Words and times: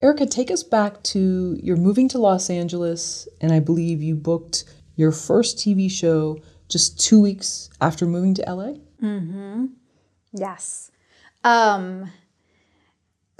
Erica, 0.00 0.26
take 0.26 0.50
us 0.50 0.62
back 0.62 1.02
to 1.02 1.58
you're 1.60 1.76
moving 1.76 2.08
to 2.10 2.18
Los 2.18 2.50
Angeles, 2.50 3.26
and 3.40 3.52
I 3.52 3.58
believe 3.58 4.00
you 4.00 4.14
booked 4.14 4.64
your 4.94 5.10
first 5.10 5.58
TV 5.58 5.90
show 5.90 6.38
just 6.68 7.00
two 7.00 7.20
weeks 7.20 7.68
after 7.80 8.06
moving 8.06 8.34
to 8.34 8.42
LA. 8.42 8.74
Mm-hmm. 9.02 9.66
Yes. 10.32 10.92
Um, 11.42 12.12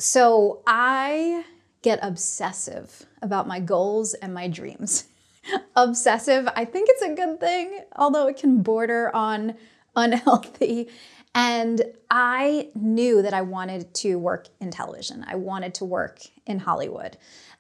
so 0.01 0.63
I 0.67 1.45
get 1.83 2.01
obsessive 2.03 3.07
about 3.23 3.47
my 3.47 3.61
goals 3.61 4.15
and 4.15 4.35
my 4.35 4.49
dreams. 4.49 5.05
obsessive, 5.77 6.49
I 6.57 6.65
think 6.65 6.89
it's 6.91 7.03
a 7.03 7.15
good 7.15 7.39
thing, 7.39 7.81
although 7.95 8.27
it 8.27 8.37
can 8.37 8.63
border 8.63 9.15
on 9.15 9.55
unhealthy. 9.95 10.89
And 11.35 11.83
I 12.11 12.71
knew 12.75 13.23
that 13.23 13.35
I 13.35 13.43
wanted 13.43 13.95
to 13.97 14.17
work 14.17 14.49
in 14.61 14.71
television. 14.71 15.25
I 15.29 15.37
wanted 15.37 15.75
to 15.75 15.85
work 15.85 16.21
in 16.47 16.59
Hollywood. 16.59 17.17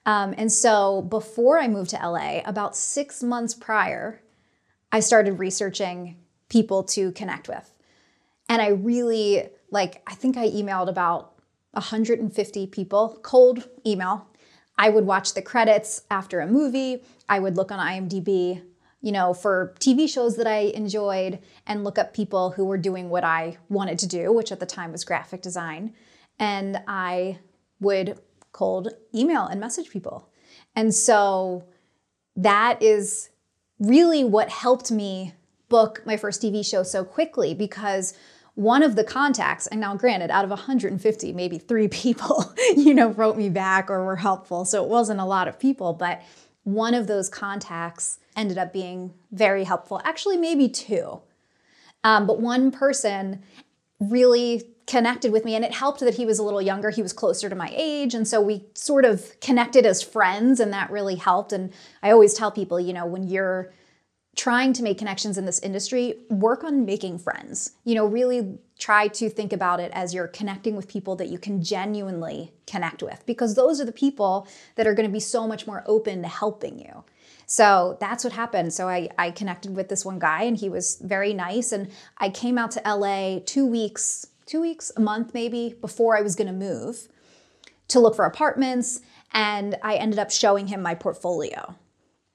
Um, 0.07 0.35
and 0.39 0.51
so 0.51 1.03
before 1.03 1.59
I 1.59 1.69
moved 1.69 1.91
to 1.91 1.97
LA, 1.97 2.41
about 2.45 2.77
six 2.77 3.23
months 3.23 3.55
prior, 3.55 4.23
I 4.91 5.01
started 5.01 5.39
researching 5.39 6.17
people 6.49 6.83
to 6.85 7.13
connect 7.13 7.49
with. 7.49 7.73
And 8.49 8.63
I 8.63 8.69
really, 8.69 9.51
like, 9.71 10.03
I 10.07 10.15
think 10.15 10.37
I 10.37 10.49
emailed 10.49 10.89
about 10.89 11.35
150 11.73 12.67
people, 12.69 13.19
cold 13.23 13.69
email. 13.87 14.27
I 14.79 14.89
would 14.89 15.05
watch 15.05 15.35
the 15.35 15.43
credits 15.43 16.03
after 16.11 16.41
a 16.41 16.47
movie. 16.47 17.03
I 17.29 17.41
would 17.41 17.57
look 17.57 17.71
on 17.71 17.79
IMDb, 17.79 18.63
you 19.01 19.13
know, 19.13 19.33
for 19.33 19.75
TV 19.79 20.09
shows 20.09 20.37
that 20.37 20.47
I 20.47 20.59
enjoyed 20.75 21.39
and 21.67 21.85
look 21.85 21.99
up 21.99 22.13
people 22.13 22.51
who 22.51 22.65
were 22.65 22.79
doing 22.79 23.11
what 23.11 23.25
I 23.25 23.59
wanted 23.69 23.99
to 24.01 24.07
do, 24.07 24.33
which 24.33 24.51
at 24.51 24.61
the 24.61 24.67
time 24.67 24.93
was 24.93 25.05
graphic 25.05 25.41
design. 25.41 25.95
And 26.39 26.81
I 26.89 27.39
would 27.81 28.19
cold 28.53 28.89
email 29.15 29.47
and 29.47 29.61
message 29.61 29.91
people. 29.91 30.29
And 30.75 30.95
so 30.95 31.65
that 32.37 32.83
is 32.83 33.31
really 33.79 34.25
what 34.25 34.49
helped 34.49 34.91
me 34.91 35.35
book 35.69 36.03
my 36.05 36.17
first 36.17 36.43
TV 36.43 36.69
show 36.69 36.83
so 36.83 37.05
quickly 37.05 37.55
because 37.55 38.15
one 38.55 38.83
of 38.83 38.97
the 38.97 39.05
contacts, 39.05 39.69
and 39.69 39.81
now 39.81 39.95
granted, 39.95 40.33
out 40.33 40.43
of 40.43 40.51
150, 40.51 41.33
maybe 41.33 41.59
three 41.59 41.87
people, 42.03 42.53
you 42.77 42.95
know, 42.95 43.11
wrote 43.11 43.37
me 43.37 43.49
back 43.49 43.89
or 43.89 44.05
were 44.05 44.17
helpful. 44.17 44.65
So 44.65 44.83
it 44.83 44.89
wasn't 44.89 45.21
a 45.21 45.25
lot 45.25 45.47
of 45.47 45.61
people, 45.61 45.93
but 45.93 46.23
one 46.65 46.93
of 46.93 47.07
those 47.07 47.29
contacts 47.29 48.19
ended 48.39 48.57
up 48.57 48.73
being 48.73 49.13
very 49.31 49.65
helpful. 49.65 50.01
Actually, 50.05 50.37
maybe 50.37 50.69
two. 50.69 51.21
Um, 52.05 52.27
but 52.27 52.41
one 52.41 52.71
person 52.71 53.43
really 54.01 54.71
connected 54.87 55.33
with 55.33 55.45
me 55.45 55.55
and 55.55 55.65
it 55.65 55.75
helped 55.75 56.01
that 56.01 56.15
he 56.15 56.25
was 56.25 56.39
a 56.39 56.43
little 56.43 56.63
younger 56.63 56.89
he 56.89 57.03
was 57.03 57.13
closer 57.13 57.51
to 57.51 57.55
my 57.55 57.71
age 57.75 58.15
and 58.15 58.27
so 58.27 58.41
we 58.41 58.65
sort 58.73 59.05
of 59.05 59.39
connected 59.41 59.85
as 59.85 60.03
friends 60.03 60.61
and 60.61 60.73
that 60.73 60.91
really 60.91 61.17
helped 61.17 61.53
and 61.53 61.71
i 62.03 62.11
always 62.11 62.33
tell 62.33 62.51
people 62.51 62.81
you 62.81 62.95
know 62.95 63.05
when 63.05 63.23
you're 63.23 63.71
trying 64.39 64.73
to 64.73 64.85
make 64.85 64.97
connections 64.97 65.37
in 65.37 65.45
this 65.45 65.59
industry, 65.59 66.15
work 66.31 66.63
on 66.63 66.85
making 66.85 67.19
friends. 67.19 67.73
You 67.85 67.97
know, 67.97 68.07
really 68.07 68.57
try 68.79 69.09
to 69.09 69.29
think 69.29 69.53
about 69.53 69.81
it 69.81 69.91
as 69.93 70.15
you're 70.15 70.29
connecting 70.29 70.77
with 70.77 70.87
people 70.87 71.17
that 71.17 71.29
you 71.29 71.39
can 71.39 71.61
genuinely 71.61 72.53
connect 72.65 73.03
with 73.03 73.27
because 73.27 73.57
those 73.57 73.81
are 73.81 73.85
the 73.85 73.91
people 73.91 74.47
that 74.77 74.87
are 74.87 74.95
going 74.95 75.09
to 75.09 75.13
be 75.13 75.19
so 75.19 75.49
much 75.49 75.67
more 75.67 75.83
open 75.87 76.23
to 76.23 76.29
helping 76.29 76.79
you. 76.79 77.05
So 77.51 77.97
that's 77.99 78.25
what 78.25 78.35
happened. 78.35 78.75
So 78.75 78.91
I, 78.91 79.09
I 79.17 79.31
connected 79.31 79.75
with 79.75 79.89
this 79.89 80.05
one 80.05 80.19
guy 80.19 80.43
and 80.43 80.55
he 80.55 80.69
was 80.69 81.01
very 81.03 81.33
nice. 81.33 81.73
And 81.73 81.91
I 82.19 82.29
came 82.29 82.59
out 82.59 82.71
to 82.73 82.83
LA 82.85 83.39
two 83.45 83.65
weeks, 83.65 84.27
two 84.45 84.61
weeks, 84.61 84.93
a 84.99 85.01
month 85.01 85.33
maybe 85.33 85.75
before 85.81 86.17
I 86.17 86.21
was 86.21 86.37
going 86.37 86.49
to 86.49 86.53
move 86.53 87.09
to 87.89 88.01
look 88.01 88.15
for 88.15 88.27
apartments. 88.27 89.01
And 89.33 89.77
I 89.83 89.95
ended 89.95 90.19
up 90.19 90.31
showing 90.31 90.67
him 90.67 90.83
my 90.83 90.95
portfolio 90.95 91.75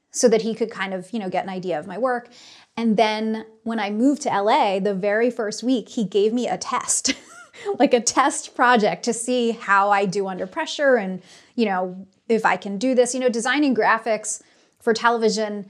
so 0.09 0.27
that 0.29 0.41
he 0.41 0.55
could 0.55 0.71
kind 0.71 0.95
of, 0.95 1.13
you 1.13 1.19
know, 1.19 1.29
get 1.29 1.43
an 1.43 1.49
idea 1.51 1.77
of 1.77 1.85
my 1.85 1.99
work. 1.99 2.29
And 2.75 2.97
then 2.97 3.45
when 3.61 3.79
I 3.79 3.91
moved 3.91 4.23
to 4.23 4.29
LA, 4.29 4.79
the 4.79 4.95
very 4.95 5.29
first 5.29 5.61
week, 5.61 5.89
he 5.89 6.05
gave 6.05 6.33
me 6.33 6.47
a 6.47 6.57
test, 6.57 7.13
like 7.79 7.93
a 7.93 8.01
test 8.01 8.55
project 8.55 9.03
to 9.03 9.13
see 9.13 9.51
how 9.51 9.91
I 9.91 10.07
do 10.07 10.27
under 10.27 10.47
pressure 10.47 10.95
and, 10.95 11.21
you 11.53 11.65
know, 11.65 12.07
if 12.27 12.47
I 12.47 12.57
can 12.57 12.79
do 12.79 12.95
this. 12.95 13.13
You 13.13 13.19
know, 13.19 13.29
designing 13.29 13.75
graphics 13.75 14.41
for 14.83 14.93
television, 14.93 15.69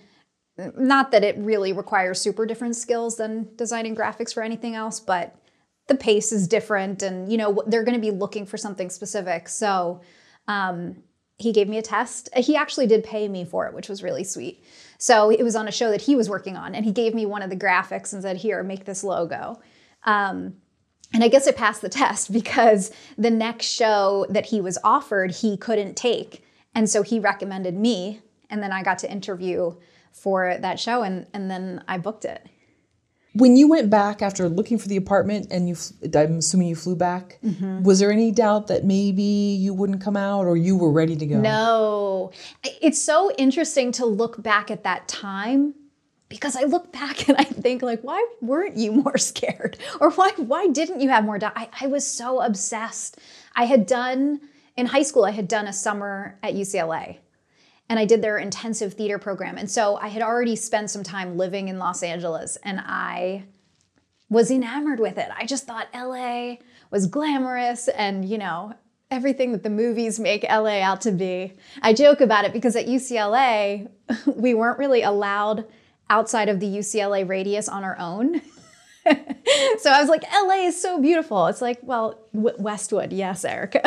not 0.77 1.11
that 1.11 1.23
it 1.23 1.37
really 1.37 1.71
requires 1.71 2.19
super 2.19 2.45
different 2.45 2.75
skills 2.75 3.17
than 3.17 3.47
designing 3.55 3.95
graphics 3.95 4.33
for 4.33 4.43
anything 4.43 4.75
else, 4.75 4.99
but 4.99 5.35
the 5.87 5.95
pace 5.95 6.31
is 6.31 6.47
different 6.47 7.01
and, 7.01 7.31
you 7.31 7.37
know, 7.37 7.63
they're 7.67 7.83
going 7.83 7.95
to 7.95 8.01
be 8.01 8.11
looking 8.11 8.45
for 8.45 8.57
something 8.57 8.89
specific. 8.89 9.47
So, 9.47 10.01
um, 10.47 10.97
he 11.37 11.51
gave 11.51 11.67
me 11.67 11.77
a 11.77 11.81
test. 11.81 12.29
He 12.35 12.55
actually 12.55 12.87
did 12.87 13.03
pay 13.03 13.27
me 13.27 13.45
for 13.45 13.67
it, 13.67 13.73
which 13.73 13.89
was 13.89 14.03
really 14.03 14.23
sweet. 14.23 14.63
So 14.97 15.29
it 15.29 15.43
was 15.43 15.55
on 15.55 15.67
a 15.67 15.71
show 15.71 15.91
that 15.91 16.01
he 16.01 16.15
was 16.15 16.29
working 16.29 16.55
on, 16.55 16.75
and 16.75 16.85
he 16.85 16.91
gave 16.91 17.13
me 17.13 17.25
one 17.25 17.41
of 17.41 17.49
the 17.49 17.55
graphics 17.55 18.13
and 18.13 18.21
said, 18.21 18.37
Here, 18.37 18.63
make 18.63 18.85
this 18.85 19.03
logo. 19.03 19.59
Um, 20.05 20.55
and 21.13 21.23
I 21.23 21.27
guess 21.27 21.47
it 21.47 21.57
passed 21.57 21.81
the 21.81 21.89
test 21.89 22.31
because 22.33 22.91
the 23.17 23.29
next 23.29 23.65
show 23.65 24.25
that 24.29 24.47
he 24.47 24.61
was 24.61 24.77
offered, 24.83 25.31
he 25.31 25.57
couldn't 25.57 25.95
take. 25.95 26.43
And 26.75 26.89
so 26.89 27.03
he 27.03 27.19
recommended 27.19 27.75
me, 27.75 28.21
and 28.53 28.61
then 28.61 28.71
I 28.71 28.83
got 28.83 28.99
to 28.99 29.11
interview 29.11 29.73
for 30.11 30.55
that 30.59 30.79
show, 30.79 31.01
and, 31.01 31.25
and 31.33 31.49
then 31.49 31.83
I 31.87 31.97
booked 31.97 32.23
it. 32.23 32.45
When 33.33 33.57
you 33.57 33.67
went 33.67 33.89
back 33.89 34.21
after 34.21 34.47
looking 34.47 34.77
for 34.77 34.87
the 34.87 34.95
apartment 34.95 35.47
and 35.49 35.67
you, 35.67 35.75
I'm 36.15 36.37
assuming 36.37 36.67
you 36.67 36.75
flew 36.75 36.95
back, 36.95 37.39
mm-hmm. 37.43 37.81
was 37.81 37.97
there 37.97 38.11
any 38.11 38.31
doubt 38.31 38.67
that 38.67 38.85
maybe 38.85 39.23
you 39.23 39.73
wouldn't 39.73 40.01
come 40.01 40.15
out 40.15 40.45
or 40.45 40.55
you 40.55 40.77
were 40.77 40.91
ready 40.91 41.15
to 41.15 41.25
go? 41.25 41.41
No. 41.41 42.31
It's 42.79 43.01
so 43.01 43.31
interesting 43.39 43.91
to 43.93 44.05
look 44.05 44.43
back 44.43 44.69
at 44.69 44.83
that 44.83 45.07
time 45.07 45.73
because 46.29 46.55
I 46.55 46.65
look 46.65 46.93
back 46.93 47.27
and 47.27 47.35
I 47.39 47.45
think 47.45 47.81
like, 47.81 48.03
why 48.03 48.23
weren't 48.39 48.77
you 48.77 48.91
more 48.91 49.17
scared? 49.17 49.79
Or 49.99 50.11
why, 50.11 50.29
why 50.37 50.67
didn't 50.67 51.01
you 51.01 51.09
have 51.09 51.25
more 51.25 51.39
doubt? 51.39 51.53
I, 51.55 51.69
I 51.81 51.87
was 51.87 52.05
so 52.05 52.39
obsessed. 52.39 53.17
I 53.55 53.65
had 53.65 53.87
done, 53.87 54.41
in 54.77 54.85
high 54.85 55.01
school, 55.01 55.25
I 55.25 55.31
had 55.31 55.47
done 55.47 55.65
a 55.65 55.73
summer 55.73 56.37
at 56.43 56.53
UCLA 56.53 57.17
and 57.89 57.99
I 57.99 58.05
did 58.05 58.21
their 58.21 58.37
intensive 58.37 58.93
theater 58.93 59.19
program. 59.19 59.57
And 59.57 59.69
so 59.69 59.97
I 59.97 60.07
had 60.07 60.21
already 60.21 60.55
spent 60.55 60.89
some 60.89 61.03
time 61.03 61.37
living 61.37 61.67
in 61.67 61.79
Los 61.79 62.03
Angeles 62.03 62.57
and 62.63 62.79
I 62.79 63.45
was 64.29 64.49
enamored 64.49 64.99
with 64.99 65.17
it. 65.17 65.29
I 65.37 65.45
just 65.45 65.67
thought 65.67 65.87
LA 65.93 66.55
was 66.89 67.07
glamorous 67.07 67.87
and, 67.87 68.25
you 68.25 68.37
know, 68.37 68.73
everything 69.11 69.51
that 69.51 69.61
the 69.61 69.69
movies 69.69 70.19
make 70.19 70.43
LA 70.43 70.79
out 70.79 71.01
to 71.01 71.11
be. 71.11 71.53
I 71.81 71.93
joke 71.93 72.19
about 72.19 72.45
it 72.45 72.53
because 72.53 72.75
at 72.75 72.87
UCLA, 72.87 73.89
we 74.25 74.53
weren't 74.53 74.79
really 74.79 75.03
allowed 75.03 75.65
outside 76.09 76.49
of 76.49 76.59
the 76.59 76.67
UCLA 76.67 77.27
radius 77.27 77.69
on 77.69 77.83
our 77.83 77.97
own. 77.99 78.41
so 79.05 79.91
I 79.91 79.99
was 79.99 80.09
like, 80.09 80.23
LA 80.33 80.67
is 80.67 80.81
so 80.81 80.99
beautiful. 80.99 81.47
It's 81.47 81.61
like, 81.61 81.79
well, 81.83 82.25
w- 82.33 82.55
Westwood, 82.57 83.13
yes, 83.13 83.45
Erica. 83.45 83.81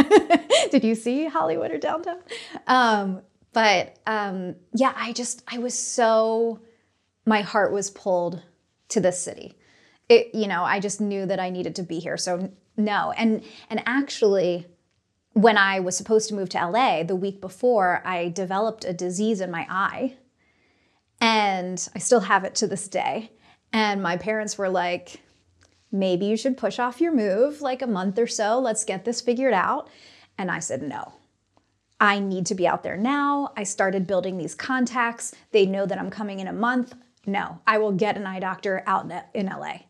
Did 0.71 0.85
you 0.85 0.95
see 0.95 1.27
Hollywood 1.27 1.71
or 1.71 1.79
downtown? 1.79 2.19
Um, 2.67 3.23
but 3.57 3.97
um, 4.07 4.55
yeah, 4.75 4.93
I 4.95 5.15
just, 5.15 5.43
I 5.49 5.57
was 5.57 5.73
so, 5.73 6.61
my 7.25 7.41
heart 7.41 7.73
was 7.73 7.89
pulled 7.89 8.43
to 8.91 9.01
this 9.01 9.19
city. 9.19 9.57
It, 10.11 10.35
you 10.35 10.47
know, 10.47 10.63
I 10.63 10.79
just 10.79 11.01
knew 11.01 11.25
that 11.25 11.41
I 11.41 11.49
needed 11.49 11.75
to 11.77 11.83
be 11.83 11.99
here. 11.99 12.19
So 12.19 12.53
no. 12.77 13.15
And, 13.17 13.43
and 13.71 13.83
actually, 13.87 14.67
when 15.33 15.57
I 15.57 15.81
was 15.81 15.97
supposed 15.97 16.29
to 16.29 16.35
move 16.35 16.51
to 16.51 16.69
LA 16.69 17.03
the 17.03 17.17
week 17.17 17.41
before, 17.41 18.03
I 18.05 18.29
developed 18.29 18.85
a 18.85 18.93
disease 18.93 19.41
in 19.41 19.51
my 19.51 19.67
eye. 19.71 20.19
And 21.23 21.89
I 21.95 21.99
still 21.99 22.21
have 22.21 22.45
it 22.45 22.57
to 22.57 22.67
this 22.67 22.89
day. 22.89 23.33
And 23.73 24.03
my 24.03 24.19
parents 24.19 24.59
were 24.59 24.69
like, 24.69 25.23
maybe 25.91 26.27
you 26.27 26.37
should 26.37 26.59
push 26.59 26.79
off 26.79 27.01
your 27.01 27.15
move 27.15 27.63
like 27.63 27.81
a 27.81 27.87
month 27.87 28.19
or 28.19 28.27
so. 28.27 28.59
Let's 28.59 28.85
get 28.85 29.07
this 29.07 29.23
figured 29.23 29.55
out. 29.55 29.89
And 30.37 30.51
I 30.51 30.59
said, 30.59 30.83
no, 30.83 31.15
I 32.01 32.19
need 32.19 32.47
to 32.47 32.55
be 32.55 32.67
out 32.67 32.83
there 32.83 32.97
now. 32.97 33.53
I 33.57 33.63
started 33.63 34.07
building 34.07 34.37
these 34.37 34.55
contacts. 34.55 35.35
They 35.53 35.67
know 35.67 35.87
that 35.87 35.99
I'm 35.99 36.11
coming 36.11 36.41
in 36.41 36.47
a 36.47 36.53
month. 36.53 36.95
No, 37.27 37.61
I 37.67 37.79
will 37.79 37.93
get 37.93 38.17
an 38.17 38.27
eye 38.27 38.41
doctor 38.41 38.83
out 38.87 39.11
in 39.35 39.47
LA. 39.47 39.81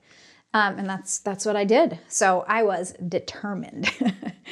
Um, 0.54 0.78
and 0.78 0.88
that's 0.88 1.18
that's 1.18 1.44
what 1.44 1.56
I 1.56 1.64
did. 1.64 1.98
So 2.08 2.44
I 2.48 2.62
was 2.62 2.94
determined. 3.08 3.90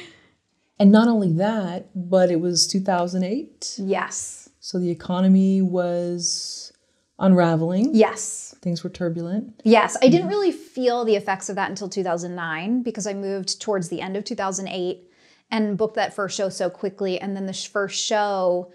and 0.79 0.91
not 0.91 1.07
only 1.07 1.33
that, 1.33 1.89
but 1.95 2.29
it 2.29 2.39
was 2.39 2.67
2008. 2.67 3.75
Yes. 3.79 4.49
So 4.59 4.77
the 4.77 4.91
economy 4.91 5.61
was 5.61 6.73
unraveling. 7.17 7.95
Yes. 7.95 8.55
Things 8.61 8.83
were 8.83 8.89
turbulent. 8.89 9.61
Yes. 9.63 9.95
I 10.01 10.09
didn't 10.09 10.27
really 10.27 10.51
feel 10.51 11.05
the 11.05 11.15
effects 11.15 11.49
of 11.49 11.55
that 11.55 11.69
until 11.69 11.87
2009 11.87 12.83
because 12.83 13.07
I 13.07 13.13
moved 13.13 13.61
towards 13.61 13.89
the 13.89 14.01
end 14.01 14.17
of 14.17 14.25
2008 14.25 15.09
and 15.55 15.77
booked 15.77 15.95
that 15.95 16.13
first 16.13 16.35
show 16.35 16.49
so 16.49 16.69
quickly. 16.69 17.17
And 17.17 17.33
then 17.33 17.45
the 17.45 17.53
first 17.53 18.03
show, 18.03 18.73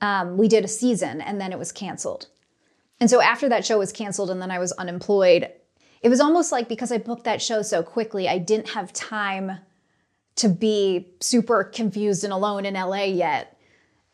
um, 0.00 0.38
we 0.38 0.48
did 0.48 0.64
a 0.64 0.68
season 0.68 1.20
and 1.20 1.38
then 1.38 1.52
it 1.52 1.58
was 1.58 1.72
canceled. 1.72 2.28
And 3.00 3.10
so 3.10 3.20
after 3.20 3.50
that 3.50 3.66
show 3.66 3.78
was 3.78 3.92
canceled 3.92 4.30
and 4.30 4.40
then 4.40 4.50
I 4.50 4.58
was 4.58 4.72
unemployed, 4.72 5.50
it 6.00 6.08
was 6.08 6.20
almost 6.20 6.50
like 6.50 6.70
because 6.70 6.90
I 6.90 6.96
booked 6.96 7.24
that 7.24 7.42
show 7.42 7.60
so 7.60 7.82
quickly, 7.82 8.30
I 8.30 8.38
didn't 8.38 8.70
have 8.70 8.94
time 8.94 9.58
to 10.36 10.48
be 10.48 11.08
super 11.20 11.64
confused 11.64 12.24
and 12.24 12.32
alone 12.32 12.64
in 12.64 12.74
LA 12.74 13.04
yet 13.04 13.58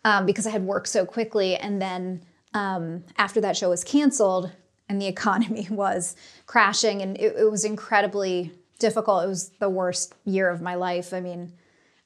um, 0.05 0.27
because 0.27 0.45
I 0.45 0.51
had 0.51 0.65
worked 0.65 0.89
so 0.89 1.07
quickly. 1.07 1.55
And 1.55 1.81
then 1.81 2.23
um, 2.53 3.05
after 3.17 3.41
that 3.43 3.57
show 3.57 3.71
was 3.71 3.85
canceled 3.85 4.51
and 4.89 5.01
the 5.01 5.07
economy 5.15 5.69
was 5.71 6.17
crashing, 6.47 7.01
and 7.01 7.17
it, 7.17 7.37
it 7.37 7.49
was 7.49 7.65
incredibly 7.65 8.51
difficult. 8.81 9.23
It 9.23 9.29
was 9.29 9.51
the 9.61 9.71
worst 9.71 10.17
year 10.25 10.49
of 10.49 10.61
my 10.61 10.75
life. 10.75 11.13
I 11.13 11.21
mean, 11.21 11.53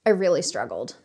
I 0.04 0.10
really 0.10 0.42
struggled. 0.42 0.96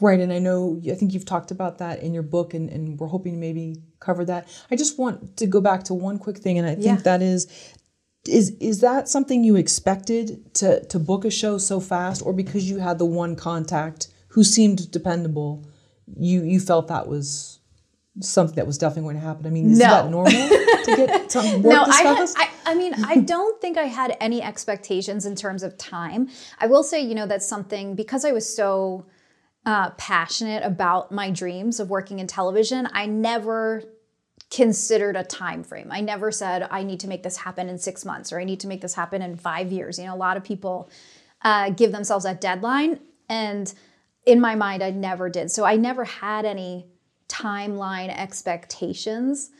Right, 0.00 0.18
and 0.20 0.32
I 0.32 0.38
know 0.38 0.80
I 0.90 0.94
think 0.94 1.14
you've 1.14 1.24
talked 1.24 1.50
about 1.50 1.78
that 1.78 2.02
in 2.02 2.12
your 2.12 2.24
book, 2.24 2.54
and, 2.54 2.68
and 2.70 2.98
we're 2.98 3.06
hoping 3.06 3.34
to 3.34 3.38
maybe 3.38 3.82
cover 4.00 4.24
that. 4.24 4.48
I 4.70 4.76
just 4.76 4.98
want 4.98 5.36
to 5.36 5.46
go 5.46 5.60
back 5.60 5.84
to 5.84 5.94
one 5.94 6.18
quick 6.18 6.38
thing, 6.38 6.58
and 6.58 6.66
I 6.66 6.74
think 6.74 6.84
Yeah. 6.84 6.96
that 6.96 7.22
is 7.22 7.46
is 8.26 8.50
is 8.60 8.80
that 8.80 9.08
something 9.08 9.44
you 9.44 9.56
expected 9.56 10.54
to 10.54 10.84
to 10.86 10.98
book 10.98 11.24
a 11.24 11.30
show 11.30 11.58
so 11.58 11.78
fast, 11.80 12.24
or 12.24 12.32
because 12.32 12.68
you 12.68 12.78
had 12.78 12.98
the 12.98 13.04
one 13.04 13.36
contact 13.36 14.08
who 14.28 14.42
seemed 14.42 14.90
dependable, 14.90 15.64
you 16.16 16.42
you 16.42 16.58
felt 16.58 16.88
that 16.88 17.06
was 17.06 17.60
something 18.20 18.56
that 18.56 18.66
was 18.66 18.78
definitely 18.78 19.12
going 19.12 19.16
to 19.16 19.26
happen? 19.26 19.46
I 19.46 19.50
mean, 19.50 19.72
is 19.72 19.78
No. 19.78 19.86
that 19.86 20.10
normal 20.10 20.32
to 20.32 20.94
get 20.96 21.32
something 21.32 21.62
work 21.62 21.72
no, 21.74 21.84
this 21.86 21.96
I, 21.96 22.02
had. 22.02 22.28
I, 22.66 22.72
I 22.72 22.74
mean, 22.74 22.94
I 23.04 23.16
don't 23.16 23.60
think 23.60 23.76
I 23.78 23.84
had 23.84 24.16
any 24.20 24.42
expectations 24.42 25.26
in 25.26 25.34
terms 25.34 25.62
of 25.62 25.76
time. 25.78 26.28
I 26.58 26.66
will 26.66 26.82
say, 26.82 27.00
you 27.00 27.14
know, 27.14 27.26
that's 27.26 27.46
something 27.46 27.94
because 27.94 28.24
I 28.24 28.32
was 28.32 28.54
so 28.54 29.06
uh, 29.64 29.90
passionate 29.90 30.62
about 30.64 31.12
my 31.12 31.30
dreams 31.30 31.80
of 31.80 31.88
working 31.90 32.18
in 32.18 32.26
television. 32.26 32.88
I 32.92 33.06
never 33.06 33.82
considered 34.50 35.16
a 35.16 35.24
time 35.24 35.64
frame. 35.64 35.88
I 35.90 36.02
never 36.02 36.30
said 36.30 36.68
I 36.70 36.82
need 36.82 37.00
to 37.00 37.08
make 37.08 37.22
this 37.22 37.38
happen 37.38 37.70
in 37.70 37.78
six 37.78 38.04
months 38.04 38.32
or 38.32 38.38
I 38.40 38.44
need 38.44 38.60
to 38.60 38.66
make 38.66 38.82
this 38.82 38.94
happen 38.94 39.22
in 39.22 39.36
five 39.36 39.72
years. 39.72 39.98
You 39.98 40.04
know, 40.06 40.14
a 40.14 40.16
lot 40.16 40.36
of 40.36 40.44
people 40.44 40.90
uh, 41.42 41.70
give 41.70 41.90
themselves 41.90 42.24
that 42.24 42.40
deadline, 42.40 43.00
and 43.28 43.72
in 44.26 44.40
my 44.40 44.54
mind, 44.54 44.82
I 44.82 44.90
never 44.90 45.28
did. 45.30 45.50
So 45.50 45.64
I 45.64 45.76
never 45.76 46.04
had 46.04 46.44
any 46.44 46.86
timeline 47.32 48.08
expectations. 48.16 49.50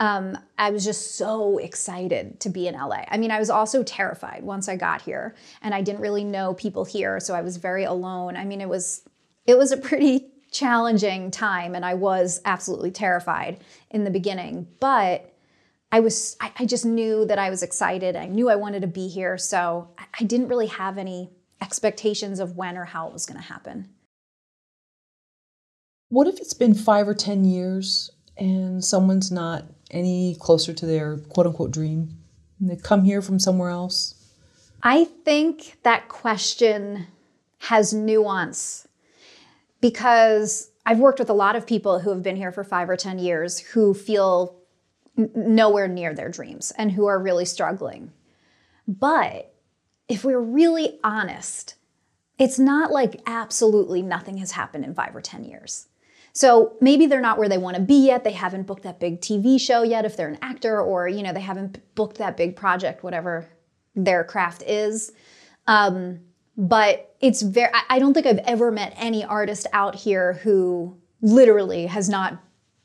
Um, 0.00 0.36
I 0.58 0.70
was 0.70 0.84
just 0.84 1.16
so 1.16 1.58
excited 1.58 2.40
to 2.40 2.50
be 2.50 2.66
in 2.66 2.74
LA. 2.74 3.04
I 3.08 3.18
mean, 3.18 3.30
I 3.30 3.38
was 3.38 3.50
also 3.50 3.82
terrified 3.82 4.42
once 4.42 4.68
I 4.68 4.76
got 4.76 5.02
here, 5.02 5.34
and 5.62 5.74
I 5.74 5.80
didn't 5.80 6.00
really 6.00 6.24
know 6.24 6.54
people 6.54 6.84
here, 6.84 7.20
so 7.20 7.34
I 7.34 7.42
was 7.42 7.56
very 7.56 7.84
alone. 7.84 8.36
I 8.36 8.44
mean, 8.44 8.60
it 8.60 8.68
was 8.68 9.02
it 9.46 9.56
was 9.56 9.72
a 9.72 9.76
pretty 9.76 10.28
challenging 10.50 11.30
time, 11.30 11.74
and 11.74 11.84
I 11.84 11.94
was 11.94 12.40
absolutely 12.44 12.90
terrified 12.90 13.60
in 13.90 14.04
the 14.04 14.10
beginning. 14.10 14.66
But 14.80 15.32
I 15.90 16.00
was 16.00 16.36
I, 16.40 16.52
I 16.58 16.66
just 16.66 16.84
knew 16.84 17.24
that 17.26 17.38
I 17.38 17.50
was 17.50 17.62
excited. 17.62 18.16
I 18.16 18.26
knew 18.26 18.50
I 18.50 18.56
wanted 18.56 18.82
to 18.82 18.88
be 18.88 19.08
here, 19.08 19.38
so 19.38 19.88
I, 19.98 20.04
I 20.20 20.24
didn't 20.24 20.48
really 20.48 20.66
have 20.66 20.98
any 20.98 21.30
expectations 21.60 22.40
of 22.40 22.56
when 22.56 22.76
or 22.76 22.84
how 22.84 23.06
it 23.06 23.12
was 23.12 23.24
going 23.24 23.40
to 23.40 23.46
happen. 23.46 23.88
What 26.12 26.26
if 26.26 26.40
it's 26.40 26.52
been 26.52 26.74
five 26.74 27.08
or 27.08 27.14
10 27.14 27.46
years 27.46 28.10
and 28.36 28.84
someone's 28.84 29.32
not 29.32 29.64
any 29.90 30.36
closer 30.38 30.74
to 30.74 30.84
their 30.84 31.16
quote 31.16 31.46
unquote 31.46 31.70
dream? 31.70 32.18
And 32.60 32.68
they 32.68 32.76
come 32.76 33.04
here 33.04 33.22
from 33.22 33.38
somewhere 33.38 33.70
else? 33.70 34.14
I 34.82 35.04
think 35.04 35.78
that 35.84 36.10
question 36.10 37.06
has 37.60 37.94
nuance 37.94 38.86
because 39.80 40.70
I've 40.84 40.98
worked 40.98 41.18
with 41.18 41.30
a 41.30 41.32
lot 41.32 41.56
of 41.56 41.66
people 41.66 42.00
who 42.00 42.10
have 42.10 42.22
been 42.22 42.36
here 42.36 42.52
for 42.52 42.62
five 42.62 42.90
or 42.90 42.96
10 42.96 43.18
years 43.18 43.58
who 43.58 43.94
feel 43.94 44.58
n- 45.16 45.30
nowhere 45.34 45.88
near 45.88 46.12
their 46.12 46.28
dreams 46.28 46.74
and 46.76 46.92
who 46.92 47.06
are 47.06 47.18
really 47.18 47.46
struggling. 47.46 48.12
But 48.86 49.54
if 50.08 50.24
we're 50.24 50.38
really 50.38 51.00
honest, 51.02 51.76
it's 52.38 52.58
not 52.58 52.92
like 52.92 53.22
absolutely 53.24 54.02
nothing 54.02 54.36
has 54.36 54.50
happened 54.50 54.84
in 54.84 54.94
five 54.94 55.16
or 55.16 55.22
10 55.22 55.44
years. 55.44 55.86
So 56.32 56.76
maybe 56.80 57.06
they're 57.06 57.20
not 57.20 57.38
where 57.38 57.48
they 57.48 57.58
want 57.58 57.76
to 57.76 57.82
be 57.82 58.06
yet. 58.06 58.24
They 58.24 58.32
haven't 58.32 58.66
booked 58.66 58.84
that 58.84 58.98
big 58.98 59.20
TV 59.20 59.60
show 59.60 59.82
yet 59.82 60.04
if 60.04 60.16
they're 60.16 60.28
an 60.28 60.38
actor, 60.40 60.80
or 60.80 61.08
you 61.08 61.22
know, 61.22 61.32
they 61.32 61.40
haven't 61.40 61.78
booked 61.94 62.18
that 62.18 62.36
big 62.36 62.56
project, 62.56 63.04
whatever 63.04 63.48
their 63.94 64.24
craft 64.24 64.62
is. 64.62 65.12
Um, 65.66 66.20
but 66.56 67.14
it's 67.20 67.42
very, 67.42 67.72
I- 67.88 67.98
don't 67.98 68.14
think 68.14 68.26
I've 68.26 68.38
ever 68.38 68.70
met 68.70 68.94
any 68.96 69.24
artist 69.24 69.66
out 69.72 69.94
here 69.94 70.34
who 70.34 70.96
literally 71.20 71.86
has 71.86 72.08
not 72.08 72.42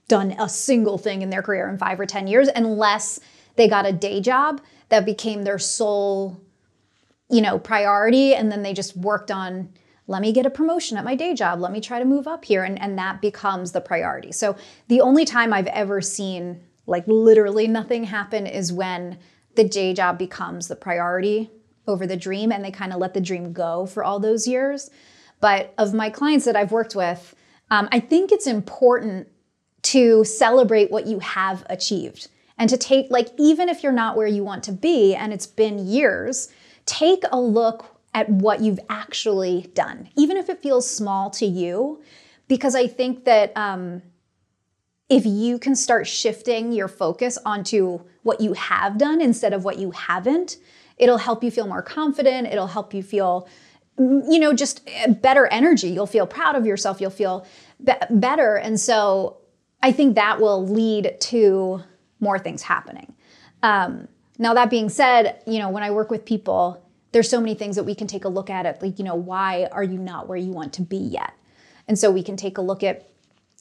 done 0.07 0.31
a 0.39 0.47
single 0.47 0.97
thing 0.97 1.21
in 1.21 1.29
their 1.29 1.41
career 1.41 1.69
in 1.69 1.77
five 1.77 1.99
or 1.99 2.05
10 2.05 2.27
years 2.27 2.47
unless 2.55 3.19
they 3.55 3.67
got 3.67 3.85
a 3.85 3.91
day 3.91 4.21
job 4.21 4.61
that 4.89 5.05
became 5.05 5.43
their 5.43 5.59
sole 5.59 6.39
you 7.29 7.41
know 7.41 7.59
priority 7.59 8.33
and 8.33 8.49
then 8.49 8.63
they 8.63 8.73
just 8.73 8.95
worked 8.95 9.31
on 9.31 9.69
let 10.07 10.21
me 10.21 10.31
get 10.31 10.45
a 10.45 10.49
promotion 10.49 10.97
at 10.97 11.03
my 11.03 11.15
day 11.15 11.33
job. 11.33 11.59
Let 11.59 11.71
me 11.71 11.81
try 11.81 11.99
to 11.99 12.05
move 12.05 12.27
up 12.27 12.45
here. 12.45 12.63
And, 12.63 12.81
and 12.81 12.97
that 12.97 13.21
becomes 13.21 13.73
the 13.73 13.81
priority. 13.81 14.31
So 14.31 14.55
the 14.87 15.01
only 15.01 15.25
time 15.25 15.53
i've 15.53 15.67
ever 15.67 16.01
seen 16.01 16.61
like 16.85 17.03
literally 17.07 17.67
nothing 17.67 18.05
happen 18.05 18.47
is 18.47 18.71
when 18.71 19.19
the 19.55 19.65
day 19.65 19.93
job 19.93 20.17
becomes 20.17 20.67
the 20.67 20.75
priority 20.75 21.51
over 21.85 22.07
the 22.07 22.17
dream 22.17 22.51
and 22.51 22.63
they 22.63 22.71
kind 22.71 22.93
of 22.93 22.99
let 22.99 23.13
the 23.13 23.21
dream 23.21 23.51
go 23.53 23.85
for 23.85 24.03
all 24.03 24.19
those 24.19 24.47
years. 24.47 24.89
But 25.39 25.73
of 25.77 25.93
my 25.93 26.09
clients 26.09 26.45
that 26.45 26.55
i've 26.55 26.71
worked 26.71 26.95
with 26.95 27.35
um, 27.69 27.87
i 27.91 27.99
think 27.99 28.31
it's 28.31 28.47
important 28.47 29.27
to 29.83 30.23
celebrate 30.23 30.89
what 30.89 31.05
you 31.05 31.19
have 31.19 31.63
achieved 31.69 32.27
and 32.57 32.69
to 32.69 32.77
take 32.77 33.11
like 33.11 33.29
even 33.37 33.69
if 33.69 33.83
you're 33.83 33.91
not 33.91 34.17
where 34.17 34.27
you 34.27 34.43
want 34.43 34.63
to 34.63 34.71
be 34.71 35.13
and 35.13 35.31
it's 35.31 35.45
been 35.45 35.77
years 35.77 36.49
take 36.85 37.23
a 37.31 37.39
look 37.39 37.96
at 38.13 38.29
what 38.29 38.61
you've 38.61 38.79
actually 38.89 39.69
done 39.73 40.09
even 40.17 40.37
if 40.37 40.49
it 40.49 40.61
feels 40.61 40.89
small 40.89 41.29
to 41.29 41.45
you 41.45 42.01
because 42.47 42.75
i 42.75 42.87
think 42.87 43.25
that 43.25 43.55
um, 43.55 44.01
if 45.09 45.25
you 45.25 45.57
can 45.57 45.75
start 45.75 46.05
shifting 46.07 46.71
your 46.71 46.87
focus 46.87 47.37
onto 47.45 47.99
what 48.23 48.41
you 48.41 48.53
have 48.53 48.97
done 48.97 49.21
instead 49.21 49.53
of 49.53 49.63
what 49.63 49.77
you 49.77 49.91
haven't 49.91 50.57
it'll 50.97 51.17
help 51.17 51.43
you 51.43 51.51
feel 51.51 51.67
more 51.67 51.81
confident 51.81 52.47
it'll 52.47 52.67
help 52.67 52.93
you 52.93 53.03
feel 53.03 53.47
you 53.97 54.39
know 54.39 54.53
just 54.53 54.87
better 55.21 55.47
energy. 55.47 55.89
You'll 55.89 56.05
feel 56.05 56.27
proud 56.27 56.55
of 56.55 56.65
yourself 56.65 57.01
you'll 57.01 57.09
feel 57.09 57.45
be- 57.83 57.93
better. 58.09 58.57
And 58.57 58.79
so 58.79 59.37
i 59.81 59.91
think 59.91 60.15
that 60.15 60.39
will 60.39 60.65
lead 60.67 61.17
to 61.19 61.81
more 62.19 62.39
things 62.39 62.61
happening. 62.61 63.13
Um, 63.63 64.07
now 64.37 64.53
that 64.53 64.69
being 64.69 64.89
said 64.89 65.41
you 65.47 65.59
know 65.59 65.69
when 65.69 65.83
i 65.83 65.91
work 65.91 66.11
with 66.11 66.25
people 66.25 66.83
there's 67.11 67.29
so 67.29 67.39
many 67.39 67.53
things 67.53 67.75
that 67.75 67.83
we 67.83 67.95
can 67.95 68.07
take 68.07 68.25
a 68.25 68.29
look 68.29 68.49
at 68.49 68.65
it 68.65 68.81
like 68.81 68.99
you 68.99 69.05
know 69.05 69.15
why 69.15 69.67
are 69.71 69.83
you 69.83 69.97
not 69.97 70.27
where 70.27 70.37
you 70.37 70.51
want 70.51 70.73
to 70.73 70.81
be 70.81 70.97
yet? 70.97 71.33
And 71.87 71.97
so 71.97 72.11
we 72.11 72.23
can 72.23 72.35
take 72.35 72.57
a 72.57 72.61
look 72.61 72.83
at 72.83 73.09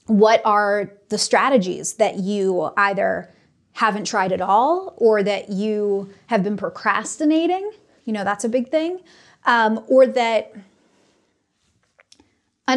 what 0.05 0.41
are 0.45 0.91
the 1.09 1.17
strategies 1.17 1.93
that 1.93 2.17
you 2.17 2.71
either 2.77 3.33
haven't 3.73 4.05
tried 4.05 4.31
at 4.31 4.41
all 4.41 4.93
or 4.97 5.23
that 5.23 5.49
you 5.49 6.09
have 6.27 6.43
been 6.43 6.57
procrastinating. 6.57 7.71
You 8.05 8.13
know 8.13 8.23
that's 8.23 8.43
a 8.43 8.49
big 8.49 8.69
thing. 8.69 8.99
Um, 9.45 9.83
or 9.87 10.07
that 10.07 10.53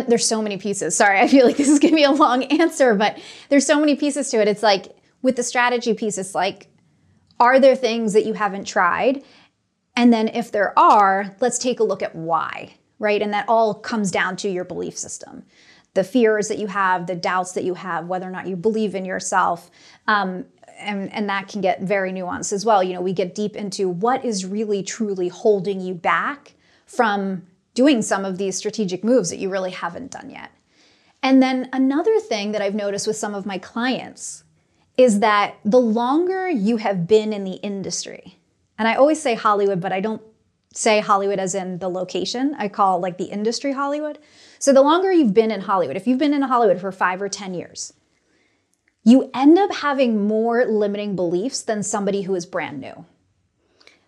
there's 0.07 0.27
so 0.27 0.41
many 0.41 0.57
pieces. 0.57 0.97
Sorry 0.97 1.19
i 1.19 1.27
feel 1.27 1.47
like 1.47 1.57
this 1.57 1.69
is 1.69 1.79
going 1.79 1.93
to 1.93 1.97
be 1.97 2.05
a 2.05 2.13
long 2.13 2.45
answer 2.45 2.95
but 2.95 3.19
there's 3.49 3.67
so 3.67 3.79
many 3.81 3.97
pieces 3.97 4.31
to 4.31 4.41
it. 4.41 4.49
It's 4.49 4.63
like 4.63 4.97
with 5.23 5.37
the 5.37 5.43
strategy 5.43 5.95
piece 5.95 6.17
it's 6.17 6.35
like 6.35 6.69
are 7.41 7.59
there 7.59 7.75
things 7.75 8.13
that 8.13 8.27
you 8.27 8.35
haven't 8.35 8.67
tried 8.67 9.25
and 10.01 10.13
then 10.13 10.29
if 10.29 10.51
there 10.51 10.77
are 10.79 11.37
let's 11.41 11.59
take 11.59 11.79
a 11.81 11.85
look 11.85 12.03
at 12.03 12.15
why 12.15 12.75
right? 13.01 13.23
And 13.23 13.33
that 13.33 13.49
all 13.49 13.75
comes 13.75 14.13
down 14.13 14.37
to 14.37 14.49
your 14.49 14.65
belief 14.65 14.97
system. 14.97 15.43
The 15.95 16.05
fears 16.05 16.47
that 16.49 16.59
you 16.59 16.69
have 16.69 17.09
the 17.09 17.17
doubts 17.17 17.53
that 17.53 17.65
you 17.65 17.75
have 17.75 18.07
whether 18.07 18.29
or 18.29 18.31
not 18.31 18.47
you 18.47 18.55
believe 18.55 18.95
in 18.95 19.05
yourself 19.05 19.71
um, 20.07 20.45
and, 20.79 21.13
and 21.13 21.29
that 21.29 21.49
can 21.49 21.61
get 21.61 21.83
very 21.83 22.13
nuanced 22.13 22.53
as 22.53 22.65
well. 22.65 22.85
You 22.85 22.95
know 22.95 23.01
we 23.01 23.13
get 23.13 23.35
deep 23.35 23.57
into 23.57 23.89
what 23.89 24.25
is 24.25 24.47
really 24.47 24.85
truly 24.85 25.29
holding 25.29 25.81
you 25.81 25.95
back 25.95 26.55
from 26.87 27.47
doing 27.75 28.03
some 28.03 28.25
of 28.25 28.39
these 28.39 28.57
strategic 28.57 29.03
moves 29.03 29.31
that 29.31 29.39
you 29.39 29.49
really 29.49 29.71
haven't 29.73 30.13
done 30.13 30.31
yet. 30.31 30.53
And 31.23 31.43
then 31.43 31.69
another 31.73 32.19
thing 32.21 32.53
that 32.53 32.63
i've 32.63 32.75
noticed 32.75 33.07
with 33.07 33.17
some 33.17 33.35
of 33.35 33.45
my 33.45 33.59
clients 33.59 34.45
is 34.97 35.21
that 35.21 35.57
the 35.65 35.81
longer 35.81 36.49
you 36.49 36.77
have 36.77 37.07
been 37.07 37.33
in 37.33 37.45
the 37.45 37.57
industry 37.63 38.40
and 38.81 38.89
i 38.89 38.95
always 38.95 39.23
say 39.23 39.37
hollywood 39.37 39.81
but 39.81 39.93
i 39.93 40.01
don't 40.01 40.23
say 40.75 40.99
hollywood 40.99 41.39
as 41.39 41.55
in 41.55 41.79
the 41.79 41.89
location 41.89 42.57
i 42.59 42.67
call 42.67 42.99
like 42.99 43.17
the 43.19 43.31
industry 43.39 43.73
hollywood 43.73 44.19
so 44.59 44.73
the 44.73 44.83
longer 44.83 45.13
you've 45.13 45.35
been 45.35 45.53
in 45.53 45.61
hollywood 45.61 45.97
if 45.97 46.09
you've 46.09 46.19
been 46.19 46.35
in 46.35 46.43
hollywood 46.43 46.81
for 46.81 46.91
five 46.91 47.23
or 47.23 47.29
ten 47.29 47.55
years 47.55 47.93
you 49.03 49.31
end 49.33 49.59
up 49.59 49.73
having 49.77 50.27
more 50.27 50.65
limiting 50.67 51.17
beliefs 51.17 51.63
than 51.63 51.83
somebody 51.83 52.23
who 52.23 52.35
is 52.35 52.47
brand 52.47 52.81
new. 52.81 53.07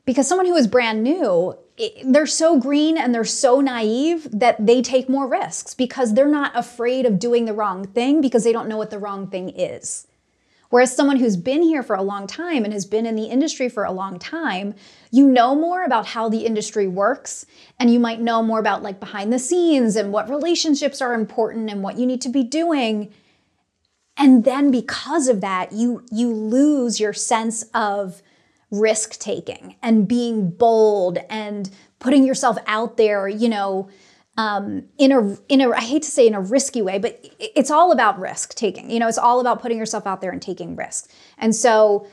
Because 0.05 0.29
someone 0.29 0.47
who 0.47 0.57
is 0.57 0.67
brand 0.67 1.03
new, 1.03 1.57
they're 2.05 2.27
so 2.27 2.59
green 2.59 2.99
and 2.99 3.15
they're 3.15 3.25
so 3.25 3.61
naive 3.61 4.29
that 4.33 4.65
they 4.65 4.83
take 4.83 5.09
more 5.09 5.27
risks 5.27 5.75
because 5.75 6.15
they're 6.15 6.29
not 6.29 6.57
afraid 6.57 7.07
of 7.07 7.19
doing 7.19 7.45
the 7.45 7.55
wrong 7.55 7.87
thing 7.87 8.21
because 8.21 8.45
they 8.45 8.53
don't 8.53 8.69
know 8.69 8.77
what 8.77 8.91
the 8.91 8.99
wrong 8.99 9.29
thing 9.29 9.49
is. 9.51 10.07
Whereas 10.73 10.97
someone 10.97 11.19
who's 11.19 11.37
been 11.37 11.61
here 11.61 11.83
for 11.83 11.95
a 11.95 12.03
long 12.03 12.27
time 12.27 12.65
and 12.65 12.73
has 12.73 12.87
been 12.87 13.05
in 13.05 13.15
the 13.15 13.27
industry 13.27 13.69
for 13.69 13.85
a 13.85 13.93
long 13.93 14.19
time, 14.19 14.75
you 15.11 15.29
know 15.29 15.55
more 15.55 15.85
about 15.85 16.07
how 16.07 16.31
the 16.31 16.47
industry 16.47 16.89
works 16.89 17.45
and 17.79 17.93
you 17.93 18.01
might 18.01 18.23
know 18.23 18.43
more 18.43 18.59
about 18.59 18.83
like 18.83 18.99
behind 18.99 19.31
the 19.31 19.39
scenes 19.39 19.97
and 19.97 20.15
what 20.15 20.31
relationships 20.31 21.03
are 21.03 21.13
important 21.13 21.69
and 21.69 21.83
what 21.83 21.99
you 21.99 22.07
need 22.07 22.23
to 22.23 22.31
be 22.31 22.43
doing. 22.43 23.13
And 24.17 24.45
then 24.45 24.71
because 24.71 25.29
of 25.29 25.43
that, 25.43 25.73
you 25.73 26.07
you 26.11 26.33
lose 26.33 26.99
your 26.99 27.13
sense 27.13 27.65
of 27.75 28.23
risk 28.71 29.19
taking 29.19 29.77
and 29.83 30.09
being 30.09 30.49
bold 30.49 31.19
and 31.29 31.69
putting 31.99 32.25
yourself 32.25 32.57
out 32.67 32.97
there, 32.97 33.29
you 33.29 33.51
know, 33.51 33.91
um, 34.39 34.85
in 34.99 35.13
a 35.13 35.37
in 35.49 35.61
a 35.61 35.71
I 35.71 35.81
hate 35.81 36.03
to 36.03 36.11
say 36.11 36.27
in 36.27 36.35
a 36.35 36.41
risky 36.41 36.81
way, 36.81 36.99
but 36.99 37.19
it's 37.39 37.71
all 37.71 37.93
about 37.93 38.19
risk 38.19 38.55
taking. 38.55 38.91
You 38.91 38.99
know, 38.99 39.09
it's 39.09 39.19
all 39.19 39.41
about 39.41 39.61
putting 39.61 39.79
yourself 39.79 40.07
out 40.07 40.21
there 40.21 40.31
and 40.31 40.41
taking 40.41 40.75
risks. 40.75 41.09
And 41.39 41.55
so, 41.55 42.07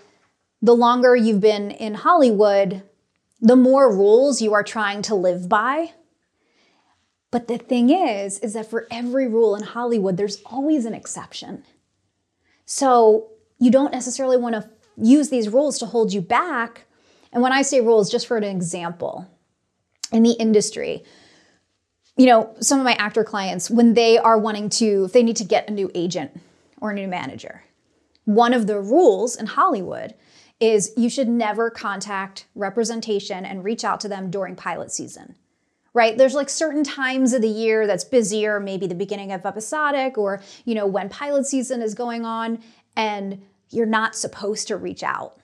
the 0.62 0.76
longer 0.76 1.16
you've 1.16 1.40
been 1.40 1.72
in 1.72 1.96
Hollywood, 1.96 2.84
the 3.40 3.56
more 3.56 3.94
rules 3.94 4.42
you 4.42 4.54
are 4.54 4.64
trying 4.64 5.02
to 5.04 5.16
live 5.16 5.48
by. 5.48 5.94
But 7.32 7.48
the 7.48 7.58
thing 7.58 7.90
is, 7.92 8.40
is 8.40 8.54
that 8.54 8.70
for 8.70 8.88
every 8.90 9.28
rule 9.28 9.56
in 9.56 9.64
Hollywood, 9.64 10.18
there's 10.18 10.42
always 10.46 10.86
an 10.86 10.96
exception. 10.96 11.64
So 12.66 13.30
you 13.60 13.72
don't 13.72 13.92
necessarily 13.92 14.38
want 14.38 14.56
to 14.56 14.70
use 14.98 15.30
these 15.30 15.50
rules 15.50 15.78
to 15.80 15.86
hold 15.86 16.12
you 16.12 16.22
back. 16.22 16.86
And 17.32 17.44
when 17.44 17.54
I 17.54 17.62
say 17.62 17.82
rules, 17.82 18.12
just 18.12 18.28
for 18.28 18.36
an 18.36 18.44
example, 18.44 19.30
in 20.12 20.24
the 20.24 20.32
industry, 20.32 21.04
you 22.20 22.26
know, 22.26 22.54
some 22.60 22.80
of 22.80 22.84
my 22.84 22.96
actor 22.96 23.24
clients, 23.24 23.72
when 23.72 23.94
they 23.94 24.18
are 24.18 24.38
wanting 24.38 24.68
to, 24.70 25.06
if 25.06 25.14
they 25.14 25.24
need 25.24 25.38
to 25.38 25.46
get 25.46 25.70
a 25.70 25.72
new 25.72 25.90
agent 25.96 26.38
or 26.82 26.92
a 26.92 26.94
new 26.94 27.08
manager, 27.08 27.64
one 28.26 28.52
of 28.52 28.68
the 28.68 28.78
rules 28.78 29.38
in 29.38 29.46
Hollywood 29.46 30.14
is 30.60 30.92
you 30.98 31.10
should 31.10 31.30
never 31.30 31.70
contact 31.70 32.46
representation 32.56 33.46
and 33.46 33.64
reach 33.64 33.86
out 33.86 34.02
to 34.02 34.10
them 34.10 34.30
during 34.30 34.58
pilot 34.58 34.92
season. 34.92 35.36
Right? 35.94 36.18
There's 36.18 36.34
like 36.34 36.50
certain 36.50 36.84
times 36.84 37.32
of 37.32 37.42
the 37.42 37.48
year 37.48 37.88
that's 37.88 38.04
busier, 38.04 38.60
maybe 38.60 38.86
the 38.86 38.96
beginning 38.96 39.32
of 39.32 39.46
episodic 39.46 40.18
or, 40.18 40.42
you 40.66 40.76
know, 40.76 40.86
when 40.86 41.08
pilot 41.08 41.46
season 41.46 41.82
is 41.82 41.94
going 41.96 42.26
on 42.26 42.60
and 42.98 43.42
you're 43.70 43.86
not 43.86 44.14
supposed 44.14 44.68
to 44.68 44.76
reach 44.76 45.04
out 45.04 45.40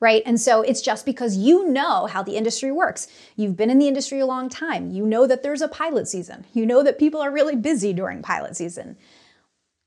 right? 0.00 0.22
And 0.24 0.40
so 0.40 0.62
it's 0.62 0.80
just 0.80 1.04
because 1.04 1.36
you 1.36 1.68
know 1.68 2.06
how 2.06 2.22
the 2.22 2.36
industry 2.36 2.70
works. 2.70 3.08
You've 3.36 3.56
been 3.56 3.70
in 3.70 3.78
the 3.78 3.88
industry 3.88 4.20
a 4.20 4.26
long 4.26 4.48
time. 4.48 4.90
You 4.90 5.04
know 5.04 5.26
that 5.26 5.42
there's 5.42 5.60
a 5.60 5.68
pilot 5.68 6.06
season. 6.08 6.46
You 6.52 6.66
know 6.66 6.82
that 6.82 6.98
people 6.98 7.20
are 7.20 7.32
really 7.32 7.56
busy 7.56 7.92
during 7.92 8.22
pilot 8.22 8.56
season. 8.56 8.96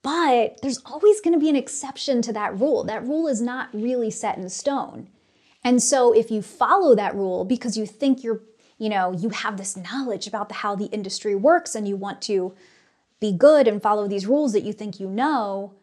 But 0.03 0.61
there's 0.61 0.81
always 0.85 1.21
going 1.21 1.33
to 1.33 1.39
be 1.39 1.49
an 1.49 1.55
exception 1.55 2.21
to 2.23 2.33
that 2.33 2.59
rule. 2.59 2.83
That 2.83 3.05
rule 3.05 3.27
is 3.27 3.41
not 3.41 3.69
really 3.73 4.09
set 4.09 4.37
in 4.37 4.49
stone. 4.49 5.09
And 5.63 5.81
so 5.81 6.11
if 6.11 6.31
you 6.31 6.41
follow 6.41 6.95
that 6.95 7.15
rule 7.15 7.45
because 7.45 7.77
you 7.77 7.85
think 7.85 8.23
you're, 8.23 8.41
you 8.79 8.89
know, 8.89 9.13
you 9.13 9.29
have 9.29 9.57
this 9.57 9.77
knowledge 9.77 10.27
about 10.27 10.49
the, 10.49 10.55
how 10.55 10.75
the 10.75 10.85
industry 10.85 11.35
works 11.35 11.75
and 11.75 11.87
you 11.87 11.95
want 11.95 12.21
to 12.23 12.55
be 13.19 13.31
good 13.31 13.67
and 13.67 13.81
follow 13.81 14.07
these 14.07 14.25
rules 14.25 14.53
that 14.53 14.63
you 14.63 14.73
think 14.73 14.99
you 14.99 15.07
know, 15.07 15.75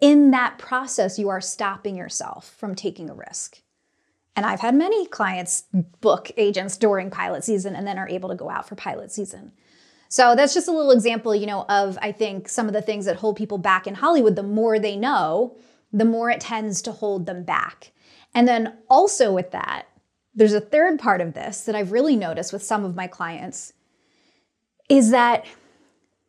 in 0.00 0.30
that 0.30 0.58
process, 0.58 1.18
you 1.18 1.28
are 1.28 1.40
stopping 1.40 1.96
yourself 1.96 2.54
from 2.58 2.74
taking 2.74 3.10
a 3.10 3.14
risk. 3.14 3.62
And 4.36 4.46
I've 4.46 4.60
had 4.60 4.74
many 4.74 5.06
clients 5.06 5.64
book 6.00 6.30
agents 6.36 6.76
during 6.76 7.10
pilot 7.10 7.42
season 7.42 7.74
and 7.74 7.86
then 7.86 7.98
are 7.98 8.08
able 8.08 8.28
to 8.28 8.36
go 8.36 8.48
out 8.48 8.68
for 8.68 8.76
pilot 8.76 9.10
season. 9.10 9.52
So 10.08 10.36
that's 10.36 10.54
just 10.54 10.68
a 10.68 10.72
little 10.72 10.92
example, 10.92 11.34
you 11.34 11.46
know, 11.46 11.64
of 11.68 11.98
I 12.00 12.12
think 12.12 12.48
some 12.48 12.66
of 12.66 12.72
the 12.72 12.80
things 12.80 13.04
that 13.06 13.16
hold 13.16 13.36
people 13.36 13.58
back 13.58 13.86
in 13.86 13.96
Hollywood. 13.96 14.36
The 14.36 14.42
more 14.42 14.78
they 14.78 14.96
know, 14.96 15.56
the 15.92 16.04
more 16.04 16.30
it 16.30 16.40
tends 16.40 16.80
to 16.82 16.92
hold 16.92 17.26
them 17.26 17.42
back. 17.42 17.92
And 18.34 18.46
then 18.46 18.78
also 18.88 19.32
with 19.32 19.50
that, 19.50 19.86
there's 20.34 20.52
a 20.52 20.60
third 20.60 21.00
part 21.00 21.20
of 21.20 21.34
this 21.34 21.62
that 21.62 21.74
I've 21.74 21.90
really 21.90 22.14
noticed 22.14 22.52
with 22.52 22.62
some 22.62 22.84
of 22.84 22.94
my 22.94 23.08
clients 23.08 23.72
is 24.88 25.10
that 25.10 25.44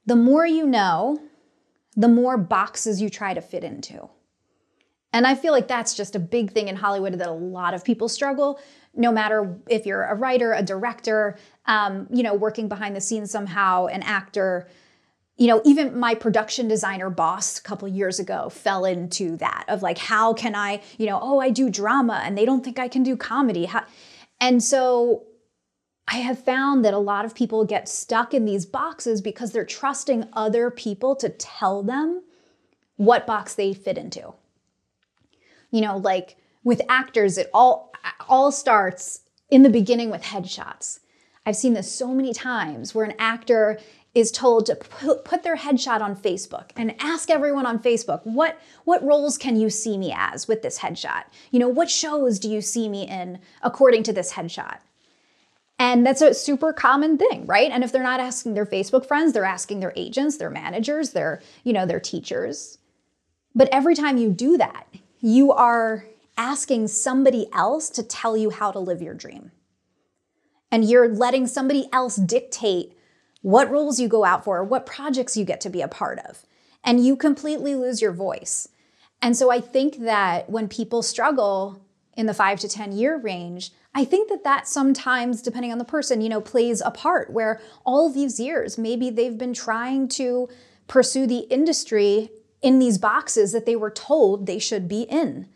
the 0.06 0.16
more 0.16 0.46
you 0.46 0.66
know, 0.66 1.22
the 2.00 2.08
more 2.08 2.38
boxes 2.38 3.02
you 3.02 3.10
try 3.10 3.34
to 3.34 3.42
fit 3.42 3.62
into. 3.62 4.10
And 5.12 5.28
I 5.28 5.36
feel 5.36 5.52
like 5.52 5.68
that's 5.68 5.96
just 5.96 6.16
a 6.16 6.20
big 6.20 6.52
thing 6.52 6.70
in 6.70 6.78
Hollywood 6.78 7.14
that 7.16 7.28
a 7.28 7.32
lot 7.32 7.74
of 7.74 7.84
people 7.84 8.08
struggle, 8.08 8.58
no 8.96 9.12
matter 9.12 9.60
if 9.68 9.86
you're 9.86 10.04
a 10.04 10.16
writer, 10.16 10.54
a 10.54 10.64
director, 10.64 11.38
um, 11.66 12.08
you 12.10 12.24
know, 12.24 12.34
working 12.34 12.70
behind 12.70 12.96
the 12.96 13.02
scenes 13.02 13.32
somehow, 13.32 13.88
an 13.88 14.02
actor. 14.04 14.70
You 15.36 15.48
know, 15.48 15.62
even 15.66 16.00
my 16.00 16.16
production 16.16 16.70
designer 16.70 17.10
boss 17.10 17.60
a 17.60 17.64
couple 17.64 17.88
years 17.90 18.18
ago 18.18 18.48
fell 18.48 18.86
into 18.86 19.36
that 19.38 19.66
of 19.68 19.82
like, 19.82 19.98
how 19.98 20.34
can 20.34 20.56
I, 20.56 20.82
you 20.98 21.06
know, 21.06 21.20
oh, 21.22 21.40
I 21.40 21.50
do 21.50 21.70
drama 21.70 22.22
and 22.24 22.38
they 22.38 22.46
don't 22.46 22.64
think 22.64 22.80
I 22.80 22.88
can 22.88 23.04
do 23.04 23.18
comedy. 23.18 23.66
How, 23.66 23.84
and 24.40 24.64
so 24.64 25.26
I 26.12 26.18
have 26.18 26.44
found 26.44 26.84
that 26.84 26.96
a 26.96 27.00
lot 27.00 27.24
of 27.24 27.36
people 27.36 27.66
get 27.66 27.88
stuck 27.88 28.34
in 28.34 28.46
these 28.46 28.66
boxes 28.66 29.22
because 29.22 29.52
they're 29.52 29.64
trusting 29.64 30.28
other 30.34 30.72
people 30.72 31.16
to 31.18 31.30
tell 31.30 31.84
them 31.84 32.24
what 32.96 33.28
box 33.28 33.54
they 33.54 33.74
fit 33.76 33.98
into. 33.98 34.34
You 35.70 35.82
know, 35.82 35.98
like 35.98 36.38
with 36.64 36.82
actors, 36.90 37.38
it 37.38 37.50
all 37.54 37.92
all 38.28 38.52
starts 38.52 39.22
in 39.52 39.62
the 39.62 39.70
beginning 39.70 40.10
with 40.10 40.24
headshots. 40.24 41.00
I've 41.46 41.56
seen 41.56 41.74
this 41.74 41.92
so 41.92 42.08
many 42.08 42.34
times 42.34 42.96
where 42.96 43.06
an 43.06 43.16
actor 43.20 43.80
is 44.16 44.32
told 44.32 44.66
to 44.66 44.76
put, 44.76 45.44
their 45.44 45.56
headshot 45.56 46.02
on 46.02 46.16
Facebook 46.16 46.72
and 46.76 46.96
ask 47.00 47.30
everyone 47.30 47.66
on 47.66 47.78
Facebook, 47.78 48.22
what, 48.24 48.60
what 48.84 49.04
roles 49.04 49.38
can 49.38 49.56
you 49.56 49.70
see 49.70 49.98
me 49.98 50.14
as 50.16 50.48
with 50.48 50.64
this 50.64 50.80
headshot? 50.80 51.24
You 51.52 51.60
know, 51.60 51.70
what 51.70 51.92
shows 51.92 52.40
do 52.40 52.50
you 52.50 52.62
see 52.62 52.90
me 52.90 53.08
in 53.08 53.40
according 53.62 54.04
to 54.04 54.14
this 54.14 54.34
headshot? 54.34 54.80
And 55.80 56.06
that's 56.06 56.22
a 56.22 56.34
super 56.34 56.74
common 56.74 57.18
thing, 57.18 57.46
right? 57.46 57.72
And 57.72 57.86
if 57.86 57.94
they're 57.94 58.04
not 58.04 58.20
asking 58.20 58.54
their 58.54 58.66
Facebook 58.66 59.06
friends, 59.06 59.32
they're 59.32 59.46
asking 59.46 59.80
their 59.80 59.94
agents, 59.96 60.38
their 60.38 60.50
managers, 60.50 61.12
their, 61.12 61.42
you 61.64 61.72
know, 61.72 61.86
their 61.86 62.02
teachers. 62.02 62.78
But 63.56 63.70
every 63.72 63.96
time 63.96 64.18
you 64.18 64.30
do 64.30 64.58
that, 64.58 64.88
you 65.22 65.54
are 65.54 66.06
asking 66.38 66.90
somebody 66.90 67.48
else 67.54 67.90
to 67.92 68.04
tell 68.04 68.36
you 68.36 68.50
how 68.50 68.72
to 68.72 68.80
live 68.80 69.02
your 69.02 69.14
dream. 69.14 69.52
And 70.70 70.88
you're 70.88 71.08
letting 71.08 71.48
somebody 71.48 71.88
else 71.94 72.18
dictate 72.18 72.98
what 73.42 73.72
roles 73.72 74.00
you 74.00 74.10
go 74.10 74.26
out 74.26 74.44
for, 74.44 74.64
what 74.64 74.86
projects 74.86 75.38
you 75.38 75.46
get 75.46 75.62
to 75.62 75.70
be 75.70 75.82
a 75.82 75.88
part 75.88 76.20
of. 76.20 76.46
And 76.84 77.06
you 77.06 77.16
completely 77.16 77.74
lose 77.74 78.02
your 78.02 78.12
voice. 78.12 78.68
And 79.22 79.36
so 79.36 79.50
I 79.50 79.62
think 79.62 80.00
that 80.00 80.50
when 80.50 80.68
people 80.68 81.02
struggle 81.02 81.82
in 82.16 82.26
the 82.26 82.34
five 82.34 82.60
to 82.60 82.70
10 82.70 82.92
year 82.92 83.18
range, 83.18 83.72
I 83.96 84.06
think 84.06 84.30
that 84.30 84.44
that 84.44 84.68
sometimes, 84.68 85.42
depending 85.42 85.72
on 85.72 85.78
the 85.78 85.86
person, 85.86 86.22
you 86.22 86.30
know, 86.30 86.42
plays 86.42 86.82
a 86.82 86.92
part 86.92 87.32
where 87.32 87.60
all 87.86 88.12
these 88.12 88.40
years, 88.40 88.78
maybe 88.78 89.10
they've 89.10 89.38
been 89.38 89.54
trying 89.54 90.08
to 90.10 90.48
pursue 90.88 91.26
the 91.26 91.40
industry 91.50 92.30
in 92.62 92.80
these 92.80 92.98
boxes 92.98 93.52
that 93.52 93.66
they 93.66 93.76
were 93.76 93.90
told 93.90 94.46
they 94.46 94.60
should 94.60 94.88
be 94.88 95.04
in. 95.04 95.48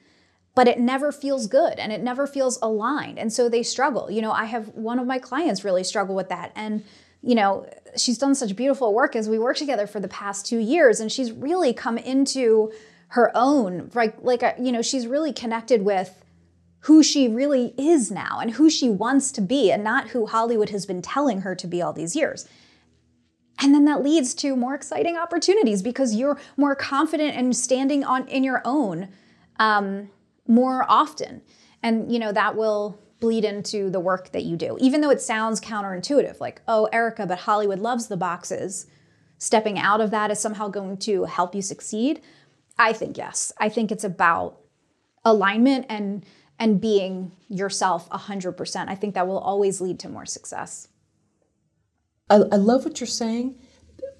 But 0.55 0.67
it 0.67 0.79
never 0.79 1.11
feels 1.11 1.47
good 1.47 1.79
and 1.79 1.91
it 1.91 2.01
never 2.01 2.27
feels 2.27 2.59
aligned. 2.61 3.17
And 3.17 3.33
so 3.33 3.49
they 3.49 3.63
struggle. 3.63 4.09
You 4.09 4.21
know, 4.21 4.31
I 4.31 4.45
have 4.45 4.69
one 4.69 4.99
of 4.99 5.07
my 5.07 5.19
clients 5.19 5.63
really 5.63 5.83
struggle 5.83 6.15
with 6.15 6.29
that. 6.29 6.51
And, 6.55 6.83
you 7.21 7.35
know, 7.35 7.67
she's 7.97 8.17
done 8.19 8.35
such 8.35 8.55
beautiful 8.55 8.93
work 8.93 9.15
as 9.15 9.27
we 9.27 9.39
work 9.39 9.57
together 9.57 9.87
for 9.87 9.99
the 9.99 10.07
past 10.07 10.45
two 10.45 10.59
years. 10.59 10.99
And 10.99 11.11
she's 11.11 11.31
really 11.31 11.73
come 11.73 11.97
into 11.97 12.71
her 13.09 13.31
own, 13.35 13.91
like, 13.93 14.15
like, 14.21 14.43
you 14.59 14.71
know, 14.71 14.81
she's 14.81 15.07
really 15.07 15.33
connected 15.33 15.83
with 15.83 16.22
who 16.83 17.01
she 17.01 17.29
really 17.29 17.73
is 17.77 18.11
now 18.11 18.39
and 18.41 18.51
who 18.51 18.69
she 18.69 18.89
wants 18.89 19.31
to 19.31 19.41
be 19.41 19.71
and 19.71 19.83
not 19.83 20.09
who 20.09 20.25
Hollywood 20.25 20.69
has 20.69 20.85
been 20.85 21.01
telling 21.01 21.41
her 21.41 21.55
to 21.55 21.67
be 21.67 21.81
all 21.81 21.93
these 21.93 22.15
years. 22.15 22.47
And 23.59 23.73
then 23.73 23.85
that 23.85 24.03
leads 24.03 24.33
to 24.35 24.55
more 24.55 24.75
exciting 24.75 25.15
opportunities 25.15 25.81
because 25.81 26.15
you're 26.15 26.37
more 26.57 26.75
confident 26.75 27.37
and 27.37 27.55
standing 27.55 28.03
on 28.03 28.27
in 28.27 28.43
your 28.43 28.61
own 28.65 29.07
um, 29.59 30.09
more 30.45 30.85
often. 30.89 31.41
And 31.81 32.11
you 32.11 32.19
know 32.19 32.33
that 32.33 32.55
will 32.55 32.99
bleed 33.21 33.45
into 33.45 33.89
the 33.89 34.01
work 34.01 34.33
that 34.33 34.43
you 34.43 34.57
do, 34.57 34.77
even 34.81 34.99
though 34.99 35.09
it 35.09 35.21
sounds 35.21 35.61
counterintuitive, 35.61 36.41
like, 36.41 36.61
oh, 36.67 36.89
Erica, 36.91 37.25
but 37.25 37.39
Hollywood 37.39 37.79
loves 37.79 38.07
the 38.07 38.17
boxes. 38.17 38.87
Stepping 39.37 39.79
out 39.79 40.01
of 40.01 40.11
that 40.11 40.31
is 40.31 40.39
somehow 40.39 40.67
going 40.67 40.97
to 40.97 41.23
help 41.23 41.55
you 41.55 41.61
succeed. 41.61 42.21
I 42.77 42.91
think 42.91 43.17
yes. 43.17 43.53
I 43.57 43.69
think 43.69 43.89
it's 43.91 44.03
about 44.03 44.59
alignment 45.23 45.85
and 45.87 46.25
and 46.59 46.79
being 46.79 47.31
yourself 47.49 48.09
100%. 48.09 48.87
I 48.87 48.95
think 48.95 49.15
that 49.15 49.27
will 49.27 49.39
always 49.39 49.81
lead 49.81 49.99
to 49.99 50.09
more 50.09 50.25
success. 50.25 50.87
I, 52.29 52.35
I 52.35 52.55
love 52.55 52.85
what 52.85 52.99
you're 52.99 53.07
saying. 53.07 53.59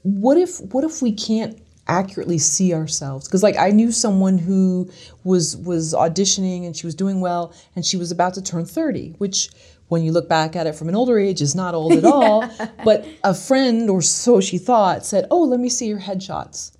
What 0.04 0.38
if 0.38 0.60
what 0.60 0.84
if 0.84 1.02
we 1.02 1.14
can't 1.14 1.62
accurately 1.88 2.38
see 2.38 2.74
ourselves 2.74 3.28
because 3.28 3.44
like 3.44 3.58
i 3.58 3.70
knew 3.70 3.92
someone 3.92 4.38
who 4.38 4.90
was 5.26 5.58
was 5.58 5.94
auditioning 5.94 6.66
and 6.66 6.78
she 6.78 6.88
was 6.88 6.96
doing 6.96 7.20
well 7.20 7.54
and 7.76 7.86
she 7.86 7.98
was 7.98 8.10
about 8.10 8.34
to 8.34 8.42
turn 8.42 8.66
30 8.66 9.16
which 9.18 9.50
when 9.90 10.02
you 10.02 10.14
look 10.14 10.30
back 10.30 10.56
at 10.56 10.66
it 10.66 10.76
from 10.76 10.88
an 10.88 10.96
older 10.96 11.20
age 11.20 11.42
is 11.42 11.56
not 11.56 11.76
old 11.76 11.92
at 11.92 12.06
all 12.06 12.50
but 12.86 13.06
a 13.26 13.34
friend 13.34 13.90
or 13.90 14.02
so 14.02 14.40
she 14.40 14.58
thought 14.58 15.06
said 15.06 15.28
oh 15.30 15.42
let 15.42 15.60
me 15.60 15.68
see 15.68 15.86
your 15.86 16.00
headshots 16.00 16.72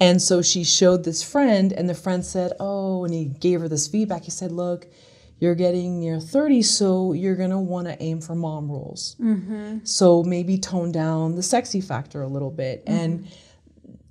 And 0.00 0.20
so 0.20 0.42
she 0.42 0.64
showed 0.64 1.04
this 1.04 1.22
friend, 1.22 1.72
and 1.72 1.88
the 1.88 1.94
friend 1.94 2.24
said, 2.24 2.52
Oh, 2.58 3.04
and 3.04 3.14
he 3.14 3.26
gave 3.26 3.60
her 3.60 3.68
this 3.68 3.86
feedback. 3.86 4.24
He 4.24 4.30
said, 4.30 4.50
Look, 4.50 4.86
you're 5.38 5.54
getting 5.54 6.00
near 6.00 6.20
30, 6.20 6.62
so 6.62 7.12
you're 7.12 7.36
gonna 7.36 7.60
wanna 7.60 7.96
aim 8.00 8.20
for 8.20 8.34
mom 8.34 8.70
roles. 8.70 9.16
Mm-hmm. 9.20 9.78
So 9.84 10.22
maybe 10.22 10.58
tone 10.58 10.92
down 10.92 11.34
the 11.34 11.42
sexy 11.42 11.80
factor 11.80 12.22
a 12.22 12.28
little 12.28 12.50
bit. 12.50 12.84
Mm-hmm. 12.86 12.98
And 12.98 13.28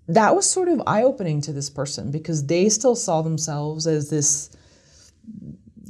that 0.08 0.36
was 0.36 0.50
sort 0.50 0.68
of 0.68 0.82
eye 0.86 1.04
opening 1.04 1.42
to 1.42 1.54
this 1.54 1.70
person 1.70 2.12
because 2.12 2.46
they 2.48 2.68
still 2.70 2.96
saw 2.96 3.22
themselves 3.22 3.88
as 3.88 4.10
this 4.10 4.50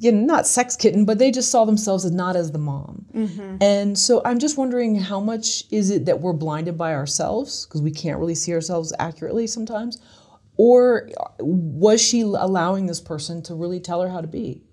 you 0.01 0.11
know, 0.11 0.25
not 0.25 0.47
sex 0.47 0.75
kitten, 0.75 1.05
but 1.05 1.19
they 1.19 1.29
just 1.29 1.51
saw 1.51 1.63
themselves 1.63 2.05
as 2.05 2.11
not 2.11 2.35
as 2.35 2.51
the 2.51 2.57
mom. 2.57 3.05
Mm-hmm. 3.13 3.57
And 3.61 3.97
so 3.97 4.19
I'm 4.25 4.39
just 4.39 4.57
wondering 4.57 4.95
how 4.95 5.19
much 5.19 5.63
is 5.69 5.91
it 5.91 6.05
that 6.05 6.21
we're 6.21 6.33
blinded 6.33 6.75
by 6.75 6.95
ourselves 6.95 7.67
because 7.67 7.83
we 7.83 7.91
can't 7.91 8.17
really 8.17 8.33
see 8.33 8.51
ourselves 8.51 8.91
accurately 8.97 9.45
sometimes, 9.45 10.01
or 10.57 11.07
was 11.39 12.01
she 12.01 12.21
allowing 12.21 12.87
this 12.87 12.99
person 12.99 13.43
to 13.43 13.53
really 13.53 13.79
tell 13.79 14.01
her 14.01 14.09
how 14.09 14.21
to 14.21 14.27
be? 14.27 14.63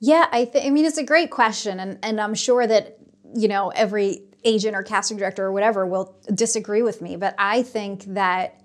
Yeah, 0.00 0.26
I 0.32 0.46
think. 0.46 0.64
I 0.64 0.70
mean, 0.70 0.86
it's 0.86 0.98
a 0.98 1.04
great 1.04 1.30
question, 1.30 1.78
and 1.78 1.98
and 2.02 2.18
I'm 2.18 2.34
sure 2.34 2.66
that 2.66 2.96
you 3.36 3.48
know 3.48 3.68
every 3.68 4.22
agent 4.44 4.74
or 4.74 4.82
casting 4.82 5.18
director 5.18 5.44
or 5.44 5.52
whatever 5.52 5.86
will 5.86 6.16
disagree 6.34 6.80
with 6.80 7.02
me, 7.02 7.16
but 7.16 7.34
I 7.36 7.62
think 7.62 8.04
that 8.14 8.62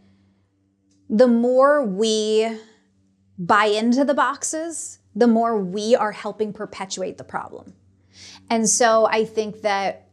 the 1.10 1.28
more 1.28 1.84
we 1.84 2.58
buy 3.38 3.66
into 3.66 4.06
the 4.06 4.14
boxes 4.14 5.00
the 5.18 5.28
more 5.28 5.58
we 5.58 5.96
are 5.96 6.12
helping 6.12 6.54
perpetuate 6.54 7.18
the 7.18 7.24
problem. 7.24 7.74
And 8.52 8.70
so 8.70 9.08
I 9.08 9.26
think 9.26 9.62
that, 9.64 10.08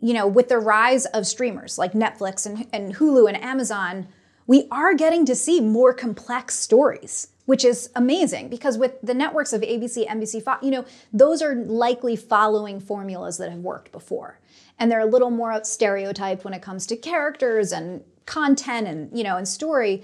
you 0.00 0.12
know, 0.12 0.26
with 0.26 0.48
the 0.48 0.58
rise 0.58 1.06
of 1.06 1.24
streamers 1.24 1.78
like 1.78 1.92
Netflix 1.92 2.44
and, 2.44 2.66
and 2.72 2.96
Hulu 2.96 3.28
and 3.28 3.40
Amazon, 3.40 4.08
we 4.48 4.66
are 4.72 4.94
getting 4.94 5.24
to 5.26 5.36
see 5.36 5.60
more 5.60 5.94
complex 5.94 6.56
stories, 6.56 7.28
which 7.46 7.64
is 7.64 7.90
amazing 7.94 8.48
because 8.48 8.76
with 8.76 9.00
the 9.02 9.14
networks 9.14 9.52
of 9.52 9.60
ABC, 9.60 10.08
NBC, 10.08 10.42
Fox, 10.42 10.64
you 10.64 10.72
know, 10.72 10.84
those 11.12 11.40
are 11.40 11.54
likely 11.54 12.16
following 12.16 12.80
formulas 12.80 13.38
that 13.38 13.50
have 13.50 13.60
worked 13.60 13.92
before. 13.92 14.40
And 14.80 14.90
they're 14.90 15.00
a 15.00 15.06
little 15.06 15.30
more 15.30 15.62
stereotyped 15.62 16.44
when 16.44 16.54
it 16.54 16.62
comes 16.62 16.86
to 16.86 16.96
characters 16.96 17.72
and 17.72 18.02
content 18.26 18.88
and, 18.88 19.16
you 19.16 19.22
know, 19.22 19.36
and 19.36 19.46
story. 19.46 20.02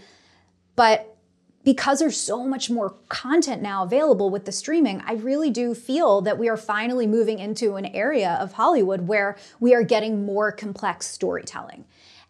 But 0.76 1.13
because 1.64 1.98
there's 1.98 2.20
so 2.20 2.46
much 2.46 2.70
more 2.70 2.90
content 3.08 3.62
now 3.62 3.82
available 3.82 4.30
with 4.30 4.44
the 4.44 4.52
streaming, 4.52 5.02
I 5.06 5.14
really 5.14 5.50
do 5.50 5.74
feel 5.74 6.20
that 6.20 6.38
we 6.38 6.48
are 6.48 6.56
finally 6.56 7.06
moving 7.06 7.38
into 7.38 7.76
an 7.76 7.86
area 7.86 8.36
of 8.40 8.52
Hollywood 8.52 9.08
where 9.08 9.36
we 9.60 9.74
are 9.74 9.82
getting 9.82 10.26
more 10.26 10.52
complex 10.52 11.06
storytelling. 11.06 11.84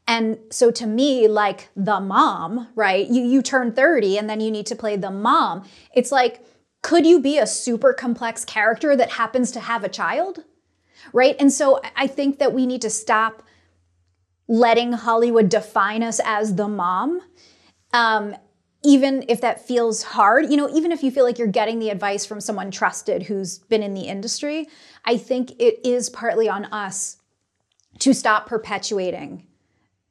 And 0.07 0.39
so 0.51 0.71
to 0.71 0.87
me, 0.87 1.27
like 1.29 1.71
the 1.75 1.99
mom, 1.99 2.69
right? 2.75 3.07
You, 3.09 3.23
you 3.23 3.43
turn 3.43 3.73
30 3.73 4.19
and 4.19 4.29
then 4.29 4.41
you 4.41 4.51
need 4.51 4.67
to 4.67 4.77
play 4.77 4.97
the 4.97 5.11
mom. 5.11 5.65
It's 5.95 6.13
like, 6.13 6.45
could 6.83 7.07
you 7.07 7.21
be 7.21 7.39
a 7.39 7.47
super 7.47 7.93
complex 7.93 8.45
character 8.45 8.95
that 8.95 9.13
happens 9.13 9.51
to 9.53 9.61
have 9.61 9.83
a 9.83 9.89
child? 9.89 10.45
Right? 11.13 11.35
And 11.41 11.53
so 11.53 11.81
I 11.97 12.07
think 12.07 12.39
that 12.39 12.53
we 12.53 12.67
need 12.67 12.83
to 12.83 12.91
stop 12.91 13.43
letting 14.47 14.93
Hollywood 14.93 15.49
define 15.49 16.03
us 16.03 16.21
as 16.25 16.57
the 16.57 16.69
mom. 16.69 17.23
Um, 17.95 18.37
even 18.85 19.25
if 19.29 19.41
that 19.41 19.67
feels 19.67 20.03
hard, 20.03 20.51
you 20.51 20.57
know, 20.59 20.69
even 20.69 20.93
if 20.93 21.03
you 21.03 21.11
feel 21.11 21.25
like 21.25 21.39
you're 21.39 21.49
getting 21.49 21.79
the 21.79 21.89
advice 21.89 22.27
from 22.27 22.41
someone 22.41 22.71
trusted 22.71 23.23
who's 23.23 23.59
been 23.59 23.83
in 23.83 23.95
the 23.95 24.03
industry, 24.03 24.69
I 25.07 25.17
think 25.17 25.53
it 25.59 25.81
is 25.85 26.11
partly 26.11 26.49
on 26.49 26.67
us 26.67 27.17
to 28.01 28.13
stop 28.13 28.47
perpetuating 28.47 29.47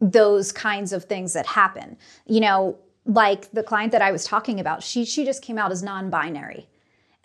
those 0.01 0.51
kinds 0.51 0.91
of 0.91 1.05
things 1.05 1.33
that 1.33 1.45
happen. 1.45 1.97
You 2.25 2.41
know, 2.41 2.79
like 3.05 3.51
the 3.51 3.63
client 3.63 3.91
that 3.91 4.01
I 4.01 4.11
was 4.11 4.25
talking 4.25 4.59
about, 4.59 4.81
she 4.81 5.05
she 5.05 5.23
just 5.23 5.43
came 5.43 5.59
out 5.59 5.71
as 5.71 5.83
non-binary. 5.83 6.67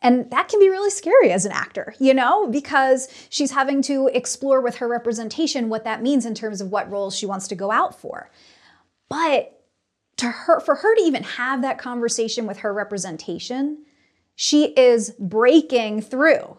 And 0.01 0.31
that 0.31 0.49
can 0.49 0.61
be 0.61 0.69
really 0.69 0.91
scary 0.91 1.33
as 1.33 1.45
an 1.45 1.51
actor, 1.51 1.93
you 1.99 2.15
know, 2.15 2.47
because 2.47 3.09
she's 3.31 3.51
having 3.51 3.83
to 3.83 4.09
explore 4.13 4.61
with 4.61 4.77
her 4.77 4.87
representation 4.87 5.69
what 5.71 5.83
that 5.85 6.03
means 6.03 6.25
in 6.25 6.35
terms 6.35 6.61
of 6.61 6.71
what 6.71 6.89
roles 6.91 7.17
she 7.17 7.27
wants 7.27 7.49
to 7.49 7.57
go 7.57 7.73
out 7.73 7.99
for. 7.99 8.31
But 9.09 9.58
to 10.19 10.27
her 10.27 10.61
for 10.61 10.77
her 10.77 10.95
to 10.95 11.03
even 11.03 11.23
have 11.23 11.63
that 11.63 11.79
conversation 11.79 12.47
with 12.47 12.59
her 12.59 12.73
representation 12.73 13.79
she 14.37 14.67
is 14.75 15.11
breaking 15.19 16.01
through 16.01 16.57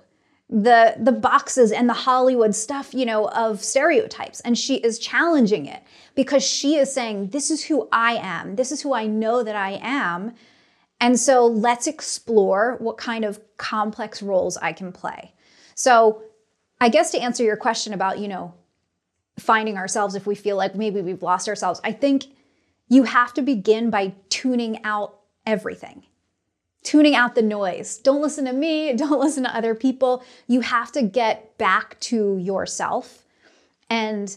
the 0.50 0.96
the 1.00 1.12
boxes 1.12 1.72
and 1.72 1.88
the 1.88 1.94
hollywood 1.94 2.56
stuff 2.56 2.94
you 2.94 3.06
know 3.06 3.30
of 3.30 3.64
stereotypes. 3.64 4.40
And 4.42 4.58
she 4.58 4.76
is 4.78 4.98
challenging 4.98 5.68
it 5.68 5.84
because 6.16 6.44
she 6.44 6.76
is 6.76 6.92
saying 6.92 7.28
this 7.28 7.52
is 7.52 7.64
who 7.64 7.88
i 7.92 8.14
am. 8.16 8.56
This 8.56 8.72
is 8.72 8.82
who 8.82 8.94
i 8.94 9.06
know 9.06 9.44
that 9.44 9.56
i 9.56 9.80
am. 9.82 10.34
And 11.00 11.18
so 11.18 11.46
let's 11.46 11.88
explore 11.88 12.76
what 12.80 12.98
kind 12.98 13.24
of 13.24 13.40
complex 13.58 14.22
roles 14.22 14.58
i 14.58 14.74
can 14.74 14.92
play. 14.92 15.34
So 15.76 16.24
i 16.82 16.90
guess 16.90 17.12
to 17.12 17.20
answer 17.20 17.44
your 17.44 17.58
question 17.58 17.94
about 17.94 18.20
you 18.20 18.28
know 18.28 18.54
finding 19.38 19.78
ourselves 19.78 20.16
if 20.16 20.26
we 20.26 20.36
feel 20.36 20.58
like 20.58 20.76
maybe 20.76 21.02
we've 21.02 21.24
lost 21.24 21.48
ourselves 21.48 21.80
i 21.86 21.94
think 21.94 22.26
you 22.90 23.04
have 23.04 23.34
to 23.36 23.42
begin 23.42 23.90
by 23.90 24.14
tuning 24.30 24.84
out 24.84 25.20
everything, 25.46 26.04
tuning 26.84 27.16
out 27.16 27.36
the 27.36 27.42
noise. 27.42 27.98
Don't 27.98 28.22
listen 28.22 28.46
to 28.46 28.54
me, 28.54 28.94
don't 28.98 29.20
listen 29.20 29.44
to 29.44 29.56
other 29.56 29.76
people. 29.76 30.24
You 30.48 30.62
have 30.62 30.92
to 30.94 31.02
get 31.04 31.58
back 31.58 32.00
to 32.02 32.38
yourself 32.38 33.26
and 33.90 34.36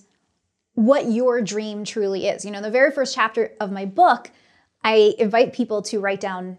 what 0.75 1.11
your 1.11 1.43
dream 1.43 1.85
truly 1.85 2.29
is. 2.29 2.45
You 2.45 2.51
know, 2.51 2.63
the 2.63 2.71
very 2.71 2.91
first 2.91 3.15
chapter 3.15 3.53
of 3.61 3.73
my 3.73 3.85
book, 3.85 4.31
I 4.85 5.15
invite 5.19 5.53
people 5.53 5.83
to 5.83 6.01
write 6.01 6.21
down 6.21 6.59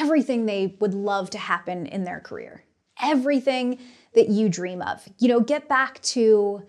everything 0.00 0.46
they 0.46 0.76
would 0.80 0.94
love 0.94 1.30
to 1.30 1.38
happen 1.38 1.86
in 1.86 2.04
their 2.04 2.20
career, 2.20 2.64
everything 3.00 3.78
that 4.14 4.28
you 4.28 4.48
dream 4.48 4.82
of. 4.82 5.06
You 5.18 5.28
know, 5.28 5.40
get 5.40 5.68
back 5.68 6.00
to 6.02 6.62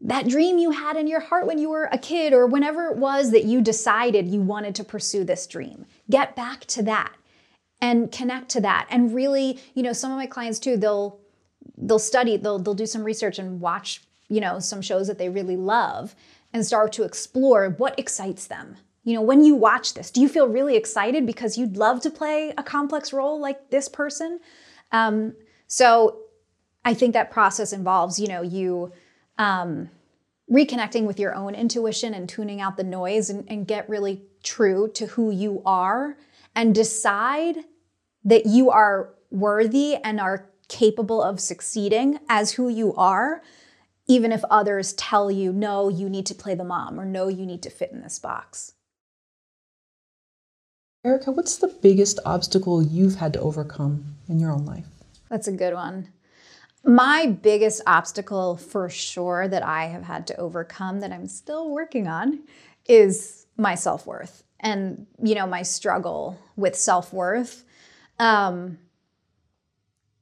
that 0.00 0.28
dream 0.28 0.58
you 0.58 0.70
had 0.70 0.96
in 0.96 1.06
your 1.06 1.20
heart 1.20 1.46
when 1.46 1.58
you 1.58 1.68
were 1.68 1.88
a 1.92 1.98
kid 1.98 2.32
or 2.32 2.46
whenever 2.46 2.86
it 2.86 2.96
was 2.96 3.30
that 3.32 3.44
you 3.44 3.60
decided 3.60 4.28
you 4.28 4.40
wanted 4.40 4.74
to 4.76 4.84
pursue 4.84 5.24
this 5.24 5.46
dream. 5.46 5.84
Get 6.08 6.34
back 6.34 6.64
to 6.66 6.82
that 6.84 7.14
and 7.80 8.10
connect 8.10 8.48
to 8.50 8.60
that. 8.62 8.86
And 8.90 9.14
really, 9.14 9.60
you 9.74 9.82
know, 9.82 9.92
some 9.92 10.10
of 10.10 10.16
my 10.16 10.26
clients 10.26 10.58
too, 10.58 10.76
they'll 10.76 11.20
they'll 11.76 11.98
study, 11.98 12.36
they'll 12.36 12.58
they'll 12.58 12.74
do 12.74 12.86
some 12.86 13.04
research 13.04 13.38
and 13.38 13.60
watch, 13.60 14.02
you 14.28 14.40
know, 14.40 14.58
some 14.58 14.80
shows 14.80 15.06
that 15.06 15.18
they 15.18 15.28
really 15.28 15.56
love 15.56 16.14
and 16.52 16.64
start 16.64 16.92
to 16.92 17.04
explore 17.04 17.70
what 17.78 17.98
excites 17.98 18.46
them. 18.46 18.76
You 19.04 19.14
know, 19.14 19.22
when 19.22 19.44
you 19.44 19.54
watch 19.54 19.94
this, 19.94 20.10
do 20.10 20.20
you 20.20 20.28
feel 20.28 20.48
really 20.48 20.76
excited 20.76 21.26
because 21.26 21.56
you'd 21.56 21.76
love 21.76 22.00
to 22.02 22.10
play 22.10 22.52
a 22.56 22.62
complex 22.62 23.12
role 23.12 23.40
like 23.40 23.70
this 23.70 23.88
person? 23.88 24.40
Um, 24.92 25.34
so 25.66 26.20
I 26.84 26.94
think 26.94 27.12
that 27.14 27.30
process 27.30 27.72
involves, 27.72 28.18
you 28.18 28.28
know, 28.28 28.42
you 28.42 28.92
um, 29.40 29.88
reconnecting 30.52 31.06
with 31.06 31.18
your 31.18 31.34
own 31.34 31.54
intuition 31.54 32.12
and 32.12 32.28
tuning 32.28 32.60
out 32.60 32.76
the 32.76 32.84
noise 32.84 33.30
and, 33.30 33.50
and 33.50 33.66
get 33.66 33.88
really 33.88 34.22
true 34.42 34.90
to 34.92 35.06
who 35.06 35.30
you 35.30 35.62
are 35.64 36.16
and 36.54 36.74
decide 36.74 37.56
that 38.22 38.44
you 38.44 38.70
are 38.70 39.14
worthy 39.30 39.96
and 39.96 40.20
are 40.20 40.50
capable 40.68 41.22
of 41.22 41.40
succeeding 41.40 42.18
as 42.28 42.52
who 42.52 42.68
you 42.68 42.94
are, 42.96 43.42
even 44.06 44.30
if 44.30 44.44
others 44.50 44.92
tell 44.92 45.30
you, 45.30 45.52
no, 45.52 45.88
you 45.88 46.10
need 46.10 46.26
to 46.26 46.34
play 46.34 46.54
the 46.54 46.62
mom 46.62 47.00
or 47.00 47.06
no, 47.06 47.28
you 47.28 47.46
need 47.46 47.62
to 47.62 47.70
fit 47.70 47.92
in 47.92 48.02
this 48.02 48.18
box. 48.18 48.74
Erica, 51.02 51.30
what's 51.30 51.56
the 51.56 51.74
biggest 51.80 52.18
obstacle 52.26 52.82
you've 52.82 53.14
had 53.14 53.32
to 53.32 53.40
overcome 53.40 54.16
in 54.28 54.38
your 54.38 54.52
own 54.52 54.66
life? 54.66 54.84
That's 55.30 55.48
a 55.48 55.52
good 55.52 55.72
one. 55.72 56.08
My 56.82 57.26
biggest 57.26 57.82
obstacle 57.86 58.56
for 58.56 58.88
sure 58.88 59.46
that 59.48 59.62
I 59.62 59.86
have 59.86 60.04
had 60.04 60.26
to 60.28 60.36
overcome 60.36 61.00
that 61.00 61.12
I'm 61.12 61.28
still 61.28 61.70
working 61.70 62.08
on 62.08 62.40
is 62.86 63.46
my 63.56 63.74
self 63.74 64.06
worth 64.06 64.42
and, 64.60 65.06
you 65.22 65.34
know, 65.34 65.46
my 65.46 65.62
struggle 65.62 66.38
with 66.56 66.74
self 66.74 67.12
worth. 67.12 67.64
Um, 68.18 68.78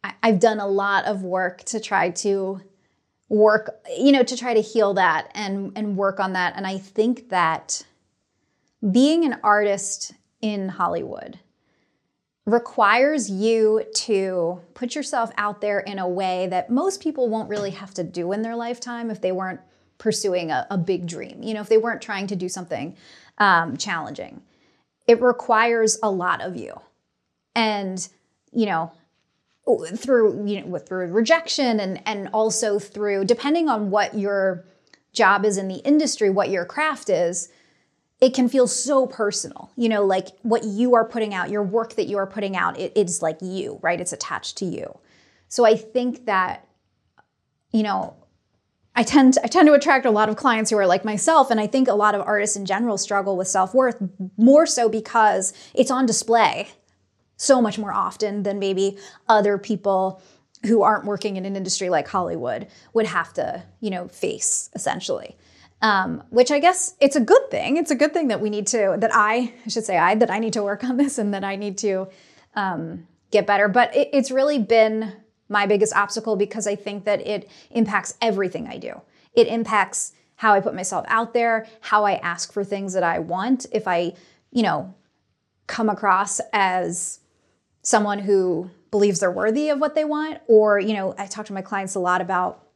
I, 0.02 0.14
I've 0.22 0.40
done 0.40 0.58
a 0.58 0.66
lot 0.66 1.04
of 1.04 1.22
work 1.22 1.62
to 1.64 1.80
try 1.80 2.10
to 2.10 2.60
work, 3.28 3.80
you 3.96 4.10
know, 4.10 4.22
to 4.22 4.36
try 4.36 4.54
to 4.54 4.60
heal 4.60 4.94
that 4.94 5.30
and, 5.34 5.72
and 5.76 5.96
work 5.96 6.18
on 6.18 6.32
that. 6.32 6.54
And 6.56 6.66
I 6.66 6.78
think 6.78 7.28
that 7.28 7.84
being 8.90 9.24
an 9.24 9.38
artist 9.42 10.12
in 10.40 10.68
Hollywood, 10.68 11.38
requires 12.48 13.30
you 13.30 13.84
to 13.94 14.60
put 14.74 14.94
yourself 14.94 15.30
out 15.36 15.60
there 15.60 15.80
in 15.80 15.98
a 15.98 16.08
way 16.08 16.46
that 16.48 16.70
most 16.70 17.02
people 17.02 17.28
won't 17.28 17.48
really 17.48 17.70
have 17.70 17.92
to 17.94 18.02
do 18.02 18.32
in 18.32 18.42
their 18.42 18.56
lifetime 18.56 19.10
if 19.10 19.20
they 19.20 19.32
weren't 19.32 19.60
pursuing 19.98 20.50
a, 20.50 20.66
a 20.70 20.78
big 20.78 21.06
dream, 21.06 21.42
you 21.42 21.52
know, 21.52 21.60
if 21.60 21.68
they 21.68 21.76
weren't 21.76 22.00
trying 22.00 22.26
to 22.26 22.36
do 22.36 22.48
something 22.48 22.96
um, 23.38 23.76
challenging. 23.76 24.40
It 25.06 25.20
requires 25.20 25.98
a 26.02 26.10
lot 26.10 26.40
of 26.40 26.56
you. 26.56 26.80
And, 27.54 28.06
you 28.52 28.66
know, 28.66 28.92
through 29.96 30.46
you 30.46 30.64
know 30.64 30.78
through 30.78 31.08
rejection 31.08 31.78
and 31.78 32.00
and 32.06 32.28
also 32.32 32.78
through 32.78 33.24
depending 33.24 33.68
on 33.68 33.90
what 33.90 34.16
your 34.16 34.64
job 35.12 35.44
is 35.44 35.58
in 35.58 35.68
the 35.68 35.76
industry 35.78 36.30
what 36.30 36.48
your 36.48 36.64
craft 36.64 37.10
is 37.10 37.50
it 38.20 38.34
can 38.34 38.48
feel 38.48 38.66
so 38.66 39.06
personal, 39.06 39.70
you 39.76 39.88
know, 39.88 40.04
like 40.04 40.28
what 40.42 40.64
you 40.64 40.94
are 40.94 41.04
putting 41.04 41.34
out, 41.34 41.50
your 41.50 41.62
work 41.62 41.94
that 41.94 42.06
you 42.06 42.18
are 42.18 42.26
putting 42.26 42.56
out, 42.56 42.78
it, 42.78 42.92
it's 42.96 43.22
like 43.22 43.38
you, 43.40 43.78
right? 43.82 44.00
It's 44.00 44.12
attached 44.12 44.58
to 44.58 44.64
you. 44.64 44.98
So 45.48 45.64
I 45.64 45.76
think 45.76 46.26
that, 46.26 46.66
you 47.70 47.82
know, 47.82 48.16
I 48.96 49.04
tend 49.04 49.34
to, 49.34 49.44
I 49.44 49.46
tend 49.46 49.68
to 49.68 49.74
attract 49.74 50.06
a 50.06 50.10
lot 50.10 50.28
of 50.28 50.36
clients 50.36 50.70
who 50.70 50.78
are 50.78 50.86
like 50.86 51.04
myself, 51.04 51.52
and 51.52 51.60
I 51.60 51.68
think 51.68 51.86
a 51.86 51.94
lot 51.94 52.16
of 52.16 52.20
artists 52.22 52.56
in 52.56 52.66
general 52.66 52.98
struggle 52.98 53.36
with 53.36 53.46
self 53.46 53.72
worth 53.72 53.96
more 54.36 54.66
so 54.66 54.88
because 54.88 55.52
it's 55.72 55.90
on 55.90 56.04
display 56.04 56.68
so 57.36 57.62
much 57.62 57.78
more 57.78 57.92
often 57.92 58.42
than 58.42 58.58
maybe 58.58 58.98
other 59.28 59.56
people 59.56 60.20
who 60.66 60.82
aren't 60.82 61.04
working 61.04 61.36
in 61.36 61.44
an 61.46 61.54
industry 61.54 61.88
like 61.88 62.08
Hollywood 62.08 62.66
would 62.92 63.06
have 63.06 63.32
to, 63.34 63.62
you 63.80 63.90
know, 63.90 64.08
face 64.08 64.70
essentially. 64.74 65.36
Um, 65.80 66.24
which 66.30 66.50
I 66.50 66.58
guess 66.58 66.96
it's 67.00 67.14
a 67.14 67.20
good 67.20 67.50
thing. 67.52 67.76
It's 67.76 67.92
a 67.92 67.94
good 67.94 68.12
thing 68.12 68.28
that 68.28 68.40
we 68.40 68.50
need 68.50 68.66
to, 68.68 68.96
that 68.98 69.10
I, 69.14 69.52
I 69.64 69.68
should 69.68 69.84
say 69.84 69.96
I, 69.96 70.16
that 70.16 70.28
I 70.28 70.40
need 70.40 70.54
to 70.54 70.62
work 70.62 70.82
on 70.90 70.96
this 70.96 71.18
and 71.18 71.32
that 71.34 71.44
I 71.44 71.54
need 71.56 71.78
to 71.78 72.08
um, 72.54 73.06
get 73.30 73.46
better. 73.46 73.68
But 73.68 73.94
it, 73.94 74.10
it's 74.12 74.30
really 74.30 74.58
been 74.58 75.12
my 75.48 75.66
biggest 75.66 75.94
obstacle 75.94 76.36
because 76.36 76.66
I 76.66 76.74
think 76.74 77.04
that 77.04 77.26
it 77.26 77.50
impacts 77.70 78.14
everything 78.20 78.66
I 78.66 78.78
do. 78.78 79.00
It 79.34 79.46
impacts 79.46 80.12
how 80.36 80.52
I 80.52 80.60
put 80.60 80.74
myself 80.74 81.04
out 81.08 81.34
there, 81.34 81.66
how 81.80 82.04
I 82.04 82.14
ask 82.14 82.52
for 82.52 82.62
things 82.62 82.92
that 82.92 83.02
I 83.02 83.18
want. 83.18 83.66
If 83.72 83.88
I, 83.88 84.14
you 84.52 84.62
know, 84.62 84.94
come 85.66 85.88
across 85.88 86.40
as 86.52 87.20
someone 87.82 88.20
who 88.20 88.70
believes 88.90 89.20
they're 89.20 89.32
worthy 89.32 89.68
of 89.68 89.80
what 89.80 89.94
they 89.94 90.04
want, 90.04 90.40
or, 90.46 90.78
you 90.78 90.94
know, 90.94 91.14
I 91.18 91.26
talk 91.26 91.46
to 91.46 91.52
my 91.52 91.62
clients 91.62 91.94
a 91.94 92.00
lot 92.00 92.20
about 92.20 92.67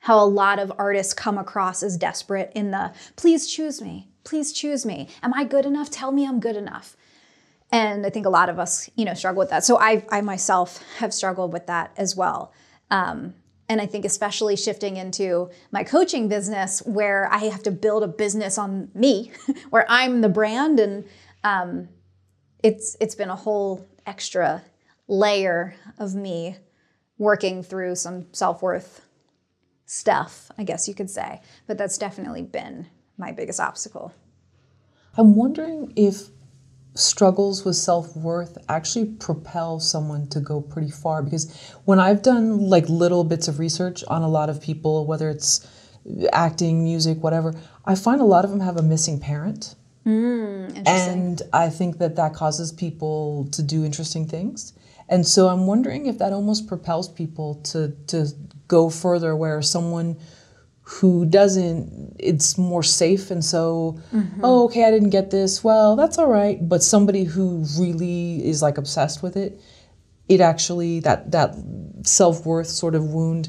how 0.00 0.22
a 0.22 0.26
lot 0.26 0.58
of 0.58 0.72
artists 0.78 1.14
come 1.14 1.38
across 1.38 1.82
as 1.82 1.96
desperate 1.96 2.52
in 2.54 2.70
the 2.70 2.92
please 3.16 3.46
choose 3.46 3.80
me, 3.80 4.08
please 4.24 4.52
choose 4.52 4.84
me. 4.84 5.08
Am 5.22 5.32
I 5.34 5.44
good 5.44 5.66
enough? 5.66 5.90
Tell 5.90 6.12
me 6.12 6.26
I'm 6.26 6.40
good 6.40 6.56
enough. 6.56 6.96
And 7.72 8.04
I 8.04 8.10
think 8.10 8.26
a 8.26 8.30
lot 8.30 8.48
of 8.48 8.58
us, 8.58 8.90
you 8.96 9.04
know, 9.04 9.14
struggle 9.14 9.38
with 9.38 9.50
that. 9.50 9.64
So 9.64 9.78
I, 9.78 10.04
I 10.10 10.22
myself 10.22 10.82
have 10.98 11.14
struggled 11.14 11.52
with 11.52 11.66
that 11.66 11.92
as 11.96 12.16
well. 12.16 12.52
Um, 12.90 13.34
and 13.68 13.80
I 13.80 13.86
think 13.86 14.04
especially 14.04 14.56
shifting 14.56 14.96
into 14.96 15.50
my 15.70 15.84
coaching 15.84 16.28
business, 16.28 16.82
where 16.84 17.32
I 17.32 17.38
have 17.44 17.62
to 17.62 17.70
build 17.70 18.02
a 18.02 18.08
business 18.08 18.58
on 18.58 18.90
me, 18.94 19.30
where 19.70 19.86
I'm 19.88 20.22
the 20.22 20.28
brand, 20.28 20.80
and 20.80 21.04
um, 21.44 21.88
it's 22.64 22.96
it's 23.00 23.14
been 23.14 23.30
a 23.30 23.36
whole 23.36 23.86
extra 24.06 24.64
layer 25.06 25.76
of 25.98 26.16
me 26.16 26.56
working 27.16 27.62
through 27.62 27.94
some 27.94 28.26
self 28.32 28.60
worth 28.60 29.06
stuff, 29.90 30.52
I 30.56 30.62
guess 30.62 30.86
you 30.86 30.94
could 30.94 31.10
say. 31.10 31.40
But 31.66 31.76
that's 31.76 31.98
definitely 31.98 32.42
been 32.42 32.86
my 33.18 33.32
biggest 33.32 33.58
obstacle. 33.58 34.14
I'm 35.16 35.34
wondering 35.34 35.92
if 35.96 36.28
struggles 36.94 37.64
with 37.64 37.74
self-worth 37.74 38.56
actually 38.68 39.06
propel 39.06 39.80
someone 39.80 40.28
to 40.28 40.38
go 40.38 40.60
pretty 40.60 40.90
far 40.90 41.22
because 41.22 41.52
when 41.86 41.98
I've 41.98 42.22
done 42.22 42.68
like 42.68 42.88
little 42.88 43.24
bits 43.24 43.48
of 43.48 43.58
research 43.58 44.02
on 44.08 44.22
a 44.22 44.28
lot 44.28 44.48
of 44.48 44.60
people 44.60 45.06
whether 45.06 45.28
it's 45.28 45.68
acting, 46.32 46.82
music, 46.82 47.22
whatever, 47.22 47.54
I 47.84 47.94
find 47.94 48.20
a 48.20 48.24
lot 48.24 48.44
of 48.44 48.50
them 48.50 48.60
have 48.60 48.76
a 48.76 48.82
missing 48.82 49.20
parent. 49.20 49.74
Mm, 50.06 50.82
and 50.86 51.42
I 51.52 51.68
think 51.68 51.98
that 51.98 52.16
that 52.16 52.32
causes 52.32 52.72
people 52.72 53.48
to 53.52 53.62
do 53.62 53.84
interesting 53.84 54.26
things. 54.26 54.72
And 55.08 55.26
so 55.26 55.48
I'm 55.48 55.66
wondering 55.66 56.06
if 56.06 56.18
that 56.18 56.32
almost 56.32 56.68
propels 56.68 57.08
people 57.08 57.56
to 57.70 57.94
to 58.06 58.28
go 58.70 58.88
further 58.88 59.34
where 59.34 59.60
someone 59.60 60.16
who 60.82 61.26
doesn't 61.26 62.16
it's 62.18 62.56
more 62.56 62.82
safe 62.82 63.30
and 63.30 63.44
so 63.44 64.00
mm-hmm. 64.12 64.40
oh 64.44 64.64
okay 64.64 64.84
i 64.84 64.90
didn't 64.90 65.10
get 65.10 65.30
this 65.30 65.62
well 65.62 65.96
that's 65.96 66.18
all 66.18 66.28
right 66.28 66.68
but 66.68 66.82
somebody 66.82 67.24
who 67.24 67.64
really 67.78 68.46
is 68.48 68.62
like 68.62 68.78
obsessed 68.78 69.22
with 69.22 69.36
it 69.36 69.60
it 70.28 70.40
actually 70.40 71.00
that 71.00 71.30
that 71.32 71.54
self-worth 72.04 72.68
sort 72.68 72.94
of 72.94 73.04
wound 73.04 73.48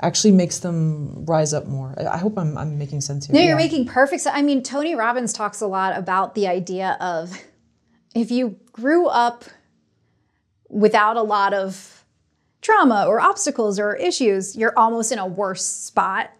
actually 0.00 0.32
makes 0.32 0.60
them 0.60 1.24
rise 1.26 1.52
up 1.52 1.66
more 1.66 1.94
i 2.10 2.16
hope 2.18 2.38
i'm, 2.38 2.56
I'm 2.56 2.78
making 2.78 3.00
sense 3.00 3.26
here 3.26 3.34
no 3.34 3.40
you're 3.40 3.50
yeah. 3.50 3.56
making 3.56 3.86
perfect 3.86 4.22
sense 4.22 4.36
i 4.36 4.42
mean 4.42 4.62
tony 4.62 4.94
robbins 4.94 5.32
talks 5.32 5.60
a 5.60 5.66
lot 5.66 5.98
about 5.98 6.34
the 6.34 6.46
idea 6.46 6.96
of 7.00 7.36
if 8.14 8.30
you 8.30 8.56
grew 8.72 9.06
up 9.08 9.44
without 10.68 11.16
a 11.16 11.22
lot 11.22 11.52
of 11.52 12.01
trauma 12.62 13.04
or 13.06 13.20
obstacles 13.20 13.78
or 13.78 13.96
issues 13.96 14.56
you're 14.56 14.76
almost 14.78 15.12
in 15.12 15.18
a 15.18 15.26
worse 15.26 15.64
spot 15.64 16.30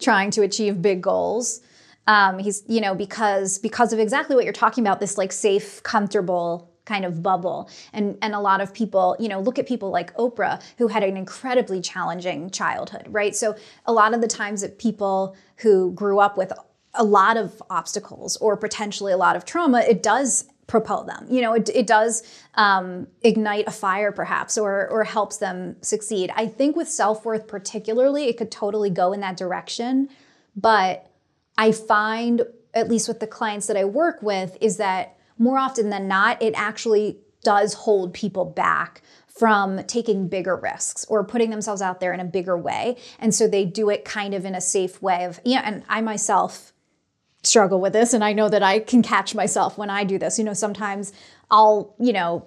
trying 0.00 0.30
to 0.32 0.42
achieve 0.42 0.82
big 0.82 1.02
goals. 1.02 1.60
Um, 2.06 2.38
he's, 2.38 2.64
you 2.66 2.80
know, 2.80 2.94
because 2.94 3.58
because 3.58 3.92
of 3.92 3.98
exactly 3.98 4.34
what 4.34 4.44
you're 4.44 4.52
talking 4.52 4.84
about, 4.84 4.98
this 4.98 5.16
like 5.16 5.32
safe, 5.32 5.82
comfortable 5.82 6.70
kind 6.86 7.04
of 7.04 7.22
bubble. 7.22 7.70
And 7.92 8.18
and 8.22 8.34
a 8.34 8.40
lot 8.40 8.60
of 8.60 8.74
people, 8.74 9.16
you 9.20 9.28
know, 9.28 9.40
look 9.40 9.58
at 9.58 9.68
people 9.68 9.90
like 9.90 10.14
Oprah 10.16 10.60
who 10.78 10.88
had 10.88 11.04
an 11.04 11.16
incredibly 11.16 11.80
challenging 11.80 12.50
childhood, 12.50 13.06
right? 13.08 13.36
So 13.36 13.54
a 13.86 13.92
lot 13.92 14.14
of 14.14 14.20
the 14.20 14.26
times 14.26 14.62
that 14.62 14.78
people 14.78 15.36
who 15.58 15.92
grew 15.92 16.18
up 16.18 16.36
with 16.36 16.52
a 16.94 17.04
lot 17.04 17.36
of 17.36 17.62
obstacles 17.70 18.36
or 18.38 18.56
potentially 18.56 19.12
a 19.12 19.16
lot 19.16 19.36
of 19.36 19.44
trauma, 19.44 19.80
it 19.80 20.02
does 20.02 20.46
propel 20.70 21.02
them. 21.02 21.26
You 21.28 21.42
know, 21.42 21.52
it, 21.54 21.68
it 21.74 21.86
does 21.88 22.22
um, 22.54 23.08
ignite 23.22 23.66
a 23.66 23.72
fire 23.72 24.12
perhaps 24.12 24.56
or, 24.56 24.88
or 24.88 25.02
helps 25.02 25.38
them 25.38 25.74
succeed. 25.82 26.30
I 26.36 26.46
think 26.46 26.76
with 26.76 26.88
self 26.88 27.24
worth, 27.24 27.48
particularly, 27.48 28.28
it 28.28 28.38
could 28.38 28.52
totally 28.52 28.88
go 28.88 29.12
in 29.12 29.20
that 29.20 29.36
direction. 29.36 30.08
But 30.54 31.10
I 31.58 31.72
find, 31.72 32.42
at 32.72 32.88
least 32.88 33.08
with 33.08 33.18
the 33.18 33.26
clients 33.26 33.66
that 33.66 33.76
I 33.76 33.84
work 33.84 34.22
with, 34.22 34.56
is 34.60 34.76
that 34.76 35.18
more 35.38 35.58
often 35.58 35.90
than 35.90 36.06
not, 36.06 36.40
it 36.40 36.54
actually 36.56 37.18
does 37.42 37.74
hold 37.74 38.14
people 38.14 38.44
back 38.44 39.02
from 39.26 39.82
taking 39.84 40.28
bigger 40.28 40.54
risks 40.54 41.04
or 41.08 41.24
putting 41.24 41.50
themselves 41.50 41.82
out 41.82 41.98
there 41.98 42.12
in 42.12 42.20
a 42.20 42.24
bigger 42.24 42.56
way. 42.56 42.96
And 43.18 43.34
so 43.34 43.48
they 43.48 43.64
do 43.64 43.90
it 43.90 44.04
kind 44.04 44.34
of 44.34 44.44
in 44.44 44.54
a 44.54 44.60
safe 44.60 45.02
way 45.02 45.24
of, 45.24 45.40
yeah, 45.44 45.62
and 45.64 45.82
I 45.88 46.00
myself 46.00 46.69
struggle 47.42 47.80
with 47.80 47.92
this 47.92 48.12
and 48.12 48.22
I 48.22 48.32
know 48.32 48.48
that 48.48 48.62
I 48.62 48.80
can 48.80 49.02
catch 49.02 49.34
myself 49.34 49.78
when 49.78 49.90
I 49.90 50.04
do 50.04 50.18
this. 50.18 50.38
You 50.38 50.44
know, 50.44 50.52
sometimes 50.52 51.12
I'll, 51.50 51.94
you 51.98 52.12
know, 52.12 52.46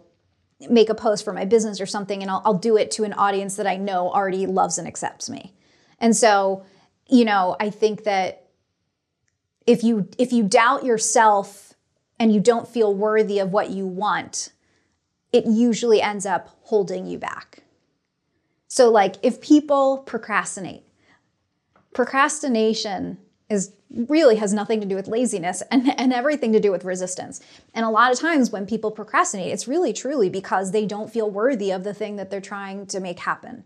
make 0.70 0.90
a 0.90 0.96
post 0.96 1.26
for 1.26 1.34
my 1.34 1.46
business 1.46 1.82
or 1.82 1.86
something 1.86 2.22
and 2.22 2.30
I'll, 2.30 2.42
I'll 2.46 2.54
do 2.54 2.78
it 2.78 2.92
to 2.92 3.04
an 3.04 3.14
audience 3.14 3.56
that 3.56 3.68
I 3.68 3.76
know 3.76 4.12
already 4.12 4.46
loves 4.46 4.78
and 4.78 4.88
accepts 4.88 5.30
me. 5.30 5.54
And 6.00 6.16
so, 6.16 6.64
you 7.08 7.26
know, 7.26 7.56
I 7.60 7.70
think 7.70 8.04
that 8.04 8.48
if 9.66 9.84
you 9.84 10.10
if 10.18 10.34
you 10.34 10.44
doubt 10.44 10.84
yourself 10.84 11.74
and 12.20 12.34
you 12.34 12.40
don't 12.40 12.68
feel 12.68 12.94
worthy 12.94 13.40
of 13.40 13.52
what 13.52 13.70
you 13.70 13.88
want, 13.88 14.52
it 15.32 15.46
usually 15.46 16.02
ends 16.02 16.26
up 16.26 16.58
holding 16.64 17.06
you 17.08 17.18
back. 17.18 17.64
So 18.68 18.90
like 18.90 19.16
if 19.24 19.42
people 19.42 20.00
procrastinate, 20.00 20.84
procrastination 21.94 23.18
is 23.50 23.74
really 23.94 24.38
has 24.38 24.54
nothing 24.54 24.82
to 24.82 24.88
do 24.88 24.96
with 24.96 25.08
laziness 25.08 25.62
and, 25.72 25.98
and 26.00 26.14
everything 26.14 26.52
to 26.54 26.60
do 26.60 26.72
with 26.72 26.84
resistance. 26.84 27.42
And 27.74 27.86
a 27.86 27.90
lot 27.90 28.12
of 28.12 28.20
times 28.20 28.52
when 28.52 28.66
people 28.66 28.92
procrastinate, 28.92 29.52
it's 29.52 29.68
really 29.68 29.94
truly 29.94 30.30
because 30.30 30.72
they 30.72 30.86
don't 30.86 31.12
feel 31.12 31.30
worthy 31.30 31.72
of 31.72 31.84
the 31.84 31.94
thing 31.94 32.16
that 32.18 32.30
they're 32.30 32.42
trying 32.42 32.86
to 32.88 33.00
make 33.00 33.20
happen. 33.20 33.64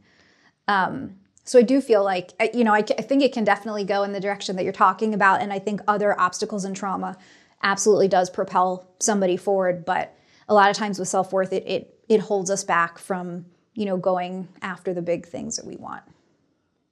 Um, 0.67 1.15
so 1.43 1.59
I 1.59 1.61
do 1.61 1.79
feel 1.79 2.03
like, 2.03 2.33
you 2.53 2.65
know, 2.65 2.73
I, 2.73 2.79
I 2.79 3.01
think 3.01 3.23
it 3.23 3.31
can 3.31 3.45
definitely 3.45 3.85
go 3.85 4.03
in 4.03 4.11
the 4.11 4.19
direction 4.19 4.57
that 4.57 4.63
you're 4.63 4.73
talking 4.73 5.13
about. 5.13 5.41
And 5.41 5.53
I 5.53 5.59
think 5.59 5.79
other 5.87 6.19
obstacles 6.19 6.65
and 6.65 6.75
trauma 6.75 7.17
absolutely 7.63 8.09
does 8.09 8.29
propel 8.29 8.85
somebody 8.99 9.37
forward. 9.37 9.85
But 9.85 10.13
a 10.49 10.53
lot 10.53 10.69
of 10.69 10.75
times 10.75 10.99
with 10.99 11.07
self 11.07 11.31
worth, 11.31 11.53
it, 11.53 11.63
it, 11.65 11.99
it 12.09 12.19
holds 12.19 12.49
us 12.49 12.65
back 12.65 12.99
from, 12.99 13.45
you 13.75 13.85
know, 13.85 13.95
going 13.95 14.49
after 14.61 14.93
the 14.93 15.01
big 15.01 15.25
things 15.25 15.55
that 15.55 15.65
we 15.65 15.77
want. 15.77 16.03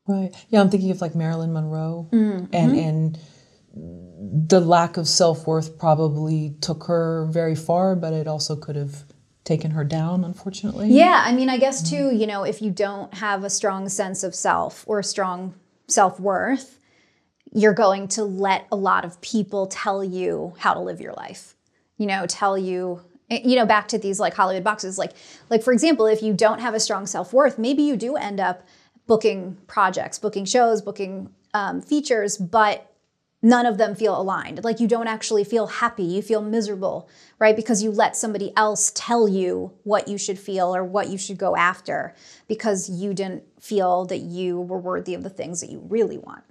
Right. 0.07 0.31
Yeah, 0.49 0.61
I'm 0.61 0.69
thinking 0.69 0.91
of 0.91 1.01
like 1.01 1.15
Marilyn 1.15 1.51
Monroe 1.53 2.07
mm-hmm. 2.11 2.45
and 2.53 2.77
and 2.77 3.19
the 4.49 4.59
lack 4.59 4.97
of 4.97 5.07
self-worth 5.07 5.77
probably 5.77 6.55
took 6.61 6.85
her 6.85 7.25
very 7.25 7.55
far, 7.55 7.95
but 7.95 8.13
it 8.13 8.27
also 8.27 8.55
could 8.55 8.75
have 8.75 9.03
taken 9.43 9.71
her 9.71 9.83
down 9.83 10.23
unfortunately. 10.23 10.89
Yeah, 10.89 11.23
I 11.25 11.33
mean, 11.33 11.49
I 11.49 11.57
guess 11.57 11.87
too, 11.87 12.15
you 12.15 12.27
know, 12.27 12.43
if 12.43 12.61
you 12.61 12.71
don't 12.71 13.13
have 13.15 13.43
a 13.43 13.49
strong 13.49 13.89
sense 13.89 14.23
of 14.23 14.33
self 14.33 14.83
or 14.87 14.99
a 14.99 15.03
strong 15.03 15.55
self-worth, 15.87 16.79
you're 17.53 17.73
going 17.73 18.07
to 18.09 18.23
let 18.23 18.67
a 18.71 18.75
lot 18.75 19.05
of 19.05 19.19
people 19.21 19.67
tell 19.67 20.03
you 20.03 20.53
how 20.57 20.73
to 20.73 20.79
live 20.79 21.01
your 21.01 21.13
life. 21.13 21.55
You 21.97 22.07
know, 22.07 22.25
tell 22.27 22.57
you 22.57 23.01
eh, 23.29 23.41
you 23.43 23.55
know 23.55 23.65
back 23.65 23.87
to 23.87 23.97
these 23.97 24.19
like 24.19 24.33
hollywood 24.33 24.63
boxes 24.63 24.97
like 24.97 25.13
like 25.49 25.63
for 25.63 25.73
example 25.73 26.05
if 26.05 26.21
you 26.21 26.33
don't 26.33 26.59
have 26.59 26.73
a 26.73 26.79
strong 26.79 27.07
self-worth 27.07 27.57
maybe 27.57 27.81
you 27.81 27.95
do 27.95 28.15
end 28.15 28.39
up 28.39 28.63
booking 29.07 29.57
projects, 29.67 30.19
booking 30.19 30.45
shows, 30.45 30.81
booking 30.81 31.29
um, 31.53 31.81
features, 31.81 32.37
but 32.37 32.91
none 33.41 33.65
of 33.67 33.77
them 33.77 33.95
feel 33.95 34.19
aligned. 34.19 34.63
Like 34.63 34.79
you 34.79 34.87
don't 34.87 35.07
actually 35.07 35.43
feel 35.43 35.67
happy, 35.67 36.03
you 36.03 36.21
feel 36.21 36.41
miserable, 36.41 37.07
right? 37.37 37.55
Because 37.55 37.83
you 37.83 37.91
let 37.91 38.15
somebody 38.15 38.51
else 38.57 38.91
tell 38.95 39.27
you 39.27 39.71
what 39.83 40.07
you 40.07 40.17
should 40.17 40.39
feel 40.39 40.75
or 40.75 40.83
what 40.83 41.09
you 41.09 41.17
should 41.17 41.37
go 41.37 41.55
after 41.55 42.15
because 42.47 42.89
you 42.89 43.13
didn't 43.13 43.43
feel 43.61 44.05
that 44.05 44.19
you 44.19 44.59
were 44.59 44.79
worthy 44.79 45.13
of 45.13 45.23
the 45.23 45.29
things 45.29 45.61
that 45.61 45.69
you 45.69 45.79
really 45.87 46.17
want. 46.17 46.43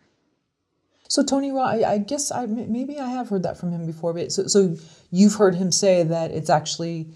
So 1.09 1.23
Tony 1.23 1.53
Roth, 1.53 1.75
I, 1.75 1.95
I 1.95 1.99
guess 1.99 2.31
I 2.31 2.47
maybe 2.47 2.99
I 2.99 3.09
have 3.09 3.29
heard 3.29 3.43
that 3.43 3.59
from 3.59 3.73
him 3.73 3.87
before, 3.87 4.15
but 4.15 4.33
so, 4.33 4.47
so 4.47 4.77
you've 5.11 5.35
heard 5.35 5.55
him 5.55 5.71
say 5.71 6.03
that 6.03 6.31
it's 6.31 6.51
actually 6.51 7.09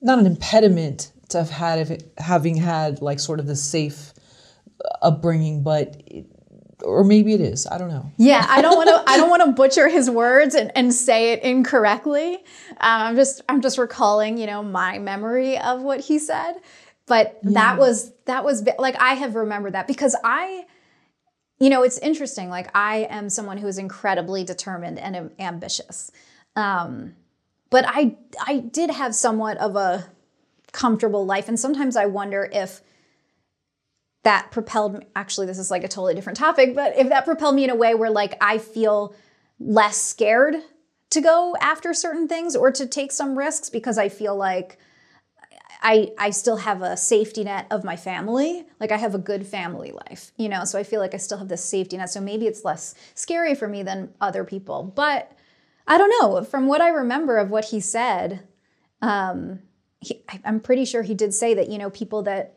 not 0.00 0.18
an 0.18 0.26
impediment 0.26 1.12
to 1.28 1.38
have 1.38 1.50
had 1.50 2.04
having 2.18 2.56
had 2.56 3.00
like 3.00 3.20
sort 3.20 3.40
of 3.40 3.46
the 3.46 3.56
safe 3.56 4.12
upbringing, 5.00 5.62
but 5.62 6.02
it, 6.06 6.26
or 6.84 7.04
maybe 7.04 7.32
it 7.32 7.40
is. 7.40 7.66
I 7.66 7.78
don't 7.78 7.88
know. 7.88 8.10
Yeah, 8.16 8.46
I 8.48 8.60
don't 8.60 8.76
want 8.76 8.88
to. 8.88 9.02
I 9.06 9.16
don't 9.16 9.30
want 9.30 9.44
to 9.44 9.52
butcher 9.56 9.88
his 9.88 10.10
words 10.10 10.54
and, 10.54 10.72
and 10.76 10.92
say 10.92 11.32
it 11.32 11.42
incorrectly. 11.42 12.34
Um, 12.34 12.42
I'm 12.80 13.16
just 13.16 13.40
I'm 13.48 13.60
just 13.60 13.78
recalling, 13.78 14.38
you 14.38 14.46
know, 14.46 14.62
my 14.62 14.98
memory 14.98 15.58
of 15.58 15.82
what 15.82 16.00
he 16.00 16.18
said. 16.18 16.54
But 17.06 17.38
yeah. 17.42 17.50
that 17.52 17.78
was 17.78 18.12
that 18.26 18.44
was 18.44 18.66
like 18.78 18.96
I 19.00 19.14
have 19.14 19.34
remembered 19.34 19.74
that 19.74 19.86
because 19.86 20.16
I, 20.24 20.64
you 21.58 21.70
know, 21.70 21.82
it's 21.82 21.98
interesting. 21.98 22.48
Like 22.48 22.70
I 22.74 23.06
am 23.10 23.28
someone 23.28 23.58
who 23.58 23.66
is 23.66 23.78
incredibly 23.78 24.44
determined 24.44 24.98
and 24.98 25.30
ambitious. 25.38 26.10
Um, 26.56 27.14
but 27.70 27.84
I 27.88 28.16
I 28.46 28.58
did 28.58 28.90
have 28.90 29.14
somewhat 29.14 29.56
of 29.58 29.76
a 29.76 30.06
comfortable 30.72 31.26
life, 31.26 31.48
and 31.48 31.58
sometimes 31.58 31.96
I 31.96 32.06
wonder 32.06 32.48
if 32.52 32.80
that 34.22 34.50
propelled 34.50 34.94
me, 34.94 35.06
actually 35.16 35.46
this 35.46 35.58
is 35.58 35.70
like 35.70 35.84
a 35.84 35.88
totally 35.88 36.14
different 36.14 36.38
topic 36.38 36.74
but 36.74 36.96
if 36.96 37.08
that 37.08 37.24
propelled 37.24 37.54
me 37.54 37.64
in 37.64 37.70
a 37.70 37.74
way 37.74 37.94
where 37.94 38.10
like 38.10 38.34
i 38.40 38.58
feel 38.58 39.14
less 39.58 39.96
scared 39.96 40.56
to 41.10 41.20
go 41.20 41.56
after 41.60 41.92
certain 41.92 42.26
things 42.28 42.56
or 42.56 42.70
to 42.70 42.86
take 42.86 43.12
some 43.12 43.36
risks 43.36 43.68
because 43.68 43.98
i 43.98 44.08
feel 44.08 44.36
like 44.36 44.78
I, 45.82 46.12
I 46.16 46.30
still 46.30 46.58
have 46.58 46.80
a 46.80 46.96
safety 46.96 47.42
net 47.42 47.66
of 47.70 47.82
my 47.82 47.96
family. 47.96 48.64
Like 48.78 48.92
I 48.92 48.98
have 48.98 49.16
a 49.16 49.18
good 49.18 49.44
family 49.44 49.90
life, 49.90 50.30
you 50.36 50.48
know, 50.48 50.64
so 50.64 50.78
I 50.78 50.84
feel 50.84 51.00
like 51.00 51.12
I 51.12 51.16
still 51.16 51.38
have 51.38 51.48
this 51.48 51.64
safety 51.64 51.96
net. 51.96 52.08
So 52.08 52.20
maybe 52.20 52.46
it's 52.46 52.64
less 52.64 52.94
scary 53.16 53.56
for 53.56 53.66
me 53.66 53.82
than 53.82 54.14
other 54.20 54.44
people. 54.44 54.84
But 54.84 55.32
I 55.86 55.98
don't 55.98 56.14
know. 56.20 56.44
From 56.44 56.66
what 56.66 56.80
I 56.80 56.88
remember 56.88 57.38
of 57.38 57.50
what 57.50 57.66
he 57.66 57.80
said, 57.80 58.46
um, 59.00 59.58
he, 60.00 60.22
I'm 60.44 60.60
pretty 60.60 60.84
sure 60.84 61.02
he 61.02 61.14
did 61.14 61.34
say 61.34 61.52
that, 61.54 61.68
you 61.68 61.78
know, 61.78 61.90
people 61.90 62.22
that 62.22 62.56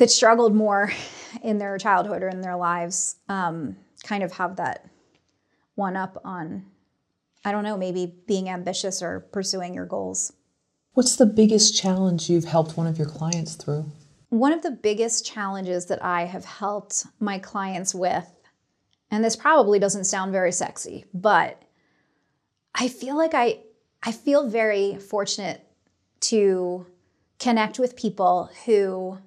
that 0.00 0.10
struggled 0.10 0.54
more 0.54 0.92
in 1.42 1.58
their 1.58 1.78
childhood 1.78 2.22
or 2.22 2.28
in 2.28 2.40
their 2.40 2.56
lives 2.56 3.16
um, 3.28 3.76
kind 4.02 4.22
of 4.24 4.32
have 4.32 4.56
that 4.56 4.86
one 5.74 5.94
up 5.94 6.20
on, 6.24 6.64
I 7.44 7.52
don't 7.52 7.64
know, 7.64 7.76
maybe 7.76 8.14
being 8.26 8.48
ambitious 8.48 9.02
or 9.02 9.20
pursuing 9.20 9.74
your 9.74 9.86
goals. 9.86 10.32
What's 10.94 11.16
the 11.16 11.26
biggest 11.26 11.76
challenge 11.76 12.28
you've 12.28 12.46
helped 12.46 12.76
one 12.76 12.86
of 12.86 12.98
your 12.98 13.06
clients 13.06 13.54
through? 13.54 13.90
One 14.30 14.52
of 14.52 14.62
the 14.62 14.70
biggest 14.70 15.26
challenges 15.26 15.86
that 15.86 16.02
I 16.04 16.24
have 16.24 16.44
helped 16.44 17.06
my 17.18 17.38
clients 17.38 17.94
with, 17.94 18.26
and 19.10 19.22
this 19.22 19.36
probably 19.36 19.78
doesn't 19.78 20.04
sound 20.04 20.32
very 20.32 20.52
sexy, 20.52 21.04
but 21.12 21.62
I 22.74 22.88
feel 22.88 23.16
like 23.16 23.34
I 23.34 23.60
I 24.02 24.12
feel 24.12 24.48
very 24.48 24.96
fortunate 24.96 25.66
to 26.20 26.86
connect 27.38 27.78
with 27.78 27.96
people 27.96 28.50
who 28.64 29.18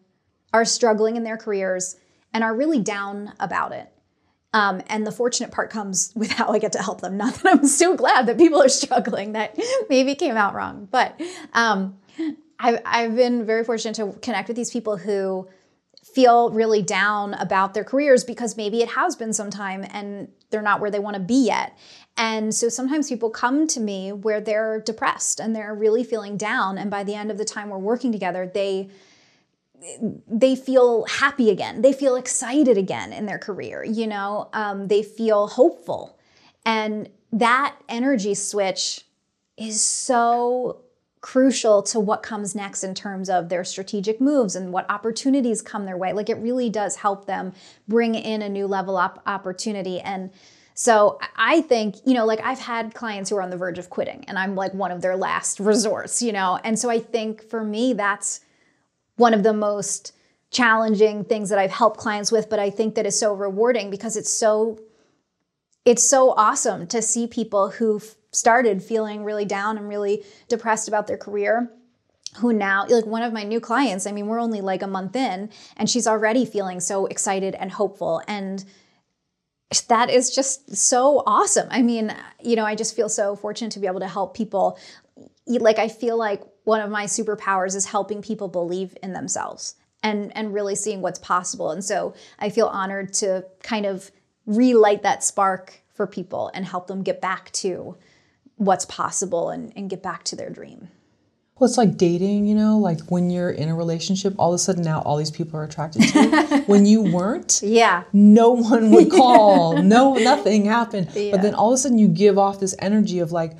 are 0.53 0.65
struggling 0.65 1.15
in 1.15 1.23
their 1.23 1.37
careers 1.37 1.97
and 2.33 2.43
are 2.43 2.55
really 2.55 2.79
down 2.79 3.33
about 3.39 3.71
it. 3.71 3.89
Um, 4.53 4.81
and 4.87 5.05
the 5.05 5.11
fortunate 5.11 5.51
part 5.51 5.71
comes 5.71 6.13
with 6.15 6.31
how 6.31 6.49
I 6.49 6.59
get 6.59 6.71
to 6.73 6.81
help 6.81 7.01
them. 7.01 7.17
Not 7.17 7.33
that 7.35 7.51
I'm 7.51 7.65
so 7.65 7.95
glad 7.95 8.27
that 8.27 8.37
people 8.37 8.61
are 8.61 8.69
struggling, 8.69 9.33
that 9.33 9.57
maybe 9.89 10.15
came 10.15 10.37
out 10.37 10.53
wrong. 10.53 10.87
But 10.91 11.19
um, 11.53 11.97
I've, 12.59 12.79
I've 12.85 13.15
been 13.15 13.45
very 13.45 13.63
fortunate 13.63 13.95
to 13.95 14.17
connect 14.21 14.47
with 14.47 14.55
these 14.55 14.71
people 14.71 14.97
who 14.97 15.47
feel 16.03 16.51
really 16.51 16.81
down 16.81 17.33
about 17.35 17.73
their 17.73 17.83
careers 17.83 18.23
because 18.23 18.55
maybe 18.55 18.81
it 18.81 18.89
has 18.89 19.15
been 19.15 19.33
some 19.33 19.49
time 19.49 19.85
and 19.89 20.27
they're 20.51 20.61
not 20.61 20.79
where 20.79 20.91
they 20.91 20.99
want 20.99 21.15
to 21.15 21.19
be 21.19 21.45
yet. 21.45 21.75
And 22.15 22.53
so 22.53 22.69
sometimes 22.69 23.09
people 23.09 23.31
come 23.31 23.65
to 23.67 23.79
me 23.79 24.11
where 24.11 24.39
they're 24.39 24.79
depressed 24.81 25.39
and 25.39 25.55
they're 25.55 25.73
really 25.73 26.03
feeling 26.03 26.37
down. 26.37 26.77
And 26.77 26.91
by 26.91 27.03
the 27.03 27.15
end 27.15 27.31
of 27.31 27.39
the 27.39 27.45
time 27.45 27.69
we're 27.69 27.79
working 27.79 28.11
together, 28.11 28.49
they 28.53 28.91
they 30.27 30.55
feel 30.55 31.05
happy 31.05 31.49
again. 31.49 31.81
They 31.81 31.93
feel 31.93 32.15
excited 32.15 32.77
again 32.77 33.13
in 33.13 33.25
their 33.25 33.37
career. 33.37 33.83
You 33.83 34.07
know, 34.07 34.49
um, 34.53 34.87
they 34.87 35.03
feel 35.03 35.47
hopeful, 35.47 36.17
and 36.65 37.09
that 37.31 37.75
energy 37.89 38.33
switch 38.33 39.05
is 39.57 39.81
so 39.81 40.81
crucial 41.23 41.81
to 41.81 42.01
what 42.01 42.21
comes 42.21 42.53
next 42.53 42.83
in 42.83 42.93
terms 42.93 43.29
of 43.29 43.47
their 43.47 43.63
strategic 43.63 44.19
moves 44.19 44.57
and 44.57 44.73
what 44.73 44.89
opportunities 44.89 45.61
come 45.61 45.85
their 45.85 45.97
way. 45.97 46.11
Like 46.11 46.29
it 46.29 46.35
really 46.35 46.69
does 46.69 46.97
help 46.97 47.25
them 47.25 47.53
bring 47.87 48.13
in 48.13 48.41
a 48.41 48.49
new 48.49 48.67
level 48.67 48.97
up 48.97 49.21
opportunity 49.25 49.99
and. 49.99 50.29
So 50.75 51.19
I 51.35 51.61
think, 51.61 51.97
you 52.03 52.15
know, 52.15 52.25
like 52.25 52.41
I've 52.43 52.57
had 52.57 52.95
clients 52.95 53.29
who 53.29 53.35
are 53.35 53.43
on 53.43 53.51
the 53.51 53.57
verge 53.57 53.77
of 53.77 53.91
quitting 53.91 54.25
and 54.27 54.39
I'm 54.39 54.55
like 54.55 54.73
one 54.73 54.91
of 54.91 55.03
their 55.03 55.15
last 55.15 55.59
resorts, 55.71 56.19
you 56.19 56.33
know. 56.33 56.59
And 56.63 56.79
so 56.79 56.89
I 56.89 56.97
think 56.97 57.47
for 57.47 57.63
me 57.63 57.93
that's 57.93 58.39
one 59.15 59.33
of 59.33 59.43
the 59.43 59.53
most 59.53 60.13
challenging 60.51 61.23
things 61.23 61.49
that 61.49 61.59
I've 61.59 61.71
helped 61.71 61.99
clients 61.99 62.31
with, 62.31 62.49
but 62.49 62.59
I 62.59 62.69
think 62.69 62.95
that 62.95 63.05
is 63.05 63.19
so 63.19 63.33
rewarding 63.33 63.89
because 63.89 64.15
it's 64.15 64.31
so 64.31 64.79
it's 65.85 66.07
so 66.07 66.31
awesome 66.37 66.87
to 66.87 67.01
see 67.01 67.27
people 67.27 67.69
who 67.69 68.01
started 68.31 68.81
feeling 68.81 69.23
really 69.23 69.45
down 69.45 69.77
and 69.77 69.89
really 69.89 70.23
depressed 70.47 70.87
about 70.87 71.07
their 71.07 71.17
career 71.17 71.69
who 72.37 72.51
now 72.53 72.85
like 72.87 73.05
one 73.05 73.21
of 73.21 73.31
my 73.33 73.43
new 73.43 73.59
clients 73.59 74.07
i 74.07 74.11
mean 74.11 74.25
we're 74.25 74.39
only 74.39 74.61
like 74.61 74.81
a 74.81 74.87
month 74.87 75.15
in 75.15 75.49
and 75.77 75.87
she's 75.87 76.07
already 76.07 76.45
feeling 76.45 76.79
so 76.79 77.05
excited 77.05 77.53
and 77.55 77.73
hopeful 77.73 78.23
and 78.27 78.65
that 79.81 80.09
is 80.09 80.33
just 80.33 80.75
so 80.75 81.23
awesome. 81.25 81.67
I 81.71 81.81
mean 81.81 82.15
you 82.41 82.55
know 82.55 82.65
i 82.65 82.75
just 82.75 82.95
feel 82.95 83.09
so 83.09 83.35
fortunate 83.35 83.71
to 83.71 83.79
be 83.79 83.87
able 83.87 84.01
to 84.01 84.07
help 84.07 84.35
people. 84.35 84.77
Like 85.47 85.79
i 85.79 85.87
feel 85.87 86.17
like 86.17 86.41
one 86.63 86.81
of 86.81 86.89
my 86.89 87.05
superpowers 87.05 87.75
is 87.75 87.85
helping 87.85 88.21
people 88.21 88.47
believe 88.47 88.97
in 89.03 89.13
themselves 89.13 89.75
and 90.01 90.35
and 90.35 90.53
really 90.53 90.75
seeing 90.75 91.01
what's 91.01 91.19
possible. 91.19 91.71
And 91.71 91.83
so 91.83 92.13
I 92.39 92.49
feel 92.49 92.67
honored 92.67 93.13
to 93.13 93.45
kind 93.63 93.85
of 93.85 94.11
relight 94.45 95.03
that 95.03 95.23
spark 95.23 95.81
for 95.93 96.05
people 96.07 96.51
and 96.53 96.65
help 96.65 96.87
them 96.87 97.03
get 97.03 97.21
back 97.21 97.51
to 97.51 97.95
what's 98.57 98.85
possible 98.85 99.49
and, 99.49 99.71
and 99.75 99.89
get 99.89 100.03
back 100.03 100.23
to 100.25 100.35
their 100.35 100.49
dream. 100.49 100.89
Well, 101.59 101.69
it's 101.69 101.77
like 101.77 101.97
dating, 101.97 102.45
you 102.45 102.55
know, 102.55 102.79
like 102.79 102.99
when 103.11 103.29
you're 103.29 103.51
in 103.51 103.69
a 103.69 103.75
relationship, 103.75 104.33
all 104.39 104.49
of 104.51 104.55
a 104.55 104.59
sudden 104.59 104.83
now 104.83 105.01
all 105.01 105.17
these 105.17 105.31
people 105.31 105.59
are 105.59 105.63
attracted 105.63 106.01
to 106.01 106.23
you. 106.23 106.57
when 106.65 106.85
you 106.85 107.01
weren't, 107.03 107.61
yeah, 107.63 108.03
no 108.11 108.51
one 108.51 108.91
would 108.91 109.11
call, 109.11 109.77
no, 109.81 110.15
nothing 110.15 110.65
happened. 110.65 111.09
Yeah. 111.13 111.31
But 111.31 111.43
then 111.43 111.53
all 111.53 111.71
of 111.71 111.75
a 111.75 111.77
sudden 111.77 111.99
you 111.99 112.07
give 112.07 112.39
off 112.39 112.59
this 112.59 112.75
energy 112.79 113.19
of 113.19 113.31
like, 113.31 113.55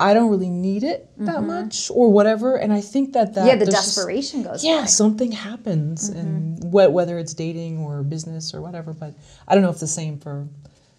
I 0.00 0.14
don't 0.14 0.30
really 0.30 0.50
need 0.50 0.84
it 0.84 1.10
that 1.18 1.36
mm-hmm. 1.36 1.46
much 1.46 1.90
or 1.90 2.12
whatever. 2.12 2.56
And 2.56 2.72
I 2.72 2.80
think 2.80 3.14
that 3.14 3.34
that 3.34 3.46
yeah, 3.46 3.56
the 3.56 3.66
desperation 3.66 4.42
just, 4.42 4.52
goes. 4.52 4.64
Yeah, 4.64 4.84
something 4.84 5.32
happens, 5.32 6.10
mm-hmm. 6.10 6.18
and 6.18 6.72
whether 6.72 7.18
it's 7.18 7.34
dating 7.34 7.78
or 7.78 8.02
business 8.02 8.54
or 8.54 8.60
whatever. 8.60 8.92
But 8.92 9.14
I 9.46 9.54
don't 9.54 9.62
know 9.62 9.70
if 9.70 9.80
the 9.80 9.86
same 9.86 10.18
for 10.18 10.46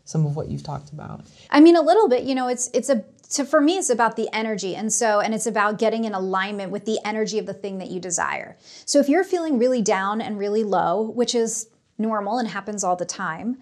some 0.04 0.26
of 0.26 0.36
what 0.36 0.50
you've 0.50 0.64
talked 0.64 0.92
about. 0.92 1.22
I 1.50 1.62
mean, 1.62 1.76
a 1.76 1.82
little 1.82 2.10
bit. 2.10 2.24
You 2.24 2.36
know, 2.36 2.50
it's 2.50 2.70
it's 2.74 2.90
a 2.90 3.06
to, 3.30 3.46
for 3.46 3.62
me 3.62 3.78
it's 3.78 3.90
about 3.90 4.16
the 4.16 4.28
energy 4.34 4.76
and 4.76 4.92
so 4.92 5.20
and 5.20 5.34
it's 5.34 5.46
about 5.46 5.78
getting 5.78 6.04
in 6.04 6.14
alignment 6.14 6.72
with 6.72 6.86
the 6.86 7.00
energy 7.06 7.38
of 7.38 7.46
the 7.46 7.54
thing 7.54 7.78
that 7.78 7.90
you 7.90 8.00
desire 8.00 8.58
so 8.86 9.00
if 9.00 9.08
you're 9.08 9.24
feeling 9.24 9.60
really 9.60 9.82
down 9.82 10.20
and 10.20 10.40
really 10.40 10.64
low 10.64 11.02
which 11.12 11.36
is 11.36 11.70
normal 11.98 12.40
and 12.40 12.48
happens 12.48 12.84
all 12.84 12.96
the 12.96 13.06
time 13.06 13.58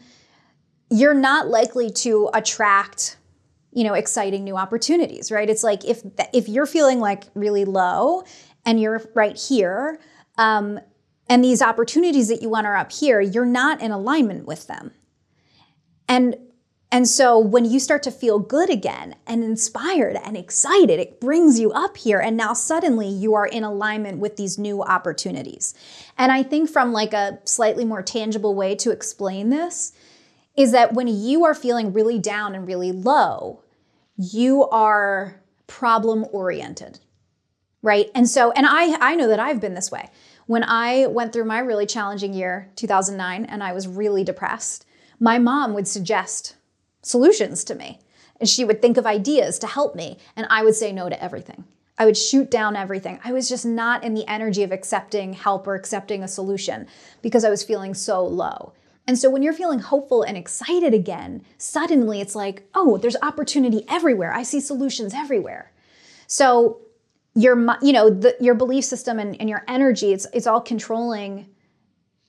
you're 0.90 1.14
not 1.14 1.48
likely 1.48 1.90
to 1.90 2.30
attract 2.34 3.17
you 3.78 3.84
know 3.84 3.94
exciting 3.94 4.44
new 4.44 4.58
opportunities 4.58 5.32
right 5.32 5.52
it's 5.52 5.64
like 5.64 5.86
if 5.86 6.02
if 6.34 6.50
you're 6.50 6.66
feeling 6.66 7.00
like 7.00 7.26
really 7.36 7.64
low 7.64 8.24
and 8.66 8.82
you're 8.82 9.04
right 9.14 9.38
here 9.38 10.00
um, 10.40 10.80
and 11.30 11.44
these 11.44 11.62
opportunities 11.62 12.28
that 12.28 12.42
you 12.42 12.50
want 12.50 12.66
are 12.66 12.76
up 12.76 12.92
here 12.92 13.22
you're 13.22 13.46
not 13.46 13.80
in 13.80 13.92
alignment 13.92 14.48
with 14.48 14.66
them 14.66 14.92
and 16.10 16.36
and 16.92 17.08
so 17.08 17.38
when 17.38 17.66
you 17.66 17.80
start 17.80 18.02
to 18.04 18.12
feel 18.12 18.40
good 18.40 18.70
again 18.70 19.16
and 19.28 19.44
inspired 19.44 20.16
and 20.24 20.38
excited, 20.38 21.02
it 21.02 21.20
brings 21.20 21.60
you 21.60 21.74
up 21.74 21.98
here. 21.98 22.18
And 22.22 22.38
now 22.38 22.54
suddenly 22.54 23.10
you 23.10 23.34
are 23.34 23.46
in 23.46 23.66
alignment 23.66 24.20
with 24.20 24.38
these 24.38 24.58
new 24.58 24.82
opportunities. 24.82 25.74
And 26.18 26.32
I 26.32 26.44
think 26.44 26.70
from 26.70 26.94
like 26.94 27.12
a 27.12 27.40
slightly 27.44 27.84
more 27.84 28.02
tangible 28.02 28.56
way 28.56 28.74
to 28.76 28.92
explain 28.92 29.50
this 29.50 29.92
is 30.56 30.72
that 30.72 30.94
when 30.94 31.10
you 31.10 31.44
are 31.44 31.54
feeling 31.54 31.92
really 31.92 32.20
down 32.20 32.56
and 32.56 32.66
really 32.66 32.94
low, 32.94 33.64
you 34.18 34.68
are 34.70 35.42
problem 35.68 36.26
oriented, 36.32 37.00
right? 37.82 38.10
And 38.16 38.28
so, 38.28 38.52
and 38.52 38.66
I, 38.66 39.12
I 39.12 39.16
know 39.16 39.28
that 39.28 39.40
I've 39.40 39.62
been 39.62 39.76
this 39.76 39.92
way. 39.92 40.10
When 40.48 40.64
I 40.64 41.08
went 41.08 41.34
through 41.34 41.46
my 41.46 41.60
really 41.60 41.86
challenging 41.86 42.34
year, 42.34 42.72
2009, 42.76 43.46
and 43.46 43.64
I 43.64 43.74
was 43.74 43.88
really 43.88 44.24
depressed, 44.24 44.86
my 45.20 45.38
mom 45.40 45.74
would 45.74 45.88
suggest 45.88 46.56
solutions 47.02 47.64
to 47.66 47.76
me. 47.76 48.00
And 48.40 48.48
she 48.48 48.64
would 48.64 48.82
think 48.82 48.98
of 48.98 49.06
ideas 49.06 49.58
to 49.60 49.68
help 49.68 49.96
me, 49.96 50.20
and 50.36 50.46
I 50.50 50.64
would 50.64 50.76
say 50.76 50.92
no 50.92 51.10
to 51.10 51.24
everything. 51.24 51.66
I 51.98 52.06
would 52.06 52.18
shoot 52.18 52.52
down 52.52 52.76
everything. 52.76 53.20
I 53.24 53.34
was 53.34 53.50
just 53.50 53.66
not 53.66 54.04
in 54.04 54.14
the 54.14 54.28
energy 54.28 54.62
of 54.62 54.72
accepting 54.72 55.34
help 55.34 55.66
or 55.66 55.74
accepting 55.74 56.24
a 56.24 56.28
solution 56.28 56.88
because 57.24 57.44
I 57.44 57.50
was 57.50 57.64
feeling 57.64 57.96
so 57.96 58.24
low. 58.24 58.74
And 59.08 59.18
so 59.18 59.30
when 59.30 59.42
you're 59.42 59.54
feeling 59.54 59.80
hopeful 59.80 60.22
and 60.22 60.38
excited 60.38 60.94
again, 60.94 61.44
suddenly 61.58 62.20
it's 62.20 62.36
like, 62.36 62.68
oh, 62.76 62.98
there's 62.98 63.16
opportunity 63.22 63.86
everywhere. 63.88 64.34
I 64.34 64.44
see 64.44 64.60
solutions 64.60 65.14
everywhere. 65.14 65.72
So 66.28 66.82
your 67.38 67.56
you 67.82 67.94
know 67.94 68.10
the, 68.10 68.36
your 68.40 68.56
belief 68.56 68.84
system 68.84 69.20
and, 69.20 69.40
and 69.40 69.48
your 69.48 69.64
energy 69.68 70.12
it's 70.12 70.26
it's 70.34 70.48
all 70.48 70.60
controlling 70.60 71.48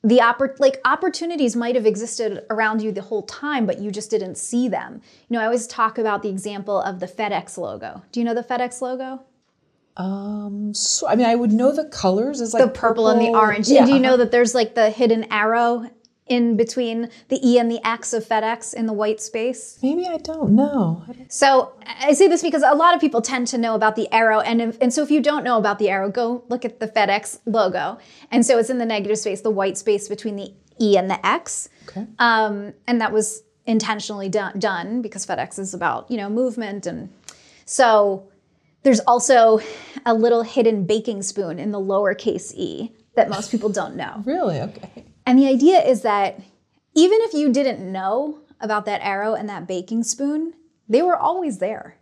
the 0.04 0.18
oppor- 0.18 0.58
like 0.60 0.80
opportunities 0.84 1.56
might 1.56 1.74
have 1.74 1.86
existed 1.86 2.44
around 2.50 2.82
you 2.82 2.92
the 2.92 3.00
whole 3.00 3.22
time 3.22 3.64
but 3.64 3.80
you 3.80 3.90
just 3.90 4.10
didn't 4.10 4.36
see 4.36 4.68
them 4.68 5.00
you 5.28 5.34
know 5.34 5.40
i 5.40 5.46
always 5.46 5.66
talk 5.66 5.96
about 5.96 6.22
the 6.22 6.28
example 6.28 6.80
of 6.82 7.00
the 7.00 7.06
fedex 7.06 7.56
logo 7.56 8.02
do 8.12 8.20
you 8.20 8.26
know 8.26 8.34
the 8.34 8.42
fedex 8.42 8.82
logo 8.82 9.22
um 9.96 10.74
so 10.74 11.08
i 11.08 11.16
mean 11.16 11.26
i 11.26 11.34
would 11.34 11.52
know 11.52 11.72
the 11.72 11.86
colors 11.86 12.42
is 12.42 12.52
like 12.52 12.62
the 12.62 12.68
purple, 12.68 13.06
purple, 13.06 13.08
and 13.08 13.20
the 13.20 13.30
orange 13.30 13.66
yeah. 13.66 13.78
and 13.78 13.88
do 13.88 13.94
you 13.94 14.00
know 14.00 14.18
that 14.18 14.30
there's 14.30 14.54
like 14.54 14.74
the 14.74 14.90
hidden 14.90 15.24
arrow 15.32 15.90
in 16.28 16.56
between 16.56 17.10
the 17.28 17.38
E 17.46 17.58
and 17.58 17.70
the 17.70 17.84
X 17.86 18.12
of 18.12 18.24
FedEx 18.24 18.74
in 18.74 18.86
the 18.86 18.92
white 18.92 19.20
space? 19.20 19.78
Maybe 19.82 20.06
I 20.06 20.18
don't 20.18 20.50
know. 20.50 21.04
So 21.28 21.72
I 21.86 22.12
say 22.12 22.28
this 22.28 22.42
because 22.42 22.62
a 22.62 22.74
lot 22.74 22.94
of 22.94 23.00
people 23.00 23.20
tend 23.22 23.46
to 23.48 23.58
know 23.58 23.74
about 23.74 23.96
the 23.96 24.12
arrow. 24.12 24.40
And, 24.40 24.60
if, 24.60 24.78
and 24.80 24.92
so 24.92 25.02
if 25.02 25.10
you 25.10 25.20
don't 25.20 25.44
know 25.44 25.58
about 25.58 25.78
the 25.78 25.88
arrow, 25.88 26.10
go 26.10 26.44
look 26.48 26.64
at 26.64 26.80
the 26.80 26.88
FedEx 26.88 27.40
logo. 27.46 27.98
And 28.30 28.44
so 28.44 28.58
it's 28.58 28.70
in 28.70 28.78
the 28.78 28.86
negative 28.86 29.18
space, 29.18 29.40
the 29.40 29.50
white 29.50 29.78
space 29.78 30.08
between 30.08 30.36
the 30.36 30.52
E 30.80 30.96
and 30.96 31.10
the 31.10 31.24
X. 31.26 31.68
Okay. 31.88 32.06
Um, 32.18 32.72
and 32.86 33.00
that 33.00 33.12
was 33.12 33.42
intentionally 33.66 34.28
done, 34.28 34.58
done 34.58 35.02
because 35.02 35.26
FedEx 35.26 35.58
is 35.58 35.74
about, 35.74 36.10
you 36.10 36.16
know, 36.16 36.28
movement. 36.28 36.86
And 36.86 37.10
so 37.64 38.28
there's 38.82 39.00
also 39.00 39.60
a 40.06 40.14
little 40.14 40.42
hidden 40.42 40.86
baking 40.86 41.22
spoon 41.22 41.58
in 41.58 41.72
the 41.72 41.80
lowercase 41.80 42.54
e 42.54 42.92
that 43.14 43.28
most 43.28 43.50
people 43.50 43.68
don't 43.68 43.96
know. 43.96 44.22
Really? 44.24 44.60
Okay. 44.60 45.04
And 45.28 45.38
the 45.38 45.46
idea 45.46 45.84
is 45.84 46.00
that 46.00 46.40
even 46.94 47.18
if 47.20 47.34
you 47.34 47.52
didn't 47.52 47.92
know 47.92 48.38
about 48.62 48.86
that 48.86 49.02
arrow 49.04 49.34
and 49.34 49.46
that 49.46 49.68
baking 49.68 50.04
spoon, 50.04 50.54
they 50.88 51.02
were 51.02 51.18
always 51.18 51.58
there. 51.58 51.98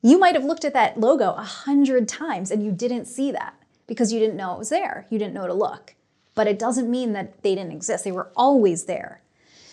You 0.00 0.16
might 0.16 0.36
have 0.36 0.44
looked 0.44 0.64
at 0.64 0.74
that 0.74 1.00
logo 1.00 1.32
a 1.32 1.42
hundred 1.42 2.06
times 2.06 2.52
and 2.52 2.64
you 2.64 2.70
didn't 2.70 3.06
see 3.06 3.32
that 3.32 3.54
because 3.88 4.12
you 4.12 4.20
didn't 4.20 4.36
know 4.36 4.52
it 4.52 4.60
was 4.60 4.68
there. 4.68 5.08
You 5.10 5.18
didn't 5.18 5.34
know 5.34 5.48
to 5.48 5.52
look. 5.54 5.96
But 6.36 6.46
it 6.46 6.56
doesn't 6.56 6.88
mean 6.88 7.14
that 7.14 7.42
they 7.42 7.56
didn't 7.56 7.72
exist. 7.72 8.04
They 8.04 8.12
were 8.12 8.30
always 8.36 8.84
there. 8.84 9.20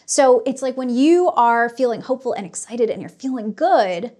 So 0.07 0.41
it's 0.43 0.63
like 0.63 0.75
when 0.75 0.89
you 0.89 1.29
are 1.29 1.69
feeling 1.69 2.01
hopeful 2.01 2.33
and 2.33 2.47
excited 2.47 2.89
and 2.89 3.03
you're 3.03 3.09
feeling 3.11 3.53
good, 3.53 4.13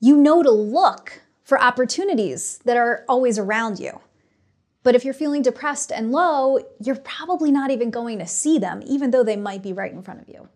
you 0.00 0.18
know 0.18 0.42
to 0.42 0.50
look 0.50 1.22
for 1.44 1.58
opportunities 1.58 2.58
that 2.66 2.76
are 2.76 3.06
always 3.08 3.38
around 3.38 3.80
you. 3.80 4.00
But 4.82 4.94
if 4.94 5.04
you're 5.04 5.14
feeling 5.14 5.42
depressed 5.42 5.92
and 5.92 6.12
low, 6.12 6.58
you're 6.80 6.96
probably 6.96 7.50
not 7.50 7.70
even 7.70 7.90
going 7.90 8.18
to 8.20 8.26
see 8.26 8.58
them, 8.58 8.82
even 8.86 9.10
though 9.10 9.24
they 9.24 9.36
might 9.36 9.62
be 9.62 9.72
right 9.72 9.92
in 9.92 10.02
front 10.02 10.20
of 10.20 10.28
you. 10.28 10.48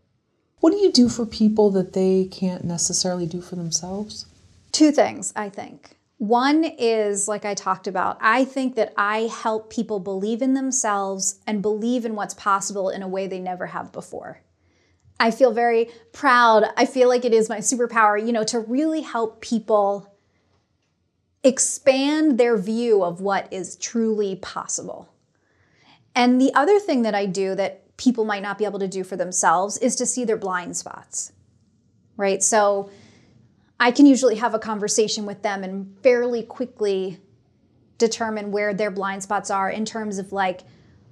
What 0.60 0.70
do 0.70 0.78
you 0.78 0.92
do 0.92 1.08
for 1.08 1.26
people 1.26 1.70
that 1.70 1.92
they 1.92 2.26
can't 2.26 2.64
necessarily 2.64 3.26
do 3.26 3.40
for 3.40 3.56
themselves? 3.56 4.26
Two 4.70 4.92
things, 4.92 5.32
I 5.34 5.48
think. 5.48 5.96
One 6.18 6.62
is, 6.62 7.26
like 7.26 7.44
I 7.44 7.54
talked 7.54 7.88
about, 7.88 8.16
I 8.20 8.44
think 8.44 8.76
that 8.76 8.92
I 8.96 9.22
help 9.22 9.70
people 9.70 9.98
believe 9.98 10.40
in 10.40 10.54
themselves 10.54 11.40
and 11.48 11.60
believe 11.60 12.04
in 12.04 12.14
what's 12.14 12.34
possible 12.34 12.90
in 12.90 13.02
a 13.02 13.08
way 13.08 13.26
they 13.26 13.40
never 13.40 13.66
have 13.66 13.90
before. 13.90 14.40
I 15.18 15.32
feel 15.32 15.52
very 15.52 15.90
proud. 16.12 16.64
I 16.76 16.84
feel 16.84 17.08
like 17.08 17.24
it 17.24 17.34
is 17.34 17.48
my 17.48 17.58
superpower, 17.58 18.24
you 18.24 18.32
know, 18.32 18.44
to 18.44 18.60
really 18.60 19.00
help 19.00 19.40
people 19.40 20.11
expand 21.44 22.38
their 22.38 22.56
view 22.56 23.02
of 23.02 23.20
what 23.20 23.52
is 23.52 23.76
truly 23.76 24.36
possible. 24.36 25.12
And 26.14 26.40
the 26.40 26.52
other 26.54 26.78
thing 26.78 27.02
that 27.02 27.14
I 27.14 27.26
do 27.26 27.54
that 27.54 27.96
people 27.96 28.24
might 28.24 28.42
not 28.42 28.58
be 28.58 28.64
able 28.64 28.78
to 28.78 28.88
do 28.88 29.02
for 29.04 29.16
themselves 29.16 29.76
is 29.78 29.96
to 29.96 30.06
see 30.06 30.24
their 30.24 30.36
blind 30.36 30.76
spots, 30.76 31.32
right? 32.16 32.42
So 32.42 32.90
I 33.80 33.90
can 33.90 34.06
usually 34.06 34.36
have 34.36 34.54
a 34.54 34.58
conversation 34.58 35.26
with 35.26 35.42
them 35.42 35.64
and 35.64 35.96
fairly 36.02 36.42
quickly 36.42 37.18
determine 37.98 38.52
where 38.52 38.74
their 38.74 38.90
blind 38.90 39.22
spots 39.22 39.50
are 39.50 39.70
in 39.70 39.84
terms 39.84 40.18
of 40.18 40.32
like 40.32 40.60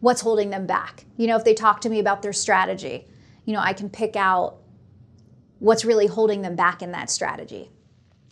what's 0.00 0.20
holding 0.20 0.50
them 0.50 0.66
back. 0.66 1.04
You 1.16 1.26
know, 1.26 1.36
if 1.36 1.44
they 1.44 1.54
talk 1.54 1.80
to 1.82 1.88
me 1.88 1.98
about 1.98 2.22
their 2.22 2.32
strategy, 2.32 3.06
you 3.44 3.52
know, 3.52 3.60
I 3.60 3.72
can 3.72 3.90
pick 3.90 4.16
out 4.16 4.58
what's 5.58 5.84
really 5.84 6.06
holding 6.06 6.42
them 6.42 6.56
back 6.56 6.82
in 6.82 6.92
that 6.92 7.10
strategy 7.10 7.70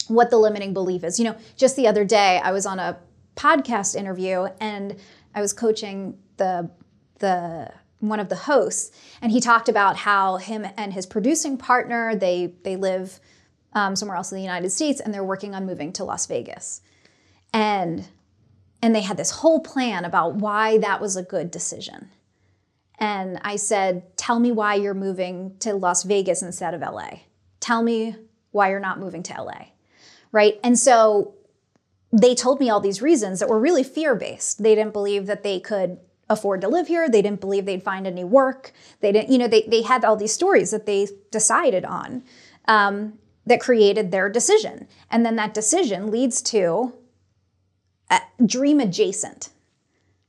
what 0.08 0.30
the 0.30 0.38
limiting 0.38 0.72
belief 0.72 1.04
is. 1.04 1.18
You 1.18 1.26
know, 1.26 1.36
just 1.56 1.76
the 1.76 1.86
other 1.86 2.04
day 2.04 2.40
I 2.42 2.52
was 2.52 2.66
on 2.66 2.78
a 2.78 2.98
podcast 3.36 3.94
interview 3.94 4.46
and 4.60 4.96
I 5.34 5.40
was 5.40 5.52
coaching 5.52 6.18
the 6.36 6.70
the 7.20 7.72
one 8.00 8.20
of 8.20 8.28
the 8.28 8.36
hosts 8.36 8.96
and 9.20 9.32
he 9.32 9.40
talked 9.40 9.68
about 9.68 9.96
how 9.96 10.36
him 10.36 10.66
and 10.76 10.92
his 10.92 11.06
producing 11.06 11.56
partner 11.56 12.14
they 12.14 12.54
they 12.64 12.76
live 12.76 13.20
um, 13.72 13.96
somewhere 13.96 14.16
else 14.16 14.32
in 14.32 14.36
the 14.36 14.42
United 14.42 14.70
States 14.70 15.00
and 15.00 15.12
they're 15.12 15.24
working 15.24 15.54
on 15.54 15.66
moving 15.66 15.92
to 15.92 16.04
Las 16.04 16.26
Vegas. 16.26 16.80
And 17.52 18.06
and 18.80 18.94
they 18.94 19.00
had 19.00 19.16
this 19.16 19.30
whole 19.30 19.60
plan 19.60 20.04
about 20.04 20.36
why 20.36 20.78
that 20.78 21.00
was 21.00 21.16
a 21.16 21.22
good 21.22 21.50
decision. 21.50 22.10
And 22.98 23.38
I 23.42 23.56
said 23.56 24.16
tell 24.16 24.40
me 24.40 24.52
why 24.52 24.74
you're 24.74 24.94
moving 24.94 25.56
to 25.60 25.74
Las 25.74 26.02
Vegas 26.04 26.42
instead 26.42 26.74
of 26.74 26.80
LA 26.80 27.20
tell 27.60 27.82
me 27.82 28.16
why 28.50 28.70
you're 28.70 28.80
not 28.80 28.98
moving 28.98 29.22
to 29.24 29.42
LA 29.42 29.66
right? 30.32 30.58
And 30.62 30.78
so 30.78 31.34
they 32.12 32.34
told 32.34 32.60
me 32.60 32.70
all 32.70 32.80
these 32.80 33.02
reasons 33.02 33.40
that 33.40 33.48
were 33.48 33.58
really 33.58 33.82
fear 33.82 34.14
based. 34.14 34.62
They 34.62 34.74
didn't 34.74 34.92
believe 34.92 35.26
that 35.26 35.42
they 35.42 35.60
could 35.60 35.98
afford 36.30 36.60
to 36.60 36.68
live 36.68 36.88
here. 36.88 37.08
They 37.08 37.22
didn't 37.22 37.40
believe 37.40 37.64
they'd 37.64 37.82
find 37.82 38.06
any 38.06 38.24
work. 38.24 38.72
They 39.00 39.12
didn't, 39.12 39.30
you 39.30 39.38
know, 39.38 39.48
they, 39.48 39.62
they 39.62 39.82
had 39.82 40.04
all 40.04 40.16
these 40.16 40.32
stories 40.32 40.70
that 40.70 40.86
they 40.86 41.08
decided 41.30 41.84
on 41.84 42.22
um, 42.66 43.14
that 43.46 43.60
created 43.60 44.10
their 44.10 44.28
decision. 44.28 44.86
And 45.10 45.24
then 45.24 45.36
that 45.36 45.54
decision 45.54 46.10
leads 46.10 46.42
to 46.42 46.94
dream 48.44 48.80
adjacent, 48.80 49.50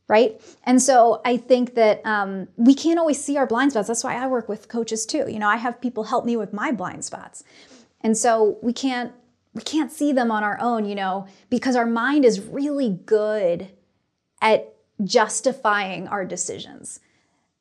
right? 0.07 0.41
And 0.63 0.81
so 0.81 1.21
I 1.23 1.37
think 1.37 1.75
that 1.75 2.05
um, 2.05 2.47
we 2.57 2.73
can't 2.73 2.99
always 2.99 3.23
see 3.23 3.37
our 3.37 3.47
blind 3.47 3.71
spots. 3.71 3.87
That's 3.87 4.03
why 4.03 4.15
I 4.15 4.27
work 4.27 4.49
with 4.49 4.67
coaches 4.67 5.05
too. 5.05 5.25
You 5.29 5.39
know, 5.39 5.47
I 5.47 5.57
have 5.57 5.79
people 5.79 6.05
help 6.05 6.25
me 6.25 6.35
with 6.35 6.53
my 6.53 6.71
blind 6.71 7.05
spots. 7.05 7.43
And 8.01 8.17
so 8.17 8.57
we 8.61 8.73
can't 8.73 9.13
we 9.53 9.61
can't 9.61 9.91
see 9.91 10.11
them 10.11 10.31
on 10.31 10.43
our 10.43 10.59
own, 10.61 10.85
you 10.85 10.95
know, 10.95 11.27
because 11.49 11.75
our 11.75 11.85
mind 11.85 12.25
is 12.25 12.39
really 12.39 12.99
good 13.05 13.69
at 14.41 14.73
justifying 15.03 16.07
our 16.07 16.25
decisions. 16.25 16.99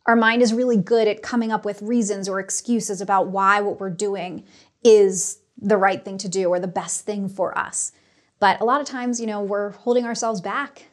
Our 0.07 0.17
mind 0.17 0.43
is 0.43 0.55
really 0.55 0.77
good 0.77 1.09
at 1.09 1.23
coming 1.23 1.53
up 1.53 1.65
with 1.65 1.83
reasons 1.83 2.29
or 2.29 2.41
excuses 2.41 3.01
about 3.01 3.29
why 3.29 3.61
what 3.61 3.81
we're 3.81 3.91
doing 3.91 4.45
is 4.83 5.39
the 5.61 5.77
right 5.77 6.05
thing 6.05 6.19
to 6.19 6.29
do 6.29 6.49
or 6.49 6.61
the 6.61 6.69
best 6.69 7.05
thing 7.05 7.29
for 7.29 7.57
us. 7.57 7.93
But 8.39 8.61
a 8.61 8.65
lot 8.65 8.81
of 8.81 8.87
times, 8.87 9.21
you 9.21 9.27
know, 9.27 9.43
we're 9.43 9.71
holding 9.71 10.05
ourselves 10.05 10.41
back. 10.41 10.87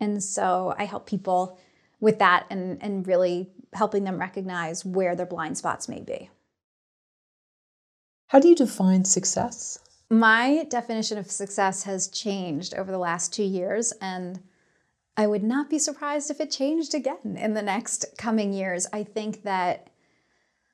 And 0.00 0.22
so 0.22 0.74
I 0.78 0.84
help 0.84 1.06
people 1.06 1.58
with 2.00 2.18
that 2.20 2.46
and, 2.50 2.82
and 2.82 3.06
really 3.06 3.50
helping 3.74 4.04
them 4.04 4.18
recognize 4.18 4.84
where 4.84 5.14
their 5.14 5.26
blind 5.26 5.58
spots 5.58 5.88
may 5.88 6.00
be. 6.00 6.30
How 8.28 8.40
do 8.40 8.48
you 8.48 8.54
define 8.54 9.04
success? 9.04 9.78
My 10.10 10.64
definition 10.70 11.18
of 11.18 11.30
success 11.30 11.82
has 11.82 12.08
changed 12.08 12.74
over 12.74 12.90
the 12.90 12.98
last 12.98 13.32
two 13.32 13.42
years, 13.42 13.92
and 14.00 14.40
I 15.16 15.26
would 15.26 15.42
not 15.42 15.68
be 15.68 15.78
surprised 15.78 16.30
if 16.30 16.40
it 16.40 16.50
changed 16.50 16.94
again 16.94 17.36
in 17.38 17.52
the 17.54 17.62
next 17.62 18.06
coming 18.16 18.52
years. 18.52 18.86
I 18.92 19.04
think 19.04 19.42
that 19.42 19.88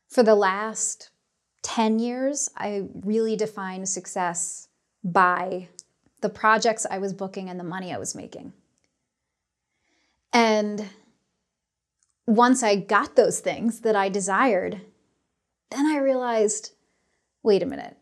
for 0.07 0.23
the 0.23 0.37
last 0.37 1.11
10 1.62 1.99
years, 1.99 2.49
I 2.57 2.85
really 3.03 3.35
defined 3.35 3.88
success 3.88 4.68
by 5.03 5.68
the 6.20 6.29
projects 6.29 6.87
I 6.88 6.99
was 6.99 7.12
booking 7.12 7.51
and 7.51 7.59
the 7.59 7.64
money 7.64 7.92
I 7.92 7.99
was 7.99 8.14
making. 8.14 8.53
And 10.33 10.88
once 12.27 12.62
I 12.62 12.77
got 12.77 13.16
those 13.16 13.40
things 13.40 13.81
that 13.81 13.97
I 13.97 14.09
desired, 14.09 14.81
then 15.70 15.87
I 15.87 15.99
realized 15.99 16.70
wait 17.42 17.62
a 17.62 17.66
minute, 17.66 17.97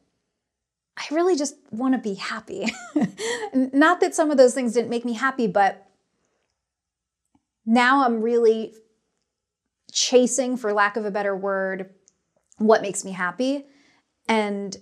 I 0.97 1.15
really 1.15 1.37
just 1.37 1.57
want 1.71 1.95
to 1.95 1.99
be 1.99 2.15
happy. 2.15 2.67
Not 3.55 4.01
that 4.01 4.15
some 4.15 4.31
of 4.31 4.37
those 4.37 4.55
things 4.55 4.75
didn't 4.75 4.91
make 4.91 5.05
me 5.05 5.15
happy, 5.15 5.47
but 5.47 5.87
now 7.65 8.05
I'm 8.05 8.21
really 8.21 8.75
chasing, 9.91 10.57
for 10.57 10.73
lack 10.73 10.97
of 10.97 11.05
a 11.05 11.11
better 11.11 11.35
word, 11.35 11.91
what 12.59 12.83
makes 12.83 13.05
me 13.05 13.13
happy. 13.13 13.67
And 14.29 14.77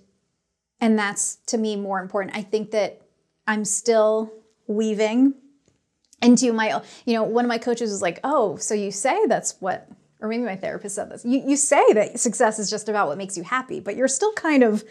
and 0.79 0.97
that's 0.97 1.35
to 1.47 1.57
me 1.57 1.75
more 1.75 1.99
important. 1.99 2.35
I 2.35 2.41
think 2.41 2.71
that 2.71 3.01
I'm 3.47 3.65
still 3.65 4.33
weaving 4.67 5.35
into 6.21 6.53
my 6.53 6.81
you 7.05 7.13
know 7.13 7.23
one 7.23 7.45
of 7.45 7.49
my 7.49 7.57
coaches 7.57 7.91
was 7.91 8.01
like 8.01 8.19
oh 8.23 8.55
so 8.57 8.73
you 8.73 8.91
say 8.91 9.25
that's 9.25 9.55
what 9.59 9.89
or 10.19 10.27
maybe 10.27 10.43
my 10.43 10.55
therapist 10.55 10.95
said 10.95 11.09
this 11.09 11.25
you, 11.25 11.43
you 11.45 11.55
say 11.55 11.93
that 11.93 12.19
success 12.19 12.59
is 12.59 12.69
just 12.69 12.87
about 12.87 13.07
what 13.07 13.17
makes 13.17 13.35
you 13.35 13.43
happy 13.43 13.79
but 13.79 13.95
you're 13.95 14.07
still 14.07 14.31
kind 14.33 14.63
of 14.63 14.83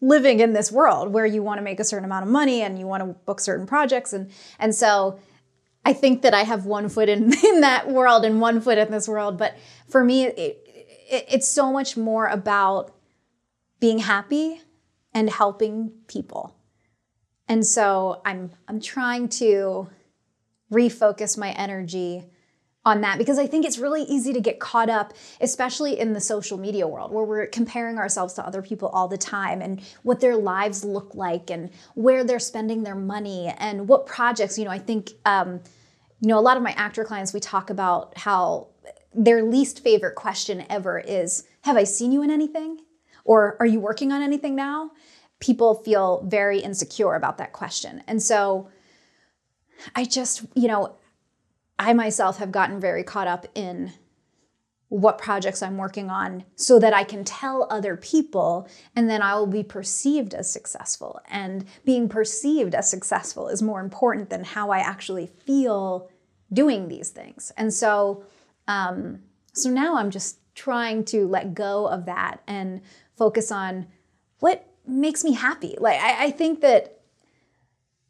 living 0.00 0.40
in 0.40 0.52
this 0.52 0.72
world 0.72 1.12
where 1.12 1.26
you 1.26 1.42
want 1.42 1.58
to 1.58 1.62
make 1.62 1.78
a 1.78 1.84
certain 1.84 2.04
amount 2.04 2.24
of 2.24 2.30
money 2.30 2.62
and 2.62 2.78
you 2.78 2.86
want 2.86 3.02
to 3.02 3.06
book 3.26 3.40
certain 3.40 3.66
projects 3.66 4.12
and 4.12 4.30
and 4.58 4.74
so 4.74 5.18
I 5.84 5.92
think 5.92 6.22
that 6.22 6.34
I 6.34 6.42
have 6.42 6.66
one 6.66 6.88
foot 6.88 7.08
in, 7.08 7.32
in 7.44 7.60
that 7.60 7.88
world 7.88 8.24
and 8.24 8.40
one 8.40 8.60
foot 8.60 8.78
in 8.78 8.90
this 8.90 9.08
world. 9.08 9.38
But 9.38 9.56
for 9.88 10.04
me, 10.04 10.26
it, 10.26 10.38
it, 10.38 11.26
it's 11.28 11.48
so 11.48 11.72
much 11.72 11.96
more 11.96 12.26
about 12.26 12.94
being 13.80 13.98
happy 13.98 14.60
and 15.12 15.30
helping 15.30 15.90
people. 16.06 16.54
And 17.48 17.66
so 17.66 18.20
I'm 18.24 18.52
I'm 18.68 18.80
trying 18.80 19.28
to 19.40 19.88
refocus 20.70 21.36
my 21.36 21.50
energy 21.50 22.26
on 22.84 23.02
that 23.02 23.18
because 23.18 23.38
I 23.38 23.46
think 23.46 23.66
it's 23.66 23.78
really 23.78 24.02
easy 24.04 24.32
to 24.32 24.40
get 24.40 24.58
caught 24.58 24.88
up, 24.88 25.12
especially 25.40 25.98
in 25.98 26.14
the 26.14 26.20
social 26.20 26.56
media 26.56 26.88
world 26.88 27.12
where 27.12 27.24
we're 27.24 27.46
comparing 27.46 27.98
ourselves 27.98 28.34
to 28.34 28.46
other 28.46 28.62
people 28.62 28.88
all 28.88 29.06
the 29.06 29.18
time 29.18 29.60
and 29.60 29.82
what 30.02 30.20
their 30.20 30.36
lives 30.36 30.82
look 30.82 31.14
like 31.14 31.50
and 31.50 31.70
where 31.94 32.24
they're 32.24 32.38
spending 32.38 32.82
their 32.82 32.94
money 32.94 33.52
and 33.58 33.86
what 33.86 34.06
projects. 34.06 34.58
You 34.58 34.64
know, 34.64 34.70
I 34.70 34.78
think, 34.78 35.10
um, 35.26 35.60
you 36.20 36.28
know, 36.28 36.38
a 36.38 36.40
lot 36.40 36.56
of 36.56 36.62
my 36.62 36.72
actor 36.72 37.04
clients, 37.04 37.34
we 37.34 37.40
talk 37.40 37.68
about 37.68 38.16
how 38.16 38.68
their 39.14 39.42
least 39.42 39.82
favorite 39.82 40.14
question 40.14 40.64
ever 40.70 40.98
is 40.98 41.44
Have 41.62 41.76
I 41.76 41.84
seen 41.84 42.12
you 42.12 42.22
in 42.22 42.30
anything? 42.30 42.78
Or 43.24 43.58
are 43.60 43.66
you 43.66 43.80
working 43.80 44.10
on 44.10 44.22
anything 44.22 44.56
now? 44.56 44.92
People 45.38 45.74
feel 45.74 46.24
very 46.26 46.60
insecure 46.60 47.14
about 47.14 47.36
that 47.38 47.52
question. 47.52 48.02
And 48.06 48.22
so, 48.22 48.70
I 49.94 50.04
just, 50.04 50.46
you 50.54 50.68
know, 50.68 50.96
I 51.80 51.94
myself 51.94 52.36
have 52.36 52.52
gotten 52.52 52.78
very 52.78 53.02
caught 53.02 53.26
up 53.26 53.46
in 53.54 53.94
what 54.90 55.16
projects 55.16 55.62
I'm 55.62 55.78
working 55.78 56.10
on 56.10 56.44
so 56.54 56.78
that 56.78 56.92
I 56.92 57.04
can 57.04 57.24
tell 57.24 57.66
other 57.70 57.96
people 57.96 58.68
and 58.94 59.08
then 59.08 59.22
I 59.22 59.34
will 59.36 59.46
be 59.46 59.62
perceived 59.62 60.34
as 60.34 60.52
successful. 60.52 61.20
And 61.30 61.64
being 61.86 62.06
perceived 62.06 62.74
as 62.74 62.90
successful 62.90 63.48
is 63.48 63.62
more 63.62 63.80
important 63.80 64.28
than 64.28 64.44
how 64.44 64.70
I 64.70 64.80
actually 64.80 65.26
feel 65.46 66.10
doing 66.52 66.88
these 66.88 67.08
things. 67.08 67.50
And 67.56 67.72
so, 67.72 68.24
um, 68.68 69.20
so 69.54 69.70
now 69.70 69.96
I'm 69.96 70.10
just 70.10 70.36
trying 70.54 71.04
to 71.06 71.26
let 71.26 71.54
go 71.54 71.86
of 71.86 72.04
that 72.04 72.42
and 72.46 72.82
focus 73.16 73.50
on 73.50 73.86
what 74.40 74.66
makes 74.86 75.24
me 75.24 75.32
happy. 75.32 75.76
Like, 75.78 75.98
I, 75.98 76.26
I 76.26 76.30
think 76.30 76.60
that, 76.60 77.00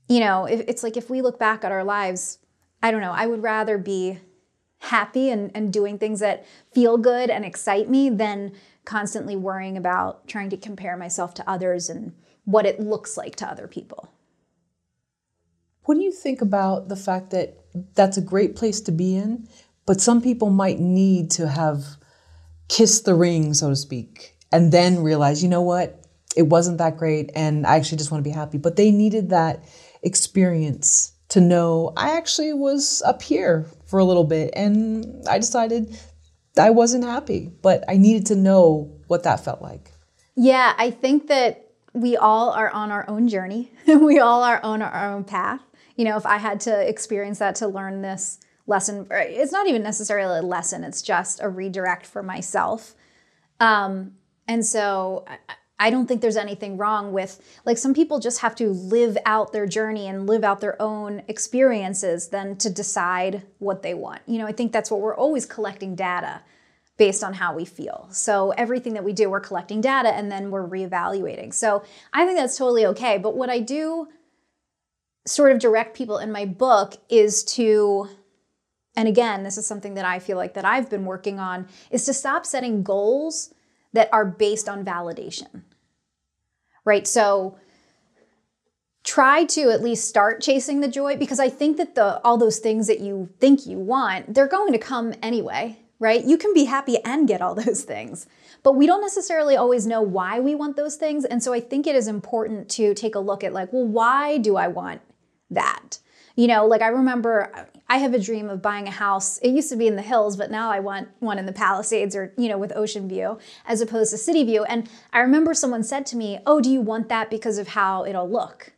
you 0.09 0.18
know, 0.18 0.47
if, 0.47 0.61
it's 0.66 0.83
like 0.83 0.97
if 0.97 1.09
we 1.09 1.23
look 1.23 1.39
back 1.39 1.62
at 1.62 1.71
our 1.71 1.85
lives, 1.85 2.39
I 2.83 2.91
don't 2.91 3.01
know, 3.01 3.12
I 3.12 3.26
would 3.26 3.43
rather 3.43 3.78
be 3.78 4.18
happy 4.81 5.28
and, 5.31 5.51
and 5.55 5.72
doing 5.72 5.99
things 5.99 6.20
that 6.20 6.47
feel 6.72 6.97
good 6.97 7.31
and 7.31 7.45
excite 7.45 7.89
me 7.89 8.09
than 8.09 8.53
constantly 8.85 9.37
worrying 9.37 9.76
about 9.76 10.26
trying 10.26 10.51
to 10.51 10.57
compare 10.57 10.97
myself 10.97 11.35
to 11.35 11.49
others 11.49 11.91
and 11.91 12.14
what 12.45 12.66
it 12.66 12.81
looks 12.81 13.16
like 13.16 13.37
to 13.37 13.47
other 13.47 13.68
people. 13.68 14.11
What 15.85 15.95
do 15.95 16.01
you 16.01 16.12
think 16.12 16.41
about 16.41 16.89
the 16.89 16.97
fact 16.97 17.31
that 17.31 17.59
that's 17.95 18.16
a 18.16 18.22
great 18.22 18.57
place 18.57 18.81
to 18.83 18.93
be 18.93 19.16
in, 19.16 19.49
but 19.87 20.01
some 20.01 20.22
people 20.22 20.51
might 20.51 20.78
need 20.78 21.31
to 21.33 21.49
have 21.49 21.85
kissed 22.68 23.05
the 23.05 23.14
ring, 23.14 23.53
so 23.55 23.68
to 23.68 23.76
speak, 23.76 24.37
and 24.53 24.72
then 24.72 25.03
realize, 25.03 25.43
you 25.43 25.49
know 25.49 25.62
what, 25.62 26.05
it 26.37 26.43
wasn't 26.43 26.78
that 26.78 26.97
great 26.97 27.31
and 27.35 27.66
I 27.66 27.76
actually 27.76 27.99
just 27.99 28.11
want 28.11 28.24
to 28.24 28.28
be 28.28 28.35
happy. 28.35 28.57
But 28.57 28.76
they 28.76 28.91
needed 28.91 29.31
that 29.31 29.64
experience 30.03 31.12
to 31.31 31.41
know 31.41 31.93
I 31.97 32.16
actually 32.16 32.53
was 32.53 33.03
up 33.03 33.22
here 33.22 33.66
for 33.87 33.99
a 33.99 34.05
little 34.05 34.24
bit 34.24 34.53
and 34.55 35.26
I 35.28 35.39
decided 35.39 35.97
I 36.59 36.70
wasn't 36.70 37.05
happy, 37.05 37.51
but 37.62 37.85
I 37.89 37.97
needed 37.97 38.26
to 38.26 38.37
know 38.37 39.01
what 39.07 39.22
that 39.22 39.45
felt 39.45 39.62
like. 39.62 39.93
Yeah, 40.37 40.74
I 40.76 40.91
think 40.91 41.28
that 41.28 41.70
we 41.93 42.16
all 42.16 42.51
are 42.51 42.70
on 42.70 42.91
our 42.91 43.09
own 43.09 43.28
journey. 43.28 43.72
we 43.87 44.18
all 44.18 44.43
are 44.43 44.61
on 44.62 44.83
our 44.83 45.12
own 45.12 45.24
path. 45.24 45.61
You 45.97 46.05
know, 46.05 46.16
if 46.16 46.26
I 46.26 46.39
had 46.39 46.61
to 46.62 46.89
experience 46.89 47.39
that 47.41 47.57
to 47.57 47.68
learn 47.68 48.03
this 48.03 48.41
lesson, 48.66 49.07
it's 49.11 49.53
not 49.53 49.66
even 49.66 49.83
necessarily 49.83 50.39
a 50.39 50.43
lesson, 50.43 50.85
it's 50.85 51.03
just 51.03 51.41
a 51.43 51.49
redirect 51.49 52.07
for 52.07 52.22
myself. 52.22 52.95
Um, 53.59 54.12
and 54.49 54.64
so 54.64 55.24
I 55.81 55.89
don't 55.89 56.07
think 56.07 56.20
there's 56.20 56.37
anything 56.37 56.76
wrong 56.76 57.12
with, 57.12 57.41
like, 57.64 57.78
some 57.78 57.95
people 57.95 58.20
just 58.20 58.41
have 58.41 58.55
to 58.57 58.68
live 58.68 59.16
out 59.24 59.53
their 59.53 59.66
journey 59.66 60.07
and 60.07 60.26
live 60.26 60.45
out 60.45 60.61
their 60.61 60.81
own 60.81 61.22
experiences 61.26 62.28
than 62.28 62.57
to 62.59 62.68
decide 62.68 63.43
what 63.59 63.83
they 63.83 63.95
want. 63.95 64.20
You 64.26 64.39
know, 64.39 64.47
I 64.47 64.53
think 64.53 64.72
that's 64.72 64.91
what 64.91 65.01
we're 65.01 65.16
always 65.16 65.47
collecting 65.47 65.95
data 65.95 66.43
based 66.99 67.24
on 67.24 67.33
how 67.33 67.55
we 67.55 67.64
feel. 67.64 68.09
So 68.11 68.51
everything 68.51 68.93
that 68.93 69.05
we 69.05 69.14
do, 69.14 69.31
we're 69.31 69.41
collecting 69.41 69.81
data 69.81 70.11
and 70.11 70.31
then 70.31 70.51
we're 70.51 70.68
reevaluating. 70.68 71.55
So 71.55 71.83
I 72.12 72.26
think 72.26 72.37
that's 72.37 72.59
totally 72.59 72.85
okay. 72.85 73.16
But 73.16 73.35
what 73.35 73.49
I 73.49 73.61
do 73.61 74.09
sort 75.26 75.51
of 75.51 75.61
direct 75.61 75.97
people 75.97 76.18
in 76.18 76.31
my 76.31 76.45
book 76.45 76.95
is 77.09 77.43
to 77.45 78.09
and 78.97 79.09
again, 79.09 79.45
this 79.45 79.57
is 79.57 79.66
something 79.66 79.95
that 79.95 80.05
I 80.05 80.18
feel 80.18 80.37
like 80.37 80.55
that 80.55 80.64
I've 80.64 80.91
been 80.91 81.05
working 81.05 81.39
on 81.39 81.68
is 81.91 82.05
to 82.07 82.12
stop 82.12 82.45
setting 82.45 82.83
goals 82.83 83.55
that 83.93 84.09
are 84.12 84.24
based 84.24 84.68
on 84.68 84.85
validation 84.85 85.62
right? 86.91 87.07
So 87.07 87.57
try 89.05 89.45
to 89.45 89.70
at 89.70 89.80
least 89.80 90.09
start 90.09 90.43
chasing 90.43 90.80
the 90.80 90.88
joy 90.88 91.16
because 91.16 91.38
I 91.38 91.49
think 91.49 91.76
that 91.76 91.95
the 91.95 92.20
all 92.24 92.36
those 92.36 92.59
things 92.59 92.88
that 92.88 92.99
you 92.99 93.30
think 93.38 93.64
you 93.64 93.78
want, 93.78 94.34
they're 94.34 94.49
going 94.49 94.72
to 94.72 94.78
come 94.78 95.14
anyway, 95.22 95.78
right? 96.01 96.24
You 96.24 96.36
can 96.36 96.53
be 96.53 96.64
happy 96.64 96.99
and 97.05 97.28
get 97.28 97.41
all 97.41 97.55
those 97.64 97.84
things. 97.84 98.26
But 98.64 98.72
we 98.72 98.88
don't 98.88 99.01
necessarily 99.01 99.57
always 99.57 99.86
know 99.86 100.03
why 100.03 100.41
we 100.41 100.57
want 100.57 100.76
those 100.76 100.97
things, 100.97 101.24
and 101.24 101.43
so 101.43 101.55
I 101.55 101.61
think 101.61 101.86
it 101.86 101.95
is 101.95 102.09
important 102.09 102.68
to 102.70 102.93
take 102.93 103.14
a 103.14 103.20
look 103.20 103.45
at 103.45 103.53
like, 103.53 103.72
well, 103.72 103.86
why 103.86 104.36
do 104.36 104.57
I 104.57 104.66
want 104.66 105.01
that? 105.49 105.99
You 106.36 106.49
know, 106.49 106.66
like 106.66 106.82
I 106.82 106.88
remember 106.88 107.68
I 107.91 107.97
have 107.97 108.14
a 108.14 108.20
dream 108.20 108.49
of 108.49 108.62
buying 108.62 108.86
a 108.86 108.93
house. 108.93 109.38
It 109.38 109.51
used 109.51 109.68
to 109.70 109.76
be 109.76 109.88
in 109.88 109.97
the 109.97 110.03
hills, 110.03 110.36
but 110.36 110.49
now 110.49 110.70
I 110.70 110.78
want 110.78 111.09
one 111.18 111.41
in 111.41 111.47
the 111.47 111.53
Palisades 111.53 112.14
or, 112.14 112.32
you 112.38 112.49
know, 112.49 112.57
with 112.57 112.72
ocean 112.76 113.09
view 113.09 113.36
as 113.66 113.80
opposed 113.80 114.12
to 114.12 114.16
city 114.16 114.45
view. 114.45 114.62
And 114.62 114.88
I 115.12 115.18
remember 115.18 115.55
someone 115.55 115.82
said 115.82 116.07
to 116.07 116.16
me, 116.16 116.38
Oh, 116.47 116.61
do 116.61 116.70
you 116.70 116.80
want 116.80 117.09
that 117.09 117.30
because 117.30 117.59
of 117.59 117.68
how 117.68 118.07
it'll 118.07 118.30
look? 118.30 118.74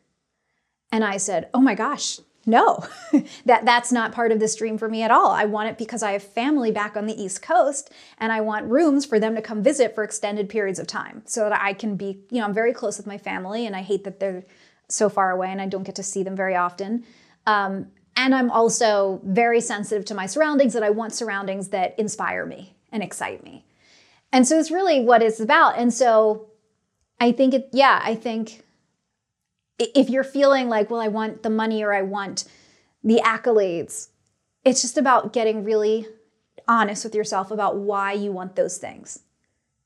And 0.91 1.05
I 1.05 1.19
said, 1.19 1.51
Oh 1.53 1.61
my 1.61 1.75
gosh, 1.75 2.21
no, 2.47 2.87
that 3.45 3.67
that's 3.67 3.93
not 3.93 4.13
part 4.13 4.33
of 4.33 4.41
this 4.41 4.57
dream 4.57 4.79
for 4.79 4.89
me 4.89 5.03
at 5.03 5.11
all. 5.11 5.31
I 5.31 5.45
want 5.45 5.69
it 5.69 5.77
because 5.77 6.03
I 6.03 6.13
have 6.13 6.23
family 6.23 6.73
back 6.73 6.97
on 6.97 7.05
the 7.05 7.23
East 7.23 7.43
Coast 7.43 7.93
and 8.17 8.33
I 8.33 8.41
want 8.41 8.65
rooms 8.65 9.05
for 9.05 9.21
them 9.21 9.35
to 9.35 9.43
come 9.43 9.63
visit 9.63 9.95
for 9.95 10.05
extended 10.05 10.49
periods 10.49 10.79
of 10.79 10.87
time 10.87 11.21
so 11.27 11.51
that 11.51 11.61
I 11.61 11.75
can 11.75 11.97
be, 11.97 12.21
you 12.31 12.39
know, 12.39 12.47
I'm 12.47 12.55
very 12.55 12.73
close 12.73 12.97
with 12.97 13.07
my 13.07 13.19
family 13.19 13.67
and 13.67 13.77
I 13.77 13.83
hate 13.83 14.05
that 14.05 14.21
they're 14.21 14.45
so 14.89 15.11
far 15.11 15.31
away 15.33 15.49
and 15.51 15.61
I 15.61 15.67
don't 15.67 15.83
get 15.83 15.97
to 15.97 16.03
see 16.03 16.23
them 16.23 16.35
very 16.35 16.57
often. 16.57 17.05
Um, 17.47 17.89
and 18.17 18.35
I'm 18.35 18.51
also 18.51 19.21
very 19.25 19.61
sensitive 19.61 20.05
to 20.07 20.15
my 20.15 20.27
surroundings, 20.27 20.75
that 20.75 20.83
I 20.83 20.91
want 20.91 21.15
surroundings 21.15 21.69
that 21.69 21.99
inspire 21.99 22.45
me 22.47 22.75
and 22.91 23.03
excite 23.03 23.43
me. 23.43 23.65
And 24.33 24.47
so 24.47 24.59
it's 24.59 24.71
really 24.71 25.01
what 25.01 25.23
it's 25.23 25.41
about. 25.41 25.79
And 25.79 25.93
so 25.93 26.49
I 27.21 27.33
think 27.33 27.55
it, 27.55 27.69
yeah, 27.73 28.01
I 28.03 28.15
think 28.15 28.63
if 29.79 30.11
you're 30.11 30.25
feeling 30.25 30.69
like, 30.69 30.91
well, 30.91 31.01
I 31.01 31.09
want 31.09 31.43
the 31.43 31.51
money 31.51 31.83
or 31.83 31.93
I 31.93 32.03
want 32.03 32.45
the 33.03 33.21
accolades, 33.25 34.09
it's 34.65 34.83
just 34.83 34.99
about 34.99 35.33
getting 35.33 35.65
really 35.65 36.07
honest 36.69 37.05
with 37.05 37.15
yourself 37.15 37.51
about 37.51 37.77
why 37.77 38.13
you 38.13 38.33
want 38.33 38.57
those 38.57 38.79
things. 38.79 39.21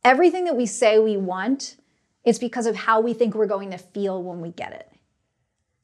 Everything 0.04 0.44
that 0.44 0.56
we 0.56 0.66
say 0.66 0.98
we 0.98 1.16
want, 1.16 1.76
it's 2.24 2.38
because 2.38 2.66
of 2.66 2.76
how 2.76 3.00
we 3.00 3.14
think 3.14 3.34
we're 3.34 3.46
going 3.46 3.70
to 3.70 3.78
feel 3.78 4.22
when 4.22 4.40
we 4.40 4.50
get 4.50 4.72
it. 4.72 4.90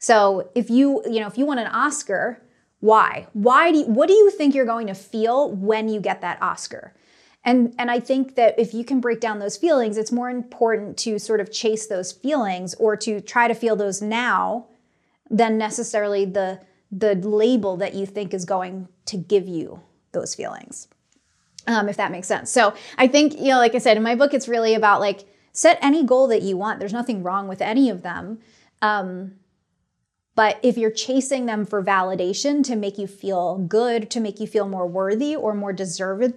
So 0.03 0.50
if 0.57 0.68
you, 0.68 1.00
you 1.07 1.20
know, 1.20 1.28
if 1.28 1.38
you 1.38 1.46
want 1.46 1.61
an 1.61 1.68
Oscar, 1.68 2.42
why? 2.80 3.28
Why 3.34 3.70
do 3.70 3.78
you, 3.78 3.84
what 3.84 4.09
do 4.09 4.14
you 4.14 4.30
think 4.30 4.53
you're 4.53 4.66
going 4.66 4.88
to 4.88 4.94
feel 4.94 5.53
when 5.53 5.88
you 5.88 6.00
get 6.00 6.20
that 6.22 6.42
Oscar? 6.42 6.92
And 7.44 7.72
and 7.78 7.88
I 7.90 8.00
think 8.00 8.34
that 8.34 8.59
if 8.59 8.74
you 8.74 8.84
can 8.84 9.00
break 9.00 9.20
down 9.20 9.38
those 9.38 9.57
feelings, 9.57 9.96
it's 9.96 10.11
more 10.12 10.28
important 10.28 10.96
to 10.98 11.18
sort 11.18 11.40
of 11.40 11.53
chase 11.53 11.86
those 11.86 12.11
feelings 12.12 12.74
or 12.74 12.96
to 12.96 13.20
try 13.20 13.46
to 13.46 13.55
feel 13.55 13.76
those 13.76 14.03
now 14.03 14.66
than 15.30 15.57
necessarily 15.57 16.24
the 16.24 16.61
the 16.90 17.14
label 17.14 17.76
that 17.76 17.94
you 17.94 18.05
think 18.05 18.34
is 18.34 18.44
going 18.44 18.88
to 19.07 19.16
give 19.16 19.46
you 19.46 19.80
those 20.11 20.34
feelings. 20.34 20.88
Um, 21.66 21.88
if 21.88 21.96
that 21.96 22.11
makes 22.11 22.26
sense. 22.26 22.50
So 22.50 22.74
I 22.98 23.07
think, 23.07 23.38
you 23.38 23.48
know, 23.48 23.59
like 23.59 23.76
I 23.76 23.78
said, 23.78 23.96
in 23.96 24.03
my 24.03 24.16
book, 24.16 24.34
it's 24.34 24.48
really 24.48 24.74
about 24.74 25.00
like 25.00 25.24
set 25.53 25.78
any 25.80 26.05
goal 26.05 26.26
that 26.26 26.42
you 26.42 26.57
want. 26.57 26.80
There's 26.80 26.92
nothing 26.92 27.22
wrong 27.22 27.46
with 27.46 27.62
any 27.62 27.88
of 27.88 28.03
them. 28.03 28.40
Um, 28.82 29.36
but 30.35 30.59
if 30.62 30.78
you're 30.78 30.91
chasing 30.91 31.47
them 31.47 31.66
for 31.66 31.83
validation 31.83 32.64
to 32.64 32.76
make 32.76 32.99
you 32.99 33.07
feel 33.07 33.59
good, 33.59 34.11
to 34.11 34.20
make 34.20 34.41
you 34.41 34.47
feel 34.47 34.68
more 34.68 34.87
worthy 34.87 35.37
or 35.37 35.55
more 35.55 35.72
deserved, 35.72 36.35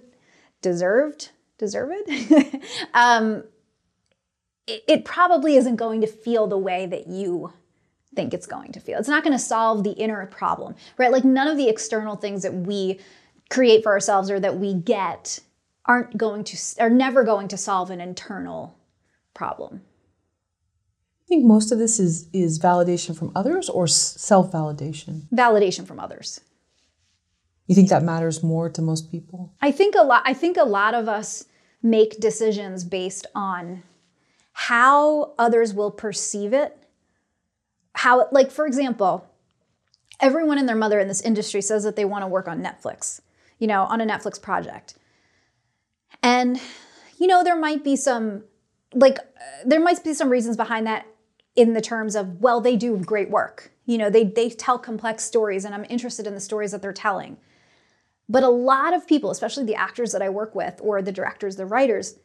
deserved, 0.60 1.30
deserved, 1.58 2.08
um, 2.94 3.44
it, 4.66 4.84
it 4.86 5.04
probably 5.04 5.56
isn't 5.56 5.76
going 5.76 6.00
to 6.02 6.06
feel 6.06 6.46
the 6.46 6.58
way 6.58 6.86
that 6.86 7.06
you 7.06 7.52
think 8.14 8.34
it's 8.34 8.46
going 8.46 8.72
to 8.72 8.80
feel. 8.80 8.98
It's 8.98 9.08
not 9.08 9.22
going 9.22 9.36
to 9.36 9.42
solve 9.42 9.84
the 9.84 9.92
inner 9.92 10.26
problem, 10.26 10.74
right? 10.98 11.12
Like 11.12 11.24
none 11.24 11.48
of 11.48 11.56
the 11.56 11.68
external 11.68 12.16
things 12.16 12.42
that 12.42 12.52
we 12.52 13.00
create 13.50 13.82
for 13.82 13.92
ourselves 13.92 14.30
or 14.30 14.40
that 14.40 14.58
we 14.58 14.74
get 14.74 15.38
aren't 15.84 16.16
going 16.16 16.44
to, 16.44 16.58
are 16.80 16.90
never 16.90 17.24
going 17.24 17.48
to 17.48 17.56
solve 17.56 17.90
an 17.90 18.00
internal 18.00 18.76
problem. 19.34 19.82
I 21.26 21.28
think 21.28 21.44
most 21.44 21.72
of 21.72 21.78
this 21.78 21.98
is 21.98 22.28
is 22.32 22.60
validation 22.60 23.18
from 23.18 23.32
others 23.34 23.68
or 23.68 23.88
self 23.88 24.52
validation. 24.52 25.22
Validation 25.34 25.84
from 25.84 25.98
others. 25.98 26.40
You 27.66 27.74
think 27.74 27.88
that 27.88 28.04
matters 28.04 28.44
more 28.44 28.70
to 28.70 28.80
most 28.80 29.10
people? 29.10 29.52
I 29.60 29.72
think 29.72 29.96
a 29.96 30.04
lot 30.04 30.22
I 30.24 30.34
think 30.34 30.56
a 30.56 30.62
lot 30.62 30.94
of 30.94 31.08
us 31.08 31.46
make 31.82 32.20
decisions 32.20 32.84
based 32.84 33.26
on 33.34 33.82
how 34.52 35.34
others 35.36 35.74
will 35.74 35.90
perceive 35.90 36.52
it. 36.52 36.78
How 37.94 38.28
like 38.30 38.52
for 38.52 38.64
example, 38.64 39.26
everyone 40.20 40.58
and 40.58 40.68
their 40.68 40.76
mother 40.76 41.00
in 41.00 41.08
this 41.08 41.22
industry 41.22 41.60
says 41.60 41.82
that 41.82 41.96
they 41.96 42.04
want 42.04 42.22
to 42.22 42.28
work 42.28 42.46
on 42.46 42.62
Netflix, 42.62 43.20
you 43.58 43.66
know, 43.66 43.82
on 43.82 44.00
a 44.00 44.06
Netflix 44.06 44.40
project. 44.40 44.94
And 46.22 46.60
you 47.18 47.26
know, 47.26 47.42
there 47.42 47.56
might 47.56 47.82
be 47.82 47.96
some 47.96 48.44
like 48.94 49.18
uh, 49.18 49.22
there 49.64 49.80
might 49.80 50.04
be 50.04 50.14
some 50.14 50.30
reasons 50.30 50.56
behind 50.56 50.86
that 50.86 51.04
in 51.56 51.72
the 51.72 51.80
terms 51.80 52.14
of 52.14 52.40
well, 52.40 52.60
they 52.60 52.76
do 52.76 52.96
great 52.98 53.30
work. 53.30 53.72
You 53.86 53.98
know, 53.98 54.10
they 54.10 54.24
they 54.24 54.50
tell 54.50 54.78
complex 54.78 55.24
stories 55.24 55.64
and 55.64 55.74
I'm 55.74 55.86
interested 55.88 56.26
in 56.26 56.34
the 56.34 56.40
stories 56.40 56.70
that 56.70 56.82
they're 56.82 56.92
telling. 56.92 57.38
But 58.28 58.42
a 58.42 58.48
lot 58.48 58.92
of 58.94 59.06
people, 59.06 59.30
especially 59.30 59.64
the 59.64 59.76
actors 59.76 60.12
that 60.12 60.22
I 60.22 60.28
work 60.28 60.54
with 60.54 60.80
or 60.82 61.00
the 61.00 61.12
directors, 61.12 61.56
the 61.56 61.66
writers, 61.66 62.18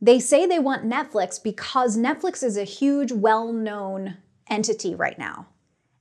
they 0.00 0.18
say 0.18 0.46
they 0.46 0.58
want 0.58 0.84
Netflix 0.84 1.42
because 1.42 1.96
Netflix 1.96 2.42
is 2.42 2.56
a 2.56 2.64
huge, 2.64 3.12
well 3.12 3.52
known 3.52 4.18
entity 4.48 4.94
right 4.94 5.18
now. 5.18 5.46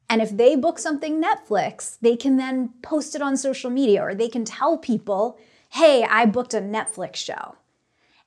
And 0.09 0.22
if 0.22 0.36
they 0.36 0.55
book 0.55 0.80
something 0.80 1.22
Netflix, 1.22 1.97
they 1.99 2.15
can 2.15 2.38
then 2.38 2.74
post 2.82 3.15
it 3.15 3.22
on 3.22 3.38
social 3.38 3.70
media 3.70 4.01
or 4.01 4.15
they 4.15 4.28
can 4.28 4.43
tell 4.43 4.78
people, 4.78 5.38
hey, 5.70 6.03
I 6.03 6.26
booked 6.26 6.53
a 6.53 6.61
Netflix 6.61 7.17
show. 7.17 7.55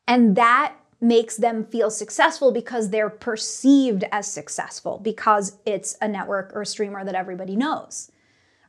And 0.07 0.37
that 0.37 0.75
makes 1.03 1.37
them 1.37 1.65
feel 1.65 1.91
successful 1.91 2.53
because 2.53 2.89
they're 2.89 3.11
perceived 3.11 4.05
as 4.13 4.33
successful 4.33 5.01
because 5.03 5.59
it's 5.67 5.97
a 6.01 6.07
network 6.07 6.53
or 6.55 6.63
a 6.63 6.67
streamer 6.67 7.05
that 7.05 7.17
everybody 7.17 7.57
knows, 7.57 8.11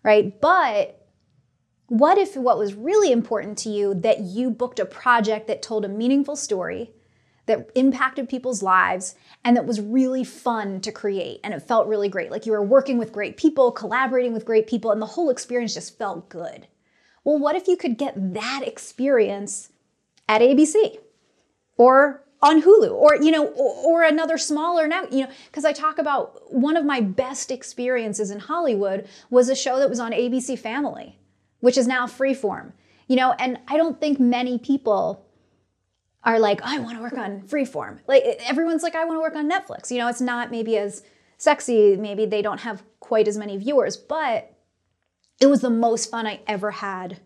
right? 0.04 0.42
But 0.42 1.08
what 1.88 2.18
if 2.18 2.36
what 2.36 2.58
was 2.58 2.74
really 2.74 3.12
important 3.12 3.60
to 3.60 3.70
you 3.70 3.94
that 3.94 4.22
you 4.22 4.50
booked 4.50 4.80
a 4.80 4.86
project 4.86 5.46
that 5.46 5.62
told 5.62 5.86
a 5.86 5.90
meaningful 5.90 6.36
story, 6.36 6.92
that 7.46 7.70
impacted 7.76 8.28
people's 8.28 8.64
lives, 8.64 9.14
and 9.46 9.56
that 9.56 9.68
was 9.68 9.80
really 9.80 10.24
fun 10.24 10.82
to 10.82 10.92
create 10.92 11.40
and 11.44 11.54
it 11.54 11.62
felt 11.62 11.88
really 11.88 12.10
great? 12.10 12.32
Like 12.32 12.48
you 12.48 12.52
were 12.52 12.64
working 12.64 12.98
with 12.98 13.14
great 13.14 13.38
people, 13.38 13.72
collaborating 13.72 14.34
with 14.34 14.44
great 14.44 14.66
people, 14.66 14.90
and 14.90 15.00
the 15.00 15.06
whole 15.06 15.30
experience 15.30 15.76
just 15.76 16.00
felt 16.00 16.30
good. 16.30 16.68
Well, 17.24 17.38
what 17.38 17.56
if 17.56 17.68
you 17.68 17.78
could 17.78 18.00
get 18.00 18.34
that 18.34 18.62
experience 18.66 19.70
at 20.28 20.42
ABC 20.42 20.98
or 21.78 22.23
on 22.44 22.62
Hulu 22.62 22.92
or 22.92 23.16
you 23.16 23.32
know 23.32 23.48
or, 23.48 24.02
or 24.02 24.04
another 24.04 24.38
smaller 24.38 24.88
now 24.88 25.06
you 25.10 25.22
know 25.22 25.32
because 25.48 25.66
I 25.66 25.74
talk 25.74 25.98
about 25.98 26.54
one 26.54 26.78
of 26.78 26.86
my 26.86 27.02
best 27.02 27.50
experiences 27.50 28.30
in 28.30 28.40
Hollywood 28.40 29.08
was 29.32 29.50
a 29.50 29.56
show 29.56 29.80
that 29.80 29.90
was 29.90 30.00
on 30.00 30.12
ABC 30.12 30.60
Family 30.60 31.18
which 31.64 31.78
is 31.78 31.88
now 31.88 32.06
freeform. 32.06 32.74
You 33.08 33.16
know, 33.16 33.32
and 33.40 33.58
I 33.70 33.78
don't 33.78 33.98
think 33.98 34.20
many 34.20 34.58
people 34.60 35.26
are 36.22 36.38
like, 36.38 36.62
I 36.62 36.78
want 36.80 36.98
to 36.98 37.02
work 37.02 37.18
on 37.18 37.44
freeform. 37.44 38.00
Like 38.06 38.24
everyone's 38.46 38.84
like, 38.84 38.96
I 38.96 39.06
want 39.06 39.16
to 39.16 39.22
work 39.22 39.36
on 39.38 39.50
Netflix. 39.50 39.90
You 39.90 40.00
know, 40.00 40.10
it's 40.10 40.20
not 40.20 40.52
maybe 40.52 40.78
as 40.78 41.04
sexy, 41.38 41.96
maybe 41.96 42.26
they 42.26 42.42
don't 42.42 42.60
have 42.62 42.84
quite 43.00 43.30
as 43.30 43.38
many 43.38 43.56
viewers, 43.56 43.96
but 43.96 44.54
it 45.40 45.48
was 45.48 45.62
the 45.62 45.70
most 45.70 46.12
fun 46.12 46.28
I 46.28 46.42
ever 46.48 46.72
had 46.72 47.22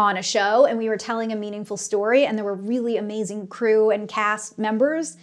on 0.00 0.16
a 0.16 0.22
show 0.22 0.64
and 0.64 0.78
we 0.78 0.88
were 0.88 0.96
telling 0.96 1.30
a 1.30 1.36
meaningful 1.36 1.76
story 1.76 2.24
and 2.24 2.38
there 2.38 2.44
were 2.44 2.54
really 2.54 2.96
amazing 2.96 3.46
crew 3.46 3.90
and 3.90 4.08
cast 4.08 4.58
members. 4.58 5.18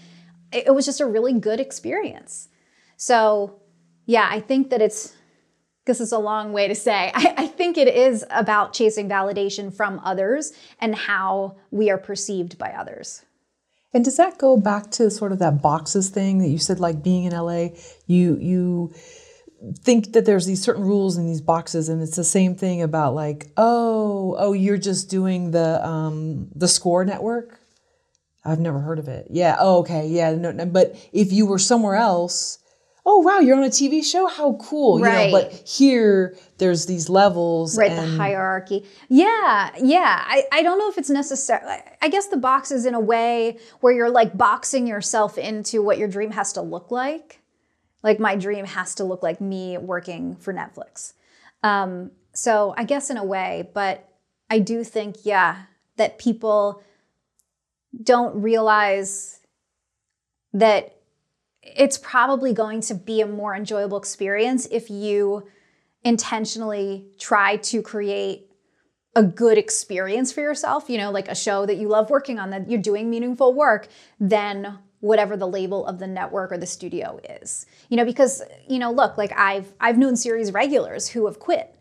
It, 0.51 0.73
was 0.73 0.85
just 0.85 1.01
a 1.01 1.05
really 1.07 1.33
good 1.33 1.59
experience. 1.59 2.47
So, 2.95 3.59
yeah, 4.05 4.27
I 4.29 4.39
think 4.39 4.69
that 4.69 4.79
it's 4.79 5.13
this 5.85 5.99
is 5.99 6.11
a 6.11 6.19
long 6.19 6.53
way 6.53 6.67
to 6.67 6.75
say. 6.75 7.11
I, 7.15 7.33
I, 7.37 7.47
think 7.47 7.75
it 7.75 7.87
is 7.87 8.23
about 8.29 8.73
chasing 8.73 9.09
validation 9.09 9.73
from 9.73 9.99
others 10.03 10.53
and 10.79 10.93
how 10.93 11.57
we 11.71 11.89
are 11.89 11.97
perceived 11.97 12.59
by 12.59 12.69
others. 12.69 13.25
And 13.93 14.05
does 14.05 14.17
that 14.17 14.37
go 14.37 14.57
back 14.57 14.91
to 14.91 15.09
sort 15.09 15.31
of 15.31 15.39
that 15.39 15.59
boxes 15.59 16.09
thing 16.09 16.37
that 16.37 16.49
you 16.49 16.59
said, 16.59 16.79
like 16.79 17.01
being 17.01 17.23
in 17.23 17.33
LA, 17.33 17.69
you 18.05 18.37
you 18.37 18.93
think 19.79 20.13
that 20.13 20.25
there's 20.25 20.45
these 20.45 20.61
certain 20.61 20.83
rules 20.83 21.17
in 21.17 21.25
these 21.25 21.41
boxes, 21.41 21.89
and 21.89 22.01
it's 22.01 22.15
the 22.15 22.23
same 22.23 22.55
thing 22.55 22.81
about 22.81 23.15
like, 23.15 23.51
oh, 23.57 24.35
oh, 24.37 24.53
you're 24.53 24.77
just 24.77 25.09
doing 25.09 25.51
the 25.51 25.85
um, 25.85 26.49
the 26.55 26.67
Score 26.67 27.05
Network. 27.05 27.59
I've 28.45 28.59
never 28.59 28.79
heard 28.79 28.99
of 28.99 29.07
it. 29.07 29.27
Yeah. 29.29 29.57
Oh, 29.59 29.79
okay. 29.79 30.07
Yeah. 30.07 30.33
No, 30.33 30.51
no. 30.51 30.65
But 30.65 30.95
if 31.11 31.33
you 31.33 31.45
were 31.45 31.59
somewhere 31.59 31.95
else 31.95 32.59
oh 33.07 33.19
wow 33.19 33.39
you're 33.39 33.57
on 33.57 33.63
a 33.63 33.69
tv 33.69 34.03
show 34.03 34.27
how 34.27 34.53
cool 34.61 34.99
right. 34.99 35.27
you 35.27 35.31
know 35.31 35.41
but 35.41 35.51
here 35.67 36.37
there's 36.59 36.85
these 36.85 37.09
levels 37.09 37.77
right 37.77 37.91
and... 37.91 38.13
the 38.13 38.17
hierarchy 38.17 38.85
yeah 39.07 39.71
yeah 39.81 40.23
I, 40.27 40.43
I 40.51 40.61
don't 40.61 40.77
know 40.77 40.89
if 40.89 40.97
it's 40.99 41.09
necessary 41.09 41.61
i 42.01 42.09
guess 42.09 42.27
the 42.27 42.37
box 42.37 42.69
is 42.69 42.85
in 42.85 42.93
a 42.93 42.99
way 42.99 43.57
where 43.79 43.93
you're 43.93 44.11
like 44.11 44.37
boxing 44.37 44.85
yourself 44.85 45.37
into 45.37 45.81
what 45.81 45.97
your 45.97 46.09
dream 46.09 46.31
has 46.31 46.53
to 46.53 46.61
look 46.61 46.91
like 46.91 47.39
like 48.03 48.19
my 48.19 48.35
dream 48.35 48.65
has 48.65 48.95
to 48.95 49.03
look 49.03 49.23
like 49.23 49.41
me 49.41 49.77
working 49.77 50.35
for 50.35 50.53
netflix. 50.53 51.13
Um, 51.63 52.11
so 52.33 52.73
i 52.77 52.83
guess 52.83 53.09
in 53.09 53.17
a 53.17 53.23
way 53.23 53.69
but 53.73 54.07
i 54.49 54.59
do 54.59 54.83
think 54.83 55.17
yeah 55.23 55.63
that 55.97 56.19
people 56.19 56.83
don't 58.03 58.41
realize 58.41 59.39
that 60.53 60.97
it's 61.63 61.97
probably 61.97 62.53
going 62.53 62.81
to 62.81 62.93
be 62.93 63.21
a 63.21 63.27
more 63.27 63.55
enjoyable 63.55 63.97
experience 63.97 64.67
if 64.71 64.89
you 64.89 65.47
intentionally 66.03 67.05
try 67.19 67.57
to 67.57 67.81
create 67.81 68.51
a 69.15 69.23
good 69.23 69.57
experience 69.57 70.31
for 70.31 70.41
yourself, 70.41 70.89
you 70.89 70.97
know, 70.97 71.09
like 71.09 71.27
a 71.27 71.35
show 71.35 71.65
that 71.65 71.77
you 71.77 71.87
love 71.87 72.11
working 72.11 72.37
on, 72.37 72.51
that 72.51 72.69
you're 72.69 72.79
doing 72.79 73.09
meaningful 73.09 73.51
work, 73.51 73.87
than 74.19 74.77
whatever 75.07 75.35
the 75.37 75.47
label 75.47 75.85
of 75.85 75.99
the 75.99 76.07
network 76.07 76.51
or 76.51 76.57
the 76.57 76.65
studio 76.65 77.19
is. 77.41 77.65
You 77.89 77.97
know, 77.97 78.05
because, 78.05 78.41
you 78.67 78.79
know, 78.79 78.91
look, 78.91 79.17
like 79.17 79.31
I've 79.37 79.73
I've 79.79 79.97
known 79.97 80.15
series 80.15 80.51
regulars 80.51 81.09
who 81.09 81.25
have 81.25 81.39
quit 81.39 81.73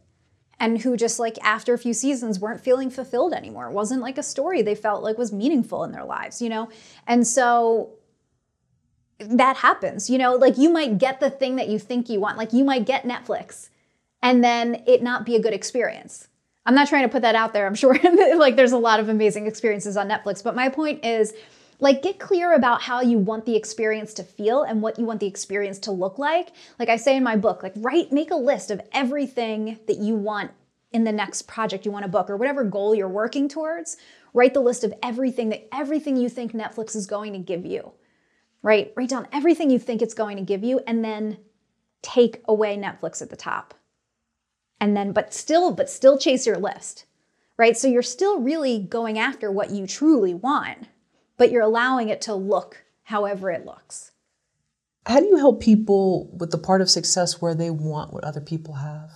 and 0.59 0.81
who 0.81 0.97
just 0.97 1.19
like 1.19 1.37
after 1.43 1.75
a 1.75 1.79
few 1.79 1.93
seasons 1.93 2.41
weren't 2.41 2.61
feeling 2.61 2.91
fulfilled 2.91 3.35
anymore. 3.35 3.69
It 3.69 3.73
wasn't 3.73 4.01
like 4.01 4.17
a 4.17 4.23
story 4.23 4.63
they 4.63 4.75
felt 4.75 5.03
like 5.03 5.19
was 5.19 5.33
meaningful 5.33 5.85
in 5.85 5.93
their 5.93 6.05
lives, 6.05 6.41
you 6.41 6.49
know? 6.49 6.71
And 7.07 7.27
so 7.27 7.91
that 9.19 9.59
happens. 9.59 10.09
You 10.09 10.19
know, 10.19 10.35
like 10.35 10.57
you 10.57 10.71
might 10.71 10.99
get 10.99 11.21
the 11.21 11.31
thing 11.31 11.57
that 11.57 11.69
you 11.69 11.79
think 11.79 12.09
you 12.09 12.21
want. 12.21 12.39
Like 12.39 12.53
you 12.53 12.65
might 12.65 12.87
get 12.87 13.05
Netflix 13.05 13.69
and 14.23 14.43
then 14.43 14.83
it 14.87 15.03
not 15.03 15.27
be 15.27 15.37
a 15.37 15.41
good 15.41 15.53
experience. 15.53 16.29
I'm 16.65 16.75
not 16.75 16.89
trying 16.89 17.05
to 17.05 17.09
put 17.09 17.23
that 17.23 17.35
out 17.35 17.53
there. 17.53 17.67
I'm 17.67 17.75
sure 17.75 17.97
like 18.37 18.57
there's 18.57 18.73
a 18.73 18.79
lot 18.79 18.99
of 18.99 19.09
amazing 19.09 19.47
experiences 19.47 19.97
on 19.97 20.09
Netflix, 20.09 20.43
but 20.43 20.57
my 20.57 20.69
point 20.69 21.05
is 21.05 21.33
like 21.81 22.03
get 22.03 22.19
clear 22.19 22.55
about 22.55 22.83
how 22.83 23.01
you 23.01 23.19
want 23.19 23.45
the 23.45 23.57
experience 23.57 24.15
to 24.15 24.25
feel 24.25 24.63
and 24.63 24.83
what 24.83 24.99
you 24.99 25.05
want 25.05 25.21
the 25.21 25.27
experience 25.27 25.79
to 25.81 25.93
look 25.93 26.19
like. 26.19 26.53
Like 26.79 26.89
I 26.89 26.97
say 26.97 27.17
in 27.17 27.23
my 27.23 27.37
book, 27.37 27.63
like 27.63 27.75
write 27.77 28.13
make 28.13 28.31
a 28.31 28.37
list 28.37 28.71
of 28.71 28.81
everything 28.93 29.79
that 29.87 29.99
you 29.99 30.15
want 30.15 30.51
in 30.93 31.05
the 31.05 31.13
next 31.13 31.43
project 31.43 31.85
you 31.85 31.93
want 31.93 32.05
to 32.05 32.11
book 32.11 32.31
or 32.31 32.37
whatever 32.37 32.65
goal 32.65 32.95
you're 32.95 33.09
working 33.09 33.49
towards. 33.49 33.97
Write 34.33 34.55
the 34.55 34.61
list 34.61 34.85
of 34.85 34.95
everything 35.03 35.49
that 35.51 35.69
everything 35.73 36.17
you 36.17 36.29
think 36.29 36.53
Netflix 36.53 36.95
is 36.95 37.07
going 37.07 37.33
to 37.33 37.39
give 37.39 37.67
you 37.67 37.93
right? 38.67 38.93
Write 38.97 39.11
down 39.11 39.29
everything 39.33 39.71
you 39.71 39.79
think 39.79 40.03
it's 40.03 40.13
going 40.13 40.37
to 40.37 40.43
give 40.43 40.65
you 40.65 40.81
and 40.89 41.05
then 41.05 41.39
take 42.03 42.43
away 42.49 42.77
Netflix 42.77 43.23
at 43.23 43.31
the 43.31 43.37
top. 43.37 43.75
And 44.81 44.97
then, 44.97 45.13
but 45.13 45.33
still, 45.33 45.71
but 45.71 45.89
still 45.89 46.19
chase 46.19 46.49
your 46.49 46.59
list, 46.59 47.07
right? 47.57 47.77
So 47.77 47.87
you're 47.87 48.03
still 48.03 48.41
really 48.41 48.81
going 48.81 49.21
after 49.21 49.53
what 49.53 49.71
you 49.71 49.87
truly 49.87 50.35
want, 50.35 50.89
but 51.37 51.51
you're 51.51 51.63
allowing 51.63 52.09
it 52.09 52.21
to 52.23 52.35
look 52.35 52.85
however 53.05 53.51
it 53.51 53.65
looks. 53.65 54.13
How 55.07 55.21
do 55.21 55.27
you 55.27 55.37
help 55.37 55.61
people 55.61 56.29
with 56.37 56.51
the 56.51 56.59
part 56.59 56.81
of 56.81 56.91
success 56.91 57.41
where 57.41 57.55
they 57.55 57.71
want 57.71 58.13
what 58.13 58.25
other 58.25 58.41
people 58.41 58.75
have? 58.75 59.11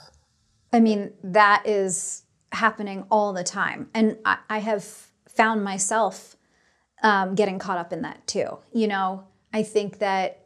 I 0.72 0.78
mean, 0.80 1.12
that 1.24 1.64
is 1.66 2.22
happening 2.52 3.04
all 3.10 3.32
the 3.32 3.42
time. 3.42 3.88
And 3.92 4.18
I, 4.24 4.38
I 4.48 4.58
have 4.58 4.84
found 5.28 5.64
myself 5.64 6.36
um, 7.02 7.34
getting 7.34 7.58
caught 7.58 7.78
up 7.78 7.92
in 7.92 8.02
that 8.02 8.26
too. 8.26 8.58
You 8.72 8.88
know, 8.88 9.24
I 9.52 9.62
think 9.62 9.98
that 9.98 10.39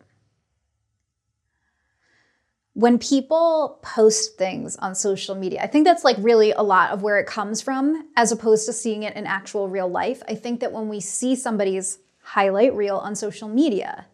when 2.74 2.98
people 2.98 3.78
post 3.82 4.36
things 4.36 4.76
on 4.76 4.96
social 4.96 5.36
media, 5.36 5.62
I 5.62 5.68
think 5.68 5.86
that's 5.86 6.02
like 6.02 6.16
really 6.18 6.50
a 6.50 6.62
lot 6.62 6.90
of 6.90 7.02
where 7.02 7.18
it 7.20 7.26
comes 7.26 7.60
from 7.60 8.08
as 8.16 8.32
opposed 8.32 8.66
to 8.66 8.72
seeing 8.72 9.04
it 9.04 9.16
in 9.16 9.26
actual 9.26 9.68
real 9.68 9.88
life. 9.88 10.22
I 10.28 10.34
think 10.34 10.58
that 10.60 10.72
when 10.72 10.88
we 10.88 10.98
see 10.98 11.36
somebody's 11.36 11.98
highlight 12.20 12.74
reel 12.74 12.96
on 12.96 13.14
social 13.14 13.48
media, 13.48 14.06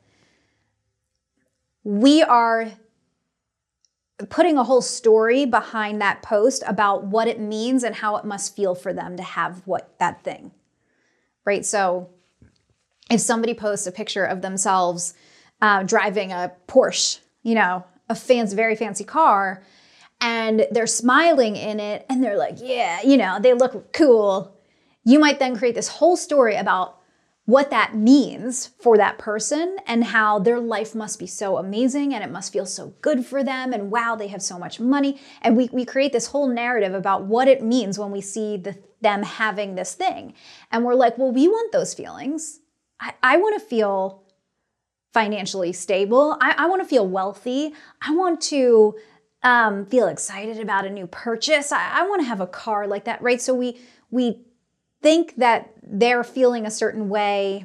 we 1.85 2.23
are 2.23 2.71
putting 4.29 4.59
a 4.59 4.65
whole 4.65 4.83
story 4.83 5.47
behind 5.47 6.03
that 6.03 6.21
post 6.21 6.63
about 6.67 7.05
what 7.05 7.29
it 7.29 7.41
means 7.41 7.83
and 7.83 7.95
how 7.95 8.17
it 8.17 8.27
must 8.27 8.55
feel 8.55 8.75
for 8.75 8.93
them 8.93 9.17
to 9.17 9.23
have 9.23 9.63
what 9.67 9.99
that 9.99 10.23
thing. 10.23 10.51
Right? 11.47 11.65
So 11.65 12.11
if 13.11 13.23
somebody 13.23 13.55
posts 13.55 13.87
a 13.87 13.93
picture 13.93 14.25
of 14.25 14.43
themselves 14.43 15.15
uh, 15.63 15.83
driving 15.83 16.33
a 16.33 16.53
Porsche, 16.69 17.21
you 17.43 17.55
know, 17.55 17.85
a 18.11 18.15
fancy, 18.15 18.55
very 18.55 18.77
fancy 18.77 19.05
car, 19.05 19.63
and 20.21 20.67
they're 20.71 20.87
smiling 20.87 21.57
in 21.57 21.81
it 21.81 22.05
and 22.11 22.23
they're 22.23 22.37
like, 22.37 22.57
yeah, 22.61 23.01
you 23.03 23.17
know, 23.17 23.39
they 23.41 23.55
look 23.55 23.95
cool. 23.95 24.55
You 25.05 25.19
might 25.19 25.39
then 25.39 25.57
create 25.57 25.75
this 25.75 25.89
whole 25.89 26.17
story 26.17 26.57
about 26.57 26.99
what 27.47 27.71
that 27.71 27.97
means 27.97 28.69
for 28.81 28.97
that 28.99 29.19
person 29.19 29.77
and 29.87 30.05
how 30.05 30.39
their 30.39 30.61
life 30.61 30.95
must 30.95 31.19
be 31.19 31.27
so 31.27 31.57
amazing 31.57 32.15
and 32.15 32.23
it 32.23 32.31
must 32.31 32.53
feel 32.53 32.67
so 32.67 32.95
good 33.01 33.25
for 33.25 33.43
them 33.43 33.73
and 33.73 33.91
wow 33.91 34.15
they 34.15 34.29
have 34.29 34.43
so 34.43 34.59
much 34.59 34.79
money. 34.79 35.19
And 35.41 35.57
we, 35.57 35.69
we 35.73 35.85
create 35.85 36.13
this 36.13 36.27
whole 36.27 36.47
narrative 36.47 36.95
about 36.95 37.25
what 37.25 37.49
it 37.49 37.63
means 37.63 37.99
when 37.99 38.11
we 38.11 38.21
see 38.21 38.57
the, 38.59 38.77
them 39.01 39.23
having 39.23 39.75
this 39.75 39.95
thing. 39.95 40.35
And 40.71 40.85
we're 40.85 40.95
like 40.95 41.17
well 41.17 41.33
we 41.33 41.49
want 41.49 41.73
those 41.73 41.95
feelings. 41.95 42.61
I, 43.01 43.15
I 43.23 43.37
want 43.39 43.59
to 43.59 43.67
feel 43.67 44.23
financially 45.13 45.73
stable 45.73 46.37
i, 46.41 46.55
I 46.59 46.67
want 46.67 46.83
to 46.83 46.89
feel 46.89 47.07
wealthy 47.07 47.73
i 48.03 48.15
want 48.15 48.41
to 48.43 48.97
um, 49.43 49.87
feel 49.87 50.07
excited 50.07 50.61
about 50.61 50.85
a 50.85 50.91
new 50.91 51.07
purchase 51.07 51.73
i, 51.73 52.01
I 52.01 52.07
want 52.07 52.21
to 52.21 52.27
have 52.27 52.41
a 52.41 52.47
car 52.47 52.87
like 52.87 53.05
that 53.05 53.23
right 53.23 53.41
so 53.41 53.55
we 53.55 53.81
we 54.11 54.45
think 55.03 55.37
that 55.37 55.73
they're 55.83 56.25
feeling 56.25 56.67
a 56.67 56.71
certain 56.71 57.09
way 57.09 57.65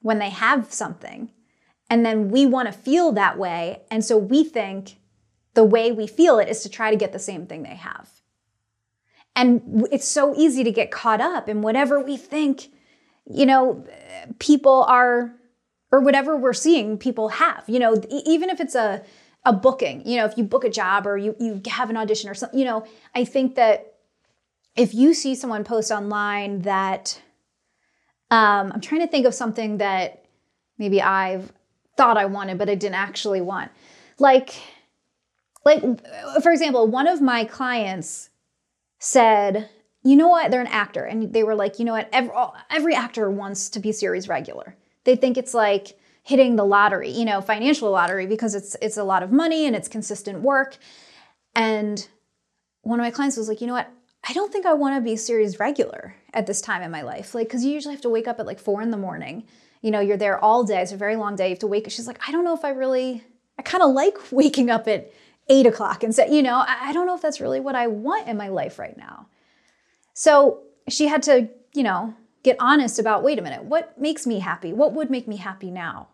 when 0.00 0.18
they 0.18 0.30
have 0.30 0.72
something. 0.72 1.30
And 1.88 2.04
then 2.04 2.28
we 2.28 2.46
want 2.46 2.66
to 2.66 2.72
feel 2.72 3.12
that 3.12 3.38
way. 3.38 3.82
And 3.90 4.04
so 4.04 4.18
we 4.18 4.44
think 4.44 4.98
the 5.54 5.64
way 5.64 5.92
we 5.92 6.06
feel 6.06 6.38
it 6.38 6.48
is 6.48 6.62
to 6.62 6.68
try 6.68 6.90
to 6.90 6.96
get 6.96 7.12
the 7.12 7.18
same 7.18 7.46
thing 7.46 7.62
they 7.62 7.76
have. 7.76 8.10
And 9.36 9.88
it's 9.90 10.06
so 10.06 10.34
easy 10.36 10.62
to 10.62 10.70
get 10.70 10.90
caught 10.90 11.20
up 11.20 11.48
in 11.48 11.62
whatever 11.62 12.00
we 12.00 12.16
think, 12.16 12.68
you 13.26 13.46
know, 13.46 13.86
people 14.38 14.84
are, 14.84 15.34
or 15.94 16.00
whatever 16.00 16.36
we're 16.36 16.52
seeing 16.52 16.98
people 16.98 17.28
have. 17.28 17.62
You 17.68 17.78
know, 17.78 17.94
even 18.26 18.50
if 18.50 18.60
it's 18.60 18.74
a, 18.74 19.00
a 19.44 19.52
booking, 19.52 20.04
you 20.04 20.16
know, 20.16 20.24
if 20.24 20.36
you 20.36 20.42
book 20.42 20.64
a 20.64 20.68
job 20.68 21.06
or 21.06 21.16
you, 21.16 21.36
you 21.38 21.62
have 21.68 21.88
an 21.88 21.96
audition 21.96 22.28
or 22.28 22.34
something, 22.34 22.58
you 22.58 22.64
know, 22.64 22.84
I 23.14 23.24
think 23.24 23.54
that 23.54 23.94
if 24.74 24.92
you 24.92 25.14
see 25.14 25.36
someone 25.36 25.62
post 25.62 25.92
online 25.92 26.62
that 26.62 27.22
um, 28.32 28.72
I'm 28.72 28.80
trying 28.80 29.02
to 29.02 29.06
think 29.06 29.24
of 29.24 29.34
something 29.34 29.78
that 29.78 30.24
maybe 30.78 31.00
I've 31.00 31.52
thought 31.96 32.16
I 32.16 32.24
wanted, 32.24 32.58
but 32.58 32.68
I 32.68 32.74
didn't 32.74 32.96
actually 32.96 33.40
want. 33.40 33.70
Like, 34.18 34.52
like 35.64 35.80
for 36.42 36.50
example, 36.50 36.88
one 36.88 37.06
of 37.06 37.20
my 37.20 37.44
clients 37.44 38.30
said, 38.98 39.68
"You 40.02 40.16
know 40.16 40.28
what? 40.28 40.50
They're 40.50 40.60
an 40.60 40.66
actor," 40.66 41.04
and 41.04 41.32
they 41.32 41.44
were 41.44 41.54
like, 41.54 41.78
"You 41.78 41.84
know 41.84 41.92
what? 41.92 42.08
Every, 42.12 42.32
every 42.70 42.94
actor 42.96 43.30
wants 43.30 43.68
to 43.70 43.78
be 43.78 43.92
series 43.92 44.28
regular. 44.28 44.76
They 45.04 45.16
think 45.16 45.36
it's 45.36 45.54
like." 45.54 45.98
hitting 46.26 46.56
the 46.56 46.64
lottery, 46.64 47.10
you 47.10 47.22
know, 47.22 47.42
financial 47.42 47.90
lottery 47.90 48.26
because 48.26 48.54
it's 48.54 48.74
it's 48.80 48.96
a 48.96 49.04
lot 49.04 49.22
of 49.22 49.30
money 49.30 49.66
and 49.66 49.76
it's 49.76 49.88
consistent 49.88 50.40
work. 50.40 50.78
And 51.54 52.08
one 52.80 52.98
of 52.98 53.04
my 53.04 53.10
clients 53.10 53.36
was 53.36 53.46
like, 53.46 53.60
"You 53.60 53.66
know 53.66 53.74
what? 53.74 53.90
I 54.26 54.32
don't 54.32 54.50
think 54.50 54.64
I 54.64 54.72
want 54.72 54.96
to 54.96 55.02
be 55.02 55.16
series 55.16 55.60
regular 55.60 56.16
at 56.32 56.46
this 56.46 56.60
time 56.60 56.82
in 56.82 56.90
my 56.90 57.02
life. 57.02 57.34
Like, 57.34 57.48
because 57.48 57.64
you 57.64 57.72
usually 57.72 57.94
have 57.94 58.02
to 58.02 58.08
wake 58.08 58.26
up 58.26 58.40
at 58.40 58.46
like 58.46 58.58
four 58.58 58.80
in 58.80 58.90
the 58.90 58.96
morning. 58.96 59.44
You 59.82 59.90
know, 59.90 60.00
you're 60.00 60.16
there 60.16 60.42
all 60.42 60.64
day. 60.64 60.80
It's 60.80 60.92
a 60.92 60.96
very 60.96 61.16
long 61.16 61.36
day. 61.36 61.48
You 61.48 61.50
have 61.50 61.58
to 61.60 61.66
wake. 61.66 61.86
Up. 61.86 61.92
She's 61.92 62.06
like, 62.06 62.26
I 62.26 62.32
don't 62.32 62.44
know 62.44 62.54
if 62.54 62.64
I 62.64 62.70
really, 62.70 63.22
I 63.58 63.62
kind 63.62 63.82
of 63.82 63.92
like 63.92 64.16
waking 64.32 64.70
up 64.70 64.88
at 64.88 65.12
eight 65.48 65.66
o'clock 65.66 66.02
and 66.02 66.14
say, 66.14 66.34
you 66.34 66.42
know, 66.42 66.64
I 66.66 66.92
don't 66.94 67.06
know 67.06 67.14
if 67.14 67.20
that's 67.20 67.40
really 67.40 67.60
what 67.60 67.74
I 67.74 67.86
want 67.86 68.28
in 68.28 68.38
my 68.38 68.48
life 68.48 68.78
right 68.78 68.96
now. 68.96 69.26
So 70.14 70.62
she 70.88 71.06
had 71.06 71.22
to, 71.24 71.50
you 71.74 71.82
know, 71.82 72.14
get 72.44 72.56
honest 72.60 73.00
about 73.00 73.24
wait 73.24 73.38
a 73.38 73.42
minute, 73.42 73.64
what 73.64 74.00
makes 74.00 74.26
me 74.26 74.38
happy? 74.38 74.72
What 74.72 74.92
would 74.92 75.10
make 75.10 75.26
me 75.26 75.36
happy 75.36 75.72
now? 75.72 76.08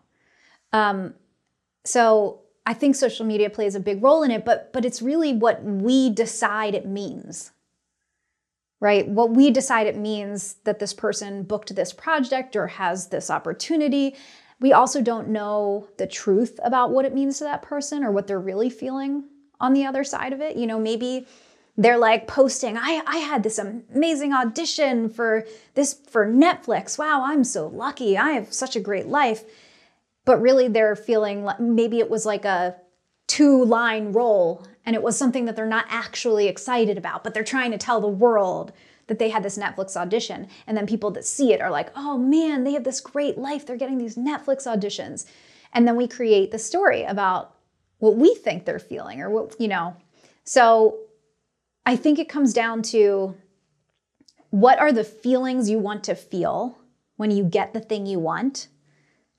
Um, 0.73 1.13
so 1.85 2.41
I 2.65 2.73
think 2.73 2.95
social 2.95 3.25
media 3.25 3.49
plays 3.49 3.75
a 3.75 3.79
big 3.79 4.01
role 4.01 4.23
in 4.23 4.31
it, 4.31 4.43
but 4.43 4.73
but 4.73 4.85
it's 4.85 5.01
really 5.01 5.33
what 5.33 5.63
we 5.63 6.09
decide 6.09 6.73
it 6.73 6.87
means 6.87 7.51
right? 8.81 9.07
What 9.07 9.29
we 9.29 9.51
decide 9.51 9.87
it 9.87 9.95
means 9.95 10.55
that 10.65 10.79
this 10.79 10.93
person 10.93 11.43
booked 11.43 11.73
this 11.73 11.93
project 11.93 12.55
or 12.55 12.67
has 12.67 13.07
this 13.07 13.29
opportunity. 13.29 14.15
We 14.59 14.73
also 14.73 15.01
don't 15.01 15.29
know 15.29 15.87
the 15.97 16.07
truth 16.07 16.59
about 16.63 16.91
what 16.91 17.05
it 17.05 17.13
means 17.13 17.37
to 17.37 17.45
that 17.45 17.61
person 17.61 18.03
or 18.03 18.11
what 18.11 18.27
they're 18.27 18.39
really 18.39 18.71
feeling 18.71 19.25
on 19.59 19.73
the 19.73 19.85
other 19.85 20.03
side 20.03 20.33
of 20.33 20.41
it. 20.41 20.57
You 20.57 20.65
know, 20.65 20.79
maybe 20.79 21.27
they're 21.77 21.97
like 21.97 22.27
posting, 22.27 22.77
I, 22.77 23.01
I 23.05 23.17
had 23.17 23.43
this 23.43 23.57
amazing 23.57 24.33
audition 24.33 25.09
for 25.09 25.45
this 25.73 25.93
for 25.93 26.27
Netflix. 26.27 26.97
Wow, 26.97 27.23
I'm 27.23 27.43
so 27.43 27.67
lucky. 27.67 28.17
I 28.17 28.31
have 28.31 28.53
such 28.53 28.75
a 28.75 28.81
great 28.81 29.07
life. 29.07 29.43
But 30.25 30.41
really 30.41 30.67
they're 30.67 30.95
feeling 30.95 31.43
like 31.43 31.59
maybe 31.59 31.99
it 31.99 32.09
was 32.09 32.25
like 32.25 32.45
a 32.45 32.75
two 33.27 33.63
line 33.63 34.11
role 34.11 34.65
and 34.85 34.95
it 34.95 35.01
was 35.01 35.17
something 35.17 35.45
that 35.45 35.55
they're 35.55 35.65
not 35.65 35.85
actually 35.89 36.47
excited 36.47 36.97
about, 36.97 37.23
but 37.23 37.33
they're 37.33 37.43
trying 37.43 37.71
to 37.71 37.77
tell 37.77 38.01
the 38.01 38.07
world 38.07 38.73
that 39.07 39.19
they 39.19 39.29
had 39.29 39.43
this 39.43 39.57
Netflix 39.57 39.95
audition. 39.95 40.47
And 40.67 40.77
then 40.77 40.85
people 40.85 41.11
that 41.11 41.25
see 41.25 41.53
it 41.53 41.61
are 41.61 41.71
like, 41.71 41.91
oh 41.95 42.17
man, 42.17 42.63
they 42.63 42.73
have 42.73 42.83
this 42.83 43.01
great 43.01 43.37
life. 43.37 43.65
They're 43.65 43.77
getting 43.77 43.97
these 43.97 44.15
Netflix 44.15 44.65
auditions. 44.65 45.25
And 45.73 45.87
then 45.87 45.95
we 45.95 46.07
create 46.07 46.51
the 46.51 46.59
story 46.59 47.03
about 47.03 47.55
what 47.99 48.15
we 48.15 48.35
think 48.35 48.65
they're 48.65 48.79
feeling 48.79 49.21
or 49.21 49.29
what, 49.29 49.59
you 49.59 49.67
know. 49.67 49.95
So 50.43 51.00
I 51.85 51.95
think 51.95 52.19
it 52.19 52.29
comes 52.29 52.53
down 52.53 52.83
to 52.83 53.35
what 54.49 54.79
are 54.79 54.91
the 54.91 55.03
feelings 55.03 55.69
you 55.69 55.79
want 55.79 56.03
to 56.05 56.15
feel 56.15 56.77
when 57.15 57.31
you 57.31 57.43
get 57.43 57.73
the 57.73 57.79
thing 57.79 58.05
you 58.05 58.19
want? 58.19 58.67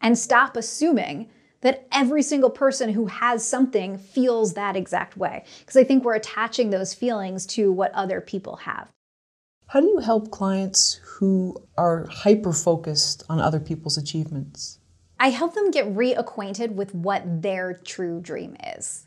And 0.00 0.18
stop 0.18 0.56
assuming 0.56 1.30
that 1.60 1.86
every 1.92 2.22
single 2.22 2.50
person 2.50 2.90
who 2.90 3.06
has 3.06 3.46
something 3.46 3.96
feels 3.96 4.54
that 4.54 4.74
exact 4.74 5.16
way. 5.16 5.44
Because 5.60 5.76
I 5.76 5.84
think 5.84 6.02
we're 6.02 6.14
attaching 6.14 6.70
those 6.70 6.92
feelings 6.92 7.46
to 7.46 7.70
what 7.70 7.92
other 7.92 8.20
people 8.20 8.56
have. 8.56 8.90
How 9.68 9.80
do 9.80 9.86
you 9.86 9.98
help 9.98 10.30
clients 10.30 11.00
who 11.04 11.56
are 11.78 12.06
hyper 12.10 12.52
focused 12.52 13.22
on 13.28 13.38
other 13.38 13.60
people's 13.60 13.96
achievements? 13.96 14.80
I 15.20 15.30
help 15.30 15.54
them 15.54 15.70
get 15.70 15.94
reacquainted 15.94 16.72
with 16.72 16.94
what 16.94 17.42
their 17.42 17.74
true 17.74 18.20
dream 18.20 18.56
is. 18.76 19.06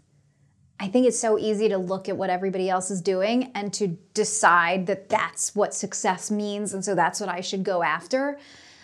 I 0.80 0.88
think 0.90 1.08
it's 1.08 1.20
so 1.20 1.40
easy 1.40 1.70
to 1.70 1.78
look 1.78 2.10
at 2.10 2.18
what 2.18 2.30
everybody 2.30 2.70
else 2.70 2.92
is 2.92 3.02
doing 3.02 3.52
and 3.56 3.72
to 3.74 3.98
decide 4.14 4.88
that 4.88 5.08
that's 5.08 5.56
what 5.56 5.74
success 5.74 6.30
means, 6.30 6.74
and 6.74 6.84
so 6.84 6.96
that's 6.96 7.20
what 7.20 7.30
I 7.30 7.40
should 7.42 7.64
go 7.64 7.82
after. 7.82 8.38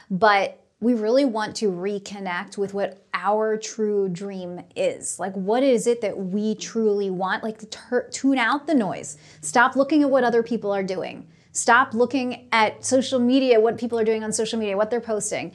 But 0.10 0.58
we 0.80 0.94
really 0.94 1.26
want 1.26 1.56
to 1.58 1.70
reconnect 1.70 2.58
with 2.58 2.74
what 2.74 3.06
our 3.14 3.56
true 3.56 4.10
dream 4.10 4.62
is. 4.76 5.20
Like, 5.20 5.34
what 5.34 5.64
is 5.64 5.86
it 5.86 6.02
that 6.02 6.18
we 6.18 6.56
truly 6.56 7.10
want? 7.10 7.44
Like, 7.44 7.60
to 7.60 8.06
tune 8.10 8.38
out 8.38 8.68
the 8.68 8.74
noise. 8.74 9.18
Stop 9.42 9.76
looking 9.76 10.02
at 10.02 10.10
what 10.10 10.24
other 10.24 10.42
people 10.42 10.72
are 10.72 10.84
doing. 10.84 11.28
Stop 11.52 11.94
looking 11.94 12.48
at 12.52 12.84
social 12.84 13.20
media, 13.20 13.60
what 13.60 13.78
people 13.78 14.00
are 14.00 14.06
doing 14.06 14.24
on 14.24 14.32
social 14.32 14.58
media, 14.58 14.78
what 14.78 14.90
they're 14.90 15.02
posting, 15.02 15.52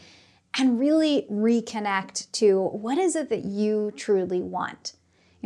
and 0.58 0.78
really 0.78 1.26
reconnect 1.30 2.30
to 2.32 2.68
what 2.68 2.98
is 2.98 3.16
it 3.16 3.30
that 3.30 3.44
you 3.44 3.92
truly 3.96 4.42
want. 4.42 4.92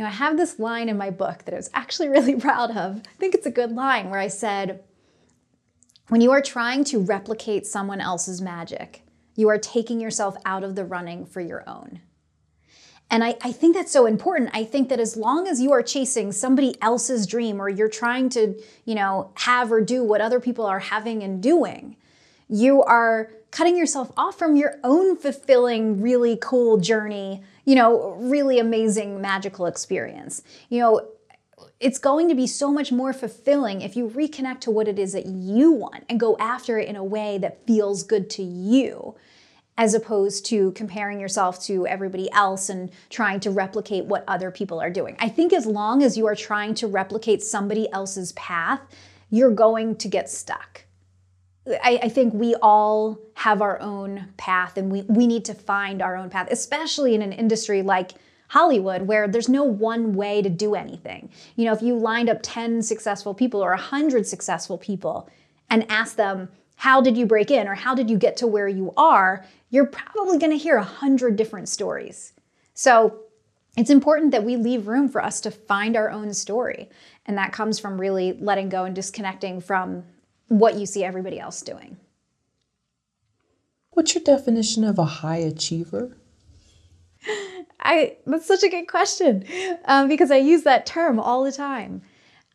You 0.01 0.07
know, 0.07 0.13
I 0.13 0.15
have 0.15 0.35
this 0.35 0.57
line 0.57 0.89
in 0.89 0.97
my 0.97 1.11
book 1.11 1.45
that 1.45 1.53
I 1.53 1.57
was 1.57 1.69
actually 1.75 2.09
really 2.17 2.35
proud 2.35 2.71
of. 2.71 3.01
I 3.05 3.17
think 3.19 3.35
it's 3.35 3.45
a 3.45 3.51
good 3.51 3.71
line 3.71 4.09
where 4.09 4.19
I 4.19 4.29
said, 4.29 4.83
when 6.07 6.21
you 6.21 6.31
are 6.31 6.41
trying 6.41 6.83
to 6.85 6.99
replicate 6.99 7.67
someone 7.67 8.01
else's 8.01 8.41
magic, 8.41 9.03
you 9.35 9.47
are 9.49 9.59
taking 9.59 10.01
yourself 10.01 10.35
out 10.43 10.63
of 10.63 10.73
the 10.73 10.85
running 10.85 11.23
for 11.27 11.39
your 11.39 11.63
own. 11.69 12.01
And 13.11 13.23
I, 13.23 13.37
I, 13.43 13.51
think 13.51 13.75
that's 13.75 13.91
so 13.91 14.07
important. 14.07 14.49
I 14.53 14.63
think 14.63 14.89
that 14.89 14.99
as 14.99 15.15
long 15.15 15.47
as 15.47 15.61
you 15.61 15.71
are 15.71 15.83
chasing 15.83 16.31
somebody 16.31 16.81
else's 16.81 17.27
dream 17.27 17.61
or 17.61 17.69
you're 17.69 17.87
trying 17.87 18.29
to, 18.29 18.59
you 18.85 18.95
know, 18.95 19.29
have 19.35 19.71
or 19.71 19.81
do 19.81 20.03
what 20.03 20.19
other 20.19 20.39
people 20.39 20.65
are 20.65 20.79
having 20.79 21.21
and 21.21 21.43
doing, 21.43 21.95
you 22.49 22.81
are 22.81 23.29
cutting 23.51 23.77
yourself 23.77 24.11
off 24.17 24.39
from 24.39 24.55
your 24.55 24.79
own 24.83 25.15
fulfilling, 25.15 26.01
really 26.01 26.39
cool 26.41 26.77
journey, 26.77 27.43
you 27.65 27.75
know, 27.75 28.11
really 28.19 28.59
amazing, 28.59 29.21
magical 29.21 29.65
experience. 29.65 30.41
You 30.69 30.79
know, 30.79 31.07
it's 31.79 31.99
going 31.99 32.29
to 32.29 32.35
be 32.35 32.47
so 32.47 32.71
much 32.71 32.91
more 32.91 33.13
fulfilling 33.13 33.81
if 33.81 33.95
you 33.95 34.09
reconnect 34.09 34.61
to 34.61 34.71
what 34.71 34.87
it 34.87 34.97
is 34.97 35.13
that 35.13 35.25
you 35.25 35.71
want 35.71 36.03
and 36.09 36.19
go 36.19 36.37
after 36.39 36.77
it 36.77 36.87
in 36.87 36.95
a 36.95 37.03
way 37.03 37.37
that 37.37 37.65
feels 37.65 38.03
good 38.03 38.29
to 38.31 38.43
you 38.43 39.15
as 39.77 39.93
opposed 39.93 40.45
to 40.45 40.71
comparing 40.73 41.19
yourself 41.19 41.63
to 41.63 41.87
everybody 41.87 42.31
else 42.33 42.69
and 42.69 42.91
trying 43.09 43.39
to 43.39 43.49
replicate 43.49 44.05
what 44.05 44.23
other 44.27 44.51
people 44.51 44.79
are 44.79 44.89
doing. 44.89 45.15
I 45.19 45.29
think 45.29 45.53
as 45.53 45.65
long 45.65 46.03
as 46.03 46.17
you 46.17 46.27
are 46.27 46.35
trying 46.35 46.75
to 46.75 46.87
replicate 46.87 47.41
somebody 47.41 47.91
else's 47.91 48.31
path, 48.33 48.81
you're 49.29 49.51
going 49.51 49.95
to 49.95 50.07
get 50.07 50.29
stuck. 50.29 50.80
I, 51.67 51.99
I, 52.03 52.09
think 52.09 52.33
we 52.33 52.55
all 52.55 53.19
have 53.35 53.61
our 53.61 53.79
own 53.79 54.29
path 54.37 54.77
and 54.77 54.91
we, 54.91 55.03
we 55.03 55.27
need 55.27 55.45
to 55.45 55.53
find 55.53 56.01
our 56.01 56.15
own 56.15 56.29
path, 56.29 56.47
especially 56.49 57.13
in 57.13 57.21
an 57.21 57.31
industry 57.31 57.83
like 57.83 58.13
Hollywood, 58.47 59.03
where 59.03 59.27
there's 59.27 59.47
no 59.47 59.63
one 59.63 60.13
way 60.13 60.41
to 60.41 60.49
do 60.49 60.73
anything. 60.73 61.29
You 61.55 61.65
know, 61.65 61.73
if 61.73 61.83
you 61.83 61.95
lined 61.95 62.29
up 62.29 62.39
10 62.41 62.81
successful 62.81 63.35
people 63.35 63.63
or 63.63 63.69
100 63.69 64.25
successful 64.25 64.77
people 64.77 65.29
and 65.69 65.89
asked 65.89 66.17
them, 66.17 66.49
how 66.77 66.99
did 66.99 67.15
you 67.15 67.27
break 67.27 67.51
in 67.51 67.67
or 67.67 67.75
how 67.75 67.93
did 67.93 68.09
you 68.09 68.17
get 68.17 68.37
to 68.37 68.47
where 68.47 68.67
you 68.67 68.91
are, 68.97 69.45
you're 69.69 69.85
probably 69.85 70.39
going 70.39 70.51
to 70.51 70.57
hear 70.57 70.77
a 70.77 70.83
hundred 70.83 71.35
different 71.35 71.69
stories. 71.69 72.33
So 72.73 73.19
it's 73.77 73.91
important 73.91 74.31
that 74.31 74.43
we 74.43 74.57
leave 74.57 74.87
room 74.87 75.07
for 75.07 75.23
us 75.23 75.41
to 75.41 75.51
find 75.51 75.95
our 75.95 76.09
own 76.09 76.33
story. 76.33 76.89
And 77.27 77.37
that 77.37 77.53
comes 77.53 77.77
from 77.77 78.01
really 78.01 78.33
letting 78.33 78.69
go 78.69 78.83
and 78.83 78.95
disconnecting 78.95 79.61
from 79.61 80.03
what 80.51 80.75
you 80.75 80.85
see 80.85 81.01
everybody 81.01 81.39
else 81.39 81.61
doing. 81.61 81.95
What's 83.91 84.13
your 84.13 84.23
definition 84.23 84.83
of 84.83 84.99
a 84.99 85.05
high 85.05 85.37
achiever? 85.37 86.17
I 87.79 88.17
that's 88.25 88.47
such 88.47 88.63
a 88.63 88.69
good 88.69 88.87
question 88.87 89.45
um, 89.85 90.09
because 90.09 90.29
I 90.29 90.37
use 90.37 90.63
that 90.63 90.85
term 90.85 91.19
all 91.19 91.45
the 91.45 91.53
time. 91.53 92.01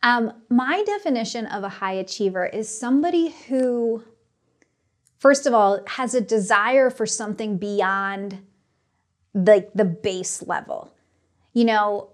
Um, 0.02 0.32
my 0.50 0.84
definition 0.84 1.46
of 1.46 1.64
a 1.64 1.70
high 1.70 1.94
achiever 1.94 2.44
is 2.44 2.68
somebody 2.68 3.34
who, 3.48 4.04
first 5.16 5.46
of 5.46 5.54
all, 5.54 5.80
has 5.86 6.14
a 6.14 6.20
desire 6.20 6.90
for 6.90 7.06
something 7.06 7.56
beyond 7.56 8.44
like 9.32 9.72
the, 9.72 9.84
the 9.84 9.84
base 9.86 10.42
level. 10.42 10.92
You 11.54 11.64
know, 11.64 12.10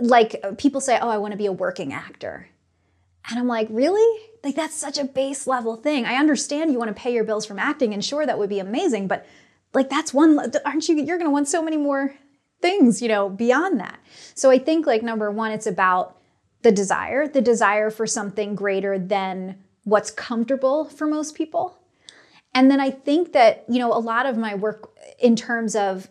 like 0.00 0.42
people 0.56 0.80
say, 0.80 0.98
"Oh, 1.00 1.10
I 1.10 1.18
want 1.18 1.32
to 1.32 1.38
be 1.38 1.46
a 1.46 1.52
working 1.52 1.92
actor," 1.92 2.48
and 3.28 3.38
I'm 3.38 3.46
like, 3.46 3.68
"Really? 3.70 4.29
Like 4.42 4.56
that's 4.56 4.76
such 4.76 4.98
a 4.98 5.04
base 5.04 5.46
level 5.46 5.76
thing. 5.76 6.06
I 6.06 6.14
understand 6.14 6.72
you 6.72 6.78
want 6.78 6.94
to 6.94 7.02
pay 7.02 7.12
your 7.12 7.24
bills 7.24 7.46
from 7.46 7.58
acting, 7.58 7.92
and 7.92 8.04
sure, 8.04 8.26
that 8.26 8.38
would 8.38 8.50
be 8.50 8.60
amazing, 8.60 9.08
but." 9.08 9.26
Like 9.72 9.88
that's 9.88 10.12
one 10.12 10.36
aren't 10.64 10.88
you 10.88 10.96
you're 10.96 11.16
going 11.16 11.28
to 11.28 11.30
want 11.30 11.46
so 11.46 11.62
many 11.62 11.76
more 11.76 12.12
things, 12.60 13.00
you 13.00 13.08
know, 13.08 13.28
beyond 13.28 13.78
that. 13.80 14.00
So 14.34 14.50
I 14.50 14.58
think 14.58 14.86
like 14.86 15.02
number 15.02 15.30
one, 15.30 15.52
it's 15.52 15.66
about 15.66 16.16
the 16.62 16.72
desire, 16.72 17.28
the 17.28 17.40
desire 17.40 17.90
for 17.90 18.06
something 18.06 18.54
greater 18.54 18.98
than 18.98 19.62
what's 19.84 20.10
comfortable 20.10 20.86
for 20.86 21.06
most 21.06 21.34
people. 21.34 21.78
And 22.52 22.70
then 22.70 22.80
I 22.80 22.90
think 22.90 23.32
that, 23.32 23.64
you 23.68 23.78
know, 23.78 23.92
a 23.92 24.00
lot 24.00 24.26
of 24.26 24.36
my 24.36 24.54
work 24.56 24.90
in 25.20 25.36
terms 25.36 25.76
of 25.76 26.08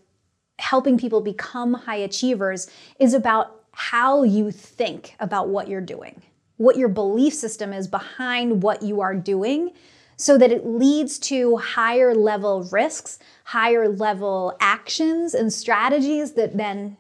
helping 0.57 0.97
people 0.97 1.21
become 1.21 1.73
high 1.73 1.97
achievers 1.97 2.71
is 2.97 3.13
about 3.13 3.63
how 3.71 4.23
you 4.23 4.51
think 4.51 5.15
about 5.19 5.49
what 5.49 5.67
you're 5.67 5.81
doing, 5.81 6.21
what 6.59 6.75
your 6.75 6.89
belief 6.89 7.33
system 7.33 7.71
is 7.71 7.87
behind 7.87 8.61
what 8.61 8.83
you 8.83 8.99
are 8.99 9.15
doing 9.15 9.71
so 10.17 10.37
that 10.37 10.51
it 10.51 10.65
leads 10.65 11.17
to 11.17 11.55
higher 11.55 12.13
level 12.13 12.63
risks, 12.63 13.17
higher 13.45 13.87
level 13.87 14.57
actions 14.59 15.33
and 15.33 15.53
strategies 15.53 16.33
that 16.33 16.57
then 16.57 16.97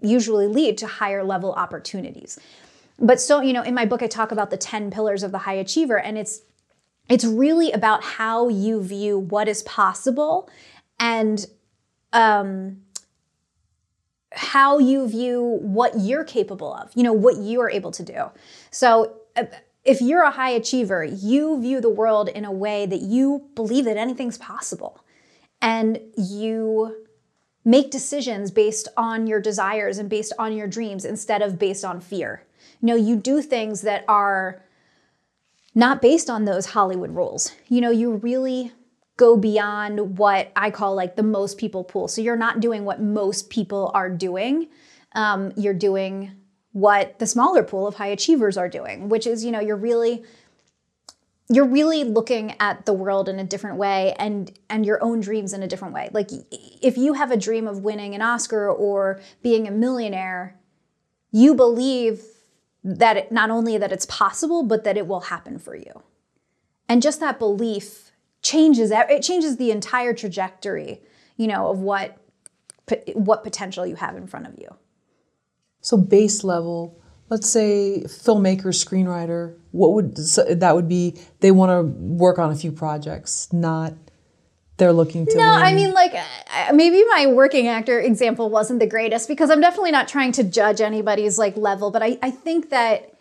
usually 0.00 0.46
lead 0.46 0.78
to 0.78 0.86
higher 0.86 1.22
level 1.22 1.52
opportunities. 1.52 2.38
But 2.98 3.20
so, 3.20 3.42
you 3.42 3.52
know, 3.52 3.62
in 3.62 3.74
my 3.74 3.84
book 3.84 4.02
I 4.02 4.06
talk 4.06 4.32
about 4.32 4.48
the 4.48 4.56
10 4.56 4.90
pillars 4.90 5.22
of 5.22 5.32
the 5.32 5.38
high 5.38 5.54
achiever 5.54 5.98
and 5.98 6.16
it's 6.16 6.40
it's 7.10 7.26
really 7.26 7.72
about 7.72 8.02
how 8.02 8.48
you 8.48 8.82
view 8.82 9.18
what 9.18 9.48
is 9.48 9.62
possible 9.64 10.48
and 10.98 11.44
um, 12.14 12.81
how 14.34 14.78
you 14.78 15.08
view 15.08 15.58
what 15.62 15.92
you're 15.98 16.24
capable 16.24 16.74
of, 16.74 16.90
you 16.94 17.02
know, 17.02 17.12
what 17.12 17.36
you 17.36 17.60
are 17.60 17.70
able 17.70 17.90
to 17.92 18.02
do. 18.02 18.30
So 18.70 19.16
uh, 19.36 19.44
if 19.84 20.00
you're 20.00 20.22
a 20.22 20.30
high 20.30 20.50
achiever, 20.50 21.04
you 21.04 21.60
view 21.60 21.80
the 21.80 21.90
world 21.90 22.28
in 22.28 22.44
a 22.44 22.52
way 22.52 22.86
that 22.86 23.00
you 23.00 23.48
believe 23.54 23.84
that 23.84 23.96
anything's 23.96 24.38
possible. 24.38 25.04
And 25.60 26.00
you 26.16 27.04
make 27.64 27.90
decisions 27.90 28.50
based 28.50 28.88
on 28.96 29.26
your 29.26 29.40
desires 29.40 29.98
and 29.98 30.08
based 30.08 30.32
on 30.38 30.56
your 30.56 30.66
dreams 30.66 31.04
instead 31.04 31.42
of 31.42 31.58
based 31.58 31.84
on 31.84 32.00
fear. 32.00 32.44
You 32.80 32.88
know, 32.88 32.96
you 32.96 33.16
do 33.16 33.42
things 33.42 33.82
that 33.82 34.04
are 34.08 34.64
not 35.74 36.02
based 36.02 36.28
on 36.28 36.44
those 36.44 36.66
Hollywood 36.66 37.10
rules. 37.14 37.52
You 37.68 37.80
know, 37.80 37.90
you 37.90 38.14
really 38.14 38.72
go 39.22 39.36
beyond 39.36 40.18
what 40.18 40.50
I 40.56 40.72
call 40.72 40.96
like 40.96 41.14
the 41.14 41.22
most 41.22 41.56
people 41.56 41.84
pool. 41.84 42.08
So 42.08 42.20
you're 42.20 42.36
not 42.36 42.58
doing 42.58 42.84
what 42.84 43.00
most 43.00 43.50
people 43.50 43.92
are 43.94 44.10
doing. 44.10 44.66
Um, 45.12 45.52
you're 45.56 45.74
doing 45.74 46.32
what 46.72 47.20
the 47.20 47.26
smaller 47.28 47.62
pool 47.62 47.86
of 47.86 47.94
high 47.94 48.08
achievers 48.08 48.56
are 48.56 48.68
doing, 48.68 49.08
which 49.08 49.24
is, 49.28 49.44
you 49.44 49.52
know, 49.52 49.60
you're 49.60 49.76
really 49.76 50.24
you're 51.48 51.68
really 51.68 52.02
looking 52.02 52.56
at 52.58 52.84
the 52.84 52.92
world 52.92 53.28
in 53.28 53.38
a 53.38 53.44
different 53.44 53.76
way 53.76 54.12
and 54.18 54.58
and 54.68 54.84
your 54.84 55.00
own 55.04 55.20
dreams 55.20 55.52
in 55.52 55.62
a 55.62 55.68
different 55.68 55.94
way. 55.94 56.08
Like 56.10 56.30
if 56.50 56.98
you 56.98 57.12
have 57.12 57.30
a 57.30 57.36
dream 57.36 57.68
of 57.68 57.84
winning 57.84 58.16
an 58.16 58.22
Oscar 58.22 58.68
or 58.68 59.20
being 59.40 59.68
a 59.68 59.70
millionaire, 59.70 60.58
you 61.30 61.54
believe 61.54 62.24
that 62.82 63.16
it, 63.16 63.30
not 63.30 63.50
only 63.50 63.78
that 63.78 63.92
it's 63.92 64.06
possible 64.06 64.64
but 64.64 64.82
that 64.82 64.96
it 64.96 65.06
will 65.06 65.20
happen 65.20 65.60
for 65.60 65.76
you. 65.76 66.02
And 66.88 67.00
just 67.00 67.20
that 67.20 67.38
belief 67.38 68.01
changes 68.42 68.90
it 68.90 69.22
changes 69.22 69.56
the 69.56 69.70
entire 69.70 70.12
trajectory, 70.12 71.00
you 71.36 71.46
know, 71.46 71.68
of 71.68 71.78
what 71.78 72.18
what 73.14 73.42
potential 73.44 73.86
you 73.86 73.96
have 73.96 74.16
in 74.16 74.26
front 74.26 74.46
of 74.46 74.58
you. 74.58 74.68
So 75.80 75.96
base 75.96 76.44
level, 76.44 77.00
let's 77.28 77.48
say 77.48 78.02
filmmaker, 78.06 78.66
screenwriter, 78.66 79.56
what 79.70 79.92
would 79.94 80.16
that 80.16 80.74
would 80.74 80.88
be? 80.88 81.18
They 81.40 81.50
want 81.50 81.70
to 81.70 81.82
work 81.82 82.38
on 82.38 82.50
a 82.50 82.54
few 82.54 82.72
projects, 82.72 83.52
not 83.52 83.94
they're 84.76 84.92
looking 84.92 85.26
to. 85.26 85.36
No, 85.36 85.54
win. 85.54 85.62
I 85.62 85.74
mean 85.74 85.92
like 85.92 86.14
maybe 86.74 87.04
my 87.08 87.26
working 87.26 87.68
actor 87.68 88.00
example 88.00 88.50
wasn't 88.50 88.80
the 88.80 88.86
greatest 88.86 89.28
because 89.28 89.50
I'm 89.50 89.60
definitely 89.60 89.92
not 89.92 90.08
trying 90.08 90.32
to 90.32 90.44
judge 90.44 90.80
anybody's 90.80 91.38
like 91.38 91.56
level, 91.56 91.90
but 91.90 92.02
I 92.02 92.18
I 92.22 92.30
think 92.30 92.70
that 92.70 93.11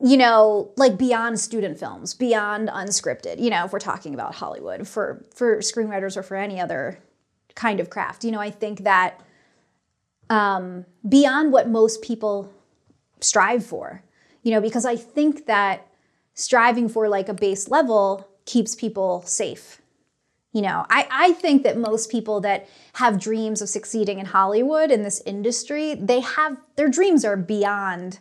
you 0.00 0.16
know 0.16 0.70
like 0.76 0.96
beyond 0.96 1.40
student 1.40 1.78
films 1.78 2.14
beyond 2.14 2.68
unscripted 2.68 3.40
you 3.40 3.50
know 3.50 3.64
if 3.64 3.72
we're 3.72 3.78
talking 3.78 4.14
about 4.14 4.34
hollywood 4.34 4.86
for 4.86 5.24
for 5.34 5.58
screenwriters 5.58 6.16
or 6.16 6.22
for 6.22 6.36
any 6.36 6.60
other 6.60 6.98
kind 7.54 7.80
of 7.80 7.90
craft 7.90 8.24
you 8.24 8.30
know 8.30 8.40
i 8.40 8.50
think 8.50 8.84
that 8.84 9.20
um, 10.30 10.84
beyond 11.08 11.52
what 11.52 11.68
most 11.68 12.02
people 12.02 12.52
strive 13.20 13.64
for. 13.64 14.02
You 14.42 14.52
know, 14.52 14.60
because 14.60 14.84
I 14.84 14.96
think 14.96 15.46
that 15.46 15.86
striving 16.34 16.88
for 16.88 17.08
like 17.08 17.28
a 17.28 17.34
base 17.34 17.68
level 17.68 18.28
keeps 18.44 18.74
people 18.74 19.22
safe. 19.22 19.82
You 20.52 20.62
know, 20.62 20.86
I, 20.88 21.06
I 21.10 21.32
think 21.32 21.62
that 21.64 21.76
most 21.76 22.10
people 22.10 22.40
that 22.40 22.66
have 22.94 23.20
dreams 23.20 23.60
of 23.60 23.68
succeeding 23.68 24.18
in 24.18 24.26
Hollywood 24.26 24.90
in 24.90 25.02
this 25.02 25.20
industry, 25.26 25.94
they 25.94 26.20
have 26.20 26.56
their 26.76 26.88
dreams 26.88 27.24
are 27.24 27.36
beyond 27.36 28.20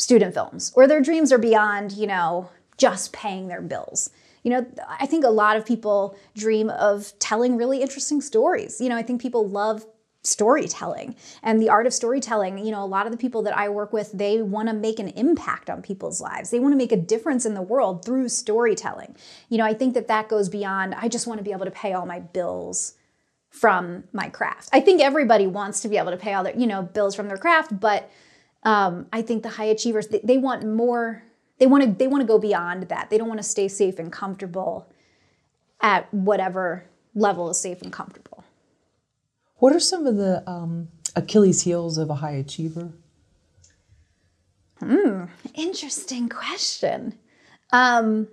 student 0.00 0.34
films 0.34 0.72
or 0.74 0.86
their 0.86 1.00
dreams 1.00 1.30
are 1.32 1.38
beyond, 1.38 1.92
you 1.92 2.06
know, 2.06 2.48
just 2.78 3.12
paying 3.12 3.48
their 3.48 3.60
bills. 3.60 4.10
You 4.42 4.50
know, 4.50 4.66
I 4.88 5.06
think 5.06 5.24
a 5.24 5.30
lot 5.30 5.56
of 5.56 5.66
people 5.66 6.16
dream 6.34 6.70
of 6.70 7.12
telling 7.18 7.56
really 7.56 7.82
interesting 7.82 8.22
stories. 8.22 8.80
You 8.80 8.88
know, 8.88 8.96
I 8.96 9.02
think 9.02 9.20
people 9.20 9.46
love 9.46 9.84
storytelling 10.22 11.16
and 11.42 11.62
the 11.62 11.70
art 11.70 11.86
of 11.86 11.94
storytelling 11.94 12.58
you 12.58 12.70
know 12.70 12.84
a 12.84 12.84
lot 12.84 13.06
of 13.06 13.12
the 13.12 13.16
people 13.16 13.40
that 13.40 13.56
i 13.56 13.70
work 13.70 13.90
with 13.90 14.12
they 14.12 14.42
want 14.42 14.68
to 14.68 14.74
make 14.74 14.98
an 14.98 15.08
impact 15.08 15.70
on 15.70 15.80
people's 15.80 16.20
lives 16.20 16.50
they 16.50 16.60
want 16.60 16.72
to 16.72 16.76
make 16.76 16.92
a 16.92 16.96
difference 16.96 17.46
in 17.46 17.54
the 17.54 17.62
world 17.62 18.04
through 18.04 18.28
storytelling 18.28 19.16
you 19.48 19.56
know 19.56 19.64
i 19.64 19.72
think 19.72 19.94
that 19.94 20.08
that 20.08 20.28
goes 20.28 20.50
beyond 20.50 20.94
i 20.96 21.08
just 21.08 21.26
want 21.26 21.38
to 21.38 21.44
be 21.44 21.52
able 21.52 21.64
to 21.64 21.70
pay 21.70 21.94
all 21.94 22.04
my 22.04 22.20
bills 22.20 22.96
from 23.48 24.04
my 24.12 24.28
craft 24.28 24.68
i 24.74 24.80
think 24.80 25.00
everybody 25.00 25.46
wants 25.46 25.80
to 25.80 25.88
be 25.88 25.96
able 25.96 26.10
to 26.10 26.18
pay 26.18 26.34
all 26.34 26.44
their 26.44 26.54
you 26.54 26.66
know 26.66 26.82
bills 26.82 27.14
from 27.14 27.28
their 27.28 27.38
craft 27.38 27.80
but 27.80 28.10
um, 28.62 29.06
i 29.12 29.22
think 29.22 29.42
the 29.42 29.50
high 29.50 29.64
achievers 29.64 30.08
they, 30.08 30.20
they 30.24 30.38
want 30.38 30.64
more 30.66 31.22
they 31.58 31.66
want 31.66 31.84
to 31.84 31.90
they 31.90 32.06
want 32.06 32.20
to 32.20 32.26
go 32.26 32.38
beyond 32.38 32.84
that 32.88 33.10
they 33.10 33.18
don't 33.18 33.28
want 33.28 33.40
to 33.40 33.48
stay 33.48 33.68
safe 33.68 33.98
and 33.98 34.12
comfortable 34.12 34.90
at 35.80 36.12
whatever 36.12 36.84
level 37.14 37.50
is 37.50 37.58
safe 37.60 37.82
and 37.82 37.92
comfortable 37.92 38.44
what 39.60 39.74
are 39.74 39.80
some 39.80 40.06
of 40.06 40.16
the 40.16 40.42
um, 40.50 40.88
Achilles 41.14 41.62
heels 41.62 41.98
of 41.98 42.10
a 42.10 42.16
high 42.16 42.32
achiever? 42.32 42.92
Hmm, 44.78 45.24
interesting 45.54 46.28
question. 46.28 47.14
Um, 47.70 48.28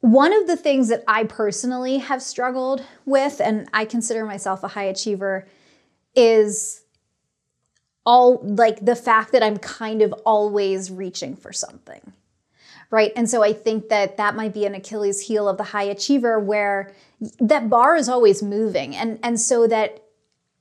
one 0.00 0.32
of 0.32 0.48
the 0.48 0.56
things 0.56 0.88
that 0.88 1.04
I 1.06 1.24
personally 1.24 1.98
have 1.98 2.22
struggled 2.22 2.84
with, 3.06 3.40
and 3.40 3.68
I 3.72 3.84
consider 3.84 4.26
myself 4.26 4.64
a 4.64 4.68
high 4.68 4.84
achiever, 4.84 5.46
is 6.14 6.82
all 8.06 8.40
like 8.42 8.84
the 8.84 8.96
fact 8.96 9.32
that 9.32 9.42
I'm 9.42 9.58
kind 9.58 10.02
of 10.02 10.12
always 10.24 10.90
reaching 10.90 11.36
for 11.36 11.52
something. 11.52 12.12
Right. 12.90 13.12
And 13.16 13.28
so 13.28 13.42
I 13.42 13.52
think 13.52 13.88
that 13.88 14.18
that 14.18 14.36
might 14.36 14.54
be 14.54 14.66
an 14.66 14.74
Achilles 14.74 15.26
heel 15.26 15.48
of 15.48 15.56
the 15.56 15.64
high 15.64 15.84
achiever 15.84 16.38
where 16.38 16.92
that 17.40 17.68
bar 17.68 17.96
is 17.96 18.08
always 18.08 18.42
moving 18.42 18.94
and 18.94 19.18
and 19.22 19.40
so 19.40 19.66
that 19.66 20.04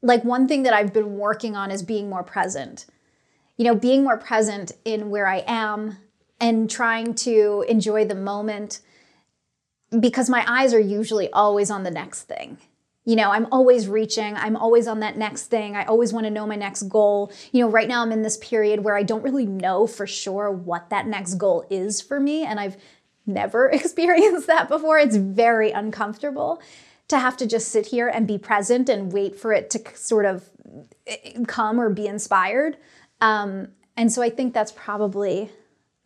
like 0.01 0.23
one 0.23 0.47
thing 0.47 0.63
that 0.63 0.73
I've 0.73 0.93
been 0.93 1.17
working 1.17 1.55
on 1.55 1.71
is 1.71 1.83
being 1.83 2.09
more 2.09 2.23
present. 2.23 2.85
You 3.57 3.65
know, 3.65 3.75
being 3.75 4.03
more 4.03 4.17
present 4.17 4.71
in 4.83 5.09
where 5.09 5.27
I 5.27 5.43
am 5.47 5.97
and 6.39 6.69
trying 6.69 7.13
to 7.15 7.63
enjoy 7.67 8.05
the 8.05 8.15
moment 8.15 8.81
because 9.99 10.29
my 10.29 10.43
eyes 10.47 10.73
are 10.73 10.79
usually 10.79 11.31
always 11.31 11.69
on 11.69 11.83
the 11.83 11.91
next 11.91 12.23
thing. 12.23 12.57
You 13.05 13.15
know, 13.17 13.31
I'm 13.31 13.47
always 13.51 13.87
reaching, 13.87 14.35
I'm 14.35 14.55
always 14.55 14.87
on 14.87 15.01
that 15.01 15.17
next 15.17 15.47
thing. 15.47 15.75
I 15.75 15.83
always 15.85 16.13
want 16.13 16.25
to 16.25 16.31
know 16.31 16.47
my 16.47 16.55
next 16.55 16.83
goal. 16.83 17.31
You 17.51 17.61
know, 17.61 17.69
right 17.69 17.87
now 17.87 18.01
I'm 18.01 18.13
in 18.13 18.21
this 18.21 18.37
period 18.37 18.83
where 18.83 18.95
I 18.95 19.03
don't 19.03 19.23
really 19.23 19.45
know 19.45 19.87
for 19.87 20.07
sure 20.07 20.49
what 20.49 20.89
that 20.89 21.05
next 21.05 21.35
goal 21.35 21.65
is 21.69 21.99
for 21.99 22.19
me 22.19 22.43
and 22.45 22.59
I've 22.59 22.77
never 23.25 23.69
experienced 23.73 24.47
that 24.47 24.69
before. 24.69 24.99
It's 24.99 25.17
very 25.17 25.71
uncomfortable. 25.71 26.61
to 27.09 27.19
have 27.19 27.35
to 27.37 27.45
just 27.45 27.67
sit 27.67 27.87
here 27.87 28.07
and 28.07 28.25
be 28.25 28.37
present 28.37 28.87
and 28.87 29.11
wait 29.11 29.35
for 29.35 29.51
it 29.51 29.69
to 29.69 29.79
sort 29.93 30.25
of 30.25 30.49
eh, 31.05 31.43
come 31.45 31.79
or 31.79 31.89
be 31.89 32.07
inspired. 32.07 32.77
Um, 33.19 33.67
and 33.97 34.11
so 34.11 34.21
I 34.21 34.29
think 34.29 34.53
that's 34.53 34.71
probably 34.71 35.51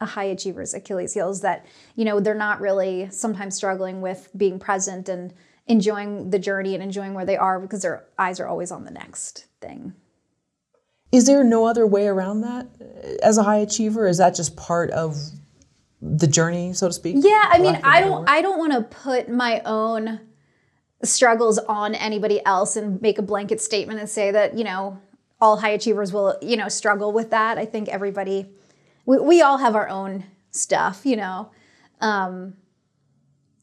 a 0.02 0.06
high 0.06 0.26
achiever's 0.26 0.74
Achilles 0.74 1.14
heel 1.14 1.30
is 1.30 1.42
that, 1.42 1.66
you 1.96 2.06
know, 2.06 2.20
they're 2.20 2.36
not 2.36 2.60
really 2.62 3.10
sometimes 3.12 3.56
struggling 3.56 4.02
with 4.02 4.30
being 4.36 4.60
present 4.60 5.08
and 5.08 5.34
enjoying 5.68 6.30
the 6.30 6.40
journey 6.40 6.74
and 6.74 6.84
enjoying 6.84 7.14
where 7.14 7.26
they 7.26 7.38
are 7.38 7.60
because 7.60 7.82
their 7.82 8.06
eyes 8.18 8.40
are 8.40 8.48
always 8.48 8.72
on 8.72 8.86
the 8.86 8.92
next 8.92 9.46
thing. 9.62 9.94
Is 11.12 11.26
there 11.26 11.44
no 11.44 11.66
other 11.66 11.88
way 11.88 12.08
around 12.08 12.42
that 12.42 12.68
as 13.24 13.38
a 13.38 13.44
high 13.44 13.58
achiever? 13.58 14.08
Is 14.08 14.18
that 14.18 14.36
just 14.36 14.58
part 14.58 14.92
of 14.92 15.16
the 16.02 16.28
journey, 16.28 16.74
so 16.74 16.88
to 16.88 16.94
speak? 16.94 17.18
Yeah, 17.20 17.46
I 17.50 17.60
mean, 17.60 17.80
I 17.84 18.02
don't 18.02 18.30
I 18.30 18.42
don't 18.42 18.58
want 18.58 18.74
to 18.74 18.82
put 18.82 19.30
my 19.30 19.62
own 19.66 20.20
struggles 21.04 21.60
on 21.60 21.96
anybody 21.96 22.44
else 22.46 22.76
and 22.76 23.02
make 23.02 23.18
a 23.18 23.22
blanket 23.22 23.62
statement 23.62 24.00
and 24.00 24.10
say 24.10 24.32
that, 24.32 24.58
you 24.58 24.64
know, 24.64 25.00
all 25.40 25.58
high 25.58 25.70
achievers 25.70 26.12
will, 26.12 26.38
you 26.42 26.58
know, 26.58 26.68
struggle 26.68 27.12
with 27.14 27.30
that. 27.30 27.58
I 27.58 27.66
think 27.66 27.88
everybody 27.88 28.50
we, 29.06 29.18
we 29.20 29.42
all 29.42 29.58
have 29.58 29.76
our 29.76 29.88
own 29.88 30.26
stuff, 30.52 31.06
you 31.06 31.16
know. 31.16 31.50
Um, 32.02 32.56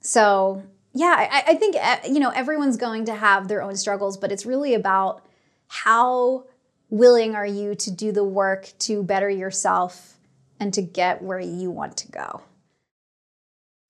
so 0.01 0.63
yeah, 0.95 1.29
I, 1.31 1.43
I 1.49 1.55
think 1.57 1.77
uh, 1.77 1.97
you 2.07 2.21
know 2.21 2.31
everyone's 2.31 2.77
going 2.77 3.05
to 3.07 3.15
have 3.15 3.49
their 3.49 3.63
own 3.63 3.77
struggles, 3.77 4.17
but 4.17 4.31
it's 4.31 4.47
really 4.47 4.75
about 4.75 5.27
how 5.67 6.45
willing 6.89 7.35
are 7.35 7.47
you 7.47 7.75
to 7.75 7.91
do 7.91 8.13
the 8.13 8.25
work 8.25 8.73
to 8.79 9.03
better 9.03 9.29
yourself 9.29 10.15
and 10.61 10.73
to 10.73 10.83
get 10.83 11.21
where 11.21 11.41
you 11.41 11.71
want 11.71 11.97
to 11.97 12.09
go. 12.11 12.43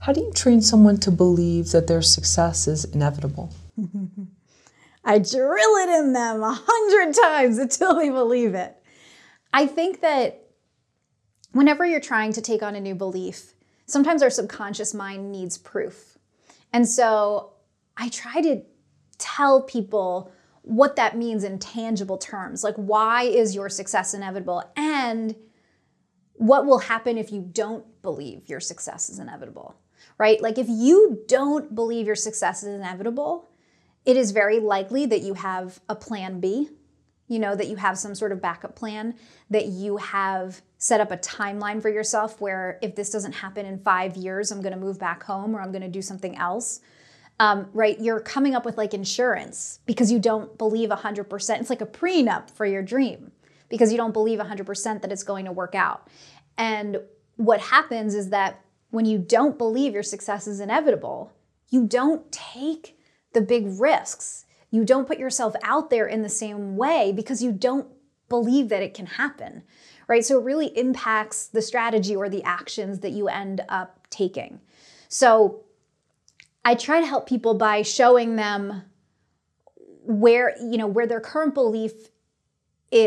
How 0.00 0.12
do 0.12 0.20
you 0.20 0.32
train 0.32 0.62
someone 0.62 0.98
to 0.98 1.10
believe 1.10 1.70
that 1.70 1.86
their 1.86 2.02
success 2.02 2.66
is 2.66 2.84
inevitable? 2.84 3.52
I 5.04 5.18
drill 5.18 5.76
it 5.76 5.98
in 5.98 6.14
them 6.14 6.42
a 6.42 6.58
hundred 6.66 7.14
times 7.14 7.58
until 7.58 7.94
they 7.94 8.08
believe 8.08 8.54
it. 8.54 8.74
I 9.52 9.66
think 9.66 10.00
that 10.00 10.46
whenever 11.52 11.84
you're 11.84 12.00
trying 12.00 12.32
to 12.32 12.40
take 12.40 12.62
on 12.62 12.74
a 12.74 12.80
new 12.80 12.94
belief, 12.94 13.54
sometimes 13.86 14.22
our 14.22 14.30
subconscious 14.30 14.94
mind 14.94 15.30
needs 15.30 15.58
proof. 15.58 16.13
And 16.74 16.88
so 16.88 17.52
I 17.96 18.08
try 18.08 18.40
to 18.40 18.62
tell 19.16 19.62
people 19.62 20.32
what 20.62 20.96
that 20.96 21.16
means 21.16 21.44
in 21.44 21.60
tangible 21.60 22.18
terms. 22.18 22.64
Like, 22.64 22.74
why 22.74 23.22
is 23.22 23.54
your 23.54 23.68
success 23.68 24.12
inevitable? 24.12 24.64
And 24.76 25.36
what 26.32 26.66
will 26.66 26.80
happen 26.80 27.16
if 27.16 27.30
you 27.30 27.48
don't 27.52 27.84
believe 28.02 28.48
your 28.48 28.58
success 28.58 29.08
is 29.08 29.20
inevitable, 29.20 29.76
right? 30.18 30.42
Like, 30.42 30.58
if 30.58 30.66
you 30.68 31.22
don't 31.28 31.76
believe 31.76 32.06
your 32.06 32.16
success 32.16 32.64
is 32.64 32.74
inevitable, 32.74 33.48
it 34.04 34.16
is 34.16 34.32
very 34.32 34.58
likely 34.58 35.06
that 35.06 35.22
you 35.22 35.34
have 35.34 35.80
a 35.88 35.94
plan 35.94 36.40
B, 36.40 36.70
you 37.28 37.38
know, 37.38 37.56
that 37.56 37.68
you 37.68 37.76
have 37.76 37.98
some 37.98 38.14
sort 38.14 38.32
of 38.32 38.40
backup 38.40 38.76
plan, 38.76 39.14
that 39.50 39.66
you 39.66 39.96
have 39.96 40.60
set 40.78 41.00
up 41.00 41.10
a 41.10 41.16
timeline 41.16 41.80
for 41.80 41.88
yourself 41.88 42.40
where 42.40 42.78
if 42.82 42.94
this 42.94 43.10
doesn't 43.10 43.32
happen 43.32 43.64
in 43.64 43.78
five 43.78 44.16
years, 44.16 44.50
I'm 44.50 44.60
going 44.60 44.74
to 44.74 44.78
move 44.78 44.98
back 44.98 45.22
home 45.22 45.56
or 45.56 45.60
I'm 45.60 45.72
going 45.72 45.82
to 45.82 45.88
do 45.88 46.02
something 46.02 46.36
else. 46.36 46.80
Um, 47.40 47.68
right? 47.72 47.98
You're 47.98 48.20
coming 48.20 48.54
up 48.54 48.64
with 48.64 48.76
like 48.76 48.94
insurance 48.94 49.80
because 49.86 50.12
you 50.12 50.20
don't 50.20 50.56
believe 50.56 50.90
100%. 50.90 51.60
It's 51.60 51.70
like 51.70 51.80
a 51.80 51.86
prenup 51.86 52.50
for 52.50 52.64
your 52.64 52.82
dream 52.82 53.32
because 53.68 53.90
you 53.90 53.96
don't 53.96 54.12
believe 54.12 54.38
100% 54.38 55.02
that 55.02 55.10
it's 55.10 55.24
going 55.24 55.46
to 55.46 55.52
work 55.52 55.74
out. 55.74 56.08
And 56.56 56.98
what 57.36 57.60
happens 57.60 58.14
is 58.14 58.30
that 58.30 58.60
when 58.90 59.06
you 59.06 59.18
don't 59.18 59.58
believe 59.58 59.94
your 59.94 60.04
success 60.04 60.46
is 60.46 60.60
inevitable, 60.60 61.32
you 61.70 61.86
don't 61.86 62.30
take 62.30 62.96
the 63.32 63.40
big 63.40 63.66
risks. 63.80 64.43
You 64.74 64.84
don't 64.84 65.06
put 65.06 65.18
yourself 65.18 65.54
out 65.62 65.90
there 65.90 66.06
in 66.06 66.22
the 66.22 66.28
same 66.28 66.76
way 66.76 67.12
because 67.12 67.42
you 67.42 67.52
don't 67.52 67.86
believe 68.28 68.68
that 68.70 68.82
it 68.82 68.94
can 68.94 69.06
happen 69.06 69.62
right? 70.08 70.24
So 70.24 70.38
it 70.38 70.44
really 70.44 70.66
impacts 70.78 71.46
the 71.46 71.62
strategy 71.62 72.14
or 72.16 72.28
the 72.28 72.42
actions 72.42 73.00
that 73.00 73.10
you 73.12 73.28
end 73.28 73.62
up 73.68 74.06
taking. 74.10 74.60
So 75.08 75.64
I 76.64 76.74
try 76.74 77.00
to 77.00 77.06
help 77.06 77.28
people 77.28 77.54
by 77.54 77.82
showing 77.82 78.36
them 78.36 78.82
where, 80.02 80.54
you 80.60 80.76
know, 80.76 80.86
where 80.86 81.06
their 81.06 81.20
current 81.20 81.54
belief 81.54 81.92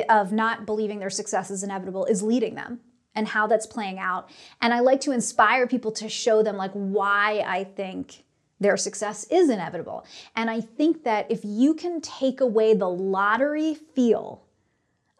of 0.09 0.31
not 0.31 0.65
believing 0.65 0.99
their 0.99 1.09
success 1.09 1.49
is 1.49 1.63
inevitable 1.63 2.05
is 2.05 2.21
leading 2.21 2.55
them 2.55 2.79
and 3.15 3.27
how 3.27 3.47
that's 3.47 3.65
playing 3.65 3.99
out. 3.99 4.29
And 4.61 4.73
I 4.73 4.79
like 4.79 4.99
to 5.01 5.11
inspire 5.11 5.65
people 5.65 5.91
to 5.93 6.09
show 6.09 6.43
them 6.43 6.57
like 6.57 6.71
why 6.73 7.43
I 7.45 7.63
think 7.63 8.23
their 8.59 8.77
success 8.77 9.25
is 9.25 9.49
inevitable. 9.49 10.05
And 10.35 10.49
I 10.49 10.61
think 10.61 11.03
that 11.03 11.29
if 11.29 11.41
you 11.43 11.73
can 11.73 12.01
take 12.01 12.41
away 12.41 12.73
the 12.73 12.89
lottery 12.89 13.75
feel 13.75 14.43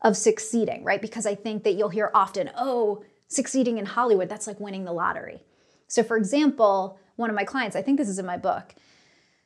of 0.02 0.18
succeeding, 0.18 0.84
right? 0.84 1.02
Because 1.02 1.26
I 1.26 1.36
think 1.36 1.64
that 1.64 1.74
you'll 1.74 1.90
hear 1.90 2.12
often, 2.14 2.50
oh, 2.58 3.04
succeeding 3.28 3.78
in 3.78 3.86
Hollywood, 3.86 4.30
that's 4.30 4.48
like 4.48 4.60
winning 4.60 4.86
the 4.86 4.94
lottery. 4.94 5.44
So, 5.88 6.04
for 6.04 6.18
example, 6.18 7.00
one 7.16 7.30
of 7.30 7.36
my 7.36 7.44
clients, 7.44 7.76
I 7.76 7.82
think 7.82 7.98
this 7.98 8.10
is 8.10 8.20
in 8.20 8.26
my 8.26 8.38
book, 8.38 8.74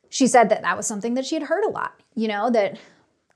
she 0.08 0.26
said 0.26 0.48
that 0.50 0.62
that 0.62 0.76
was 0.76 0.86
something 0.86 1.14
that 1.14 1.24
she 1.24 1.36
had 1.36 1.44
heard 1.44 1.64
a 1.64 1.70
lot, 1.70 2.00
you 2.14 2.28
know, 2.28 2.50
that 2.50 2.78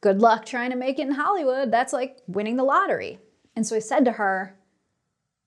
good 0.00 0.20
luck 0.20 0.44
trying 0.44 0.70
to 0.70 0.76
make 0.76 0.98
it 0.98 1.06
in 1.06 1.12
Hollywood, 1.12 1.70
that's 1.70 1.92
like 1.92 2.18
winning 2.26 2.56
the 2.56 2.64
lottery. 2.64 3.18
And 3.54 3.66
so 3.66 3.76
I 3.76 3.80
said 3.80 4.04
to 4.04 4.12
her, 4.12 4.56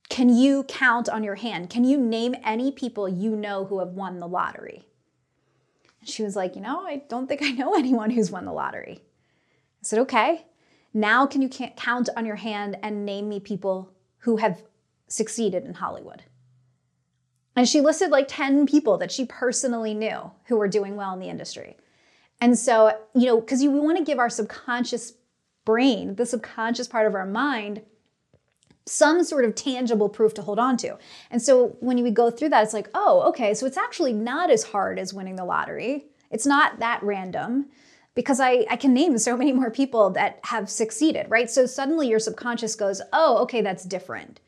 Can 0.09 0.29
you 0.29 0.63
count 0.63 1.07
on 1.07 1.23
your 1.23 1.35
hand? 1.35 1.69
Can 1.69 1.83
you 1.83 1.97
name 1.97 2.35
any 2.43 2.71
people 2.71 3.07
you 3.07 3.35
know 3.35 3.65
who 3.65 3.79
have 3.79 3.89
won 3.89 4.19
the 4.19 4.27
lottery? 4.27 4.88
And 5.99 6.09
she 6.09 6.23
was 6.23 6.35
like, 6.35 6.55
You 6.55 6.61
know, 6.61 6.81
I 6.85 7.03
don't 7.09 7.27
think 7.27 7.41
I 7.41 7.51
know 7.51 7.73
anyone 7.77 8.09
who's 8.09 8.31
won 8.31 8.45
the 8.45 8.53
lottery. 8.53 9.01
I 9.01 9.83
said, 9.83 9.99
Okay. 9.99 10.45
Now, 10.93 11.27
can 11.27 11.41
you 11.43 11.49
count 11.49 12.09
on 12.17 12.25
your 12.25 12.37
hand 12.37 12.77
and 12.81 13.05
name 13.05 13.29
me 13.29 13.39
people 13.39 13.93
who 14.19 14.37
have 14.37 14.63
succeeded 15.07 15.63
in 15.63 15.75
Hollywood? 15.75 16.23
And 17.55 17.67
she 17.67 17.81
listed 17.81 18.09
like 18.09 18.27
10 18.27 18.65
people 18.65 18.97
that 18.97 19.11
she 19.11 19.25
personally 19.25 19.93
knew 19.93 20.31
who 20.45 20.57
were 20.57 20.67
doing 20.67 20.95
well 20.95 21.13
in 21.13 21.19
the 21.19 21.29
industry. 21.29 21.77
And 22.41 22.57
so, 22.57 22.97
you 23.13 23.25
know, 23.25 23.39
because 23.39 23.61
we 23.61 23.67
want 23.67 23.97
to 23.97 24.03
give 24.03 24.17
our 24.17 24.29
subconscious 24.29 25.13
brain, 25.65 26.15
the 26.15 26.25
subconscious 26.25 26.87
part 26.87 27.05
of 27.05 27.15
our 27.15 27.25
mind, 27.25 27.81
some 28.89 29.23
sort 29.23 29.45
of 29.45 29.55
tangible 29.55 30.09
proof 30.09 30.33
to 30.33 30.41
hold 30.41 30.59
on 30.59 30.77
to. 30.77 30.97
And 31.29 31.41
so 31.41 31.77
when 31.79 32.01
we 32.03 32.11
go 32.11 32.31
through 32.31 32.49
that, 32.49 32.63
it's 32.63 32.73
like, 32.73 32.89
oh, 32.93 33.21
okay, 33.29 33.53
so 33.53 33.65
it's 33.65 33.77
actually 33.77 34.13
not 34.13 34.49
as 34.49 34.63
hard 34.63 34.97
as 34.99 35.13
winning 35.13 35.35
the 35.35 35.45
lottery. 35.45 36.07
It's 36.31 36.45
not 36.45 36.79
that 36.79 37.01
random 37.03 37.67
because 38.15 38.39
I, 38.39 38.65
I 38.69 38.75
can 38.75 38.93
name 38.93 39.17
so 39.17 39.37
many 39.37 39.53
more 39.59 39.71
people 39.71 40.09
that 40.11 40.39
have 40.43 40.69
succeeded, 40.69 41.27
right? 41.29 41.49
So 41.49 41.65
suddenly 41.65 42.07
your 42.07 42.19
subconscious 42.19 42.75
goes, 42.75 43.01
oh, 43.13 43.37
okay, 43.43 43.61
that's 43.61 43.83
different. 43.83 44.39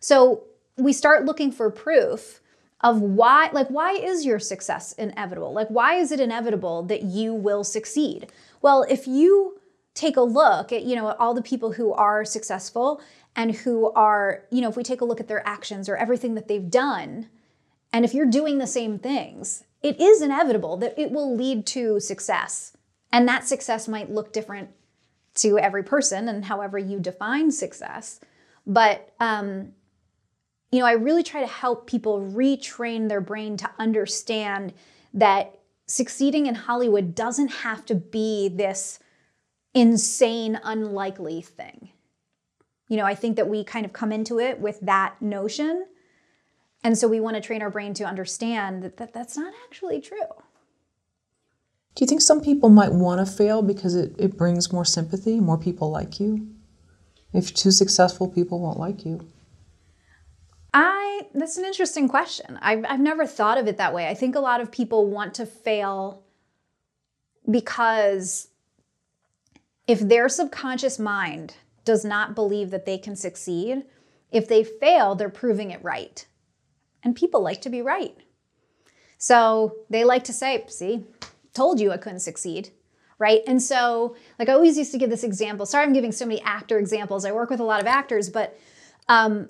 So 0.00 0.44
we 0.76 0.92
start 0.92 1.24
looking 1.24 1.50
for 1.50 1.70
proof 1.70 2.40
of 2.80 3.00
why, 3.00 3.50
like, 3.52 3.68
why 3.68 3.92
is 3.92 4.24
your 4.24 4.38
success 4.38 4.92
inevitable? 4.92 5.52
Like, 5.52 5.68
why 5.68 5.94
is 5.94 6.12
it 6.12 6.20
inevitable 6.20 6.84
that 6.84 7.02
you 7.02 7.34
will 7.34 7.64
succeed? 7.64 8.30
Well, 8.62 8.86
if 8.88 9.08
you 9.08 9.58
take 9.94 10.16
a 10.16 10.22
look 10.22 10.72
at, 10.72 10.84
you 10.84 10.94
know, 10.94 11.10
all 11.18 11.34
the 11.34 11.42
people 11.42 11.72
who 11.72 11.92
are 11.92 12.24
successful 12.24 13.00
and 13.38 13.54
who 13.54 13.92
are, 13.92 14.42
you 14.50 14.60
know, 14.60 14.68
if 14.68 14.76
we 14.76 14.82
take 14.82 15.00
a 15.00 15.04
look 15.04 15.20
at 15.20 15.28
their 15.28 15.46
actions 15.46 15.88
or 15.88 15.96
everything 15.96 16.34
that 16.34 16.48
they've 16.48 16.68
done, 16.68 17.28
and 17.92 18.04
if 18.04 18.12
you're 18.12 18.26
doing 18.26 18.58
the 18.58 18.66
same 18.66 18.98
things, 18.98 19.62
it 19.80 20.00
is 20.00 20.20
inevitable 20.20 20.76
that 20.78 20.98
it 20.98 21.12
will 21.12 21.36
lead 21.36 21.64
to 21.68 22.00
success. 22.00 22.76
And 23.12 23.28
that 23.28 23.46
success 23.46 23.86
might 23.86 24.10
look 24.10 24.32
different 24.32 24.70
to 25.36 25.56
every 25.56 25.84
person 25.84 26.28
and 26.28 26.46
however 26.46 26.78
you 26.78 26.98
define 26.98 27.52
success. 27.52 28.18
But, 28.66 29.14
um, 29.20 29.72
you 30.72 30.80
know, 30.80 30.86
I 30.86 30.92
really 30.92 31.22
try 31.22 31.40
to 31.40 31.46
help 31.46 31.86
people 31.86 32.20
retrain 32.20 33.08
their 33.08 33.20
brain 33.20 33.56
to 33.58 33.70
understand 33.78 34.74
that 35.14 35.60
succeeding 35.86 36.46
in 36.46 36.56
Hollywood 36.56 37.14
doesn't 37.14 37.52
have 37.62 37.86
to 37.86 37.94
be 37.94 38.48
this 38.48 38.98
insane, 39.74 40.58
unlikely 40.64 41.40
thing. 41.40 41.90
You 42.88 42.96
know, 42.96 43.04
I 43.04 43.14
think 43.14 43.36
that 43.36 43.48
we 43.48 43.64
kind 43.64 43.86
of 43.86 43.92
come 43.92 44.12
into 44.12 44.40
it 44.40 44.58
with 44.58 44.80
that 44.80 45.20
notion. 45.20 45.86
And 46.82 46.96
so 46.96 47.06
we 47.06 47.20
want 47.20 47.36
to 47.36 47.40
train 47.40 47.62
our 47.62 47.70
brain 47.70 47.94
to 47.94 48.04
understand 48.04 48.82
that, 48.82 48.96
that 48.96 49.12
that's 49.12 49.36
not 49.36 49.52
actually 49.66 50.00
true. 50.00 50.18
Do 51.94 52.04
you 52.04 52.06
think 52.06 52.20
some 52.20 52.40
people 52.40 52.68
might 52.68 52.92
want 52.92 53.24
to 53.24 53.30
fail 53.30 53.60
because 53.60 53.94
it, 53.94 54.14
it 54.18 54.38
brings 54.38 54.72
more 54.72 54.84
sympathy, 54.84 55.40
more 55.40 55.58
people 55.58 55.90
like 55.90 56.20
you? 56.20 56.48
If 57.32 57.50
you're 57.50 57.56
too 57.56 57.70
successful, 57.72 58.28
people 58.28 58.60
won't 58.60 58.78
like 58.78 59.04
you. 59.04 59.26
I 60.72 61.22
that's 61.34 61.56
an 61.56 61.64
interesting 61.64 62.08
question. 62.08 62.58
I've 62.62 62.84
I've 62.88 63.00
never 63.00 63.26
thought 63.26 63.58
of 63.58 63.66
it 63.66 63.78
that 63.78 63.94
way. 63.94 64.08
I 64.08 64.14
think 64.14 64.36
a 64.36 64.40
lot 64.40 64.60
of 64.60 64.70
people 64.70 65.10
want 65.10 65.34
to 65.34 65.46
fail 65.46 66.22
because 67.50 68.48
if 69.86 70.00
their 70.00 70.28
subconscious 70.28 70.98
mind 70.98 71.54
does 71.88 72.04
not 72.04 72.34
believe 72.34 72.70
that 72.70 72.84
they 72.84 72.98
can 72.98 73.16
succeed, 73.16 73.82
if 74.30 74.46
they 74.46 74.62
fail, 74.62 75.14
they're 75.14 75.30
proving 75.30 75.70
it 75.70 75.82
right. 75.82 76.26
And 77.02 77.16
people 77.16 77.40
like 77.40 77.62
to 77.62 77.70
be 77.70 77.80
right. 77.80 78.14
So 79.16 79.74
they 79.88 80.04
like 80.04 80.22
to 80.24 80.34
say, 80.34 80.62
see, 80.68 81.04
told 81.54 81.80
you 81.80 81.90
I 81.90 81.96
couldn't 81.96 82.20
succeed, 82.20 82.72
right? 83.18 83.40
And 83.46 83.62
so, 83.62 84.14
like 84.38 84.50
I 84.50 84.52
always 84.52 84.76
used 84.76 84.92
to 84.92 84.98
give 84.98 85.08
this 85.08 85.24
example. 85.24 85.64
Sorry, 85.64 85.82
I'm 85.82 85.94
giving 85.94 86.12
so 86.12 86.26
many 86.26 86.42
actor 86.42 86.78
examples. 86.78 87.24
I 87.24 87.32
work 87.32 87.48
with 87.48 87.58
a 87.58 87.64
lot 87.64 87.80
of 87.80 87.86
actors, 87.86 88.28
but 88.28 88.54
um, 89.08 89.48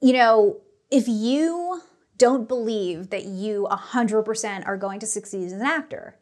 you 0.00 0.12
know, 0.12 0.60
if 0.92 1.08
you 1.08 1.82
don't 2.16 2.46
believe 2.46 3.10
that 3.10 3.24
you 3.24 3.66
100% 3.72 4.66
are 4.68 4.76
going 4.76 5.00
to 5.00 5.06
succeed 5.06 5.46
as 5.46 5.52
an 5.52 5.62
actor, 5.62 6.16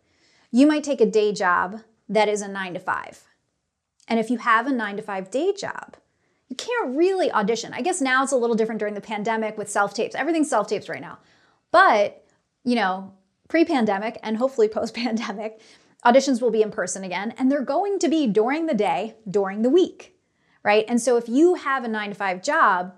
you 0.51 0.67
might 0.67 0.85
take 0.85 1.03
a 1.03 1.07
day 1.21 1.35
job 1.35 1.83
that 2.09 2.31
is 2.31 2.41
a 2.41 2.49
nine 2.49 2.73
to 2.73 2.81
five. 2.81 3.25
And 4.09 4.19
if 4.19 4.31
you 4.31 4.39
have 4.39 4.67
a 4.67 4.73
nine 4.73 4.97
to 4.97 5.03
five 5.03 5.31
day 5.31 5.53
job, 5.53 5.97
you 6.49 6.57
can't 6.57 6.97
really 6.97 7.33
audition. 7.33 7.73
I 7.73 7.81
guess 7.81 8.01
now 8.01 8.23
it's 8.23 8.33
a 8.33 8.37
little 8.37 8.57
different 8.57 8.79
during 8.79 8.95
the 8.95 9.01
pandemic 9.01 9.57
with 9.57 9.71
self 9.71 9.95
tapes. 9.95 10.15
Everything's 10.15 10.51
self 10.51 10.69
tapes 10.69 10.89
right 10.89 11.01
now. 11.01 11.19
But, 11.71 12.25
you 12.65 12.75
know, 12.77 13.13
pre 13.49 13.65
pandemic 13.65 14.19
and 14.23 14.37
hopefully 14.37 14.69
post 14.69 14.95
pandemic, 14.95 15.61
auditions 16.05 16.43
will 16.43 16.51
be 16.51 16.63
in 16.63 16.71
person 16.71 17.03
again. 17.03 17.35
And 17.39 17.51
they're 17.51 17.63
going 17.63 17.99
to 18.01 18.09
be 18.09 18.27
during 18.27 18.67
the 18.67 18.75
day, 18.75 19.17
during 19.29 19.63
the 19.63 19.71
week, 19.71 20.17
right? 20.63 20.85
And 20.87 21.01
so 21.01 21.17
if 21.17 21.29
you 21.29 21.55
have 21.55 21.85
a 21.85 21.89
nine 21.89 22.11
to 22.11 22.15
five 22.15 22.43
job, 22.43 22.95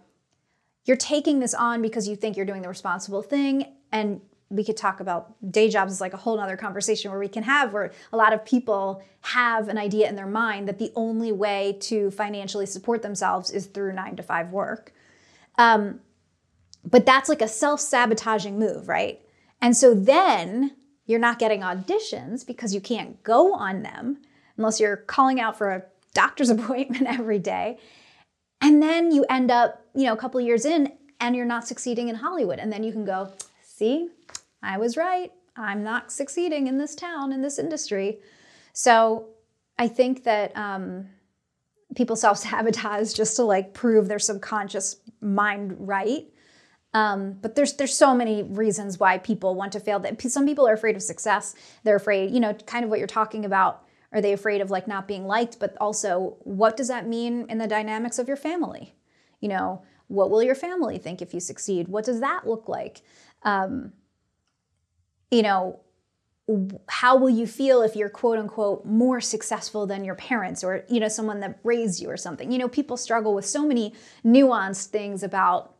you're 0.85 0.97
taking 0.97 1.41
this 1.41 1.55
on 1.55 1.83
because 1.83 2.09
you 2.09 2.17
think 2.17 2.37
you're 2.37 2.47
doing 2.47 2.63
the 2.63 2.69
responsible 2.69 3.23
thing 3.23 3.75
and 3.93 4.21
we 4.49 4.63
could 4.63 4.77
talk 4.77 5.01
about 5.01 5.35
day 5.51 5.69
jobs 5.69 5.93
is 5.93 6.01
like 6.01 6.15
a 6.15 6.19
whole 6.19 6.39
other 6.39 6.57
conversation 6.57 7.11
where 7.11 7.19
we 7.19 7.29
can 7.29 7.43
have 7.43 7.73
where 7.73 7.93
a 8.13 8.17
lot 8.17 8.33
of 8.33 8.45
people 8.45 9.03
have 9.23 9.69
an 9.69 9.77
idea 9.77 10.09
in 10.09 10.15
their 10.15 10.27
mind 10.27 10.69
that 10.69 10.79
the 10.79 10.93
only 10.95 11.33
way 11.33 11.77
to 11.81 12.11
financially 12.13 12.67
support 12.67 13.03
themselves 13.03 13.51
is 13.51 13.67
through 13.67 13.93
nine 13.93 14.15
to 14.15 14.23
five 14.23 14.53
work. 14.53 14.93
Um, 15.59 16.01
but 16.85 17.05
that's 17.05 17.29
like 17.29 17.43
a 17.43 17.49
self-sabotaging 17.49 18.59
move 18.59 18.89
right? 18.89 19.21
And 19.61 19.77
so 19.77 19.95
then 19.95 20.77
you're 21.07 21.19
not 21.19 21.39
getting 21.39 21.63
auditions 21.63 22.47
because 22.47 22.75
you 22.75 22.81
can't 22.81 23.23
go 23.25 23.55
on 23.55 23.83
them 23.83 24.19
unless 24.57 24.79
you're 24.79 24.97
calling 24.97 25.41
out 25.41 25.59
for 25.59 25.73
a 25.73 25.83
doctor's 26.15 26.51
appointment 26.51 27.07
every 27.09 27.41
day. 27.41 27.79
And 28.61 28.81
then 28.81 29.11
you 29.11 29.25
end 29.29 29.51
up 29.51 29.83
you 29.93 30.05
know 30.05 30.13
a 30.13 30.17
couple 30.17 30.41
years 30.41 30.65
in 30.65 30.93
and 31.19 31.35
you're 31.35 31.47
not 31.47 31.67
succeeding 31.67 32.09
in 32.09 32.15
hollywood. 32.15 32.61
And 32.61 32.73
then 32.73 32.85
you 32.85 32.93
can 32.93 33.05
go 33.05 33.33
see 33.61 34.11
I 34.63 34.79
was 34.79 34.97
right. 34.97 35.33
I'm 35.57 35.83
not 35.83 36.13
succeeding 36.13 36.67
in 36.67 36.79
this 36.79 36.95
town, 36.95 37.33
in 37.33 37.43
this 37.43 37.59
industry. 37.59 38.19
So 38.73 39.29
I 39.79 39.89
think 39.89 40.25
that 40.25 40.57
um, 40.57 41.09
people 41.95 42.17
self 42.27 42.39
sabotage 42.39 43.13
just 43.13 43.37
to 43.37 43.45
like 43.45 43.75
prove 43.75 44.09
their 44.09 44.19
subconscious 44.19 44.97
mind 45.21 45.75
right. 45.79 46.27
Um, 46.95 47.33
but 47.43 47.55
there's 47.55 47.75
there's 47.75 47.95
so 47.95 48.15
many 48.15 48.43
reasons 48.43 48.99
why 48.99 49.19
people 49.19 49.55
want 49.55 49.73
to 49.73 49.81
fail. 49.81 49.99
That 49.99 50.21
some 50.23 50.47
people 50.47 50.67
are 50.67 50.73
afraid 50.73 50.97
of 50.97 51.03
success. 51.03 51.55
They're 51.85 51.97
afraid, 51.97 52.31
you 52.31 52.41
know, 52.41 52.55
kind 52.55 52.85
of 52.85 52.91
what 52.91 52.99
you're 52.99 53.09
talking 53.09 53.45
about. 53.45 53.83
Are 54.13 54.21
they 54.21 54.33
afraid 54.33 54.61
of 54.61 54.71
like 54.71 54.89
not 54.89 55.07
being 55.09 55.27
liked? 55.27 55.59
But 55.59 55.77
also, 55.79 56.37
what 56.41 56.77
does 56.77 56.89
that 56.89 57.07
mean 57.07 57.47
in 57.51 57.59
the 57.59 57.67
dynamics 57.67 58.19
of 58.19 58.29
your 58.29 58.37
family? 58.37 58.95
You 59.41 59.49
know, 59.49 59.83
what 60.09 60.31
will 60.31 60.43
your 60.43 60.55
family 60.55 60.97
think 60.97 61.21
if 61.21 61.35
you 61.35 61.41
succeed? 61.41 61.89
What 61.89 62.05
does 62.05 62.21
that 62.21 62.47
look 62.47 62.69
like? 62.69 63.03
Um, 63.43 63.93
you 65.31 65.43
know, 65.43 65.81
how 66.89 67.17
will 67.17 67.31
you 67.31 67.47
feel 67.47 67.83
if 67.83 67.97
you're 67.97 68.09
quote 68.09 68.39
unquote 68.39 68.85
more 68.85 69.21
successful 69.21 69.87
than 69.87 70.05
your 70.05 70.15
parents 70.15 70.63
or 70.63 70.85
you 70.89 71.01
know 71.01 71.09
someone 71.09 71.41
that 71.41 71.59
raised 71.65 72.01
you 72.01 72.09
or 72.09 72.17
something? 72.17 72.53
You 72.53 72.59
know 72.59 72.69
people 72.69 72.97
struggle 72.97 73.35
with 73.35 73.47
so 73.47 73.67
many 73.67 73.95
nuanced 74.25 74.87
things 74.87 75.23
about 75.23 75.75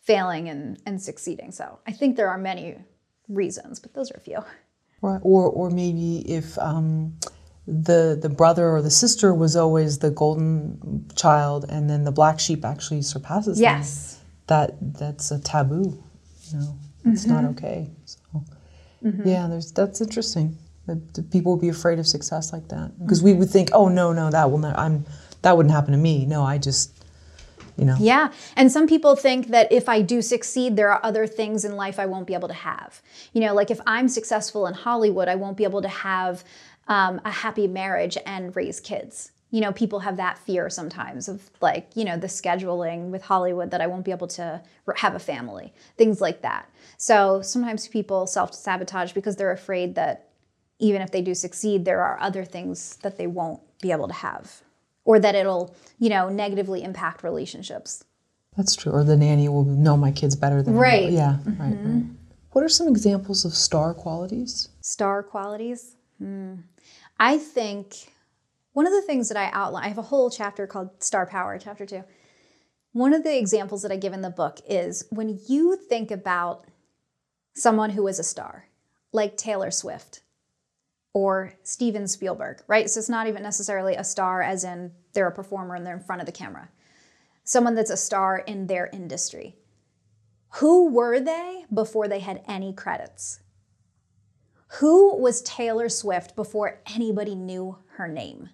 failing 0.00 0.48
and 0.48 0.80
and 0.86 1.00
succeeding. 1.00 1.52
So 1.52 1.78
i 1.86 1.92
think 1.92 2.16
there 2.16 2.30
are 2.30 2.38
many 2.38 2.78
reasons 3.28 3.78
but 3.78 3.92
those 3.94 4.10
are 4.10 4.16
a 4.16 4.20
few. 4.20 4.38
Right. 5.02 5.20
Or 5.22 5.48
or 5.50 5.70
maybe 5.70 6.18
if 6.30 6.58
um 6.58 7.18
the 7.66 8.18
the 8.20 8.30
brother 8.30 8.70
or 8.70 8.80
the 8.82 8.90
sister 8.90 9.34
was 9.34 9.54
always 9.54 9.98
the 9.98 10.10
golden 10.10 11.06
child 11.14 11.66
and 11.68 11.90
then 11.90 12.04
the 12.04 12.12
black 12.12 12.40
sheep 12.40 12.64
actually 12.64 13.02
surpasses 13.02 13.60
yes. 13.60 14.14
them, 14.14 14.26
that 14.46 14.98
that's 14.98 15.30
a 15.30 15.38
taboo 15.38 16.02
you 16.52 16.58
know? 16.58 16.78
It's 17.04 17.24
mm-hmm. 17.24 17.34
not 17.34 17.44
okay. 17.52 17.90
So 18.04 18.18
Mm-hmm. 19.04 19.28
Yeah, 19.28 19.46
there's 19.48 19.72
that's 19.72 20.00
interesting. 20.00 20.56
That 20.86 21.30
people 21.30 21.52
would 21.52 21.60
be 21.60 21.68
afraid 21.68 21.98
of 21.98 22.06
success 22.06 22.52
like 22.52 22.68
that 22.68 22.98
because 22.98 23.18
mm-hmm. 23.18 23.26
we 23.26 23.34
would 23.34 23.50
think, 23.50 23.70
oh 23.72 23.88
no, 23.88 24.12
no, 24.12 24.30
that 24.30 24.50
will 24.50 24.58
not. 24.58 24.78
I'm 24.78 25.04
that 25.42 25.56
wouldn't 25.56 25.74
happen 25.74 25.92
to 25.92 25.98
me. 25.98 26.26
No, 26.26 26.42
I 26.42 26.58
just. 26.58 26.96
You 27.76 27.86
know. 27.86 27.96
Yeah. 27.98 28.30
And 28.56 28.70
some 28.70 28.86
people 28.86 29.16
think 29.16 29.46
that 29.48 29.72
if 29.72 29.88
I 29.88 30.02
do 30.02 30.20
succeed, 30.20 30.76
there 30.76 30.92
are 30.92 31.00
other 31.02 31.26
things 31.26 31.64
in 31.64 31.76
life 31.76 31.98
I 31.98 32.04
won't 32.04 32.26
be 32.26 32.34
able 32.34 32.48
to 32.48 32.54
have. 32.54 33.00
You 33.32 33.40
know, 33.40 33.54
like 33.54 33.70
if 33.70 33.80
I'm 33.86 34.06
successful 34.06 34.66
in 34.66 34.74
Hollywood, 34.74 35.28
I 35.28 35.36
won't 35.36 35.56
be 35.56 35.64
able 35.64 35.80
to 35.80 35.88
have 35.88 36.44
um, 36.88 37.22
a 37.24 37.30
happy 37.30 37.66
marriage 37.66 38.18
and 38.26 38.54
raise 38.54 38.80
kids 38.80 39.32
you 39.50 39.60
know, 39.60 39.72
people 39.72 40.00
have 40.00 40.16
that 40.16 40.38
fear 40.38 40.70
sometimes 40.70 41.28
of 41.28 41.50
like, 41.60 41.88
you 41.94 42.04
know, 42.04 42.16
the 42.16 42.28
scheduling 42.28 43.10
with 43.10 43.22
Hollywood 43.22 43.72
that 43.72 43.80
I 43.80 43.86
won't 43.88 44.04
be 44.04 44.12
able 44.12 44.28
to 44.28 44.62
have 44.96 45.14
a 45.14 45.18
family, 45.18 45.72
things 45.96 46.20
like 46.20 46.42
that. 46.42 46.68
So 47.00 47.40
sometimes 47.40 47.88
people 47.88 48.26
self 48.26 48.52
sabotage 48.52 49.12
because 49.12 49.36
they're 49.36 49.52
afraid 49.52 49.94
that 49.94 50.28
even 50.78 51.00
if 51.00 51.10
they 51.10 51.22
do 51.22 51.34
succeed, 51.34 51.86
there 51.86 52.02
are 52.02 52.20
other 52.20 52.44
things 52.44 52.96
that 52.96 53.16
they 53.16 53.26
won't 53.26 53.62
be 53.80 53.90
able 53.90 54.06
to 54.06 54.14
have 54.14 54.60
or 55.06 55.18
that 55.18 55.34
it'll, 55.34 55.74
you 55.98 56.10
know, 56.10 56.28
negatively 56.28 56.82
impact 56.82 57.22
relationships. 57.22 58.04
That's 58.54 58.76
true. 58.76 58.92
Or 58.92 59.02
the 59.02 59.16
nanny 59.16 59.48
will 59.48 59.64
know 59.64 59.96
my 59.96 60.12
kids 60.12 60.36
better 60.36 60.62
than 60.62 60.74
right. 60.74 61.08
Me. 61.08 61.16
Yeah, 61.16 61.38
mm-hmm. 61.42 61.62
right, 61.62 61.78
right. 61.82 62.04
What 62.52 62.64
are 62.64 62.68
some 62.68 62.86
examples 62.86 63.46
of 63.46 63.54
star 63.54 63.94
qualities? 63.94 64.68
Star 64.82 65.22
qualities? 65.22 65.96
Hmm. 66.18 66.56
I 67.18 67.38
think 67.38 68.12
one 68.74 68.86
of 68.86 68.92
the 68.92 69.02
things 69.02 69.28
that 69.28 69.38
I 69.38 69.48
outline, 69.54 69.84
I 69.84 69.88
have 69.88 69.96
a 69.96 70.02
whole 70.02 70.28
chapter 70.28 70.66
called 70.66 71.02
Star 71.02 71.24
Power, 71.24 71.58
chapter 71.58 71.86
two. 71.86 72.04
One 72.92 73.14
of 73.14 73.24
the 73.24 73.38
examples 73.38 73.80
that 73.82 73.92
I 73.92 73.96
give 73.96 74.12
in 74.12 74.20
the 74.20 74.28
book 74.28 74.60
is 74.68 75.06
when 75.10 75.40
you 75.48 75.76
think 75.76 76.10
about 76.10 76.66
someone 77.54 77.90
who 77.90 78.06
is 78.06 78.18
a 78.18 78.24
star, 78.24 78.66
like 79.12 79.36
Taylor 79.36 79.70
Swift 79.70 80.22
or 81.12 81.54
Steven 81.62 82.06
Spielberg, 82.06 82.62
right? 82.66 82.88
So 82.88 83.00
it's 83.00 83.08
not 83.08 83.26
even 83.26 83.42
necessarily 83.42 83.94
a 83.94 84.04
star 84.04 84.42
as 84.42 84.64
in 84.64 84.92
they're 85.12 85.26
a 85.26 85.32
performer 85.32 85.74
and 85.74 85.86
they're 85.86 85.96
in 85.96 86.02
front 86.02 86.22
of 86.22 86.26
the 86.26 86.32
camera. 86.32 86.68
Someone 87.44 87.74
that's 87.74 87.90
a 87.90 87.96
star 87.96 88.38
in 88.38 88.66
their 88.66 88.88
industry. 88.92 89.56
Who 90.54 90.88
were 90.90 91.20
they 91.20 91.64
before 91.72 92.08
they 92.08 92.20
had 92.20 92.42
any 92.46 92.72
credits? 92.72 93.40
Who 94.78 95.16
was 95.16 95.42
Taylor 95.42 95.88
Swift 95.88 96.36
before 96.36 96.80
anybody 96.86 97.34
knew 97.34 97.78
her 97.96 98.06
name? 98.06 98.50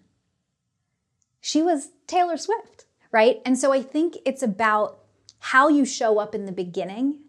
she 1.46 1.62
was 1.62 1.90
Taylor 2.08 2.36
Swift, 2.36 2.86
right? 3.12 3.40
And 3.46 3.56
so 3.56 3.72
I 3.72 3.80
think 3.80 4.16
it's 4.24 4.42
about 4.42 4.98
how 5.38 5.68
you 5.68 5.84
show 5.84 6.18
up 6.18 6.34
in 6.34 6.44
the 6.44 6.50
beginning. 6.50 7.20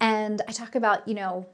And 0.00 0.42
I 0.48 0.52
talk 0.52 0.74
about, 0.74 1.06
you 1.06 1.14
know, 1.14 1.46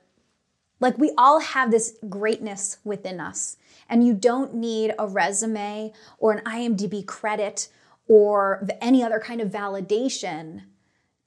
like 0.81 0.99
we 0.99 1.13
all 1.17 1.41
have 1.41 1.71
this 1.71 1.97
greatness 2.09 2.79
within 2.85 3.19
us, 3.19 3.57
and 3.89 4.07
you 4.07 4.13
don't 4.15 4.55
need 4.55 4.95
a 4.99 5.07
resume 5.07 5.93
or 6.19 6.33
an 6.33 6.45
IMDb 6.45 7.05
credit 7.07 7.69
or 8.09 8.67
any 8.81 9.03
other 9.03 9.19
kind 9.19 9.41
of 9.41 9.51
validation 9.51 10.63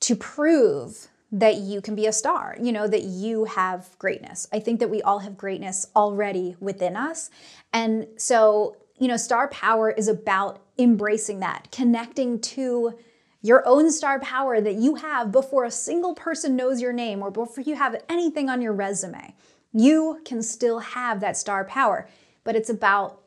to 0.02 0.16
prove 0.16 1.08
that 1.32 1.58
you 1.58 1.82
can 1.82 1.96
be 1.96 2.08
a 2.08 2.14
star, 2.14 2.56
you 2.62 2.72
know, 2.72 2.88
that 2.88 3.04
you 3.04 3.46
have 3.46 3.90
greatness. 4.00 4.48
I 4.52 4.60
think 4.60 4.80
that 4.80 4.90
we 4.90 5.02
all 5.02 5.20
have 5.20 5.38
greatness 5.38 5.88
already 5.96 6.56
within 6.60 6.96
us. 6.96 7.30
And 7.74 8.08
so 8.18 8.78
you 9.00 9.08
know, 9.08 9.18
star 9.18 9.48
power 9.48 9.90
is 9.90 10.08
about 10.08 10.60
embracing 10.78 11.40
that, 11.40 11.70
connecting 11.72 12.40
to 12.42 12.94
your 13.42 13.66
own 13.66 13.92
star 13.92 14.20
power 14.20 14.60
that 14.60 14.76
you 14.76 14.96
have 14.96 15.32
before 15.32 15.64
a 15.64 15.72
single 15.72 16.14
person 16.14 16.56
knows 16.56 16.82
your 16.82 16.94
name 16.94 17.22
or 17.22 17.32
before 17.32 17.64
you 17.64 17.76
have 17.76 18.04
anything 18.10 18.50
on 18.50 18.62
your 18.62 18.74
resume. 18.74 19.34
You 19.72 20.22
can 20.26 20.42
still 20.42 20.80
have 20.80 21.20
that 21.22 21.38
star 21.38 21.64
power, 21.64 22.08
but 22.44 22.56
it's 22.56 22.70
about 22.70 23.22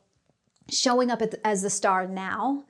showing 0.70 1.10
up 1.10 1.22
as 1.44 1.62
the 1.62 1.70
star 1.70 2.06
now 2.06 2.64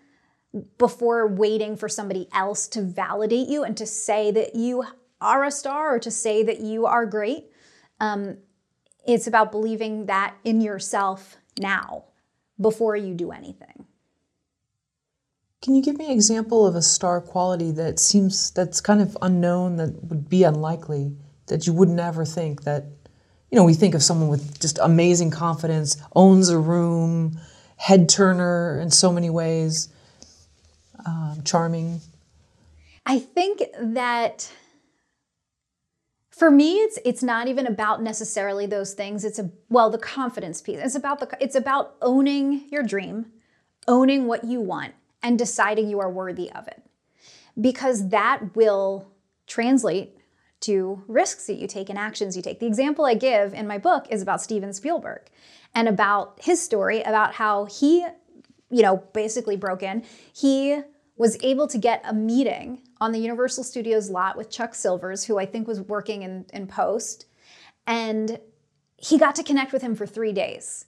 before 0.78 1.26
waiting 1.26 1.76
for 1.76 1.88
somebody 1.88 2.28
else 2.32 2.68
to 2.68 2.82
validate 2.82 3.48
you 3.48 3.64
and 3.64 3.76
to 3.76 3.86
say 3.86 4.30
that 4.30 4.54
you 4.54 4.84
are 5.20 5.44
a 5.44 5.50
star 5.50 5.94
or 5.94 5.98
to 5.98 6.10
say 6.10 6.42
that 6.42 6.60
you 6.60 6.84
are 6.86 7.06
great. 7.06 7.46
Um, 8.00 8.38
it's 9.06 9.26
about 9.26 9.50
believing 9.50 10.06
that 10.06 10.34
in 10.44 10.60
yourself 10.60 11.36
now 11.58 12.04
before 12.60 12.96
you 12.96 13.14
do 13.14 13.32
anything. 13.32 13.86
Can 15.62 15.74
you 15.76 15.82
give 15.82 15.96
me 15.96 16.06
an 16.06 16.10
example 16.10 16.66
of 16.66 16.74
a 16.74 16.82
star 16.82 17.20
quality 17.20 17.70
that 17.72 17.98
seems 18.00 18.50
that's 18.50 18.80
kind 18.80 19.00
of 19.00 19.16
unknown 19.22 19.76
that 19.76 20.04
would 20.04 20.28
be 20.28 20.42
unlikely 20.42 21.14
that 21.46 21.66
you 21.66 21.72
would 21.72 21.88
never 21.88 22.24
think 22.24 22.64
that 22.64 22.84
you 23.50 23.56
know 23.56 23.64
we 23.64 23.74
think 23.74 23.94
of 23.94 24.02
someone 24.02 24.28
with 24.28 24.58
just 24.60 24.78
amazing 24.82 25.30
confidence 25.30 25.96
owns 26.16 26.48
a 26.48 26.58
room 26.58 27.38
head 27.76 28.08
turner 28.08 28.80
in 28.80 28.90
so 28.90 29.12
many 29.12 29.30
ways 29.30 29.88
um, 31.06 31.40
charming 31.44 32.00
i 33.06 33.18
think 33.18 33.62
that 33.80 34.50
For 36.30 36.50
me, 36.50 36.76
it's 36.78 36.98
it's 37.04 37.22
not 37.22 37.46
even 37.46 37.66
about 37.66 38.02
necessarily 38.02 38.66
those 38.66 38.94
things. 38.94 39.24
It's 39.24 39.38
a 39.38 39.50
well, 39.68 39.90
the 39.90 39.98
confidence 39.98 40.60
piece. 40.62 40.80
It's 40.82 40.94
about 40.96 41.20
the 41.20 41.28
it's 41.40 41.54
about 41.54 41.94
owning 42.00 42.64
your 42.70 42.82
dream, 42.82 43.26
owning 43.86 44.26
what 44.26 44.42
you 44.44 44.60
want, 44.60 44.94
and 45.22 45.38
deciding 45.38 45.88
you 45.88 46.00
are 46.00 46.10
worthy 46.10 46.50
of 46.52 46.66
it. 46.68 46.82
Because 47.60 48.08
that 48.08 48.56
will 48.56 49.08
translate 49.46 50.16
to 50.60 51.02
risks 51.08 51.46
that 51.46 51.54
you 51.54 51.66
take 51.66 51.90
and 51.90 51.98
actions 51.98 52.36
you 52.36 52.42
take. 52.42 52.60
The 52.60 52.66
example 52.66 53.04
I 53.04 53.14
give 53.14 53.52
in 53.52 53.66
my 53.66 53.78
book 53.78 54.06
is 54.10 54.22
about 54.22 54.40
Steven 54.40 54.72
Spielberg 54.72 55.22
and 55.74 55.88
about 55.88 56.38
his 56.42 56.62
story 56.62 57.02
about 57.02 57.34
how 57.34 57.64
he, 57.66 58.06
you 58.70 58.82
know, 58.82 59.02
basically 59.12 59.56
broke 59.56 59.82
in. 59.82 60.04
He 60.32 60.80
was 61.16 61.36
able 61.42 61.66
to 61.68 61.78
get 61.78 62.02
a 62.04 62.14
meeting 62.14 62.82
on 63.00 63.12
the 63.12 63.18
Universal 63.18 63.64
Studios 63.64 64.08
lot 64.08 64.36
with 64.36 64.50
Chuck 64.50 64.74
Silvers, 64.74 65.24
who 65.24 65.38
I 65.38 65.46
think 65.46 65.66
was 65.66 65.80
working 65.80 66.22
in, 66.22 66.46
in 66.52 66.66
post. 66.66 67.26
And 67.86 68.38
he 68.96 69.18
got 69.18 69.34
to 69.34 69.42
connect 69.42 69.72
with 69.72 69.82
him 69.82 69.94
for 69.94 70.06
three 70.06 70.32
days. 70.32 70.86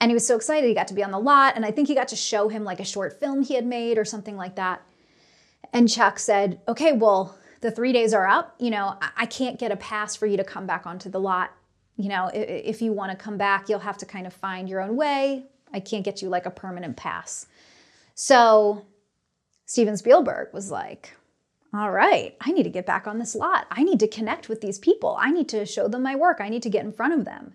And 0.00 0.10
he 0.10 0.14
was 0.14 0.26
so 0.26 0.36
excited 0.36 0.68
he 0.68 0.74
got 0.74 0.88
to 0.88 0.94
be 0.94 1.04
on 1.04 1.10
the 1.10 1.18
lot. 1.18 1.56
And 1.56 1.64
I 1.64 1.70
think 1.70 1.88
he 1.88 1.94
got 1.94 2.08
to 2.08 2.16
show 2.16 2.48
him 2.48 2.64
like 2.64 2.80
a 2.80 2.84
short 2.84 3.18
film 3.18 3.42
he 3.42 3.54
had 3.54 3.66
made 3.66 3.98
or 3.98 4.04
something 4.04 4.36
like 4.36 4.56
that. 4.56 4.82
And 5.72 5.88
Chuck 5.88 6.18
said, 6.18 6.60
okay, 6.68 6.92
well, 6.92 7.36
the 7.60 7.70
three 7.70 7.92
days 7.92 8.12
are 8.12 8.26
up. 8.26 8.54
You 8.58 8.70
know, 8.70 8.98
I 9.16 9.26
can't 9.26 9.58
get 9.58 9.72
a 9.72 9.76
pass 9.76 10.14
for 10.14 10.26
you 10.26 10.36
to 10.36 10.44
come 10.44 10.66
back 10.66 10.86
onto 10.86 11.08
the 11.08 11.20
lot. 11.20 11.50
You 11.96 12.10
know, 12.10 12.30
if 12.34 12.82
you 12.82 12.92
want 12.92 13.10
to 13.10 13.16
come 13.16 13.38
back, 13.38 13.68
you'll 13.68 13.78
have 13.78 13.98
to 13.98 14.06
kind 14.06 14.26
of 14.26 14.34
find 14.34 14.68
your 14.68 14.82
own 14.82 14.96
way. 14.96 15.44
I 15.72 15.80
can't 15.80 16.04
get 16.04 16.20
you 16.20 16.28
like 16.28 16.46
a 16.46 16.50
permanent 16.50 16.96
pass. 16.96 17.46
So 18.14 18.84
Steven 19.64 19.96
Spielberg 19.96 20.52
was 20.52 20.70
like, 20.70 21.14
all 21.74 21.90
right, 21.90 22.36
I 22.40 22.52
need 22.52 22.62
to 22.62 22.70
get 22.70 22.86
back 22.86 23.06
on 23.06 23.18
this 23.18 23.34
lot. 23.34 23.66
I 23.70 23.82
need 23.82 24.00
to 24.00 24.08
connect 24.08 24.48
with 24.48 24.60
these 24.60 24.78
people. 24.78 25.16
I 25.18 25.30
need 25.30 25.48
to 25.50 25.66
show 25.66 25.88
them 25.88 26.02
my 26.02 26.14
work. 26.14 26.40
I 26.40 26.48
need 26.48 26.62
to 26.62 26.70
get 26.70 26.84
in 26.84 26.92
front 26.92 27.14
of 27.14 27.24
them. 27.24 27.54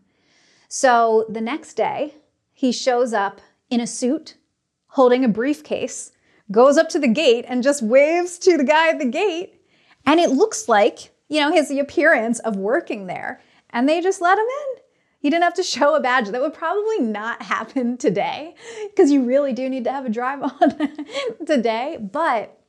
So 0.68 1.26
the 1.30 1.42
next 1.42 1.74
day, 1.76 2.16
he 2.62 2.72
shows 2.72 3.12
up 3.12 3.42
in 3.72 3.80
a 3.80 3.88
suit, 3.88 4.36
holding 4.90 5.26
a 5.26 5.28
briefcase, 5.28 6.12
goes 6.52 6.78
up 6.78 6.90
to 6.90 7.00
the 7.00 7.08
gate 7.08 7.44
and 7.48 7.64
just 7.64 7.82
waves 7.82 8.38
to 8.38 8.56
the 8.56 8.64
guy 8.64 8.90
at 8.90 9.00
the 9.00 9.06
gate. 9.06 9.60
And 10.06 10.20
it 10.20 10.30
looks 10.30 10.70
like, 10.70 11.12
you 11.28 11.40
know, 11.42 11.52
his 11.52 11.72
appearance 11.72 12.38
of 12.38 12.56
working 12.58 13.08
there. 13.08 13.42
And 13.72 13.90
they 13.90 14.00
just 14.00 14.22
let 14.22 14.38
him 14.38 14.46
in. 14.46 14.82
He 15.18 15.32
didn't 15.32 15.42
have 15.42 15.56
to 15.56 15.64
show 15.76 15.96
a 15.96 16.00
badge. 16.00 16.30
That 16.30 16.40
would 16.40 16.54
probably 16.54 17.00
not 17.00 17.42
happen 17.42 17.98
today 17.98 18.54
because 18.92 19.10
you 19.10 19.24
really 19.24 19.54
do 19.54 19.68
need 19.68 19.86
to 19.86 19.92
have 19.92 20.06
a 20.06 20.10
drive 20.10 20.44
on 20.62 20.92
today. 21.48 21.98
But 22.00 22.60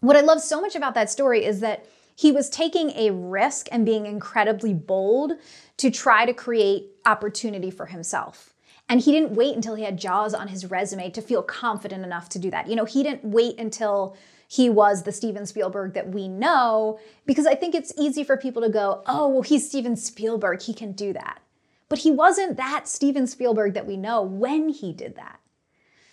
what 0.00 0.16
I 0.16 0.22
love 0.22 0.40
so 0.40 0.60
much 0.60 0.74
about 0.74 0.94
that 0.94 1.08
story 1.08 1.44
is 1.44 1.60
that 1.60 1.86
he 2.16 2.32
was 2.32 2.50
taking 2.50 2.90
a 2.90 3.12
risk 3.12 3.68
and 3.70 3.86
being 3.86 4.06
incredibly 4.06 4.74
bold 4.74 5.34
to 5.76 5.92
try 5.92 6.26
to 6.26 6.32
create 6.32 6.88
opportunity 7.06 7.70
for 7.70 7.86
himself. 7.86 8.53
And 8.88 9.00
he 9.00 9.12
didn't 9.12 9.34
wait 9.34 9.56
until 9.56 9.74
he 9.74 9.84
had 9.84 9.98
Jaws 9.98 10.34
on 10.34 10.48
his 10.48 10.70
resume 10.70 11.10
to 11.10 11.22
feel 11.22 11.42
confident 11.42 12.04
enough 12.04 12.28
to 12.30 12.38
do 12.38 12.50
that. 12.50 12.68
You 12.68 12.76
know, 12.76 12.84
he 12.84 13.02
didn't 13.02 13.24
wait 13.24 13.58
until 13.58 14.16
he 14.46 14.68
was 14.68 15.02
the 15.02 15.12
Steven 15.12 15.46
Spielberg 15.46 15.94
that 15.94 16.10
we 16.10 16.28
know 16.28 16.98
because 17.24 17.46
I 17.46 17.54
think 17.54 17.74
it's 17.74 17.94
easy 17.98 18.24
for 18.24 18.36
people 18.36 18.62
to 18.62 18.68
go, 18.68 19.02
oh, 19.06 19.28
well, 19.28 19.42
he's 19.42 19.66
Steven 19.66 19.96
Spielberg. 19.96 20.62
He 20.62 20.74
can 20.74 20.92
do 20.92 21.12
that. 21.14 21.40
But 21.88 22.00
he 22.00 22.10
wasn't 22.10 22.56
that 22.56 22.86
Steven 22.86 23.26
Spielberg 23.26 23.74
that 23.74 23.86
we 23.86 23.96
know 23.96 24.22
when 24.22 24.68
he 24.68 24.92
did 24.92 25.16
that. 25.16 25.40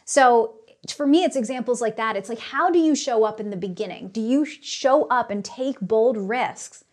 So 0.06 0.56
for 0.96 1.06
me, 1.06 1.24
it's 1.24 1.36
examples 1.36 1.82
like 1.82 1.98
that. 1.98 2.16
It's 2.16 2.30
like, 2.30 2.40
how 2.40 2.70
do 2.70 2.80
you 2.80 2.96
show 2.96 3.24
up 3.24 3.40
in 3.40 3.50
the 3.50 3.58
beginning? 3.58 4.08
Do 4.10 4.22
you 4.22 4.46
show 4.46 5.06
up 5.06 5.30
and 5.30 5.44
take 5.44 5.80
bold 5.80 6.18
risks? 6.18 6.84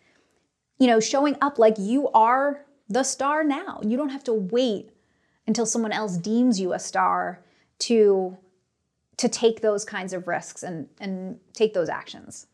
You 0.77 0.87
know, 0.87 0.99
showing 0.99 1.35
up 1.41 1.57
like 1.57 1.75
you 1.77 2.09
are 2.09 2.65
the 2.87 3.03
star 3.03 3.43
now. 3.43 3.79
You 3.83 3.97
don't 3.97 4.09
have 4.09 4.23
to 4.25 4.33
wait 4.33 4.91
until 5.49 5.65
someone 5.65 5.91
else 5.91 6.15
deems 6.15 6.59
you 6.59 6.73
a 6.73 6.79
star 6.79 7.43
to 7.79 8.37
to 9.17 9.27
take 9.27 9.61
those 9.61 9.83
kinds 9.83 10.13
of 10.13 10.27
risks 10.27 10.61
and 10.63 10.87
and 11.01 11.39
take 11.53 11.73
those 11.73 11.89
actions. 11.89 12.45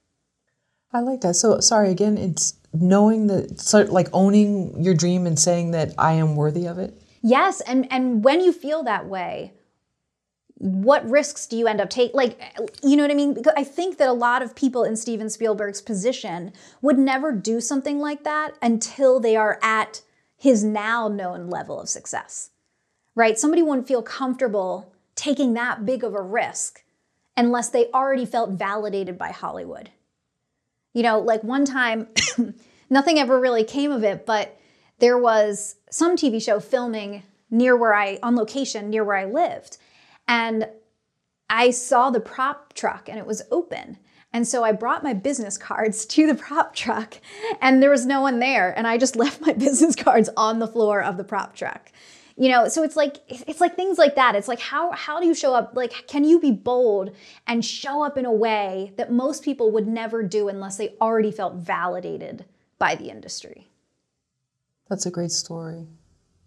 I 0.94 1.02
like 1.02 1.20
that. 1.22 1.36
So 1.36 1.60
sorry 1.60 1.92
again, 1.92 2.18
it's 2.18 2.56
knowing 2.74 3.28
that 3.28 3.60
sort 3.60 3.90
like 3.90 4.08
owning 4.14 4.82
your 4.82 4.94
dream 4.94 5.28
and 5.28 5.38
saying 5.38 5.72
that 5.72 5.94
I 5.98 6.14
am 6.14 6.38
worthy 6.38 6.66
of 6.66 6.80
it. 6.80 7.00
Yes, 7.22 7.60
and 7.62 7.86
and 7.92 8.24
when 8.24 8.40
you 8.40 8.54
feel 8.54 8.82
that 8.84 9.08
way, 9.08 9.52
what 10.58 11.08
risks 11.10 11.48
do 11.48 11.58
you 11.58 11.68
end 11.68 11.82
up 11.82 11.90
taking? 11.90 12.16
Like, 12.16 12.40
you 12.82 12.96
know 12.96 13.04
what 13.04 13.12
I 13.12 13.16
mean? 13.16 13.34
Because 13.34 13.54
I 13.58 13.66
think 13.66 13.98
that 13.98 14.08
a 14.08 14.14
lot 14.14 14.42
of 14.42 14.56
people 14.56 14.86
in 14.86 14.96
Steven 14.96 15.30
Spielberg's 15.30 15.82
position 15.82 16.54
would 16.82 16.98
never 16.98 17.34
do 17.34 17.60
something 17.60 18.00
like 18.00 18.24
that 18.24 18.54
until 18.62 19.20
they 19.20 19.36
are 19.36 19.60
at 19.62 20.02
his 20.38 20.64
now 20.64 21.08
known 21.08 21.50
level 21.50 21.80
of 21.80 21.90
success, 21.90 22.52
right? 23.16 23.40
Somebody 23.40 23.64
wouldn't 23.64 23.88
feel 23.88 24.02
comfortable 24.02 24.94
taking 25.16 25.54
that 25.54 25.86
big 25.86 26.04
of 26.04 26.14
a 26.14 26.22
risk 26.22 26.84
unless 27.38 27.70
they 27.70 27.88
already 27.92 28.26
felt 28.26 28.52
validated 28.52 29.18
by 29.18 29.32
Hollywood. 29.32 29.90
You 30.94 31.04
know, 31.04 31.20
like 31.20 31.44
one 31.44 31.66
time, 31.66 32.08
nothing 32.90 33.18
ever 33.18 33.40
really 33.40 33.64
came 33.64 33.92
of 33.92 34.04
it, 34.04 34.26
but 34.26 34.58
there 35.00 35.18
was 35.18 35.76
some 35.90 36.16
TV 36.16 36.42
show 36.42 36.60
filming 36.60 37.24
near 37.50 37.76
where 37.76 37.94
I, 37.94 38.20
on 38.24 38.36
location, 38.36 38.90
near 38.90 39.04
where 39.04 39.18
I 39.18 39.26
lived. 39.26 39.78
And 40.28 40.68
I 41.50 41.72
saw 41.72 42.10
the 42.10 42.20
prop 42.20 42.74
truck 42.74 43.10
and 43.10 43.20
it 43.20 43.26
was 43.26 43.44
open. 43.52 43.98
And 44.34 44.48
so 44.48 44.64
I 44.64 44.72
brought 44.72 45.04
my 45.04 45.14
business 45.14 45.58
cards 45.58 46.06
to 46.08 46.28
the 46.28 46.36
prop 46.36 46.76
truck 46.76 47.16
and 47.62 47.82
there 47.82 47.90
was 47.90 48.06
no 48.06 48.22
one 48.22 48.40
there. 48.40 48.78
And 48.78 48.88
I 48.88 48.98
just 48.98 49.16
left 49.18 49.42
my 49.42 49.54
business 49.54 49.96
cards 49.96 50.30
on 50.36 50.60
the 50.60 50.68
floor 50.68 51.02
of 51.02 51.18
the 51.18 51.24
prop 51.24 51.56
truck 51.56 51.92
you 52.36 52.50
know 52.50 52.68
so 52.68 52.84
it's 52.84 52.96
like 52.96 53.18
it's 53.28 53.62
like 53.62 53.76
things 53.76 53.98
like 53.98 54.16
that. 54.16 54.36
It's 54.36 54.48
like 54.48 54.60
how 54.60 54.92
how 54.92 55.20
do 55.20 55.26
you 55.26 55.34
show 55.34 55.54
up? 55.54 55.72
Like 55.76 56.08
can 56.08 56.24
you 56.24 56.40
be 56.40 56.52
bold 56.52 57.16
and 57.48 57.64
show 57.64 58.04
up 58.04 58.18
in 58.18 58.26
a 58.26 58.32
way 58.32 58.94
that 58.98 59.12
most 59.12 59.44
people 59.44 59.72
would 59.72 59.88
never 59.88 60.24
do 60.24 60.50
unless 60.50 60.78
they 60.78 60.96
already 61.02 61.32
felt 61.32 61.56
validated 61.56 62.46
by 62.78 62.96
the 62.96 63.10
industry? 63.10 63.70
That's 64.90 65.06
a 65.06 65.12
great 65.12 65.32
story. 65.32 65.88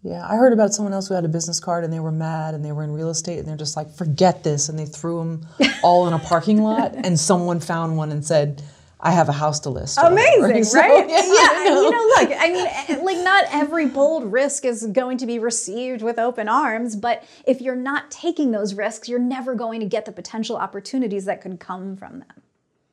Yeah 0.01 0.25
i 0.25 0.35
heard 0.35 0.53
about 0.53 0.73
someone 0.73 0.93
else 0.93 1.09
who 1.09 1.13
had 1.13 1.25
a 1.25 1.29
business 1.29 1.59
card 1.59 1.83
and 1.83 1.91
they 1.91 1.99
were 1.99 2.11
mad 2.11 2.53
and 2.53 2.63
they 2.63 2.71
were 2.71 2.83
in 2.83 2.93
real 2.93 3.09
estate 3.09 3.39
and 3.39 3.47
they're 3.47 3.57
just 3.57 3.75
like 3.75 3.91
forget 3.91 4.43
this 4.43 4.69
and 4.69 4.79
they 4.79 4.85
threw 4.85 5.17
them 5.19 5.45
all 5.83 6.07
in 6.07 6.13
a 6.13 6.19
parking 6.19 6.61
lot 6.61 6.95
and 6.95 7.19
someone 7.19 7.59
found 7.59 7.97
one 7.97 8.11
and 8.11 8.25
said 8.25 8.63
I 9.01 9.11
have 9.11 9.29
a 9.29 9.33
house 9.33 9.61
to 9.61 9.69
list. 9.69 9.97
Amazing, 10.01 10.63
so, 10.65 10.79
right? 10.79 11.09
Yeah, 11.09 11.21
yeah 11.21 11.63
you 11.63 11.89
know, 11.89 12.13
look, 12.17 12.31
I 12.37 12.51
mean, 12.51 12.67
eh, 12.67 13.01
like 13.01 13.17
not 13.23 13.45
every 13.51 13.85
bold 13.85 14.31
risk 14.31 14.65
is 14.65 14.85
going 14.87 15.17
to 15.19 15.25
be 15.25 15.39
received 15.39 16.01
with 16.01 16.19
open 16.19 16.49
arms, 16.49 16.95
but 16.95 17.23
if 17.47 17.61
you're 17.61 17.75
not 17.75 18.11
taking 18.11 18.51
those 18.51 18.73
risks, 18.73 19.07
you're 19.07 19.19
never 19.19 19.55
going 19.55 19.79
to 19.79 19.85
get 19.85 20.05
the 20.05 20.11
potential 20.11 20.57
opportunities 20.57 21.25
that 21.25 21.41
could 21.41 21.59
come 21.59 21.95
from 21.95 22.19
them. 22.19 22.41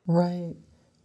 Right. 0.06 0.54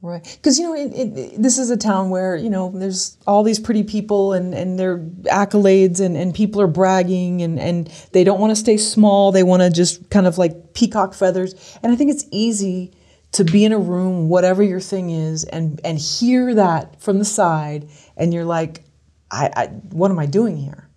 Right, 0.04 0.24
because 0.42 0.58
you 0.58 0.66
know 0.66 0.74
it, 0.74 0.94
it, 0.96 1.40
this 1.44 1.60
is 1.60 1.70
a 1.70 1.78
town 1.78 2.10
where 2.10 2.36
you 2.36 2.50
know 2.50 2.72
there's 2.74 3.20
all 3.28 3.44
these 3.44 3.60
pretty 3.60 3.84
people 3.84 4.34
and 4.34 4.52
and 4.52 4.80
their 4.80 4.98
accolades 4.98 6.00
and 6.00 6.18
and 6.18 6.34
people 6.34 6.60
are 6.60 6.66
bragging 6.66 7.44
and 7.44 7.60
and 7.60 7.88
they 8.12 8.24
don't 8.24 8.40
want 8.40 8.50
to 8.50 8.56
stay 8.56 8.78
small. 8.78 9.32
They 9.32 9.44
want 9.44 9.62
to 9.62 9.70
just 9.70 10.10
kind 10.10 10.26
of 10.26 10.40
like 10.40 10.74
peacock 10.74 11.14
feathers. 11.14 11.78
And 11.84 11.94
I 11.94 11.96
think 11.96 12.10
it's 12.10 12.26
easy 12.32 12.94
to 13.34 13.44
be 13.44 13.64
in 13.66 13.72
a 13.72 13.80
room, 13.80 14.30
whatever 14.30 14.62
your 14.62 14.80
thing 14.80 15.10
is, 15.10 15.44
and 15.44 15.80
and 15.84 15.98
hear 15.98 16.54
that 16.56 17.02
from 17.02 17.20
the 17.20 17.26
side, 17.26 17.90
and 18.18 18.34
you're 18.34 18.46
like, 18.46 18.84
I, 19.30 19.50
I 19.56 19.68
what 19.68 20.12
am 20.12 20.20
I 20.20 20.26
doing 20.26 20.58
here? 20.58 20.90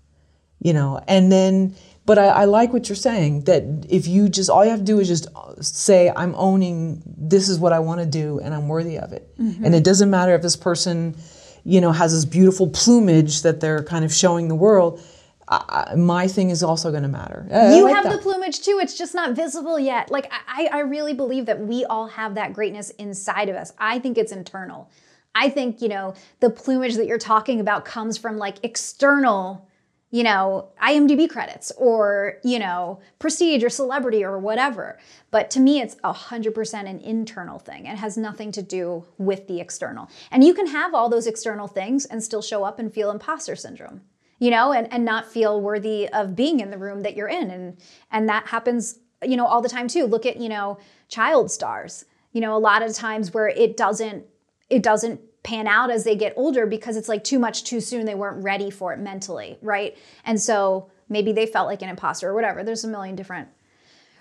You 0.61 0.73
know, 0.73 1.01
and 1.07 1.31
then 1.31 1.75
but 2.07 2.19
I, 2.19 2.27
I, 2.27 2.45
like 2.45 2.73
what 2.73 2.89
you're 2.89 2.97
saying 2.97 3.45
that 3.45 3.87
if 3.89 4.07
you 4.07 4.29
just 4.29 4.51
all 4.51 4.65
you 4.65 4.71
have 4.71 4.81
to 4.81 4.85
do 4.85 5.01
is 5.01 5.09
just 5.09 5.29
say 5.63 6.13
i'm 6.15 6.35
owning 6.35 7.03
this 7.07 7.49
is 7.49 7.59
what 7.59 7.73
i 7.73 7.79
want 7.79 8.01
to 8.01 8.07
do 8.07 8.41
and 8.41 8.55
i'm 8.55 8.69
worthy 8.69 8.99
of 8.99 9.13
it 9.13 9.35
mm-hmm. 9.39 9.65
and 9.65 9.75
it 9.75 9.85
doesn't 9.85 10.11
matter 10.11 10.35
if 10.35 10.43
this 10.43 10.57
person 10.57 11.17
you 11.65 11.81
know 11.81 11.93
has 11.93 12.13
this 12.13 12.25
beautiful 12.25 12.69
plumage 12.69 13.43
that 13.43 13.61
they're 13.61 13.83
kind 13.83 14.05
of 14.05 14.13
showing 14.13 14.49
the 14.49 14.55
world 14.55 15.03
I, 15.49 15.95
my 15.97 16.27
thing 16.27 16.51
is 16.51 16.63
also 16.63 16.91
going 16.91 17.03
to 17.03 17.09
matter. 17.09 17.47
I, 17.53 17.77
you 17.77 17.87
I 17.87 17.91
like 17.91 17.95
have 17.97 18.05
that. 18.05 18.13
the 18.17 18.19
plumage 18.19 18.61
too. 18.61 18.79
It's 18.81 18.97
just 18.97 19.15
not 19.15 19.35
visible 19.35 19.79
yet. 19.79 20.11
Like 20.11 20.33
I, 20.49 20.69
I 20.73 20.81
really 20.81 21.15
believe 21.15 21.47
that 21.47 21.61
we 21.61 21.85
all 21.85 22.07
have 22.09 22.35
that 22.37 22.53
greatness 22.53 22.91
inside 22.91 23.49
of 23.49 23.57
us. 23.57 23.73
I 23.79 23.99
think 23.99 24.17
it's 24.17 24.33
internal. 24.33 24.91
I 25.35 25.51
think 25.51 25.83
you 25.83 25.89
know 25.89 26.15
the 26.41 26.51
plumage 26.51 26.95
that 26.95 27.07
you're 27.07 27.19
talking 27.19 27.61
about 27.61 27.85
comes 27.85 28.17
from 28.17 28.39
like 28.39 28.65
external, 28.65 29.69
you 30.11 30.23
know, 30.23 30.69
IMDb 30.83 31.29
credits 31.29 31.73
or 31.77 32.39
you 32.43 32.59
know 32.59 33.01
prestige 33.19 33.63
or 33.65 33.69
celebrity 33.69 34.25
or 34.25 34.39
whatever. 34.39 34.99
But 35.31 35.51
to 35.51 35.61
me, 35.61 35.81
it's 35.81 35.97
hundred 36.05 36.55
percent 36.55 36.89
an 36.89 37.01
internal 37.01 37.59
thing. 37.59 37.87
It 37.87 37.99
has 37.99 38.17
nothing 38.17 38.53
to 38.53 38.63
do 38.63 39.05
with 39.19 39.47
the 39.49 39.61
external. 39.61 40.09
And 40.31 40.43
you 40.45 40.55
can 40.55 40.69
have 40.69 40.95
all 40.95 41.09
those 41.09 41.27
external 41.27 41.67
things 41.67 42.07
and 42.07 42.23
still 42.23 42.43
show 42.43 42.65
up 42.65 42.79
and 42.79 42.95
feel 42.95 43.11
imposter 43.11 43.57
syndrome 43.57 44.03
you 44.39 44.51
know, 44.51 44.73
and, 44.73 44.93
and 44.93 45.05
not 45.05 45.31
feel 45.31 45.61
worthy 45.61 46.09
of 46.09 46.37
being 46.37 46.61
in 46.61 46.71
the 46.71 46.79
room 46.79 47.03
that 47.03 47.17
you're 47.17 47.29
in. 47.29 47.51
And 47.51 47.77
and 48.11 48.29
that 48.29 48.49
happens, 48.49 48.99
you 49.23 49.37
know, 49.37 49.47
all 49.47 49.63
the 49.63 49.69
time 49.69 49.89
too. 49.89 50.07
Look 50.07 50.27
at, 50.27 50.37
you 50.39 50.49
know, 50.49 50.79
child 51.09 51.51
stars. 51.51 52.05
You 52.33 52.41
know, 52.41 52.57
a 52.57 52.59
lot 52.59 52.83
of 52.83 52.93
times 52.95 53.33
where 53.33 53.49
it 53.49 53.77
doesn't 53.77 54.25
it 54.71 54.83
doesn't 54.83 55.21
pan 55.43 55.67
out 55.67 55.91
as 55.91 56.05
they 56.05 56.17
get 56.17 56.33
older 56.37 56.67
because 56.67 56.97
it's 56.97 57.09
like 57.09 57.23
too 57.23 57.39
much 57.39 57.65
too 57.65 57.81
soon. 57.81 58.07
They 58.07 58.15
weren't 58.15 58.43
ready 58.43 58.71
for 58.71 58.93
it 58.93 58.99
mentally, 58.99 59.59
right? 59.63 59.97
And 60.25 60.41
so 60.41 60.91
maybe 61.09 61.33
they 61.33 61.47
felt 61.47 61.69
like 61.69 61.83
an 61.83 61.91
imposter 61.91 62.29
or 62.29 62.35
whatever. 62.35 62.65
There's 62.65 62.85
a 62.85 62.89
million 62.89 63.15
different 63.15 63.49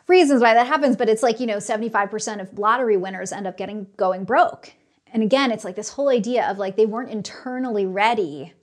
reasons 0.07 0.41
why 0.41 0.53
that 0.53 0.68
happens, 0.68 0.98
but 0.98 1.07
it's 1.07 1.23
like, 1.23 1.40
you 1.40 1.48
know, 1.48 1.57
75% 1.57 2.41
of 2.41 2.60
lottery 2.60 2.98
winners 2.98 3.31
end 3.31 3.48
up 3.48 3.57
getting 3.57 3.88
going 3.95 4.26
broke. 4.26 4.73
And 5.14 5.23
again, 5.23 5.52
it's 5.52 5.64
like 5.64 5.76
this 5.76 5.90
whole 5.90 6.10
idea 6.10 6.45
of 6.49 6.57
like 6.57 6.76
they 6.76 6.85
weren't 6.85 7.10
internally 7.10 7.85
ready 7.85 8.53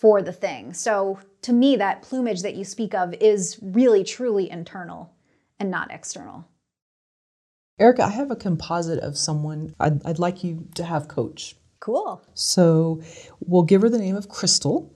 for 0.00 0.22
the 0.22 0.32
thing. 0.32 0.72
So 0.72 1.18
to 1.42 1.52
me, 1.52 1.76
that 1.76 2.02
plumage 2.02 2.42
that 2.42 2.54
you 2.54 2.64
speak 2.64 2.94
of 2.94 3.12
is 3.14 3.58
really 3.60 4.02
truly 4.02 4.50
internal 4.50 5.12
and 5.58 5.70
not 5.70 5.90
external. 5.90 6.48
Erica, 7.78 8.04
I 8.04 8.10
have 8.10 8.30
a 8.30 8.36
composite 8.36 8.98
of 9.00 9.18
someone 9.18 9.74
I'd, 9.78 10.04
I'd 10.06 10.18
like 10.18 10.42
you 10.42 10.68
to 10.74 10.84
have 10.84 11.08
coach. 11.08 11.56
Cool. 11.80 12.22
So 12.34 13.02
we'll 13.40 13.62
give 13.62 13.82
her 13.82 13.88
the 13.88 13.98
name 13.98 14.16
of 14.16 14.28
Crystal. 14.28 14.94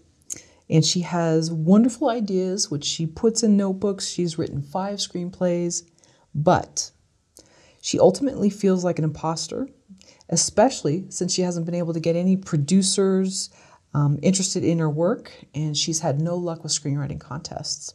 And 0.71 0.85
she 0.85 1.01
has 1.01 1.53
wonderful 1.53 2.09
ideas, 2.09 2.71
which 2.71 2.85
she 2.85 3.07
puts 3.07 3.43
in 3.43 3.57
notebooks. 3.57 4.09
She's 4.09 4.39
written 4.39 4.63
five 4.63 4.99
screenplays, 4.99 5.83
but 6.35 6.91
she 7.83 7.99
ultimately 7.99 8.49
feels 8.49 8.83
like 8.83 8.99
an 8.99 9.05
imposter, 9.05 9.69
especially 10.31 11.05
since 11.11 11.35
she 11.35 11.43
hasn't 11.43 11.67
been 11.67 11.75
able 11.75 11.93
to 11.93 12.01
get 12.01 12.17
any 12.17 12.39
producers 12.39 13.51
um, 13.95 14.19
interested 14.23 14.65
in 14.65 14.79
her 14.81 14.91
work, 14.91 15.33
and 15.55 15.77
she's 15.77 16.01
had 16.01 16.21
no 16.21 16.37
luck 16.37 16.63
with 16.63 16.73
screenwriting 16.73 17.21
contests. 17.21 17.95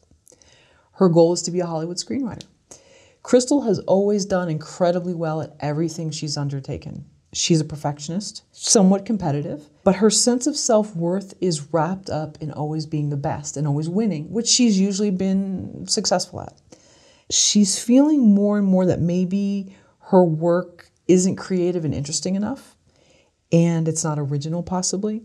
Her 0.93 1.09
goal 1.09 1.33
is 1.33 1.41
to 1.43 1.51
be 1.51 1.59
a 1.59 1.65
Hollywood 1.65 1.97
screenwriter. 1.97 2.45
Crystal 3.21 3.61
has 3.61 3.79
always 3.79 4.25
done 4.25 4.49
incredibly 4.49 5.13
well 5.13 5.41
at 5.41 5.55
everything 5.59 6.09
she's 6.09 6.37
undertaken. 6.37 7.05
She's 7.31 7.61
a 7.61 7.65
perfectionist, 7.65 8.43
somewhat 8.51 9.05
competitive, 9.05 9.69
but 9.83 9.97
her 9.97 10.09
sense 10.09 10.47
of 10.47 10.57
self 10.57 10.95
worth 10.95 11.35
is 11.39 11.71
wrapped 11.71 12.09
up 12.09 12.37
in 12.41 12.51
always 12.51 12.85
being 12.87 13.09
the 13.09 13.17
best 13.17 13.55
and 13.55 13.67
always 13.67 13.87
winning, 13.87 14.31
which 14.31 14.47
she's 14.47 14.79
usually 14.79 15.11
been 15.11 15.85
successful 15.87 16.41
at. 16.41 16.59
She's 17.29 17.77
feeling 17.77 18.33
more 18.33 18.57
and 18.57 18.65
more 18.65 18.85
that 18.87 18.99
maybe 18.99 19.75
her 20.05 20.23
work 20.23 20.89
isn't 21.07 21.35
creative 21.35 21.85
and 21.85 21.93
interesting 21.93 22.35
enough, 22.35 22.75
and 23.51 23.87
it's 23.87 24.03
not 24.03 24.17
original, 24.17 24.63
possibly. 24.63 25.21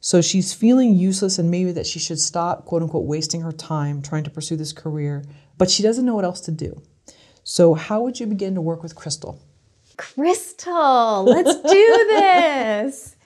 So 0.00 0.20
she's 0.20 0.54
feeling 0.54 0.94
useless 0.94 1.38
and 1.38 1.50
maybe 1.50 1.72
that 1.72 1.86
she 1.86 1.98
should 1.98 2.20
stop, 2.20 2.64
quote 2.64 2.82
unquote, 2.82 3.04
wasting 3.04 3.40
her 3.40 3.52
time 3.52 4.00
trying 4.00 4.24
to 4.24 4.30
pursue 4.30 4.56
this 4.56 4.72
career, 4.72 5.24
but 5.56 5.70
she 5.70 5.82
doesn't 5.82 6.04
know 6.04 6.14
what 6.14 6.24
else 6.24 6.40
to 6.42 6.52
do. 6.52 6.82
So, 7.42 7.74
how 7.74 8.02
would 8.02 8.20
you 8.20 8.26
begin 8.26 8.54
to 8.54 8.60
work 8.60 8.82
with 8.82 8.94
Crystal? 8.94 9.40
Crystal, 9.96 11.24
let's 11.24 11.56
do 11.62 12.06
this. 12.10 13.16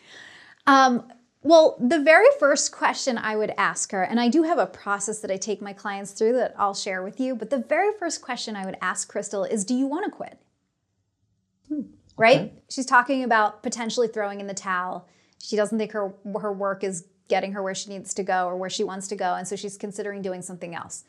Um, 0.67 1.13
well, 1.43 1.77
the 1.81 1.99
very 1.99 2.29
first 2.39 2.71
question 2.71 3.19
I 3.19 3.35
would 3.35 3.53
ask 3.59 3.91
her, 3.91 4.03
and 4.03 4.21
I 4.21 4.29
do 4.29 4.45
have 4.45 4.59
a 4.59 4.67
process 4.67 5.19
that 5.21 5.31
I 5.31 5.37
take 5.37 5.61
my 5.61 5.73
clients 5.73 6.13
through 6.13 6.35
that 6.35 6.55
I'll 6.57 6.75
share 6.75 7.03
with 7.03 7.19
you, 7.19 7.35
but 7.35 7.51
the 7.51 7.59
very 7.59 7.93
first 7.99 8.23
question 8.23 8.55
I 8.55 8.65
would 8.65 8.77
ask 8.81 9.09
Crystal 9.09 9.45
is 9.45 9.65
Do 9.65 9.75
you 9.75 9.87
want 9.87 10.05
to 10.05 10.11
quit? 10.11 10.39
Hmm, 11.69 11.81
okay. 11.81 11.89
Right? 12.17 12.63
She's 12.69 12.87
talking 12.87 13.25
about 13.25 13.63
potentially 13.63 14.07
throwing 14.07 14.41
in 14.41 14.47
the 14.47 14.55
towel. 14.55 15.09
She 15.43 15.57
doesn't 15.57 15.77
think 15.77 15.93
her, 15.93 16.15
her 16.41 16.53
work 16.53 16.85
is 16.85 17.07
getting 17.29 17.53
her 17.53 17.63
where 17.63 17.75
she 17.75 17.91
needs 17.91 18.15
to 18.15 18.23
go 18.23 18.47
or 18.47 18.57
where 18.57 18.71
she 18.71 18.85
wants 18.85 19.09
to 19.09 19.17
go, 19.17 19.35
and 19.35 19.47
so 19.47 19.57
she's 19.57 19.77
considering 19.77 20.23
doing 20.23 20.41
something 20.41 20.75
else. 20.75 21.05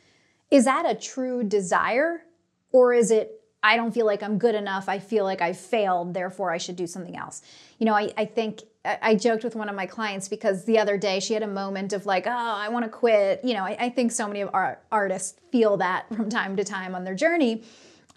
Is 0.49 0.65
that 0.65 0.89
a 0.89 0.95
true 0.95 1.43
desire? 1.43 2.23
Or 2.72 2.93
is 2.93 3.11
it 3.11 3.39
I 3.65 3.77
don't 3.77 3.93
feel 3.93 4.05
like 4.05 4.22
I'm 4.22 4.38
good 4.38 4.55
enough. 4.55 4.89
I 4.89 4.99
feel 4.99 5.23
like 5.23 5.41
I 5.41 5.53
failed, 5.53 6.14
therefore 6.14 6.51
I 6.51 6.57
should 6.57 6.76
do 6.76 6.85
something 6.85 7.15
else. 7.15 7.41
You 7.80 7.85
know, 7.85 7.93
I, 7.93 8.11
I 8.18 8.26
think 8.26 8.60
I 8.84 9.15
joked 9.15 9.45
with 9.45 9.55
one 9.55 9.69
of 9.69 9.76
my 9.76 9.85
clients 9.85 10.27
because 10.27 10.65
the 10.65 10.77
other 10.77 10.97
day 10.97 11.22
she 11.22 11.34
had 11.34 11.43
a 11.43 11.47
moment 11.47 11.93
of 11.93 12.05
like, 12.05 12.27
oh, 12.27 12.30
I 12.30 12.68
want 12.68 12.84
to 12.84 12.91
quit. 12.91 13.39
You 13.41 13.53
know, 13.53 13.64
I, 13.64 13.77
I, 13.80 13.89
think 13.89 14.11
so 14.11 14.27
many 14.27 14.41
of 14.41 14.49
our 14.53 14.80
artists 14.91 15.39
feel 15.53 15.77
that 15.77 16.14
from 16.14 16.30
time 16.30 16.57
to 16.57 16.65
time 16.65 16.93
on 16.93 17.05
their 17.05 17.15
journey. 17.15 17.64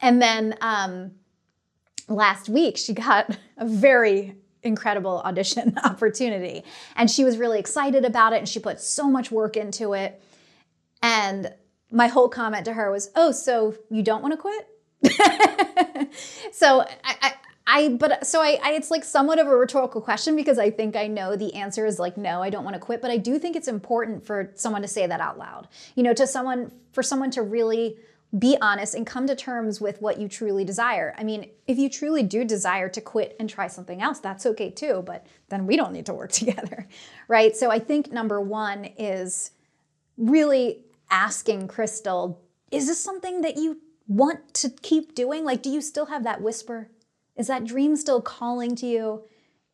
And 0.03 0.21
then 0.21 0.57
um, 0.61 1.13
last 2.09 2.49
week 2.49 2.77
she 2.77 2.95
got 2.95 3.39
a 3.57 3.65
very 3.65 4.35
incredible 4.67 5.23
audition 5.25 5.79
opportunity. 5.85 6.65
And 6.97 7.11
she 7.11 7.25
was 7.25 7.39
really 7.39 7.59
excited 7.59 8.05
about 8.05 8.33
it 8.33 8.39
and 8.39 8.49
she 8.49 8.59
put 8.59 8.81
so 8.81 9.09
much 9.09 9.31
work 9.31 9.57
into 9.57 9.95
it. 9.95 10.21
And 11.03 11.53
my 11.91 12.09
whole 12.09 12.29
comment 12.29 12.65
to 12.67 12.73
her 12.73 12.91
was, 12.91 13.11
oh, 13.15 13.33
so 13.33 13.75
you 13.91 14.03
don't 14.03 14.23
want 14.23 14.33
to 14.33 14.39
quit? 14.39 14.69
so 16.53 16.81
I, 16.81 17.17
I, 17.23 17.33
I, 17.67 17.89
but 17.91 18.27
so 18.27 18.41
I, 18.41 18.59
I, 18.63 18.73
it's 18.73 18.91
like 18.91 19.05
somewhat 19.05 19.39
of 19.39 19.47
a 19.47 19.57
rhetorical 19.57 20.01
question 20.01 20.37
because 20.37 20.59
I 20.59 20.71
think 20.71 20.97
I 20.97 21.07
know 21.07 21.37
the 21.37 21.55
answer 21.55 21.85
is 21.85 21.99
like 21.99 22.17
no, 22.17 22.43
I 22.43 22.51
don't 22.51 22.65
want 22.65 22.75
to 22.75 22.81
quit, 22.81 23.03
but 23.03 23.11
I 23.11 23.17
do 23.17 23.39
think 23.39 23.57
it's 23.57 23.69
important 23.69 24.25
for 24.25 24.53
someone 24.55 24.83
to 24.83 24.89
say 24.89 25.07
that 25.07 25.21
out 25.21 25.37
loud. 25.37 25.69
You 25.97 26.03
know, 26.05 26.15
to 26.15 26.27
someone 26.27 26.71
for 26.93 27.03
someone 27.03 27.31
to 27.33 27.43
really 27.43 27.97
be 28.39 28.57
honest 28.61 28.95
and 28.95 29.07
come 29.07 29.27
to 29.27 29.37
terms 29.37 29.81
with 29.81 30.03
what 30.03 30.19
you 30.19 30.29
truly 30.29 30.65
desire. 30.65 31.15
I 31.17 31.25
mean, 31.25 31.49
if 31.67 31.79
you 31.79 31.89
truly 31.89 32.23
do 32.23 32.45
desire 32.45 32.89
to 32.89 33.01
quit 33.01 33.37
and 33.39 33.49
try 33.49 33.69
something 33.69 34.03
else, 34.03 34.19
that's 34.19 34.47
okay 34.47 34.71
too, 34.71 35.03
but 35.07 35.27
then 35.49 35.67
we 35.67 35.77
don't 35.77 35.93
need 35.93 36.07
to 36.07 36.15
work 36.15 36.33
together, 36.33 36.89
right? 37.29 37.57
So 37.57 37.71
I 37.71 37.79
think 37.79 38.13
number 38.13 38.41
1 38.41 38.85
is 38.99 39.53
really 40.17 40.85
asking 41.11 41.69
Crystal, 41.69 42.43
is 42.71 42.87
this 42.87 43.03
something 43.03 43.43
that 43.43 43.57
you 43.57 43.81
want 44.09 44.55
to 44.55 44.71
keep 44.71 45.15
doing? 45.15 45.45
Like, 45.45 45.63
do 45.63 45.71
you 45.71 45.81
still 45.81 46.07
have 46.07 46.25
that 46.25 46.43
whisper? 46.43 46.91
Is 47.37 47.47
that 47.47 47.65
dream 47.65 47.97
still 47.97 48.21
calling 48.21 48.75
to 48.77 48.87
you? 48.87 49.25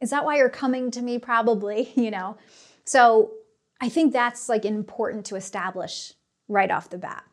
Is 0.01 0.11
that 0.11 0.25
why 0.25 0.37
you're 0.37 0.51
coming 0.51 0.91
to 0.91 1.03
me? 1.03 1.19
Probably, 1.19 1.93
you 1.97 2.11
know? 2.11 2.37
So 2.85 3.33
I 3.81 3.89
think 3.89 4.13
that's 4.13 4.49
like 4.49 4.65
important 4.65 5.27
to 5.27 5.37
establish 5.37 6.13
right 6.49 6.71
off 6.71 6.91
the 6.91 6.99
bat. 6.99 7.25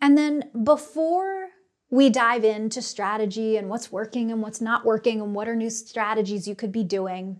And 0.00 0.16
then 0.16 0.50
before 0.64 1.48
we 1.90 2.10
dive 2.10 2.44
into 2.44 2.82
strategy 2.82 3.56
and 3.56 3.68
what's 3.68 3.90
working 3.90 4.30
and 4.30 4.42
what's 4.42 4.60
not 4.60 4.84
working 4.84 5.20
and 5.20 5.34
what 5.34 5.48
are 5.48 5.56
new 5.56 5.70
strategies 5.70 6.46
you 6.46 6.54
could 6.54 6.72
be 6.72 6.84
doing, 6.84 7.38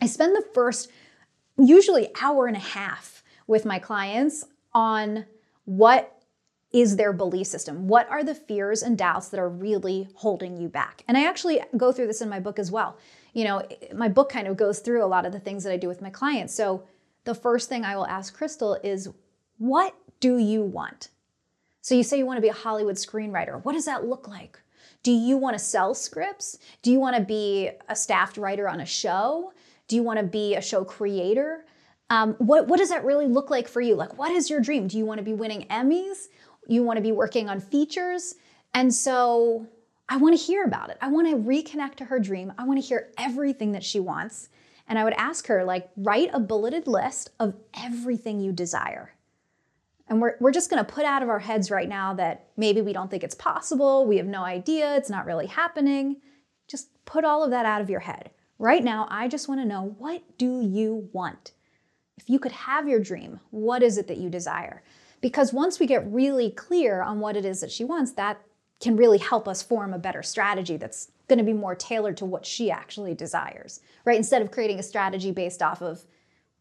I 0.00 0.06
spend 0.06 0.36
the 0.36 0.46
first 0.54 0.90
usually 1.58 2.10
hour 2.20 2.46
and 2.46 2.56
a 2.56 2.60
half 2.60 3.22
with 3.46 3.64
my 3.64 3.78
clients 3.78 4.44
on 4.72 5.24
what 5.64 6.12
is 6.72 6.96
their 6.96 7.12
belief 7.12 7.46
system? 7.46 7.88
What 7.88 8.08
are 8.10 8.22
the 8.22 8.34
fears 8.34 8.82
and 8.82 8.98
doubts 8.98 9.28
that 9.28 9.40
are 9.40 9.48
really 9.48 10.08
holding 10.14 10.60
you 10.60 10.68
back? 10.68 11.02
And 11.08 11.16
I 11.16 11.24
actually 11.24 11.60
go 11.76 11.92
through 11.92 12.08
this 12.08 12.20
in 12.20 12.28
my 12.28 12.40
book 12.40 12.58
as 12.58 12.70
well. 12.70 12.98
You 13.32 13.44
know, 13.44 13.66
my 13.94 14.08
book 14.08 14.28
kind 14.28 14.46
of 14.46 14.56
goes 14.56 14.80
through 14.80 15.02
a 15.02 15.06
lot 15.06 15.24
of 15.24 15.32
the 15.32 15.40
things 15.40 15.64
that 15.64 15.72
I 15.72 15.78
do 15.78 15.88
with 15.88 16.02
my 16.02 16.10
clients. 16.10 16.54
So 16.54 16.84
the 17.24 17.34
first 17.34 17.68
thing 17.68 17.84
I 17.84 17.96
will 17.96 18.06
ask 18.06 18.36
Crystal 18.36 18.78
is, 18.84 19.08
what 19.58 19.94
do 20.20 20.36
you 20.36 20.62
want? 20.62 21.08
So 21.86 21.94
you 21.94 22.02
say 22.02 22.18
you 22.18 22.26
want 22.26 22.38
to 22.38 22.42
be 22.42 22.48
a 22.48 22.52
Hollywood 22.52 22.96
screenwriter. 22.96 23.64
What 23.64 23.74
does 23.74 23.84
that 23.84 24.04
look 24.04 24.26
like? 24.26 24.58
Do 25.04 25.12
you 25.12 25.36
want 25.36 25.56
to 25.56 25.64
sell 25.64 25.94
scripts? 25.94 26.58
Do 26.82 26.90
you 26.90 26.98
want 26.98 27.14
to 27.14 27.22
be 27.22 27.70
a 27.88 27.94
staffed 27.94 28.38
writer 28.38 28.68
on 28.68 28.80
a 28.80 28.84
show? 28.84 29.52
Do 29.86 29.94
you 29.94 30.02
want 30.02 30.18
to 30.18 30.26
be 30.26 30.56
a 30.56 30.60
show 30.60 30.84
creator? 30.84 31.64
Um, 32.10 32.34
what, 32.38 32.66
what 32.66 32.80
does 32.80 32.88
that 32.88 33.04
really 33.04 33.28
look 33.28 33.50
like 33.50 33.68
for 33.68 33.80
you? 33.80 33.94
Like, 33.94 34.18
what 34.18 34.32
is 34.32 34.50
your 34.50 34.58
dream? 34.58 34.88
Do 34.88 34.98
you 34.98 35.06
want 35.06 35.18
to 35.18 35.24
be 35.24 35.32
winning 35.32 35.64
Emmys? 35.68 36.26
you 36.66 36.82
want 36.82 36.96
to 36.96 37.02
be 37.02 37.12
working 37.12 37.48
on 37.48 37.60
features. 37.60 38.34
And 38.74 38.92
so 38.92 39.68
I 40.08 40.16
want 40.16 40.36
to 40.36 40.44
hear 40.44 40.64
about 40.64 40.90
it. 40.90 40.98
I 41.00 41.06
want 41.06 41.28
to 41.28 41.36
reconnect 41.36 41.94
to 41.98 42.06
her 42.06 42.18
dream. 42.18 42.52
I 42.58 42.64
want 42.64 42.82
to 42.82 42.84
hear 42.84 43.10
everything 43.16 43.70
that 43.72 43.84
she 43.84 44.00
wants. 44.00 44.48
And 44.88 44.98
I 44.98 45.04
would 45.04 45.14
ask 45.14 45.46
her, 45.46 45.64
like, 45.64 45.88
write 45.96 46.30
a 46.32 46.40
bulleted 46.40 46.88
list 46.88 47.30
of 47.38 47.54
everything 47.80 48.40
you 48.40 48.50
desire. 48.50 49.12
And 50.08 50.20
we're, 50.20 50.36
we're 50.40 50.52
just 50.52 50.70
going 50.70 50.84
to 50.84 50.92
put 50.92 51.04
out 51.04 51.22
of 51.22 51.28
our 51.28 51.40
heads 51.40 51.70
right 51.70 51.88
now 51.88 52.14
that 52.14 52.48
maybe 52.56 52.80
we 52.80 52.92
don't 52.92 53.10
think 53.10 53.24
it's 53.24 53.34
possible, 53.34 54.06
we 54.06 54.18
have 54.18 54.26
no 54.26 54.44
idea, 54.44 54.96
it's 54.96 55.10
not 55.10 55.26
really 55.26 55.46
happening. 55.46 56.16
Just 56.68 56.88
put 57.04 57.24
all 57.24 57.42
of 57.42 57.50
that 57.50 57.66
out 57.66 57.80
of 57.80 57.90
your 57.90 58.00
head. 58.00 58.30
Right 58.58 58.82
now, 58.82 59.06
I 59.10 59.28
just 59.28 59.48
want 59.48 59.60
to 59.60 59.66
know 59.66 59.94
what 59.98 60.22
do 60.38 60.60
you 60.62 61.08
want? 61.12 61.52
If 62.16 62.30
you 62.30 62.38
could 62.38 62.52
have 62.52 62.88
your 62.88 63.00
dream, 63.00 63.40
what 63.50 63.82
is 63.82 63.98
it 63.98 64.06
that 64.08 64.16
you 64.16 64.30
desire? 64.30 64.82
Because 65.20 65.52
once 65.52 65.78
we 65.78 65.86
get 65.86 66.10
really 66.10 66.50
clear 66.50 67.02
on 67.02 67.20
what 67.20 67.36
it 67.36 67.44
is 67.44 67.60
that 67.60 67.70
she 67.70 67.84
wants, 67.84 68.12
that 68.12 68.40
can 68.80 68.96
really 68.96 69.18
help 69.18 69.48
us 69.48 69.62
form 69.62 69.92
a 69.92 69.98
better 69.98 70.22
strategy 70.22 70.76
that's 70.76 71.10
going 71.28 71.38
to 71.38 71.44
be 71.44 71.52
more 71.52 71.74
tailored 71.74 72.16
to 72.18 72.24
what 72.24 72.46
she 72.46 72.70
actually 72.70 73.14
desires, 73.14 73.80
right? 74.04 74.16
Instead 74.16 74.42
of 74.42 74.50
creating 74.50 74.78
a 74.78 74.82
strategy 74.82 75.32
based 75.32 75.62
off 75.62 75.82
of 75.82 76.04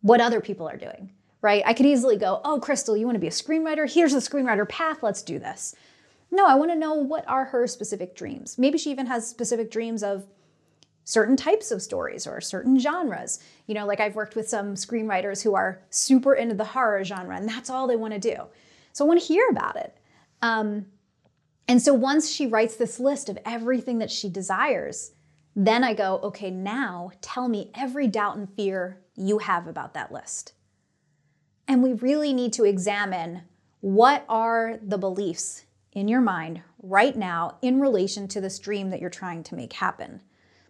what 0.01 0.21
other 0.21 0.41
people 0.41 0.67
are 0.67 0.77
doing, 0.77 1.11
right? 1.45 1.63
I 1.65 1.73
could 1.75 1.85
easily 1.85 2.17
go, 2.17 2.41
oh, 2.43 2.59
Crystal, 2.59 2.97
you 2.97 3.05
want 3.05 3.15
to 3.15 3.27
be 3.27 3.27
a 3.27 3.41
screenwriter? 3.43 3.85
Here's 3.89 4.13
the 4.13 4.19
screenwriter 4.19 4.67
path, 4.67 5.03
let's 5.03 5.21
do 5.21 5.37
this. 5.39 5.75
No, 6.31 6.47
I 6.47 6.55
want 6.55 6.71
to 6.71 6.75
know 6.75 6.95
what 6.95 7.23
are 7.27 7.45
her 7.45 7.67
specific 7.67 8.15
dreams. 8.15 8.57
Maybe 8.57 8.77
she 8.79 8.91
even 8.91 9.05
has 9.05 9.27
specific 9.27 9.69
dreams 9.69 10.01
of 10.03 10.25
certain 11.03 11.37
types 11.37 11.69
of 11.71 11.83
stories 11.83 12.25
or 12.25 12.41
certain 12.41 12.79
genres. 12.79 13.39
You 13.67 13.75
know, 13.75 13.85
like 13.85 13.99
I've 13.99 14.15
worked 14.15 14.35
with 14.35 14.49
some 14.49 14.73
screenwriters 14.73 15.43
who 15.43 15.53
are 15.53 15.79
super 15.91 16.33
into 16.33 16.55
the 16.55 16.65
horror 16.65 17.03
genre, 17.03 17.37
and 17.37 17.47
that's 17.47 17.69
all 17.69 17.85
they 17.87 17.95
want 17.95 18.13
to 18.15 18.19
do. 18.19 18.37
So 18.91 19.05
I 19.05 19.07
want 19.07 19.21
to 19.21 19.27
hear 19.27 19.47
about 19.51 19.75
it. 19.75 19.95
Um, 20.41 20.87
and 21.67 21.79
so 21.79 21.93
once 21.93 22.31
she 22.31 22.47
writes 22.47 22.75
this 22.75 22.99
list 22.99 23.29
of 23.29 23.37
everything 23.45 23.99
that 23.99 24.11
she 24.11 24.29
desires, 24.29 25.11
Then 25.55 25.85
I 25.85 25.93
go, 25.93 26.19
okay, 26.21 26.51
now 26.51 27.11
tell 27.21 27.47
me 27.47 27.71
every 27.73 28.07
doubt 28.07 28.35
and 28.35 28.49
fear 28.55 28.99
you 29.15 29.37
have 29.39 29.67
about 29.67 29.93
that 29.93 30.11
list. 30.11 30.51
And 31.67 31.81
we 31.81 31.93
really 31.93 32.33
need 32.33 32.53
to 32.53 32.63
examine 32.63 33.41
what 33.81 34.25
are 34.29 34.79
the 34.81 34.97
beliefs 34.97 35.65
in 35.93 36.07
your 36.07 36.21
mind 36.21 36.61
right 36.81 37.15
now 37.15 37.57
in 37.61 37.79
relation 37.79 38.27
to 38.27 38.41
this 38.41 38.59
dream 38.59 38.89
that 38.89 38.99
you're 38.99 39.09
trying 39.09 39.43
to 39.43 39.55
make 39.55 39.73
happen. 39.73 40.21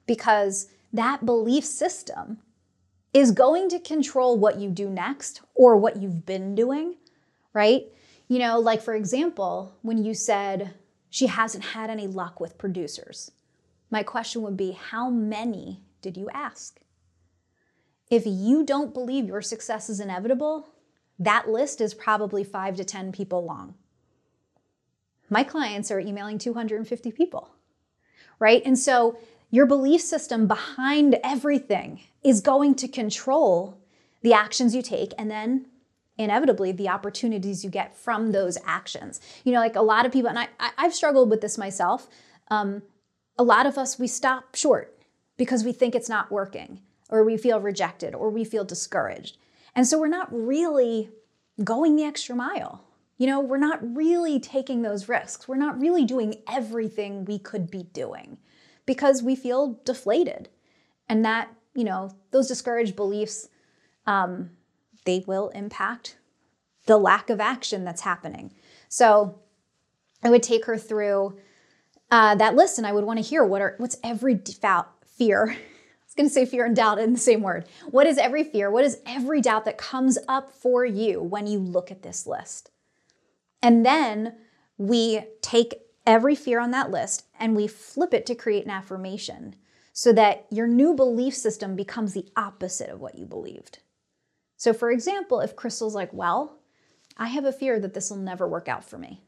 Because 0.05 0.67
that 0.93 1.26
belief 1.26 1.65
system 1.65 2.39
is 3.13 3.31
going 3.31 3.69
to 3.69 3.80
control 3.80 4.38
what 4.38 4.59
you 4.59 4.69
do 4.69 4.89
next 4.89 5.41
or 5.53 5.77
what 5.77 6.01
you've 6.01 6.26
been 6.26 6.53
doing, 6.55 6.95
right? 7.53 7.85
You 8.27 8.39
know, 8.39 8.59
like 8.59 8.81
for 8.81 8.93
example, 8.93 9.73
when 9.81 10.03
you 10.03 10.13
said 10.13 10.73
she 11.09 11.27
hasn't 11.27 11.63
had 11.63 11.89
any 11.89 12.07
luck 12.07 12.39
with 12.39 12.57
producers, 12.57 13.31
my 13.89 14.03
question 14.03 14.41
would 14.41 14.57
be 14.57 14.72
how 14.72 15.09
many 15.09 15.81
did 16.01 16.17
you 16.17 16.30
ask? 16.34 16.80
If 18.09 18.23
you 18.26 18.65
don't 18.65 18.93
believe 18.93 19.26
your 19.26 19.41
success 19.41 19.89
is 19.89 19.99
inevitable, 19.99 20.67
that 21.20 21.50
list 21.50 21.82
is 21.82 21.94
probably 21.94 22.44
five 22.44 22.76
to 22.76 22.84
10 22.84 23.12
people 23.12 23.46
long. 23.46 23.76
My 25.30 25.44
clients 25.44 25.92
are 25.92 26.00
emailing 26.00 26.38
250 26.38 27.12
people, 27.12 27.52
right? 28.40 28.62
And 28.66 28.78
so 28.78 29.18
your 29.50 29.66
belief 29.66 30.02
system 30.02 30.48
behind 30.48 31.18
everything 31.24 32.02
is 32.24 32.42
going 32.42 32.76
to 32.76 32.88
control 32.88 33.78
the 34.22 34.34
actions 34.34 34.76
you 34.76 34.82
take 34.82 35.14
and 35.18 35.30
then 35.30 35.68
inevitably 36.18 36.72
the 36.72 36.90
opportunities 36.90 37.64
you 37.64 37.70
get 37.70 37.96
from 37.96 38.32
those 38.32 38.58
actions. 38.66 39.20
You 39.44 39.54
know, 39.54 39.60
like 39.60 39.76
a 39.76 39.82
lot 39.82 40.06
of 40.06 40.12
people, 40.12 40.30
and 40.30 40.40
I, 40.40 40.48
I've 40.78 40.94
struggled 40.94 41.30
with 41.30 41.42
this 41.42 41.58
myself. 41.58 42.08
Um, 42.50 42.84
a 43.38 43.44
lot 43.44 43.66
of 43.66 43.78
us, 43.78 44.00
we 44.00 44.08
stop 44.08 44.56
short 44.56 44.98
because 45.38 45.64
we 45.64 45.74
think 45.74 45.94
it's 45.94 46.10
not 46.10 46.32
working, 46.32 46.82
or 47.10 47.24
we 47.24 47.38
feel 47.38 47.60
rejected, 47.60 48.16
or 48.16 48.30
we 48.30 48.46
feel 48.46 48.64
discouraged. 48.64 49.38
And 49.76 49.85
so 49.85 49.99
we're 49.99 50.07
not 50.07 50.27
really 50.31 51.10
going 51.64 51.95
the 51.95 52.03
extra 52.03 52.35
mile. 52.35 52.84
You 53.18 53.27
know, 53.27 53.39
we're 53.39 53.57
not 53.57 53.80
really 53.95 54.39
taking 54.39 54.81
those 54.81 55.07
risks. 55.07 55.47
We're 55.47 55.56
not 55.56 55.80
really 55.80 56.03
doing 56.03 56.35
everything 56.52 57.26
we 57.26 57.39
could 57.39 57.72
be 57.72 57.84
doing 57.84 58.38
because 58.85 59.23
we 59.23 59.35
feel 59.35 59.80
deflated. 59.85 60.49
And 61.07 61.23
that, 61.23 61.49
you 61.73 61.84
know, 61.84 62.11
those 62.31 62.47
discouraged 62.47 62.95
beliefs, 62.95 63.49
um, 64.06 64.52
they 65.06 65.23
will 65.27 65.49
impact 65.49 66.18
the 66.85 66.97
lack 66.97 67.30
of 67.30 67.39
action 67.39 67.84
that's 67.84 68.02
happening. 68.02 68.53
So 68.89 69.39
I 70.23 70.30
would 70.30 70.43
take 70.43 70.65
her 70.65 70.77
through 70.77 71.38
uh, 72.11 72.35
that 72.35 72.56
list 72.56 72.77
and 72.77 72.85
I 72.85 72.91
would 72.91 73.03
want 73.03 73.18
to 73.18 73.23
hear 73.23 73.43
what 73.43 73.61
are 73.61 73.76
what's 73.77 73.97
every 74.03 74.35
default 74.35 74.88
fear. 75.06 75.56
Going 76.18 76.30
to 76.30 76.34
say 76.34 76.46
fear 76.46 76.66
and 76.66 76.76
doubt 76.76 77.00
in 77.00 77.14
the 77.14 77.20
same 77.20 77.42
word. 77.42 77.66
What 77.92 78.08
is 78.08 78.18
every 78.18 78.44
fear? 78.44 78.72
What 78.72 78.86
is 78.86 79.00
every 79.06 79.42
doubt 79.42 79.66
that 79.66 79.78
comes 79.78 80.18
up 80.28 80.50
for 80.52 80.86
you 80.86 81.22
when 81.22 81.46
you 81.46 81.60
look 81.60 81.92
at 81.92 82.04
this 82.04 82.26
list? 82.26 82.72
And 83.62 83.86
then 83.86 84.36
we 84.78 85.22
take 85.42 85.76
every 86.06 86.36
fear 86.36 86.60
on 86.60 86.72
that 86.72 86.92
list 86.92 87.26
and 87.40 87.56
we 87.56 87.68
flip 87.68 88.14
it 88.14 88.26
to 88.28 88.36
create 88.36 88.64
an 88.64 88.72
affirmation 88.72 89.56
so 89.92 90.14
that 90.14 90.46
your 90.50 90.68
new 90.68 90.94
belief 90.94 91.34
system 91.34 91.76
becomes 91.76 92.14
the 92.14 92.28
opposite 92.36 92.90
of 92.90 93.02
what 93.02 93.18
you 93.18 93.26
believed. 93.26 93.80
So, 94.58 94.74
for 94.74 94.92
example, 94.92 95.42
if 95.42 95.56
Crystal's 95.56 95.96
like, 95.96 96.14
Well, 96.14 96.60
I 97.18 97.28
have 97.28 97.46
a 97.46 97.54
fear 97.54 97.80
that 97.80 97.94
this 97.94 98.10
will 98.10 98.18
never 98.18 98.48
work 98.48 98.68
out 98.68 98.84
for 98.84 98.98
me. 98.98 99.22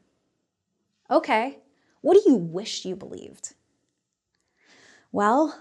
Okay, 1.10 1.58
what 2.00 2.14
do 2.14 2.30
you 2.30 2.36
wish 2.36 2.84
you 2.84 2.94
believed? 2.96 3.54
Well, 5.10 5.58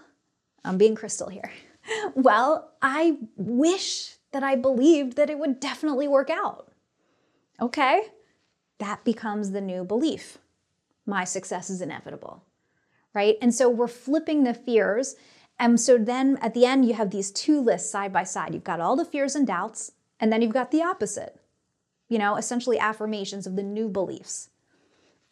I'm 0.67 0.77
being 0.77 0.95
Crystal 0.95 1.29
here. 1.29 1.51
well, 2.15 2.73
I 2.81 3.17
wish 3.35 4.15
that 4.31 4.43
I 4.43 4.55
believed 4.55 5.15
that 5.17 5.29
it 5.29 5.39
would 5.39 5.59
definitely 5.59 6.07
work 6.07 6.29
out. 6.29 6.71
Okay, 7.59 8.01
that 8.77 9.03
becomes 9.03 9.51
the 9.51 9.61
new 9.61 9.83
belief 9.83 10.37
my 11.07 11.23
success 11.23 11.69
is 11.69 11.81
inevitable, 11.81 12.43
right? 13.15 13.37
And 13.41 13.55
so 13.55 13.69
we're 13.69 13.87
flipping 13.87 14.43
the 14.43 14.53
fears. 14.53 15.15
And 15.57 15.79
so 15.79 15.97
then 15.97 16.37
at 16.41 16.53
the 16.53 16.65
end, 16.65 16.85
you 16.85 16.93
have 16.93 17.09
these 17.09 17.31
two 17.31 17.61
lists 17.61 17.89
side 17.89 18.13
by 18.13 18.23
side. 18.23 18.53
You've 18.53 18.65
got 18.65 18.81
all 18.81 18.95
the 18.95 19.05
fears 19.05 19.33
and 19.33 19.47
doubts, 19.47 19.93
and 20.19 20.31
then 20.31 20.41
you've 20.41 20.53
got 20.53 20.69
the 20.69 20.83
opposite, 20.83 21.39
you 22.09 22.19
know, 22.19 22.35
essentially 22.35 22.77
affirmations 22.77 23.47
of 23.47 23.55
the 23.55 23.63
new 23.63 23.87
beliefs. 23.87 24.49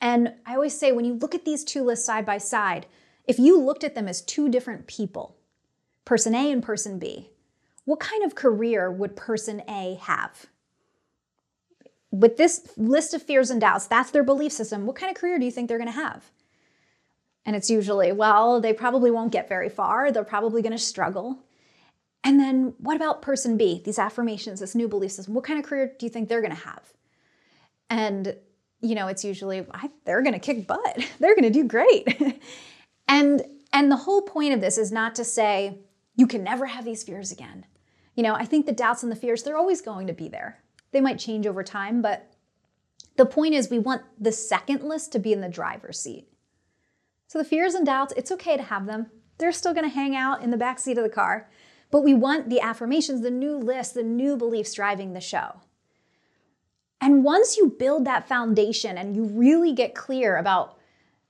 And 0.01 0.33
I 0.45 0.55
always 0.55 0.77
say 0.77 0.91
when 0.91 1.05
you 1.05 1.13
look 1.13 1.35
at 1.35 1.45
these 1.45 1.63
two 1.63 1.83
lists 1.83 2.05
side 2.05 2.25
by 2.25 2.37
side, 2.37 2.85
if 3.27 3.39
you 3.39 3.59
looked 3.59 3.83
at 3.83 3.95
them 3.95 4.07
as 4.07 4.21
two 4.21 4.49
different 4.49 4.87
people, 4.87 5.35
person 6.05 6.35
A 6.35 6.51
and 6.51 6.63
person 6.63 6.99
B, 6.99 7.29
what 7.85 7.99
kind 7.99 8.23
of 8.23 8.35
career 8.35 8.91
would 8.91 9.15
person 9.15 9.61
A 9.67 9.95
have? 10.01 10.47
with 12.19 12.37
this 12.37 12.69
list 12.77 13.13
of 13.13 13.21
fears 13.21 13.49
and 13.49 13.59
doubts, 13.59 13.87
that's 13.87 14.11
their 14.11 14.23
belief 14.23 14.51
system. 14.51 14.85
What 14.85 14.95
kind 14.95 15.13
of 15.13 15.19
career 15.19 15.37
do 15.37 15.45
you 15.45 15.51
think 15.51 15.67
they're 15.67 15.77
going 15.77 15.91
to 15.91 15.99
have? 15.99 16.31
And 17.45 17.55
it's 17.55 17.69
usually, 17.69 18.11
well, 18.11 18.61
they 18.61 18.73
probably 18.73 19.11
won't 19.11 19.31
get 19.31 19.49
very 19.49 19.69
far. 19.69 20.11
They're 20.11 20.23
probably 20.23 20.61
going 20.61 20.71
to 20.71 20.77
struggle. 20.77 21.39
And 22.23 22.39
then 22.39 22.73
what 22.79 22.95
about 22.95 23.21
person 23.21 23.57
B? 23.57 23.81
These 23.83 23.99
affirmations, 23.99 24.59
this 24.59 24.73
new 24.73 24.87
belief 24.87 25.11
system, 25.11 25.35
what 25.35 25.43
kind 25.43 25.59
of 25.59 25.65
career 25.65 25.93
do 25.99 26.05
you 26.05 26.09
think 26.09 26.27
they're 26.27 26.41
going 26.41 26.55
to 26.55 26.61
have? 26.63 26.81
And, 27.89 28.35
you 28.81 28.95
know, 28.95 29.07
it's 29.07 29.23
usually, 29.23 29.65
they're 30.05 30.23
going 30.23 30.33
to 30.33 30.39
kick 30.39 30.65
butt. 30.65 31.05
They're 31.19 31.35
going 31.35 31.43
to 31.43 31.51
do 31.51 31.65
great. 31.65 32.19
and, 33.07 33.43
and 33.71 33.91
the 33.91 33.97
whole 33.97 34.21
point 34.21 34.53
of 34.53 34.61
this 34.61 34.77
is 34.77 34.91
not 34.91 35.15
to 35.15 35.23
say, 35.23 35.79
you 36.15 36.27
can 36.27 36.43
never 36.43 36.65
have 36.65 36.85
these 36.85 37.03
fears 37.03 37.31
again. 37.31 37.65
You 38.15 38.23
know, 38.23 38.33
I 38.33 38.45
think 38.45 38.65
the 38.65 38.71
doubts 38.71 39.03
and 39.03 39.11
the 39.11 39.17
fears, 39.17 39.43
they're 39.43 39.57
always 39.57 39.81
going 39.81 40.07
to 40.07 40.13
be 40.13 40.29
there. 40.29 40.63
They 40.91 41.01
might 41.01 41.19
change 41.19 41.45
over 41.45 41.63
time, 41.63 42.01
but 42.01 42.31
the 43.17 43.25
point 43.25 43.53
is 43.53 43.69
we 43.69 43.79
want 43.79 44.03
the 44.19 44.31
second 44.31 44.83
list 44.83 45.11
to 45.11 45.19
be 45.19 45.33
in 45.33 45.41
the 45.41 45.49
driver's 45.49 45.99
seat. 45.99 46.27
So 47.27 47.37
the 47.37 47.45
fears 47.45 47.73
and 47.73 47.85
doubts, 47.85 48.13
it's 48.15 48.31
okay 48.31 48.55
to 48.55 48.63
have 48.63 48.85
them. 48.85 49.07
They're 49.37 49.51
still 49.51 49.73
going 49.73 49.89
to 49.89 49.93
hang 49.93 50.15
out 50.15 50.41
in 50.41 50.51
the 50.51 50.57
back 50.57 50.79
seat 50.79 50.97
of 50.97 51.03
the 51.03 51.09
car, 51.09 51.49
but 51.91 52.03
we 52.03 52.13
want 52.13 52.49
the 52.49 52.61
affirmations, 52.61 53.21
the 53.21 53.31
new 53.31 53.57
list, 53.57 53.93
the 53.93 54.03
new 54.03 54.37
beliefs 54.37 54.73
driving 54.73 55.13
the 55.13 55.21
show. 55.21 55.59
And 57.01 57.23
once 57.23 57.57
you 57.57 57.75
build 57.77 58.05
that 58.05 58.27
foundation 58.27 58.97
and 58.97 59.15
you 59.15 59.25
really 59.25 59.73
get 59.73 59.95
clear 59.95 60.37
about 60.37 60.77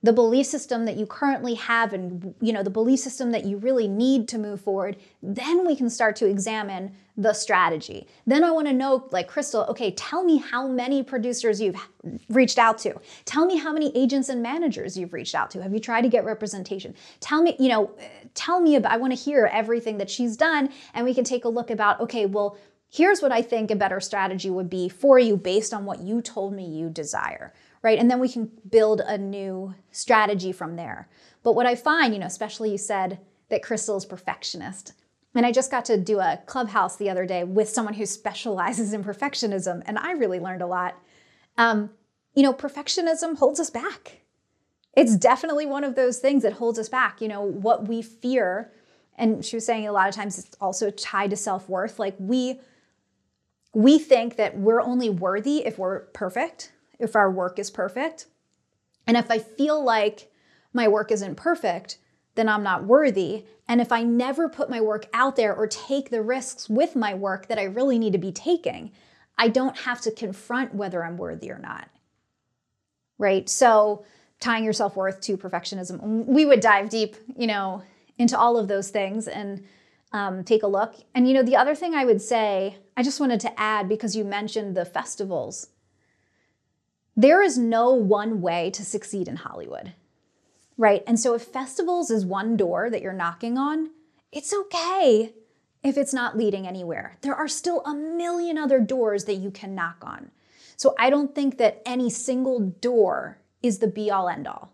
the 0.02 0.12
belief 0.12 0.46
system 0.46 0.84
that 0.84 0.96
you 0.96 1.06
currently 1.06 1.54
have 1.54 1.92
and 1.92 2.34
you 2.40 2.52
know 2.52 2.62
the 2.62 2.70
belief 2.70 3.00
system 3.00 3.30
that 3.32 3.44
you 3.44 3.56
really 3.56 3.88
need 3.88 4.28
to 4.28 4.38
move 4.38 4.60
forward 4.60 4.96
then 5.22 5.66
we 5.66 5.74
can 5.74 5.90
start 5.90 6.16
to 6.16 6.26
examine 6.26 6.94
the 7.18 7.32
strategy. 7.32 8.06
Then 8.26 8.44
i 8.44 8.50
want 8.50 8.66
to 8.66 8.74
know 8.74 9.08
like 9.10 9.26
crystal 9.26 9.62
okay 9.64 9.90
tell 9.92 10.22
me 10.22 10.36
how 10.36 10.68
many 10.68 11.02
producers 11.02 11.60
you've 11.60 11.76
reached 12.28 12.58
out 12.58 12.78
to. 12.78 12.94
Tell 13.24 13.46
me 13.46 13.56
how 13.56 13.72
many 13.72 13.96
agents 13.96 14.28
and 14.28 14.42
managers 14.42 14.96
you've 14.96 15.12
reached 15.14 15.34
out 15.34 15.50
to. 15.52 15.62
Have 15.62 15.72
you 15.72 15.80
tried 15.80 16.02
to 16.02 16.08
get 16.08 16.24
representation? 16.24 16.94
Tell 17.20 17.42
me 17.42 17.56
you 17.58 17.68
know 17.68 17.90
tell 18.36 18.60
me 18.60 18.76
about 18.76 18.92
i 18.92 18.96
want 18.96 19.12
to 19.12 19.18
hear 19.18 19.50
everything 19.52 19.98
that 19.98 20.10
she's 20.10 20.36
done 20.36 20.70
and 20.94 21.04
we 21.04 21.14
can 21.14 21.24
take 21.24 21.44
a 21.44 21.48
look 21.48 21.70
about 21.70 22.00
okay 22.00 22.26
well 22.26 22.56
here's 22.88 23.20
what 23.20 23.32
i 23.32 23.42
think 23.42 23.70
a 23.70 23.76
better 23.76 23.98
strategy 23.98 24.50
would 24.50 24.70
be 24.70 24.88
for 24.88 25.18
you 25.18 25.36
based 25.36 25.74
on 25.74 25.84
what 25.84 26.00
you 26.00 26.20
told 26.20 26.52
me 26.52 26.66
you 26.66 26.88
desire 26.88 27.52
right? 27.86 28.00
And 28.00 28.10
then 28.10 28.18
we 28.18 28.28
can 28.28 28.50
build 28.68 29.00
a 29.00 29.16
new 29.16 29.72
strategy 29.92 30.50
from 30.50 30.74
there. 30.74 31.08
But 31.44 31.54
what 31.54 31.66
I 31.66 31.76
find, 31.76 32.12
you 32.12 32.18
know, 32.18 32.26
especially 32.26 32.72
you 32.72 32.78
said 32.78 33.20
that 33.48 33.62
Crystal 33.62 33.96
is 33.96 34.04
perfectionist. 34.04 34.94
And 35.36 35.46
I 35.46 35.52
just 35.52 35.70
got 35.70 35.84
to 35.84 35.96
do 35.96 36.18
a 36.18 36.42
clubhouse 36.46 36.96
the 36.96 37.08
other 37.08 37.24
day 37.24 37.44
with 37.44 37.68
someone 37.68 37.94
who 37.94 38.04
specializes 38.20 38.92
in 38.92 39.04
perfectionism, 39.04 39.84
and 39.86 40.00
I 40.00 40.12
really 40.14 40.40
learned 40.40 40.62
a 40.62 40.66
lot. 40.66 40.96
Um, 41.56 41.90
you 42.34 42.42
know, 42.42 42.52
perfectionism 42.52 43.38
holds 43.38 43.60
us 43.60 43.70
back. 43.70 44.22
It's 44.96 45.16
definitely 45.16 45.66
one 45.66 45.84
of 45.84 45.94
those 45.94 46.18
things 46.18 46.42
that 46.42 46.54
holds 46.54 46.80
us 46.80 46.88
back. 46.88 47.20
You 47.20 47.28
know, 47.28 47.42
what 47.42 47.86
we 47.86 48.02
fear, 48.02 48.72
and 49.16 49.44
she 49.44 49.54
was 49.54 49.64
saying 49.64 49.86
a 49.86 49.92
lot 49.92 50.08
of 50.08 50.14
times 50.16 50.40
it's 50.40 50.56
also 50.60 50.90
tied 50.90 51.30
to 51.30 51.36
self 51.36 51.68
worth. 51.68 52.00
Like 52.00 52.16
we, 52.18 52.58
we 53.74 54.00
think 54.00 54.34
that 54.38 54.58
we're 54.58 54.82
only 54.82 55.08
worthy 55.08 55.64
if 55.64 55.78
we're 55.78 56.06
perfect, 56.06 56.72
if 56.98 57.16
our 57.16 57.30
work 57.30 57.58
is 57.58 57.70
perfect. 57.70 58.26
And 59.06 59.16
if 59.16 59.30
I 59.30 59.38
feel 59.38 59.82
like 59.82 60.30
my 60.72 60.88
work 60.88 61.10
isn't 61.10 61.36
perfect, 61.36 61.98
then 62.34 62.48
I'm 62.48 62.62
not 62.62 62.84
worthy. 62.84 63.44
And 63.68 63.80
if 63.80 63.90
I 63.90 64.02
never 64.02 64.48
put 64.48 64.70
my 64.70 64.80
work 64.80 65.06
out 65.12 65.36
there 65.36 65.54
or 65.54 65.66
take 65.66 66.10
the 66.10 66.22
risks 66.22 66.68
with 66.68 66.94
my 66.94 67.14
work 67.14 67.48
that 67.48 67.58
I 67.58 67.64
really 67.64 67.98
need 67.98 68.12
to 68.12 68.18
be 68.18 68.32
taking, 68.32 68.92
I 69.38 69.48
don't 69.48 69.76
have 69.78 70.00
to 70.02 70.10
confront 70.10 70.74
whether 70.74 71.04
I'm 71.04 71.16
worthy 71.16 71.50
or 71.50 71.58
not. 71.58 71.88
Right? 73.18 73.48
So, 73.48 74.04
tying 74.38 74.64
your 74.64 74.74
self 74.74 74.96
worth 74.96 75.20
to 75.22 75.36
perfectionism, 75.38 76.26
we 76.26 76.44
would 76.44 76.60
dive 76.60 76.90
deep, 76.90 77.16
you 77.36 77.46
know, 77.46 77.82
into 78.18 78.38
all 78.38 78.58
of 78.58 78.68
those 78.68 78.90
things 78.90 79.26
and 79.28 79.64
um, 80.12 80.44
take 80.44 80.62
a 80.62 80.66
look. 80.66 80.94
And, 81.14 81.26
you 81.26 81.34
know, 81.34 81.42
the 81.42 81.56
other 81.56 81.74
thing 81.74 81.94
I 81.94 82.04
would 82.04 82.20
say, 82.20 82.76
I 82.96 83.02
just 83.02 83.20
wanted 83.20 83.40
to 83.40 83.60
add 83.60 83.88
because 83.88 84.14
you 84.14 84.24
mentioned 84.24 84.76
the 84.76 84.84
festivals 84.84 85.68
there 87.16 87.42
is 87.42 87.58
no 87.58 87.92
one 87.92 88.40
way 88.42 88.70
to 88.72 88.84
succeed 88.84 89.28
in 89.28 89.36
Hollywood. 89.36 89.94
right? 90.76 91.02
And 91.06 91.18
so 91.18 91.34
if 91.34 91.42
festivals 91.42 92.10
is 92.10 92.26
one 92.26 92.56
door 92.56 92.90
that 92.90 93.02
you're 93.02 93.12
knocking 93.12 93.58
on, 93.58 93.90
it's 94.32 94.54
okay 94.54 95.34
if 95.82 95.96
it's 95.98 96.14
not 96.14 96.36
leading 96.36 96.66
anywhere. 96.66 97.18
There 97.22 97.34
are 97.34 97.48
still 97.48 97.82
a 97.84 97.94
million 97.94 98.58
other 98.58 98.80
doors 98.80 99.24
that 99.26 99.36
you 99.36 99.50
can 99.50 99.74
knock 99.74 99.98
on. 100.02 100.30
So 100.76 100.94
I 100.98 101.10
don't 101.10 101.34
think 101.34 101.58
that 101.58 101.82
any 101.86 102.10
single 102.10 102.60
door 102.60 103.38
is 103.62 103.78
the 103.78 103.88
be 103.88 104.10
all 104.10 104.28
end 104.28 104.46
all. 104.48 104.72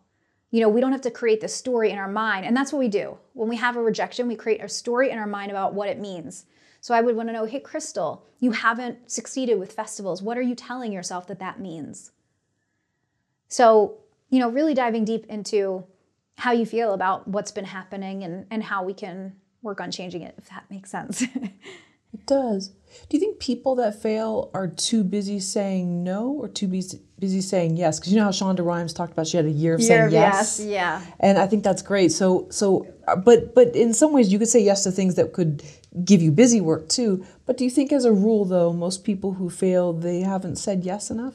You 0.51 0.61
know, 0.61 0.69
we 0.69 0.81
don't 0.81 0.93
have 0.93 1.03
to 1.03 1.11
create 1.11 1.41
the 1.41 1.49
story 1.49 1.91
in 1.91 1.99
our 1.99 2.09
mind. 2.09 2.47
And 2.47 2.57
that's 2.57 2.73
what 2.73 2.81
we 2.81 2.89
do. 2.89 3.19
When 3.35 3.49
we 3.49 3.57
have 3.57 3.77
a 3.77 3.83
rejection, 3.83 4.29
we 4.29 4.37
create 4.37 4.63
a 4.63 4.69
story 4.69 5.11
in 5.11 5.19
our 5.19 5.27
mind 5.27 5.51
about 5.51 5.75
what 5.75 5.89
it 5.89 6.01
means. 6.01 6.47
So 6.81 6.95
I 6.95 7.01
would 7.03 7.17
want 7.17 7.29
to 7.29 7.33
know 7.33 7.47
hey, 7.47 7.61
Crystal, 7.61 8.27
you 8.41 8.53
haven't 8.53 9.11
succeeded 9.11 9.59
with 9.61 9.73
festivals. 9.73 10.23
What 10.23 10.39
are 10.39 10.43
you 10.43 10.55
telling 10.55 10.93
yourself 10.93 11.27
that 11.29 11.39
that 11.41 11.61
means? 11.61 12.13
So, 13.53 13.99
you 14.31 14.39
know, 14.39 14.49
really 14.49 14.73
diving 14.73 15.05
deep 15.05 15.27
into 15.27 15.85
how 16.39 16.53
you 16.53 16.65
feel 16.65 16.95
about 16.95 17.29
what's 17.29 17.53
been 17.53 17.67
happening 17.67 18.25
and, 18.25 18.47
and 18.51 18.63
how 18.63 18.83
we 18.83 18.95
can 18.95 19.37
work 19.61 19.79
on 19.79 19.91
changing 19.91 20.23
it, 20.23 20.35
if 20.39 20.49
that 20.49 20.65
makes 20.71 20.91
sense. 20.91 21.21
it 22.15 22.27
does. 22.27 22.69
Do 22.69 23.17
you 23.17 23.21
think 23.21 23.41
people 23.41 23.75
that 23.75 24.01
fail 24.01 24.51
are 24.55 24.69
too 24.69 25.05
busy 25.05 25.39
saying 25.39 26.03
no 26.03 26.31
or 26.31 26.49
too 26.49 26.67
busy, 26.67 27.03
busy 27.19 27.43
saying 27.43 27.77
yes? 27.77 28.01
Because 28.01 28.15
you 28.15 28.19
know 28.19 28.25
how 28.25 28.31
Shonda 28.31 28.65
Rhimes 28.65 28.95
talked 28.95 29.13
about 29.13 29.27
she 29.27 29.37
had 29.37 29.45
a 29.45 29.51
year 29.51 29.75
of 29.75 29.81
year 29.81 29.89
saying 29.89 30.07
of 30.07 30.13
yes. 30.13 30.59
yes. 30.59 30.67
Yeah. 30.67 31.05
And 31.21 31.37
I 31.37 31.47
think 31.47 31.63
that's 31.63 31.83
great. 31.83 32.11
So 32.11 32.47
so 32.49 32.87
uh, 33.07 33.17
but 33.17 33.55
but 33.55 33.77
in 33.77 33.93
some 33.93 34.15
ways 34.15 34.33
you 34.33 34.39
could 34.39 34.49
say 34.49 34.61
yes 34.61 34.83
to 34.85 34.91
things 34.91 35.17
that 35.17 35.35
could 35.35 35.63
give 36.07 36.23
you 36.23 36.33
busy 36.33 36.63
work 36.63 36.89
too. 36.89 37.23
But 37.45 37.59
do 37.59 37.65
you 37.65 37.71
think 37.71 37.93
as 37.93 38.07
a 38.07 38.13
rule 38.13 38.47
though, 38.47 38.73
most 38.73 39.05
people 39.05 39.35
who 39.35 39.51
fail, 39.51 39.93
they 39.93 40.21
haven't 40.21 40.57
said 40.57 40.85
yes 40.85 41.11
enough? 41.11 41.35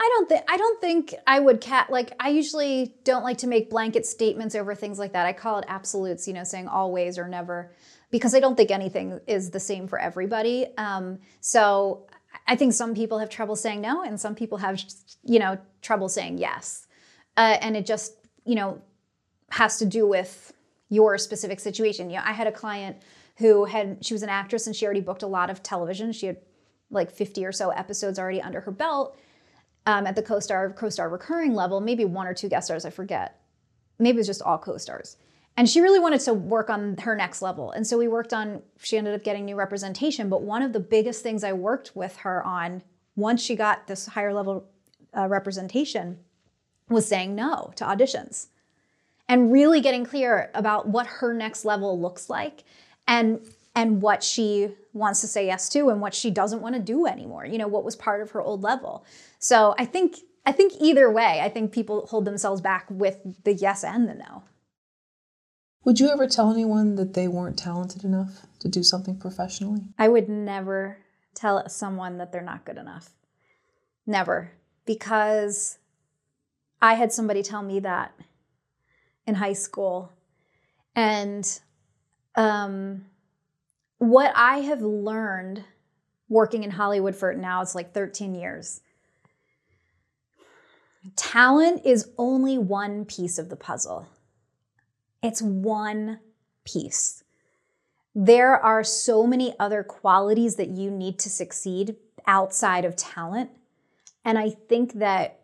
I 0.00 0.08
don't 0.14 0.28
think 0.28 0.42
I 0.48 0.56
don't 0.56 0.80
think 0.80 1.14
I 1.26 1.40
would 1.40 1.60
cat 1.60 1.90
like 1.90 2.12
I 2.20 2.28
usually 2.28 2.94
don't 3.02 3.24
like 3.24 3.38
to 3.38 3.48
make 3.48 3.68
blanket 3.68 4.06
statements 4.06 4.54
over 4.54 4.74
things 4.74 4.98
like 4.98 5.12
that. 5.12 5.26
I 5.26 5.32
call 5.32 5.58
it 5.58 5.64
absolutes, 5.68 6.28
you 6.28 6.34
know, 6.34 6.44
saying 6.44 6.68
always 6.68 7.18
or 7.18 7.26
never, 7.26 7.72
because 8.10 8.34
I 8.34 8.40
don't 8.40 8.56
think 8.56 8.70
anything 8.70 9.20
is 9.26 9.50
the 9.50 9.58
same 9.58 9.88
for 9.88 9.98
everybody. 9.98 10.66
Um, 10.76 11.18
so 11.40 12.06
I 12.46 12.54
think 12.54 12.74
some 12.74 12.94
people 12.94 13.18
have 13.18 13.28
trouble 13.28 13.56
saying 13.56 13.80
no, 13.80 14.02
and 14.04 14.20
some 14.20 14.36
people 14.36 14.58
have, 14.58 14.80
you 15.24 15.40
know, 15.40 15.58
trouble 15.82 16.08
saying 16.08 16.38
yes, 16.38 16.86
uh, 17.36 17.56
and 17.60 17.76
it 17.76 17.84
just, 17.84 18.14
you 18.44 18.54
know, 18.54 18.80
has 19.50 19.78
to 19.78 19.84
do 19.84 20.06
with 20.06 20.52
your 20.90 21.18
specific 21.18 21.58
situation. 21.58 22.08
You 22.08 22.16
know, 22.16 22.22
I 22.24 22.32
had 22.32 22.46
a 22.46 22.52
client 22.52 22.98
who 23.38 23.64
had 23.64 24.04
she 24.04 24.14
was 24.14 24.22
an 24.22 24.28
actress 24.28 24.68
and 24.68 24.76
she 24.76 24.84
already 24.84 25.00
booked 25.00 25.24
a 25.24 25.26
lot 25.26 25.50
of 25.50 25.60
television. 25.62 26.12
She 26.12 26.26
had 26.26 26.36
like 26.90 27.10
50 27.10 27.44
or 27.44 27.52
so 27.52 27.70
episodes 27.70 28.18
already 28.18 28.40
under 28.40 28.60
her 28.60 28.70
belt 28.70 29.18
um, 29.88 30.06
at 30.06 30.14
the 30.14 30.22
co-star 30.22 30.70
co-star 30.74 31.08
recurring 31.08 31.54
level, 31.54 31.80
maybe 31.80 32.04
one 32.04 32.26
or 32.26 32.34
two 32.34 32.48
guest 32.48 32.66
stars, 32.66 32.84
I 32.84 32.90
forget. 32.90 33.40
Maybe 33.98 34.16
it 34.16 34.20
was 34.20 34.26
just 34.26 34.42
all 34.42 34.58
co-stars. 34.58 35.16
And 35.56 35.66
she 35.68 35.80
really 35.80 35.98
wanted 35.98 36.20
to 36.20 36.34
work 36.34 36.68
on 36.68 36.98
her 36.98 37.16
next 37.16 37.40
level. 37.40 37.72
And 37.72 37.86
so 37.86 37.96
we 37.96 38.06
worked 38.06 38.34
on, 38.34 38.62
she 38.78 38.98
ended 38.98 39.14
up 39.14 39.24
getting 39.24 39.46
new 39.46 39.56
representation. 39.56 40.28
But 40.28 40.42
one 40.42 40.60
of 40.60 40.74
the 40.74 40.78
biggest 40.78 41.22
things 41.22 41.42
I 41.42 41.54
worked 41.54 41.96
with 41.96 42.16
her 42.18 42.44
on 42.44 42.82
once 43.16 43.42
she 43.42 43.56
got 43.56 43.86
this 43.86 44.06
higher 44.06 44.34
level 44.34 44.68
uh, 45.16 45.26
representation 45.26 46.18
was 46.90 47.08
saying 47.08 47.34
no 47.34 47.72
to 47.76 47.84
auditions 47.84 48.48
and 49.26 49.50
really 49.50 49.80
getting 49.80 50.04
clear 50.04 50.50
about 50.54 50.86
what 50.86 51.06
her 51.06 51.32
next 51.32 51.64
level 51.64 51.98
looks 51.98 52.28
like 52.28 52.62
and 53.08 53.40
and 53.74 54.02
what 54.02 54.22
she 54.22 54.74
wants 54.92 55.20
to 55.20 55.26
say 55.26 55.46
yes 55.46 55.68
to 55.68 55.90
and 55.90 56.00
what 56.00 56.14
she 56.14 56.30
doesn't 56.30 56.60
want 56.60 56.74
to 56.74 56.80
do 56.80 57.06
anymore 57.06 57.44
you 57.44 57.58
know 57.58 57.68
what 57.68 57.84
was 57.84 57.96
part 57.96 58.20
of 58.20 58.30
her 58.32 58.40
old 58.40 58.62
level. 58.62 59.04
So 59.38 59.74
i 59.78 59.84
think 59.84 60.16
i 60.46 60.52
think 60.52 60.72
either 60.80 61.10
way 61.10 61.40
i 61.42 61.48
think 61.48 61.72
people 61.72 62.06
hold 62.06 62.24
themselves 62.24 62.60
back 62.60 62.86
with 62.90 63.18
the 63.44 63.52
yes 63.54 63.84
and 63.84 64.08
the 64.08 64.14
no. 64.14 64.42
Would 65.84 66.00
you 66.00 66.10
ever 66.10 66.26
tell 66.26 66.52
anyone 66.52 66.96
that 66.96 67.14
they 67.14 67.28
weren't 67.28 67.56
talented 67.56 68.04
enough 68.04 68.46
to 68.58 68.68
do 68.68 68.82
something 68.82 69.16
professionally? 69.16 69.80
I 69.98 70.08
would 70.08 70.28
never 70.28 70.98
tell 71.34 71.66
someone 71.68 72.18
that 72.18 72.30
they're 72.32 72.42
not 72.42 72.64
good 72.64 72.76
enough. 72.76 73.10
Never. 74.06 74.52
Because 74.84 75.78
i 76.80 76.94
had 76.94 77.12
somebody 77.12 77.42
tell 77.42 77.62
me 77.62 77.80
that 77.80 78.12
in 79.26 79.36
high 79.36 79.52
school. 79.52 80.12
And 80.94 81.60
um 82.34 83.06
what 83.98 84.32
I 84.34 84.58
have 84.58 84.80
learned 84.80 85.64
working 86.28 86.64
in 86.64 86.70
Hollywood 86.70 87.16
for 87.16 87.34
now, 87.34 87.62
it's 87.62 87.74
like 87.74 87.92
13 87.92 88.34
years. 88.34 88.80
Talent 91.16 91.82
is 91.84 92.10
only 92.18 92.58
one 92.58 93.04
piece 93.04 93.38
of 93.38 93.48
the 93.48 93.56
puzzle. 93.56 94.08
It's 95.22 95.42
one 95.42 96.20
piece. 96.64 97.24
There 98.14 98.56
are 98.56 98.84
so 98.84 99.26
many 99.26 99.54
other 99.58 99.82
qualities 99.82 100.56
that 100.56 100.68
you 100.68 100.90
need 100.90 101.18
to 101.20 101.30
succeed 101.30 101.96
outside 102.26 102.84
of 102.84 102.96
talent. 102.96 103.50
And 104.24 104.38
I 104.38 104.50
think 104.50 104.94
that 104.94 105.40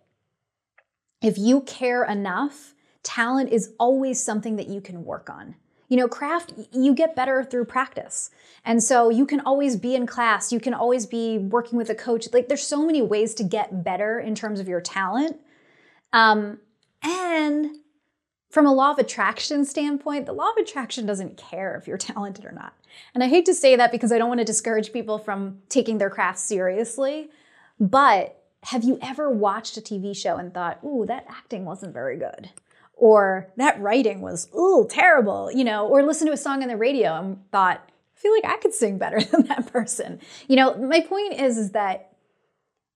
if 1.22 1.38
you 1.38 1.62
care 1.62 2.04
enough, 2.04 2.74
talent 3.02 3.50
is 3.50 3.72
always 3.78 4.22
something 4.22 4.56
that 4.56 4.68
you 4.68 4.80
can 4.80 5.04
work 5.04 5.30
on. 5.30 5.56
You 5.94 6.00
know, 6.00 6.08
craft, 6.08 6.52
you 6.72 6.92
get 6.92 7.14
better 7.14 7.44
through 7.44 7.66
practice. 7.66 8.30
And 8.64 8.82
so 8.82 9.10
you 9.10 9.24
can 9.24 9.38
always 9.38 9.76
be 9.76 9.94
in 9.94 10.08
class, 10.08 10.52
you 10.52 10.58
can 10.58 10.74
always 10.74 11.06
be 11.06 11.38
working 11.38 11.78
with 11.78 11.88
a 11.88 11.94
coach. 11.94 12.26
Like 12.32 12.48
there's 12.48 12.66
so 12.66 12.84
many 12.84 13.00
ways 13.00 13.32
to 13.34 13.44
get 13.44 13.84
better 13.84 14.18
in 14.18 14.34
terms 14.34 14.58
of 14.58 14.66
your 14.66 14.80
talent. 14.80 15.40
Um, 16.12 16.58
and 17.00 17.76
from 18.50 18.66
a 18.66 18.74
law 18.74 18.90
of 18.90 18.98
attraction 18.98 19.64
standpoint, 19.64 20.26
the 20.26 20.32
law 20.32 20.50
of 20.50 20.56
attraction 20.56 21.06
doesn't 21.06 21.36
care 21.36 21.76
if 21.76 21.86
you're 21.86 21.96
talented 22.12 22.44
or 22.44 22.50
not. 22.50 22.74
And 23.14 23.22
I 23.22 23.28
hate 23.28 23.46
to 23.46 23.54
say 23.54 23.76
that 23.76 23.92
because 23.92 24.10
I 24.10 24.18
don't 24.18 24.28
want 24.28 24.40
to 24.40 24.44
discourage 24.44 24.92
people 24.92 25.20
from 25.20 25.60
taking 25.68 25.98
their 25.98 26.10
craft 26.10 26.40
seriously. 26.40 27.30
But 27.78 28.42
have 28.64 28.82
you 28.82 28.98
ever 29.00 29.30
watched 29.30 29.76
a 29.76 29.80
TV 29.80 30.16
show 30.16 30.38
and 30.38 30.52
thought, 30.52 30.80
ooh, 30.82 31.04
that 31.06 31.26
acting 31.28 31.64
wasn't 31.64 31.94
very 31.94 32.16
good? 32.16 32.50
Or 32.96 33.50
that 33.56 33.80
writing 33.80 34.20
was 34.20 34.48
ooh 34.54 34.86
terrible 34.88 35.50
you 35.52 35.64
know 35.64 35.86
or 35.86 36.02
listen 36.02 36.26
to 36.26 36.32
a 36.32 36.36
song 36.36 36.62
on 36.62 36.68
the 36.68 36.76
radio 36.76 37.18
and 37.18 37.38
thought 37.50 37.88
i 37.88 38.20
feel 38.20 38.32
like 38.32 38.44
i 38.44 38.56
could 38.58 38.74
sing 38.74 38.98
better 38.98 39.20
than 39.30 39.44
that 39.46 39.70
person 39.72 40.20
you 40.48 40.56
know 40.56 40.74
my 40.76 41.00
point 41.00 41.34
is 41.34 41.56
is 41.56 41.70
that 41.72 42.12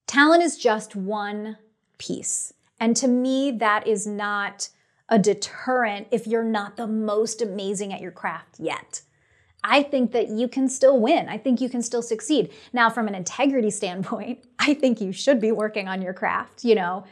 talent 0.07 0.43
is 0.43 0.57
just 0.57 0.95
one 0.95 1.57
piece 1.97 2.53
and 2.79 2.95
to 2.95 3.07
me 3.07 3.51
that 3.51 3.85
is 3.87 4.07
not 4.07 4.69
a 5.09 5.19
deterrent 5.19 6.07
if 6.11 6.27
you're 6.27 6.43
not 6.43 6.77
the 6.77 6.87
most 6.87 7.41
amazing 7.41 7.91
at 7.91 8.01
your 8.01 8.11
craft 8.11 8.59
yet 8.59 9.01
I 9.63 9.83
think 9.83 10.13
that 10.13 10.29
you 10.29 10.47
can 10.47 10.69
still 10.69 10.99
win. 10.99 11.27
I 11.27 11.37
think 11.37 11.59
you 11.59 11.69
can 11.69 11.81
still 11.81 12.01
succeed. 12.01 12.51
Now, 12.71 12.89
from 12.89 13.07
an 13.07 13.15
integrity 13.15 13.71
standpoint, 13.71 14.45
I 14.59 14.73
think 14.73 15.01
you 15.01 15.11
should 15.11 15.41
be 15.41 15.51
working 15.51 15.87
on 15.87 16.01
your 16.01 16.13
craft. 16.13 16.63
You 16.63 16.75
know, 16.75 17.03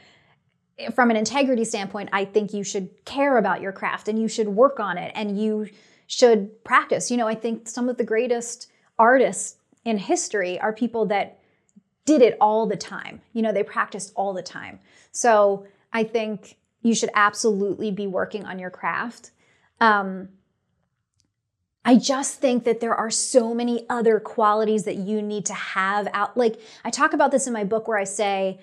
from 0.94 1.10
an 1.10 1.18
integrity 1.18 1.66
standpoint, 1.66 2.10
I 2.14 2.26
think 2.26 2.54
you 2.54 2.64
should 2.64 2.90
care 3.06 3.38
about 3.38 3.62
your 3.62 3.72
craft 3.72 4.08
and 4.08 4.20
you 4.20 4.28
should 4.28 4.48
work 4.48 4.80
on 4.80 4.98
it 4.98 5.12
and 5.16 5.41
you 5.41 5.70
should 6.06 6.64
practice. 6.64 7.10
You 7.10 7.18
know, 7.18 7.28
I 7.28 7.36
think 7.36 7.68
some 7.68 7.90
of 7.90 7.98
the 7.98 8.04
greatest 8.04 8.72
artists 8.98 9.58
in 9.86 9.98
history 9.98 10.60
are 10.60 10.74
people 10.74 11.06
that 11.08 11.40
did 12.06 12.22
it 12.22 12.38
all 12.40 12.66
the 12.68 12.78
time. 12.78 13.22
You 13.34 13.41
know, 13.41 13.52
they 13.52 13.64
practiced 13.64 14.14
all 14.16 14.34
the 14.34 14.41
time. 14.41 14.80
So 15.12 15.66
I 15.91 16.04
think 16.04 16.58
you 16.82 16.94
should 16.94 17.10
absolutely 17.16 17.91
be 17.91 18.08
working 18.08 18.45
on 18.45 18.60
your 18.60 18.70
craft. 18.70 19.32
Um, 19.82 20.30
I 21.84 21.95
just 21.95 22.40
think 22.40 22.66
that 22.66 22.82
there 22.82 22.94
are 22.94 23.10
so 23.10 23.54
many 23.54 23.86
other 23.90 24.20
qualities 24.20 24.84
that 24.84 24.95
you 24.95 25.22
need 25.22 25.45
to 25.48 25.54
have 25.54 26.08
out. 26.14 26.36
Like, 26.36 26.60
I 26.84 26.90
talk 26.90 27.14
about 27.14 27.32
this 27.32 27.48
in 27.48 27.54
my 27.54 27.64
book 27.64 27.88
where 27.88 27.98
I 27.98 28.04
say, 28.04 28.60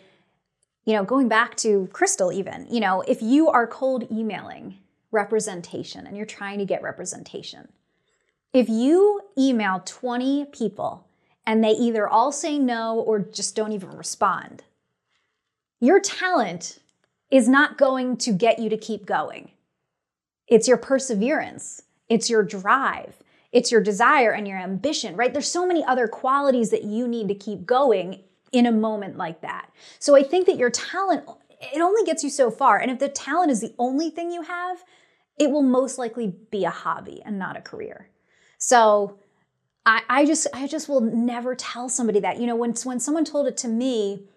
you 0.84 0.92
know, 0.92 1.04
going 1.04 1.28
back 1.28 1.56
to 1.56 1.88
Crystal, 1.92 2.32
even, 2.32 2.66
you 2.70 2.80
know, 2.80 3.02
if 3.02 3.22
you 3.22 3.48
are 3.48 3.66
cold 3.66 4.10
emailing 4.10 4.78
representation 5.10 6.06
and 6.06 6.16
you're 6.16 6.26
trying 6.26 6.58
to 6.58 6.64
get 6.64 6.82
representation, 6.82 7.68
if 8.52 8.68
you 8.68 9.20
email 9.38 9.82
20 9.84 10.46
people 10.46 11.06
and 11.46 11.62
they 11.62 11.72
either 11.72 12.08
all 12.08 12.32
say 12.32 12.58
no 12.58 13.00
or 13.00 13.18
just 13.18 13.56
don't 13.56 13.72
even 13.72 13.90
respond, 13.90 14.62
your 15.80 16.00
talent 16.00 16.78
is 17.30 17.48
not 17.48 17.78
going 17.78 18.16
to 18.18 18.32
get 18.32 18.58
you 18.58 18.68
to 18.68 18.76
keep 18.76 19.06
going. 19.06 19.50
It's 20.46 20.68
your 20.68 20.76
perseverance, 20.76 21.82
it's 22.08 22.28
your 22.28 22.42
drive, 22.42 23.16
it's 23.50 23.72
your 23.72 23.80
desire 23.80 24.32
and 24.32 24.46
your 24.46 24.58
ambition, 24.58 25.16
right? 25.16 25.32
There's 25.32 25.50
so 25.50 25.66
many 25.66 25.82
other 25.84 26.06
qualities 26.06 26.70
that 26.70 26.84
you 26.84 27.08
need 27.08 27.28
to 27.28 27.34
keep 27.34 27.64
going 27.66 28.20
in 28.54 28.66
a 28.66 28.72
moment 28.72 29.16
like 29.16 29.40
that. 29.40 29.68
So 29.98 30.14
I 30.14 30.22
think 30.22 30.46
that 30.46 30.56
your 30.56 30.70
talent, 30.70 31.28
it 31.60 31.80
only 31.80 32.04
gets 32.04 32.22
you 32.22 32.30
so 32.30 32.50
far. 32.52 32.78
And 32.78 32.90
if 32.90 33.00
the 33.00 33.08
talent 33.08 33.50
is 33.50 33.60
the 33.60 33.74
only 33.78 34.10
thing 34.10 34.30
you 34.30 34.42
have, 34.42 34.84
it 35.36 35.50
will 35.50 35.62
most 35.62 35.98
likely 35.98 36.32
be 36.52 36.64
a 36.64 36.70
hobby 36.70 37.20
and 37.24 37.36
not 37.36 37.56
a 37.56 37.60
career. 37.60 38.08
So 38.58 39.18
I, 39.84 40.02
I 40.08 40.24
just 40.24 40.46
I 40.54 40.68
just 40.68 40.88
will 40.88 41.00
never 41.00 41.56
tell 41.56 41.88
somebody 41.88 42.20
that. 42.20 42.38
You 42.38 42.46
know, 42.46 42.54
when 42.54 42.74
when 42.84 43.00
someone 43.00 43.24
told 43.24 43.48
it 43.48 43.56
to 43.58 43.68
me, 43.68 44.28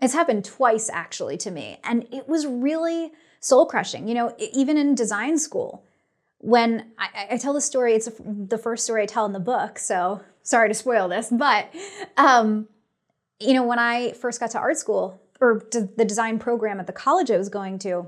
it's 0.00 0.12
happened 0.12 0.44
twice 0.44 0.90
actually 0.90 1.36
to 1.38 1.50
me. 1.52 1.78
And 1.84 2.06
it 2.12 2.28
was 2.28 2.44
really 2.46 3.12
soul 3.38 3.66
crushing. 3.66 4.08
You 4.08 4.14
know, 4.14 4.34
even 4.38 4.76
in 4.76 4.96
design 4.96 5.38
school, 5.38 5.84
when 6.38 6.90
I, 6.98 7.28
I 7.30 7.36
tell 7.36 7.52
the 7.52 7.60
story, 7.60 7.94
it's 7.94 8.10
the 8.18 8.58
first 8.58 8.82
story 8.84 9.02
I 9.04 9.06
tell 9.06 9.24
in 9.24 9.32
the 9.32 9.40
book. 9.40 9.78
So 9.78 10.20
sorry 10.42 10.68
to 10.68 10.74
spoil 10.74 11.06
this, 11.08 11.28
but 11.30 11.72
um, 12.16 12.66
you 13.42 13.54
know, 13.54 13.64
when 13.64 13.78
I 13.78 14.12
first 14.12 14.40
got 14.40 14.50
to 14.52 14.58
art 14.58 14.78
school 14.78 15.20
or 15.40 15.62
the 15.70 16.04
design 16.04 16.38
program 16.38 16.80
at 16.80 16.86
the 16.86 16.92
college 16.92 17.30
I 17.30 17.36
was 17.36 17.48
going 17.48 17.78
to, 17.80 18.06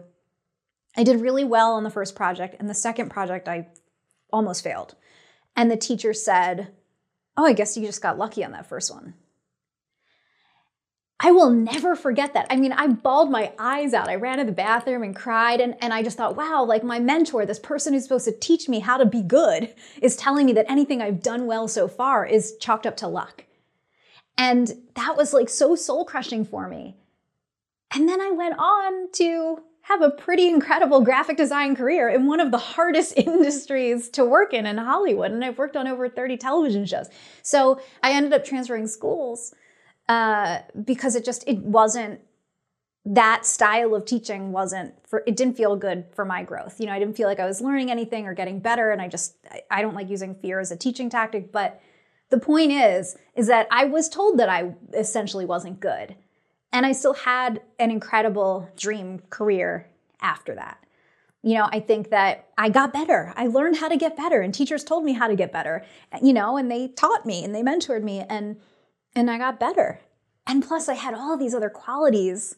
I 0.97 1.02
did 1.02 1.20
really 1.20 1.44
well 1.44 1.74
on 1.74 1.85
the 1.85 1.90
first 1.90 2.15
project, 2.15 2.56
and 2.59 2.70
the 2.70 2.74
second 2.74 3.11
project 3.11 3.48
I 3.48 3.69
almost 4.32 4.62
failed. 4.62 4.94
And 5.56 5.70
the 5.70 5.77
teacher 5.77 6.12
said, 6.12 6.69
"Oh, 7.36 7.44
I 7.44 7.52
guess 7.52 7.77
you 7.77 7.85
just 7.85 8.02
got 8.02 8.19
lucky 8.19 8.44
on 8.44 8.52
that 8.52 8.66
first 8.66 8.93
one." 8.93 9.15
I 11.20 11.31
will 11.31 11.51
never 11.51 11.97
forget 11.97 12.35
that. 12.35 12.47
I 12.51 12.56
mean, 12.56 12.73
I 12.73 12.89
bawled 12.89 13.31
my 13.31 13.52
eyes 13.59 13.94
out. 13.94 14.11
I 14.11 14.16
ran 14.16 14.39
to 14.39 14.44
the 14.44 14.52
bathroom 14.52 15.02
and 15.02 15.16
cried. 15.16 15.61
And, 15.61 15.74
and 15.81 15.94
I 15.94 16.02
just 16.02 16.16
thought, 16.16 16.36
wow, 16.36 16.65
like 16.65 16.85
my 16.85 16.98
mentor, 16.98 17.47
this 17.47 17.59
person 17.59 17.94
who's 17.94 18.02
supposed 18.02 18.27
to 18.27 18.32
teach 18.32 18.69
me 18.69 18.81
how 18.81 18.98
to 18.98 19.06
be 19.06 19.23
good, 19.23 19.73
is 20.02 20.16
telling 20.16 20.44
me 20.44 20.52
that 20.55 20.66
anything 20.69 21.01
I've 21.01 21.23
done 21.23 21.47
well 21.47 21.66
so 21.66 21.89
far 21.89 22.27
is 22.27 22.56
chalked 22.61 22.85
up 22.85 22.97
to 22.98 23.09
luck. 23.09 23.44
And 24.36 24.73
that 24.94 25.16
was 25.16 25.32
like 25.32 25.48
so 25.48 25.74
soul 25.74 26.05
crushing 26.05 26.44
for 26.44 26.69
me. 26.69 26.97
And 27.94 28.09
then 28.09 28.20
I 28.20 28.31
went 28.31 28.56
on 28.59 29.11
to 29.12 29.62
have 29.82 30.01
a 30.01 30.11
pretty 30.11 30.48
incredible 30.48 31.02
graphic 31.02 31.36
design 31.36 31.77
career 31.77 32.09
in 32.09 32.27
one 32.27 32.40
of 32.40 32.51
the 32.51 32.59
hardest 32.59 33.15
industries 33.16 34.09
to 34.11 34.24
work 34.24 34.55
in 34.55 34.66
in 34.66 34.78
Hollywood. 34.78 35.31
And 35.31 35.44
I've 35.44 35.59
worked 35.59 35.77
on 35.77 35.86
over 35.86 36.09
30 36.09 36.36
television 36.39 36.86
shows. 36.86 37.09
So 37.43 37.81
I 38.02 38.12
ended 38.12 38.32
up 38.32 38.44
transferring 38.44 38.86
schools 38.86 39.55
uh, 40.09 40.61
because 40.85 41.15
it 41.15 41.24
just 41.24 41.47
it 41.47 41.59
wasn't 41.59 42.20
that 43.06 43.44
style 43.44 43.94
of 43.94 44.06
teaching 44.06 44.52
wasn't 44.52 44.94
for 45.06 45.23
it 45.27 45.36
didn't 45.36 45.56
feel 45.56 45.77
good 45.77 46.06
for 46.15 46.24
my 46.24 46.43
growth 46.43 46.81
you 46.81 46.86
know 46.86 46.93
i 46.93 46.98
didn't 46.98 47.15
feel 47.15 47.28
like 47.28 47.39
i 47.39 47.44
was 47.44 47.61
learning 47.61 47.90
anything 47.90 48.27
or 48.27 48.32
getting 48.32 48.59
better 48.59 48.90
and 48.93 49.02
i 49.02 49.06
just 49.06 49.36
i 49.70 49.82
don't 49.82 49.94
like 49.94 50.09
using 50.09 50.35
fear 50.35 50.59
as 50.59 50.70
a 50.70 50.77
teaching 50.77 51.11
tactic 51.11 51.52
but 51.52 51.82
the 52.35 52.40
point 52.40 52.73
is 52.73 53.16
is 53.35 53.47
that 53.47 53.66
i 53.70 53.85
was 53.85 54.09
told 54.09 54.39
that 54.39 54.48
i 54.48 54.74
essentially 54.93 55.44
wasn't 55.44 55.81
good 55.81 56.15
and 56.73 56.85
i 56.85 56.93
still 56.93 57.15
had 57.15 57.61
an 57.78 57.90
incredible 57.90 58.69
dream 58.77 59.20
career 59.31 59.86
after 60.20 60.55
that 60.55 60.78
you 61.43 61.55
know 61.55 61.69
i 61.73 61.78
think 61.81 62.11
that 62.11 62.48
i 62.59 62.69
got 62.69 62.93
better 62.93 63.32
i 63.36 63.47
learned 63.47 63.77
how 63.77 63.89
to 63.89 63.97
get 63.97 64.16
better 64.16 64.40
and 64.40 64.55
teachers 64.55 64.85
told 64.85 65.05
me 65.05 65.12
how 65.12 65.28
to 65.28 65.36
get 65.36 65.52
better 65.52 65.85
you 66.23 66.32
know 66.32 66.56
and 66.56 66.70
they 66.70 66.89
taught 66.89 67.24
me 67.24 67.44
and 67.44 67.55
they 67.55 67.62
mentored 67.62 68.02
me 68.02 68.20
and 68.28 68.56
and 69.15 69.31
I 69.31 69.39
got 69.39 69.61
better. 69.61 70.01
And 70.47 70.62
plus, 70.62 70.89
I 70.89 70.94
had 70.94 71.15
all 71.15 71.36
these 71.36 71.55
other 71.55 71.70
qualities 71.70 72.56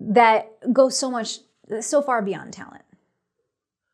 that 0.00 0.72
go 0.72 0.88
so 0.88 1.10
much, 1.10 1.38
so 1.80 2.02
far 2.02 2.22
beyond 2.22 2.52
talent. 2.52 2.81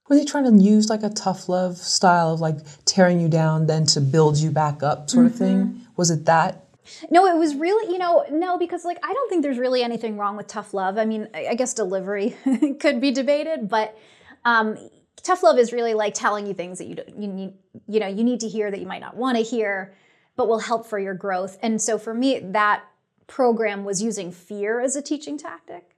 Were 0.08 0.16
they 0.16 0.24
trying 0.24 0.44
to 0.44 0.62
use 0.62 0.88
like 0.88 1.02
a 1.02 1.10
tough 1.10 1.48
love 1.48 1.76
style 1.76 2.32
of 2.32 2.40
like 2.40 2.56
tearing 2.84 3.20
you 3.20 3.28
down, 3.28 3.66
then 3.66 3.84
to 3.86 4.00
build 4.00 4.38
you 4.38 4.50
back 4.50 4.82
up, 4.82 5.10
sort 5.10 5.26
mm-hmm. 5.26 5.34
of 5.34 5.38
thing? 5.38 5.56
Mm-hmm. 5.58 5.78
Was 5.96 6.10
it 6.10 6.24
that? 6.26 6.64
No, 7.10 7.26
it 7.26 7.36
was 7.36 7.54
really, 7.54 7.92
you 7.92 7.98
know, 7.98 8.24
no, 8.30 8.56
because 8.56 8.84
like 8.84 8.98
I 9.02 9.12
don't 9.12 9.28
think 9.28 9.42
there's 9.42 9.58
really 9.58 9.82
anything 9.82 10.16
wrong 10.16 10.36
with 10.36 10.46
tough 10.46 10.72
love. 10.72 10.96
I 10.96 11.04
mean, 11.04 11.28
I 11.34 11.54
guess 11.54 11.74
delivery 11.74 12.36
could 12.80 13.00
be 13.00 13.10
debated, 13.10 13.68
but 13.68 13.98
um, 14.44 14.78
tough 15.22 15.42
love 15.42 15.58
is 15.58 15.72
really 15.72 15.94
like 15.94 16.14
telling 16.14 16.46
you 16.46 16.54
things 16.54 16.78
that 16.78 16.86
you 16.86 16.96
you 17.18 17.28
need, 17.28 17.52
you 17.86 18.00
know, 18.00 18.06
you 18.06 18.24
need 18.24 18.40
to 18.40 18.48
hear 18.48 18.70
that 18.70 18.80
you 18.80 18.86
might 18.86 19.00
not 19.00 19.16
want 19.16 19.36
to 19.36 19.42
hear 19.42 19.94
but 20.38 20.48
will 20.48 20.60
help 20.60 20.86
for 20.86 21.00
your 21.00 21.14
growth. 21.14 21.58
And 21.62 21.82
so 21.82 21.98
for 21.98 22.14
me, 22.14 22.38
that 22.38 22.84
program 23.26 23.84
was 23.84 24.00
using 24.00 24.30
fear 24.30 24.80
as 24.80 24.94
a 24.94 25.02
teaching 25.02 25.36
tactic. 25.36 25.96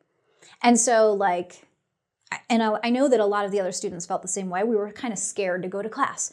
And 0.62 0.80
so, 0.80 1.12
like, 1.12 1.68
and 2.48 2.62
I, 2.62 2.78
I 2.84 2.90
know 2.90 3.08
that 3.08 3.20
a 3.20 3.26
lot 3.26 3.44
of 3.44 3.52
the 3.52 3.60
other 3.60 3.72
students 3.72 4.06
felt 4.06 4.22
the 4.22 4.28
same 4.28 4.50
way. 4.50 4.62
We 4.62 4.76
were 4.76 4.90
kind 4.92 5.12
of 5.12 5.18
scared 5.18 5.62
to 5.62 5.68
go 5.68 5.82
to 5.82 5.88
class. 5.88 6.32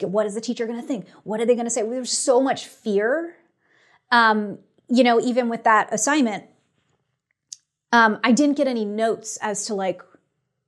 What 0.00 0.26
is 0.26 0.34
the 0.34 0.40
teacher 0.40 0.66
going 0.66 0.80
to 0.80 0.86
think? 0.86 1.06
What 1.22 1.40
are 1.40 1.46
they 1.46 1.54
going 1.54 1.66
to 1.66 1.70
say? 1.70 1.82
There 1.82 2.00
was 2.00 2.10
so 2.10 2.40
much 2.40 2.66
fear. 2.66 3.36
Um, 4.10 4.58
you 4.88 5.04
know, 5.04 5.20
even 5.20 5.48
with 5.48 5.64
that 5.64 5.92
assignment, 5.92 6.44
um, 7.92 8.18
I 8.24 8.32
didn't 8.32 8.56
get 8.56 8.66
any 8.66 8.84
notes 8.84 9.38
as 9.40 9.66
to 9.66 9.74
like 9.74 10.02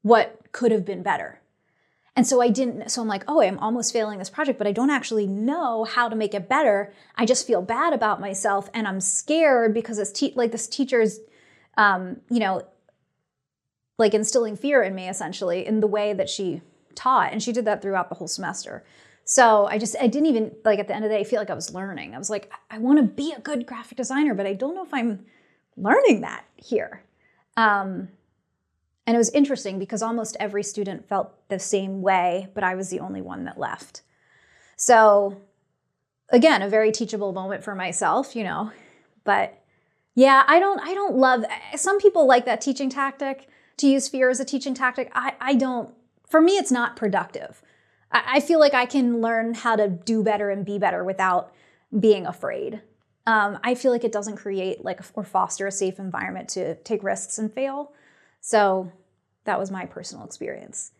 what 0.02 0.40
could 0.52 0.72
have 0.72 0.84
been 0.84 1.02
better. 1.02 1.40
And 2.14 2.26
so 2.26 2.40
I 2.40 2.48
didn't, 2.48 2.90
so 2.90 3.00
I'm 3.00 3.06
like, 3.06 3.22
oh, 3.28 3.40
I'm 3.40 3.59
almost 3.59 3.92
failing 3.92 4.18
this 4.18 4.30
project, 4.30 4.59
but 4.59 4.66
I 4.66 4.72
don't 4.72 4.90
actually 4.90 5.26
know 5.26 5.84
how 5.84 6.09
to 6.09 6.16
make 6.16 6.34
it 6.34 6.48
better. 6.48 6.92
I 7.14 7.24
just 7.24 7.46
feel 7.46 7.62
bad 7.62 7.92
about 7.92 8.20
myself 8.20 8.68
and 8.74 8.88
I'm 8.88 9.00
scared 9.00 9.72
because 9.72 9.98
this 9.98 10.10
te- 10.10 10.32
like 10.34 10.50
this 10.50 10.66
teacher's, 10.66 11.20
um, 11.76 12.16
you 12.28 12.40
know, 12.40 12.66
like 13.98 14.14
instilling 14.14 14.56
fear 14.56 14.82
in 14.82 14.94
me 14.94 15.08
essentially 15.08 15.66
in 15.66 15.80
the 15.80 15.86
way 15.86 16.12
that 16.12 16.30
she 16.30 16.62
taught. 16.94 17.32
And 17.32 17.42
she 17.42 17.52
did 17.52 17.64
that 17.64 17.82
throughout 17.82 18.08
the 18.08 18.14
whole 18.14 18.28
semester. 18.28 18.84
So 19.24 19.66
I 19.66 19.78
just, 19.78 19.94
I 20.00 20.06
didn't 20.06 20.28
even, 20.28 20.54
like 20.64 20.78
at 20.78 20.88
the 20.88 20.94
end 20.94 21.04
of 21.04 21.10
the 21.10 21.16
day, 21.16 21.20
I 21.20 21.24
feel 21.24 21.38
like 21.38 21.50
I 21.50 21.54
was 21.54 21.74
learning. 21.74 22.14
I 22.14 22.18
was 22.18 22.30
like, 22.30 22.50
I 22.70 22.78
want 22.78 22.98
to 22.98 23.02
be 23.02 23.34
a 23.36 23.40
good 23.40 23.66
graphic 23.66 23.98
designer, 23.98 24.34
but 24.34 24.46
I 24.46 24.54
don't 24.54 24.74
know 24.74 24.84
if 24.84 24.94
I'm 24.94 25.26
learning 25.76 26.22
that 26.22 26.44
here. 26.56 27.02
Um, 27.56 28.08
and 29.06 29.14
it 29.14 29.18
was 29.18 29.30
interesting 29.30 29.78
because 29.78 30.02
almost 30.02 30.36
every 30.38 30.62
student 30.62 31.08
felt 31.08 31.34
the 31.48 31.58
same 31.58 32.02
way, 32.02 32.48
but 32.54 32.64
I 32.64 32.74
was 32.74 32.90
the 32.90 33.00
only 33.00 33.20
one 33.20 33.44
that 33.44 33.58
left. 33.58 34.02
So, 34.76 35.40
again, 36.30 36.62
a 36.62 36.68
very 36.68 36.92
teachable 36.92 37.32
moment 37.32 37.64
for 37.64 37.74
myself, 37.74 38.36
you 38.36 38.44
know. 38.44 38.70
But 39.24 39.58
yeah, 40.14 40.44
I 40.46 40.58
don't 40.58 40.80
I 40.80 40.94
don't 40.94 41.16
love 41.16 41.44
some 41.76 41.98
people 41.98 42.26
like 42.26 42.44
that 42.44 42.60
teaching 42.60 42.90
tactic 42.90 43.48
to 43.78 43.86
use 43.86 44.09
fear 44.09 44.30
as 44.30 44.40
a 44.40 44.44
teaching 44.44 44.74
tactic. 44.74 45.10
I, 45.14 45.34
I 45.40 45.55
don't 45.55 45.94
for 46.28 46.40
me 46.40 46.52
it's 46.52 46.70
not 46.70 46.96
productive. 46.96 47.62
I, 48.12 48.22
I 48.26 48.40
feel 48.40 48.60
like 48.60 48.74
I 48.74 48.86
can 48.86 49.20
learn 49.20 49.55
how 49.55 49.76
to 49.76 49.88
do 49.88 50.22
better 50.22 50.50
and 50.50 50.64
be 50.64 50.78
better 50.78 51.02
without 51.05 51.52
being 51.98 52.26
afraid. 52.26 52.82
Um, 53.26 53.59
I 53.62 53.74
feel 53.74 53.92
like 53.92 54.05
it 54.05 54.12
doesn't 54.12 54.36
create 54.36 54.84
like 54.84 55.00
or 55.14 55.24
foster 55.24 55.66
a 55.66 55.72
safe 55.72 55.98
environment 55.98 56.48
to 56.50 56.76
take 56.76 57.02
risks 57.02 57.38
and 57.38 57.52
fail. 57.52 57.92
So 58.40 58.92
that 59.44 59.59
was 59.59 59.70
my 59.70 59.86
personal 59.86 60.24
experience. 60.24 60.92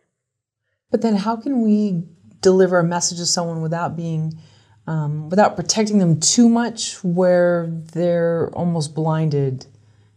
But 0.91 1.03
then, 1.03 1.17
how 1.17 1.37
can 1.37 1.63
we 1.63 2.05
deliver 2.41 2.79
a 2.79 2.85
message 2.85 3.19
to 3.19 3.27
someone 3.27 3.61
without 3.61 3.97
being, 3.97 4.39
um, 4.87 5.29
without 5.29 5.57
protecting 5.57 5.99
them 5.99 6.19
too 6.19 6.49
much, 6.49 7.03
where 7.05 7.67
they're 7.93 8.51
almost 8.55 8.95
blinded, 8.95 9.67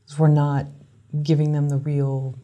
because 0.03 0.19
we're 0.19 0.27
not 0.29 0.67
giving 1.23 1.51
them 1.51 1.69
the 1.69 1.77
real. 1.77 2.37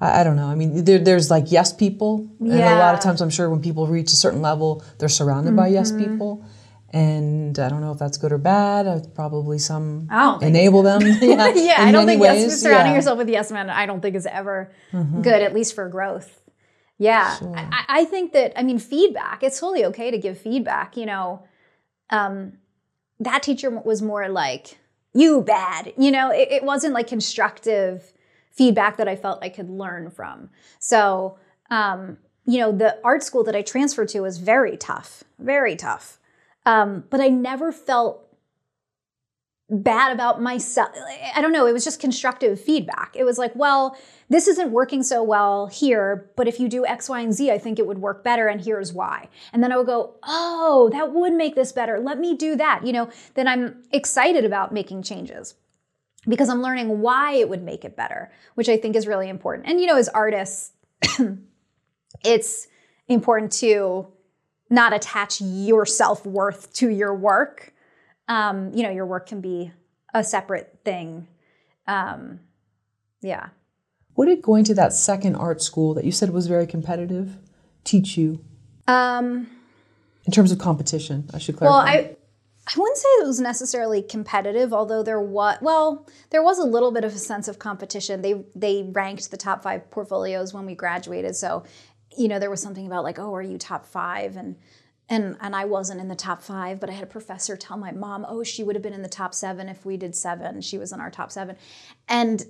I, 0.00 0.20
I 0.20 0.24
don't 0.24 0.36
know. 0.36 0.46
I 0.46 0.54
mean, 0.54 0.84
there, 0.84 0.98
there's 0.98 1.30
like 1.30 1.52
yes 1.52 1.72
people, 1.72 2.28
yeah. 2.40 2.54
and 2.54 2.62
a 2.62 2.78
lot 2.78 2.94
of 2.94 3.00
times, 3.00 3.20
I'm 3.20 3.30
sure 3.30 3.50
when 3.50 3.60
people 3.60 3.86
reach 3.86 4.12
a 4.12 4.16
certain 4.16 4.42
level, 4.42 4.84
they're 4.98 5.08
surrounded 5.08 5.50
mm-hmm. 5.50 5.56
by 5.56 5.68
yes 5.68 5.92
mm-hmm. 5.92 6.10
people 6.10 6.44
and 6.92 7.58
I 7.58 7.68
don't 7.68 7.80
know 7.80 7.92
if 7.92 7.98
that's 7.98 8.18
good 8.18 8.32
or 8.32 8.38
bad. 8.38 8.86
Uh, 8.86 9.00
probably 9.14 9.58
some 9.58 10.08
enable 10.42 10.82
them. 10.82 11.02
yeah, 11.02 11.48
yeah 11.54 11.74
I 11.78 11.92
don't 11.92 12.06
think 12.06 12.20
ways. 12.20 12.42
yes, 12.42 12.60
surrounding 12.60 12.92
yeah. 12.92 12.96
yourself 12.96 13.18
with 13.18 13.28
yes 13.28 13.52
men. 13.52 13.70
I 13.70 13.86
don't 13.86 14.00
think 14.00 14.16
is 14.16 14.26
ever 14.26 14.72
mm-hmm. 14.92 15.22
good, 15.22 15.40
at 15.42 15.54
least 15.54 15.74
for 15.74 15.88
growth. 15.88 16.40
Yeah, 16.98 17.36
sure. 17.36 17.56
I, 17.56 17.84
I, 17.88 18.04
think 18.04 18.32
that 18.32 18.58
I 18.58 18.62
mean 18.62 18.78
feedback. 18.78 19.42
It's 19.42 19.58
totally 19.58 19.86
okay 19.86 20.10
to 20.10 20.18
give 20.18 20.38
feedback. 20.38 20.96
You 20.96 21.06
know, 21.06 21.44
um, 22.10 22.54
that 23.20 23.42
teacher 23.42 23.70
was 23.70 24.02
more 24.02 24.28
like 24.28 24.76
you 25.14 25.42
bad. 25.42 25.92
You 25.96 26.10
know, 26.10 26.30
it, 26.30 26.48
it 26.50 26.64
wasn't 26.64 26.92
like 26.92 27.06
constructive 27.06 28.12
feedback 28.50 28.96
that 28.96 29.08
I 29.08 29.16
felt 29.16 29.42
I 29.42 29.48
could 29.48 29.70
learn 29.70 30.10
from. 30.10 30.50
So. 30.78 31.38
Um, 31.70 32.18
you 32.46 32.58
know, 32.58 32.72
the 32.72 32.98
art 33.04 33.22
school 33.22 33.44
that 33.44 33.54
I 33.54 33.62
transferred 33.62 34.08
to 34.08 34.20
was 34.22 34.38
very 34.38 34.76
tough, 34.76 35.22
very 35.38 35.76
tough. 35.76 36.18
Um, 36.66 37.04
but 37.08 37.20
I 37.20 37.28
never 37.28 37.70
felt 37.70 38.26
bad 39.68 40.12
about 40.12 40.42
myself. 40.42 40.90
I 41.34 41.40
don't 41.40 41.52
know. 41.52 41.66
It 41.66 41.72
was 41.72 41.84
just 41.84 42.00
constructive 42.00 42.60
feedback. 42.60 43.14
It 43.14 43.22
was 43.22 43.38
like, 43.38 43.54
well, 43.54 43.96
this 44.28 44.48
isn't 44.48 44.72
working 44.72 45.04
so 45.04 45.22
well 45.22 45.68
here, 45.68 46.28
but 46.36 46.48
if 46.48 46.58
you 46.58 46.68
do 46.68 46.84
X, 46.84 47.08
Y, 47.08 47.20
and 47.20 47.32
Z, 47.32 47.52
I 47.52 47.58
think 47.58 47.78
it 47.78 47.86
would 47.86 47.98
work 47.98 48.24
better, 48.24 48.48
and 48.48 48.60
here's 48.60 48.92
why. 48.92 49.28
And 49.52 49.62
then 49.62 49.70
I 49.70 49.76
would 49.76 49.86
go, 49.86 50.16
oh, 50.24 50.90
that 50.92 51.12
would 51.12 51.32
make 51.32 51.54
this 51.54 51.70
better. 51.70 52.00
Let 52.00 52.18
me 52.18 52.36
do 52.36 52.56
that. 52.56 52.84
You 52.84 52.92
know, 52.92 53.10
then 53.34 53.46
I'm 53.46 53.82
excited 53.92 54.44
about 54.44 54.72
making 54.72 55.04
changes 55.04 55.54
because 56.28 56.48
I'm 56.48 56.62
learning 56.62 57.00
why 57.00 57.32
it 57.34 57.48
would 57.48 57.62
make 57.62 57.84
it 57.84 57.96
better, 57.96 58.30
which 58.54 58.68
I 58.68 58.76
think 58.76 58.96
is 58.96 59.06
really 59.06 59.28
important. 59.28 59.68
And, 59.68 59.80
you 59.80 59.86
know, 59.86 59.96
as 59.96 60.08
artists, 60.08 60.72
it's 62.24 62.68
important 63.08 63.52
to 63.52 64.06
not 64.68 64.92
attach 64.92 65.40
your 65.40 65.86
self 65.86 66.24
worth 66.24 66.72
to 66.74 66.88
your 66.88 67.14
work. 67.14 67.72
Um, 68.28 68.72
you 68.74 68.82
know, 68.82 68.90
your 68.90 69.06
work 69.06 69.26
can 69.26 69.40
be 69.40 69.72
a 70.14 70.22
separate 70.22 70.78
thing. 70.84 71.26
Um, 71.86 72.40
yeah. 73.20 73.48
What 74.14 74.26
did 74.26 74.42
going 74.42 74.64
to 74.64 74.74
that 74.74 74.92
second 74.92 75.36
art 75.36 75.62
school 75.62 75.94
that 75.94 76.04
you 76.04 76.12
said 76.12 76.30
was 76.30 76.46
very 76.46 76.66
competitive 76.66 77.38
teach 77.84 78.16
you? 78.16 78.44
Um, 78.86 79.48
in 80.26 80.32
terms 80.32 80.52
of 80.52 80.58
competition, 80.58 81.28
I 81.32 81.38
should 81.38 81.56
clarify. 81.56 81.76
Well, 81.76 81.86
I 81.86 82.16
I 82.72 82.78
wouldn't 82.78 82.98
say 82.98 83.08
it 83.20 83.26
was 83.26 83.40
necessarily 83.40 84.00
competitive, 84.00 84.72
although 84.72 85.02
there 85.02 85.20
was 85.20 85.58
well, 85.60 86.06
there 86.30 86.42
was 86.42 86.58
a 86.58 86.64
little 86.64 86.92
bit 86.92 87.04
of 87.04 87.12
a 87.12 87.18
sense 87.18 87.48
of 87.48 87.58
competition. 87.58 88.22
They 88.22 88.44
they 88.54 88.88
ranked 88.92 89.30
the 89.30 89.36
top 89.36 89.62
five 89.62 89.90
portfolios 89.90 90.54
when 90.54 90.66
we 90.66 90.74
graduated, 90.74 91.34
so 91.34 91.64
you 92.16 92.28
know 92.28 92.38
there 92.38 92.50
was 92.50 92.62
something 92.62 92.86
about 92.86 93.02
like, 93.02 93.18
oh, 93.18 93.34
are 93.34 93.42
you 93.42 93.58
top 93.58 93.86
five? 93.86 94.36
And 94.36 94.56
and 95.08 95.36
and 95.40 95.56
I 95.56 95.64
wasn't 95.64 96.00
in 96.00 96.06
the 96.06 96.14
top 96.14 96.42
five, 96.42 96.78
but 96.78 96.88
I 96.88 96.92
had 96.92 97.02
a 97.02 97.08
professor 97.08 97.56
tell 97.56 97.76
my 97.76 97.90
mom, 97.90 98.24
oh, 98.28 98.44
she 98.44 98.62
would 98.62 98.76
have 98.76 98.82
been 98.82 98.94
in 98.94 99.02
the 99.02 99.08
top 99.08 99.34
seven 99.34 99.68
if 99.68 99.84
we 99.84 99.96
did 99.96 100.14
seven. 100.14 100.60
She 100.60 100.78
was 100.78 100.92
in 100.92 101.00
our 101.00 101.10
top 101.10 101.32
seven, 101.32 101.56
and 102.08 102.44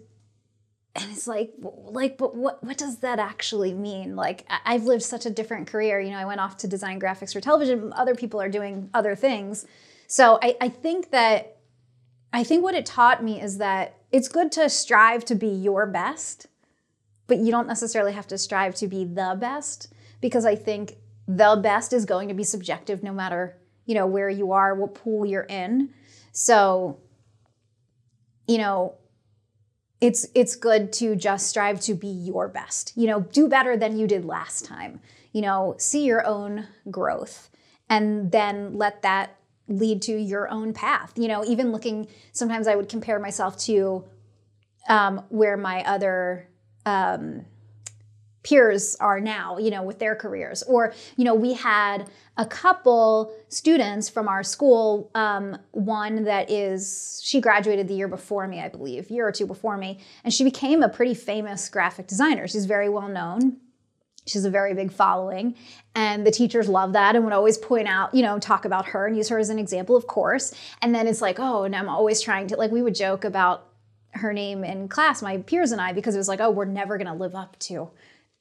and 0.94 1.10
it's 1.12 1.26
like 1.26 1.52
like 1.62 2.18
but 2.18 2.34
what 2.36 2.62
what 2.62 2.76
does 2.76 2.98
that 2.98 3.20
actually 3.20 3.72
mean 3.72 4.16
like 4.16 4.44
i've 4.64 4.82
lived 4.84 5.04
such 5.04 5.24
a 5.24 5.30
different 5.30 5.68
career 5.68 6.00
you 6.00 6.10
know 6.10 6.18
i 6.18 6.24
went 6.24 6.40
off 6.40 6.56
to 6.56 6.66
design 6.66 6.98
graphics 6.98 7.32
for 7.32 7.40
television 7.40 7.92
other 7.92 8.16
people 8.16 8.40
are 8.40 8.48
doing 8.48 8.90
other 8.92 9.14
things 9.14 9.66
so 10.10 10.40
I, 10.42 10.56
I 10.60 10.68
think 10.68 11.12
that 11.12 11.58
I 12.32 12.42
think 12.42 12.64
what 12.64 12.74
it 12.74 12.84
taught 12.84 13.22
me 13.22 13.40
is 13.40 13.58
that 13.58 13.94
it's 14.10 14.26
good 14.26 14.50
to 14.52 14.68
strive 14.68 15.24
to 15.26 15.36
be 15.36 15.46
your 15.46 15.86
best, 15.86 16.48
but 17.28 17.38
you 17.38 17.52
don't 17.52 17.68
necessarily 17.68 18.10
have 18.10 18.26
to 18.26 18.36
strive 18.36 18.74
to 18.76 18.88
be 18.88 19.04
the 19.04 19.36
best 19.40 19.92
because 20.20 20.44
I 20.44 20.56
think 20.56 20.96
the 21.28 21.60
best 21.62 21.92
is 21.92 22.04
going 22.06 22.26
to 22.26 22.34
be 22.34 22.42
subjective 22.42 23.04
no 23.04 23.12
matter, 23.12 23.56
you 23.86 23.94
know, 23.94 24.04
where 24.04 24.28
you 24.28 24.50
are, 24.50 24.74
what 24.74 24.96
pool 24.96 25.24
you're 25.24 25.44
in. 25.44 25.90
So, 26.32 26.98
you 28.48 28.58
know, 28.58 28.94
it's 30.00 30.26
it's 30.34 30.56
good 30.56 30.92
to 30.94 31.14
just 31.14 31.46
strive 31.46 31.80
to 31.82 31.94
be 31.94 32.08
your 32.08 32.48
best. 32.48 32.94
You 32.96 33.06
know, 33.06 33.20
do 33.20 33.46
better 33.46 33.76
than 33.76 33.96
you 33.96 34.08
did 34.08 34.24
last 34.24 34.64
time. 34.64 34.98
You 35.30 35.42
know, 35.42 35.76
see 35.78 36.04
your 36.04 36.26
own 36.26 36.66
growth 36.90 37.48
and 37.88 38.32
then 38.32 38.76
let 38.76 39.02
that 39.02 39.36
lead 39.70 40.02
to 40.02 40.12
your 40.12 40.50
own 40.50 40.74
path. 40.74 41.12
You 41.16 41.28
know, 41.28 41.44
even 41.44 41.72
looking, 41.72 42.08
sometimes 42.32 42.66
I 42.66 42.74
would 42.74 42.88
compare 42.88 43.18
myself 43.18 43.56
to 43.60 44.04
um, 44.88 45.24
where 45.28 45.56
my 45.56 45.82
other 45.84 46.48
um, 46.84 47.46
peers 48.42 48.96
are 48.96 49.20
now, 49.20 49.58
you 49.58 49.70
know, 49.70 49.82
with 49.82 49.98
their 49.98 50.14
careers. 50.14 50.62
Or, 50.64 50.92
you 51.16 51.24
know, 51.24 51.34
we 51.34 51.52
had 51.54 52.10
a 52.36 52.46
couple 52.46 53.32
students 53.48 54.08
from 54.08 54.28
our 54.28 54.42
school, 54.42 55.10
um, 55.14 55.58
one 55.72 56.24
that 56.24 56.50
is, 56.50 57.20
she 57.22 57.40
graduated 57.40 57.86
the 57.86 57.94
year 57.94 58.08
before 58.08 58.48
me, 58.48 58.60
I 58.60 58.68
believe, 58.68 59.10
year 59.10 59.28
or 59.28 59.32
two 59.32 59.46
before 59.46 59.76
me, 59.76 60.00
and 60.24 60.32
she 60.32 60.42
became 60.42 60.82
a 60.82 60.88
pretty 60.88 61.14
famous 61.14 61.68
graphic 61.68 62.06
designer. 62.06 62.48
She's 62.48 62.66
very 62.66 62.88
well 62.88 63.08
known. 63.08 63.58
She 64.26 64.38
has 64.38 64.44
a 64.44 64.50
very 64.50 64.74
big 64.74 64.92
following, 64.92 65.56
and 65.94 66.26
the 66.26 66.30
teachers 66.30 66.68
love 66.68 66.92
that 66.92 67.16
and 67.16 67.24
would 67.24 67.32
always 67.32 67.58
point 67.58 67.88
out, 67.88 68.14
you 68.14 68.22
know, 68.22 68.38
talk 68.38 68.64
about 68.64 68.86
her 68.86 69.06
and 69.06 69.16
use 69.16 69.28
her 69.28 69.38
as 69.38 69.48
an 69.48 69.58
example, 69.58 69.96
of 69.96 70.06
course. 70.06 70.54
And 70.82 70.94
then 70.94 71.06
it's 71.06 71.22
like, 71.22 71.40
oh, 71.40 71.64
and 71.64 71.74
I'm 71.74 71.88
always 71.88 72.20
trying 72.20 72.46
to, 72.48 72.56
like, 72.56 72.70
we 72.70 72.82
would 72.82 72.94
joke 72.94 73.24
about 73.24 73.66
her 74.12 74.32
name 74.32 74.64
in 74.64 74.88
class, 74.88 75.22
my 75.22 75.38
peers 75.38 75.72
and 75.72 75.80
I, 75.80 75.92
because 75.92 76.14
it 76.14 76.18
was 76.18 76.28
like, 76.28 76.40
oh, 76.40 76.50
we're 76.50 76.64
never 76.64 76.98
going 76.98 77.06
to 77.06 77.14
live 77.14 77.34
up 77.34 77.58
to 77.60 77.90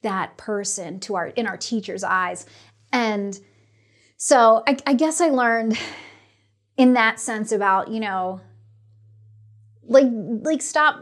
that 0.02 0.36
person 0.36 0.98
to 1.00 1.14
our 1.14 1.26
in 1.28 1.46
our 1.46 1.56
teachers' 1.56 2.04
eyes. 2.04 2.46
And 2.92 3.38
so 4.16 4.62
I, 4.66 4.76
I 4.86 4.94
guess 4.94 5.20
I 5.20 5.28
learned 5.28 5.78
in 6.76 6.94
that 6.94 7.20
sense 7.20 7.52
about, 7.52 7.88
you 7.88 8.00
know, 8.00 8.40
like 9.82 10.06
like 10.10 10.62
stop 10.62 11.00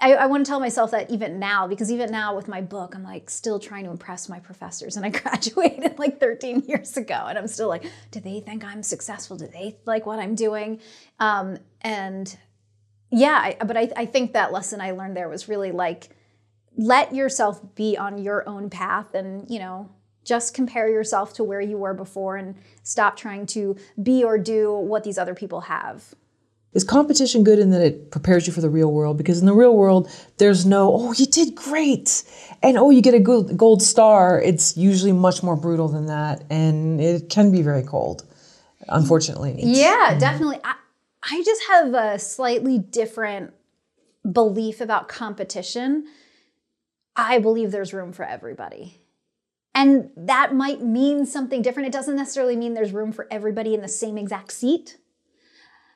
I, 0.00 0.14
I 0.14 0.26
want 0.26 0.44
to 0.44 0.48
tell 0.48 0.60
myself 0.60 0.90
that 0.92 1.10
even 1.10 1.38
now, 1.38 1.66
because 1.66 1.90
even 1.90 2.10
now 2.10 2.34
with 2.34 2.48
my 2.48 2.60
book, 2.60 2.94
I'm 2.94 3.02
like 3.02 3.28
still 3.30 3.58
trying 3.58 3.84
to 3.84 3.90
impress 3.90 4.28
my 4.28 4.38
professors. 4.38 4.96
And 4.96 5.04
I 5.04 5.08
graduated 5.20 5.98
like 5.98 6.20
13 6.20 6.60
years 6.66 6.96
ago. 6.96 7.26
And 7.28 7.38
I'm 7.38 7.48
still 7.48 7.68
like, 7.68 7.84
do 8.10 8.20
they 8.20 8.40
think 8.40 8.64
I'm 8.64 8.82
successful? 8.82 9.36
Do 9.36 9.46
they 9.46 9.78
like 9.84 10.06
what 10.06 10.18
I'm 10.18 10.34
doing? 10.34 10.80
Um, 11.18 11.58
and 11.80 12.36
yeah, 13.10 13.54
I, 13.60 13.64
but 13.64 13.76
I, 13.76 13.90
I 13.96 14.06
think 14.06 14.32
that 14.32 14.52
lesson 14.52 14.80
I 14.80 14.92
learned 14.92 15.16
there 15.16 15.28
was 15.28 15.48
really 15.48 15.72
like, 15.72 16.08
let 16.76 17.14
yourself 17.14 17.60
be 17.74 17.96
on 17.98 18.18
your 18.18 18.48
own 18.48 18.70
path 18.70 19.14
and, 19.14 19.48
you 19.50 19.58
know, 19.58 19.90
just 20.24 20.54
compare 20.54 20.88
yourself 20.88 21.34
to 21.34 21.44
where 21.44 21.60
you 21.60 21.76
were 21.76 21.94
before 21.94 22.36
and 22.36 22.54
stop 22.82 23.16
trying 23.16 23.44
to 23.44 23.76
be 24.02 24.24
or 24.24 24.38
do 24.38 24.72
what 24.72 25.04
these 25.04 25.18
other 25.18 25.34
people 25.34 25.62
have. 25.62 26.14
Is 26.74 26.84
competition 26.84 27.44
good 27.44 27.58
in 27.58 27.70
that 27.70 27.82
it 27.82 28.10
prepares 28.10 28.46
you 28.46 28.52
for 28.52 28.62
the 28.62 28.70
real 28.70 28.90
world? 28.90 29.18
Because 29.18 29.40
in 29.40 29.46
the 29.46 29.52
real 29.52 29.76
world, 29.76 30.10
there's 30.38 30.64
no, 30.64 30.90
oh, 30.94 31.12
you 31.12 31.26
did 31.26 31.54
great, 31.54 32.24
and 32.62 32.78
oh, 32.78 32.88
you 32.88 33.02
get 33.02 33.12
a 33.12 33.20
gold, 33.20 33.56
gold 33.58 33.82
star. 33.82 34.40
It's 34.40 34.74
usually 34.76 35.12
much 35.12 35.42
more 35.42 35.54
brutal 35.54 35.88
than 35.88 36.06
that, 36.06 36.44
and 36.48 36.98
it 36.98 37.28
can 37.28 37.52
be 37.52 37.60
very 37.60 37.82
cold, 37.82 38.24
unfortunately. 38.88 39.54
Yeah, 39.58 40.10
mm-hmm. 40.10 40.18
definitely. 40.18 40.60
I, 40.64 40.76
I 41.30 41.42
just 41.44 41.62
have 41.68 41.92
a 41.92 42.18
slightly 42.18 42.78
different 42.78 43.52
belief 44.30 44.80
about 44.80 45.08
competition. 45.08 46.06
I 47.14 47.38
believe 47.38 47.70
there's 47.70 47.92
room 47.92 48.14
for 48.14 48.24
everybody. 48.24 48.98
And 49.74 50.10
that 50.16 50.54
might 50.54 50.82
mean 50.82 51.26
something 51.26 51.60
different. 51.60 51.88
It 51.88 51.92
doesn't 51.92 52.16
necessarily 52.16 52.56
mean 52.56 52.72
there's 52.72 52.92
room 52.92 53.12
for 53.12 53.26
everybody 53.30 53.74
in 53.74 53.82
the 53.82 53.88
same 53.88 54.16
exact 54.16 54.52
seat 54.52 54.98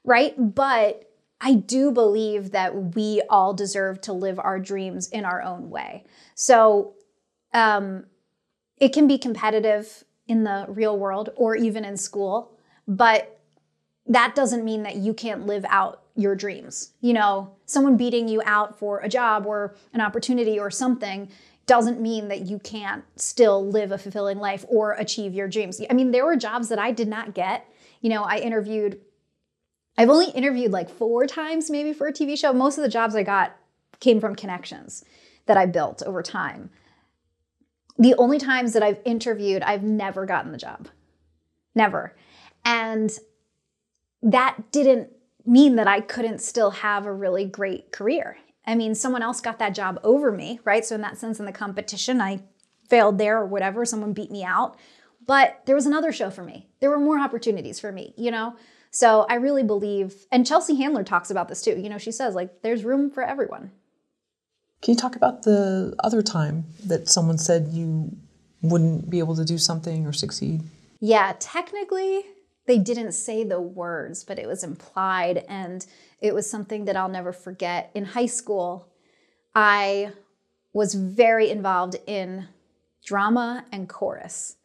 right? 0.07 0.35
But 0.55 1.03
I 1.39 1.53
do 1.53 1.91
believe 1.91 2.53
that 2.53 2.95
we 2.95 3.21
all 3.29 3.53
deserve 3.53 4.01
to 4.03 4.15
live 4.15 4.39
our 4.39 4.59
dreams 4.59 5.09
in 5.09 5.27
our 5.27 5.43
own 5.43 5.69
way. 5.69 6.05
So 6.35 6.95
um, 7.53 8.07
it 8.79 8.95
can 8.95 9.07
be 9.07 9.19
competitive 9.19 10.05
in 10.27 10.45
the 10.45 10.65
real 10.69 10.99
world 10.99 11.31
or 11.37 11.55
even 11.55 11.85
in 11.85 11.99
school, 11.99 12.53
but 12.89 13.39
that 14.07 14.35
doesn't 14.35 14.65
mean 14.65 14.85
that 14.85 14.97
you 14.97 15.13
can't 15.13 15.47
live 15.47 15.67
out 15.69 16.03
your 16.15 16.35
dreams. 16.35 16.93
You 17.01 17.13
know, 17.13 17.57
someone 17.67 17.97
beating 17.97 18.29
you 18.29 18.41
out 18.47 18.79
for 18.79 19.01
a 19.01 19.09
job 19.09 19.45
or 19.45 19.75
an 19.93 20.01
opportunity 20.01 20.59
or 20.59 20.71
something 20.71 21.29
doesn't 21.67 22.01
mean 22.01 22.29
that 22.29 22.43
you 22.43 22.59
can't 22.61 23.05
still 23.17 23.69
live 23.69 23.91
a 23.91 23.99
fulfilling 23.99 24.39
life 24.39 24.65
or 24.69 24.93
achieve 24.93 25.35
your 25.35 25.49
dreams. 25.49 25.81
I 25.91 25.95
mean, 25.95 26.13
there 26.13 26.25
were 26.25 26.37
jobs 26.37 26.69
that 26.69 26.79
I 26.79 26.93
did 26.93 27.09
not 27.09 27.35
get. 27.35 27.69
You 28.01 28.11
know, 28.11 28.23
I 28.23 28.39
interviewed 28.39 29.01
I've 29.99 30.11
only 30.11 30.31
interviewed 30.31 30.73
like 30.73 30.91
four 30.91 31.27
times 31.27 31.71
maybe 31.71 31.93
for 31.93 32.07
a 32.07 32.13
TV 32.13 32.39
show. 32.39 32.53
Most 32.53 32.79
of 32.79 32.83
the 32.83 32.89
jobs 32.91 33.15
I 33.15 33.23
got 33.23 33.57
came 34.01 34.21
from 34.21 34.35
connections 34.35 35.05
that 35.47 35.57
I 35.57 35.67
built 35.67 36.03
over 36.03 36.23
time. 36.23 36.71
The 37.99 38.15
only 38.15 38.39
times 38.39 38.75
that 38.75 38.83
I've 38.83 39.01
interviewed, 39.05 39.63
I've 39.63 39.83
never 39.83 40.27
gotten 40.27 40.53
the 40.53 40.59
job. 40.59 40.89
Never. 41.75 42.15
And 42.65 43.11
that 44.23 44.71
didn't 44.71 45.11
mean 45.47 45.77
that 45.77 45.87
I 45.87 46.01
couldn't 46.01 46.41
still 46.41 46.71
have 46.71 47.07
a 47.07 47.13
really 47.13 47.45
great 47.45 47.93
career. 47.93 48.37
I 48.67 48.75
mean, 48.75 48.95
someone 48.95 49.23
else 49.23 49.41
got 49.41 49.59
that 49.61 49.75
job 49.75 50.01
over 50.03 50.33
me, 50.33 50.59
right? 50.65 50.85
So, 50.85 50.97
in 50.97 51.01
that 51.03 51.17
sense, 51.17 51.39
in 51.39 51.47
the 51.47 51.53
competition, 51.53 52.21
I 52.21 52.41
failed 52.89 53.19
there 53.19 53.39
or 53.39 53.47
whatever, 53.47 53.85
someone 53.85 54.13
beat 54.13 54.31
me 54.31 54.43
out. 54.43 54.77
But 55.25 55.63
there 55.67 55.75
was 55.75 55.87
another 55.87 56.13
show 56.13 56.31
for 56.31 56.43
me. 56.43 56.69
There 56.81 56.91
were 56.91 56.99
more 56.99 57.19
opportunities 57.19 57.79
for 57.79 57.93
me, 57.93 58.13
you 58.17 58.31
know? 58.31 58.57
So 58.97 59.27
I 59.29 59.35
really 59.35 59.63
believe, 59.63 60.25
and 60.33 60.47
Chelsea 60.47 60.77
Handler 60.77 61.05
talks 61.05 61.31
about 61.31 61.49
this 61.51 61.61
too. 61.61 61.79
You 61.79 61.91
know, 61.91 61.99
she 61.99 62.11
says, 62.11 62.35
like, 62.35 62.63
there's 62.63 62.83
room 62.83 63.11
for 63.11 63.23
everyone. 63.23 63.71
Can 64.81 64.95
you 64.95 64.99
talk 64.99 65.17
about 65.17 65.43
the 65.43 65.95
other 66.03 66.23
time 66.23 66.65
that 66.87 67.07
someone 67.07 67.37
said 67.37 67.69
you 67.73 68.17
wouldn't 68.63 69.11
be 69.11 69.19
able 69.19 69.37
to 69.37 69.45
do 69.45 69.59
something 69.59 70.07
or 70.07 70.15
succeed? 70.15 70.63
Yeah, 70.99 71.35
technically, 71.39 72.25
they 72.65 72.79
didn't 72.79 73.13
say 73.13 73.45
the 73.45 73.61
words, 73.61 74.25
but 74.25 74.39
it 74.39 74.47
was 74.47 74.65
implied. 74.65 75.45
And 75.47 75.85
it 76.23 76.35
was 76.35 76.49
something 76.49 76.87
that 76.87 76.97
I'll 76.97 77.11
never 77.11 77.35
forget. 77.35 77.91
In 77.95 78.07
high 78.07 78.25
school, 78.25 78.89
I 79.55 80.13
was 80.73 80.95
very 80.95 81.51
involved 81.51 81.97
in 82.07 82.49
drama 83.05 83.67
and 83.71 83.91
chorus. 83.91 84.57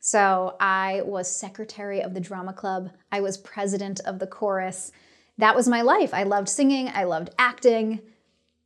So 0.00 0.56
I 0.60 1.02
was 1.04 1.30
secretary 1.30 2.00
of 2.00 2.14
the 2.14 2.20
drama 2.20 2.52
club, 2.52 2.90
I 3.10 3.20
was 3.20 3.36
president 3.36 4.00
of 4.00 4.18
the 4.18 4.26
chorus. 4.26 4.92
That 5.38 5.54
was 5.54 5.68
my 5.68 5.82
life. 5.82 6.12
I 6.12 6.24
loved 6.24 6.48
singing, 6.48 6.88
I 6.88 7.04
loved 7.04 7.30
acting. 7.38 8.00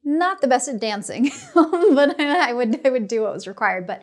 Not 0.05 0.41
the 0.41 0.49
best 0.49 0.69
at 0.69 0.81
dancing, 0.81 1.31
but 1.55 2.19
I 2.21 2.53
would 2.53 2.85
I 2.87 2.91
would 2.91 3.09
do 3.09 3.23
what 3.23 3.33
was 3.33 3.47
required, 3.47 3.87
but 3.87 4.03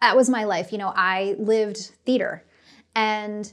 that 0.00 0.16
was 0.16 0.28
my 0.28 0.44
life. 0.44 0.72
You 0.72 0.78
know, 0.78 0.92
I 0.94 1.36
lived 1.38 1.78
theater 2.04 2.44
and 2.94 3.52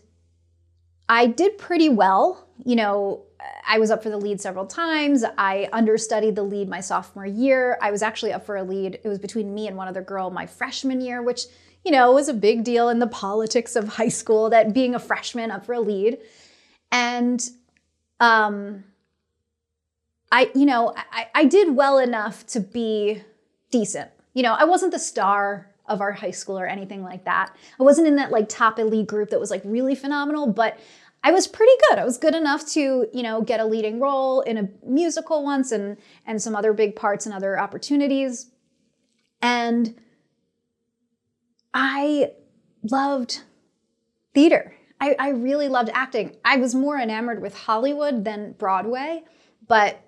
I 1.08 1.28
did 1.28 1.58
pretty 1.58 1.90
well. 1.90 2.48
You 2.66 2.76
know, 2.76 3.26
I 3.68 3.78
was 3.78 3.92
up 3.92 4.04
for 4.04 4.10
the 4.10 4.18
lead 4.18 4.42
several 4.42 4.66
times. 4.66 5.24
I 5.38 5.70
understudied 5.74 6.36
the 6.36 6.44
lead 6.44 6.70
my 6.70 6.80
sophomore 6.80 7.26
year. 7.26 7.78
I 7.82 7.92
was 7.92 8.02
actually 8.02 8.34
up 8.34 8.46
for 8.46 8.58
a 8.58 8.64
lead. 8.64 9.00
It 9.04 9.08
was 9.08 9.20
between 9.20 9.54
me 9.54 9.68
and 9.68 9.78
one 9.78 9.88
other 9.88 10.02
girl 10.02 10.30
my 10.30 10.46
freshman 10.46 11.02
year, 11.02 11.22
which 11.22 11.44
you 11.84 11.92
know, 11.92 12.12
it 12.12 12.14
was 12.14 12.30
a 12.30 12.34
big 12.34 12.64
deal 12.64 12.90
in 12.90 13.00
the 13.00 13.08
politics 13.08 13.76
of 13.76 13.88
high 13.88 14.10
school 14.10 14.50
that 14.50 14.74
being 14.74 14.96
a 14.96 15.00
freshman 15.00 15.52
up 15.52 15.66
for 15.66 15.74
a 15.74 15.80
lead. 15.80 16.18
And 16.92 17.44
um, 18.20 18.84
I, 20.32 20.50
you 20.56 20.66
know, 20.66 20.94
I, 21.12 21.28
I 21.36 21.46
did 21.46 21.76
well 21.76 22.00
enough 22.00 22.46
to 22.48 22.60
be 22.60 23.22
decent. 23.72 24.10
You 24.34 24.44
know, 24.44 24.54
I 24.54 24.64
wasn't 24.64 24.94
the 24.94 25.00
star 25.00 25.70
of 25.88 26.00
our 26.00 26.14
high 26.14 26.32
school 26.32 26.58
or 26.58 26.66
anything 26.66 27.04
like 27.04 27.26
that. 27.26 27.54
I 27.80 27.84
wasn't 27.84 28.08
in 28.08 28.16
that 28.16 28.32
like 28.32 28.48
top 28.48 28.80
elite 28.80 29.08
group 29.08 29.30
that 29.32 29.40
was 29.40 29.52
like 29.52 29.62
really 29.66 29.96
phenomenal, 29.96 30.48
but 30.48 30.80
I 31.24 31.32
was 31.32 31.48
pretty 31.48 31.72
good. 31.90 32.00
I 32.00 32.06
was 32.06 32.18
good 32.18 32.36
enough 32.36 32.66
to, 32.72 33.08
you 33.14 33.24
know, 33.24 33.42
get 33.42 33.60
a 33.60 33.66
leading 33.66 34.00
role 34.00 34.42
in 34.42 34.58
a 34.58 34.70
musical 34.86 35.44
once 35.44 35.72
and 35.72 35.98
and 36.26 36.42
some 36.42 36.56
other 36.56 36.74
big 36.74 36.96
parts 36.96 37.26
and 37.26 37.34
other 37.34 37.60
opportunities. 37.60 38.48
And 39.42 39.96
I 41.74 42.32
loved 42.90 43.42
theater. 44.34 44.76
I, 45.00 45.16
I 45.20 45.30
really 45.30 45.68
loved 45.68 45.90
acting. 45.94 46.36
I 46.46 46.58
was 46.58 46.76
more 46.76 47.00
enamored 47.00 47.42
with 47.42 47.56
Hollywood 47.56 48.24
than 48.24 48.54
Broadway, 48.54 49.24
but 49.68 50.02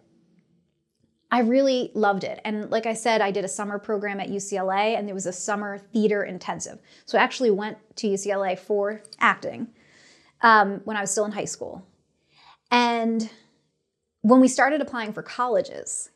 I 1.32 1.40
really 1.40 1.92
loved 1.94 2.24
it. 2.24 2.40
And 2.46 2.70
like 2.70 2.86
I 2.86 2.94
said, 2.94 3.20
I 3.20 3.32
did 3.32 3.44
a 3.44 3.50
summer 3.50 3.80
program 3.80 4.20
at 4.20 4.30
UCLA 4.30 4.98
and 4.98 5.08
there 5.08 5.16
was 5.16 5.26
a 5.26 5.34
summer 5.34 5.78
theater 5.78 6.24
intensive. 6.24 6.80
So 7.06 7.18
I 7.18 7.22
actually 7.24 7.52
went 7.52 7.78
to 7.98 8.08
UCLA 8.08 8.58
for 8.58 9.02
acting 9.20 9.68
um, 10.42 10.82
when 10.86 10.96
I 10.96 11.02
was 11.02 11.12
still 11.12 11.26
in 11.26 11.32
high 11.32 11.46
school. 11.46 11.86
And 12.72 13.30
when 14.22 14.40
we 14.40 14.48
started 14.48 14.82
applying 14.82 15.14
for 15.14 15.24
colleges, 15.24 16.10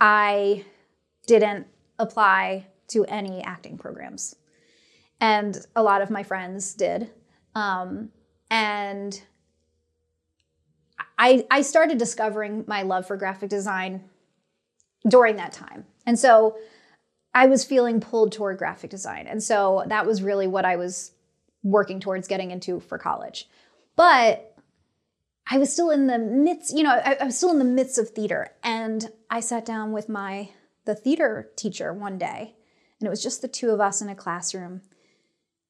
I 0.00 0.64
didn't 1.26 1.66
apply 1.98 2.66
to 2.88 3.04
any 3.04 3.42
acting 3.42 3.76
programs. 3.76 4.36
And 5.20 5.58
a 5.74 5.82
lot 5.82 6.02
of 6.02 6.10
my 6.10 6.22
friends 6.22 6.74
did. 6.74 7.10
Um, 7.54 8.10
and 8.50 9.20
I, 11.18 11.46
I 11.50 11.62
started 11.62 11.98
discovering 11.98 12.64
my 12.66 12.82
love 12.82 13.06
for 13.06 13.16
graphic 13.16 13.48
design 13.48 14.04
during 15.08 15.36
that 15.36 15.52
time. 15.52 15.84
And 16.04 16.18
so 16.18 16.56
I 17.34 17.46
was 17.46 17.64
feeling 17.64 18.00
pulled 18.00 18.32
toward 18.32 18.58
graphic 18.58 18.90
design. 18.90 19.26
And 19.26 19.42
so 19.42 19.84
that 19.88 20.06
was 20.06 20.22
really 20.22 20.46
what 20.46 20.64
I 20.64 20.76
was 20.76 21.12
working 21.62 22.00
towards 22.00 22.28
getting 22.28 22.50
into 22.50 22.80
for 22.80 22.98
college. 22.98 23.48
But 23.96 24.54
I 25.48 25.58
was 25.58 25.72
still 25.72 25.90
in 25.90 26.06
the 26.06 26.18
midst, 26.18 26.76
you 26.76 26.82
know, 26.82 26.90
I, 26.92 27.16
I, 27.20 27.24
was 27.24 27.36
still 27.36 27.50
in 27.50 27.58
the 27.58 27.64
midst 27.64 27.98
of 27.98 28.10
theater. 28.10 28.50
And 28.62 29.10
I 29.30 29.40
sat 29.40 29.64
down 29.64 29.92
with 29.92 30.08
my 30.08 30.50
the 30.86 30.94
theater 30.94 31.50
teacher 31.56 31.92
one 31.92 32.16
day, 32.16 32.54
and 33.00 33.06
it 33.06 33.10
was 33.10 33.22
just 33.22 33.42
the 33.42 33.48
two 33.48 33.70
of 33.70 33.80
us 33.80 34.00
in 34.00 34.08
a 34.08 34.14
classroom. 34.14 34.82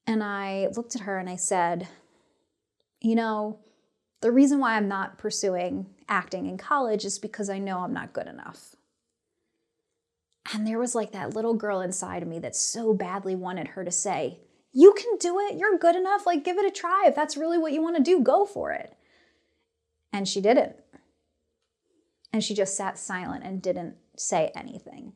And 0.07 0.23
I 0.23 0.69
looked 0.75 0.95
at 0.95 1.01
her 1.01 1.19
and 1.19 1.29
I 1.29 1.35
said, 1.35 1.87
you 3.01 3.13
know, 3.13 3.59
the 4.21 4.31
reason 4.31 4.59
why 4.59 4.75
I'm 4.75 4.87
not 4.87 5.17
pursuing 5.17 5.87
acting 6.07 6.47
in 6.47 6.57
college 6.57 7.05
is 7.05 7.19
because 7.19 7.49
I 7.49 7.59
know 7.59 7.79
I'm 7.79 7.93
not 7.93 8.13
good 8.13 8.27
enough. 8.27 8.75
And 10.53 10.65
there 10.65 10.79
was 10.79 10.95
like 10.95 11.11
that 11.11 11.35
little 11.35 11.53
girl 11.53 11.81
inside 11.81 12.23
of 12.23 12.29
me 12.29 12.39
that 12.39 12.55
so 12.55 12.93
badly 12.93 13.35
wanted 13.35 13.69
her 13.69 13.83
to 13.83 13.91
say, 13.91 14.39
You 14.71 14.93
can 14.93 15.17
do 15.19 15.39
it. 15.39 15.57
You're 15.57 15.77
good 15.77 15.95
enough. 15.95 16.25
Like, 16.25 16.45
give 16.45 16.57
it 16.57 16.65
a 16.65 16.71
try. 16.71 17.03
If 17.05 17.15
that's 17.15 17.35
really 17.35 17.57
what 17.57 17.73
you 17.73 17.83
want 17.83 17.97
to 17.97 18.03
do, 18.03 18.21
go 18.21 18.45
for 18.45 18.71
it. 18.71 18.95
And 20.13 20.25
she 20.27 20.39
didn't. 20.39 20.77
And 22.31 22.43
she 22.43 22.53
just 22.53 22.77
sat 22.77 22.97
silent 22.97 23.43
and 23.43 23.61
didn't 23.61 23.95
say 24.15 24.51
anything. 24.55 25.13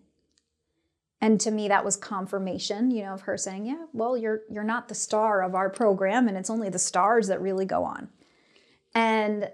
And 1.22 1.40
to 1.42 1.52
me, 1.52 1.68
that 1.68 1.86
was 1.86 1.96
confirmation, 1.96 2.90
you 2.90 3.04
know, 3.04 3.14
of 3.14 3.22
her 3.22 3.38
saying, 3.38 3.68
"Yeah, 3.68 3.86
well, 3.94 4.18
you're 4.18 4.42
you're 4.50 4.64
not 4.64 4.88
the 4.88 4.96
star 4.96 5.44
of 5.44 5.54
our 5.54 5.70
program, 5.70 6.28
and 6.28 6.36
it's 6.36 6.50
only 6.50 6.70
the 6.70 6.80
stars 6.80 7.28
that 7.28 7.42
really 7.42 7.66
go 7.66 7.84
on." 7.84 8.10
And 8.96 9.52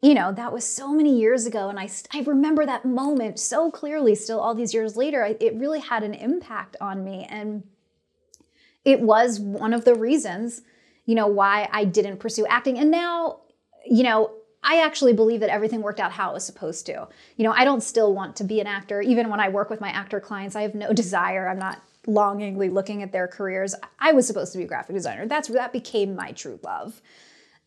you 0.00 0.14
know, 0.14 0.32
that 0.32 0.52
was 0.52 0.64
so 0.64 0.92
many 0.92 1.18
years 1.18 1.46
ago. 1.46 1.68
And 1.68 1.78
I, 1.78 1.88
I 2.14 2.20
remember 2.20 2.64
that 2.64 2.84
moment 2.84 3.40
so 3.40 3.70
clearly, 3.70 4.14
still 4.14 4.38
all 4.38 4.54
these 4.54 4.72
years 4.72 4.96
later. 4.96 5.24
I, 5.24 5.36
it 5.40 5.56
really 5.56 5.80
had 5.80 6.04
an 6.04 6.14
impact 6.14 6.76
on 6.80 7.04
me. 7.04 7.26
And 7.28 7.64
it 8.84 9.00
was 9.00 9.40
one 9.40 9.74
of 9.74 9.84
the 9.84 9.96
reasons, 9.96 10.62
you 11.04 11.16
know, 11.16 11.26
why 11.26 11.68
I 11.72 11.84
didn't 11.84 12.18
pursue 12.18 12.46
acting. 12.46 12.78
And 12.78 12.92
now, 12.92 13.40
you 13.84 14.04
know, 14.04 14.37
I 14.70 14.84
actually 14.84 15.14
believe 15.14 15.40
that 15.40 15.48
everything 15.48 15.80
worked 15.80 15.98
out 15.98 16.12
how 16.12 16.30
it 16.30 16.34
was 16.34 16.44
supposed 16.44 16.84
to. 16.86 17.08
You 17.36 17.44
know, 17.44 17.52
I 17.52 17.64
don't 17.64 17.82
still 17.82 18.14
want 18.14 18.36
to 18.36 18.44
be 18.44 18.60
an 18.60 18.66
actor. 18.66 19.00
Even 19.00 19.30
when 19.30 19.40
I 19.40 19.48
work 19.48 19.70
with 19.70 19.80
my 19.80 19.88
actor 19.88 20.20
clients, 20.20 20.54
I 20.54 20.62
have 20.62 20.74
no 20.74 20.92
desire. 21.02 21.48
I'm 21.48 21.58
not 21.58 21.80
longingly 22.06 22.68
looking 22.68 23.02
at 23.02 23.10
their 23.10 23.26
careers. 23.26 23.74
I 23.98 24.12
was 24.12 24.26
supposed 24.26 24.52
to 24.52 24.58
be 24.58 24.64
a 24.64 24.66
graphic 24.66 24.94
designer. 24.94 25.26
That's 25.26 25.48
that 25.48 25.72
became 25.72 26.14
my 26.14 26.32
true 26.32 26.60
love. 26.62 27.00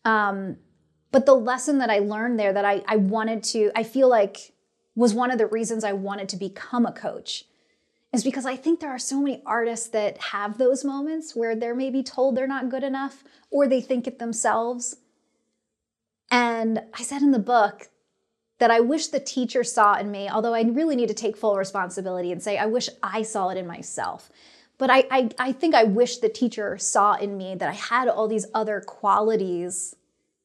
Um, 0.04 0.58
but 1.10 1.26
the 1.26 1.34
lesson 1.34 1.78
that 1.78 1.90
I 1.90 1.98
learned 1.98 2.38
there 2.38 2.52
that 2.52 2.64
I, 2.64 2.84
I 2.86 2.96
wanted 2.96 3.42
to, 3.44 3.72
I 3.74 3.82
feel 3.82 4.08
like 4.08 4.52
was 4.94 5.12
one 5.12 5.32
of 5.32 5.38
the 5.38 5.46
reasons 5.46 5.82
I 5.82 5.92
wanted 5.92 6.28
to 6.30 6.36
become 6.36 6.86
a 6.86 6.92
coach 6.92 7.46
is 8.12 8.22
because 8.22 8.46
I 8.46 8.56
think 8.56 8.78
there 8.78 8.90
are 8.90 8.98
so 8.98 9.20
many 9.20 9.42
artists 9.44 9.88
that 9.88 10.18
have 10.18 10.56
those 10.56 10.84
moments 10.84 11.34
where 11.34 11.56
they're 11.56 11.74
maybe 11.74 12.02
told 12.02 12.36
they're 12.36 12.46
not 12.46 12.68
good 12.68 12.84
enough 12.84 13.24
or 13.50 13.66
they 13.66 13.80
think 13.80 14.06
it 14.06 14.18
themselves. 14.18 14.96
And 16.32 16.80
I 16.94 17.02
said 17.02 17.20
in 17.20 17.30
the 17.30 17.38
book 17.38 17.90
that 18.58 18.70
I 18.70 18.80
wish 18.80 19.08
the 19.08 19.20
teacher 19.20 19.62
saw 19.62 19.96
in 19.96 20.10
me, 20.10 20.30
although 20.30 20.54
I 20.54 20.62
really 20.62 20.96
need 20.96 21.08
to 21.08 21.14
take 21.14 21.36
full 21.36 21.58
responsibility 21.58 22.32
and 22.32 22.42
say, 22.42 22.56
I 22.56 22.64
wish 22.64 22.88
I 23.02 23.22
saw 23.22 23.50
it 23.50 23.58
in 23.58 23.66
myself. 23.66 24.30
But 24.78 24.88
I, 24.88 25.04
I, 25.10 25.28
I 25.38 25.52
think 25.52 25.74
I 25.74 25.84
wish 25.84 26.16
the 26.16 26.30
teacher 26.30 26.78
saw 26.78 27.14
in 27.14 27.36
me 27.36 27.54
that 27.56 27.68
I 27.68 27.74
had 27.74 28.08
all 28.08 28.28
these 28.28 28.46
other 28.54 28.80
qualities 28.80 29.94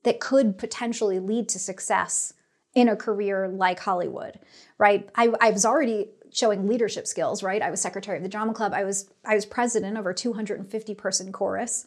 that 0.04 0.20
could 0.20 0.58
potentially 0.58 1.20
lead 1.20 1.48
to 1.50 1.60
success 1.60 2.34
in 2.76 2.90
a 2.90 2.98
career 2.98 3.48
like 3.48 3.80
Hollywood, 3.80 4.40
right? 4.78 5.10
I, 5.16 5.32
I 5.40 5.52
was 5.52 5.66
already 5.66 6.10
showing 6.34 6.68
leadership 6.68 7.08
skills, 7.08 7.42
right? 7.42 7.62
I 7.62 7.72
was 7.72 7.80
secretary 7.80 8.18
of 8.18 8.24
the 8.24 8.30
drama 8.30 8.54
club. 8.54 8.74
I 8.74 8.84
was 8.84 9.10
I 9.26 9.36
was 9.36 9.46
president 9.46 9.98
of 9.98 10.06
our 10.06 10.14
250 10.14 10.96
person 10.96 11.32
chorus. 11.32 11.86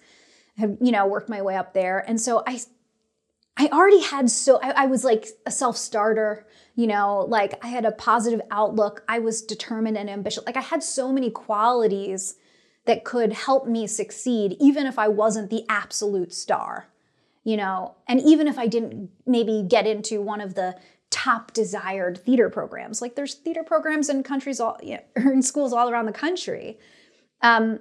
Had 0.56 0.78
you 0.80 0.90
know 0.90 1.06
worked 1.06 1.28
my 1.28 1.42
way 1.42 1.56
up 1.56 1.74
there, 1.74 2.02
and 2.08 2.20
so 2.20 2.42
I 2.46 2.60
I 3.56 3.68
already 3.68 4.00
had 4.00 4.30
so 4.30 4.58
I, 4.62 4.84
I 4.84 4.86
was 4.86 5.04
like 5.04 5.26
a 5.46 5.50
self 5.50 5.76
starter. 5.76 6.46
You 6.76 6.86
know, 6.86 7.26
like 7.28 7.62
I 7.62 7.68
had 7.68 7.84
a 7.84 7.92
positive 7.92 8.40
outlook. 8.50 9.04
I 9.08 9.18
was 9.18 9.42
determined 9.42 9.98
and 9.98 10.08
ambitious. 10.08 10.44
Like 10.46 10.56
I 10.56 10.62
had 10.62 10.82
so 10.82 11.12
many 11.12 11.30
qualities 11.30 12.36
that 12.86 13.04
could 13.04 13.32
help 13.32 13.66
me 13.66 13.86
succeed, 13.86 14.56
even 14.58 14.86
if 14.86 14.98
I 14.98 15.08
wasn't 15.08 15.50
the 15.50 15.64
absolute 15.68 16.32
star 16.32 16.88
you 17.44 17.56
know, 17.56 17.94
and 18.06 18.20
even 18.20 18.46
if 18.46 18.58
I 18.58 18.66
didn't 18.66 19.10
maybe 19.26 19.64
get 19.66 19.86
into 19.86 20.20
one 20.20 20.40
of 20.40 20.54
the 20.54 20.76
top 21.10 21.52
desired 21.52 22.18
theater 22.18 22.50
programs, 22.50 23.00
like 23.00 23.14
there's 23.16 23.34
theater 23.34 23.62
programs 23.62 24.08
in 24.08 24.22
countries 24.22 24.60
all, 24.60 24.78
you 24.82 24.98
know, 25.16 25.30
in 25.32 25.42
schools 25.42 25.72
all 25.72 25.88
around 25.88 26.06
the 26.06 26.12
country. 26.12 26.78
Um, 27.42 27.80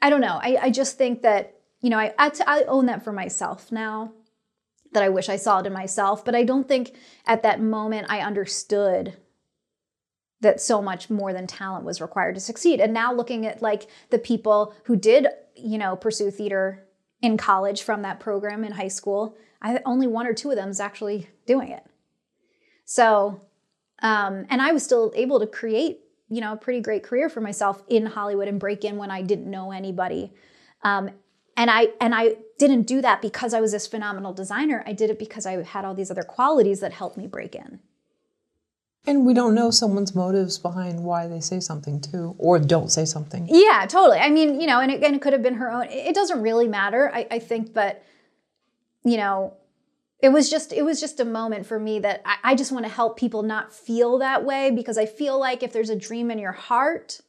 I 0.00 0.10
don't 0.10 0.20
know. 0.20 0.38
I, 0.42 0.58
I 0.62 0.70
just 0.70 0.98
think 0.98 1.22
that, 1.22 1.58
you 1.80 1.90
know, 1.90 1.98
I, 1.98 2.12
I 2.18 2.64
own 2.66 2.86
that 2.86 3.04
for 3.04 3.12
myself 3.12 3.70
now 3.70 4.12
that 4.96 5.02
I 5.02 5.10
wish 5.10 5.28
I 5.28 5.36
saw 5.36 5.58
it 5.58 5.66
in 5.66 5.74
myself, 5.74 6.24
but 6.24 6.34
I 6.34 6.42
don't 6.42 6.66
think 6.66 6.94
at 7.26 7.42
that 7.42 7.60
moment 7.60 8.06
I 8.08 8.20
understood 8.20 9.12
that 10.40 10.58
so 10.58 10.80
much 10.80 11.10
more 11.10 11.34
than 11.34 11.46
talent 11.46 11.84
was 11.84 12.00
required 12.00 12.34
to 12.34 12.40
succeed. 12.40 12.80
And 12.80 12.94
now 12.94 13.12
looking 13.12 13.44
at 13.44 13.60
like 13.60 13.88
the 14.08 14.18
people 14.18 14.74
who 14.84 14.96
did, 14.96 15.26
you 15.54 15.76
know, 15.76 15.96
pursue 15.96 16.30
theater 16.30 16.86
in 17.20 17.36
college 17.36 17.82
from 17.82 18.00
that 18.02 18.20
program 18.20 18.64
in 18.64 18.72
high 18.72 18.88
school. 18.88 19.36
I 19.60 19.80
only 19.84 20.06
one 20.06 20.26
or 20.26 20.32
two 20.32 20.48
of 20.48 20.56
them 20.56 20.70
is 20.70 20.80
actually 20.80 21.28
doing 21.44 21.68
it. 21.68 21.84
So, 22.86 23.42
um, 24.00 24.46
and 24.48 24.62
I 24.62 24.72
was 24.72 24.82
still 24.82 25.12
able 25.14 25.40
to 25.40 25.46
create, 25.46 25.98
you 26.30 26.40
know, 26.40 26.54
a 26.54 26.56
pretty 26.56 26.80
great 26.80 27.02
career 27.02 27.28
for 27.28 27.42
myself 27.42 27.82
in 27.86 28.06
Hollywood 28.06 28.48
and 28.48 28.58
break 28.58 28.82
in 28.82 28.96
when 28.96 29.10
I 29.10 29.20
didn't 29.20 29.50
know 29.50 29.72
anybody. 29.72 30.32
Um, 30.82 31.10
and 31.56 31.70
I 31.70 31.88
and 32.00 32.14
I 32.14 32.36
didn't 32.58 32.82
do 32.82 33.00
that 33.02 33.22
because 33.22 33.54
I 33.54 33.60
was 33.60 33.72
this 33.72 33.86
phenomenal 33.86 34.32
designer. 34.32 34.82
I 34.86 34.92
did 34.92 35.10
it 35.10 35.18
because 35.18 35.46
I 35.46 35.62
had 35.62 35.84
all 35.84 35.94
these 35.94 36.10
other 36.10 36.22
qualities 36.22 36.80
that 36.80 36.92
helped 36.92 37.16
me 37.16 37.26
break 37.26 37.54
in. 37.54 37.80
And 39.08 39.24
we 39.24 39.34
don't 39.34 39.54
know 39.54 39.70
someone's 39.70 40.16
motives 40.16 40.58
behind 40.58 41.04
why 41.04 41.28
they 41.28 41.40
say 41.40 41.60
something 41.60 42.00
too, 42.00 42.34
or 42.38 42.58
don't 42.58 42.90
say 42.90 43.04
something. 43.04 43.46
Yeah, 43.48 43.86
totally. 43.88 44.18
I 44.18 44.30
mean, 44.30 44.60
you 44.60 44.66
know, 44.66 44.80
and 44.80 44.90
it, 44.90 45.02
and 45.02 45.14
it 45.14 45.22
could 45.22 45.32
have 45.32 45.44
been 45.44 45.54
her 45.54 45.70
own. 45.70 45.84
It 45.84 46.14
doesn't 46.14 46.42
really 46.42 46.66
matter, 46.66 47.10
I, 47.14 47.26
I 47.30 47.38
think, 47.38 47.72
but 47.72 48.02
you 49.04 49.16
know, 49.16 49.54
it 50.20 50.30
was 50.30 50.50
just 50.50 50.72
it 50.72 50.82
was 50.82 51.00
just 51.00 51.20
a 51.20 51.24
moment 51.24 51.66
for 51.66 51.78
me 51.78 52.00
that 52.00 52.22
I, 52.24 52.36
I 52.42 52.54
just 52.54 52.72
want 52.72 52.84
to 52.84 52.90
help 52.90 53.16
people 53.16 53.42
not 53.42 53.72
feel 53.72 54.18
that 54.18 54.44
way 54.44 54.70
because 54.70 54.98
I 54.98 55.06
feel 55.06 55.38
like 55.38 55.62
if 55.62 55.72
there's 55.72 55.90
a 55.90 55.96
dream 55.96 56.30
in 56.30 56.38
your 56.38 56.52
heart, 56.52 57.20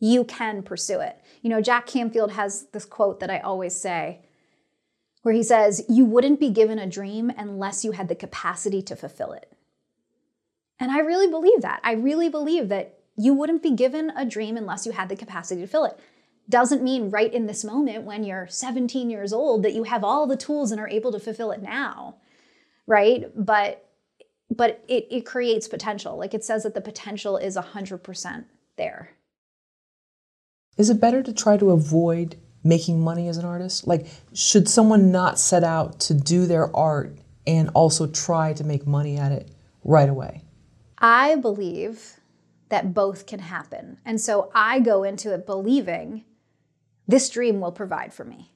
you 0.00 0.24
can 0.24 0.62
pursue 0.62 1.00
it. 1.00 1.20
You 1.42 1.50
know, 1.50 1.60
Jack 1.60 1.86
Canfield 1.86 2.32
has 2.32 2.66
this 2.72 2.84
quote 2.84 3.20
that 3.20 3.30
I 3.30 3.38
always 3.40 3.74
say 3.74 4.20
where 5.22 5.34
he 5.34 5.42
says, 5.42 5.84
You 5.88 6.04
wouldn't 6.04 6.40
be 6.40 6.50
given 6.50 6.78
a 6.78 6.86
dream 6.86 7.32
unless 7.36 7.84
you 7.84 7.92
had 7.92 8.08
the 8.08 8.14
capacity 8.14 8.82
to 8.82 8.96
fulfill 8.96 9.32
it. 9.32 9.52
And 10.80 10.90
I 10.92 11.00
really 11.00 11.28
believe 11.28 11.62
that. 11.62 11.80
I 11.82 11.92
really 11.92 12.28
believe 12.28 12.68
that 12.68 12.98
you 13.16 13.34
wouldn't 13.34 13.62
be 13.62 13.72
given 13.72 14.12
a 14.16 14.24
dream 14.24 14.56
unless 14.56 14.86
you 14.86 14.92
had 14.92 15.08
the 15.08 15.16
capacity 15.16 15.60
to 15.60 15.66
fill 15.66 15.84
it. 15.84 15.98
Doesn't 16.48 16.82
mean 16.82 17.10
right 17.10 17.32
in 17.32 17.46
this 17.46 17.64
moment 17.64 18.04
when 18.04 18.22
you're 18.24 18.46
17 18.46 19.10
years 19.10 19.32
old 19.32 19.64
that 19.64 19.74
you 19.74 19.82
have 19.82 20.04
all 20.04 20.26
the 20.26 20.36
tools 20.36 20.70
and 20.70 20.80
are 20.80 20.88
able 20.88 21.12
to 21.12 21.18
fulfill 21.18 21.50
it 21.50 21.60
now, 21.60 22.16
right? 22.86 23.30
But 23.34 23.84
but 24.50 24.82
it, 24.88 25.06
it 25.10 25.26
creates 25.26 25.68
potential. 25.68 26.16
Like 26.16 26.32
it 26.32 26.42
says 26.42 26.62
that 26.62 26.72
the 26.72 26.80
potential 26.80 27.36
is 27.36 27.54
100% 27.54 28.44
there. 28.76 29.10
Is 30.78 30.90
it 30.90 31.00
better 31.00 31.22
to 31.22 31.32
try 31.32 31.56
to 31.56 31.72
avoid 31.72 32.36
making 32.62 33.00
money 33.00 33.28
as 33.28 33.36
an 33.36 33.44
artist? 33.44 33.86
Like, 33.86 34.06
should 34.32 34.68
someone 34.68 35.10
not 35.10 35.38
set 35.38 35.64
out 35.64 35.98
to 36.00 36.14
do 36.14 36.46
their 36.46 36.74
art 36.74 37.18
and 37.46 37.68
also 37.74 38.06
try 38.06 38.52
to 38.54 38.64
make 38.64 38.86
money 38.86 39.18
at 39.18 39.32
it 39.32 39.50
right 39.84 40.08
away? 40.08 40.44
I 40.98 41.36
believe 41.36 42.20
that 42.68 42.94
both 42.94 43.26
can 43.26 43.40
happen. 43.40 43.98
And 44.04 44.20
so 44.20 44.50
I 44.54 44.80
go 44.80 45.02
into 45.02 45.34
it 45.34 45.46
believing 45.46 46.24
this 47.06 47.30
dream 47.30 47.60
will 47.60 47.72
provide 47.72 48.12
for 48.12 48.24
me. 48.24 48.52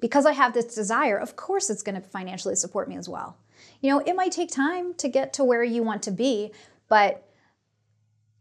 Because 0.00 0.26
I 0.26 0.32
have 0.32 0.54
this 0.54 0.74
desire, 0.74 1.16
of 1.16 1.36
course 1.36 1.68
it's 1.68 1.82
going 1.82 2.00
to 2.00 2.08
financially 2.08 2.54
support 2.54 2.88
me 2.88 2.96
as 2.96 3.08
well. 3.08 3.38
You 3.80 3.90
know, 3.90 3.98
it 4.00 4.14
might 4.14 4.32
take 4.32 4.50
time 4.50 4.94
to 4.94 5.08
get 5.08 5.32
to 5.34 5.44
where 5.44 5.64
you 5.64 5.82
want 5.82 6.02
to 6.04 6.10
be, 6.10 6.52
but 6.88 7.26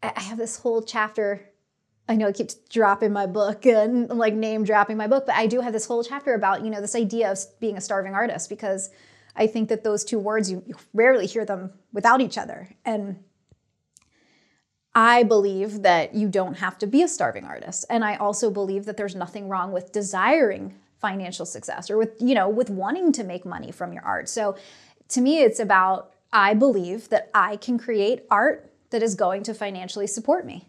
I 0.03 0.20
have 0.20 0.38
this 0.38 0.60
whole 0.60 0.84
chapter. 0.84 1.49
I 2.07 2.15
know 2.15 2.27
I 2.27 2.32
keep 2.32 2.49
dropping 2.69 3.14
my 3.14 3.26
book 3.26 3.65
and 3.65 4.10
like 4.10 4.34
name 4.34 4.64
dropping 4.64 4.98
my 4.98 5.07
book, 5.07 5.26
but 5.26 5.36
I 5.36 5.48
do 5.48 5.61
have 5.61 5.73
this 5.73 5.86
whole 5.86 6.03
chapter 6.03 6.34
about, 6.34 6.64
you 6.64 6.69
know, 6.69 6.82
this 6.82 6.95
idea 6.95 7.32
of 7.32 7.40
being 7.60 7.77
a 7.77 7.82
starving 7.82 8.14
artist 8.14 8.48
because 8.48 8.91
I 9.36 9.48
think 9.48 9.69
that 9.69 9.84
those 9.84 10.03
two 10.03 10.19
words, 10.19 10.52
you, 10.52 10.64
you 10.68 10.76
rarely 10.94 11.26
hear 11.26 11.45
them 11.45 11.72
without 11.91 12.22
each 12.22 12.38
other. 12.38 12.69
And 12.86 13.23
I 14.94 15.23
believe 15.23 15.82
that 15.82 16.14
you 16.14 16.30
don't 16.30 16.56
have 16.56 16.77
to 16.80 16.88
be 16.88 17.02
a 17.02 17.07
starving 17.07 17.44
artist. 17.44 17.86
And 17.90 18.06
I 18.06 18.15
also 18.15 18.52
believe 18.52 18.86
that 18.86 18.98
there's 18.98 19.15
nothing 19.15 19.49
wrong 19.49 19.72
with 19.72 19.91
desiring 19.91 20.76
financial 20.99 21.45
success 21.45 21.90
or 21.90 21.98
with, 21.98 22.15
you 22.19 22.36
know, 22.36 22.48
with 22.48 22.69
wanting 22.69 23.11
to 23.14 23.23
make 23.23 23.45
money 23.45 23.72
from 23.72 23.91
your 23.91 24.03
art. 24.03 24.30
So 24.30 24.56
to 25.10 25.22
me, 25.22 25.40
it's 25.40 25.60
about 25.60 26.14
I 26.32 26.53
believe 26.53 27.10
that 27.10 27.30
I 27.34 27.57
can 27.57 27.77
create 27.77 28.23
art 28.30 28.72
that 28.91 29.02
is 29.02 29.15
going 29.15 29.44
to 29.44 29.53
financially 29.53 30.07
support 30.07 30.45
me 30.45 30.68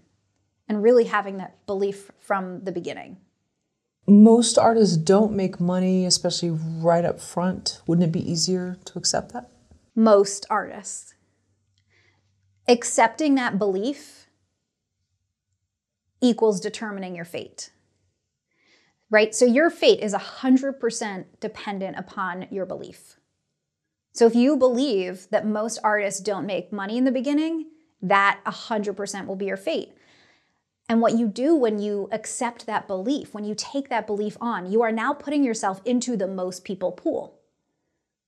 and 0.69 0.83
really 0.83 1.05
having 1.05 1.37
that 1.39 1.65
belief 1.67 2.11
from 2.19 2.65
the 2.65 2.73
beginning. 2.73 3.19
Most 4.09 4.57
artists 4.57 4.97
don't 4.97 5.33
make 5.33 5.59
money, 5.59 6.07
especially 6.07 6.51
right 6.51 7.05
up 7.05 7.21
front. 7.21 7.81
Wouldn't 7.87 8.07
it 8.07 8.13
be 8.13 8.31
easier 8.31 8.77
to 8.85 8.99
accept 8.99 9.33
that? 9.33 9.51
Most 9.95 10.47
artists 10.49 11.15
accepting 12.69 13.35
that 13.37 13.59
belief 13.59 14.27
equals 16.21 16.61
determining 16.61 17.15
your 17.15 17.25
fate. 17.25 17.71
Right? 19.11 19.35
So 19.35 19.45
your 19.45 19.71
fate 19.71 20.01
is 20.01 20.15
100% 20.15 21.25
dependent 21.41 21.97
upon 21.97 22.47
your 22.51 22.67
belief. 22.67 23.17
So 24.13 24.27
if 24.27 24.35
you 24.35 24.57
believe 24.57 25.29
that 25.31 25.47
most 25.47 25.79
artists 25.85 26.21
don't 26.21 26.47
make 26.47 26.73
money 26.73 26.97
in 26.97 27.05
the 27.05 27.13
beginning, 27.13 27.67
that 28.03 28.41
100% 28.47 29.27
will 29.27 29.37
be 29.37 29.47
your 29.47 29.57
fate. 29.57 29.93
And 30.89 31.01
what 31.01 31.15
you 31.15 31.27
do 31.27 31.55
when 31.57 31.79
you 31.81 32.09
accept 32.13 32.67
that 32.67 32.87
belief, 32.87 33.35
when 33.35 33.45
you 33.45 33.55
take 33.57 33.89
that 33.89 34.07
belief 34.07 34.37
on, 34.41 34.71
you 34.71 34.83
are 34.83 34.93
now 34.93 35.13
putting 35.13 35.43
yourself 35.43 35.81
into 35.85 36.17
the 36.17 36.29
most 36.29 36.65
people 36.65 36.93
pool. 36.93 37.39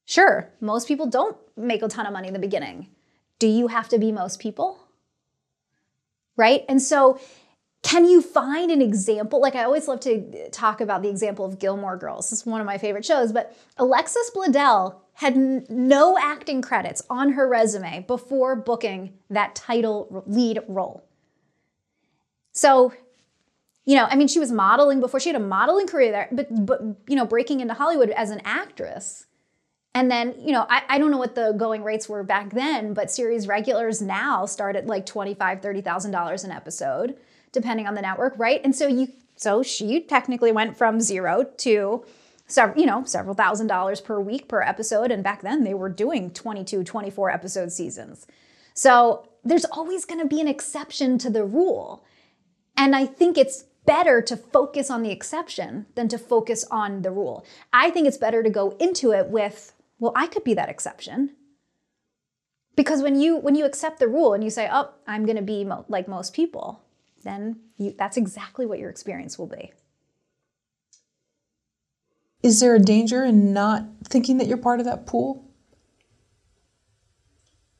Sure, 0.05 0.51
most 0.61 0.89
people 0.89 1.07
don't 1.07 1.37
make 1.57 1.83
a 1.83 1.89
ton 1.89 2.07
of 2.07 2.13
money 2.13 2.29
in 2.29 2.35
the 2.35 2.41
beginning 2.41 2.89
do 3.39 3.47
you 3.47 3.69
have 3.69 3.89
to 3.89 3.99
be 3.99 4.13
most 4.13 4.41
people? 4.41 4.79
Right? 6.37 6.65
And 6.69 6.81
so, 6.81 7.21
can 7.83 8.05
you 8.05 8.21
find 8.21 8.71
an 8.71 8.83
example? 8.83 9.41
Like, 9.41 9.55
I 9.55 9.65
always 9.65 9.87
love 9.87 10.01
to 10.01 10.51
talk 10.51 10.81
about 10.81 11.03
the 11.03 11.09
example 11.09 11.45
of 11.45 11.59
Gilmore 11.59 11.97
Girls. 11.97 12.31
This 12.31 12.41
is 12.41 12.47
one 12.47 12.61
of 12.61 12.67
my 12.67 12.79
favorite 12.79 13.05
shows, 13.05 13.33
but 13.33 13.57
Alexis 13.77 14.31
Bledel 14.35 14.97
had 15.15 15.35
n- 15.35 15.67
no 15.69 16.19
acting 16.19 16.61
credits 16.61 17.03
on 17.09 17.31
her 17.31 17.49
resume 17.49 18.05
before 18.07 18.57
booking 18.57 19.15
that 19.31 19.55
title 19.55 20.25
lead 20.27 20.61
role. 20.67 21.08
So, 22.59 22.93
you 23.85 23.97
know, 23.97 24.07
I 24.11 24.17
mean, 24.17 24.29
she 24.29 24.39
was 24.39 24.51
modeling 24.51 25.01
before 25.01 25.21
she 25.21 25.29
had 25.29 25.37
a 25.37 25.45
modeling 25.45 25.87
career 25.87 26.11
there, 26.11 26.29
but, 26.33 26.47
but, 26.67 26.81
you 27.07 27.17
know, 27.17 27.25
breaking 27.25 27.61
into 27.61 27.75
Hollywood 27.75 28.11
as 28.11 28.31
an 28.31 28.41
actress 28.45 29.27
and 29.95 30.11
then, 30.11 30.35
you 30.39 30.53
know, 30.53 30.67
I, 30.69 30.83
I 30.89 30.99
don't 30.99 31.11
know 31.11 31.19
what 31.19 31.35
the 31.35 31.53
going 31.57 31.83
rates 31.83 32.09
were 32.09 32.23
back 32.23 32.51
then, 32.51 32.95
but 32.95 33.11
series 33.11 33.49
regulars 33.49 34.01
now 34.01 34.47
start 34.47 34.77
at 34.77 34.87
like 34.87 35.07
$25,000, 35.07 35.61
$30,000 35.61 36.45
an 36.45 36.51
episode, 36.53 37.17
depending 37.51 37.89
on 37.89 37.95
the 37.95 38.03
network, 38.03 38.35
right? 38.39 38.61
And 38.63 38.77
so 38.77 38.87
you, 38.87 39.09
so 39.35 39.63
she 39.63 40.01
technically 40.01 40.53
went 40.53 40.77
from 40.77 41.01
zero 41.01 41.45
to 41.59 42.05
several, 42.47 42.79
you 42.79 42.87
know, 42.87 43.03
several 43.05 43.35
thousand 43.35 43.67
dollars 43.67 44.01
per 44.01 44.21
week 44.21 44.47
per 44.47 44.63
episode. 44.63 45.11
And 45.11 45.25
back 45.25 45.43
then 45.43 45.65
they 45.65 45.75
were 45.75 45.89
doing 45.89 46.31
22, 46.31 46.85
24 46.85 47.31
episode 47.31 47.73
seasons. 47.73 48.27
So 48.75 49.29
there's 49.43 49.65
always 49.65 50.05
going 50.05 50.21
to 50.21 50.29
be 50.29 50.41
an 50.41 50.47
exception 50.49 51.19
to 51.19 51.31
the 51.31 51.45
rule. 51.45 52.05
And 52.79 52.95
I 52.95 53.05
think 53.05 53.37
it's 53.37 53.65
better 53.85 54.23
to 54.23 54.37
focus 54.37 54.89
on 54.89 55.03
the 55.03 55.11
exception 55.11 55.87
than 55.97 56.09
to 56.09 56.17
focus 56.17 56.65
on 56.71 57.03
the 57.03 57.11
rule. 57.11 57.45
I 57.73 57.91
think 57.91 58.07
it's 58.07 58.17
better 58.17 58.43
to 58.43 58.51
go 58.51 58.77
into 58.79 59.13
it 59.13 59.29
with 59.29 59.75
well, 59.99 60.13
I 60.15 60.29
could 60.29 60.45
be 60.45 60.55
that 60.55 60.69
exception. 60.69 61.35
Because 62.77 63.03
when 63.03 63.21
you 63.21 63.37
when 63.37 63.57
you 63.57 63.65
accept 63.65 63.99
the 63.99 64.07
rule 64.07 64.33
and 64.33 64.45
you 64.45 64.51
say, 64.51 64.69
"Oh, 64.71 64.91
I'm 65.09 65.27
going 65.27 65.37
to 65.37 65.43
be 65.43 65.65
mo- 65.65 65.85
like 65.89 66.07
most 66.07 66.33
people," 66.33 66.81
then 67.25 67.59
you, 67.77 67.93
that's 67.99 68.17
exactly 68.17 68.65
what 68.65 68.79
your 68.79 68.91
experience 68.91 69.37
will 69.37 69.49
be. 69.49 69.73
Is 72.45 72.61
there 72.61 72.77
a 72.77 72.79
danger 72.79 73.25
in 73.25 73.53
not 73.53 73.85
thinking 74.05 74.39
that 74.39 74.47
you're 74.47 74.57
part 74.57 74.79
of 74.79 74.87
that 74.87 75.07
pool? 75.07 75.45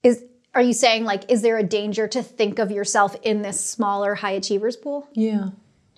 Is 0.03 0.25
are 0.59 0.63
you 0.63 0.73
saying 0.73 1.05
like 1.05 1.31
is 1.31 1.43
there 1.43 1.57
a 1.57 1.63
danger 1.63 2.09
to 2.09 2.21
think 2.21 2.59
of 2.59 2.73
yourself 2.73 3.15
in 3.23 3.43
this 3.43 3.61
smaller 3.65 4.17
high 4.17 4.33
achievers 4.33 4.77
pool? 4.77 5.09
Yeah. 5.13 5.51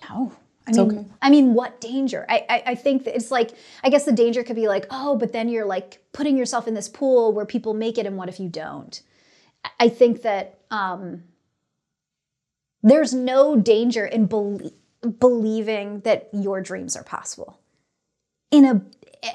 No. 0.07 0.33
I 0.67 0.71
mean, 0.71 0.79
okay. 0.79 1.05
I 1.19 1.29
mean, 1.31 1.53
what 1.55 1.81
danger? 1.81 2.27
I, 2.29 2.45
I, 2.47 2.63
I 2.67 2.75
think 2.75 3.05
that 3.05 3.15
it's 3.15 3.31
like, 3.31 3.51
I 3.83 3.89
guess 3.89 4.05
the 4.05 4.11
danger 4.11 4.43
could 4.43 4.55
be 4.55 4.67
like, 4.67 4.85
oh, 4.91 5.15
but 5.15 5.33
then 5.33 5.49
you're 5.49 5.65
like 5.65 6.03
putting 6.13 6.37
yourself 6.37 6.67
in 6.67 6.75
this 6.75 6.87
pool 6.87 7.33
where 7.33 7.47
people 7.47 7.73
make 7.73 7.97
it, 7.97 8.05
and 8.05 8.17
what 8.17 8.29
if 8.29 8.39
you 8.39 8.47
don't? 8.47 9.01
I 9.79 9.89
think 9.89 10.21
that 10.21 10.59
um, 10.69 11.23
there's 12.83 13.15
no 13.15 13.55
danger 13.55 14.05
in 14.05 14.27
be- 14.27 14.73
believing 15.19 16.01
that 16.01 16.29
your 16.31 16.61
dreams 16.61 16.95
are 16.95 17.03
possible. 17.03 17.59
In 18.51 18.65
a, 18.65 18.81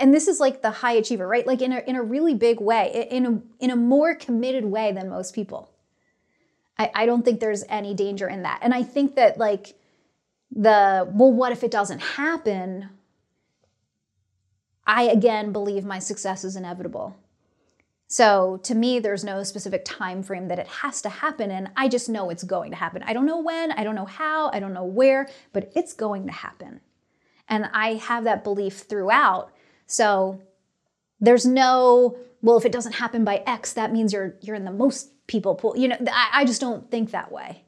and 0.00 0.12
this 0.12 0.28
is 0.28 0.40
like 0.40 0.62
the 0.62 0.70
high 0.70 0.94
achiever, 0.94 1.26
right? 1.26 1.46
Like 1.46 1.62
in 1.62 1.72
a 1.72 1.78
in 1.86 1.96
a 1.96 2.02
really 2.02 2.34
big 2.34 2.60
way, 2.60 3.06
in 3.10 3.26
a 3.26 3.64
in 3.64 3.70
a 3.70 3.76
more 3.76 4.14
committed 4.14 4.64
way 4.64 4.92
than 4.92 5.08
most 5.08 5.34
people. 5.34 5.70
I, 6.78 6.90
I 6.94 7.06
don't 7.06 7.24
think 7.24 7.40
there's 7.40 7.64
any 7.68 7.94
danger 7.94 8.28
in 8.28 8.42
that, 8.42 8.58
and 8.62 8.74
I 8.74 8.82
think 8.82 9.14
that 9.16 9.38
like 9.38 9.74
the, 10.50 11.08
well, 11.12 11.32
what 11.32 11.52
if 11.52 11.64
it 11.64 11.70
doesn't 11.70 12.00
happen? 12.00 12.90
I 14.86 15.04
again 15.04 15.52
believe 15.52 15.84
my 15.84 15.98
success 15.98 16.44
is 16.44 16.56
inevitable. 16.56 17.16
So 18.08 18.60
to 18.62 18.74
me, 18.74 19.00
there's 19.00 19.24
no 19.24 19.42
specific 19.42 19.84
time 19.84 20.22
frame 20.22 20.46
that 20.48 20.60
it 20.60 20.68
has 20.68 21.02
to 21.02 21.08
happen 21.08 21.50
and 21.50 21.70
I 21.76 21.88
just 21.88 22.08
know 22.08 22.30
it's 22.30 22.44
going 22.44 22.70
to 22.70 22.76
happen. 22.76 23.02
I 23.02 23.12
don't 23.12 23.26
know 23.26 23.40
when, 23.40 23.72
I 23.72 23.82
don't 23.82 23.96
know 23.96 24.04
how, 24.04 24.50
I 24.52 24.60
don't 24.60 24.72
know 24.72 24.84
where, 24.84 25.28
but 25.52 25.72
it's 25.74 25.92
going 25.92 26.26
to 26.26 26.32
happen. 26.32 26.80
And 27.48 27.68
I 27.72 27.94
have 27.94 28.24
that 28.24 28.44
belief 28.44 28.78
throughout. 28.78 29.52
So 29.86 30.40
there's 31.20 31.46
no, 31.46 32.16
well, 32.42 32.56
if 32.56 32.64
it 32.64 32.72
doesn't 32.72 32.94
happen 32.94 33.24
by 33.24 33.42
X, 33.46 33.72
that 33.74 33.92
means 33.92 34.12
you're 34.12 34.36
you're 34.40 34.56
in 34.56 34.64
the 34.64 34.72
most 34.72 35.10
people 35.26 35.54
pool. 35.54 35.76
You 35.76 35.88
know, 35.88 35.96
I, 36.12 36.30
I 36.40 36.44
just 36.44 36.60
don't 36.60 36.90
think 36.90 37.10
that 37.10 37.32
way. 37.32 37.64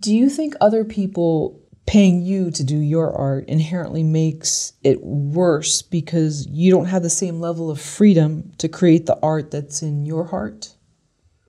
Do 0.00 0.14
you 0.14 0.30
think 0.30 0.54
other 0.60 0.84
people 0.84 1.60
paying 1.86 2.22
you 2.22 2.50
to 2.52 2.62
do 2.62 2.76
your 2.76 3.12
art 3.12 3.48
inherently 3.48 4.02
makes 4.02 4.74
it 4.82 5.02
worse 5.02 5.82
because 5.82 6.46
you 6.46 6.70
don't 6.70 6.86
have 6.86 7.02
the 7.02 7.10
same 7.10 7.40
level 7.40 7.70
of 7.70 7.80
freedom 7.80 8.52
to 8.58 8.68
create 8.68 9.06
the 9.06 9.18
art 9.22 9.50
that's 9.50 9.82
in 9.82 10.06
your 10.06 10.24
heart? 10.24 10.74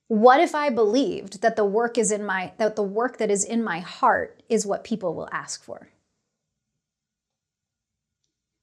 What 0.08 0.40
if 0.40 0.54
I 0.54 0.68
believed 0.68 1.42
that 1.42 1.56
the 1.56 1.64
work 1.64 1.96
is 1.96 2.10
in 2.10 2.26
my 2.26 2.52
that 2.58 2.76
the 2.76 2.82
work 2.82 3.18
that 3.18 3.30
is 3.30 3.44
in 3.44 3.62
my 3.62 3.80
heart 3.80 4.42
is 4.48 4.66
what 4.66 4.84
people 4.84 5.14
will 5.14 5.28
ask 5.32 5.62
for? 5.62 5.88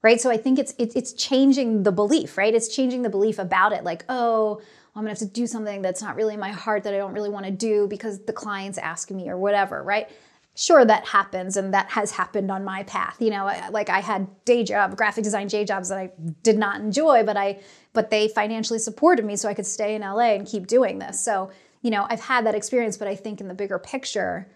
Right? 0.02 0.22
So 0.22 0.32
I 0.32 0.38
think 0.38 0.60
it's 0.60 0.74
it's, 0.78 0.96
it's 0.96 1.14
changing 1.14 1.84
the 1.84 1.92
belief, 1.92 2.38
right? 2.38 2.54
It's 2.54 2.74
changing 2.74 3.02
the 3.02 3.10
belief 3.10 3.38
about 3.38 3.74
it 3.74 3.84
like, 3.84 4.06
"Oh, 4.08 4.62
I'm 4.96 5.04
gonna 5.04 5.10
have 5.10 5.20
to 5.20 5.26
do 5.26 5.48
something 5.48 5.82
that's 5.82 6.02
not 6.02 6.16
really 6.16 6.34
in 6.34 6.40
my 6.40 6.52
heart 6.52 6.84
that 6.84 6.94
I 6.94 6.98
don't 6.98 7.14
really 7.14 7.30
want 7.30 7.46
to 7.46 7.52
do 7.52 7.88
because 7.88 8.20
the 8.26 8.34
client's 8.34 8.78
asking 8.78 9.18
me 9.18 9.30
or 9.30 9.38
whatever, 9.38 9.84
right? 9.84 10.10
Sure, 10.56 10.84
that 10.84 11.06
happens 11.08 11.56
and 11.56 11.74
that 11.74 11.90
has 11.92 12.12
happened 12.12 12.52
on 12.52 12.66
my 12.66 12.84
path. 12.84 13.16
You 13.20 13.30
know, 13.30 13.50
like 13.72 13.90
I 13.90 14.00
had 14.00 14.28
day 14.46 14.64
job, 14.64 14.98
graphic 14.98 15.24
design 15.24 15.48
day 15.48 15.64
jobs 15.64 15.90
that 15.90 15.98
I 15.98 16.12
did 16.44 16.58
not 16.58 16.82
enjoy, 16.82 17.24
but 17.24 17.38
I 17.38 17.60
but 17.94 18.10
they 18.10 18.28
financially 18.28 18.80
supported 18.80 19.24
me 19.26 19.36
so 19.36 19.48
I 19.48 19.54
could 19.54 19.66
stay 19.66 19.96
in 19.96 20.02
LA 20.02 20.34
and 20.36 20.46
keep 20.46 20.68
doing 20.68 21.00
this. 21.00 21.24
So, 21.24 21.50
you 21.82 21.92
know, 21.92 22.06
I've 22.10 22.22
had 22.22 22.46
that 22.46 22.56
experience, 22.56 22.98
but 22.98 23.08
I 23.08 23.16
think 23.16 23.40
in 23.40 23.48
the 23.48 23.54
bigger 23.54 23.80
picture, 23.80 24.50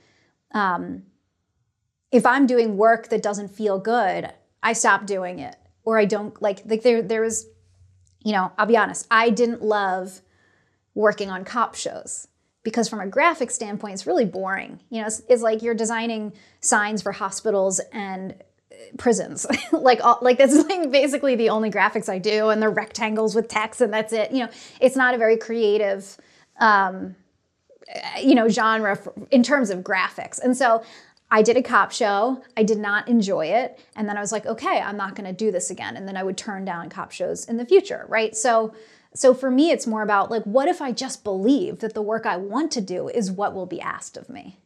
um, 0.51 1.03
if 2.11 2.25
I'm 2.25 2.47
doing 2.47 2.75
work 2.75 3.09
that 3.09 3.23
doesn't 3.23 3.49
feel 3.49 3.79
good, 3.79 4.31
I 4.63 4.73
stop 4.73 5.05
doing 5.05 5.39
it. 5.39 5.55
Or 5.85 5.99
I 5.99 6.05
don't 6.05 6.41
like 6.41 6.63
like 6.65 6.81
there 6.81 7.01
there 7.01 7.21
was 7.21 7.47
you 8.23 8.31
know, 8.31 8.51
I'll 8.57 8.65
be 8.65 8.77
honest, 8.77 9.05
I 9.11 9.29
didn't 9.29 9.61
love 9.61 10.21
working 10.95 11.29
on 11.29 11.43
cop 11.43 11.75
shows 11.75 12.27
because 12.63 12.87
from 12.87 13.01
a 13.01 13.07
graphic 13.07 13.51
standpoint, 13.51 13.95
it's 13.95 14.07
really 14.07 14.25
boring. 14.25 14.79
You 14.89 15.01
know, 15.01 15.07
it's, 15.07 15.21
it's 15.27 15.41
like 15.41 15.61
you're 15.61 15.73
designing 15.73 16.33
signs 16.61 17.01
for 17.01 17.11
hospitals 17.11 17.81
and 17.91 18.35
prisons. 18.97 19.45
like 19.71 20.03
all, 20.03 20.19
like 20.21 20.37
that's 20.37 20.55
like 20.69 20.89
basically 20.91 21.35
the 21.35 21.49
only 21.49 21.69
graphics 21.69 22.09
I 22.09 22.19
do, 22.19 22.49
and 22.49 22.61
the 22.61 22.69
rectangles 22.69 23.35
with 23.35 23.47
text, 23.47 23.81
and 23.81 23.93
that's 23.93 24.13
it. 24.13 24.31
You 24.31 24.45
know, 24.45 24.49
it's 24.79 24.95
not 24.95 25.13
a 25.13 25.17
very 25.17 25.37
creative, 25.37 26.17
um, 26.59 27.15
you 28.21 28.35
know, 28.35 28.47
genre 28.47 28.95
for, 28.95 29.13
in 29.31 29.43
terms 29.43 29.69
of 29.69 29.79
graphics. 29.79 30.39
And 30.39 30.55
so 30.55 30.83
I 31.33 31.41
did 31.41 31.57
a 31.57 31.63
cop 31.63 31.91
show. 31.91 32.43
I 32.55 32.61
did 32.61 32.77
not 32.77 33.09
enjoy 33.09 33.47
it, 33.47 33.83
and 33.95 34.07
then 34.07 34.17
I 34.17 34.21
was 34.21 34.31
like, 34.31 34.45
okay, 34.45 34.79
I'm 34.79 34.95
not 34.95 35.15
going 35.15 35.25
to 35.25 35.33
do 35.33 35.51
this 35.51 35.71
again. 35.71 35.97
And 35.97 36.07
then 36.07 36.15
I 36.15 36.21
would 36.21 36.37
turn 36.37 36.63
down 36.63 36.91
cop 36.91 37.11
shows 37.11 37.45
in 37.45 37.57
the 37.57 37.65
future, 37.65 38.05
right? 38.07 38.35
So. 38.35 38.73
So 39.15 39.35
for 39.35 39.51
me, 39.51 39.69
it's 39.69 39.85
more 39.85 40.01
about 40.01 40.31
like, 40.31 40.41
what 40.41 40.67
if 40.67 40.81
I 40.81 40.91
just 40.91 41.23
believe 41.23 41.81
that 41.81 41.93
the 41.93 42.01
work 42.01 42.25
I 42.25 42.35
want 42.35 42.71
to 42.71 42.81
do 42.81 43.09
is 43.09 43.29
what 43.29 43.53
will 43.53 43.67
be 43.67 43.79
asked 43.79 44.17
of 44.17 44.27
me? 44.27 44.57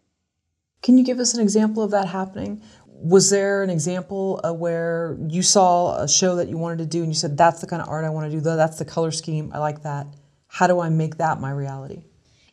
Can 0.81 0.97
you 0.97 1.03
give 1.03 1.19
us 1.19 1.33
an 1.33 1.41
example 1.41 1.83
of 1.83 1.91
that 1.91 2.07
happening? 2.07 2.61
was 2.99 3.29
there 3.29 3.61
an 3.61 3.69
example 3.69 4.41
uh, 4.43 4.51
where 4.51 5.17
you 5.27 5.43
saw 5.43 6.01
a 6.01 6.07
show 6.07 6.35
that 6.37 6.47
you 6.47 6.57
wanted 6.57 6.79
to 6.79 6.85
do 6.85 6.99
and 6.99 7.09
you 7.09 7.13
said 7.13 7.37
that's 7.37 7.61
the 7.61 7.67
kind 7.67 7.79
of 7.81 7.87
art 7.87 8.03
i 8.03 8.09
want 8.09 8.29
to 8.29 8.35
do 8.35 8.41
that's 8.41 8.79
the 8.79 8.85
color 8.85 9.11
scheme 9.11 9.51
i 9.53 9.59
like 9.59 9.83
that 9.83 10.07
how 10.47 10.65
do 10.65 10.79
i 10.79 10.89
make 10.89 11.17
that 11.17 11.39
my 11.39 11.51
reality 11.51 12.01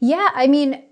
yeah 0.01 0.29
i 0.35 0.47
mean 0.47 0.85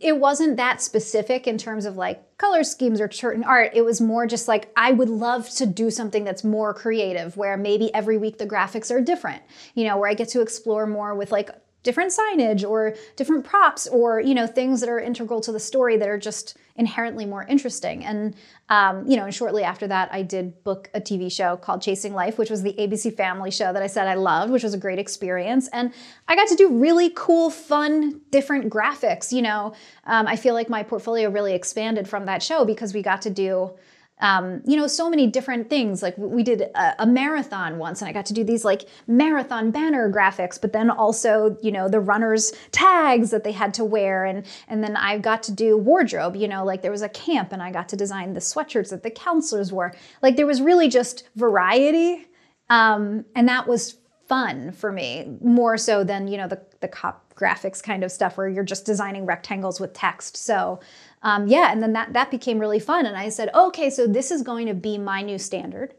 it 0.00 0.18
wasn't 0.18 0.56
that 0.56 0.82
specific 0.82 1.46
in 1.46 1.56
terms 1.56 1.84
of 1.84 1.96
like 1.96 2.36
color 2.38 2.64
schemes 2.64 3.00
or 3.00 3.10
certain 3.10 3.44
art. 3.44 3.70
It 3.74 3.84
was 3.84 4.00
more 4.00 4.26
just 4.26 4.48
like 4.48 4.70
i 4.76 4.92
would 4.92 5.08
love 5.08 5.48
to 5.50 5.66
do 5.66 5.90
something 5.90 6.24
that's 6.24 6.42
more 6.42 6.74
creative 6.74 7.36
where 7.36 7.56
maybe 7.56 7.92
every 7.94 8.16
week 8.18 8.38
the 8.38 8.46
graphics 8.46 8.90
are 8.90 9.00
different 9.00 9.42
you 9.74 9.84
know 9.84 9.96
where 9.96 10.08
i 10.08 10.14
get 10.14 10.28
to 10.28 10.40
explore 10.40 10.86
more 10.86 11.14
with 11.14 11.30
like 11.30 11.50
different 11.82 12.12
signage 12.12 12.68
or 12.68 12.94
different 13.16 13.44
props 13.44 13.86
or 13.86 14.20
you 14.20 14.34
know 14.34 14.46
things 14.46 14.80
that 14.80 14.88
are 14.88 15.00
integral 15.00 15.40
to 15.40 15.52
the 15.52 15.60
story 15.60 15.96
that 15.96 16.08
are 16.08 16.18
just 16.18 16.56
inherently 16.76 17.26
more 17.26 17.44
interesting. 17.44 18.04
And 18.04 18.34
um, 18.68 19.06
you 19.06 19.16
know 19.16 19.24
and 19.24 19.34
shortly 19.34 19.64
after 19.64 19.88
that 19.88 20.08
i 20.12 20.22
did 20.22 20.62
book 20.62 20.88
a 20.94 21.00
tv 21.00 21.30
show 21.30 21.56
called 21.56 21.82
chasing 21.82 22.14
life 22.14 22.38
which 22.38 22.50
was 22.50 22.62
the 22.62 22.72
abc 22.74 23.16
family 23.16 23.50
show 23.50 23.72
that 23.72 23.82
i 23.82 23.88
said 23.88 24.06
i 24.06 24.14
loved 24.14 24.52
which 24.52 24.62
was 24.62 24.74
a 24.74 24.78
great 24.78 24.98
experience. 24.98 25.68
And 25.72 25.92
i 26.28 26.36
got 26.36 26.48
to 26.48 26.56
do 26.56 26.68
really 26.78 27.10
cool 27.16 27.50
fun 27.50 28.20
different 28.30 28.72
graphics 28.72 29.32
you 29.32 29.42
know. 29.42 29.74
Um, 30.04 30.26
i 30.26 30.36
feel 30.36 30.54
like 30.54 30.68
my 30.68 30.82
portfolio 30.82 31.30
really 31.30 31.54
expanded 31.54 32.08
from 32.08 32.26
that 32.26 32.42
show 32.42 32.64
because 32.64 32.94
we 32.94 33.02
got 33.02 33.22
to 33.22 33.30
do 33.30 33.72
um, 34.20 34.62
you 34.66 34.76
know, 34.76 34.86
so 34.86 35.08
many 35.08 35.26
different 35.26 35.70
things. 35.70 36.02
Like 36.02 36.16
we 36.16 36.42
did 36.42 36.62
a, 36.62 37.02
a, 37.02 37.06
marathon 37.06 37.78
once, 37.78 38.00
and 38.00 38.08
I 38.08 38.12
got 38.12 38.26
to 38.26 38.34
do 38.34 38.44
these 38.44 38.64
like 38.64 38.88
marathon 39.06 39.70
banner 39.70 40.12
graphics, 40.12 40.60
but 40.60 40.72
then 40.72 40.90
also, 40.90 41.56
you 41.62 41.72
know, 41.72 41.88
the 41.88 42.00
runners' 42.00 42.52
tags 42.70 43.30
that 43.30 43.44
they 43.44 43.52
had 43.52 43.74
to 43.74 43.84
wear, 43.84 44.24
and 44.24 44.46
and 44.68 44.84
then 44.84 44.96
I 44.96 45.18
got 45.18 45.42
to 45.44 45.52
do 45.52 45.76
wardrobe. 45.76 46.36
You 46.36 46.48
know, 46.48 46.64
like 46.64 46.82
there 46.82 46.90
was 46.90 47.02
a 47.02 47.08
camp, 47.08 47.52
and 47.52 47.62
I 47.62 47.70
got 47.70 47.88
to 47.90 47.96
design 47.96 48.34
the 48.34 48.40
sweatshirts 48.40 48.90
that 48.90 49.02
the 49.02 49.10
counselors 49.10 49.72
wore. 49.72 49.94
Like 50.22 50.36
there 50.36 50.46
was 50.46 50.60
really 50.60 50.88
just 50.88 51.28
variety, 51.36 52.26
um, 52.68 53.24
and 53.34 53.48
that 53.48 53.66
was 53.66 53.96
fun 54.28 54.70
for 54.70 54.92
me 54.92 55.26
more 55.42 55.76
so 55.76 56.04
than 56.04 56.28
you 56.28 56.36
know 56.36 56.46
the 56.46 56.60
the 56.80 56.88
cop 56.88 57.34
graphics 57.34 57.82
kind 57.82 58.04
of 58.04 58.12
stuff 58.12 58.36
where 58.36 58.48
you're 58.48 58.62
just 58.62 58.84
designing 58.84 59.26
rectangles 59.26 59.80
with 59.80 59.92
text. 59.94 60.36
So 60.36 60.78
um, 61.22 61.46
yeah, 61.46 61.70
and 61.70 61.82
then 61.82 61.92
that 61.92 62.12
that 62.12 62.30
became 62.30 62.58
really 62.58 62.80
fun. 62.80 63.06
And 63.06 63.16
I 63.16 63.28
said, 63.28 63.50
okay, 63.54 63.90
so 63.90 64.06
this 64.06 64.30
is 64.30 64.42
going 64.42 64.66
to 64.66 64.74
be 64.74 64.98
my 64.98 65.22
new 65.22 65.38
standard. 65.38 65.94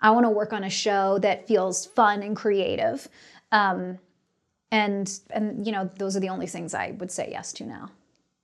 I 0.00 0.10
want 0.10 0.26
to 0.26 0.30
work 0.30 0.52
on 0.52 0.62
a 0.62 0.70
show 0.70 1.18
that 1.20 1.48
feels 1.48 1.86
fun 1.86 2.22
and 2.22 2.36
creative. 2.36 3.08
Um, 3.50 3.98
and 4.70 5.18
and 5.30 5.64
you 5.64 5.72
know 5.72 5.90
those 5.98 6.16
are 6.16 6.20
the 6.20 6.28
only 6.28 6.46
things 6.46 6.74
I 6.74 6.92
would 6.92 7.10
say 7.10 7.28
yes 7.30 7.52
to 7.54 7.64
now. 7.64 7.90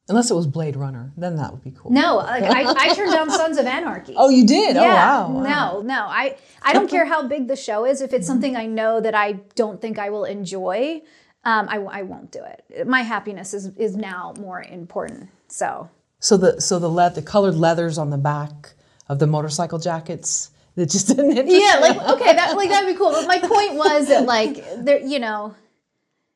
Unless 0.08 0.30
it 0.30 0.34
was 0.34 0.46
Blade 0.46 0.76
Runner, 0.76 1.12
then 1.16 1.36
that 1.36 1.50
would 1.50 1.64
be 1.64 1.70
cool. 1.70 1.90
No, 1.90 2.16
like 2.16 2.42
I, 2.42 2.90
I 2.90 2.94
turned 2.94 3.12
down 3.12 3.30
Sons 3.38 3.56
of 3.56 3.64
Anarchy. 3.64 4.12
Oh, 4.16 4.28
you 4.28 4.46
did? 4.46 4.76
Yeah, 4.76 4.82
oh, 4.82 5.30
wow, 5.30 5.30
wow. 5.30 5.42
No, 5.42 5.80
no. 5.80 6.06
I, 6.06 6.36
I 6.62 6.74
don't 6.74 6.90
care 6.90 7.06
how 7.06 7.26
big 7.26 7.48
the 7.48 7.56
show 7.56 7.86
is. 7.86 8.02
If 8.02 8.12
it's 8.12 8.26
something 8.26 8.54
I 8.54 8.66
know 8.66 9.00
that 9.00 9.14
I 9.14 9.32
don't 9.54 9.80
think 9.80 9.98
I 9.98 10.10
will 10.10 10.26
enjoy, 10.26 11.00
um, 11.44 11.68
I, 11.70 11.78
I 11.78 12.02
won't 12.02 12.30
do 12.30 12.40
it. 12.44 12.86
My 12.86 13.00
happiness 13.00 13.54
is, 13.54 13.68
is 13.78 13.96
now 13.96 14.34
more 14.38 14.62
important. 14.62 15.30
So 15.48 15.88
so 16.24 16.38
the 16.38 16.58
so 16.58 16.78
the 16.78 16.88
le- 16.88 17.10
the 17.10 17.20
colored 17.20 17.54
leathers 17.54 17.98
on 17.98 18.08
the 18.08 18.16
back 18.16 18.72
of 19.10 19.18
the 19.18 19.26
motorcycle 19.26 19.78
jackets 19.78 20.50
that 20.74 20.88
just 20.88 21.08
didn't 21.14 21.36
Yeah, 21.48 21.78
like 21.82 22.00
okay, 22.00 22.34
that 22.34 22.56
like 22.56 22.70
that'd 22.70 22.88
be 22.88 22.96
cool. 22.96 23.10
But 23.10 23.26
my 23.26 23.38
point 23.38 23.74
was 23.74 24.08
that 24.08 24.24
like 24.24 24.64
there, 24.78 25.00
you 25.00 25.18
know. 25.18 25.54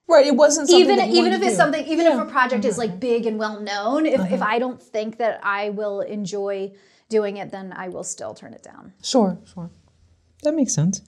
Right, 0.06 0.27
it 0.27 0.36
wasn't 0.36 0.69
even 0.69 1.01
even 1.01 1.32
if 1.32 1.40
it's 1.40 1.52
do. 1.52 1.56
something 1.56 1.86
even 1.86 2.05
yeah. 2.05 2.20
if 2.20 2.28
a 2.28 2.31
project 2.31 2.66
is 2.66 2.77
like 2.77 3.01
big 3.01 3.24
and 3.24 3.39
well 3.39 3.60
known. 3.60 4.05
If 4.05 4.20
uh-huh. 4.20 4.35
if 4.35 4.43
I 4.43 4.59
don't 4.59 4.82
think 4.82 5.16
that 5.19 5.40
I 5.43 5.70
will 5.70 6.02
enjoy 6.02 6.73
doing 7.09 7.39
it, 7.39 7.51
then 7.51 7.73
I 7.73 7.89
will 7.89 8.05
still 8.05 8.35
turn 8.35 8.52
it 8.52 8.62
down. 8.62 8.93
Sure, 9.02 9.39
sure, 9.55 9.70
that 10.43 10.55
makes 10.55 10.74
sense. 10.74 11.01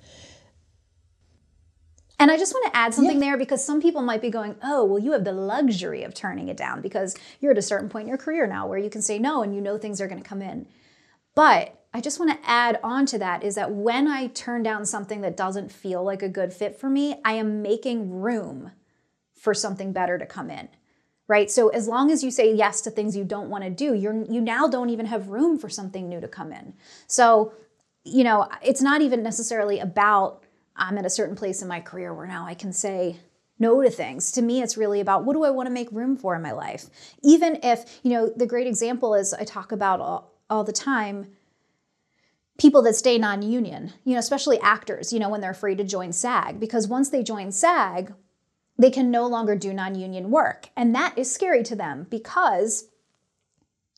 And 2.21 2.31
I 2.31 2.37
just 2.37 2.53
want 2.53 2.71
to 2.71 2.79
add 2.79 2.93
something 2.93 3.17
yeah. 3.17 3.31
there 3.31 3.39
because 3.39 3.65
some 3.65 3.81
people 3.81 4.03
might 4.03 4.21
be 4.21 4.29
going, 4.29 4.55
oh, 4.63 4.85
well, 4.85 4.99
you 4.99 5.13
have 5.13 5.25
the 5.25 5.33
luxury 5.33 6.03
of 6.03 6.13
turning 6.13 6.49
it 6.49 6.57
down 6.59 6.83
because 6.83 7.17
you're 7.41 7.53
at 7.53 7.59
a 7.59 7.63
certain 7.63 7.89
point 7.89 8.03
in 8.03 8.09
your 8.09 8.19
career 8.19 8.47
now 8.47 8.67
where 8.67 8.79
you 8.79 8.91
can 8.91 9.01
say 9.01 9.19
no 9.19 9.43
and 9.43 9.55
you 9.55 9.61
know 9.63 9.79
things 9.79 10.03
are 10.03 10.07
going 10.07 10.23
to 10.23 10.29
come 10.29 10.43
in. 10.43 10.67
But 11.35 11.83
I 11.95 12.03
just 12.03 12.21
want 12.21 12.31
to 12.31 12.49
add 12.49 12.79
on 12.85 13.07
to 13.07 13.19
that 13.19 13.43
is 13.43 13.55
that 13.55 13.73
when 13.73 14.07
I 14.07 14.27
turn 14.27 14.63
down 14.63 14.85
something 14.85 15.23
that 15.23 15.35
doesn't 15.35 15.73
feel 15.73 16.05
like 16.05 16.23
a 16.23 16.29
good 16.29 16.53
fit 16.53 16.79
for 16.79 16.91
me, 16.91 17.17
I 17.25 17.33
am 17.33 17.63
making 17.63 18.11
room 18.21 18.73
for 19.35 19.55
something 19.55 19.95
better 19.95 20.19
to 20.19 20.27
come 20.27 20.51
in. 20.51 20.69
Right? 21.27 21.51
So 21.51 21.69
as 21.69 21.89
long 21.89 22.11
as 22.11 22.23
you 22.23 22.31
say 22.31 22.53
yes 22.55 22.83
to 22.83 22.91
things 22.91 23.17
you 23.17 23.25
don't 23.25 23.49
want 23.49 23.65
to 23.65 23.71
do, 23.71 23.95
you're 23.95 24.25
you 24.25 24.43
now 24.43 24.69
don't 24.69 24.91
even 24.91 25.07
have 25.07 25.29
room 25.29 25.59
for 25.59 25.71
something 25.71 26.07
new 26.07 26.21
to 26.21 26.29
come 26.29 26.53
in. 26.53 26.75
So, 27.07 27.55
you 28.05 28.25
know, 28.25 28.47
it's 28.63 28.83
not 28.83 29.01
even 29.01 29.23
necessarily 29.23 29.79
about 29.79 30.45
I'm 30.77 30.99
at 30.99 31.07
a 31.07 31.11
certain 31.11 31.37
place 31.37 31.63
in 31.63 31.69
my 31.69 31.81
career 31.81 32.15
where 32.15 32.27
now 32.27 32.47
I 32.47 32.55
can 32.55 32.73
say 32.73 33.19
no 33.59 33.83
to 33.83 33.91
things. 33.91 34.33
To 34.33 34.43
me, 34.43 34.63
it's 34.63 34.77
really 34.77 35.01
about 35.01 35.25
what 35.25 35.35
do 35.35 35.45
I 35.45 35.51
want 35.51 35.67
to 35.67 35.73
make 35.73 35.93
room 35.93 36.17
for 36.17 36.35
in 36.35 36.43
my 36.43 36.53
life? 36.53 36.87
Even 37.23 37.59
if, 37.63 38.01
you 38.03 38.11
know, 38.11 38.33
the 38.35 38.47
great 38.47 38.67
example 38.67 39.15
is 39.15 39.35
I 39.35 39.45
talk 39.45 39.73
about 39.73 40.01
all, 40.01 40.33
all 40.49 40.65
the 40.65 40.73
time 40.73 41.27
people 42.61 42.83
that 42.83 42.95
stay 42.95 43.19
non 43.19 43.43
union, 43.43 43.93
you 44.05 44.13
know, 44.13 44.19
especially 44.19 44.61
actors, 44.61 45.13
you 45.13 45.19
know, 45.19 45.29
when 45.29 45.41
they're 45.41 45.51
afraid 45.51 45.79
to 45.79 45.85
join 45.85 46.13
SAG, 46.13 46.61
because 46.61 46.87
once 46.87 47.09
they 47.09 47.23
join 47.23 47.51
SAG, 47.51 48.13
they 48.79 48.91
can 48.91 49.11
no 49.11 49.27
longer 49.27 49.57
do 49.57 49.73
non 49.73 49.95
union 49.95 50.31
work. 50.31 50.69
And 50.77 50.95
that 50.95 51.17
is 51.17 51.33
scary 51.33 51.63
to 51.65 51.75
them 51.75 52.07
because 52.11 52.89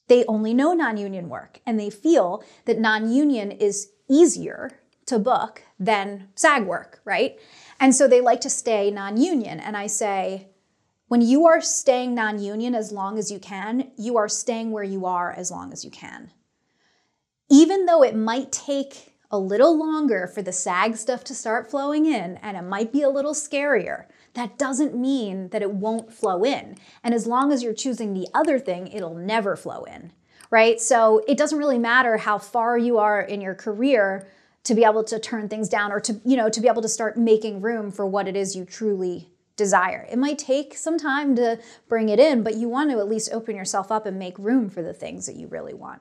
they 0.09 0.24
only 0.27 0.55
know 0.55 0.73
non 0.73 0.97
union 0.97 1.28
work 1.28 1.61
and 1.66 1.78
they 1.78 1.90
feel 1.90 2.44
that 2.65 2.78
non 2.78 3.12
union 3.12 3.51
is 3.51 3.90
easier 4.09 4.70
to 5.07 5.19
book 5.19 5.62
than 5.84 6.28
SAG 6.34 6.64
work, 6.64 7.00
right? 7.04 7.38
And 7.80 7.94
so 7.94 8.06
they 8.06 8.20
like 8.20 8.40
to 8.42 8.50
stay 8.50 8.90
non 8.90 9.16
union. 9.16 9.59
And 9.60 9.76
I 9.76 9.86
say, 9.86 10.48
when 11.09 11.20
you 11.20 11.46
are 11.46 11.60
staying 11.60 12.14
non 12.14 12.38
union 12.42 12.74
as 12.74 12.92
long 12.92 13.18
as 13.18 13.30
you 13.30 13.38
can, 13.38 13.90
you 13.96 14.16
are 14.16 14.28
staying 14.28 14.70
where 14.70 14.84
you 14.84 15.04
are 15.04 15.32
as 15.32 15.50
long 15.50 15.72
as 15.72 15.84
you 15.84 15.90
can. 15.90 16.32
Even 17.50 17.86
though 17.86 18.02
it 18.02 18.16
might 18.16 18.52
take 18.52 19.14
a 19.30 19.38
little 19.38 19.76
longer 19.78 20.26
for 20.26 20.42
the 20.42 20.52
SAG 20.52 20.96
stuff 20.96 21.24
to 21.24 21.34
start 21.34 21.70
flowing 21.70 22.06
in 22.06 22.36
and 22.36 22.56
it 22.56 22.62
might 22.62 22.92
be 22.92 23.02
a 23.02 23.10
little 23.10 23.34
scarier, 23.34 24.04
that 24.34 24.59
doesn't 24.59 24.94
mean 24.94 25.48
that 25.48 25.62
it 25.62 25.72
won't 25.72 26.12
flow 26.12 26.44
in. 26.44 26.76
And 27.02 27.14
as 27.14 27.26
long 27.26 27.52
as 27.52 27.62
you're 27.62 27.74
choosing 27.74 28.14
the 28.14 28.28
other 28.32 28.59
thing, 28.59 28.86
it'll 28.86 29.14
never 29.14 29.56
flow 29.56 29.84
in, 29.84 30.12
right? 30.50 30.80
So 30.80 31.22
it 31.26 31.36
doesn't 31.36 31.59
really 31.59 31.78
matter 31.78 32.16
how 32.18 32.38
far 32.38 32.78
you 32.78 32.98
are 32.98 33.20
in 33.20 33.40
your 33.40 33.54
career 33.54 34.28
to 34.64 34.74
be 34.74 34.84
able 34.84 35.02
to 35.05 35.18
turn 35.18 35.48
things 35.48 35.68
down 35.68 35.90
or 35.90 36.01
to 36.01 36.20
you 36.24 36.36
know 36.36 36.48
to 36.48 36.60
be 36.60 36.68
able 36.68 36.82
to 36.82 36.89
start 36.89 37.16
making 37.16 37.60
room 37.60 37.90
for 37.90 38.06
what 38.06 38.28
it 38.28 38.36
is 38.36 38.56
you 38.56 38.64
truly 38.64 39.28
desire. 39.56 40.09
It 40.10 40.18
might 40.18 40.39
take 40.39 40.74
some 40.74 40.98
time 40.98 41.36
to 41.36 41.59
bring 41.89 42.09
it 42.09 42.18
in 42.18 42.43
but 42.43 42.56
you 42.56 42.68
want 42.68 42.90
to 42.90 42.98
at 42.98 43.09
least 43.09 43.32
open 43.32 43.56
yourself 43.56 43.90
up 43.93 44.06
and 44.06 44.18
make 44.18 44.39
room 44.39 44.70
for 44.70 44.82
the 44.82 44.94
things 44.94 45.26
that 45.26 45.36
you 45.36 45.47
really 45.47 45.74
want. 45.74 46.01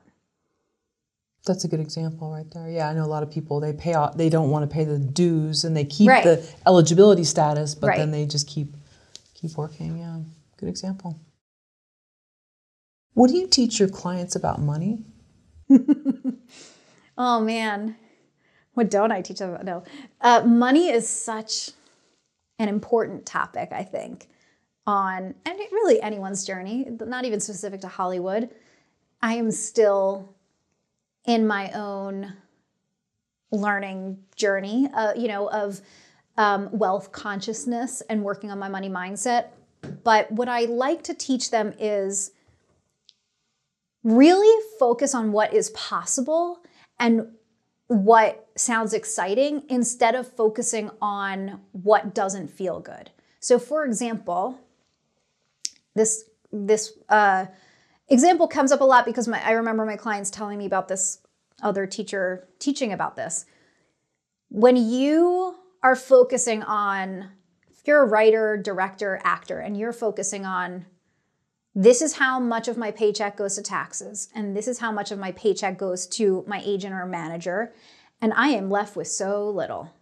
That's 1.46 1.64
a 1.64 1.68
good 1.68 1.80
example 1.80 2.32
right 2.32 2.50
there. 2.52 2.70
Yeah 2.70 2.90
i 2.90 2.94
know 2.94 3.04
a 3.04 3.08
lot 3.08 3.24
of 3.24 3.32
people 3.32 3.60
they 3.60 3.74
pay 3.74 3.94
off 3.94 4.16
they 4.16 4.30
don't 4.30 4.50
want 4.50 4.70
to 4.70 4.74
pay 4.74 4.84
the 4.84 5.00
dues 5.00 5.64
and 5.64 5.76
they 5.76 5.86
keep 5.86 6.10
right. 6.10 6.24
the 6.24 6.48
eligibility 6.68 7.24
status 7.24 7.76
but 7.76 7.88
right. 7.88 7.98
then 7.98 8.12
they 8.12 8.26
just 8.26 8.48
keep 8.48 8.76
keep 9.34 9.52
working. 9.58 9.98
Yeah 9.98 10.20
good 10.58 10.70
example. 10.70 11.20
What 13.14 13.30
do 13.30 13.36
you 13.36 13.48
teach 13.48 13.80
your 13.80 13.90
clients 13.90 14.36
about 14.36 14.62
money? 14.62 15.04
Oh 17.18 17.42
man 17.42 17.98
what 18.74 18.90
don't 18.90 19.12
I 19.12 19.22
teach 19.22 19.40
them? 19.40 19.58
No. 19.64 19.84
Uh, 20.20 20.44
money 20.46 20.90
is 20.90 21.08
such 21.08 21.72
an 22.60 22.70
important 22.70 23.26
topic, 23.26 23.70
I 23.72 23.84
think, 23.84 24.28
on 24.88 25.36
and 25.46 25.60
really 25.72 26.02
anyone's 26.02 26.46
journey, 26.46 26.88
not 26.90 27.26
even 27.26 27.40
specific 27.40 27.82
to 27.82 27.88
Hollywood. 27.88 28.50
I 29.22 29.36
am 29.36 29.52
still 29.52 30.34
in 31.26 31.46
my 31.46 31.72
own 31.72 32.34
learning 33.52 34.18
journey, 34.36 34.88
uh, 34.94 35.14
you 35.16 35.28
know, 35.28 35.50
of 35.50 35.82
um, 36.38 36.70
wealth 36.72 37.12
consciousness 37.12 38.02
and 38.10 38.24
working 38.24 38.52
on 38.52 38.60
my 38.60 38.70
money 38.70 38.90
mindset. 38.90 39.48
But 40.04 40.32
what 40.32 40.48
I 40.48 40.62
like 40.62 41.04
to 41.04 41.14
teach 41.14 41.52
them 41.52 41.74
is 41.80 42.32
really 44.04 44.64
focus 44.80 45.14
on 45.14 45.32
what 45.32 45.54
is 45.54 45.70
possible 45.72 46.64
and 47.00 47.28
what 47.92 48.48
sounds 48.56 48.94
exciting 48.94 49.64
instead 49.68 50.16
of 50.16 50.26
focusing 50.26 50.90
on 51.02 51.60
what 51.74 52.16
doesn't 52.16 52.48
feel 52.48 52.80
good. 52.80 53.12
So, 53.42 53.60
for 53.60 53.84
example, 53.84 54.58
this 55.94 56.24
this 56.54 56.94
uh, 57.10 57.48
example 58.08 58.48
comes 58.48 58.72
up 58.72 58.80
a 58.80 58.86
lot 58.86 59.06
because 59.06 59.28
my, 59.28 59.46
I 59.46 59.52
remember 59.52 59.86
my 59.86 59.98
clients 59.98 60.32
telling 60.32 60.58
me 60.58 60.66
about 60.66 60.88
this 60.88 61.20
other 61.62 61.86
teacher 61.86 62.48
teaching 62.60 62.94
about 62.94 63.18
this. 63.18 63.46
When 64.48 64.78
you 64.78 65.56
are 65.84 65.98
focusing 65.98 66.64
on, 66.64 67.30
if 67.70 67.86
you're 67.86 68.04
a 68.04 68.08
writer, 68.08 68.56
director, 68.56 69.20
actor, 69.26 69.60
and 69.60 69.78
you're 69.78 69.92
focusing 69.92 70.46
on 70.46 70.86
this 71.74 72.02
is 72.02 72.16
how 72.16 72.40
much 72.40 72.68
of 72.68 72.78
my 72.78 72.92
paycheck 72.92 73.38
goes 73.38 73.56
to 73.56 73.62
taxes, 73.62 74.30
and 74.36 74.56
this 74.56 74.68
is 74.68 74.80
how 74.80 74.92
much 74.92 75.12
of 75.12 75.20
my 75.20 75.32
paycheck 75.32 75.78
goes 75.78 76.06
to 76.08 76.44
my 76.48 76.62
agent 76.66 76.94
or 76.94 77.06
manager, 77.06 77.74
and 78.22 78.34
I 78.34 78.50
am 78.50 78.70
left 78.70 78.96
with 78.96 79.08
so 79.08 79.50
little. 79.50 79.94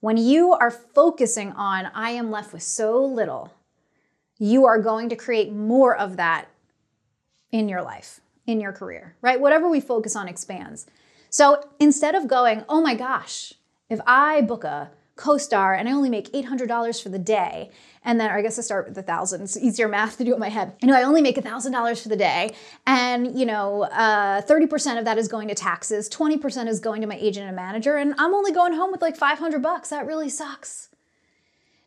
When 0.00 0.16
you 0.18 0.52
are 0.52 0.70
focusing 0.70 1.52
on, 1.52 1.90
I 1.94 2.10
am 2.10 2.30
left 2.30 2.52
with 2.52 2.62
so 2.62 3.02
little, 3.02 3.54
you 4.38 4.66
are 4.66 4.78
going 4.78 5.08
to 5.08 5.16
create 5.16 5.52
more 5.52 5.96
of 5.96 6.18
that 6.18 6.48
in 7.50 7.68
your 7.68 7.82
life, 7.82 8.20
in 8.46 8.60
your 8.60 8.72
career, 8.72 9.16
right? 9.22 9.40
Whatever 9.40 9.68
we 9.68 9.80
focus 9.80 10.14
on 10.14 10.28
expands. 10.28 10.86
So 11.30 11.68
instead 11.78 12.14
of 12.14 12.28
going, 12.28 12.64
oh 12.68 12.82
my 12.82 12.94
gosh, 12.94 13.54
if 13.88 14.00
I 14.06 14.42
book 14.42 14.64
a 14.64 14.90
co-star 15.16 15.74
and 15.74 15.88
I 15.88 15.92
only 15.92 16.10
make 16.10 16.32
$800 16.32 17.02
for 17.02 17.08
the 17.08 17.18
day, 17.18 17.70
and 18.04 18.18
then 18.18 18.30
I 18.30 18.42
guess 18.42 18.58
I 18.58 18.62
start 18.62 18.88
with 18.88 18.98
a 18.98 19.02
thousand. 19.02 19.42
It's 19.42 19.56
easier 19.56 19.88
math 19.88 20.18
to 20.18 20.24
do 20.24 20.34
in 20.34 20.40
my 20.40 20.48
head. 20.48 20.74
I 20.82 20.86
know, 20.86 20.96
I 20.96 21.02
only 21.04 21.22
make 21.22 21.36
$1,000 21.36 22.02
for 22.02 22.08
the 22.08 22.16
day, 22.16 22.54
and 22.86 23.38
you 23.38 23.46
know, 23.46 23.82
uh, 23.84 24.42
30% 24.42 24.98
of 24.98 25.04
that 25.04 25.18
is 25.18 25.28
going 25.28 25.48
to 25.48 25.54
taxes, 25.54 26.08
20% 26.08 26.68
is 26.68 26.80
going 26.80 27.00
to 27.00 27.06
my 27.06 27.16
agent 27.16 27.46
and 27.46 27.56
manager, 27.56 27.96
and 27.96 28.14
I'm 28.18 28.34
only 28.34 28.52
going 28.52 28.74
home 28.74 28.90
with 28.90 29.02
like 29.02 29.16
500 29.16 29.62
bucks. 29.62 29.90
That 29.90 30.06
really 30.06 30.28
sucks. 30.28 30.88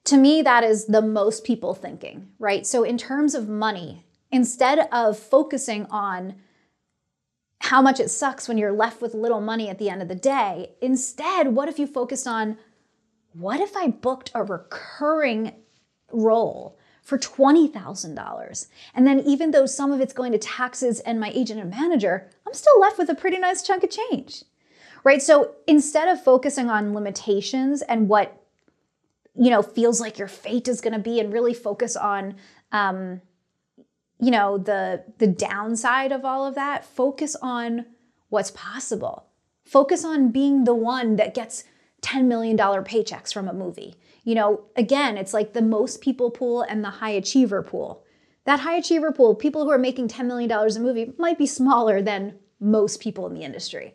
To 0.06 0.18
me, 0.18 0.42
that 0.42 0.64
is 0.64 0.86
the 0.86 1.02
most 1.02 1.44
people 1.44 1.74
thinking, 1.74 2.30
right? 2.40 2.66
So 2.66 2.84
in 2.84 2.98
terms 2.98 3.36
of 3.36 3.50
money, 3.50 4.06
instead 4.32 4.88
of 4.92 5.20
focusing 5.20 5.86
on 5.88 6.36
how 7.60 7.82
much 7.82 8.00
it 8.00 8.10
sucks 8.10 8.48
when 8.48 8.58
you're 8.58 8.72
left 8.72 9.02
with 9.02 9.14
little 9.14 9.42
money 9.42 9.70
at 9.70 9.80
the 9.80 9.90
end 9.90 10.02
of 10.02 10.08
the 10.08 10.16
day. 10.16 10.72
Instead, 10.82 11.56
what 11.56 11.68
if 11.68 11.80
you 11.80 11.88
focused 11.88 12.28
on 12.28 12.58
what 13.38 13.60
if 13.60 13.76
I 13.76 13.88
booked 13.88 14.32
a 14.34 14.44
recurring 14.44 15.54
role 16.12 16.78
for 17.04 17.18
$20,000? 17.18 18.68
And 18.96 19.08
then, 19.08 19.20
even 19.22 19.52
though 19.52 19.66
some 19.66 19.92
of 19.92 20.02
it's 20.02 20.14
going 20.14 20.32
to 20.32 20.38
taxes 20.38 21.00
and 21.02 21.20
my 21.20 21.30
agent 21.30 21.60
and 21.60 21.70
manager, 21.70 22.30
I'm 22.46 22.54
still 22.54 22.80
left 22.80 22.98
with 22.98 23.10
a 23.10 23.16
pretty 23.16 23.38
nice 23.38 23.62
chunk 23.62 23.84
of 23.84 23.92
change, 23.92 24.44
right? 25.04 25.22
So 25.22 25.56
instead 25.68 26.08
of 26.08 26.24
focusing 26.24 26.70
on 26.70 26.94
limitations 26.94 27.82
and 27.84 28.10
what 28.10 28.44
you 29.40 29.52
know 29.52 29.62
feels 29.62 30.02
like 30.02 30.18
your 30.18 30.28
fate 30.28 30.68
is 30.68 30.82
going 30.82 30.94
to 30.94 31.00
be, 31.00 31.20
and 31.20 31.32
really 31.32 31.54
focus 31.54 31.96
on 31.96 32.36
um, 32.72 33.22
you 34.20 34.32
know 34.32 34.58
the 34.58 35.04
the 35.20 35.28
downside 35.28 36.12
of 36.12 36.26
all 36.26 36.46
of 36.46 36.56
that 36.56 36.86
focus 36.86 37.36
on 37.42 37.86
what's 38.30 38.52
possible 38.52 39.26
focus 39.64 40.04
on 40.04 40.32
being 40.32 40.64
the 40.64 40.74
one 40.74 41.18
that 41.18 41.34
gets 41.34 41.66
10 42.02 42.28
million 42.28 42.56
dollar 42.56 42.82
paychecks 42.84 43.34
from 43.34 43.48
a 43.48 43.54
movie 43.54 43.96
you 44.24 44.36
know 44.36 44.62
again 44.76 45.18
it's 45.18 45.34
like 45.34 45.54
the 45.54 45.62
most 45.62 46.02
people 46.02 46.30
pool 46.30 46.62
and 46.62 46.84
the 46.84 46.90
high 46.90 47.12
achiever 47.12 47.62
pool 47.62 48.04
that 48.46 48.62
high 48.62 48.76
achiever 48.76 49.12
pool 49.12 49.36
people 49.36 49.64
who 49.64 49.72
are 49.72 49.78
making 49.78 50.08
10 50.08 50.28
million 50.28 50.50
dollars 50.50 50.76
a 50.76 50.80
movie 50.80 51.14
might 51.18 51.38
be 51.38 51.48
smaller 51.48 52.02
than 52.02 52.38
most 52.60 53.00
people 53.00 53.26
in 53.28 53.34
the 53.34 53.44
industry 53.44 53.94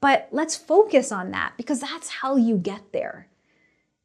but 0.00 0.28
let's 0.30 0.56
focus 0.56 1.10
on 1.10 1.30
that 1.32 1.52
because 1.56 1.80
that's 1.80 2.08
how 2.08 2.36
you 2.36 2.56
get 2.56 2.92
there 2.92 3.28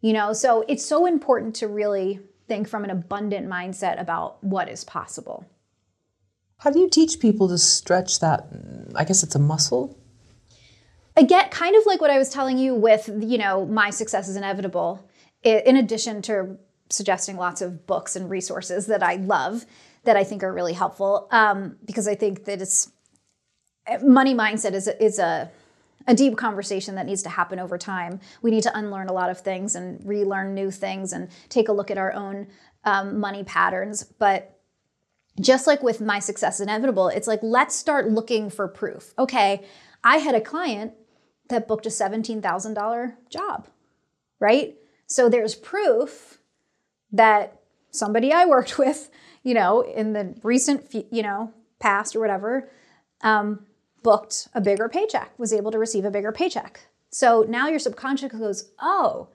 you 0.01 0.13
know 0.13 0.33
so 0.33 0.63
it's 0.67 0.85
so 0.85 1.05
important 1.05 1.55
to 1.55 1.67
really 1.67 2.19
think 2.47 2.67
from 2.67 2.83
an 2.83 2.89
abundant 2.89 3.47
mindset 3.47 3.99
about 3.99 4.43
what 4.43 4.69
is 4.69 4.83
possible. 4.83 5.45
How 6.57 6.69
do 6.69 6.79
you 6.79 6.89
teach 6.89 7.19
people 7.19 7.47
to 7.49 7.57
stretch 7.57 8.19
that? 8.19 8.47
I 8.95 9.03
guess 9.03 9.23
it's 9.23 9.35
a 9.35 9.39
muscle. 9.39 9.97
Again, 11.15 11.49
kind 11.49 11.75
of 11.75 11.85
like 11.85 12.01
what 12.01 12.09
I 12.09 12.17
was 12.17 12.29
telling 12.29 12.57
you 12.57 12.73
with, 12.73 13.09
you 13.19 13.37
know, 13.37 13.65
my 13.65 13.89
success 13.89 14.27
is 14.27 14.35
inevitable. 14.35 15.07
In 15.43 15.77
addition 15.77 16.21
to 16.23 16.57
suggesting 16.89 17.37
lots 17.37 17.61
of 17.61 17.85
books 17.85 18.15
and 18.15 18.29
resources 18.29 18.87
that 18.87 19.03
I 19.03 19.15
love, 19.15 19.65
that 20.05 20.17
I 20.17 20.23
think 20.23 20.43
are 20.43 20.53
really 20.53 20.73
helpful, 20.73 21.27
um, 21.31 21.77
because 21.85 22.07
I 22.07 22.15
think 22.15 22.45
that 22.45 22.61
it's 22.61 22.91
money 24.01 24.33
mindset 24.33 24.73
is 24.73 24.87
is 24.87 25.19
a 25.19 25.51
a 26.07 26.13
deep 26.13 26.37
conversation 26.37 26.95
that 26.95 27.05
needs 27.05 27.23
to 27.23 27.29
happen 27.29 27.59
over 27.59 27.77
time. 27.77 28.19
We 28.41 28.51
need 28.51 28.63
to 28.63 28.77
unlearn 28.77 29.07
a 29.07 29.13
lot 29.13 29.29
of 29.29 29.39
things 29.39 29.75
and 29.75 30.05
relearn 30.05 30.53
new 30.53 30.69
things 30.69 31.13
and 31.13 31.29
take 31.49 31.69
a 31.69 31.71
look 31.73 31.89
at 31.89 31.97
our 31.97 32.11
own 32.13 32.47
um, 32.83 33.19
money 33.19 33.43
patterns. 33.43 34.03
But 34.03 34.59
just 35.39 35.65
like 35.65 35.81
with 35.81 36.01
my 36.01 36.19
success 36.19 36.59
inevitable, 36.59 37.07
it's 37.07 37.27
like, 37.27 37.39
let's 37.41 37.75
start 37.75 38.09
looking 38.09 38.49
for 38.49 38.67
proof. 38.67 39.13
Okay, 39.17 39.65
I 40.03 40.17
had 40.17 40.35
a 40.35 40.41
client 40.41 40.93
that 41.49 41.67
booked 41.67 41.85
a 41.85 41.89
$17,000 41.89 43.13
job, 43.29 43.67
right? 44.39 44.75
So 45.07 45.29
there's 45.29 45.55
proof 45.55 46.39
that 47.11 47.59
somebody 47.91 48.31
I 48.31 48.45
worked 48.45 48.77
with, 48.79 49.09
you 49.43 49.53
know, 49.53 49.81
in 49.81 50.13
the 50.13 50.35
recent, 50.43 50.93
you 51.11 51.21
know, 51.21 51.53
past 51.79 52.15
or 52.15 52.19
whatever, 52.19 52.69
um, 53.21 53.65
booked 54.01 54.47
a 54.53 54.61
bigger 54.61 54.89
paycheck, 54.89 55.37
was 55.37 55.53
able 55.53 55.71
to 55.71 55.79
receive 55.79 56.05
a 56.05 56.11
bigger 56.11 56.31
paycheck. 56.31 56.87
So 57.09 57.45
now 57.47 57.67
your 57.67 57.79
subconscious 57.79 58.31
goes, 58.31 58.71
oh, 58.81 59.29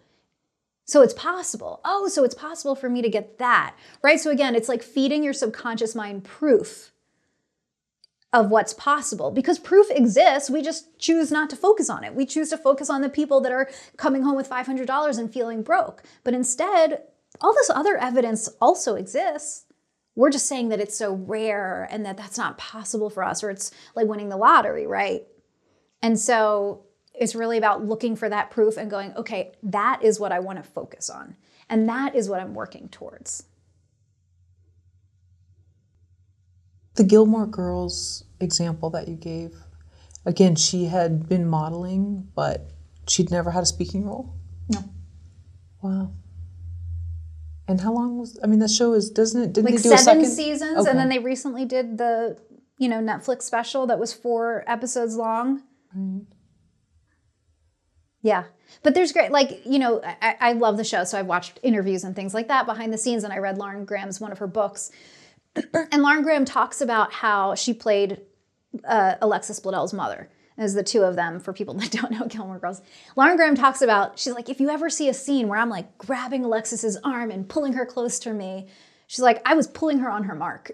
so 0.85 1.03
it's 1.03 1.15
possible. 1.15 1.81
Oh, 1.85 2.09
so 2.09 2.25
it's 2.25 2.35
possible 2.35 2.75
for 2.75 2.89
me 2.89 3.03
to 3.03 3.11
get 3.11 3.39
that, 3.39 3.77
right? 4.03 4.19
So 4.19 4.31
again, 4.31 4.55
it's 4.55 4.69
like 4.69 4.83
feeding 4.83 5.23
your 5.23 5.35
subconscious 5.35 5.95
mind 5.95 6.25
proof 6.25 6.93
of 8.33 8.51
what's 8.51 8.75
possible 8.75 9.31
because 9.31 9.59
proof 9.59 9.91
exists. 9.91 10.51
We 10.51 10.61
just 10.61 10.99
choose 10.99 11.31
not 11.31 11.49
to 11.51 11.57
focus 11.57 11.89
on 11.89 12.05
it. 12.05 12.15
We 12.15 12.27
choose 12.27 12.51
to 12.51 12.59
focus 12.59 12.91
on 12.91 13.01
the 13.01 13.09
people 13.09 13.41
that 13.41 13.53
are 13.53 13.71
coming 13.97 14.23
home 14.23 14.37
with 14.37 14.51
$500 14.51 15.19
and 15.19 15.33
feeling 15.33 15.63
broke. 15.63 16.03
But 16.25 16.35
instead, 16.35 17.05
all 17.41 17.55
this 17.55 17.71
other 17.71 17.97
evidence 17.97 18.49
also 18.61 18.97
exists. 18.97 19.65
We're 20.15 20.31
just 20.31 20.47
saying 20.47 20.69
that 20.71 20.81
it's 20.81 20.99
so 20.99 21.15
rare 21.15 21.89
and 21.91 22.05
that 22.05 22.17
that's 22.17 22.37
not 22.37 22.59
possible 22.59 23.09
for 23.09 23.23
us, 23.23 23.43
or 23.43 23.51
it's 23.51 23.71
like 23.95 24.09
winning 24.09 24.29
the 24.29 24.37
lottery, 24.37 24.87
right? 24.87 25.23
And 26.03 26.19
so 26.19 26.85
it's 27.15 27.35
really 27.35 27.57
about 27.57 27.85
looking 27.85 28.15
for 28.17 28.29
that 28.29 28.51
proof 28.51 28.77
and 28.77 28.91
going, 28.91 29.15
okay, 29.15 29.53
that 29.63 30.03
is 30.03 30.21
what 30.21 30.33
I 30.33 30.41
want 30.41 30.63
to 30.63 30.71
focus 30.71 31.09
on. 31.09 31.37
And 31.71 31.89
that 31.89 32.15
is 32.15 32.29
what 32.29 32.41
I'm 32.41 32.55
working 32.55 32.89
towards. 32.89 33.45
The 36.99 37.05
Gilmore 37.05 37.47
Girls 37.47 38.25
example 38.41 38.91
that 38.91 39.07
you 39.07 39.15
gave, 39.15 39.55
again, 40.27 40.57
she 40.57 40.87
had 40.87 41.29
been 41.29 41.47
modeling, 41.47 42.27
but 42.35 42.73
she'd 43.07 43.31
never 43.31 43.53
had 43.53 43.63
a 43.63 43.67
speaking 43.67 44.05
role? 44.05 44.35
No. 44.69 44.81
Wow. 45.81 46.11
And 47.69 47.81
how 47.81 47.93
long 47.93 48.19
was? 48.19 48.37
I 48.43 48.49
mean, 48.49 48.59
the 48.59 48.67
show 48.67 48.95
is 48.95 49.11
doesn't 49.11 49.41
it? 49.41 49.53
Didn't 49.53 49.71
like 49.71 49.81
they 49.81 49.89
do 49.89 49.95
a 49.95 49.99
seven 49.99 50.25
second? 50.25 50.37
seasons, 50.37 50.79
Okay. 50.79 50.91
and 50.91 50.99
then 50.99 51.09
they 51.09 51.21
recently 51.21 51.65
did 51.65 51.99
the 51.99 52.37
you 52.79 52.89
know 52.89 52.99
Netflix 52.99 53.43
special 53.43 53.87
that 53.87 54.01
was 54.01 54.13
four 54.13 54.65
episodes 54.67 55.15
long. 55.15 55.63
Yeah, 58.23 58.45
but 58.83 58.95
there's 58.95 59.13
great 59.13 59.31
like 59.31 59.65
you 59.65 59.79
know 59.79 60.01
I, 60.03 60.37
I 60.41 60.53
love 60.55 60.77
the 60.77 60.85
show, 60.85 61.05
so 61.05 61.17
I've 61.17 61.27
watched 61.27 61.61
interviews 61.63 62.03
and 62.03 62.17
things 62.17 62.35
like 62.35 62.49
that 62.49 62.67
behind 62.67 62.93
the 62.93 62.99
scenes, 62.99 63.23
and 63.23 63.33
I 63.33 63.39
read 63.39 63.57
Lauren 63.57 63.85
Graham's 63.85 64.21
one 64.21 64.33
of 64.33 64.39
her 64.39 64.49
books, 64.49 64.91
and 65.93 66.03
Lauren 66.03 66.23
Graham 66.23 66.45
talks 66.45 66.81
about 66.81 67.13
how 67.13 67.55
she 67.55 67.73
played 67.73 68.21
uh, 68.87 69.15
Alexis 69.21 69.61
Bledel's 69.61 69.93
mother. 69.93 70.31
As 70.57 70.75
the 70.75 70.83
two 70.83 71.03
of 71.03 71.15
them, 71.15 71.39
for 71.39 71.53
people 71.53 71.75
that 71.79 71.93
don't 71.93 72.11
know 72.11 72.27
Gilmore 72.27 72.59
Girls, 72.59 72.83
Lauren 73.15 73.37
Graham 73.37 73.55
talks 73.55 73.81
about 73.81 74.19
she's 74.19 74.35
like, 74.35 74.49
if 74.49 74.61
you 74.61 74.71
ever 74.71 74.91
see 74.91 75.09
a 75.09 75.15
scene 75.15 75.47
where 75.47 75.59
I'm 75.59 75.71
like 75.71 75.97
grabbing 75.99 76.45
Alexis's 76.45 76.97
arm 77.05 77.31
and 77.31 77.49
pulling 77.49 77.75
her 77.75 77.87
close 77.87 78.19
to 78.21 78.33
me, 78.33 78.67
she's 79.07 79.21
like, 79.21 79.41
I 79.47 79.55
was 79.55 79.69
pulling 79.69 79.99
her 79.99 80.11
on 80.11 80.25
her 80.25 80.35
mark. 80.35 80.73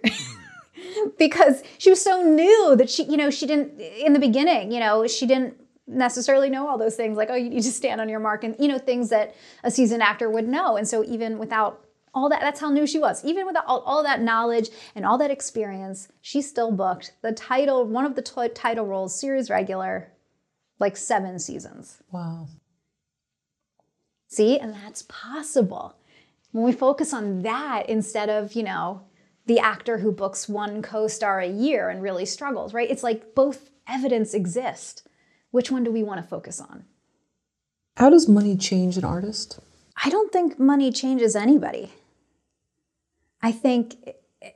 because 1.19 1.63
she 1.77 1.91
was 1.91 2.03
so 2.03 2.23
new 2.23 2.75
that 2.77 2.89
she, 2.89 3.05
you 3.05 3.19
know, 3.19 3.29
she 3.29 3.47
didn't 3.47 3.79
in 3.79 4.15
the 4.15 4.19
beginning, 4.19 4.73
you 4.73 4.81
know, 4.81 5.07
she 5.07 5.27
didn't 5.27 5.55
necessarily 5.87 6.49
know 6.49 6.67
all 6.67 6.79
those 6.79 6.97
things 6.97 7.17
like 7.17 7.29
oh 7.31 7.35
you 7.35 7.51
need 7.51 7.63
to 7.63 7.71
stand 7.71 8.01
on 8.01 8.09
your 8.09 8.21
mark 8.21 8.43
and 8.43 8.57
you 8.59 8.67
know 8.67 8.79
things 8.79 9.11
that 9.11 9.35
a 9.65 9.71
seasoned 9.71 10.03
actor 10.03 10.31
would 10.31 10.49
know 10.49 10.77
and 10.77 10.89
so 10.89 11.05
even 11.05 11.39
without 11.39 11.84
all 12.15 12.29
that 12.29 12.41
that's 12.41 12.61
how 12.61 12.71
new 12.71 12.87
she 12.87 12.99
was 12.99 13.25
even 13.25 13.47
with 13.47 13.57
all, 13.67 13.81
all 13.81 14.03
that 14.03 14.21
knowledge 14.23 14.71
and 14.95 15.05
all 15.05 15.19
that 15.19 15.31
experience 15.31 16.09
she 16.21 16.41
still 16.41 16.71
booked 16.73 17.13
the 17.23 17.33
title 17.33 17.85
one 17.87 18.05
of 18.05 18.15
the 18.15 18.23
t- 18.23 18.49
title 18.55 18.87
roles 18.87 19.19
series 19.19 19.51
regular 19.51 20.13
like 20.79 20.97
seven 20.97 21.39
seasons 21.39 22.03
Wow. 22.13 22.49
see 24.29 24.59
and 24.59 24.75
that's 24.75 25.03
possible 25.03 25.97
when 26.53 26.65
we 26.65 26.73
focus 26.73 27.13
on 27.13 27.43
that 27.43 27.89
instead 27.89 28.29
of 28.29 28.55
you 28.55 28.63
know 28.63 29.03
the 29.47 29.59
actor 29.59 29.99
who 29.99 30.11
books 30.11 30.49
one 30.49 30.81
co-star 30.83 31.41
a 31.41 31.49
year 31.49 31.89
and 31.91 32.03
really 32.03 32.25
struggles 32.27 32.73
right 32.73 32.91
it's 32.91 33.03
like 33.03 33.35
both 33.35 33.71
evidence 33.89 34.33
exist 34.35 35.07
Which 35.51 35.71
one 35.71 35.85
do 35.85 35.93
we 35.93 36.03
want 36.03 36.21
to 36.23 36.27
focus 36.27 36.61
on? 36.61 36.85
How 37.97 38.11
does 38.11 38.27
money 38.29 38.57
change 38.57 38.97
an 38.97 39.05
artist? 39.05 39.61
I 40.05 40.11
don't 40.11 40.33
think 40.33 40.59
money 40.59 40.91
changes 40.91 41.37
anybody. 41.37 41.93
I 43.45 43.53
think 43.53 43.97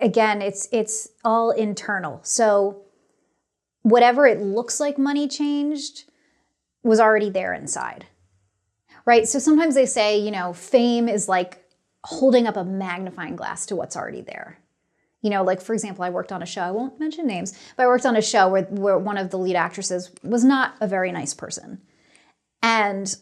again, 0.01 0.41
it's 0.41 0.67
it's 0.73 1.09
all 1.23 1.51
internal. 1.51 2.21
So 2.23 2.85
whatever 3.83 4.27
it 4.27 4.41
looks 4.41 4.81
like 4.81 4.97
money 4.97 5.29
changed 5.29 6.05
was 6.83 6.99
already 6.99 7.29
there 7.29 7.53
inside. 7.53 8.07
Right? 9.05 9.29
So 9.29 9.39
sometimes 9.39 9.75
they 9.75 9.85
say, 9.85 10.19
you 10.19 10.31
know, 10.31 10.55
fame 10.55 11.07
is 11.07 11.29
like 11.29 11.63
holding 12.03 12.47
up 12.47 12.57
a 12.57 12.65
magnifying 12.65 13.37
glass 13.37 13.67
to 13.67 13.77
what's 13.77 13.95
already 13.95 14.23
there. 14.23 14.59
You 15.21 15.29
know, 15.29 15.43
like 15.43 15.61
for 15.61 15.75
example, 15.75 16.03
I 16.03 16.09
worked 16.09 16.33
on 16.33 16.43
a 16.43 16.47
show, 16.47 16.63
I 16.63 16.71
won't 16.71 16.99
mention 16.99 17.27
names, 17.27 17.59
but 17.77 17.83
I 17.83 17.89
worked 17.89 18.07
on 18.07 18.17
a 18.17 18.23
show 18.23 18.49
where, 18.49 18.63
where 18.63 18.97
one 18.97 19.19
of 19.19 19.29
the 19.29 19.39
lead 19.39 19.57
actresses 19.57 20.11
was 20.23 20.45
not 20.45 20.77
a 20.81 20.87
very 20.87 21.13
nice 21.13 21.35
person. 21.35 21.83
And 22.63 23.15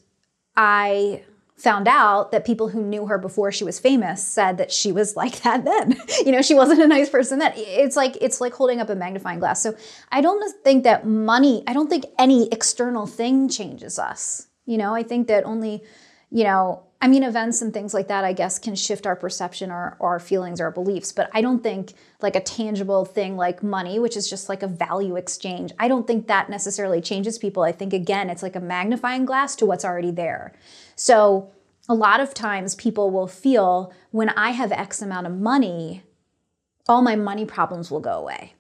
I 0.55 1.25
found 1.57 1.89
out 1.89 2.33
that 2.33 2.45
people 2.45 2.69
who 2.69 2.83
knew 2.83 3.07
her 3.07 3.17
before 3.17 3.51
she 3.51 3.65
was 3.65 3.81
famous 3.81 4.23
said 4.23 4.59
that 4.59 4.71
she 4.71 4.93
was 4.93 5.17
like 5.17 5.41
that 5.43 5.65
then. 5.65 5.97
you 6.25 6.33
know, 6.33 6.43
she 6.43 6.55
wasn't 6.55 6.83
a 6.83 6.87
nice 6.87 7.09
person 7.09 7.39
then. 7.39 7.53
It's 7.57 7.97
like 7.97 8.17
it's 8.21 8.41
like 8.41 8.53
holding 8.53 8.81
up 8.81 8.91
a 8.91 8.95
magnifying 8.95 9.39
glass. 9.39 9.63
So 9.63 9.75
I 10.13 10.21
don't 10.21 10.63
think 10.63 10.85
that 10.85 11.07
money, 11.07 11.65
I 11.67 11.73
don't 11.73 11.89
think 11.89 12.05
any 12.19 12.49
external 12.53 13.07
thing 13.07 13.49
changes 13.49 13.99
us. 13.99 14.49
You 14.67 14.77
know, 14.77 14.95
I 14.95 15.03
think 15.03 15.29
that 15.29 15.45
only, 15.45 15.83
you 16.31 16.45
know, 16.45 16.83
I 17.01 17.09
mean, 17.09 17.23
events 17.23 17.61
and 17.61 17.73
things 17.75 17.93
like 17.93 18.09
that, 18.09 18.25
I 18.25 18.33
guess, 18.33 18.59
can 18.59 18.75
shift 18.75 19.07
our 19.07 19.17
perception 19.17 19.71
or, 19.71 19.97
or 19.99 20.11
our 20.11 20.19
feelings 20.19 20.61
or 20.61 20.65
our 20.65 20.71
beliefs. 20.71 21.13
But 21.13 21.31
I 21.35 21.43
don't 21.43 21.63
think 21.63 21.93
like 22.23 22.35
a 22.35 22.41
tangible 22.41 23.05
thing 23.05 23.37
like 23.37 23.63
money, 23.63 23.99
which 23.99 24.17
is 24.17 24.29
just 24.29 24.49
like 24.49 24.63
a 24.63 24.67
value 24.67 25.15
exchange, 25.17 25.73
I 25.79 25.89
don't 25.89 26.07
think 26.07 26.27
that 26.27 26.49
necessarily 26.49 27.03
changes 27.03 27.39
people. 27.39 27.63
I 27.63 27.73
think, 27.73 27.93
again, 27.93 28.31
it's 28.31 28.43
like 28.43 28.57
a 28.57 28.61
magnifying 28.61 29.27
glass 29.27 29.55
to 29.57 29.67
what's 29.67 29.85
already 29.85 30.11
there. 30.11 30.55
So 30.97 31.53
a 31.89 31.95
lot 31.95 32.21
of 32.21 32.35
times 32.35 32.75
people 32.75 33.11
will 33.11 33.29
feel 33.29 33.93
when 34.11 34.31
I 34.31 34.51
have 34.51 34.73
X 34.73 35.01
amount 35.01 35.27
of 35.27 35.39
money, 35.39 36.03
all 36.89 37.03
my 37.03 37.15
money 37.15 37.45
problems 37.45 37.91
will 37.91 38.01
go 38.01 38.19
away. 38.19 38.55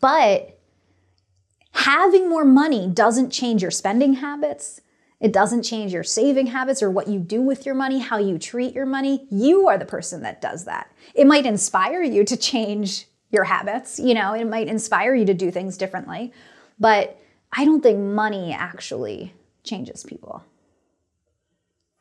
But 0.00 0.58
having 1.72 2.28
more 2.28 2.44
money 2.44 2.88
doesn't 2.88 3.30
change 3.30 3.62
your 3.62 3.70
spending 3.70 4.14
habits 4.14 4.80
it 5.24 5.32
doesn't 5.32 5.62
change 5.62 5.90
your 5.90 6.04
saving 6.04 6.48
habits 6.48 6.82
or 6.82 6.90
what 6.90 7.08
you 7.08 7.18
do 7.18 7.40
with 7.40 7.64
your 7.64 7.74
money, 7.74 7.98
how 7.98 8.18
you 8.18 8.38
treat 8.38 8.74
your 8.74 8.84
money. 8.84 9.26
You 9.30 9.68
are 9.68 9.78
the 9.78 9.86
person 9.86 10.20
that 10.20 10.42
does 10.42 10.66
that. 10.66 10.92
It 11.14 11.26
might 11.26 11.46
inspire 11.46 12.02
you 12.02 12.24
to 12.24 12.36
change 12.36 13.06
your 13.30 13.44
habits, 13.44 13.98
you 13.98 14.12
know, 14.12 14.34
it 14.34 14.44
might 14.44 14.68
inspire 14.68 15.14
you 15.14 15.24
to 15.24 15.34
do 15.34 15.50
things 15.50 15.78
differently, 15.78 16.30
but 16.78 17.18
I 17.52 17.64
don't 17.64 17.80
think 17.80 17.98
money 17.98 18.52
actually 18.52 19.32
changes 19.64 20.04
people. 20.04 20.44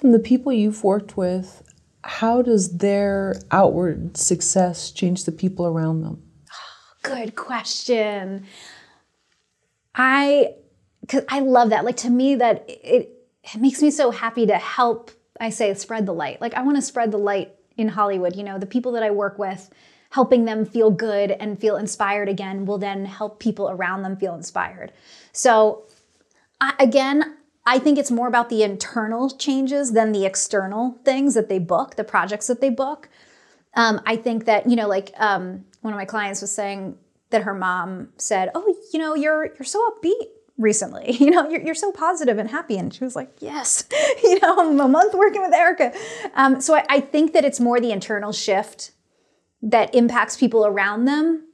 The 0.03 0.19
people 0.19 0.51
you've 0.51 0.83
worked 0.83 1.15
with, 1.15 1.63
how 2.03 2.41
does 2.41 2.77
their 2.77 3.35
outward 3.51 4.17
success 4.17 4.91
change 4.91 5.23
the 5.23 5.31
people 5.31 5.65
around 5.65 6.01
them? 6.01 6.21
Good 7.03 7.35
question. 7.35 8.45
I 9.95 10.55
because 11.01 11.23
I 11.29 11.39
love 11.39 11.69
that. 11.69 11.85
Like 11.85 11.97
to 11.97 12.09
me, 12.09 12.35
that 12.35 12.65
it 12.67 13.09
it 13.43 13.61
makes 13.61 13.81
me 13.81 13.91
so 13.91 14.11
happy 14.11 14.45
to 14.45 14.57
help. 14.57 15.11
I 15.39 15.49
say 15.49 15.73
spread 15.73 16.05
the 16.05 16.13
light. 16.13 16.41
Like 16.41 16.53
I 16.53 16.61
want 16.63 16.77
to 16.77 16.81
spread 16.81 17.11
the 17.11 17.17
light 17.17 17.53
in 17.77 17.87
Hollywood. 17.87 18.35
You 18.35 18.43
know, 18.43 18.59
the 18.59 18.65
people 18.65 18.91
that 18.93 19.03
I 19.03 19.11
work 19.11 19.39
with, 19.39 19.69
helping 20.09 20.45
them 20.45 20.65
feel 20.65 20.91
good 20.91 21.31
and 21.31 21.59
feel 21.59 21.77
inspired 21.77 22.27
again, 22.27 22.65
will 22.65 22.77
then 22.77 23.05
help 23.05 23.39
people 23.39 23.69
around 23.69 24.03
them 24.03 24.17
feel 24.17 24.35
inspired. 24.35 24.91
So, 25.31 25.83
again, 26.79 27.37
I 27.65 27.79
think 27.79 27.97
it's 27.97 28.11
more 28.11 28.27
about 28.27 28.49
the 28.49 28.63
internal 28.63 29.29
changes 29.29 29.93
than 29.93 30.11
the 30.11 30.25
external 30.25 30.99
things 31.05 31.33
that 31.33 31.49
they 31.49 31.59
book, 31.59 31.95
the 31.95 32.03
projects 32.03 32.47
that 32.47 32.59
they 32.61 32.69
book. 32.69 33.09
Um, 33.75 34.01
I 34.05 34.17
think 34.17 34.45
that 34.45 34.69
you 34.69 34.75
know, 34.75 34.87
like 34.87 35.13
um, 35.17 35.65
one 35.81 35.93
of 35.93 35.97
my 35.97 36.05
clients 36.05 36.41
was 36.41 36.51
saying 36.51 36.97
that 37.29 37.43
her 37.43 37.53
mom 37.53 38.09
said, 38.17 38.51
"Oh, 38.53 38.75
you 38.91 38.99
know, 38.99 39.15
you're 39.15 39.45
you're 39.45 39.63
so 39.63 39.91
upbeat 39.91 40.27
recently. 40.57 41.17
You 41.23 41.31
know, 41.31 41.47
you're, 41.49 41.61
you're 41.61 41.75
so 41.75 41.91
positive 41.91 42.37
and 42.37 42.49
happy. 42.49 42.77
And 42.77 42.93
she 42.93 43.03
was 43.03 43.15
like, 43.15 43.31
yes, 43.39 43.85
you 44.23 44.39
know, 44.41 44.55
I'm 44.57 44.79
a 44.79 44.87
month 44.89 45.13
working 45.13 45.41
with 45.41 45.53
Erica. 45.53 45.93
Um, 46.35 46.59
so 46.59 46.75
I, 46.75 46.85
I 46.89 46.99
think 46.99 47.31
that 47.33 47.45
it's 47.45 47.59
more 47.61 47.79
the 47.79 47.91
internal 47.91 48.33
shift 48.33 48.91
that 49.61 49.95
impacts 49.95 50.35
people 50.35 50.65
around 50.65 51.05
them 51.05 51.47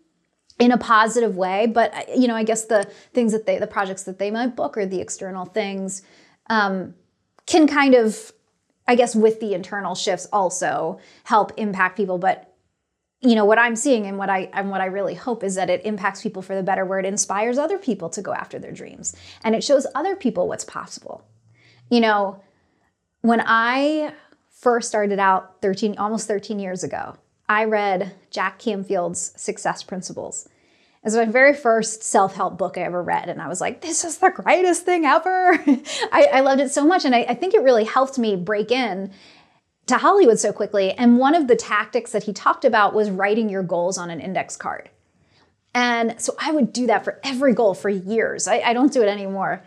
in 0.60 0.72
a 0.72 0.77
positive 0.77 1.38
way. 1.38 1.65
But, 1.65 1.94
uh, 1.94 2.02
you 2.15 2.27
know, 2.27 2.36
I 2.36 2.44
guess 2.44 2.65
the 2.65 2.84
things 3.14 3.31
that 3.31 3.45
they, 3.45 3.57
the 3.57 3.68
projects 3.68 4.03
that 4.03 4.19
they 4.19 4.30
might 4.30 4.56
book 4.56 4.77
or 4.77 4.86
the 4.86 5.02
external 5.02 5.45
things 5.45 6.03
um, 6.49 6.94
can 7.45 7.68
kind 7.68 7.95
of, 7.95 8.31
I 8.88 8.95
guess, 8.95 9.15
with 9.15 9.40
the 9.40 9.53
internal 9.53 9.95
shifts 9.95 10.27
also 10.31 10.99
help 11.23 11.53
impact 11.57 11.95
people. 11.98 12.18
But 12.18 12.45
you 13.22 13.36
know 13.36 13.44
what 13.44 13.60
i'm 13.60 13.76
seeing 13.76 14.06
and 14.06 14.18
what 14.18 14.30
i 14.30 14.49
and 14.53 14.69
what 14.69 14.81
i 14.81 14.86
really 14.86 15.14
hope 15.14 15.44
is 15.44 15.56
that 15.56 15.69
it 15.69 15.86
impacts 15.86 16.22
people 16.22 16.41
for 16.41 16.56
the 16.56 16.64
better 16.64 16.86
where 16.86 16.99
it 16.99 17.06
inspires 17.06 17.57
other 17.57 17.77
people 17.77 18.10
to 18.10 18.22
go 18.22 18.34
after 18.34 18.57
their 18.60 18.72
dreams 18.72 19.15
and 19.44 19.56
it 19.56 19.64
shows 19.64 19.86
other 19.94 20.15
people 20.15 20.48
what's 20.48 20.64
possible 20.64 21.27
you 21.90 21.99
know 21.99 22.41
when 23.22 23.44
i 23.45 24.14
first 24.49 24.88
started 24.88 25.19
out 25.19 25.61
13 25.61 25.98
almost 25.98 26.27
13 26.27 26.60
years 26.60 26.84
ago 26.84 27.18
i 27.50 27.66
read 27.66 28.16
jack 28.32 28.58
canfield's 28.60 29.34
success 29.36 29.84
principles 29.84 30.48
it 31.04 31.06
was 31.06 31.16
my 31.16 31.26
very 31.26 31.54
first 31.54 32.04
self-help 32.04 32.58
book 32.58 32.78
i 32.78 32.82
ever 32.82 33.04
read 33.04 33.28
and 33.28 33.42
i 33.42 33.48
was 33.50 33.60
like 33.60 33.82
this 33.82 34.06
is 34.06 34.20
the 34.20 34.30
greatest 34.30 34.86
thing 34.86 35.06
ever 35.06 35.54
I, 36.12 36.30
I, 36.34 36.40
loved 36.40 36.62
it 36.62 36.72
so 36.72 36.86
much 36.86 37.04
and 37.04 37.14
I, 37.14 37.26
I 37.30 37.34
think 37.34 37.54
it 37.54 37.62
really 37.62 37.84
helped 37.84 38.18
me 38.18 38.38
break 38.38 38.72
in 38.72 39.12
to 39.90 39.98
Hollywood 39.98 40.40
so 40.40 40.54
quickly. 40.54 40.94
And 40.94 41.18
one 41.18 41.36
of 41.36 41.48
the 41.48 41.56
tactics 41.56 42.12
that 42.12 42.24
he 42.24 42.32
talked 42.32 42.64
about 42.64 42.94
was 42.94 43.10
writing 43.10 43.50
your 43.50 43.64
goals 43.64 43.98
on 43.98 44.10
an 44.10 44.20
index 44.20 44.56
card. 44.56 44.90
And 45.74 46.20
so 46.22 46.36
I 46.40 46.52
would 46.52 46.72
do 46.72 46.88
that 46.88 47.04
for 47.04 47.20
every 47.24 47.54
goal 47.54 47.74
for 47.74 47.90
years. 47.90 48.48
I, 48.48 48.60
I 48.60 48.74
don't 48.74 48.94
do 48.94 49.02
it 49.02 49.08
anymore 49.08 49.64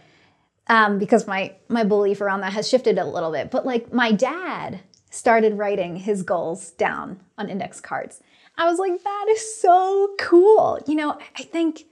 um, 0.69 0.99
because 0.99 1.27
my 1.27 1.55
my 1.69 1.85
belief 1.85 2.21
around 2.21 2.41
that 2.41 2.53
has 2.53 2.69
shifted 2.69 2.99
a 2.99 3.05
little 3.05 3.31
bit. 3.31 3.51
But 3.51 3.67
like 3.67 3.93
my 3.93 4.13
dad 4.13 4.81
started 5.12 5.59
writing 5.59 5.94
his 5.97 6.22
goals 6.22 6.70
down 6.72 7.20
on 7.36 7.51
index 7.51 7.80
cards. 7.80 8.20
I 8.56 8.68
was 8.68 8.78
like, 8.78 9.02
that 9.02 9.26
is 9.30 9.60
so 9.60 10.14
cool. 10.18 10.80
You 10.86 10.94
know, 10.94 11.18
I 11.36 11.43
think 11.43 11.84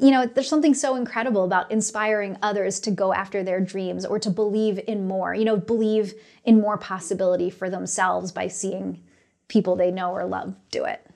you 0.00 0.10
know, 0.10 0.26
there's 0.26 0.48
something 0.48 0.74
so 0.74 0.96
incredible 0.96 1.44
about 1.44 1.70
inspiring 1.70 2.36
others 2.42 2.80
to 2.80 2.90
go 2.90 3.14
after 3.14 3.44
their 3.44 3.60
dreams 3.60 4.04
or 4.04 4.18
to 4.18 4.28
believe 4.28 4.80
in 4.88 5.06
more, 5.06 5.34
you 5.34 5.44
know, 5.44 5.56
believe 5.56 6.14
in 6.44 6.60
more 6.60 6.76
possibility 6.76 7.48
for 7.48 7.70
themselves 7.70 8.32
by 8.32 8.48
seeing 8.48 9.00
people 9.46 9.76
they 9.76 9.92
know 9.92 10.10
or 10.10 10.26
love 10.26 10.56
do 10.72 10.84
it. 10.84 11.06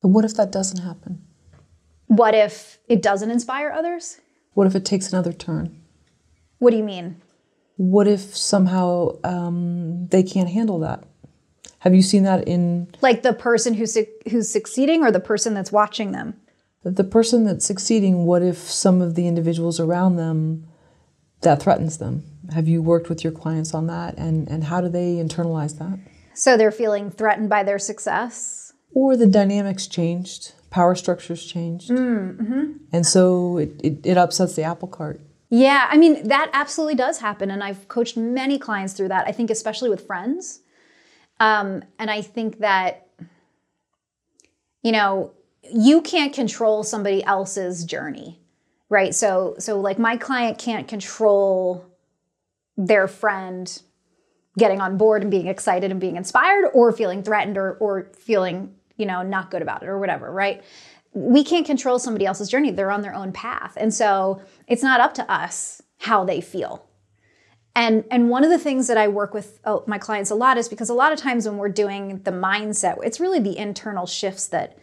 But 0.00 0.08
what 0.08 0.24
if 0.24 0.34
that 0.34 0.50
doesn't 0.50 0.82
happen? 0.82 1.22
What 2.06 2.34
if 2.34 2.78
it 2.88 3.02
doesn't 3.02 3.30
inspire 3.30 3.70
others? 3.70 4.18
What 4.54 4.66
if 4.66 4.74
it 4.74 4.84
takes 4.86 5.12
another 5.12 5.32
turn? 5.32 5.82
What 6.58 6.70
do 6.70 6.78
you 6.78 6.84
mean? 6.84 7.20
What 7.80 8.06
if 8.06 8.36
somehow 8.36 9.18
um, 9.24 10.06
they 10.08 10.22
can't 10.22 10.50
handle 10.50 10.80
that? 10.80 11.02
Have 11.78 11.94
you 11.94 12.02
seen 12.02 12.24
that 12.24 12.46
in 12.46 12.88
like 13.00 13.22
the 13.22 13.32
person 13.32 13.72
who's 13.72 13.96
who's 14.30 14.50
succeeding 14.50 15.02
or 15.02 15.10
the 15.10 15.20
person 15.20 15.54
that's 15.54 15.72
watching 15.72 16.12
them? 16.12 16.38
the 16.82 17.04
person 17.04 17.44
that's 17.44 17.64
succeeding, 17.64 18.24
what 18.24 18.42
if 18.42 18.56
some 18.56 19.02
of 19.02 19.14
the 19.14 19.26
individuals 19.26 19.78
around 19.78 20.16
them 20.16 20.66
that 21.42 21.62
threatens 21.62 21.98
them? 21.98 22.24
Have 22.54 22.68
you 22.68 22.82
worked 22.82 23.08
with 23.08 23.22
your 23.22 23.32
clients 23.32 23.74
on 23.74 23.86
that 23.86 24.16
and, 24.16 24.48
and 24.48 24.64
how 24.64 24.80
do 24.80 24.88
they 24.88 25.16
internalize 25.16 25.78
that? 25.78 25.98
So 26.34 26.56
they're 26.56 26.72
feeling 26.72 27.10
threatened 27.10 27.50
by 27.50 27.62
their 27.62 27.78
success? 27.78 28.72
Or 28.92 29.16
the 29.16 29.26
dynamics 29.26 29.86
changed, 29.86 30.52
power 30.70 30.94
structures 30.94 31.44
changed. 31.44 31.90
Mm-hmm. 31.90 32.72
And 32.92 33.06
so 33.06 33.58
it, 33.58 33.80
it, 33.84 34.00
it 34.04 34.16
upsets 34.16 34.56
the 34.56 34.62
apple 34.62 34.88
cart. 34.88 35.20
Yeah, 35.50 35.88
I 35.90 35.96
mean, 35.96 36.28
that 36.28 36.50
absolutely 36.52 36.94
does 36.94 37.18
happen. 37.18 37.50
And 37.50 37.62
I've 37.62 37.88
coached 37.88 38.16
many 38.16 38.58
clients 38.58 38.94
through 38.94 39.08
that, 39.08 39.26
I 39.26 39.32
think, 39.32 39.50
especially 39.50 39.90
with 39.90 40.06
friends. 40.06 40.60
Um, 41.40 41.82
and 41.98 42.10
I 42.10 42.22
think 42.22 42.60
that, 42.60 43.08
you 44.82 44.92
know, 44.92 45.32
you 45.72 46.00
can't 46.02 46.32
control 46.32 46.82
somebody 46.82 47.22
else's 47.24 47.84
journey 47.84 48.40
right 48.88 49.14
so 49.14 49.54
so 49.58 49.78
like 49.78 49.98
my 49.98 50.16
client 50.16 50.58
can't 50.58 50.88
control 50.88 51.86
their 52.76 53.06
friend 53.06 53.82
getting 54.58 54.80
on 54.80 54.96
board 54.96 55.22
and 55.22 55.30
being 55.30 55.46
excited 55.46 55.90
and 55.90 56.00
being 56.00 56.16
inspired 56.16 56.70
or 56.74 56.92
feeling 56.92 57.22
threatened 57.22 57.56
or 57.56 57.74
or 57.74 58.10
feeling 58.16 58.74
you 58.96 59.06
know 59.06 59.22
not 59.22 59.50
good 59.50 59.62
about 59.62 59.82
it 59.82 59.88
or 59.88 59.98
whatever 59.98 60.30
right 60.30 60.62
we 61.12 61.42
can't 61.42 61.66
control 61.66 61.98
somebody 61.98 62.26
else's 62.26 62.48
journey 62.48 62.70
they're 62.70 62.90
on 62.90 63.02
their 63.02 63.14
own 63.14 63.32
path 63.32 63.76
and 63.76 63.92
so 63.92 64.40
it's 64.66 64.82
not 64.82 65.00
up 65.00 65.14
to 65.14 65.30
us 65.30 65.82
how 65.98 66.24
they 66.24 66.40
feel 66.40 66.86
and 67.74 68.04
and 68.10 68.28
one 68.28 68.44
of 68.44 68.50
the 68.50 68.58
things 68.58 68.86
that 68.86 68.96
i 68.96 69.08
work 69.08 69.34
with 69.34 69.60
oh, 69.64 69.82
my 69.86 69.98
clients 69.98 70.30
a 70.30 70.34
lot 70.34 70.56
is 70.56 70.68
because 70.68 70.88
a 70.88 70.94
lot 70.94 71.12
of 71.12 71.18
times 71.18 71.46
when 71.46 71.56
we're 71.56 71.68
doing 71.68 72.20
the 72.22 72.30
mindset 72.30 72.96
it's 73.02 73.20
really 73.20 73.40
the 73.40 73.56
internal 73.56 74.06
shifts 74.06 74.46
that 74.48 74.78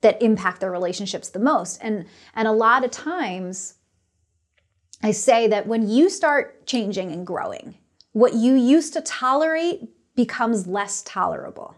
that 0.00 0.20
impact 0.22 0.60
their 0.60 0.70
relationships 0.70 1.28
the 1.28 1.38
most. 1.38 1.78
And 1.82 2.06
and 2.34 2.48
a 2.48 2.52
lot 2.52 2.84
of 2.84 2.90
times 2.90 3.74
I 5.02 5.12
say 5.12 5.48
that 5.48 5.66
when 5.66 5.88
you 5.88 6.08
start 6.08 6.66
changing 6.66 7.12
and 7.12 7.26
growing, 7.26 7.76
what 8.12 8.34
you 8.34 8.54
used 8.54 8.92
to 8.94 9.00
tolerate 9.00 9.80
becomes 10.14 10.66
less 10.66 11.02
tolerable. 11.02 11.74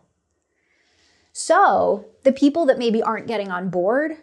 So, 1.33 2.07
the 2.25 2.33
people 2.33 2.67
that 2.67 2.79
maybe 2.79 3.03
aren't 3.03 3.27
getting 3.27 3.51
on 3.51 3.71
board, 3.71 4.19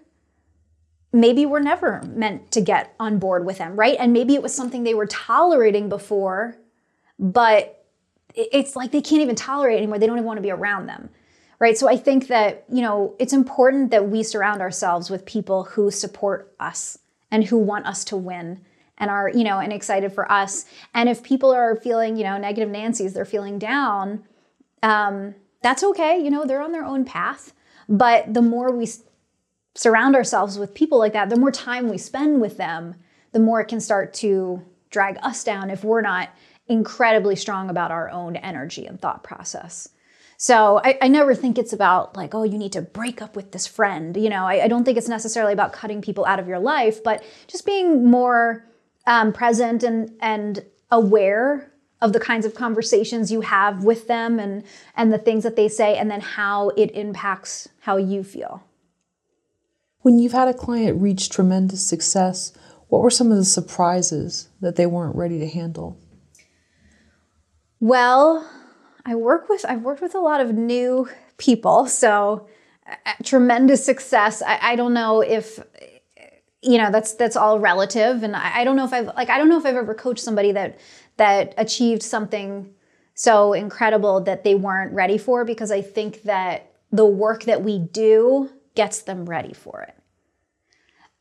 maybe 1.12 1.46
were 1.46 1.60
never 1.60 2.04
meant 2.04 2.52
to 2.52 2.62
get 2.62 2.94
on 3.00 3.18
board 3.18 3.46
with 3.46 3.58
them, 3.58 3.76
right? 3.76 3.98
And 4.00 4.14
maybe 4.14 4.36
it 4.36 4.44
was 4.44 4.54
something 4.54 4.84
they 4.84 4.94
were 4.94 5.08
tolerating 5.08 5.90
before, 5.90 6.58
but 7.18 7.84
it's 8.36 8.76
like 8.76 8.92
they 8.92 9.02
can't 9.02 9.22
even 9.22 9.36
tolerate 9.36 9.78
anymore. 9.78 9.98
They 9.98 10.08
don't 10.08 10.18
even 10.18 10.26
want 10.26 10.38
to 10.38 10.44
be 10.44 10.52
around 10.52 10.86
them. 10.86 11.10
Right? 11.58 11.78
So 11.78 11.90
I 11.90 11.98
think 11.98 12.28
that, 12.28 12.64
you 12.72 12.82
know, 12.82 13.16
it's 13.20 13.34
important 13.34 13.92
that 13.92 14.08
we 14.08 14.24
surround 14.24 14.62
ourselves 14.62 15.10
with 15.10 15.26
people 15.26 15.66
who 15.66 15.92
support 15.92 16.54
us 16.58 17.00
and 17.32 17.44
who 17.44 17.58
want 17.58 17.86
us 17.86 18.06
to 18.06 18.16
win 18.16 18.62
and 18.98 19.10
are, 19.10 19.30
you 19.30 19.44
know, 19.44 19.60
and 19.60 19.74
excited 19.74 20.14
for 20.14 20.32
us. 20.32 20.66
And 20.94 21.10
if 21.10 21.22
people 21.22 21.52
are 21.52 21.76
feeling, 21.76 22.16
you 22.16 22.24
know, 22.24 22.38
negative 22.38 22.70
Nancy's, 22.70 23.14
they're 23.14 23.26
feeling 23.26 23.60
down, 23.60 24.24
um, 24.84 25.36
that's 25.62 25.84
okay. 25.84 26.20
You 26.22 26.30
know, 26.30 26.46
they're 26.46 26.62
on 26.62 26.72
their 26.72 26.86
own 26.86 27.06
path. 27.06 27.54
But 27.88 28.34
the 28.34 28.42
more 28.42 28.72
we 28.72 28.88
surround 29.76 30.16
ourselves 30.16 30.60
with 30.60 30.74
people 30.74 31.00
like 31.00 31.14
that, 31.14 31.30
the 31.30 31.40
more 31.40 31.52
time 31.52 31.90
we 31.90 31.98
spend 31.98 32.42
with 32.42 32.58
them, 32.58 32.96
the 33.32 33.40
more 33.40 33.60
it 33.62 33.68
can 33.68 33.80
start 33.80 34.14
to 34.16 34.64
drag 34.90 35.18
us 35.22 35.44
down 35.44 35.70
if 35.70 35.84
we're 35.84 36.02
not 36.02 36.30
incredibly 36.68 37.36
strong 37.36 37.70
about 37.70 37.92
our 37.92 38.10
own 38.10 38.36
energy 38.36 38.86
and 38.86 39.02
thought 39.02 39.24
process. 39.24 39.90
So 40.38 40.80
I, 40.84 40.98
I, 41.02 41.08
never 41.10 41.36
think 41.36 41.58
it's 41.58 41.74
about 41.74 42.16
like, 42.16 42.34
oh, 42.34 42.44
you 42.44 42.58
need 42.58 42.72
to 42.74 42.82
break 42.82 43.22
up 43.22 43.36
with 43.36 43.52
this 43.52 43.68
friend. 43.68 44.16
You 44.16 44.30
know, 44.30 44.46
I, 44.46 44.64
I 44.64 44.68
don't 44.70 44.86
think 44.86 44.98
it's 44.98 45.10
necessarily 45.10 45.52
about 45.52 45.74
cutting 45.74 46.02
people 46.02 46.26
out 46.26 46.40
of 46.40 46.48
your 46.48 46.60
life, 46.60 47.04
but 47.04 47.24
just 47.48 47.66
being 47.66 48.06
more 48.06 48.66
um, 49.06 49.34
present 49.34 49.84
and 49.84 50.16
and 50.22 50.64
aware 50.92 51.74
of 52.02 52.14
the 52.14 52.20
kinds 52.20 52.46
of 52.46 52.56
conversations 52.56 53.32
you 53.32 53.42
have 53.42 53.84
with 53.84 54.08
them 54.08 54.40
and 54.40 54.64
and 54.96 55.12
the 55.12 55.18
things 55.18 55.44
that 55.44 55.56
they 55.56 55.68
say, 55.68 55.98
and 55.98 56.10
then 56.10 56.22
how 56.22 56.70
it 56.70 56.92
impacts 56.92 57.70
how 57.82 57.98
you 57.98 58.24
feel. 58.24 58.64
When 60.02 60.18
you've 60.18 60.32
had 60.32 60.48
a 60.48 60.54
client 60.54 61.02
reach 61.02 61.30
tremendous 61.30 61.86
success, 61.86 62.54
what 62.88 63.02
were 63.02 63.10
some 63.10 63.32
of 63.32 63.38
the 63.38 63.46
surprises 63.46 64.50
that 64.62 64.76
they 64.76 64.86
weren't 64.86 65.16
ready 65.16 65.40
to 65.40 65.48
handle? 65.48 65.98
Well, 67.80 68.50
I 69.06 69.16
work 69.16 69.50
with 69.50 69.66
I've 69.68 69.82
worked 69.82 70.02
with 70.02 70.16
a 70.16 70.20
lot 70.20 70.42
of 70.42 70.54
new 70.54 71.10
people, 71.38 71.86
so 71.88 72.48
uh, 72.88 73.14
tremendous 73.24 73.84
success. 73.84 74.42
I, 74.42 74.60
I, 74.62 74.76
don't 74.76 74.94
know 74.94 75.22
if 75.22 75.60
you 76.62 76.78
know 76.78 76.92
that's 76.92 77.14
that's 77.14 77.36
all 77.36 77.60
relative, 77.60 78.24
and 78.24 78.36
I, 78.36 78.60
I 78.60 78.64
don't 78.64 78.76
know 78.76 78.86
if 78.86 78.94
I've 78.94 79.08
like 79.08 79.30
I 79.30 79.38
don't 79.38 79.50
know 79.50 79.58
if 79.58 79.66
I've 79.66 79.76
ever 79.76 79.94
coached 79.94 80.24
somebody 80.24 80.52
that 80.52 80.80
that 81.20 81.54
achieved 81.58 82.02
something 82.04 82.74
so 83.14 83.54
incredible 83.54 84.22
that 84.22 84.44
they 84.44 84.56
weren't 84.56 84.94
ready 84.94 85.18
for 85.18 85.46
because 85.46 85.72
I 85.72 85.82
think 85.82 86.24
that 86.24 86.72
the 86.92 87.06
work 87.06 87.44
that 87.44 87.64
we 87.64 87.78
do 87.78 88.50
gets 88.76 89.02
them 89.04 89.26
ready 89.26 89.54
for 89.54 89.82
it. 89.84 89.96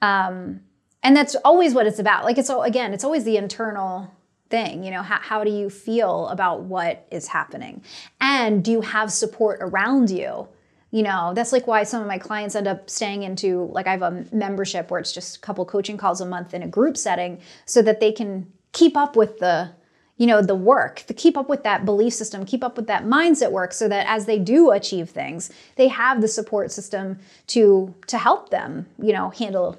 Um, 0.00 0.60
and 1.02 1.16
that's 1.16 1.34
always 1.36 1.74
what 1.74 1.86
it's 1.86 1.98
about. 1.98 2.24
Like 2.24 2.38
it's 2.38 2.48
all 2.48 2.62
again, 2.62 2.94
it's 2.94 3.04
always 3.04 3.24
the 3.24 3.36
internal 3.36 4.10
thing 4.50 4.82
you 4.82 4.90
know 4.90 5.02
how, 5.02 5.18
how 5.18 5.44
do 5.44 5.50
you 5.50 5.68
feel 5.68 6.26
about 6.28 6.62
what 6.62 7.06
is 7.10 7.28
happening 7.28 7.82
and 8.20 8.64
do 8.64 8.70
you 8.70 8.80
have 8.80 9.12
support 9.12 9.58
around 9.60 10.08
you 10.10 10.48
you 10.90 11.02
know 11.02 11.32
that's 11.34 11.52
like 11.52 11.66
why 11.66 11.82
some 11.82 12.00
of 12.00 12.08
my 12.08 12.16
clients 12.16 12.54
end 12.54 12.66
up 12.66 12.88
staying 12.88 13.22
into 13.24 13.64
like 13.72 13.86
i 13.86 13.90
have 13.90 14.02
a 14.02 14.24
membership 14.32 14.90
where 14.90 15.00
it's 15.00 15.12
just 15.12 15.36
a 15.36 15.40
couple 15.40 15.64
coaching 15.66 15.98
calls 15.98 16.20
a 16.20 16.26
month 16.26 16.54
in 16.54 16.62
a 16.62 16.68
group 16.68 16.96
setting 16.96 17.38
so 17.66 17.82
that 17.82 18.00
they 18.00 18.10
can 18.10 18.50
keep 18.72 18.96
up 18.96 19.16
with 19.16 19.38
the 19.38 19.70
you 20.18 20.26
know 20.26 20.42
the 20.42 20.54
work 20.54 21.04
to 21.06 21.14
keep 21.14 21.36
up 21.36 21.48
with 21.48 21.62
that 21.62 21.84
belief 21.84 22.12
system 22.12 22.44
keep 22.44 22.62
up 22.62 22.76
with 22.76 22.86
that 22.86 23.04
mindset 23.04 23.50
work 23.50 23.72
so 23.72 23.88
that 23.88 24.06
as 24.06 24.26
they 24.26 24.38
do 24.38 24.70
achieve 24.70 25.08
things 25.08 25.50
they 25.76 25.88
have 25.88 26.20
the 26.20 26.28
support 26.28 26.70
system 26.70 27.18
to 27.46 27.94
to 28.06 28.18
help 28.18 28.50
them 28.50 28.86
you 29.00 29.12
know 29.12 29.30
handle 29.30 29.78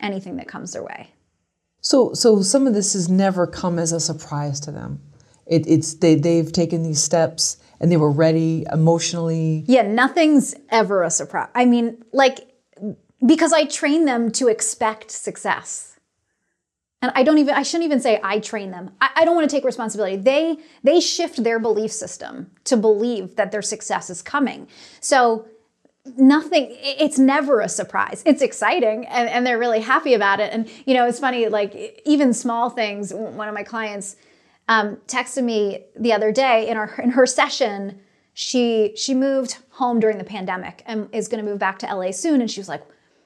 anything 0.00 0.36
that 0.36 0.46
comes 0.46 0.72
their 0.72 0.84
way 0.84 1.10
so, 1.80 2.12
so 2.12 2.42
some 2.42 2.66
of 2.66 2.74
this 2.74 2.92
has 2.92 3.08
never 3.08 3.46
come 3.46 3.78
as 3.78 3.92
a 3.92 4.00
surprise 4.00 4.60
to 4.60 4.70
them. 4.70 5.00
It, 5.46 5.66
it's 5.66 5.94
they 5.94 6.14
they've 6.14 6.52
taken 6.52 6.82
these 6.82 7.02
steps 7.02 7.56
and 7.80 7.90
they 7.90 7.96
were 7.96 8.10
ready 8.10 8.64
emotionally. 8.70 9.64
Yeah, 9.66 9.82
nothing's 9.82 10.54
ever 10.68 11.02
a 11.02 11.10
surprise. 11.10 11.48
I 11.54 11.64
mean, 11.64 12.04
like 12.12 12.46
because 13.26 13.52
I 13.52 13.64
train 13.64 14.04
them 14.04 14.30
to 14.32 14.48
expect 14.48 15.10
success. 15.10 15.89
And 17.02 17.12
I 17.14 17.22
don't 17.22 17.38
even 17.38 17.54
I 17.54 17.62
shouldn't 17.62 17.86
even 17.86 18.00
say 18.00 18.20
I 18.22 18.40
train 18.40 18.70
them. 18.70 18.90
I, 19.00 19.10
I 19.16 19.24
don't 19.24 19.34
want 19.34 19.48
to 19.48 19.54
take 19.56 19.64
responsibility. 19.64 20.16
They 20.16 20.58
they 20.82 21.00
shift 21.00 21.42
their 21.42 21.58
belief 21.58 21.92
system 21.92 22.50
to 22.64 22.76
believe 22.76 23.36
that 23.36 23.52
their 23.52 23.62
success 23.62 24.10
is 24.10 24.20
coming. 24.20 24.68
So 25.00 25.46
nothing 26.16 26.68
it's 26.80 27.18
never 27.18 27.60
a 27.60 27.68
surprise 27.68 28.22
it's 28.24 28.40
exciting 28.40 29.06
and, 29.06 29.28
and 29.28 29.46
they're 29.46 29.58
really 29.58 29.80
happy 29.80 30.14
about 30.14 30.40
it 30.40 30.50
and 30.52 30.66
you 30.86 30.94
know 30.94 31.06
it's 31.06 31.18
funny 31.18 31.46
like 31.48 32.00
even 32.06 32.32
small 32.32 32.70
things 32.70 33.12
one 33.12 33.48
of 33.48 33.54
my 33.54 33.62
clients 33.62 34.16
um, 34.68 34.96
texted 35.06 35.44
me 35.44 35.84
the 35.98 36.12
other 36.12 36.32
day 36.32 36.68
in 36.68 36.76
our 36.78 36.94
in 37.02 37.10
her 37.10 37.26
session 37.26 38.00
she 38.32 38.94
she 38.96 39.14
moved 39.14 39.58
home 39.72 40.00
during 40.00 40.16
the 40.16 40.24
pandemic 40.24 40.82
and 40.86 41.06
is 41.12 41.28
going 41.28 41.44
to 41.44 41.48
move 41.48 41.58
back 41.58 41.78
to 41.78 41.94
la 41.94 42.10
soon 42.10 42.40
and 42.40 42.50
she 42.50 42.60
was 42.60 42.68
like 42.68 42.82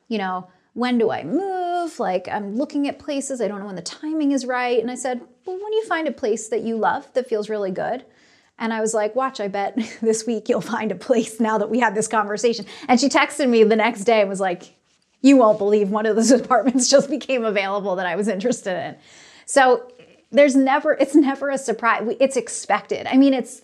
you 0.08 0.18
know 0.18 0.48
when 0.74 0.98
do 0.98 1.10
i 1.10 1.24
move 1.24 1.98
like 1.98 2.28
i'm 2.28 2.56
looking 2.56 2.86
at 2.86 2.98
places 2.98 3.40
i 3.40 3.48
don't 3.48 3.60
know 3.60 3.66
when 3.66 3.74
the 3.74 3.82
timing 3.82 4.32
is 4.32 4.44
right 4.46 4.80
and 4.80 4.90
i 4.90 4.94
said 4.94 5.20
well 5.46 5.56
when 5.56 5.72
you 5.72 5.84
find 5.86 6.06
a 6.06 6.12
place 6.12 6.48
that 6.48 6.62
you 6.62 6.76
love 6.76 7.10
that 7.14 7.28
feels 7.28 7.48
really 7.48 7.70
good 7.70 8.04
and 8.58 8.72
I 8.72 8.80
was 8.80 8.94
like, 8.94 9.16
watch, 9.16 9.40
I 9.40 9.48
bet 9.48 9.76
this 10.00 10.26
week 10.26 10.48
you'll 10.48 10.60
find 10.60 10.92
a 10.92 10.96
place 10.96 11.40
now 11.40 11.58
that 11.58 11.70
we 11.70 11.80
had 11.80 11.94
this 11.94 12.08
conversation. 12.08 12.66
And 12.88 13.00
she 13.00 13.08
texted 13.08 13.48
me 13.48 13.64
the 13.64 13.76
next 13.76 14.04
day 14.04 14.20
and 14.20 14.28
was 14.28 14.40
like, 14.40 14.76
you 15.20 15.36
won't 15.36 15.58
believe 15.58 15.90
one 15.90 16.06
of 16.06 16.16
those 16.16 16.30
apartments 16.40 16.88
just 16.88 17.10
became 17.10 17.44
available 17.44 17.96
that 17.96 18.06
I 18.06 18.16
was 18.16 18.28
interested 18.28 18.76
in. 18.78 18.96
So 19.46 19.90
there's 20.30 20.54
never, 20.54 20.92
it's 20.92 21.14
never 21.14 21.50
a 21.50 21.58
surprise. 21.58 22.14
It's 22.20 22.36
expected. 22.36 23.06
I 23.06 23.16
mean, 23.16 23.34
it's, 23.34 23.62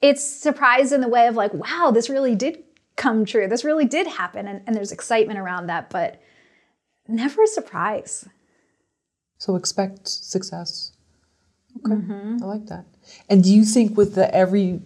it's 0.00 0.24
surprise 0.24 0.92
in 0.92 1.00
the 1.00 1.08
way 1.08 1.26
of 1.26 1.34
like, 1.34 1.52
wow, 1.52 1.90
this 1.92 2.08
really 2.08 2.34
did 2.34 2.62
come 2.98 3.24
true. 3.24 3.48
This 3.48 3.64
really 3.64 3.86
did 3.86 4.06
happen. 4.06 4.46
And, 4.46 4.60
and 4.66 4.76
there's 4.76 4.92
excitement 4.92 5.38
around 5.38 5.68
that, 5.68 5.88
but 5.88 6.20
never 7.06 7.44
a 7.44 7.46
surprise. 7.46 8.28
So 9.38 9.56
expect 9.56 10.08
success. 10.08 10.92
Okay. 11.78 11.94
Mm-hmm. 11.94 12.42
I 12.42 12.46
like 12.46 12.66
that. 12.66 12.84
And 13.30 13.42
do 13.42 13.54
you 13.54 13.64
think 13.64 13.96
with 13.96 14.14
the 14.14 14.34
every 14.34 14.82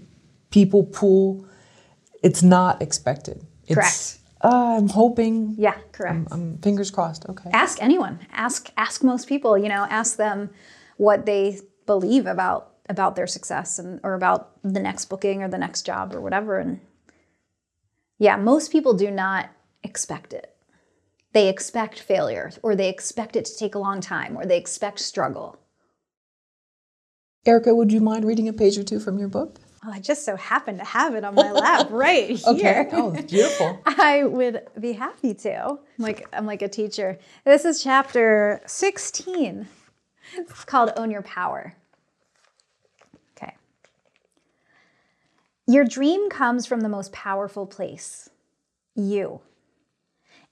people 0.50 0.84
pool, 0.84 1.44
it's 2.22 2.42
not 2.42 2.80
expected? 2.80 3.44
It's, 3.66 3.74
correct. 3.74 4.18
Uh, 4.42 4.76
I'm 4.78 4.88
hoping. 4.88 5.54
Yeah, 5.58 5.78
correct. 5.92 6.14
I'm, 6.14 6.28
I'm, 6.30 6.58
fingers 6.58 6.90
crossed. 6.90 7.26
Okay. 7.28 7.50
Ask 7.52 7.82
anyone. 7.82 8.20
Ask 8.32 8.70
ask 8.76 9.02
most 9.02 9.28
people. 9.28 9.56
You 9.56 9.68
know, 9.68 9.86
ask 9.88 10.16
them 10.16 10.50
what 10.98 11.26
they 11.26 11.60
believe 11.86 12.26
about 12.26 12.74
about 12.88 13.16
their 13.16 13.26
success 13.26 13.78
and 13.78 14.00
or 14.02 14.14
about 14.14 14.50
the 14.62 14.80
next 14.80 15.06
booking 15.06 15.42
or 15.42 15.48
the 15.48 15.58
next 15.58 15.82
job 15.86 16.14
or 16.14 16.20
whatever. 16.20 16.58
And 16.58 16.80
yeah, 18.22 18.36
most 18.36 18.70
people 18.70 18.94
do 18.94 19.10
not 19.10 19.50
expect 19.82 20.32
it. 20.32 20.54
They 21.32 21.48
expect 21.48 21.98
failure 21.98 22.52
or 22.62 22.76
they 22.76 22.88
expect 22.88 23.34
it 23.34 23.46
to 23.46 23.56
take 23.56 23.74
a 23.74 23.80
long 23.80 24.00
time 24.00 24.36
or 24.36 24.46
they 24.46 24.58
expect 24.58 25.00
struggle. 25.00 25.58
Erica, 27.44 27.74
would 27.74 27.90
you 27.90 28.00
mind 28.00 28.24
reading 28.24 28.46
a 28.48 28.52
page 28.52 28.78
or 28.78 28.84
two 28.84 29.00
from 29.00 29.18
your 29.18 29.26
book? 29.26 29.58
Well, 29.82 29.92
I 29.92 29.98
just 29.98 30.24
so 30.24 30.36
happen 30.36 30.78
to 30.78 30.84
have 30.84 31.16
it 31.16 31.24
on 31.24 31.34
my 31.34 31.50
lap 31.50 31.88
right 31.90 32.28
here. 32.28 32.44
Okay. 32.46 32.88
Oh, 32.92 33.10
beautiful. 33.28 33.80
I 33.84 34.22
would 34.22 34.68
be 34.78 34.92
happy 34.92 35.34
to. 35.34 35.64
I'm 35.70 35.80
like 35.98 36.28
I'm 36.32 36.46
like 36.46 36.62
a 36.62 36.68
teacher. 36.68 37.18
This 37.44 37.64
is 37.64 37.82
chapter 37.82 38.62
16. 38.66 39.66
It's 40.34 40.64
called 40.64 40.92
Own 40.96 41.10
Your 41.10 41.22
Power. 41.22 41.74
Your 45.66 45.84
dream 45.84 46.28
comes 46.28 46.66
from 46.66 46.80
the 46.80 46.88
most 46.88 47.12
powerful 47.12 47.66
place, 47.66 48.28
you. 48.96 49.40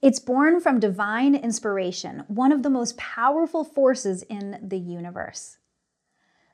It's 0.01 0.19
born 0.19 0.61
from 0.61 0.79
divine 0.79 1.35
inspiration, 1.35 2.23
one 2.27 2.53
of 2.53 2.63
the 2.63 2.69
most 2.69 2.97
powerful 2.97 3.65
forces 3.65 4.23
in 4.23 4.57
the 4.61 4.79
universe. 4.79 5.57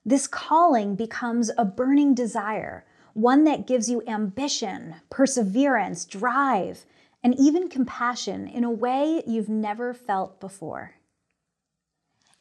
This 0.03 0.25
calling 0.25 0.95
becomes 0.95 1.51
a 1.55 1.65
burning 1.65 2.15
desire, 2.15 2.83
one 3.13 3.43
that 3.43 3.67
gives 3.67 3.89
you 3.89 4.01
ambition, 4.07 4.95
perseverance, 5.11 6.03
drive, 6.03 6.85
and 7.23 7.39
even 7.39 7.69
compassion 7.69 8.47
in 8.47 8.63
a 8.63 8.71
way 8.71 9.21
you've 9.27 9.49
never 9.49 9.93
felt 9.93 10.39
before. 10.39 10.95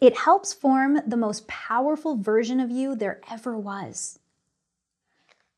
It 0.00 0.16
helps 0.16 0.54
form 0.54 1.00
the 1.06 1.16
most 1.16 1.46
powerful 1.46 2.16
version 2.16 2.58
of 2.58 2.70
you 2.70 2.94
there 2.94 3.20
ever 3.30 3.56
was. 3.56 4.18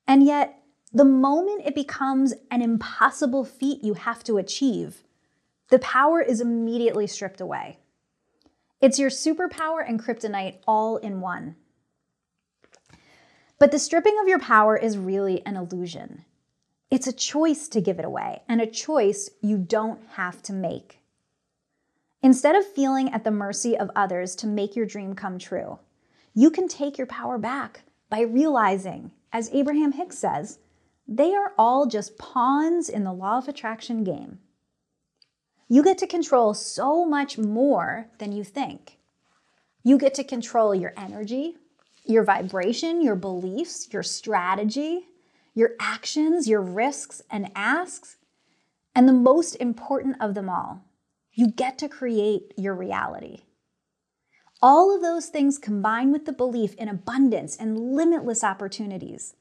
And 0.08 0.24
yet, 0.24 0.62
the 0.90 1.04
moment 1.04 1.66
it 1.66 1.74
becomes 1.74 2.32
an 2.50 2.62
impossible 2.62 3.44
feat 3.44 3.84
you 3.84 3.92
have 3.92 4.24
to 4.24 4.38
achieve, 4.38 5.02
the 5.68 5.78
power 5.78 6.22
is 6.22 6.40
immediately 6.40 7.06
stripped 7.06 7.42
away. 7.42 7.78
It's 8.80 8.98
your 8.98 9.10
superpower 9.10 9.86
and 9.86 10.02
kryptonite 10.02 10.56
all 10.66 10.96
in 10.96 11.20
one. 11.20 11.56
But 13.58 13.70
the 13.70 13.78
stripping 13.78 14.18
of 14.18 14.28
your 14.28 14.38
power 14.38 14.76
is 14.76 14.96
really 14.96 15.44
an 15.44 15.56
illusion. 15.56 16.24
It's 16.90 17.06
a 17.06 17.12
choice 17.12 17.68
to 17.68 17.82
give 17.82 17.98
it 17.98 18.04
away, 18.06 18.40
and 18.48 18.62
a 18.62 18.66
choice 18.66 19.28
you 19.42 19.58
don't 19.58 20.00
have 20.14 20.40
to 20.44 20.54
make. 20.54 21.00
Instead 22.22 22.56
of 22.56 22.66
feeling 22.66 23.12
at 23.12 23.24
the 23.24 23.30
mercy 23.30 23.76
of 23.76 23.90
others 23.94 24.34
to 24.36 24.46
make 24.46 24.74
your 24.74 24.86
dream 24.86 25.14
come 25.14 25.38
true, 25.38 25.80
you 26.34 26.50
can 26.50 26.66
take 26.66 26.96
your 26.96 27.06
power 27.06 27.36
back 27.36 27.82
by 28.08 28.20
realizing, 28.20 29.10
as 29.32 29.50
Abraham 29.52 29.92
Hicks 29.92 30.18
says, 30.18 30.58
they 31.06 31.34
are 31.34 31.52
all 31.58 31.86
just 31.86 32.18
pawns 32.18 32.88
in 32.88 33.04
the 33.04 33.12
law 33.12 33.38
of 33.38 33.48
attraction 33.48 34.04
game. 34.04 34.40
You 35.68 35.82
get 35.82 35.98
to 35.98 36.06
control 36.06 36.54
so 36.54 37.04
much 37.04 37.38
more 37.38 38.08
than 38.18 38.32
you 38.32 38.44
think. 38.44 38.98
You 39.82 39.98
get 39.98 40.14
to 40.14 40.24
control 40.24 40.74
your 40.74 40.92
energy, 40.96 41.56
your 42.04 42.24
vibration, 42.24 43.02
your 43.02 43.16
beliefs, 43.16 43.88
your 43.92 44.02
strategy, 44.02 45.06
your 45.54 45.72
actions, 45.80 46.48
your 46.48 46.62
risks 46.62 47.22
and 47.30 47.50
asks. 47.54 48.16
And 48.94 49.08
the 49.08 49.12
most 49.12 49.54
important 49.56 50.16
of 50.20 50.34
them 50.34 50.48
all, 50.48 50.84
you 51.32 51.48
get 51.48 51.78
to 51.78 51.88
create 51.88 52.52
your 52.56 52.74
reality. 52.74 53.42
All 54.60 54.92
of 54.92 55.02
those 55.02 55.26
things 55.26 55.56
combined 55.56 56.12
with 56.12 56.26
the 56.26 56.32
belief 56.32 56.74
in 56.74 56.88
abundance 56.88 57.56
and 57.56 57.94
limitless 57.94 58.42
opportunities 58.42 59.36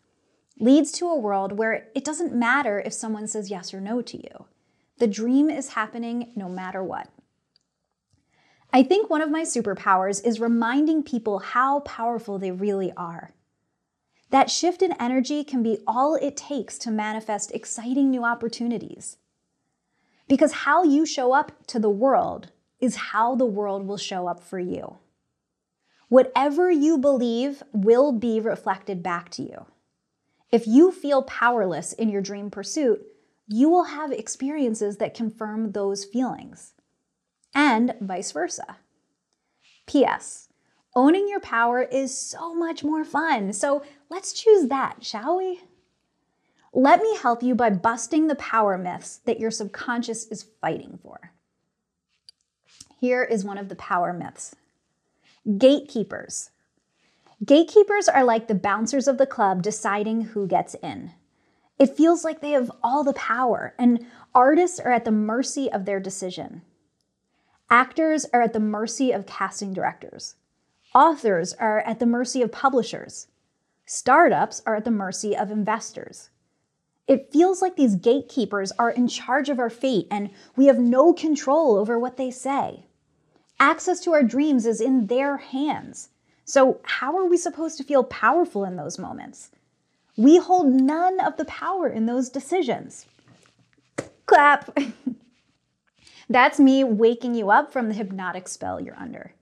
leads 0.60 0.92
to 0.92 1.08
a 1.08 1.18
world 1.18 1.58
where 1.58 1.88
it 1.96 2.06
doesn't 2.06 2.36
matter 2.36 2.80
if 2.80 2.94
someone 2.94 3.28
says 3.28 3.50
yes 3.50 3.74
or 3.74 3.82
no 3.82 4.02
to 4.04 4.18
you. 4.18 4.46
The 5.00 5.08
dream 5.08 5.50
is 5.50 5.70
happening 5.70 6.34
no 6.36 6.48
matter 6.48 6.84
what. 6.84 7.10
I 8.72 8.84
think 8.84 9.10
one 9.10 9.22
of 9.22 9.32
my 9.32 9.42
superpowers 9.42 10.24
is 10.24 10.40
reminding 10.40 11.02
people 11.02 11.40
how 11.40 11.80
powerful 11.80 12.38
they 12.38 12.52
really 12.52 12.92
are. 12.96 13.32
That 14.30 14.52
shift 14.52 14.84
in 14.84 14.94
energy 15.00 15.44
can 15.44 15.64
be 15.64 15.80
all 15.88 16.16
it 16.16 16.38
takes 16.38 16.78
to 16.80 16.92
manifest 16.92 17.52
exciting 17.54 18.12
new 18.12 18.24
opportunities. 18.24 19.18
Because 20.28 20.52
how 20.52 20.84
you 20.84 21.06
show 21.06 21.34
up 21.34 21.66
to 21.68 21.80
the 21.80 21.90
world 21.90 22.52
is 22.80 22.96
how 22.96 23.36
the 23.36 23.46
world 23.46 23.88
will 23.88 23.98
show 23.98 24.28
up 24.28 24.44
for 24.44 24.60
you. 24.60 24.98
Whatever 26.10 26.72
you 26.72 26.98
believe 26.98 27.64
will 27.74 28.14
be 28.14 28.40
reflected 28.40 29.04
back 29.04 29.30
to 29.32 29.44
you. 29.44 29.66
If 30.52 30.66
you 30.66 30.92
feel 30.92 31.24
powerless 31.24 31.92
in 31.92 32.08
your 32.08 32.22
dream 32.22 32.50
pursuit, 32.50 33.06
you 33.48 33.70
will 33.70 33.86
have 33.86 34.12
experiences 34.12 34.98
that 34.98 35.14
confirm 35.14 35.72
those 35.72 36.06
feelings, 36.06 36.74
and 37.54 37.94
vice 38.00 38.32
versa. 38.32 38.78
P.S. 39.86 40.50
Owning 40.96 41.28
your 41.28 41.40
power 41.40 41.82
is 41.82 42.18
so 42.18 42.56
much 42.56 42.84
more 42.84 43.04
fun, 43.04 43.52
so 43.54 43.84
let's 44.10 44.34
choose 44.34 44.68
that, 44.70 45.04
shall 45.04 45.38
we? 45.38 45.62
Let 46.74 47.02
me 47.02 47.18
help 47.18 47.44
you 47.44 47.56
by 47.56 47.70
busting 47.70 48.28
the 48.28 48.36
power 48.36 48.78
myths 48.78 49.18
that 49.26 49.40
your 49.40 49.52
subconscious 49.52 50.28
is 50.28 50.48
fighting 50.62 51.00
for. 51.02 51.32
Here 53.00 53.24
is 53.24 53.46
one 53.46 53.58
of 53.58 53.70
the 53.70 53.76
power 53.76 54.14
myths 54.14 54.56
gatekeepers. 55.56 56.52
Gatekeepers 57.46 58.10
are 58.10 58.24
like 58.26 58.48
the 58.48 58.56
bouncers 58.56 59.08
of 59.08 59.18
the 59.18 59.26
club 59.26 59.62
deciding 59.62 60.22
who 60.22 60.48
gets 60.48 60.76
in. 60.76 61.14
It 61.80 61.96
feels 61.96 62.26
like 62.26 62.42
they 62.42 62.52
have 62.52 62.72
all 62.84 63.04
the 63.04 63.14
power, 63.14 63.74
and 63.78 64.06
artists 64.34 64.80
are 64.80 64.92
at 64.92 65.06
the 65.06 65.12
mercy 65.12 65.72
of 65.72 65.86
their 65.86 66.00
decision. 66.00 66.64
Actors 67.70 68.26
are 68.34 68.42
at 68.42 68.54
the 68.54 68.60
mercy 68.60 69.12
of 69.12 69.26
casting 69.26 69.74
directors. 69.74 70.36
Authors 70.96 71.54
are 71.54 71.80
at 71.82 72.00
the 72.00 72.06
mercy 72.06 72.42
of 72.42 72.52
publishers. 72.52 73.28
Startups 73.86 74.62
are 74.66 74.76
at 74.76 74.86
the 74.86 74.92
mercy 74.92 75.38
of 75.38 75.52
investors. 75.52 76.30
It 77.08 77.32
feels 77.32 77.62
like 77.62 77.76
these 77.76 77.96
gatekeepers 77.96 78.74
are 78.74 78.90
in 78.90 79.08
charge 79.08 79.48
of 79.48 79.60
our 79.60 79.70
fate 79.70 80.08
and 80.12 80.30
we 80.58 80.66
have 80.66 80.80
no 80.80 81.14
control 81.14 81.78
over 81.78 81.98
what 81.98 82.18
they 82.18 82.32
say. 82.32 82.87
Access 83.60 84.00
to 84.02 84.14
our 84.14 84.24
dreams 84.24 84.66
is 84.66 84.82
in 84.82 85.08
their 85.08 85.38
hands. 85.38 86.10
So, 86.46 86.80
how 86.84 87.18
are 87.18 87.26
we 87.26 87.38
supposed 87.38 87.78
to 87.78 87.84
feel 87.84 88.04
powerful 88.04 88.64
in 88.64 88.76
those 88.76 89.00
moments? 89.00 89.52
We 90.16 90.38
hold 90.38 90.68
none 90.68 91.20
of 91.20 91.38
the 91.38 91.46
power 91.46 91.88
in 91.88 92.06
those 92.06 92.30
decisions. 92.30 93.06
Clap. 94.26 94.78
That's 96.30 96.60
me 96.60 96.84
waking 96.84 97.36
you 97.36 97.52
up 97.52 97.72
from 97.72 97.88
the 97.88 97.96
hypnotic 97.96 98.48
spell 98.48 98.80
you're 98.80 98.98
under. 99.00 99.34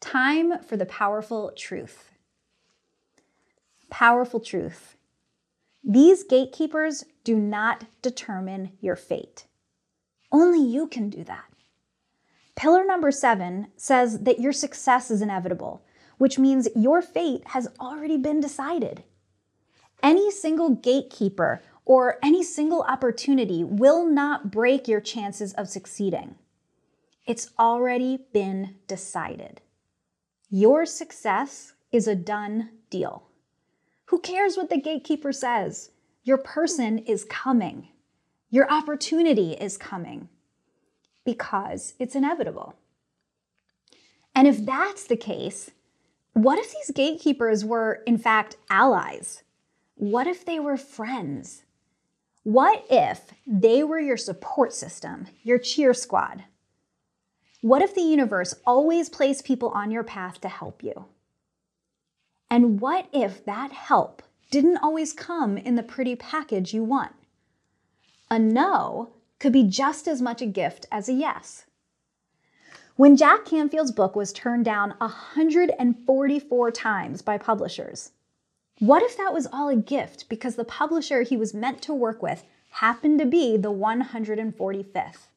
Time 0.00 0.62
for 0.62 0.76
the 0.76 0.86
powerful 0.86 1.52
truth. 1.56 2.12
Powerful 3.90 4.40
truth. 4.40 4.96
These 5.82 6.24
gatekeepers 6.24 7.04
do 7.24 7.36
not 7.36 7.84
determine 8.02 8.72
your 8.80 8.96
fate. 8.96 9.46
Only 10.30 10.62
you 10.62 10.86
can 10.86 11.08
do 11.08 11.24
that. 11.24 11.47
Pillar 12.58 12.84
number 12.84 13.12
seven 13.12 13.68
says 13.76 14.24
that 14.24 14.40
your 14.40 14.52
success 14.52 15.12
is 15.12 15.22
inevitable, 15.22 15.84
which 16.16 16.40
means 16.40 16.66
your 16.74 17.00
fate 17.00 17.42
has 17.46 17.68
already 17.78 18.16
been 18.16 18.40
decided. 18.40 19.04
Any 20.02 20.32
single 20.32 20.70
gatekeeper 20.70 21.62
or 21.84 22.18
any 22.20 22.42
single 22.42 22.82
opportunity 22.82 23.62
will 23.62 24.04
not 24.04 24.50
break 24.50 24.88
your 24.88 25.00
chances 25.00 25.52
of 25.52 25.68
succeeding. 25.68 26.34
It's 27.28 27.50
already 27.60 28.26
been 28.32 28.74
decided. 28.88 29.60
Your 30.50 30.84
success 30.84 31.74
is 31.92 32.08
a 32.08 32.16
done 32.16 32.70
deal. 32.90 33.28
Who 34.06 34.18
cares 34.18 34.56
what 34.56 34.68
the 34.68 34.80
gatekeeper 34.80 35.30
says? 35.30 35.92
Your 36.24 36.38
person 36.38 36.98
is 36.98 37.22
coming. 37.22 37.90
Your 38.50 38.68
opportunity 38.68 39.52
is 39.52 39.76
coming 39.76 40.28
because 41.28 41.92
it's 41.98 42.14
inevitable. 42.14 42.74
And 44.34 44.48
if 44.48 44.64
that's 44.64 45.04
the 45.04 45.16
case, 45.16 45.70
what 46.32 46.58
if 46.58 46.72
these 46.72 46.90
gatekeepers 46.90 47.66
were, 47.66 48.02
in 48.06 48.16
fact, 48.16 48.56
allies? 48.70 49.42
What 49.96 50.26
if 50.26 50.46
they 50.46 50.58
were 50.58 50.78
friends? 50.78 51.64
What 52.44 52.82
if 52.88 53.34
they 53.46 53.84
were 53.84 54.00
your 54.00 54.16
support 54.16 54.72
system, 54.72 55.26
your 55.42 55.58
cheer 55.58 55.92
squad? 55.92 56.44
What 57.60 57.82
if 57.82 57.94
the 57.94 58.00
universe 58.00 58.54
always 58.64 59.10
placed 59.10 59.44
people 59.44 59.68
on 59.68 59.90
your 59.90 60.04
path 60.04 60.40
to 60.40 60.48
help 60.48 60.82
you? 60.82 61.04
And 62.50 62.80
what 62.80 63.06
if 63.12 63.44
that 63.44 63.72
help 63.72 64.22
didn't 64.50 64.78
always 64.78 65.12
come 65.12 65.58
in 65.58 65.74
the 65.74 65.82
pretty 65.82 66.16
package 66.16 66.72
you 66.72 66.84
want? 66.84 67.12
A 68.30 68.38
no 68.38 69.10
could 69.38 69.52
be 69.52 69.64
just 69.64 70.08
as 70.08 70.20
much 70.20 70.42
a 70.42 70.46
gift 70.46 70.86
as 70.90 71.08
a 71.08 71.12
yes. 71.12 71.64
When 72.96 73.16
Jack 73.16 73.44
Canfield's 73.44 73.92
book 73.92 74.16
was 74.16 74.32
turned 74.32 74.64
down 74.64 74.94
144 74.98 76.70
times 76.72 77.22
by 77.22 77.38
publishers, 77.38 78.10
what 78.80 79.02
if 79.02 79.16
that 79.16 79.32
was 79.32 79.46
all 79.52 79.68
a 79.68 79.76
gift 79.76 80.28
because 80.28 80.56
the 80.56 80.64
publisher 80.64 81.22
he 81.22 81.36
was 81.36 81.54
meant 81.54 81.80
to 81.82 81.94
work 81.94 82.22
with 82.22 82.44
happened 82.70 83.18
to 83.20 83.26
be 83.26 83.56
the 83.56 83.72
145th? 83.72 85.28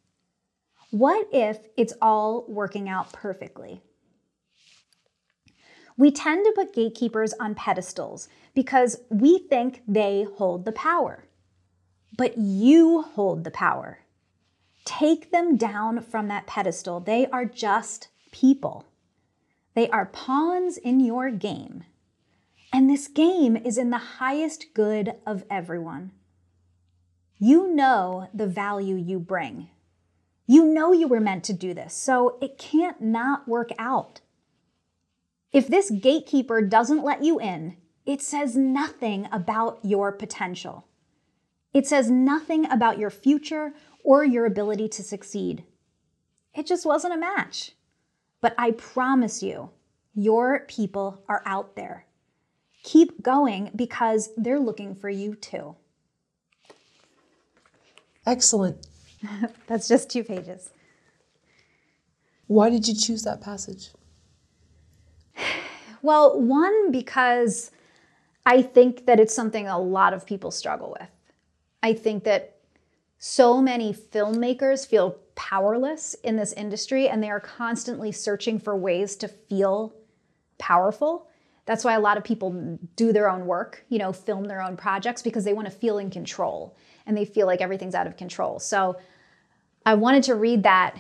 What 0.89 1.27
if 1.31 1.59
it's 1.77 1.93
all 2.01 2.45
working 2.47 2.89
out 2.89 3.13
perfectly? 3.13 3.81
We 5.97 6.11
tend 6.11 6.45
to 6.45 6.53
put 6.55 6.73
gatekeepers 6.73 7.33
on 7.39 7.55
pedestals 7.55 8.27
because 8.53 9.01
we 9.09 9.37
think 9.37 9.83
they 9.87 10.25
hold 10.37 10.65
the 10.65 10.71
power. 10.71 11.25
But 12.17 12.37
you 12.37 13.01
hold 13.01 13.43
the 13.43 13.51
power. 13.51 13.99
Take 14.85 15.31
them 15.31 15.57
down 15.57 16.01
from 16.01 16.27
that 16.27 16.47
pedestal. 16.47 16.99
They 16.99 17.27
are 17.27 17.45
just 17.45 18.09
people. 18.31 18.85
They 19.73 19.89
are 19.89 20.05
pawns 20.05 20.77
in 20.77 20.99
your 20.99 21.29
game. 21.31 21.83
And 22.73 22.89
this 22.89 23.07
game 23.07 23.55
is 23.55 23.77
in 23.77 23.89
the 23.89 23.97
highest 23.97 24.73
good 24.73 25.15
of 25.25 25.43
everyone. 25.49 26.11
You 27.37 27.73
know 27.73 28.29
the 28.33 28.47
value 28.47 28.95
you 28.95 29.19
bring. 29.19 29.69
You 30.47 30.65
know 30.65 30.91
you 30.91 31.07
were 31.07 31.19
meant 31.19 31.43
to 31.45 31.53
do 31.53 31.73
this, 31.73 31.93
so 31.93 32.37
it 32.41 32.57
can't 32.57 33.01
not 33.01 33.47
work 33.47 33.69
out. 33.79 34.21
If 35.51 35.67
this 35.67 35.89
gatekeeper 35.91 36.61
doesn't 36.61 37.03
let 37.03 37.23
you 37.23 37.39
in, 37.39 37.77
it 38.05 38.21
says 38.21 38.55
nothing 38.55 39.27
about 39.31 39.79
your 39.83 40.11
potential. 40.11 40.85
It 41.73 41.87
says 41.87 42.11
nothing 42.11 42.69
about 42.69 42.99
your 42.99 43.09
future 43.09 43.73
or 44.03 44.23
your 44.25 44.45
ability 44.45 44.89
to 44.89 45.03
succeed. 45.03 45.63
It 46.53 46.67
just 46.67 46.85
wasn't 46.85 47.13
a 47.13 47.17
match. 47.17 47.73
But 48.41 48.55
I 48.57 48.71
promise 48.71 49.41
you, 49.41 49.69
your 50.13 50.61
people 50.67 51.23
are 51.29 51.43
out 51.45 51.75
there. 51.75 52.05
Keep 52.83 53.21
going 53.21 53.71
because 53.75 54.31
they're 54.35 54.59
looking 54.59 54.95
for 54.95 55.09
you 55.09 55.35
too. 55.35 55.75
Excellent. 58.25 58.87
That's 59.67 59.87
just 59.87 60.09
two 60.09 60.23
pages. 60.23 60.71
Why 62.47 62.69
did 62.69 62.87
you 62.87 62.95
choose 62.95 63.23
that 63.23 63.41
passage? 63.41 63.91
Well, 66.03 66.41
one, 66.41 66.91
because 66.91 67.69
I 68.43 68.63
think 68.63 69.05
that 69.05 69.19
it's 69.19 69.35
something 69.35 69.67
a 69.67 69.77
lot 69.77 70.13
of 70.13 70.25
people 70.25 70.49
struggle 70.49 70.97
with. 70.99 71.07
I 71.83 71.93
think 71.93 72.23
that 72.25 72.57
so 73.17 73.61
many 73.61 73.93
filmmakers 73.93 74.87
feel 74.87 75.17
powerless 75.35 76.15
in 76.23 76.35
this 76.35 76.53
industry 76.53 77.07
and 77.07 77.21
they 77.21 77.29
are 77.29 77.39
constantly 77.39 78.11
searching 78.11 78.59
for 78.59 78.75
ways 78.75 79.15
to 79.17 79.27
feel 79.27 79.93
powerful. 80.57 81.27
That's 81.65 81.83
why 81.83 81.93
a 81.93 81.99
lot 81.99 82.17
of 82.17 82.23
people 82.23 82.79
do 82.95 83.13
their 83.13 83.29
own 83.29 83.45
work, 83.45 83.85
you 83.89 83.99
know, 83.99 84.11
film 84.11 84.45
their 84.45 84.61
own 84.61 84.75
projects 84.75 85.21
because 85.21 85.43
they 85.43 85.53
want 85.53 85.67
to 85.67 85.71
feel 85.71 85.99
in 85.99 86.09
control 86.09 86.75
and 87.05 87.15
they 87.15 87.25
feel 87.25 87.47
like 87.47 87.61
everything's 87.61 87.95
out 87.95 88.07
of 88.07 88.17
control. 88.17 88.59
So 88.59 88.97
I 89.85 89.95
wanted 89.95 90.23
to 90.23 90.35
read 90.35 90.63
that 90.63 90.97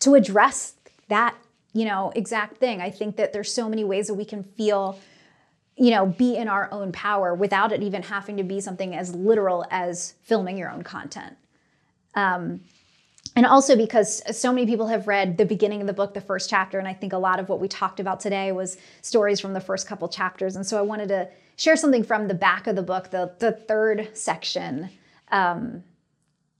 to 0.00 0.14
address 0.14 0.74
that, 1.08 1.34
you 1.72 1.84
know, 1.84 2.12
exact 2.14 2.58
thing. 2.58 2.80
I 2.80 2.90
think 2.90 3.16
that 3.16 3.32
there's 3.32 3.52
so 3.52 3.68
many 3.68 3.84
ways 3.84 4.08
that 4.08 4.14
we 4.14 4.24
can 4.24 4.42
feel 4.42 4.98
you 5.80 5.90
know, 5.90 6.04
be 6.04 6.36
in 6.36 6.46
our 6.46 6.68
own 6.72 6.92
power 6.92 7.34
without 7.34 7.72
it 7.72 7.82
even 7.82 8.02
having 8.02 8.36
to 8.36 8.42
be 8.42 8.60
something 8.60 8.94
as 8.94 9.14
literal 9.14 9.64
as 9.70 10.12
filming 10.22 10.58
your 10.58 10.70
own 10.70 10.82
content. 10.82 11.34
Um, 12.14 12.60
and 13.34 13.46
also 13.46 13.74
because 13.76 14.22
so 14.38 14.52
many 14.52 14.66
people 14.66 14.88
have 14.88 15.06
read 15.06 15.38
the 15.38 15.46
beginning 15.46 15.80
of 15.80 15.86
the 15.86 15.94
book, 15.94 16.12
the 16.12 16.20
first 16.20 16.50
chapter, 16.50 16.78
and 16.78 16.86
I 16.86 16.92
think 16.92 17.14
a 17.14 17.18
lot 17.18 17.40
of 17.40 17.48
what 17.48 17.60
we 17.60 17.68
talked 17.68 17.98
about 17.98 18.20
today 18.20 18.52
was 18.52 18.76
stories 19.00 19.40
from 19.40 19.54
the 19.54 19.60
first 19.60 19.86
couple 19.86 20.06
chapters. 20.08 20.54
And 20.54 20.66
so 20.66 20.78
I 20.78 20.82
wanted 20.82 21.08
to 21.08 21.28
share 21.56 21.76
something 21.76 22.04
from 22.04 22.28
the 22.28 22.34
back 22.34 22.66
of 22.66 22.76
the 22.76 22.82
book, 22.82 23.10
the, 23.10 23.32
the 23.38 23.52
third 23.52 24.10
section, 24.12 24.90
um, 25.32 25.82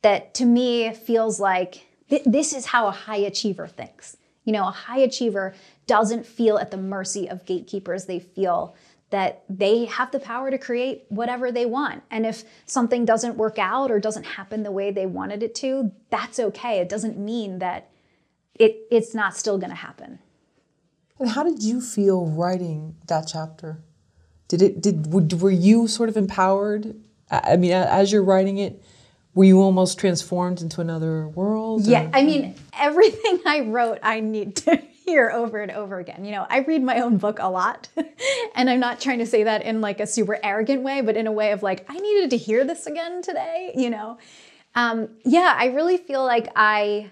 that 0.01 0.33
to 0.35 0.47
me 0.47 0.95
feels 0.95 1.39
like 1.39 1.87
th- 2.09 2.25
this 2.25 2.55
is 2.55 2.65
how 2.65 2.87
a 2.87 2.93
high 2.93 3.17
achiever 3.19 3.67
thinks. 3.67 4.17
You 4.45 4.55
know, 4.55 4.67
a 4.67 4.71
high 4.71 5.01
achiever 5.01 5.55
doesn't 5.87 6.25
feel 6.25 6.57
at 6.57 6.71
the 6.71 6.79
mercy 6.79 7.29
of 7.29 7.45
gatekeepers, 7.45 8.07
they 8.07 8.21
feel 8.21 8.75
that 9.11 9.43
they 9.49 9.85
have 9.87 10.13
the 10.13 10.21
power 10.21 10.51
to 10.51 10.59
create 10.59 11.05
whatever 11.09 11.51
they 11.51 11.67
want. 11.67 12.03
And 12.11 12.25
if 12.25 12.45
something 12.67 13.05
doesn't 13.05 13.37
work 13.37 13.59
out 13.59 13.91
or 13.91 13.99
doesn't 13.99 14.25
happen 14.25 14.63
the 14.63 14.71
way 14.71 14.91
they 14.91 15.07
wanted 15.07 15.43
it 15.43 15.55
to, 15.57 15.91
that's 16.11 16.39
okay. 16.39 16.79
It 16.79 16.89
doesn't 16.89 17.19
mean 17.19 17.59
that 17.59 17.91
it, 18.55 18.79
it's 18.91 19.15
not 19.15 19.37
still 19.37 19.59
going 19.59 19.71
to 19.71 19.77
happen. 19.77 20.21
And 21.19 21.29
how 21.29 21.43
did 21.43 21.63
you 21.63 21.81
feel 21.81 22.27
writing 22.27 22.97
that 23.09 23.29
chapter? 23.31 23.79
Did 24.49 24.63
it 24.63 24.81
did 24.81 25.13
were 25.13 25.51
you 25.51 25.87
sort 25.87 26.09
of 26.09 26.17
empowered? 26.17 26.97
I 27.31 27.57
mean, 27.57 27.73
as 27.73 28.11
you're 28.11 28.25
writing 28.25 28.59
it, 28.59 28.83
were 29.35 29.45
you 29.45 29.61
almost 29.61 29.99
transformed 29.99 30.61
into 30.61 30.81
another 30.81 31.29
world? 31.29 31.87
Yeah, 31.87 32.07
or? 32.07 32.11
I 32.15 32.25
mean, 32.25 32.57
everything 32.79 33.41
I 33.47 33.61
wrote, 33.61 33.99
I 34.03 34.21
need 34.21 34.57
to 34.57 34.83
hear 35.05 35.31
over 35.31 35.59
and 35.61 35.71
over 35.73 35.99
again. 35.99 36.25
You 36.25 36.33
know, 36.33 36.47
I 36.49 36.61
read 36.61 36.83
my 36.83 37.01
own 37.01 37.17
book 37.17 37.39
a 37.41 37.49
lot, 37.49 37.89
and 38.55 38.69
I'm 38.69 38.81
not 38.81 39.01
trying 39.01 39.19
to 39.19 39.27
say 39.27 39.45
that 39.45 39.63
in 39.63 39.81
like 39.81 40.01
a 40.01 40.07
super 40.07 40.39
arrogant 40.43 40.83
way, 40.83 41.01
but 41.01 41.17
in 41.17 41.27
a 41.27 41.33
way 41.33 41.53
of 41.53 41.63
like, 41.63 41.85
I 41.89 41.95
needed 41.95 42.31
to 42.31 42.37
hear 42.37 42.65
this 42.65 42.87
again 42.87 43.23
today, 43.23 43.73
you 43.75 43.91
know? 43.91 44.19
Um, 44.75 45.09
yeah, 45.25 45.55
I 45.59 45.67
really 45.67 45.97
feel 45.97 46.25
like 46.25 46.49
I, 46.55 47.11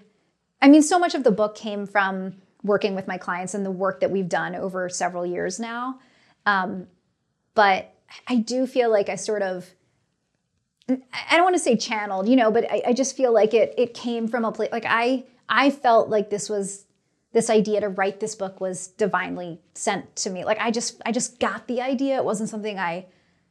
I 0.61 0.69
mean, 0.69 0.81
so 0.81 0.99
much 0.99 1.15
of 1.15 1.23
the 1.23 1.31
book 1.31 1.55
came 1.55 1.85
from 1.85 2.35
working 2.63 2.95
with 2.95 3.07
my 3.07 3.17
clients 3.17 3.53
and 3.53 3.65
the 3.65 3.71
work 3.71 4.01
that 4.01 4.11
we've 4.11 4.29
done 4.29 4.55
over 4.55 4.89
several 4.89 5.25
years 5.25 5.59
now. 5.59 5.99
Um, 6.45 6.87
but 7.55 7.93
I 8.27 8.35
do 8.35 8.65
feel 8.65 8.89
like 8.89 9.09
I 9.09 9.15
sort 9.15 9.41
of, 9.41 9.69
I 10.89 11.35
don't 11.35 11.43
want 11.43 11.55
to 11.55 11.61
say 11.61 11.75
channeled, 11.75 12.27
you 12.27 12.35
know, 12.35 12.51
but 12.51 12.69
I, 12.71 12.81
I 12.87 12.93
just 12.93 13.15
feel 13.15 13.33
like 13.33 13.53
it 13.53 13.75
it 13.77 13.93
came 13.93 14.27
from 14.27 14.43
a 14.43 14.51
place 14.51 14.71
like 14.71 14.85
I 14.87 15.25
I 15.47 15.69
felt 15.69 16.09
like 16.09 16.31
this 16.31 16.49
was 16.49 16.85
this 17.31 17.49
idea 17.49 17.81
to 17.81 17.89
write 17.89 18.19
this 18.19 18.35
book 18.35 18.59
was 18.59 18.87
divinely 18.87 19.59
sent 19.73 20.15
to 20.17 20.29
me. 20.29 20.43
Like 20.43 20.59
I 20.59 20.71
just 20.71 21.01
I 21.05 21.11
just 21.11 21.39
got 21.39 21.67
the 21.67 21.81
idea. 21.81 22.17
It 22.17 22.25
wasn't 22.25 22.49
something 22.49 22.79
I 22.79 23.05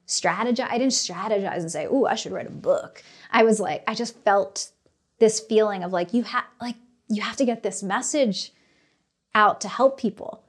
strategize. 0.07 0.69
I 0.71 0.79
didn't 0.79 0.93
strategize 0.93 1.59
and 1.59 1.71
say, 1.71 1.87
"Oh, 1.89 2.07
I 2.07 2.15
should 2.15 2.33
write 2.33 2.47
a 2.47 2.51
book." 2.51 3.03
I 3.31 3.45
was 3.45 3.61
like, 3.61 3.85
I 3.87 3.95
just 3.95 4.17
felt 4.25 4.71
this 5.19 5.41
feeling 5.41 5.85
of 5.85 5.93
like 5.93 6.13
you 6.13 6.23
have 6.25 6.45
like 6.61 6.77
you 7.09 7.23
have 7.23 7.37
to 7.37 7.45
get 7.45 7.63
this 7.63 7.83
message 7.83 8.53
out 9.35 9.61
to 9.61 9.69
help 9.69 9.99
people, 9.99 10.43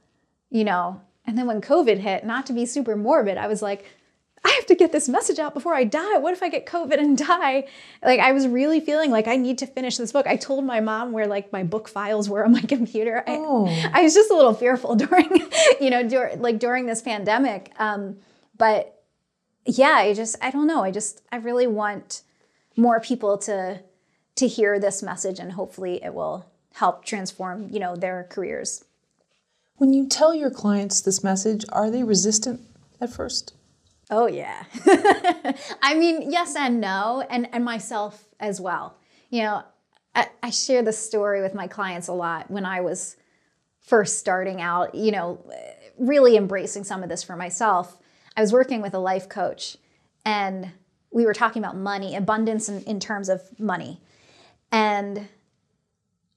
you 0.49 0.63
know. 0.63 1.01
And 1.25 1.37
then 1.37 1.45
when 1.45 1.61
COVID 1.61 1.99
hit, 1.99 2.25
not 2.25 2.47
to 2.47 2.53
be 2.53 2.65
super 2.65 2.95
morbid, 2.95 3.37
I 3.37 3.47
was 3.47 3.61
like, 3.61 3.85
I 4.43 4.49
have 4.51 4.65
to 4.67 4.75
get 4.75 4.91
this 4.91 5.09
message 5.09 5.39
out 5.39 5.53
before 5.53 5.73
I 5.73 5.83
die. 5.83 6.17
What 6.17 6.33
if 6.33 6.41
I 6.41 6.49
get 6.49 6.65
COVID 6.65 6.97
and 6.97 7.17
die? 7.27 7.67
Like 8.03 8.19
I 8.19 8.31
was 8.31 8.47
really 8.47 8.79
feeling 8.79 9.11
like 9.11 9.27
I 9.27 9.35
need 9.35 9.57
to 9.59 9.67
finish 9.67 9.97
this 9.97 10.11
book. 10.11 10.27
I 10.27 10.35
told 10.35 10.63
my 10.65 10.79
mom 10.79 11.11
where 11.11 11.27
like 11.27 11.51
my 11.51 11.63
book 11.63 11.87
files 11.87 12.29
were 12.29 12.45
on 12.45 12.51
my 12.51 12.61
computer. 12.67 13.23
Oh. 13.27 13.67
I, 13.67 13.91
I 13.93 14.01
was 14.03 14.13
just 14.13 14.31
a 14.31 14.35
little 14.35 14.53
fearful 14.53 14.95
during, 14.95 15.29
you 15.79 15.89
know, 15.89 16.07
dur- 16.07 16.33
like 16.37 16.59
during 16.59 16.85
this 16.85 17.01
pandemic. 17.01 17.73
Um, 17.79 18.17
but 18.57 19.03
yeah, 19.65 19.95
I 19.97 20.13
just 20.13 20.35
I 20.41 20.51
don't 20.51 20.67
know. 20.67 20.83
I 20.83 20.91
just 20.91 21.21
I 21.31 21.37
really 21.37 21.67
want 21.67 22.21
more 22.75 22.99
people 22.99 23.37
to 23.39 23.81
to 24.35 24.47
hear 24.47 24.79
this 24.79 25.03
message 25.03 25.39
and 25.39 25.51
hopefully 25.51 26.01
it 26.03 26.13
will 26.13 26.45
help 26.75 27.03
transform, 27.03 27.69
you 27.71 27.79
know, 27.79 27.95
their 27.95 28.25
careers. 28.29 28.85
When 29.75 29.93
you 29.93 30.07
tell 30.07 30.33
your 30.33 30.49
clients 30.49 31.01
this 31.01 31.23
message, 31.23 31.65
are 31.71 31.89
they 31.89 32.03
resistant 32.03 32.61
at 33.01 33.09
first? 33.09 33.53
Oh 34.09 34.27
yeah. 34.27 34.63
I 35.81 35.93
mean, 35.95 36.31
yes 36.31 36.55
and 36.55 36.81
no, 36.81 37.25
and 37.29 37.47
and 37.53 37.63
myself 37.63 38.23
as 38.39 38.59
well. 38.59 38.97
You 39.29 39.43
know, 39.43 39.63
I, 40.15 40.27
I 40.41 40.49
share 40.49 40.81
this 40.81 40.97
story 40.97 41.41
with 41.41 41.53
my 41.53 41.67
clients 41.67 42.07
a 42.07 42.13
lot 42.13 42.49
when 42.49 42.65
I 42.65 42.81
was 42.81 43.15
first 43.81 44.17
starting 44.17 44.61
out. 44.61 44.95
You 44.95 45.11
know, 45.11 45.51
really 45.97 46.35
embracing 46.37 46.83
some 46.85 47.03
of 47.03 47.09
this 47.09 47.23
for 47.23 47.35
myself. 47.35 47.97
I 48.35 48.41
was 48.41 48.51
working 48.51 48.81
with 48.81 48.93
a 48.95 48.99
life 48.99 49.29
coach, 49.29 49.77
and 50.25 50.71
we 51.11 51.25
were 51.25 51.33
talking 51.33 51.63
about 51.63 51.75
money, 51.75 52.15
abundance 52.15 52.67
in, 52.67 52.81
in 52.83 52.99
terms 52.99 53.29
of 53.29 53.41
money, 53.59 54.01
and 54.71 55.27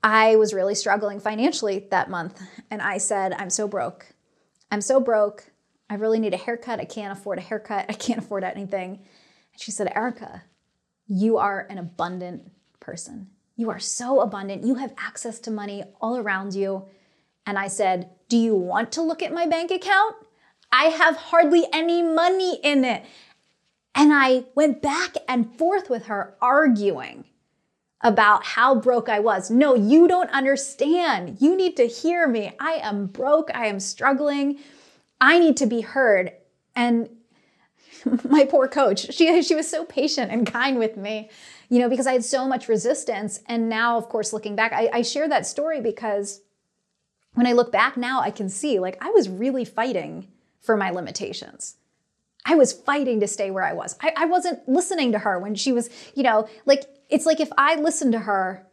I 0.02 0.36
was 0.36 0.52
really 0.52 0.74
struggling 0.74 1.20
financially 1.20 1.86
that 1.90 2.10
month, 2.10 2.42
and 2.70 2.82
I 2.82 2.98
said, 2.98 3.32
"I'm 3.32 3.50
so 3.50 3.66
broke. 3.66 4.08
I'm 4.70 4.82
so 4.82 5.00
broke." 5.00 5.51
I 5.92 5.96
really 5.96 6.18
need 6.18 6.32
a 6.32 6.38
haircut. 6.38 6.80
I 6.80 6.86
can't 6.86 7.12
afford 7.12 7.36
a 7.36 7.42
haircut. 7.42 7.84
I 7.90 7.92
can't 7.92 8.18
afford 8.18 8.44
anything. 8.44 8.92
And 9.52 9.60
she 9.60 9.70
said, 9.70 9.92
Erica, 9.94 10.42
you 11.06 11.36
are 11.36 11.66
an 11.68 11.76
abundant 11.76 12.50
person. 12.80 13.28
You 13.56 13.68
are 13.68 13.78
so 13.78 14.22
abundant. 14.22 14.64
You 14.64 14.76
have 14.76 14.94
access 14.96 15.38
to 15.40 15.50
money 15.50 15.84
all 16.00 16.16
around 16.16 16.54
you. 16.54 16.86
And 17.44 17.58
I 17.58 17.68
said, 17.68 18.08
Do 18.30 18.38
you 18.38 18.54
want 18.54 18.90
to 18.92 19.02
look 19.02 19.22
at 19.22 19.34
my 19.34 19.46
bank 19.46 19.70
account? 19.70 20.14
I 20.72 20.84
have 20.84 21.16
hardly 21.16 21.66
any 21.74 22.02
money 22.02 22.58
in 22.62 22.86
it. 22.86 23.04
And 23.94 24.14
I 24.14 24.44
went 24.54 24.80
back 24.80 25.16
and 25.28 25.54
forth 25.58 25.90
with 25.90 26.06
her, 26.06 26.38
arguing 26.40 27.26
about 28.00 28.46
how 28.46 28.76
broke 28.76 29.10
I 29.10 29.20
was. 29.20 29.50
No, 29.50 29.74
you 29.74 30.08
don't 30.08 30.30
understand. 30.30 31.36
You 31.42 31.54
need 31.54 31.76
to 31.76 31.86
hear 31.86 32.26
me. 32.26 32.56
I 32.58 32.80
am 32.82 33.08
broke. 33.08 33.50
I 33.54 33.66
am 33.66 33.78
struggling. 33.78 34.58
I 35.22 35.38
need 35.38 35.56
to 35.58 35.66
be 35.66 35.82
heard. 35.82 36.32
And 36.74 37.08
my 38.28 38.44
poor 38.44 38.66
coach, 38.66 39.14
she, 39.14 39.40
she 39.42 39.54
was 39.54 39.70
so 39.70 39.84
patient 39.84 40.32
and 40.32 40.44
kind 40.44 40.78
with 40.78 40.96
me, 40.96 41.30
you 41.68 41.78
know, 41.78 41.88
because 41.88 42.08
I 42.08 42.12
had 42.12 42.24
so 42.24 42.48
much 42.48 42.68
resistance. 42.68 43.40
And 43.46 43.68
now, 43.68 43.96
of 43.96 44.08
course, 44.08 44.32
looking 44.32 44.56
back, 44.56 44.72
I, 44.72 44.90
I 44.92 45.02
share 45.02 45.28
that 45.28 45.46
story 45.46 45.80
because 45.80 46.40
when 47.34 47.46
I 47.46 47.52
look 47.52 47.70
back 47.70 47.96
now, 47.96 48.20
I 48.20 48.32
can 48.32 48.48
see 48.48 48.80
like 48.80 48.98
I 49.00 49.10
was 49.10 49.28
really 49.28 49.64
fighting 49.64 50.26
for 50.60 50.76
my 50.76 50.90
limitations. 50.90 51.76
I 52.44 52.56
was 52.56 52.72
fighting 52.72 53.20
to 53.20 53.28
stay 53.28 53.52
where 53.52 53.64
I 53.64 53.74
was. 53.74 53.96
I, 54.00 54.12
I 54.16 54.24
wasn't 54.26 54.68
listening 54.68 55.12
to 55.12 55.20
her 55.20 55.38
when 55.38 55.54
she 55.54 55.70
was, 55.70 55.88
you 56.16 56.24
know, 56.24 56.48
like 56.66 56.82
it's 57.08 57.26
like 57.26 57.38
if 57.38 57.50
I 57.56 57.76
listened 57.76 58.12
to 58.12 58.18
her 58.18 58.66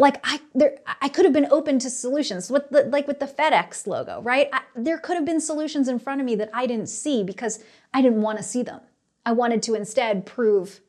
like 0.00 0.18
I 0.24 0.40
there 0.54 0.78
I 1.02 1.08
could 1.08 1.26
have 1.26 1.34
been 1.34 1.48
open 1.50 1.78
to 1.80 1.90
solutions 1.90 2.50
with 2.50 2.70
the, 2.70 2.84
like 2.84 3.06
with 3.06 3.20
the 3.20 3.26
FedEx 3.26 3.86
logo, 3.86 4.22
right? 4.22 4.48
I, 4.52 4.62
there 4.74 4.98
could 4.98 5.16
have 5.16 5.26
been 5.26 5.40
solutions 5.40 5.88
in 5.88 5.98
front 5.98 6.20
of 6.20 6.24
me 6.24 6.34
that 6.36 6.50
I 6.54 6.66
didn't 6.66 6.88
see 6.88 7.22
because 7.22 7.62
I 7.92 8.00
didn't 8.00 8.22
want 8.22 8.38
to 8.38 8.44
see 8.44 8.62
them. 8.62 8.80
I 9.26 9.32
wanted 9.32 9.62
to 9.64 9.74
instead 9.74 10.24
prove 10.24 10.80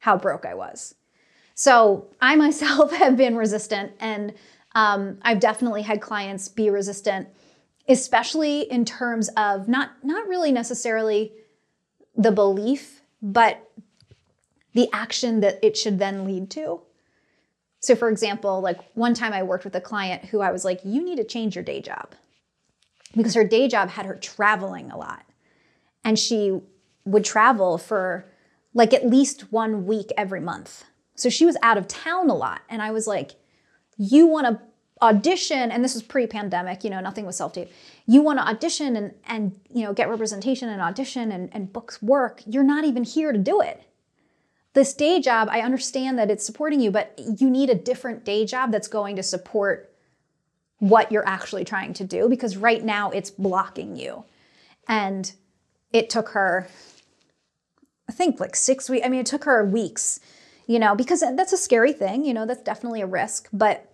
how 0.00 0.18
broke 0.18 0.44
I 0.44 0.54
was. 0.54 0.94
So 1.54 2.08
I 2.20 2.36
myself 2.36 2.92
have 3.02 3.16
been 3.16 3.36
resistant, 3.36 3.92
and 4.00 4.34
um, 4.74 5.18
I've 5.22 5.40
definitely 5.40 5.82
had 5.82 6.02
clients 6.02 6.48
be 6.48 6.68
resistant, 6.68 7.28
especially 7.88 8.70
in 8.70 8.84
terms 8.84 9.30
of 9.36 9.66
not 9.66 9.92
not 10.04 10.28
really 10.28 10.52
necessarily 10.52 11.32
the 12.16 12.32
belief, 12.32 13.00
but 13.22 13.70
the 14.74 14.90
action 14.92 15.40
that 15.40 15.58
it 15.62 15.76
should 15.76 15.98
then 15.98 16.24
lead 16.26 16.50
to. 16.50 16.82
So, 17.80 17.94
for 17.94 18.08
example, 18.08 18.60
like 18.60 18.78
one 18.94 19.14
time 19.14 19.32
I 19.32 19.42
worked 19.42 19.64
with 19.64 19.74
a 19.76 19.80
client 19.80 20.24
who 20.26 20.40
I 20.40 20.50
was 20.50 20.64
like, 20.64 20.80
you 20.84 21.04
need 21.04 21.16
to 21.16 21.24
change 21.24 21.54
your 21.54 21.64
day 21.64 21.80
job 21.80 22.14
because 23.16 23.34
her 23.34 23.44
day 23.44 23.68
job 23.68 23.90
had 23.90 24.06
her 24.06 24.16
traveling 24.16 24.90
a 24.90 24.98
lot. 24.98 25.24
And 26.04 26.18
she 26.18 26.60
would 27.04 27.24
travel 27.24 27.78
for 27.78 28.26
like 28.74 28.92
at 28.92 29.06
least 29.06 29.52
one 29.52 29.86
week 29.86 30.10
every 30.16 30.40
month. 30.40 30.84
So 31.16 31.28
she 31.28 31.46
was 31.46 31.56
out 31.62 31.78
of 31.78 31.88
town 31.88 32.30
a 32.30 32.34
lot. 32.34 32.62
And 32.68 32.82
I 32.82 32.90
was 32.90 33.06
like, 33.06 33.32
you 33.96 34.26
want 34.26 34.46
to 34.46 34.60
audition 35.00 35.70
and 35.70 35.84
this 35.84 35.94
was 35.94 36.02
pre-pandemic 36.02 36.82
you 36.82 36.90
know 36.90 37.00
nothing 37.00 37.24
was 37.24 37.36
self-tape 37.36 37.70
you 38.06 38.20
want 38.20 38.38
to 38.38 38.44
audition 38.44 38.96
and 38.96 39.14
and 39.26 39.58
you 39.72 39.84
know 39.84 39.92
get 39.92 40.08
representation 40.08 40.68
and 40.68 40.82
audition 40.82 41.30
and, 41.30 41.48
and 41.52 41.72
books 41.72 42.02
work 42.02 42.42
you're 42.46 42.64
not 42.64 42.84
even 42.84 43.04
here 43.04 43.32
to 43.32 43.38
do 43.38 43.60
it 43.60 43.82
this 44.74 44.94
day 44.94 45.20
job 45.20 45.48
i 45.50 45.60
understand 45.60 46.18
that 46.18 46.30
it's 46.30 46.44
supporting 46.44 46.80
you 46.80 46.90
but 46.90 47.18
you 47.38 47.50
need 47.50 47.70
a 47.70 47.74
different 47.74 48.24
day 48.24 48.44
job 48.44 48.70
that's 48.72 48.88
going 48.88 49.16
to 49.16 49.22
support 49.22 49.92
what 50.78 51.10
you're 51.10 51.26
actually 51.26 51.64
trying 51.64 51.92
to 51.92 52.04
do 52.04 52.28
because 52.28 52.56
right 52.56 52.84
now 52.84 53.10
it's 53.10 53.30
blocking 53.30 53.96
you 53.96 54.24
and 54.86 55.32
it 55.92 56.08
took 56.08 56.30
her 56.30 56.68
i 58.08 58.12
think 58.12 58.38
like 58.40 58.54
six 58.54 58.88
weeks 58.88 59.04
i 59.04 59.08
mean 59.08 59.20
it 59.20 59.26
took 59.26 59.44
her 59.44 59.64
weeks 59.64 60.20
you 60.66 60.78
know 60.78 60.94
because 60.94 61.20
that's 61.20 61.52
a 61.52 61.56
scary 61.56 61.92
thing 61.92 62.24
you 62.24 62.32
know 62.32 62.46
that's 62.46 62.62
definitely 62.62 63.00
a 63.00 63.06
risk 63.06 63.48
but 63.52 63.88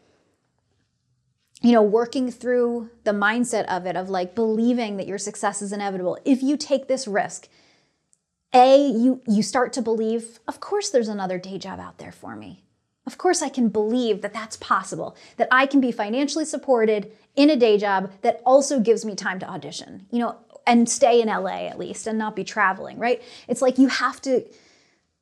you 1.65 1.73
know, 1.73 1.83
working 1.83 2.31
through 2.31 2.91
the 3.05 3.13
mindset 3.13 3.65
of 3.65 3.87
it, 3.87 3.97
of 3.97 4.11
like 4.11 4.35
believing 4.35 4.99
that 4.99 5.07
your 5.07 5.17
success 5.17 5.63
is 5.63 5.73
inevitable. 5.73 6.19
If 6.27 6.43
you 6.43 6.59
take 6.59 6.89
this 6.89 7.09
risk, 7.09 7.49
A, 8.55 8.89
you, 8.89 9.21
you 9.27 9.43
start 9.43 9.73
to 9.73 9.83
believe, 9.83 10.39
of 10.47 10.61
course, 10.61 10.91
there's 10.91 11.09
another 11.09 11.39
day 11.39 11.59
job 11.59 11.81
out 11.81 11.99
there 11.99 12.13
for 12.13 12.37
me. 12.37 12.63
Of 13.07 13.19
course, 13.19 13.43
I 13.43 13.49
can 13.49 13.69
believe 13.69 14.23
that 14.23 14.33
that's 14.33 14.57
possible, 14.57 15.17
that 15.37 15.49
I 15.51 15.67
can 15.67 15.81
be 15.81 15.93
financially 15.93 16.45
supported 16.45 17.13
in 17.37 17.51
a 17.51 17.57
day 17.57 17.77
job 17.77 18.13
that 18.23 18.41
also 18.47 18.81
gives 18.81 19.05
me 19.05 19.15
time 19.15 19.39
to 19.41 19.51
audition, 19.51 20.07
you 20.11 20.21
know, 20.21 20.37
and 20.67 20.89
stay 20.89 21.21
in 21.21 21.29
LA 21.29 21.67
at 21.67 21.79
least 21.79 22.07
and 22.07 22.17
not 22.17 22.37
be 22.37 22.45
traveling, 22.45 22.99
right? 22.99 23.21
It's 23.49 23.61
like 23.61 23.77
you 23.77 23.89
have 23.89 24.23
to 24.23 24.47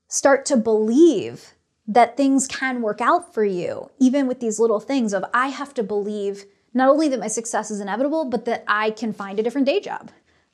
start 0.09 0.45
to 0.47 0.57
believe 0.57 1.55
that 1.89 2.17
things 2.17 2.47
can 2.47 2.83
work 2.83 3.01
out 3.01 3.35
for 3.35 3.45
you, 3.45 3.91
even 3.99 4.29
with 4.29 4.39
these 4.39 4.61
little 4.61 4.79
things 4.79 5.13
of 5.13 5.25
I 5.35 5.49
have 5.49 5.75
to 5.75 5.83
believe 5.83 6.45
not 6.75 6.89
only 6.89 7.09
that 7.09 7.19
my 7.19 7.27
success 7.27 7.71
is 7.71 7.81
inevitable, 7.81 8.27
but 8.27 8.45
that 8.45 8.63
I 8.69 8.91
can 8.91 9.13
find 9.13 9.41
a 9.41 9.43
different 9.43 9.67
day 9.67 9.81
job. 9.81 10.11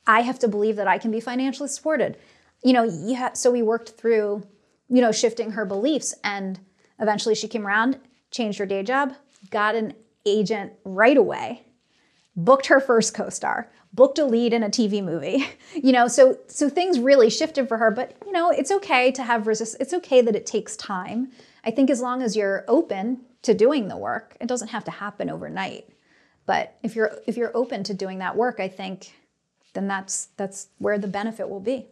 I 0.07 0.23
have 0.23 0.39
to 0.39 0.49
believe 0.49 0.77
that 0.77 0.89
I 0.89 0.97
can 0.97 1.11
be 1.11 1.21
financially 1.21 1.69
supported. 1.69 2.17
You 2.63 2.73
know, 2.73 2.85
yeah, 2.85 3.33
so 3.33 3.51
we 3.51 3.63
worked 3.63 3.91
through, 3.91 4.47
you 4.89 5.01
know, 5.01 5.13
shifting 5.13 5.53
her 5.53 5.65
beliefs 5.65 6.15
and 6.25 6.59
eventually 6.99 7.35
she 7.35 7.49
came 7.49 7.67
around, 7.67 7.99
changed 8.31 8.59
her 8.59 8.67
day 8.67 8.83
job, 8.83 9.15
got 9.51 9.75
an 9.75 9.95
agent 10.27 10.73
right 10.85 11.17
away, 11.17 11.63
booked 12.37 12.67
her 12.67 12.81
first 12.81 13.15
co-star, 13.15 13.71
booked 13.93 14.19
a 14.19 14.25
lead 14.25 14.53
in 14.53 14.63
a 14.63 14.69
TV 14.69 15.03
movie. 15.03 15.47
You 15.75 15.93
know, 15.93 16.09
so 16.09 16.39
so 16.49 16.69
things 16.69 16.99
really 16.99 17.29
shifted 17.31 17.69
for 17.69 17.77
her, 17.77 17.91
but 17.91 18.17
you 18.25 18.33
know, 18.33 18.51
it's 18.51 18.73
okay 18.73 19.13
to 19.13 19.23
have 19.23 19.47
resist 19.47 19.77
it's 19.79 19.93
okay 19.93 20.23
that 20.23 20.35
it 20.35 20.47
takes 20.47 20.77
time. 20.77 21.31
I 21.63 21.71
think 21.71 21.91
as 21.91 22.01
long 22.01 22.23
as 22.23 22.35
you're 22.35 22.65
open 22.67 23.21
to 23.43 23.53
doing 23.55 23.87
the 23.87 23.97
work, 23.97 24.35
it 24.41 24.49
doesn't 24.49 24.69
have 24.69 24.85
to 24.85 24.91
happen 24.91 25.29
overnight. 25.29 25.89
But 26.47 26.75
if 26.83 26.97
you're 26.97 27.13
if 27.27 27.37
you're 27.37 27.55
open 27.55 27.85
to 27.85 27.95
doing 27.95 28.19
that 28.21 28.35
work, 28.35 28.59
I 28.59 28.69
think 28.69 29.13
then 29.75 29.87
that's 29.87 30.29
that's 30.39 30.69
where 30.79 30.99
the 30.99 31.07
benefit 31.07 31.49
will 31.49 31.61
be. 31.61 31.87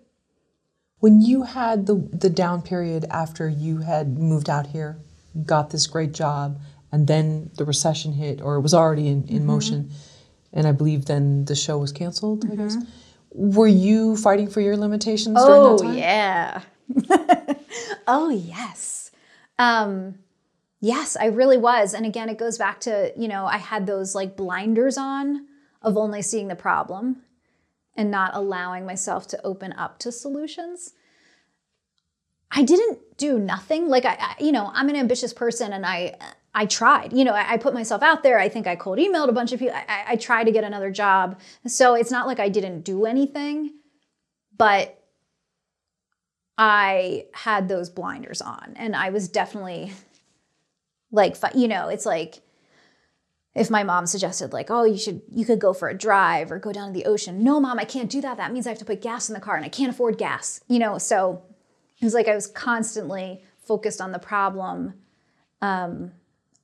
When 1.00 1.20
you 1.20 1.42
had 1.42 1.86
the 1.86 1.94
the 2.12 2.30
down 2.30 2.62
period 2.62 3.04
after 3.10 3.48
you 3.48 3.78
had 3.78 4.18
moved 4.18 4.48
out 4.48 4.68
here, 4.68 4.98
got 5.44 5.70
this 5.70 5.86
great 5.86 6.12
job, 6.12 6.58
and 6.90 7.06
then 7.06 7.50
the 7.56 7.64
recession 7.64 8.12
hit 8.12 8.40
or 8.40 8.56
it 8.56 8.60
was 8.60 8.74
already 8.74 9.08
in, 9.08 9.24
in 9.28 9.38
mm-hmm. 9.38 9.46
motion 9.46 9.90
and 10.56 10.66
I 10.66 10.72
believe 10.72 11.04
then 11.04 11.44
the 11.44 11.54
show 11.54 11.78
was 11.78 11.92
canceled. 11.92 12.44
Mm-hmm. 12.44 12.52
I 12.52 12.64
guess. 12.64 12.76
Mm-hmm. 12.76 13.50
Were 13.52 13.66
you 13.68 14.16
fighting 14.16 14.48
for 14.48 14.62
your 14.62 14.76
limitations 14.76 15.36
oh, 15.38 15.76
during 15.76 15.94
that 15.94 16.00
time? 16.00 16.64
yeah. 17.08 17.54
oh 18.06 18.30
yes. 18.30 19.10
Um, 19.58 20.18
yes, 20.80 21.16
I 21.20 21.26
really 21.26 21.58
was. 21.58 21.92
And 21.92 22.06
again, 22.06 22.30
it 22.30 22.38
goes 22.38 22.56
back 22.56 22.80
to 22.80 23.12
you 23.16 23.28
know 23.28 23.44
I 23.44 23.58
had 23.58 23.86
those 23.86 24.14
like 24.14 24.36
blinders 24.36 24.96
on 24.96 25.46
of 25.82 25.96
only 25.98 26.22
seeing 26.22 26.48
the 26.48 26.56
problem 26.56 27.22
and 27.96 28.10
not 28.10 28.34
allowing 28.34 28.84
myself 28.86 29.26
to 29.28 29.44
open 29.44 29.72
up 29.72 29.98
to 30.00 30.12
solutions. 30.12 30.92
I 32.50 32.62
didn't 32.62 33.18
do 33.18 33.38
nothing. 33.38 33.88
Like 33.88 34.04
I, 34.04 34.16
I, 34.18 34.34
you 34.38 34.52
know, 34.52 34.70
I'm 34.74 34.88
an 34.88 34.96
ambitious 34.96 35.32
person, 35.32 35.72
and 35.72 35.84
I 35.84 36.16
I 36.54 36.64
tried. 36.66 37.12
You 37.12 37.24
know, 37.24 37.32
I, 37.32 37.52
I, 37.52 37.56
put 37.58 37.74
myself 37.74 38.02
out 38.02 38.22
there. 38.22 38.38
I 38.38 38.48
think 38.48 38.66
I 38.66 38.76
cold 38.76 38.98
emailed 38.98 39.28
a 39.28 39.32
bunch 39.32 39.52
of 39.52 39.58
people. 39.58 39.76
I, 39.76 40.04
I 40.08 40.16
tried 40.16 40.44
to 40.44 40.52
get 40.52 40.64
another 40.64 40.90
job. 40.90 41.38
So 41.66 41.94
it's 41.94 42.10
not 42.10 42.26
like 42.26 42.40
I 42.40 42.48
didn't 42.48 42.80
do 42.80 43.04
anything, 43.04 43.74
but 44.56 44.98
I 46.56 47.26
had 47.34 47.68
those 47.68 47.90
blinders 47.90 48.40
on. 48.40 48.72
And 48.76 48.96
I 48.96 49.10
was 49.10 49.28
definitely 49.28 49.92
like, 51.12 51.36
you 51.54 51.68
know, 51.68 51.88
it's 51.88 52.06
like 52.06 52.40
if 53.56 53.70
my 53.70 53.82
mom 53.82 54.06
suggested, 54.06 54.52
like, 54.52 54.70
oh, 54.70 54.84
you 54.84 54.98
should, 54.98 55.22
you 55.32 55.44
could 55.44 55.58
go 55.58 55.72
for 55.72 55.88
a 55.88 55.96
drive 55.96 56.52
or 56.52 56.58
go 56.58 56.72
down 56.72 56.88
to 56.88 56.92
the 56.92 57.06
ocean. 57.06 57.42
No, 57.42 57.58
mom, 57.58 57.78
I 57.78 57.84
can't 57.84 58.10
do 58.10 58.20
that. 58.20 58.36
That 58.36 58.52
means 58.52 58.66
I 58.66 58.70
have 58.70 58.78
to 58.78 58.84
put 58.84 59.00
gas 59.02 59.28
in 59.28 59.34
the 59.34 59.40
car 59.40 59.56
and 59.56 59.64
I 59.64 59.68
can't 59.68 59.90
afford 59.90 60.18
gas, 60.18 60.60
you 60.68 60.78
know? 60.78 60.98
So 60.98 61.42
it 61.98 62.04
was 62.04 62.14
like 62.14 62.28
I 62.28 62.34
was 62.34 62.46
constantly 62.46 63.42
focused 63.58 64.00
on 64.00 64.12
the 64.12 64.18
problem. 64.18 64.94
Um, 65.62 66.12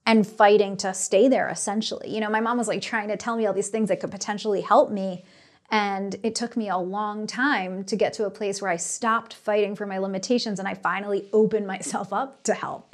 and 0.07 0.27
fighting 0.27 0.77
to 0.79 0.93
stay 0.93 1.29
there 1.29 1.49
essentially. 1.49 2.11
You 2.11 2.21
know, 2.21 2.31
my 2.31 2.41
mom 2.41 2.59
was 2.59 2.69
like 2.69 2.83
trying 2.83 3.09
to 3.09 3.17
tell 3.17 3.37
me 3.37 3.47
all 3.47 3.53
these 3.53 3.69
things 3.69 3.89
that 3.89 4.01
could 4.01 4.11
potentially 4.11 4.61
help 4.61 4.91
me. 4.91 5.25
And 5.71 6.17
it 6.23 6.35
took 6.35 6.57
me 6.57 6.69
a 6.69 6.77
long 6.77 7.27
time 7.27 7.85
to 7.85 7.97
get 7.97 8.13
to 8.15 8.27
a 8.27 8.31
place 8.31 8.61
where 8.61 8.71
I 8.71 8.77
stopped 8.77 9.33
fighting 9.33 9.75
for 9.75 9.87
my 9.87 9.99
limitations 9.99 10.59
and 10.59 10.69
I 10.69 10.75
finally 10.75 11.29
opened 11.33 11.67
myself 11.67 12.13
up 12.13 12.43
to 12.45 12.55
help. 12.55 12.92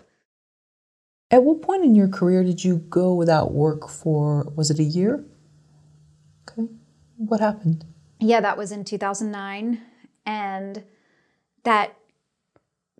At 1.30 1.44
what 1.44 1.60
point 1.60 1.84
in 1.84 1.94
your 1.94 2.08
career 2.08 2.42
did 2.42 2.64
you 2.64 2.78
go 2.88 3.12
without 3.12 3.52
work 3.52 3.88
for, 3.88 4.44
was 4.56 4.70
it 4.70 4.78
a 4.78 4.84
year? 4.84 5.24
Okay. 6.50 6.68
What 7.16 7.40
happened? 7.40 7.84
Yeah, 8.18 8.40
that 8.40 8.56
was 8.56 8.72
in 8.72 8.84
2009. 8.84 9.80
And 10.24 10.84
that 11.64 11.96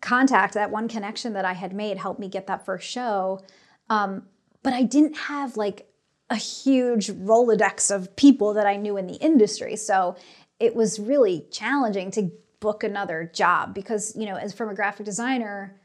contact, 0.03 0.55
that 0.55 0.71
one 0.71 0.89
connection 0.89 1.33
that 1.33 1.45
I 1.45 1.55
had 1.55 1.73
made 1.73 1.97
helped 1.97 2.21
me 2.21 2.29
get 2.29 2.47
that 2.49 2.67
first 2.67 2.89
show. 2.89 3.41
Um, 3.89 4.25
but 4.63 4.75
I 4.75 4.83
didn't 4.83 5.17
have 5.17 5.57
like 5.57 5.89
a 6.29 6.37
huge 6.37 7.09
Rolodex 7.09 7.95
of 7.95 8.15
people 8.17 8.53
that 8.55 8.67
I 8.67 8.77
knew 8.77 8.99
in 8.99 9.07
the 9.07 9.15
industry. 9.15 9.77
So 9.77 10.17
it 10.61 10.75
was 10.75 10.99
really 10.99 11.47
challenging 11.51 12.11
to 12.13 12.31
book 12.61 12.85
another 12.85 13.31
job 13.33 13.73
because, 13.73 14.15
you 14.17 14.27
know, 14.27 14.37
as 14.37 14.53
from 14.53 14.69
a 14.69 14.75
graphic 14.75 15.07
designer 15.07 15.81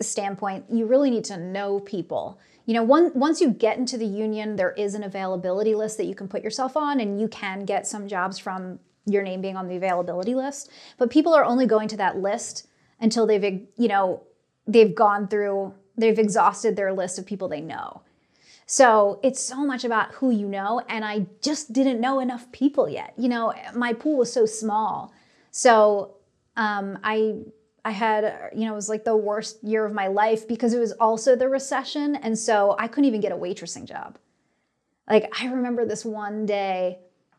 standpoint, 0.00 0.64
you 0.70 0.86
really 0.86 1.10
need 1.10 1.24
to 1.24 1.36
know 1.36 1.80
people. 1.80 2.38
You 2.66 2.74
know, 2.74 2.82
one, 2.82 3.10
once 3.14 3.40
you 3.40 3.50
get 3.50 3.78
into 3.78 3.98
the 3.98 4.06
union, 4.06 4.56
there 4.56 4.72
is 4.72 4.94
an 4.94 5.02
availability 5.02 5.74
list 5.74 5.96
that 5.96 6.04
you 6.04 6.14
can 6.14 6.28
put 6.28 6.42
yourself 6.42 6.76
on, 6.76 7.00
and 7.00 7.20
you 7.20 7.28
can 7.28 7.64
get 7.64 7.86
some 7.86 8.08
jobs 8.08 8.38
from 8.38 8.78
your 9.06 9.22
name 9.22 9.40
being 9.40 9.56
on 9.56 9.68
the 9.68 9.76
availability 9.76 10.34
list. 10.34 10.70
But 10.98 11.10
people 11.10 11.34
are 11.34 11.44
only 11.44 11.66
going 11.66 11.88
to 11.88 11.96
that 11.96 12.18
list 12.18 12.68
until 13.00 13.26
they've, 13.26 13.66
you 13.76 13.88
know, 13.88 14.22
they've 14.66 14.94
gone 14.94 15.26
through 15.26 15.74
They've 16.00 16.18
exhausted 16.18 16.76
their 16.76 16.92
list 16.92 17.18
of 17.18 17.26
people 17.26 17.48
they 17.48 17.60
know. 17.60 18.02
So 18.64 19.20
it's 19.22 19.42
so 19.42 19.66
much 19.66 19.84
about 19.84 20.14
who 20.14 20.30
you 20.30 20.48
know. 20.48 20.80
And 20.88 21.04
I 21.04 21.26
just 21.42 21.72
didn't 21.72 22.00
know 22.00 22.20
enough 22.20 22.50
people 22.52 22.88
yet. 22.88 23.12
You 23.18 23.28
know, 23.28 23.52
my 23.74 23.92
pool 23.92 24.18
was 24.18 24.32
so 24.32 24.46
small. 24.46 25.12
So 25.50 26.16
um, 26.56 26.98
I 27.04 27.40
I 27.84 27.90
had, 27.90 28.24
uh, 28.24 28.36
you 28.54 28.66
know, 28.66 28.72
it 28.72 28.76
was 28.76 28.88
like 28.88 29.04
the 29.04 29.16
worst 29.16 29.62
year 29.62 29.84
of 29.84 29.92
my 29.92 30.08
life 30.08 30.46
because 30.46 30.74
it 30.74 30.78
was 30.78 30.92
also 30.92 31.36
the 31.36 31.48
recession. 31.48 32.16
And 32.16 32.38
so 32.38 32.76
I 32.78 32.88
couldn't 32.88 33.06
even 33.06 33.20
get 33.20 33.32
a 33.32 33.36
waitressing 33.36 33.86
job. 33.86 34.18
Like, 35.08 35.32
I 35.40 35.46
remember 35.46 35.84
this 35.84 36.04
one 36.04 36.46
day 36.46 36.98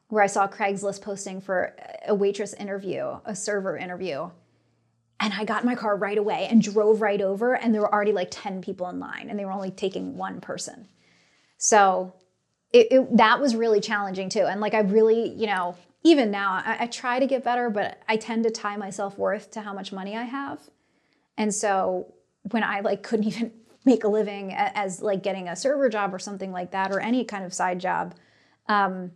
where 0.09 0.23
I 0.23 0.27
saw 0.27 0.47
Craigslist 0.47 1.01
posting 1.01 1.39
for 1.39 1.75
a 2.05 2.13
waitress 2.13 2.53
interview, 2.53 3.17
a 3.23 3.35
server 3.35 3.77
interview. 3.77 4.29
And 5.21 5.33
I 5.33 5.45
got 5.45 5.61
in 5.61 5.69
my 5.69 5.75
car 5.75 5.95
right 5.95 6.17
away 6.17 6.47
and 6.49 6.61
drove 6.61 7.01
right 7.01 7.21
over, 7.21 7.55
and 7.55 7.73
there 7.73 7.81
were 7.81 7.93
already 7.93 8.11
like 8.11 8.29
10 8.31 8.61
people 8.61 8.89
in 8.89 8.99
line, 8.99 9.29
and 9.29 9.37
they 9.37 9.45
were 9.45 9.51
only 9.51 9.71
taking 9.71 10.17
one 10.17 10.41
person. 10.41 10.87
So 11.57 12.13
it, 12.73 12.87
it, 12.91 13.17
that 13.17 13.39
was 13.39 13.55
really 13.55 13.79
challenging 13.79 14.29
too. 14.29 14.45
And 14.45 14.59
like, 14.59 14.73
I 14.73 14.79
really, 14.79 15.29
you 15.29 15.45
know, 15.45 15.77
even 16.03 16.31
now, 16.31 16.61
I, 16.65 16.77
I 16.81 16.87
try 16.87 17.19
to 17.19 17.27
get 17.27 17.43
better, 17.43 17.69
but 17.69 18.01
I 18.07 18.17
tend 18.17 18.43
to 18.43 18.51
tie 18.51 18.77
my 18.77 18.89
self 18.89 19.17
worth 19.17 19.51
to 19.51 19.61
how 19.61 19.73
much 19.73 19.91
money 19.91 20.17
I 20.17 20.23
have. 20.23 20.59
And 21.37 21.53
so 21.53 22.13
when 22.49 22.63
I 22.63 22.79
like 22.79 23.03
couldn't 23.03 23.27
even 23.27 23.51
make 23.85 24.03
a 24.03 24.07
living 24.07 24.53
as 24.53 25.01
like 25.01 25.23
getting 25.23 25.47
a 25.47 25.55
server 25.55 25.89
job 25.89 26.13
or 26.13 26.19
something 26.19 26.51
like 26.51 26.71
that, 26.71 26.91
or 26.91 26.99
any 26.99 27.23
kind 27.23 27.45
of 27.45 27.53
side 27.53 27.79
job, 27.79 28.15
um, 28.67 29.11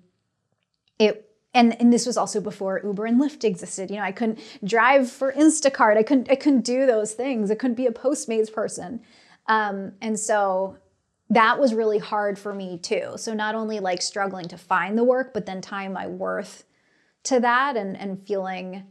it 1.00 1.30
and 1.54 1.80
and 1.80 1.92
this 1.92 2.06
was 2.06 2.18
also 2.18 2.42
before 2.42 2.82
Uber 2.84 3.06
and 3.06 3.20
Lyft 3.20 3.44
existed. 3.44 3.90
You 3.90 3.98
know, 3.98 4.04
I 4.04 4.12
couldn't 4.12 4.40
drive 4.64 5.10
for 5.10 5.32
Instacart. 5.34 5.98
I 5.98 6.04
couldn't 6.04 6.30
I 6.30 6.36
couldn't 6.36 6.66
do 6.66 6.86
those 6.86 7.14
things. 7.14 7.50
I 7.50 7.56
couldn't 7.56 7.76
be 7.78 7.88
a 7.88 7.92
Postmates 7.92 8.52
person. 8.52 9.02
Um, 9.48 9.94
and 10.02 10.20
so 10.20 10.78
that 11.30 11.60
was 11.60 11.74
really 11.74 11.98
hard 11.98 12.38
for 12.38 12.54
me 12.54 12.78
too. 12.78 13.14
So 13.18 13.34
not 13.34 13.56
only 13.56 13.80
like 13.80 14.02
struggling 14.02 14.48
to 14.50 14.58
find 14.58 14.98
the 14.98 15.04
work, 15.04 15.34
but 15.34 15.46
then 15.46 15.62
tying 15.62 15.94
my 15.94 16.08
worth 16.08 16.64
to 17.26 17.40
that 17.40 17.78
and 17.78 17.98
and 17.98 18.26
feeling 18.26 18.84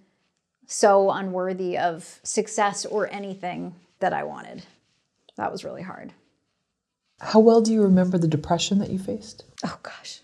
so 0.66 1.10
unworthy 1.10 1.76
of 1.76 2.20
success 2.22 2.84
or 2.86 3.10
anything 3.12 3.74
that 4.00 4.12
I 4.12 4.24
wanted. 4.24 4.64
That 5.36 5.52
was 5.52 5.64
really 5.64 5.82
hard. 5.82 6.12
How 7.20 7.40
well 7.40 7.60
do 7.60 7.72
you 7.72 7.82
remember 7.82 8.18
the 8.18 8.28
depression 8.28 8.78
that 8.78 8.90
you 8.90 8.98
faced? 8.98 9.44
Oh 9.64 9.78
gosh. 9.82 10.20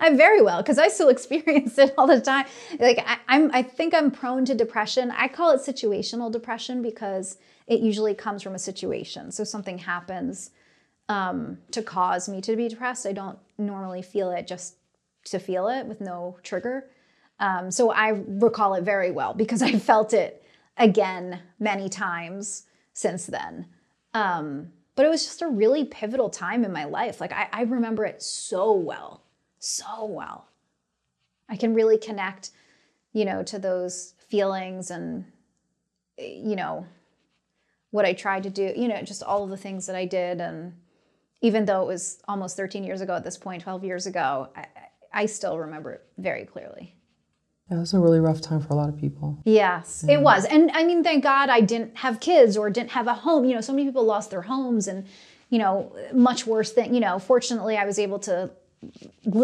I'm 0.00 0.16
very 0.16 0.40
well 0.40 0.62
because 0.62 0.78
I 0.78 0.88
still 0.88 1.08
experience 1.16 1.78
it 1.78 1.94
all 1.98 2.06
the 2.06 2.20
time. 2.20 2.46
Like 2.78 3.02
I, 3.04 3.18
I'm, 3.28 3.50
I 3.52 3.62
think 3.62 3.94
I'm 3.94 4.10
prone 4.10 4.44
to 4.46 4.54
depression. 4.54 5.10
I 5.10 5.28
call 5.28 5.50
it 5.52 5.60
situational 5.60 6.30
depression 6.30 6.82
because 6.82 7.38
it 7.66 7.80
usually 7.80 8.14
comes 8.14 8.42
from 8.42 8.54
a 8.54 8.58
situation. 8.58 9.30
So 9.30 9.44
something 9.44 9.78
happens 9.78 10.50
um, 11.08 11.58
to 11.72 11.82
cause 11.82 12.28
me 12.28 12.40
to 12.42 12.56
be 12.56 12.68
depressed. 12.68 13.06
I 13.06 13.12
don't 13.12 13.38
normally 13.58 14.02
feel 14.02 14.30
it 14.30 14.46
just 14.46 14.76
to 15.24 15.38
feel 15.38 15.68
it 15.68 15.86
with 15.86 16.00
no 16.00 16.38
trigger. 16.42 16.88
Um, 17.40 17.70
so 17.70 17.90
I 17.90 18.22
recall 18.26 18.74
it 18.74 18.84
very 18.84 19.10
well 19.10 19.34
because 19.34 19.62
I 19.70 19.72
felt 19.72 20.12
it 20.12 20.44
again 20.76 21.40
many 21.58 21.88
times 21.88 22.64
since 22.92 23.26
then. 23.26 23.66
Um, 24.14 24.72
but 24.94 25.06
it 25.06 25.08
was 25.08 25.24
just 25.24 25.42
a 25.42 25.48
really 25.48 25.84
pivotal 25.84 26.28
time 26.28 26.64
in 26.64 26.72
my 26.72 26.84
life. 26.84 27.20
Like 27.20 27.32
I, 27.32 27.48
I 27.52 27.62
remember 27.62 28.04
it 28.04 28.22
so 28.22 28.72
well, 28.72 29.22
so 29.58 30.04
well. 30.04 30.46
I 31.48 31.56
can 31.56 31.74
really 31.74 31.98
connect, 31.98 32.50
you 33.12 33.24
know, 33.24 33.42
to 33.44 33.58
those 33.58 34.14
feelings 34.28 34.90
and, 34.90 35.24
you 36.18 36.54
know, 36.54 36.86
what 37.90 38.04
I 38.04 38.12
tried 38.12 38.44
to 38.44 38.50
do, 38.50 38.72
you 38.76 38.88
know, 38.88 39.02
just 39.02 39.22
all 39.22 39.42
of 39.42 39.50
the 39.50 39.56
things 39.56 39.86
that 39.86 39.96
I 39.96 40.04
did. 40.04 40.40
And 40.40 40.74
even 41.40 41.64
though 41.64 41.82
it 41.82 41.86
was 41.86 42.20
almost 42.28 42.56
13 42.56 42.84
years 42.84 43.00
ago 43.00 43.14
at 43.14 43.24
this 43.24 43.38
point, 43.38 43.62
12 43.62 43.84
years 43.84 44.06
ago, 44.06 44.48
I, 44.54 44.66
I 45.12 45.26
still 45.26 45.58
remember 45.58 45.92
it 45.92 46.04
very 46.18 46.44
clearly. 46.44 46.94
Yeah, 47.70 47.76
it 47.76 47.80
was 47.80 47.94
a 47.94 48.00
really 48.00 48.18
rough 48.18 48.40
time 48.40 48.60
for 48.60 48.72
a 48.72 48.76
lot 48.76 48.88
of 48.88 48.98
people. 48.98 49.38
Yes, 49.44 50.04
it 50.08 50.20
was. 50.20 50.44
And 50.44 50.72
I 50.72 50.82
mean, 50.82 51.04
thank 51.04 51.22
God 51.22 51.48
I 51.48 51.60
didn't 51.60 51.96
have 51.98 52.18
kids 52.18 52.56
or 52.56 52.68
didn't 52.68 52.90
have 52.90 53.06
a 53.06 53.14
home. 53.14 53.44
You 53.44 53.54
know, 53.54 53.60
so 53.60 53.72
many 53.72 53.86
people 53.86 54.04
lost 54.04 54.30
their 54.30 54.42
homes 54.42 54.88
and, 54.88 55.06
you 55.50 55.58
know, 55.58 55.94
much 56.12 56.46
worse 56.46 56.72
than, 56.72 56.92
you 56.92 57.00
know, 57.00 57.20
fortunately 57.20 57.76
I 57.76 57.84
was 57.84 57.98
able 58.00 58.18
to 58.20 58.50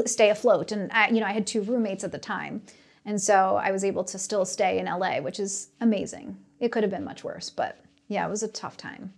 stay 0.07 0.31
afloat. 0.31 0.73
And, 0.73 0.91
I, 0.91 1.09
you 1.09 1.21
know, 1.21 1.27
I 1.27 1.33
had 1.33 1.47
two 1.47 1.63
roommates 1.63 2.03
at 2.03 2.11
the 2.11 2.19
time. 2.19 2.63
And 3.05 3.23
so 3.23 3.61
I 3.63 3.71
was 3.71 3.85
able 3.85 4.03
to 4.03 4.19
still 4.19 4.45
stay 4.45 4.79
in 4.81 4.87
LA, 4.87 5.21
which 5.21 5.39
is 5.39 5.69
amazing. 5.81 6.37
It 6.59 6.73
could 6.73 6.83
have 6.83 6.91
been 6.91 7.05
much 7.05 7.23
worse, 7.23 7.49
but 7.49 7.79
yeah, 8.09 8.27
it 8.27 8.31
was 8.31 8.43
a 8.43 8.49
tough 8.49 8.77
time. 8.77 9.13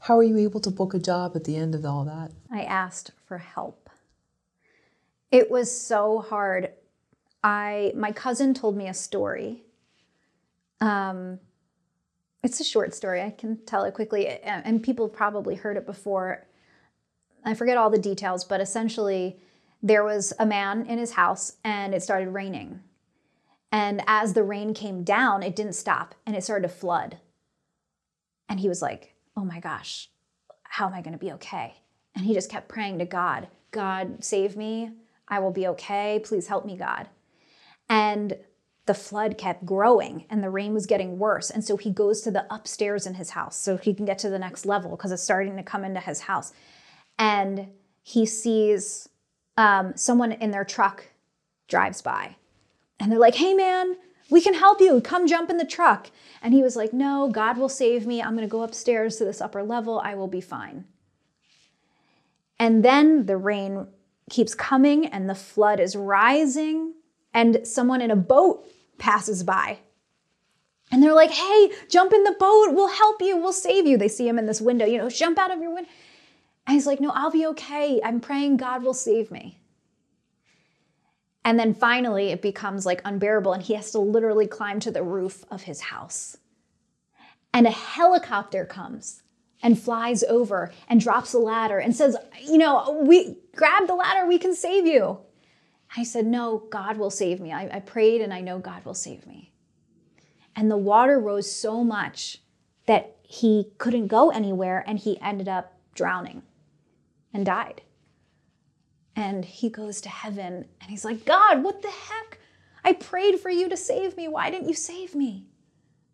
How 0.00 0.16
were 0.16 0.24
you 0.24 0.38
able 0.38 0.60
to 0.60 0.70
book 0.70 0.92
a 0.92 0.98
job 0.98 1.36
at 1.36 1.44
the 1.44 1.56
end 1.56 1.76
of 1.76 1.84
all 1.84 2.04
that? 2.04 2.32
I 2.50 2.62
asked 2.64 3.12
for 3.26 3.38
help. 3.38 3.88
It 5.30 5.50
was 5.50 5.70
so 5.70 6.18
hard 6.18 6.70
I 7.44 7.92
my 7.94 8.10
cousin 8.10 8.54
told 8.54 8.74
me 8.76 8.88
a 8.88 8.94
story. 8.94 9.62
Um, 10.80 11.38
it's 12.42 12.58
a 12.58 12.64
short 12.64 12.94
story. 12.94 13.22
I 13.22 13.30
can 13.30 13.58
tell 13.66 13.84
it 13.84 13.94
quickly, 13.94 14.26
and 14.26 14.82
people 14.82 15.08
probably 15.08 15.54
heard 15.54 15.76
it 15.76 15.86
before. 15.86 16.46
I 17.44 17.54
forget 17.54 17.76
all 17.76 17.90
the 17.90 17.98
details, 17.98 18.44
but 18.44 18.60
essentially, 18.60 19.38
there 19.82 20.04
was 20.04 20.32
a 20.38 20.46
man 20.46 20.86
in 20.86 20.98
his 20.98 21.12
house, 21.12 21.56
and 21.62 21.94
it 21.94 22.02
started 22.02 22.30
raining. 22.30 22.80
And 23.70 24.02
as 24.06 24.32
the 24.32 24.42
rain 24.42 24.72
came 24.72 25.04
down, 25.04 25.42
it 25.42 25.54
didn't 25.54 25.74
stop, 25.74 26.14
and 26.26 26.34
it 26.34 26.44
started 26.44 26.68
to 26.68 26.74
flood. 26.74 27.18
And 28.48 28.60
he 28.60 28.68
was 28.68 28.80
like, 28.80 29.14
"Oh 29.36 29.44
my 29.44 29.60
gosh, 29.60 30.10
how 30.62 30.86
am 30.86 30.94
I 30.94 31.02
going 31.02 31.12
to 31.12 31.24
be 31.24 31.32
okay?" 31.32 31.82
And 32.14 32.24
he 32.24 32.32
just 32.32 32.50
kept 32.50 32.68
praying 32.68 32.98
to 33.00 33.04
God, 33.04 33.48
"God, 33.70 34.24
save 34.24 34.56
me. 34.56 34.92
I 35.28 35.40
will 35.40 35.50
be 35.50 35.66
okay. 35.68 36.20
Please 36.24 36.46
help 36.46 36.64
me, 36.64 36.76
God." 36.76 37.08
And 37.88 38.36
the 38.86 38.94
flood 38.94 39.38
kept 39.38 39.64
growing 39.64 40.26
and 40.28 40.42
the 40.42 40.50
rain 40.50 40.74
was 40.74 40.86
getting 40.86 41.18
worse. 41.18 41.50
And 41.50 41.64
so 41.64 41.76
he 41.76 41.90
goes 41.90 42.20
to 42.22 42.30
the 42.30 42.46
upstairs 42.52 43.06
in 43.06 43.14
his 43.14 43.30
house 43.30 43.56
so 43.56 43.76
he 43.76 43.94
can 43.94 44.04
get 44.04 44.18
to 44.18 44.28
the 44.28 44.38
next 44.38 44.66
level 44.66 44.90
because 44.90 45.10
it's 45.10 45.22
starting 45.22 45.56
to 45.56 45.62
come 45.62 45.84
into 45.84 46.00
his 46.00 46.20
house. 46.20 46.52
And 47.18 47.68
he 48.02 48.26
sees 48.26 49.08
um, 49.56 49.96
someone 49.96 50.32
in 50.32 50.50
their 50.50 50.64
truck 50.64 51.08
drives 51.68 52.02
by. 52.02 52.36
And 53.00 53.10
they're 53.10 53.18
like, 53.18 53.36
hey, 53.36 53.54
man, 53.54 53.96
we 54.30 54.40
can 54.40 54.54
help 54.54 54.80
you. 54.80 55.00
Come 55.00 55.26
jump 55.26 55.48
in 55.48 55.56
the 55.56 55.64
truck. 55.66 56.10
And 56.42 56.52
he 56.52 56.62
was 56.62 56.76
like, 56.76 56.92
no, 56.92 57.30
God 57.32 57.56
will 57.56 57.68
save 57.68 58.06
me. 58.06 58.22
I'm 58.22 58.36
going 58.36 58.46
to 58.46 58.52
go 58.52 58.62
upstairs 58.62 59.16
to 59.16 59.24
this 59.24 59.40
upper 59.40 59.62
level. 59.62 60.00
I 60.04 60.14
will 60.14 60.28
be 60.28 60.40
fine. 60.40 60.84
And 62.58 62.84
then 62.84 63.26
the 63.26 63.36
rain 63.36 63.88
keeps 64.30 64.54
coming 64.54 65.06
and 65.06 65.28
the 65.28 65.34
flood 65.34 65.80
is 65.80 65.96
rising 65.96 66.94
and 67.34 67.66
someone 67.66 68.00
in 68.00 68.10
a 68.10 68.16
boat 68.16 68.64
passes 68.96 69.42
by. 69.42 69.80
And 70.90 71.02
they're 71.02 71.12
like, 71.12 71.32
hey, 71.32 71.72
jump 71.88 72.12
in 72.12 72.22
the 72.22 72.36
boat. 72.38 72.72
We'll 72.72 72.88
help 72.88 73.20
you. 73.20 73.36
We'll 73.36 73.52
save 73.52 73.86
you. 73.86 73.98
They 73.98 74.08
see 74.08 74.28
him 74.28 74.38
in 74.38 74.46
this 74.46 74.60
window, 74.60 74.86
you 74.86 74.98
know, 74.98 75.10
jump 75.10 75.38
out 75.38 75.50
of 75.50 75.60
your 75.60 75.74
window. 75.74 75.90
And 76.66 76.74
he's 76.74 76.86
like, 76.86 77.00
no, 77.00 77.10
I'll 77.10 77.30
be 77.30 77.46
okay. 77.46 78.00
I'm 78.02 78.20
praying 78.20 78.56
God 78.56 78.82
will 78.82 78.94
save 78.94 79.30
me. 79.30 79.58
And 81.44 81.58
then 81.58 81.74
finally, 81.74 82.28
it 82.28 82.40
becomes 82.40 82.86
like 82.86 83.02
unbearable, 83.04 83.52
and 83.52 83.62
he 83.62 83.74
has 83.74 83.90
to 83.90 83.98
literally 83.98 84.46
climb 84.46 84.80
to 84.80 84.90
the 84.90 85.02
roof 85.02 85.44
of 85.50 85.62
his 85.62 85.80
house. 85.80 86.38
And 87.52 87.66
a 87.66 87.70
helicopter 87.70 88.64
comes 88.64 89.22
and 89.62 89.78
flies 89.78 90.22
over 90.24 90.72
and 90.88 91.00
drops 91.00 91.34
a 91.34 91.38
ladder 91.38 91.78
and 91.78 91.94
says, 91.94 92.16
You 92.42 92.56
know, 92.56 93.02
we 93.06 93.36
grab 93.54 93.86
the 93.86 93.94
ladder, 93.94 94.26
we 94.26 94.38
can 94.38 94.54
save 94.54 94.86
you. 94.86 95.18
I 95.96 96.02
said, 96.02 96.26
No, 96.26 96.64
God 96.70 96.96
will 96.96 97.10
save 97.10 97.40
me. 97.40 97.52
I, 97.52 97.68
I 97.76 97.80
prayed 97.80 98.20
and 98.20 98.32
I 98.32 98.40
know 98.40 98.58
God 98.58 98.84
will 98.84 98.94
save 98.94 99.26
me. 99.26 99.52
And 100.56 100.70
the 100.70 100.76
water 100.76 101.18
rose 101.18 101.50
so 101.50 101.82
much 101.82 102.38
that 102.86 103.16
he 103.22 103.72
couldn't 103.78 104.08
go 104.08 104.30
anywhere 104.30 104.84
and 104.86 104.98
he 104.98 105.20
ended 105.20 105.48
up 105.48 105.78
drowning 105.94 106.42
and 107.32 107.46
died. 107.46 107.82
And 109.16 109.44
he 109.44 109.68
goes 109.68 110.00
to 110.02 110.08
heaven 110.08 110.66
and 110.80 110.90
he's 110.90 111.04
like, 111.04 111.24
God, 111.24 111.62
what 111.62 111.82
the 111.82 111.90
heck? 111.90 112.38
I 112.84 112.92
prayed 112.92 113.40
for 113.40 113.50
you 113.50 113.68
to 113.68 113.76
save 113.76 114.16
me. 114.16 114.28
Why 114.28 114.50
didn't 114.50 114.68
you 114.68 114.74
save 114.74 115.14
me? 115.14 115.46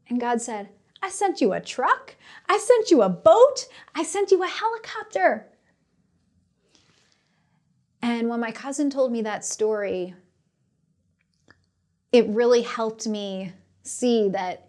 And 0.08 0.20
God 0.20 0.40
said, 0.40 0.68
I 1.02 1.08
sent 1.08 1.40
you 1.40 1.52
a 1.52 1.60
truck. 1.60 2.14
I 2.48 2.58
sent 2.58 2.90
you 2.90 3.02
a 3.02 3.08
boat. 3.08 3.66
I 3.94 4.02
sent 4.02 4.30
you 4.30 4.42
a 4.42 4.46
helicopter. 4.46 5.49
And 8.02 8.28
when 8.28 8.40
my 8.40 8.52
cousin 8.52 8.90
told 8.90 9.12
me 9.12 9.22
that 9.22 9.44
story, 9.44 10.14
it 12.12 12.26
really 12.28 12.62
helped 12.62 13.06
me 13.06 13.52
see 13.82 14.28
that, 14.30 14.68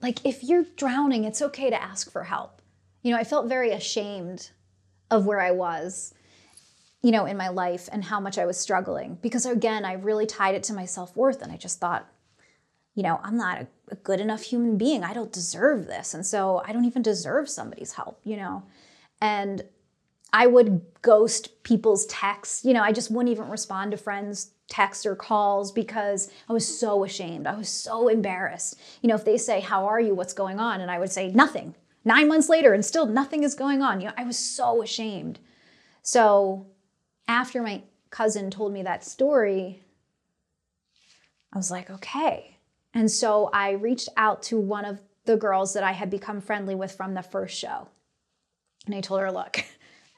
like, 0.00 0.24
if 0.24 0.42
you're 0.42 0.64
drowning, 0.76 1.24
it's 1.24 1.42
okay 1.42 1.70
to 1.70 1.82
ask 1.82 2.10
for 2.10 2.24
help. 2.24 2.62
You 3.02 3.12
know, 3.12 3.18
I 3.18 3.24
felt 3.24 3.48
very 3.48 3.70
ashamed 3.70 4.50
of 5.10 5.26
where 5.26 5.40
I 5.40 5.50
was, 5.50 6.14
you 7.02 7.10
know, 7.10 7.26
in 7.26 7.36
my 7.36 7.48
life 7.48 7.88
and 7.90 8.04
how 8.04 8.20
much 8.20 8.38
I 8.38 8.46
was 8.46 8.58
struggling 8.58 9.18
because, 9.20 9.46
again, 9.46 9.84
I 9.84 9.94
really 9.94 10.26
tied 10.26 10.54
it 10.54 10.62
to 10.64 10.72
my 10.72 10.84
self 10.84 11.16
worth. 11.16 11.42
And 11.42 11.50
I 11.50 11.56
just 11.56 11.80
thought, 11.80 12.06
you 12.94 13.02
know, 13.02 13.20
I'm 13.22 13.36
not 13.36 13.62
a, 13.62 13.66
a 13.90 13.96
good 13.96 14.20
enough 14.20 14.42
human 14.42 14.76
being. 14.78 15.02
I 15.02 15.12
don't 15.12 15.32
deserve 15.32 15.86
this. 15.86 16.14
And 16.14 16.24
so 16.24 16.62
I 16.64 16.72
don't 16.72 16.84
even 16.84 17.02
deserve 17.02 17.48
somebody's 17.48 17.94
help, 17.94 18.20
you 18.24 18.36
know. 18.36 18.62
And 19.20 19.64
I 20.32 20.46
would 20.46 20.82
ghost 21.02 21.62
people's 21.62 22.06
texts. 22.06 22.64
You 22.64 22.72
know, 22.74 22.82
I 22.82 22.92
just 22.92 23.10
wouldn't 23.10 23.32
even 23.32 23.48
respond 23.48 23.90
to 23.90 23.96
friends' 23.96 24.52
texts 24.68 25.04
or 25.04 25.16
calls 25.16 25.72
because 25.72 26.30
I 26.48 26.52
was 26.52 26.78
so 26.78 27.04
ashamed. 27.04 27.46
I 27.46 27.56
was 27.56 27.68
so 27.68 28.08
embarrassed. 28.08 28.78
You 29.02 29.08
know, 29.08 29.14
if 29.16 29.24
they 29.24 29.36
say, 29.36 29.60
How 29.60 29.86
are 29.86 30.00
you? 30.00 30.14
What's 30.14 30.32
going 30.32 30.60
on? 30.60 30.80
And 30.80 30.90
I 30.90 30.98
would 30.98 31.10
say, 31.10 31.30
Nothing. 31.30 31.74
Nine 32.04 32.28
months 32.28 32.48
later, 32.48 32.72
and 32.72 32.84
still 32.84 33.04
nothing 33.04 33.42
is 33.42 33.54
going 33.54 33.82
on. 33.82 34.00
You 34.00 34.06
know, 34.08 34.14
I 34.16 34.24
was 34.24 34.38
so 34.38 34.82
ashamed. 34.82 35.38
So 36.02 36.66
after 37.28 37.62
my 37.62 37.82
cousin 38.10 38.50
told 38.50 38.72
me 38.72 38.82
that 38.82 39.04
story, 39.04 39.82
I 41.52 41.58
was 41.58 41.70
like, 41.70 41.90
Okay. 41.90 42.56
And 42.94 43.10
so 43.10 43.50
I 43.52 43.72
reached 43.72 44.08
out 44.16 44.42
to 44.44 44.58
one 44.58 44.84
of 44.84 45.00
the 45.24 45.36
girls 45.36 45.74
that 45.74 45.84
I 45.84 45.92
had 45.92 46.10
become 46.10 46.40
friendly 46.40 46.74
with 46.74 46.92
from 46.92 47.14
the 47.14 47.22
first 47.22 47.56
show. 47.56 47.88
And 48.86 48.94
I 48.94 49.00
told 49.00 49.20
her, 49.20 49.32
Look, 49.32 49.64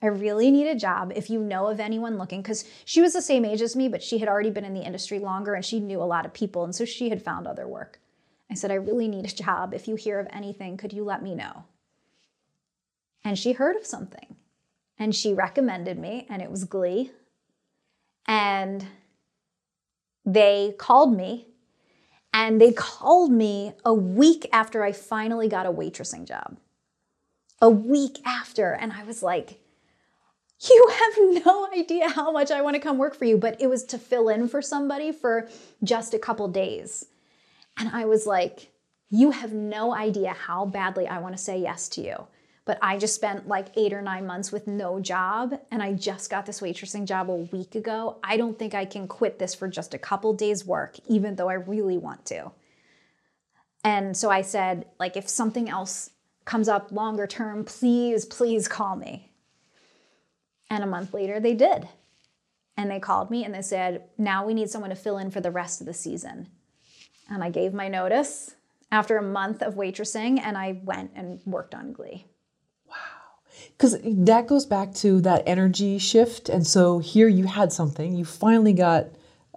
I 0.03 0.07
really 0.07 0.51
need 0.51 0.67
a 0.67 0.75
job 0.75 1.13
if 1.15 1.31
you 1.31 1.41
know 1.41 1.69
of 1.69 1.79
anyone 1.79 2.19
looking, 2.19 2.43
because 2.43 2.65
she 2.85 3.01
was 3.01 3.13
the 3.13 3.23
same 3.23 3.45
age 3.45 3.63
as 3.63 3.77
me, 3.77 3.89
but 3.89 4.03
she 4.03 4.19
had 4.19 4.29
already 4.29 4.51
been 4.51 4.65
in 4.65 4.75
the 4.75 4.83
industry 4.83 5.21
longer 5.21 5.55
and 5.55 5.65
she 5.65 5.79
knew 5.79 6.03
a 6.03 6.05
lot 6.05 6.27
of 6.27 6.35
people. 6.35 6.65
And 6.65 6.75
so 6.75 6.85
she 6.85 7.09
had 7.09 7.23
found 7.23 7.47
other 7.47 7.69
work. 7.69 8.01
I 8.51 8.55
said, 8.55 8.73
I 8.73 8.75
really 8.75 9.07
need 9.07 9.25
a 9.25 9.35
job. 9.35 9.73
If 9.73 9.87
you 9.87 9.95
hear 9.95 10.19
of 10.19 10.27
anything, 10.33 10.77
could 10.77 10.93
you 10.93 11.05
let 11.05 11.23
me 11.23 11.35
know? 11.37 11.65
And 13.25 13.39
she 13.39 13.53
heard 13.53 13.77
of 13.77 13.87
something 13.87 14.37
and 14.99 15.15
she 15.15 15.33
recommended 15.33 15.99
me, 15.99 16.27
and 16.29 16.43
it 16.43 16.51
was 16.51 16.65
Glee. 16.65 17.11
And 18.27 18.87
they 20.25 20.75
called 20.79 21.17
me, 21.17 21.49
and 22.33 22.61
they 22.61 22.73
called 22.73 23.33
me 23.33 23.73
a 23.85 23.93
week 23.93 24.49
after 24.53 24.85
I 24.85 24.93
finally 24.93 25.49
got 25.49 25.67
a 25.67 25.73
waitressing 25.73 26.27
job. 26.27 26.57
A 27.61 27.71
week 27.71 28.19
after. 28.25 28.73
And 28.73 28.93
I 28.93 29.03
was 29.03 29.23
like, 29.23 29.59
you 30.69 30.89
have 30.91 31.45
no 31.45 31.69
idea 31.77 32.09
how 32.09 32.31
much 32.33 32.51
I 32.51 32.63
want 32.63 32.75
to 32.75 32.81
come 32.81 32.99
work 32.99 33.15
for 33.15 33.25
you. 33.25 33.37
But 33.37 33.61
it 33.61 33.69
was 33.69 33.85
to 33.85 33.99
fill 33.99 34.29
in 34.29 34.49
for 34.49 34.63
somebody 34.63 35.13
for 35.13 35.49
just 35.83 36.15
a 36.15 36.19
couple 36.19 36.49
days. 36.49 37.07
And 37.79 37.89
I 37.89 38.05
was 38.05 38.27
like, 38.27 38.71
you 39.11 39.31
have 39.31 39.53
no 39.53 39.95
idea 39.95 40.33
how 40.33 40.67
badly 40.67 41.07
I 41.07 41.19
want 41.19 41.37
to 41.37 41.43
say 41.43 41.59
yes 41.59 41.89
to 41.91 42.01
you. 42.01 42.27
but 42.65 42.79
I 42.81 42.97
just 42.97 43.15
spent 43.15 43.49
like 43.49 43.77
eight 43.77 43.93
or 43.93 44.03
nine 44.03 44.27
months 44.27 44.53
with 44.53 44.67
no 44.67 45.01
job 45.01 45.59
and 45.71 45.83
I 45.83 45.95
just 45.95 46.31
got 46.31 46.47
this 46.47 46.61
waitressing 46.61 47.07
job 47.07 47.29
a 47.29 47.35
week 47.35 47.75
ago. 47.75 48.19
I 48.23 48.37
don't 48.37 48.59
think 48.59 48.75
I 48.75 48.85
can 48.85 49.09
quit 49.09 49.39
this 49.39 49.55
for 49.55 49.67
just 49.69 49.95
a 49.95 49.99
couple 49.99 50.33
days' 50.33 50.65
work, 50.65 50.97
even 51.09 51.35
though 51.35 51.49
I 51.49 51.55
really 51.55 51.99
want 51.99 52.25
to. 52.27 52.53
And 53.85 54.17
so 54.17 54.31
I 54.31 54.43
said, 54.43 54.87
like, 55.01 55.17
if 55.17 55.29
something 55.29 55.69
else 55.69 56.11
comes 56.45 56.69
up 56.69 56.93
longer 56.93 57.27
term, 57.27 57.65
please, 57.65 58.25
please 58.25 58.69
call 58.69 58.95
me. 58.95 59.32
And 60.73 60.83
a 60.83 60.87
month 60.87 61.13
later, 61.13 61.39
they 61.39 61.53
did. 61.53 61.87
And 62.79 62.91
they 62.91 62.99
called 62.99 63.31
me 63.31 63.45
and 63.45 63.55
they 63.55 63.61
said, 63.61 64.05
now 64.17 64.47
we 64.47 64.55
need 64.55 64.71
someone 64.71 64.89
to 64.89 64.97
fill 64.97 65.19
in 65.19 65.31
for 65.31 65.43
the 65.43 65.51
rest 65.51 65.83
of 65.83 65.87
the 65.87 65.93
season. 65.93 66.49
And 67.29 67.45
I 67.45 67.51
gave 67.51 67.75
my 67.75 67.89
notice 67.89 68.55
after 68.91 69.19
a 69.19 69.23
month 69.23 69.61
of 69.61 69.75
waitressing 69.75 70.41
and 70.43 70.57
I 70.57 70.81
went 70.83 71.11
and 71.15 71.41
worked 71.45 71.75
on 71.75 71.93
Glee. 71.93 72.25
Wow. 72.89 72.95
Because 73.77 73.99
that 74.03 74.47
goes 74.47 74.65
back 74.65 74.95
to 74.95 75.21
that 75.21 75.43
energy 75.47 75.99
shift. 75.99 76.49
And 76.49 76.67
so 76.67 77.01
here 77.01 77.29
you 77.29 77.45
had 77.45 77.71
something, 77.71 78.15
you 78.15 78.25
finally 78.25 78.73
got 78.73 79.09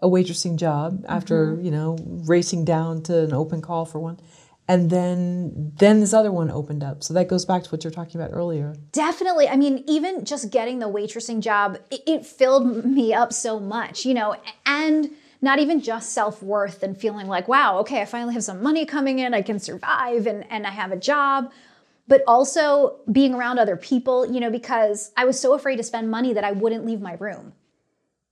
a 0.02 0.10
waitressing 0.10 0.58
job 0.58 1.06
after, 1.08 1.54
mm-hmm. 1.54 1.64
you 1.64 1.72
know, 1.72 1.98
racing 2.28 2.66
down 2.66 3.02
to 3.04 3.24
an 3.24 3.34
open 3.34 3.62
call 3.62 3.86
for 3.86 4.00
one. 4.00 4.20
And 4.68 4.90
then 4.90 5.74
then 5.78 6.00
this 6.00 6.14
other 6.14 6.32
one 6.32 6.50
opened 6.50 6.84
up. 6.84 7.04
So 7.04 7.14
that 7.14 7.28
goes 7.28 7.46
back 7.46 7.64
to 7.64 7.70
what 7.70 7.84
you're 7.84 7.92
talking 7.92 8.20
about 8.20 8.34
earlier. 8.34 8.76
Definitely. 8.92 9.48
I 9.48 9.56
mean, 9.56 9.84
even 9.88 10.26
just 10.26 10.50
getting 10.50 10.80
the 10.80 10.90
waitressing 10.90 11.42
job, 11.42 11.78
it, 11.92 12.02
it 12.08 12.26
filled 12.26 12.84
me 12.86 13.14
up 13.14 13.32
so 13.32 13.60
much, 13.60 14.06
you 14.06 14.14
know, 14.14 14.36
and 14.66 15.12
not 15.42 15.60
even 15.60 15.82
just 15.82 16.14
self-worth 16.14 16.82
and 16.82 16.98
feeling 16.98 17.28
like, 17.28 17.48
wow, 17.48 17.78
okay, 17.80 18.02
I 18.02 18.06
finally 18.06 18.34
have 18.34 18.44
some 18.44 18.64
money 18.64 18.86
coming 18.86 19.20
in, 19.20 19.36
I 19.36 19.44
can 19.44 19.60
survive 19.60 20.26
and, 20.26 20.50
and 20.50 20.66
I 20.66 20.72
have 20.72 20.92
a 20.92 20.98
job 20.98 21.52
but 22.08 22.22
also 22.28 23.00
being 23.12 23.34
around 23.34 23.60
other 23.60 23.76
people, 23.76 24.32
you 24.32 24.40
know, 24.40 24.52
because 24.52 25.12
I 25.18 25.26
was 25.26 25.40
so 25.40 25.54
afraid 25.54 25.78
to 25.78 25.84
spend 25.84 26.10
money 26.10 26.34
that 26.34 26.44
I 26.44 26.52
wouldn't 26.52 26.86
leave 26.86 27.02
my 27.02 27.14
room. 27.14 27.54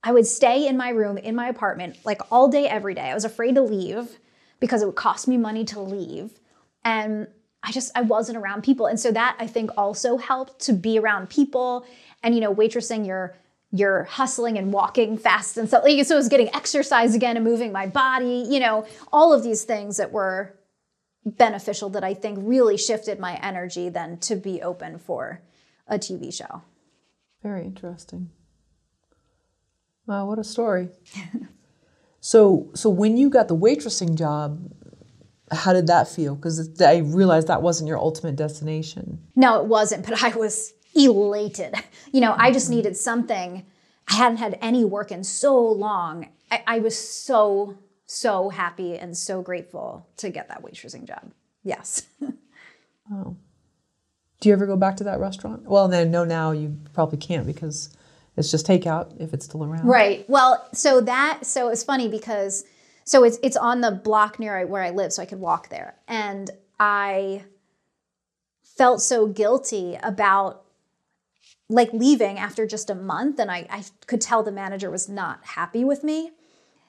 I 0.02 0.12
would 0.12 0.26
stay 0.26 0.66
in 0.66 0.76
my 0.76 0.90
room 0.90 1.18
in 1.18 1.34
my 1.34 1.48
apartment 1.48 1.96
like 2.04 2.20
all 2.30 2.48
day, 2.48 2.68
every 2.68 2.94
day. 2.94 3.10
I 3.10 3.14
was 3.14 3.24
afraid 3.24 3.54
to 3.54 3.62
leave 3.62 4.18
because 4.64 4.80
it 4.80 4.86
would 4.86 4.94
cost 4.94 5.28
me 5.28 5.36
money 5.36 5.62
to 5.62 5.78
leave. 5.78 6.40
And 6.86 7.28
I 7.62 7.70
just, 7.70 7.92
I 7.94 8.00
wasn't 8.00 8.38
around 8.38 8.64
people. 8.64 8.86
And 8.86 8.98
so 8.98 9.12
that 9.12 9.36
I 9.38 9.46
think 9.46 9.68
also 9.76 10.16
helped 10.16 10.58
to 10.60 10.72
be 10.72 10.98
around 10.98 11.28
people. 11.28 11.84
And, 12.22 12.34
you 12.34 12.40
know, 12.40 12.54
waitressing, 12.54 13.06
you're, 13.06 13.36
you're 13.72 14.04
hustling 14.04 14.56
and 14.56 14.72
walking 14.72 15.18
fast 15.18 15.58
and 15.58 15.68
stuff. 15.68 15.84
Like, 15.84 16.02
so 16.06 16.14
I 16.14 16.16
was 16.16 16.30
getting 16.30 16.48
exercise 16.54 17.14
again 17.14 17.36
and 17.36 17.44
moving 17.44 17.72
my 17.72 17.86
body, 17.86 18.46
you 18.48 18.58
know, 18.58 18.86
all 19.12 19.34
of 19.34 19.42
these 19.42 19.64
things 19.64 19.98
that 19.98 20.12
were 20.12 20.54
beneficial 21.26 21.90
that 21.90 22.02
I 22.02 22.14
think 22.14 22.38
really 22.40 22.78
shifted 22.78 23.20
my 23.20 23.38
energy 23.42 23.90
then 23.90 24.16
to 24.20 24.34
be 24.34 24.62
open 24.62 24.98
for 24.98 25.42
a 25.86 25.98
TV 25.98 26.32
show. 26.32 26.62
Very 27.42 27.66
interesting. 27.66 28.30
Wow, 30.06 30.24
what 30.24 30.38
a 30.38 30.44
story. 30.44 30.88
so, 32.24 32.70
so 32.74 32.88
when 32.88 33.18
you 33.18 33.28
got 33.28 33.48
the 33.48 33.56
waitressing 33.56 34.14
job, 34.14 34.58
how 35.50 35.74
did 35.74 35.88
that 35.88 36.08
feel? 36.08 36.34
Because 36.34 36.80
I 36.80 36.96
realized 37.04 37.48
that 37.48 37.60
wasn't 37.60 37.86
your 37.86 37.98
ultimate 37.98 38.34
destination. 38.34 39.20
No, 39.36 39.60
it 39.60 39.66
wasn't, 39.66 40.06
but 40.08 40.24
I 40.24 40.30
was 40.30 40.72
elated. 40.94 41.74
You 42.12 42.22
know, 42.22 42.34
I 42.38 42.50
just 42.50 42.70
needed 42.70 42.96
something. 42.96 43.66
I 44.08 44.14
hadn't 44.14 44.38
had 44.38 44.58
any 44.62 44.86
work 44.86 45.12
in 45.12 45.22
so 45.22 45.54
long. 45.62 46.30
I, 46.50 46.62
I 46.66 46.78
was 46.78 46.98
so 46.98 47.76
so 48.06 48.48
happy 48.48 48.96
and 48.96 49.14
so 49.14 49.42
grateful 49.42 50.08
to 50.16 50.30
get 50.30 50.48
that 50.48 50.62
waitressing 50.62 51.04
job. 51.04 51.30
Yes. 51.62 52.06
oh. 53.12 53.36
Do 54.40 54.48
you 54.48 54.54
ever 54.54 54.66
go 54.66 54.78
back 54.78 54.96
to 54.96 55.04
that 55.04 55.20
restaurant? 55.20 55.64
Well, 55.64 55.88
then 55.88 56.10
no, 56.10 56.24
now 56.24 56.52
you 56.52 56.78
probably 56.94 57.18
can't 57.18 57.46
because 57.46 57.94
it's 58.36 58.50
just 58.50 58.66
takeout 58.66 59.20
if 59.20 59.32
it's 59.32 59.44
still 59.44 59.64
around. 59.64 59.86
Right. 59.86 60.28
Well, 60.28 60.66
so 60.72 61.00
that 61.02 61.46
so 61.46 61.68
it's 61.68 61.82
funny 61.82 62.08
because 62.08 62.64
so 63.04 63.24
it's 63.24 63.38
it's 63.42 63.56
on 63.56 63.80
the 63.80 63.90
block 63.90 64.38
near 64.38 64.66
where 64.66 64.82
I 64.82 64.90
live, 64.90 65.12
so 65.12 65.22
I 65.22 65.26
could 65.26 65.40
walk 65.40 65.68
there, 65.68 65.94
and 66.08 66.50
I 66.78 67.44
felt 68.62 69.00
so 69.02 69.26
guilty 69.26 69.98
about 70.02 70.62
like 71.68 71.92
leaving 71.92 72.38
after 72.38 72.66
just 72.66 72.90
a 72.90 72.94
month, 72.94 73.38
and 73.38 73.50
I, 73.50 73.66
I 73.70 73.84
could 74.06 74.20
tell 74.20 74.42
the 74.42 74.52
manager 74.52 74.90
was 74.90 75.08
not 75.08 75.44
happy 75.44 75.84
with 75.84 76.04
me 76.04 76.32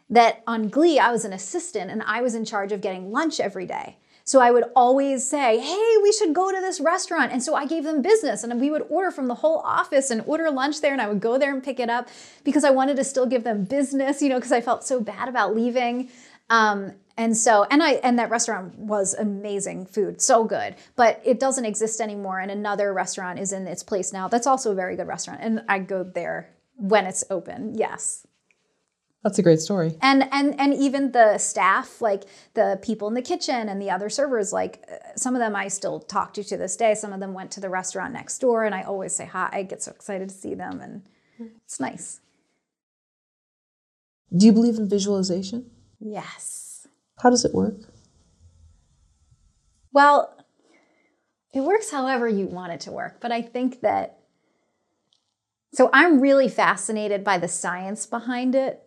that 0.09 0.43
on 0.45 0.69
Glee, 0.69 0.99
I 0.99 1.11
was 1.11 1.25
an 1.25 1.33
assistant 1.33 1.90
and 1.90 2.03
I 2.03 2.22
was 2.22 2.35
in 2.35 2.45
charge 2.45 2.72
of 2.72 2.82
getting 2.82 3.11
lunch 3.11 3.40
every 3.40 3.65
day. 3.65 3.98
So 4.25 4.41
I 4.41 4.49
would 4.49 4.65
always 4.75 5.27
say, 5.27 5.59
hey, 5.59 5.95
we 6.01 6.11
should 6.11 6.33
go 6.33 6.51
to 6.51 6.59
this 6.59 6.79
restaurant. 6.79 7.31
And 7.31 7.43
so 7.43 7.53
I 7.53 7.67
gave 7.67 7.83
them 7.83 8.01
business 8.01 8.43
and 8.43 8.59
we 8.59 8.71
would 8.71 8.87
order 8.89 9.11
from 9.11 9.27
the 9.27 9.35
whole 9.35 9.59
office 9.59 10.09
and 10.09 10.23
order 10.25 10.49
lunch 10.49 10.81
there. 10.81 10.93
And 10.93 11.01
I 11.01 11.07
would 11.07 11.19
go 11.19 11.37
there 11.37 11.53
and 11.53 11.63
pick 11.63 11.79
it 11.79 11.91
up 11.91 12.09
because 12.43 12.63
I 12.63 12.71
wanted 12.71 12.95
to 12.97 13.03
still 13.03 13.27
give 13.27 13.43
them 13.43 13.65
business, 13.65 14.23
you 14.23 14.29
know, 14.29 14.37
because 14.37 14.51
I 14.51 14.61
felt 14.61 14.83
so 14.83 14.99
bad 14.99 15.29
about 15.29 15.55
leaving. 15.55 16.09
Um, 16.49 16.93
and 17.17 17.37
so, 17.37 17.65
and 17.69 17.83
I, 17.83 17.93
and 17.93 18.17
that 18.17 18.31
restaurant 18.31 18.77
was 18.79 19.13
amazing 19.13 19.85
food, 19.85 20.21
so 20.21 20.43
good, 20.43 20.75
but 20.95 21.21
it 21.23 21.39
doesn't 21.39 21.63
exist 21.63 22.01
anymore. 22.01 22.39
And 22.39 22.49
another 22.49 22.93
restaurant 22.93 23.39
is 23.39 23.53
in 23.53 23.67
its 23.67 23.83
place 23.83 24.11
now. 24.11 24.27
That's 24.27 24.47
also 24.47 24.71
a 24.71 24.75
very 24.75 24.95
good 24.95 25.07
restaurant. 25.07 25.39
And 25.41 25.63
I 25.69 25.79
go 25.79 26.03
there 26.03 26.49
when 26.77 27.05
it's 27.05 27.23
open. 27.29 27.75
Yes. 27.75 28.25
That's 29.25 29.39
a 29.39 29.41
great 29.41 29.59
story. 29.59 29.97
And 30.03 30.29
and 30.31 30.57
and 30.59 30.71
even 30.71 31.11
the 31.11 31.39
staff, 31.39 31.99
like 31.99 32.25
the 32.53 32.77
people 32.83 33.07
in 33.07 33.15
the 33.15 33.23
kitchen 33.23 33.67
and 33.69 33.81
the 33.81 33.89
other 33.89 34.07
servers, 34.07 34.53
like 34.53 34.85
uh, 34.87 34.97
some 35.15 35.33
of 35.33 35.39
them 35.39 35.55
I 35.55 35.67
still 35.67 35.99
talk 35.99 36.35
to 36.35 36.43
to 36.43 36.55
this 36.55 36.77
day. 36.77 36.93
Some 36.93 37.11
of 37.11 37.19
them 37.19 37.33
went 37.33 37.49
to 37.53 37.59
the 37.59 37.67
restaurant 37.67 38.13
next 38.13 38.37
door, 38.37 38.65
and 38.65 38.75
I 38.75 38.83
always 38.83 39.15
say 39.15 39.25
hi. 39.25 39.49
I 39.51 39.63
get 39.63 39.81
so 39.81 39.89
excited 39.89 40.29
to 40.29 40.35
see 40.35 40.53
them, 40.53 40.79
and 40.79 41.01
it's 41.65 41.79
nice. 41.79 42.19
Do 44.37 44.45
you 44.45 44.53
believe 44.53 44.75
in 44.75 44.87
visualization? 44.87 45.71
Yes. 45.99 46.85
How 47.17 47.31
does 47.31 47.43
it 47.45 47.53
work? 47.55 47.77
Well, 49.91 50.37
it 51.51 51.61
works 51.61 51.89
however 51.89 52.27
you 52.27 52.45
want 52.45 52.73
it 52.73 52.81
to 52.81 52.91
work, 52.91 53.19
but 53.21 53.31
I 53.31 53.41
think 53.41 53.81
that. 53.81 54.19
So 55.73 55.89
I'm 55.91 56.21
really 56.21 56.47
fascinated 56.47 57.23
by 57.23 57.39
the 57.39 57.47
science 57.47 58.05
behind 58.05 58.53
it 58.53 58.84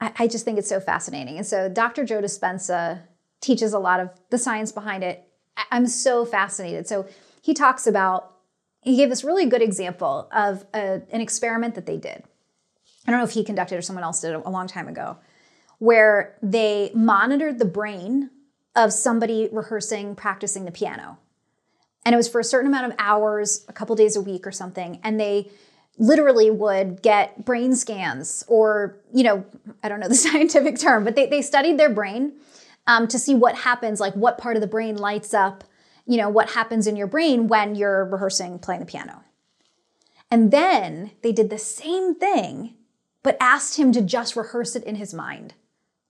I, 0.00 0.12
I 0.18 0.26
just 0.26 0.44
think 0.44 0.58
it's 0.58 0.68
so 0.68 0.80
fascinating. 0.80 1.36
And 1.36 1.46
so 1.46 1.68
Dr. 1.68 2.04
Joe 2.04 2.20
Dispenza 2.20 3.02
teaches 3.40 3.72
a 3.72 3.78
lot 3.78 4.00
of 4.00 4.10
the 4.30 4.38
science 4.38 4.72
behind 4.72 5.04
it. 5.04 5.28
I'm 5.70 5.86
so 5.86 6.24
fascinated. 6.24 6.86
So 6.86 7.06
he 7.42 7.54
talks 7.54 7.86
about, 7.86 8.34
he 8.82 8.96
gave 8.96 9.08
this 9.08 9.24
really 9.24 9.46
good 9.46 9.62
example 9.62 10.28
of 10.32 10.64
a, 10.74 11.02
an 11.10 11.20
experiment 11.20 11.74
that 11.74 11.86
they 11.86 11.96
did. 11.96 12.24
I 13.06 13.10
don't 13.10 13.20
know 13.20 13.24
if 13.24 13.32
he 13.32 13.44
conducted 13.44 13.76
or 13.76 13.82
someone 13.82 14.04
else 14.04 14.20
did 14.20 14.34
a 14.34 14.50
long 14.50 14.66
time 14.66 14.88
ago, 14.88 15.18
where 15.78 16.36
they 16.42 16.90
monitored 16.94 17.58
the 17.58 17.64
brain 17.64 18.30
of 18.74 18.92
somebody 18.92 19.48
rehearsing, 19.52 20.14
practicing 20.14 20.64
the 20.64 20.72
piano. 20.72 21.18
And 22.04 22.14
it 22.14 22.16
was 22.16 22.28
for 22.28 22.40
a 22.40 22.44
certain 22.44 22.68
amount 22.68 22.86
of 22.86 22.94
hours, 22.98 23.64
a 23.68 23.72
couple 23.72 23.96
days 23.96 24.16
a 24.16 24.20
week 24.20 24.46
or 24.46 24.52
something. 24.52 25.00
And 25.02 25.18
they 25.18 25.50
literally 25.98 26.50
would 26.50 27.02
get 27.02 27.44
brain 27.44 27.74
scans 27.74 28.44
or, 28.48 28.96
you 29.12 29.22
know, 29.22 29.44
I 29.82 29.88
don't 29.88 30.00
know 30.00 30.08
the 30.08 30.14
scientific 30.28 30.78
term, 30.78 31.04
but 31.04 31.16
they, 31.16 31.26
they 31.26 31.42
studied 31.42 31.78
their 31.78 31.90
brain 31.90 32.32
um, 32.86 33.08
to 33.08 33.18
see 33.18 33.34
what 33.34 33.56
happens, 33.56 34.00
like 34.00 34.14
what 34.14 34.38
part 34.38 34.56
of 34.56 34.60
the 34.60 34.66
brain 34.66 34.96
lights 34.96 35.34
up, 35.34 35.64
you 36.06 36.16
know, 36.16 36.28
what 36.28 36.50
happens 36.50 36.86
in 36.86 36.96
your 36.96 37.06
brain 37.06 37.48
when 37.48 37.74
you're 37.74 38.04
rehearsing 38.04 38.58
playing 38.58 38.80
the 38.80 38.86
piano. 38.86 39.22
And 40.30 40.50
then 40.50 41.12
they 41.22 41.32
did 41.32 41.50
the 41.50 41.58
same 41.58 42.14
thing, 42.14 42.74
but 43.22 43.36
asked 43.40 43.78
him 43.78 43.92
to 43.92 44.02
just 44.02 44.36
rehearse 44.36 44.76
it 44.76 44.84
in 44.84 44.96
his 44.96 45.14
mind. 45.14 45.54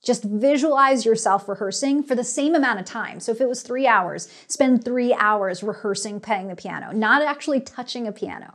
Just 0.03 0.23
visualize 0.23 1.05
yourself 1.05 1.49
rehearsing 1.49 2.03
for 2.03 2.15
the 2.15 2.23
same 2.23 2.55
amount 2.55 2.79
of 2.79 2.85
time. 2.85 3.19
So 3.19 3.31
if 3.31 3.41
it 3.41 3.49
was 3.49 3.61
three 3.61 3.87
hours, 3.87 4.31
spend 4.47 4.83
three 4.83 5.13
hours 5.13 5.63
rehearsing 5.63 6.19
playing 6.19 6.47
the 6.47 6.55
piano, 6.55 6.91
not 6.93 7.21
actually 7.21 7.59
touching 7.59 8.07
a 8.07 8.11
piano. 8.11 8.53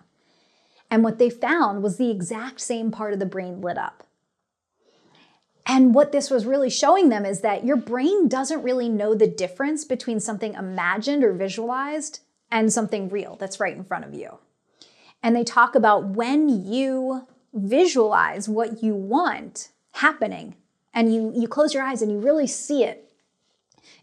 And 0.93 1.03
what 1.03 1.17
they 1.17 1.31
found 1.31 1.83
was 1.83 1.97
the 1.97 2.11
exact 2.11 2.61
same 2.61 2.91
part 2.91 3.15
of 3.15 3.19
the 3.19 3.25
brain 3.25 3.63
lit 3.63 3.79
up. 3.79 4.05
And 5.67 5.95
what 5.95 6.13
this 6.13 6.29
was 6.31 6.45
really 6.45 6.69
showing 6.69 7.09
them 7.09 7.25
is 7.25 7.41
that 7.41 7.65
your 7.65 7.77
brain 7.77 8.29
doesn't 8.29 8.63
really 8.63 8.91
know 8.91 9.15
the 9.15 9.27
difference 9.27 9.87
between 9.87 10.21
something 10.21 10.53
imagined 10.53 11.25
or 11.25 11.33
visualized 11.33 12.21
and 12.51 12.71
something 12.71 13.09
real 13.09 13.37
that's 13.37 13.59
right 13.59 13.75
in 13.75 13.85
front 13.85 14.05
of 14.05 14.13
you. 14.13 14.37
And 15.23 15.35
they 15.35 15.45
talk 15.45 15.75
about 15.75 16.09
when 16.09 16.71
you 16.71 17.27
visualize 17.55 18.47
what 18.47 18.83
you 18.83 18.95
want 18.95 19.71
happening 19.93 20.57
and 20.93 21.15
you, 21.15 21.33
you 21.35 21.49
close 21.49 21.73
your 21.73 21.85
eyes 21.85 22.03
and 22.03 22.13
you 22.13 22.19
really 22.19 22.47
see 22.47 22.85
it 22.85 23.11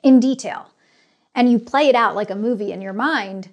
in 0.01 0.19
detail 0.19 0.71
and 1.35 1.51
you 1.51 1.59
play 1.59 1.87
it 1.87 1.93
out 1.93 2.15
like 2.15 2.31
a 2.31 2.35
movie 2.35 2.71
in 2.71 2.81
your 2.81 2.93
mind, 2.93 3.49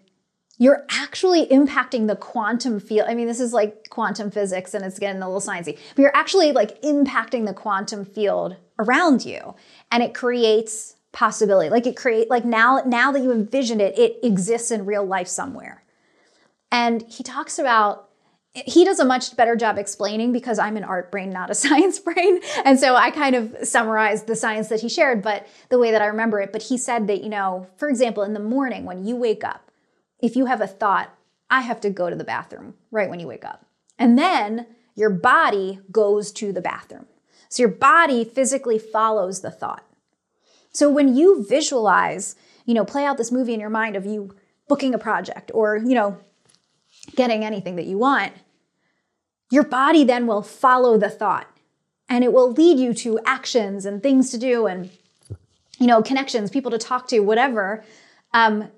you're 0.59 0.85
actually 0.89 1.47
impacting 1.47 2.07
the 2.07 2.17
quantum 2.17 2.81
field. 2.81 3.09
I 3.09 3.15
mean, 3.15 3.27
this 3.27 3.41
is 3.41 3.53
like 3.53 3.91
quantum 3.91 4.31
physics 4.31 4.75
and 4.75 4.85
it's 4.85 4.99
getting 4.99 5.21
a 5.21 5.29
little 5.29 5.41
sciencey, 5.41 5.79
but 5.95 6.03
you're 6.03 6.17
actually 6.17 6.53
like 6.53 6.81
impacting 6.83 7.47
the 7.47 7.53
quantum 7.53 8.05
field 8.05 8.57
around 8.79 9.25
you 9.25 9.55
and 9.91 10.03
it 10.03 10.15
creates 10.15 10.97
possibility. 11.13 11.71
Like 11.71 11.87
it 11.87 11.97
create 11.97 12.31
like 12.31 12.45
now 12.45 12.83
now 12.87 13.13
that 13.13 13.23
you 13.23 13.33
envision 13.33 13.81
it, 13.81 13.99
it 13.99 14.19
exists 14.23 14.71
in 14.71 14.87
real 14.87 15.05
life 15.05 15.29
somewhere. 15.29 15.83
And 16.71 17.03
he 17.09 17.23
talks 17.23 17.59
about 17.59 18.09
he 18.65 18.87
does 18.87 18.99
a 18.99 19.05
much 19.05 19.37
better 19.37 19.55
job 19.55 19.77
explaining 19.77 20.33
because 20.33 20.59
I'm 20.59 20.79
an 20.79 20.85
art 20.85 21.11
brain, 21.11 21.31
not 21.31 21.51
a 21.51 21.55
science 21.67 21.99
brain. 21.99 22.41
And 22.65 22.79
so 22.81 22.97
I 22.97 23.11
kind 23.11 23.35
of 23.35 23.55
summarized 23.63 24.27
the 24.27 24.37
science 24.37 24.69
that 24.69 24.81
he 24.81 24.89
shared, 24.89 25.23
but 25.23 25.47
the 25.69 25.79
way 25.79 25.91
that 25.91 26.01
I 26.01 26.07
remember 26.07 26.41
it. 26.41 26.53
But 26.53 26.63
he 26.63 26.79
said 26.79 27.07
that, 27.09 27.23
you 27.23 27.29
know, 27.29 27.67
for 27.77 27.89
example, 27.89 28.23
in 28.23 28.33
the 28.33 28.41
morning 28.41 28.85
when 28.85 29.07
you 29.07 29.17
wake 29.17 29.45
up, 29.45 29.66
if 30.27 30.37
you 30.37 30.47
have 30.47 30.61
a 30.61 30.67
thought, 30.67 31.15
I 31.49 31.61
have 31.61 31.81
to 31.83 31.91
go 31.91 32.11
to 32.11 32.17
the 32.17 32.25
bathroom 32.25 32.75
right 32.91 33.09
when 33.09 33.21
you 33.21 33.29
wake 33.29 33.45
up. 33.45 33.65
And 33.99 34.19
then 34.19 34.67
your 34.97 35.11
body 35.11 35.81
goes 35.91 36.33
to 36.33 36.53
the 36.53 36.61
bathroom. 36.61 37.07
So 37.49 37.63
your 37.63 37.71
body 37.71 38.25
physically 38.25 38.79
follows 38.79 39.41
the 39.41 39.53
thought. 39.53 39.85
So 40.73 40.91
when 40.91 41.17
you 41.17 41.47
visualize, 41.49 42.35
you 42.65 42.75
know, 42.75 42.85
play 42.85 43.05
out 43.05 43.17
this 43.17 43.31
movie 43.31 43.55
in 43.55 43.61
your 43.61 43.71
mind 43.71 43.95
of 43.95 44.05
you 44.05 44.35
booking 44.69 44.95
a 44.95 44.99
project 44.99 45.53
or, 45.55 45.77
you 45.77 45.95
know, 45.95 46.19
getting 47.15 47.45
anything 47.45 47.77
that 47.77 47.87
you 47.87 47.97
want, 47.97 48.33
your 49.51 49.63
body 49.63 50.03
then 50.03 50.27
will 50.27 50.43
follow 50.43 50.99
the 50.99 51.09
thought 51.09 51.47
and 52.09 52.25
it 52.25 52.33
will 52.33 52.51
lead 52.51 52.79
you 52.79 52.93
to 52.95 53.21
actions 53.25 53.87
and 53.87 54.03
things 54.03 54.31
to 54.31 54.39
do 54.39 54.67
and 54.67 54.91
you 55.79 55.87
know 55.87 56.03
connections 56.03 56.51
people 56.51 56.71
to 56.71 56.79
talk 56.79 57.07
to 57.07 57.21
whatever 57.21 57.85
um, 58.35 58.69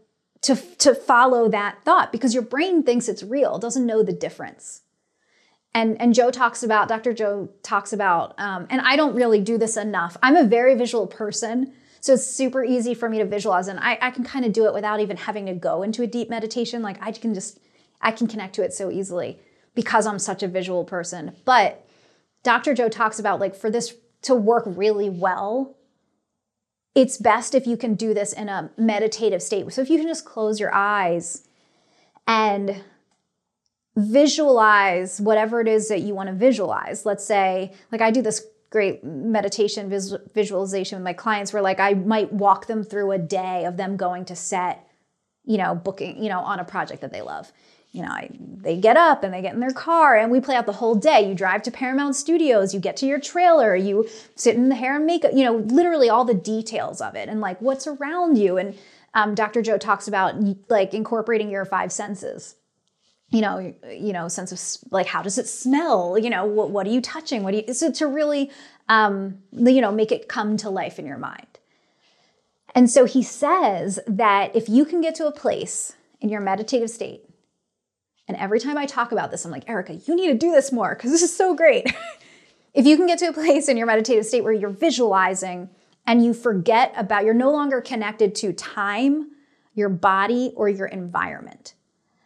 to, 0.43 0.57
to 0.79 0.95
follow 0.95 1.49
that 1.49 1.79
thought 1.85 2.13
because 2.13 2.35
your 2.35 2.43
brain 2.43 2.83
thinks 2.83 3.09
it's 3.09 3.23
real 3.23 3.59
doesn't 3.59 3.87
know 3.87 4.03
the 4.03 4.13
difference 4.13 4.83
and 5.75 6.01
and 6.01 6.15
joe 6.15 6.31
talks 6.31 6.63
about 6.63 6.89
dr 6.89 7.13
joe 7.15 7.49
talks 7.63 7.93
about 7.93 8.39
um, 8.39 8.67
and 8.71 8.81
i 8.83 8.97
don't 8.97 9.15
really 9.15 9.41
do 9.41 9.59
this 9.59 9.77
enough 9.77 10.17
i'm 10.23 10.37
a 10.37 10.45
very 10.45 10.75
visual 10.75 11.07
person 11.07 11.73
so 12.01 12.13
it's 12.13 12.27
super 12.27 12.65
easy 12.65 12.95
for 12.95 13.09
me 13.09 13.19
to 13.19 13.25
visualize 13.25 13.69
and 13.69 13.81
i, 13.81 13.99
I 14.01 14.11
can 14.11 14.25
kind 14.25 14.45
of 14.45 14.53
do 14.53 14.67
it 14.67 14.75
without 14.75 15.01
even 15.01 15.17
having 15.17 15.47
to 15.47 15.55
go 15.55 15.83
into 15.83 16.03
a 16.03 16.07
deep 16.07 16.31
meditation 16.31 16.83
like 16.83 16.97
i 17.03 17.13
can 17.13 17.35
just 17.35 17.59
i 18.01 18.13
can 18.13 18.27
connect 18.27 18.55
to 18.55 18.63
it 18.63 18.73
so 18.73 18.91
easily 18.91 19.41
because 19.79 20.09
I'm 20.09 20.19
such 20.19 20.43
a 20.43 20.49
visual 20.49 20.83
person. 20.83 21.37
But 21.45 21.87
Dr. 22.43 22.75
Joe 22.75 22.89
talks 22.89 23.21
about 23.21 23.39
like 23.39 23.55
for 23.55 23.71
this 23.71 23.95
to 24.23 24.35
work 24.35 24.65
really 24.67 25.09
well, 25.09 25.77
it's 26.95 27.17
best 27.17 27.55
if 27.55 27.67
you 27.67 27.77
can 27.77 27.95
do 27.95 28.15
this 28.15 28.33
in 28.33 28.49
a 28.49 28.71
meditative 28.77 29.43
state. 29.43 29.73
So 29.73 29.81
if 29.81 29.91
you 29.91 29.99
can 29.99 30.07
just 30.07 30.25
close 30.25 30.59
your 30.59 30.75
eyes 30.75 31.47
and 32.27 32.83
visualize 33.97 35.21
whatever 35.21 35.61
it 35.61 35.69
is 35.69 35.89
that 35.89 36.01
you 36.01 36.15
want 36.15 36.29
to 36.29 36.35
visualize. 36.35 37.05
Let's 37.05 37.25
say, 37.25 37.73
like 37.91 38.01
I 38.01 38.11
do 38.11 38.23
this 38.23 38.45
great 38.71 39.03
meditation 39.03 39.89
vis- 39.89 40.15
visualization 40.35 40.99
with 40.99 41.05
my 41.05 41.13
clients 41.13 41.53
where 41.53 41.63
like 41.63 41.81
I 41.81 41.95
might 41.95 42.33
walk 42.33 42.67
them 42.67 42.85
through 42.85 43.13
a 43.13 43.19
day 43.19 43.65
of 43.65 43.77
them 43.77 43.97
going 43.97 44.25
to 44.27 44.37
set, 44.37 44.87
you 45.45 45.57
know, 45.57 45.75
booking, 45.75 46.23
you 46.23 46.29
know, 46.29 46.41
on 46.41 46.61
a 46.61 46.65
project 46.65 47.01
that 47.01 47.13
they 47.13 47.23
love 47.23 47.51
you 47.93 48.03
know, 48.03 48.11
I, 48.11 48.29
they 48.31 48.77
get 48.77 48.97
up 48.97 49.25
and 49.25 49.33
they 49.33 49.41
get 49.41 49.55
in 49.55 49.61
their 49.61 49.73
car 49.73 50.17
and 50.17 50.31
we 50.31 50.41
play 50.41 50.55
out 50.55 50.67
the 50.67 50.73
whole 50.73 50.95
day. 50.95 51.27
You 51.27 51.35
drive 51.35 51.63
to 51.63 51.71
Paramount 51.71 52.17
Studios, 52.17 52.75
you 52.75 52.81
get 52.81 52.97
to 52.99 53.07
your 53.07 53.19
trailer, 53.19 53.75
you 53.75 54.09
sit 54.35 54.57
in 54.57 54.69
the 54.69 54.75
hair 54.75 54.97
and 54.97 55.07
makeup, 55.07 55.33
you 55.35 55.45
know, 55.45 55.57
literally 55.57 56.11
all 56.11 56.25
the 56.25 56.35
details 56.35 57.01
of 57.01 57.15
it 57.15 57.29
and 57.29 57.41
like 57.41 57.61
what's 57.63 57.87
around 57.87 58.37
you. 58.37 58.59
And 58.59 58.77
um, 59.15 59.35
Dr. 59.35 59.63
Joe 59.63 59.79
talks 59.79 60.07
about 60.07 60.35
like 60.69 60.93
incorporating 60.93 61.51
your 61.51 61.65
five 61.65 61.91
senses. 61.91 62.57
You 63.31 63.43
know, 63.43 63.75
you 63.91 64.15
know, 64.15 64.27
sense 64.29 64.53
of 64.53 64.91
like 64.91 65.07
how 65.07 65.21
does 65.21 65.37
it 65.37 65.47
smell? 65.47 66.19
You 66.19 66.31
know, 66.31 66.47
what, 66.47 66.71
what 66.71 66.87
are 66.87 66.91
you 66.91 67.03
touching? 67.03 67.43
What 67.43 67.51
do 67.51 67.63
you 67.67 67.75
so 67.75 67.93
to 67.93 68.07
really, 68.07 68.51
um, 68.89 69.39
you 69.53 69.83
know, 69.83 69.93
make 69.93 70.13
it 70.13 70.29
come 70.29 70.57
to 70.59 70.71
life 70.71 70.99
in 70.99 71.05
your 71.05 71.19
mind. 71.19 71.47
And 72.75 72.91
so 72.91 73.05
he 73.05 73.23
says 73.23 73.99
that 74.07 74.55
if 74.57 74.69
you 74.69 74.87
can 74.87 75.03
get 75.03 75.15
to 75.17 75.27
a 75.27 75.33
place 75.33 75.93
in 76.21 76.31
your 76.31 76.41
meditative 76.41 76.89
state 76.91 77.28
and 78.29 78.37
every 78.37 78.61
time 78.61 78.77
I 78.77 78.85
talk 78.85 79.11
about 79.11 79.31
this, 79.31 79.45
I'm 79.45 79.51
like, 79.51 79.69
Erica, 79.69 79.95
you 79.95 80.15
need 80.15 80.29
to 80.29 80.35
do 80.35 80.53
this 80.53 80.71
more 80.71 80.95
because 80.95 81.11
this 81.11 81.23
is 81.23 81.35
so 81.35 81.55
great. 81.55 81.91
if 82.75 82.87
you 82.87 82.97
can 82.97 83.07
get 83.07 83.19
to 83.21 83.29
a 83.29 83.33
place 83.33 83.69
in 83.69 83.79
your 83.79 83.87
meditative 83.87 84.27
state 84.27 84.45
where 84.45 84.53
you're 84.53 84.69
visualizing 84.69 85.71
and 86.07 86.25
you 86.25 86.35
forget 86.35 86.93
about, 86.95 87.25
you're 87.25 87.35
no 87.35 87.51
longer 87.51 87.81
connected 87.81 88.35
to 88.37 88.53
time, 88.53 89.31
your 89.75 89.89
body, 89.89 90.53
or 90.57 90.69
your 90.69 90.87
environment, 90.87 91.75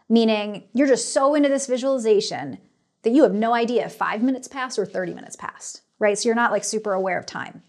meaning 0.09 0.65
you're 0.75 0.89
just 0.89 1.13
so 1.13 1.37
into 1.37 1.49
this 1.49 1.67
visualization 1.67 2.59
that 3.03 3.11
you 3.11 3.23
have 3.23 3.35
no 3.35 3.55
idea 3.55 3.87
if 3.87 3.95
five 3.95 4.23
minutes 4.23 4.49
passed 4.49 4.79
or 4.79 4.87
30 4.87 5.15
minutes 5.15 5.37
passed, 5.37 5.83
right? 6.01 6.19
So 6.19 6.29
you're 6.29 6.37
not 6.37 6.53
like 6.53 6.65
super 6.65 6.93
aware 6.93 7.19
of 7.19 7.27
time. 7.27 7.63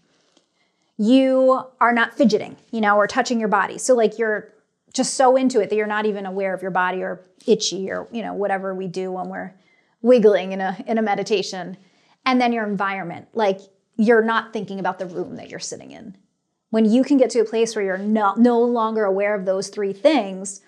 You 0.96 1.64
are 1.80 1.92
not 1.92 2.14
fidgeting, 2.16 2.56
you 2.70 2.80
know, 2.80 2.96
or 2.96 3.06
touching 3.06 3.38
your 3.38 3.48
body. 3.48 3.78
So 3.78 3.94
like 3.94 4.18
you're 4.18 4.53
just 4.94 5.14
so 5.14 5.36
into 5.36 5.60
it 5.60 5.68
that 5.68 5.76
you're 5.76 5.86
not 5.86 6.06
even 6.06 6.24
aware 6.24 6.54
of 6.54 6.62
your 6.62 6.70
body 6.70 7.02
or 7.02 7.20
itchy 7.46 7.90
or 7.90 8.08
you 8.10 8.22
know 8.22 8.32
whatever 8.32 8.74
we 8.74 8.86
do 8.86 9.12
when 9.12 9.28
we're 9.28 9.52
wiggling 10.00 10.52
in 10.52 10.60
a 10.60 10.82
in 10.86 10.96
a 10.96 11.02
meditation. 11.02 11.76
And 12.24 12.40
then 12.40 12.52
your 12.52 12.66
environment 12.66 13.28
like 13.34 13.60
you're 13.96 14.22
not 14.22 14.52
thinking 14.52 14.80
about 14.80 14.98
the 14.98 15.06
room 15.06 15.36
that 15.36 15.50
you're 15.50 15.60
sitting 15.60 15.90
in. 15.90 16.16
When 16.70 16.84
you 16.84 17.04
can 17.04 17.18
get 17.18 17.30
to 17.30 17.40
a 17.40 17.44
place 17.44 17.76
where 17.76 17.84
you're 17.84 17.98
no, 17.98 18.34
no 18.36 18.60
longer 18.60 19.04
aware 19.04 19.34
of 19.34 19.44
those 19.44 19.68
three 19.68 19.92
things 19.92 20.60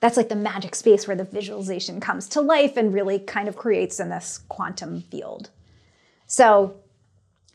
that's 0.00 0.16
like 0.16 0.28
the 0.28 0.36
magic 0.36 0.74
space 0.74 1.06
where 1.06 1.16
the 1.16 1.24
visualization 1.24 2.00
comes 2.00 2.28
to 2.28 2.40
life 2.40 2.76
and 2.76 2.92
really 2.92 3.18
kind 3.18 3.48
of 3.48 3.56
creates 3.56 3.98
in 3.98 4.10
this 4.10 4.40
quantum 4.48 5.02
field. 5.02 5.50
So 6.26 6.76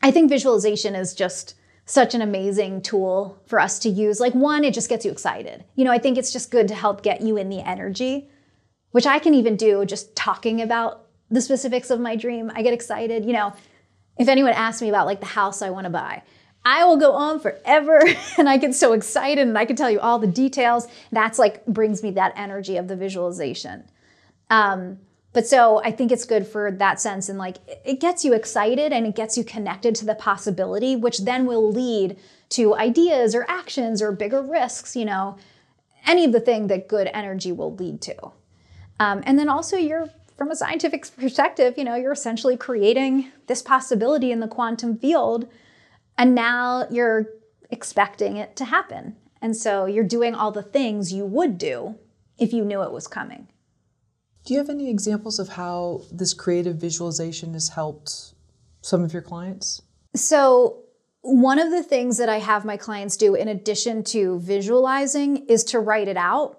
i 0.04 0.10
think 0.10 0.28
visualization 0.28 0.94
is 0.94 1.14
just 1.14 1.54
such 1.92 2.14
an 2.14 2.22
amazing 2.22 2.80
tool 2.80 3.38
for 3.44 3.60
us 3.60 3.78
to 3.80 3.90
use. 3.90 4.18
Like, 4.18 4.32
one, 4.34 4.64
it 4.64 4.72
just 4.72 4.88
gets 4.88 5.04
you 5.04 5.10
excited. 5.10 5.62
You 5.74 5.84
know, 5.84 5.92
I 5.92 5.98
think 5.98 6.16
it's 6.16 6.32
just 6.32 6.50
good 6.50 6.66
to 6.68 6.74
help 6.74 7.02
get 7.02 7.20
you 7.20 7.36
in 7.36 7.50
the 7.50 7.60
energy, 7.60 8.30
which 8.92 9.06
I 9.06 9.18
can 9.18 9.34
even 9.34 9.56
do 9.56 9.84
just 9.84 10.16
talking 10.16 10.62
about 10.62 11.06
the 11.30 11.42
specifics 11.42 11.90
of 11.90 12.00
my 12.00 12.16
dream. 12.16 12.50
I 12.54 12.62
get 12.62 12.72
excited. 12.72 13.26
You 13.26 13.34
know, 13.34 13.52
if 14.18 14.28
anyone 14.28 14.54
asks 14.54 14.80
me 14.80 14.88
about 14.88 15.04
like 15.04 15.20
the 15.20 15.26
house 15.26 15.60
I 15.60 15.68
want 15.68 15.84
to 15.84 15.90
buy, 15.90 16.22
I 16.64 16.82
will 16.84 16.96
go 16.96 17.12
on 17.12 17.40
forever 17.40 18.02
and 18.38 18.48
I 18.48 18.56
get 18.56 18.74
so 18.74 18.94
excited 18.94 19.46
and 19.46 19.58
I 19.58 19.66
can 19.66 19.76
tell 19.76 19.90
you 19.90 20.00
all 20.00 20.18
the 20.18 20.26
details. 20.26 20.88
That's 21.10 21.38
like 21.38 21.62
brings 21.66 22.02
me 22.02 22.12
that 22.12 22.32
energy 22.36 22.78
of 22.78 22.88
the 22.88 22.96
visualization. 22.96 23.84
Um, 24.48 24.98
but 25.32 25.46
so 25.46 25.80
I 25.82 25.90
think 25.90 26.12
it's 26.12 26.24
good 26.24 26.46
for 26.46 26.70
that 26.70 27.00
sense. 27.00 27.28
And 27.28 27.38
like 27.38 27.56
it 27.84 28.00
gets 28.00 28.24
you 28.24 28.34
excited 28.34 28.92
and 28.92 29.06
it 29.06 29.16
gets 29.16 29.38
you 29.38 29.44
connected 29.44 29.94
to 29.96 30.04
the 30.04 30.14
possibility, 30.14 30.94
which 30.94 31.18
then 31.18 31.46
will 31.46 31.70
lead 31.70 32.18
to 32.50 32.74
ideas 32.74 33.34
or 33.34 33.46
actions 33.48 34.02
or 34.02 34.12
bigger 34.12 34.42
risks, 34.42 34.94
you 34.94 35.06
know, 35.06 35.38
any 36.06 36.24
of 36.24 36.32
the 36.32 36.40
thing 36.40 36.66
that 36.66 36.88
good 36.88 37.08
energy 37.14 37.50
will 37.50 37.74
lead 37.74 38.02
to. 38.02 38.32
Um, 39.00 39.22
and 39.24 39.38
then 39.38 39.48
also 39.48 39.76
you're 39.76 40.10
from 40.36 40.50
a 40.50 40.56
scientific 40.56 41.06
perspective, 41.16 41.74
you 41.78 41.84
know, 41.84 41.94
you're 41.94 42.12
essentially 42.12 42.56
creating 42.56 43.30
this 43.46 43.62
possibility 43.62 44.32
in 44.32 44.40
the 44.40 44.48
quantum 44.48 44.98
field. 44.98 45.48
And 46.18 46.34
now 46.34 46.86
you're 46.90 47.26
expecting 47.70 48.36
it 48.36 48.54
to 48.56 48.66
happen. 48.66 49.16
And 49.40 49.56
so 49.56 49.86
you're 49.86 50.04
doing 50.04 50.34
all 50.34 50.52
the 50.52 50.62
things 50.62 51.12
you 51.12 51.24
would 51.24 51.56
do 51.56 51.96
if 52.38 52.52
you 52.52 52.64
knew 52.64 52.82
it 52.82 52.92
was 52.92 53.08
coming. 53.08 53.48
Do 54.44 54.54
you 54.54 54.58
have 54.58 54.68
any 54.68 54.90
examples 54.90 55.38
of 55.38 55.50
how 55.50 56.02
this 56.10 56.34
creative 56.34 56.76
visualization 56.76 57.52
has 57.52 57.70
helped 57.70 58.34
some 58.80 59.04
of 59.04 59.12
your 59.12 59.22
clients? 59.22 59.82
So, 60.14 60.78
one 61.20 61.60
of 61.60 61.70
the 61.70 61.84
things 61.84 62.18
that 62.18 62.28
I 62.28 62.38
have 62.38 62.64
my 62.64 62.76
clients 62.76 63.16
do 63.16 63.36
in 63.36 63.46
addition 63.46 64.02
to 64.04 64.40
visualizing 64.40 65.46
is 65.46 65.62
to 65.64 65.78
write 65.78 66.08
it 66.08 66.16
out. 66.16 66.58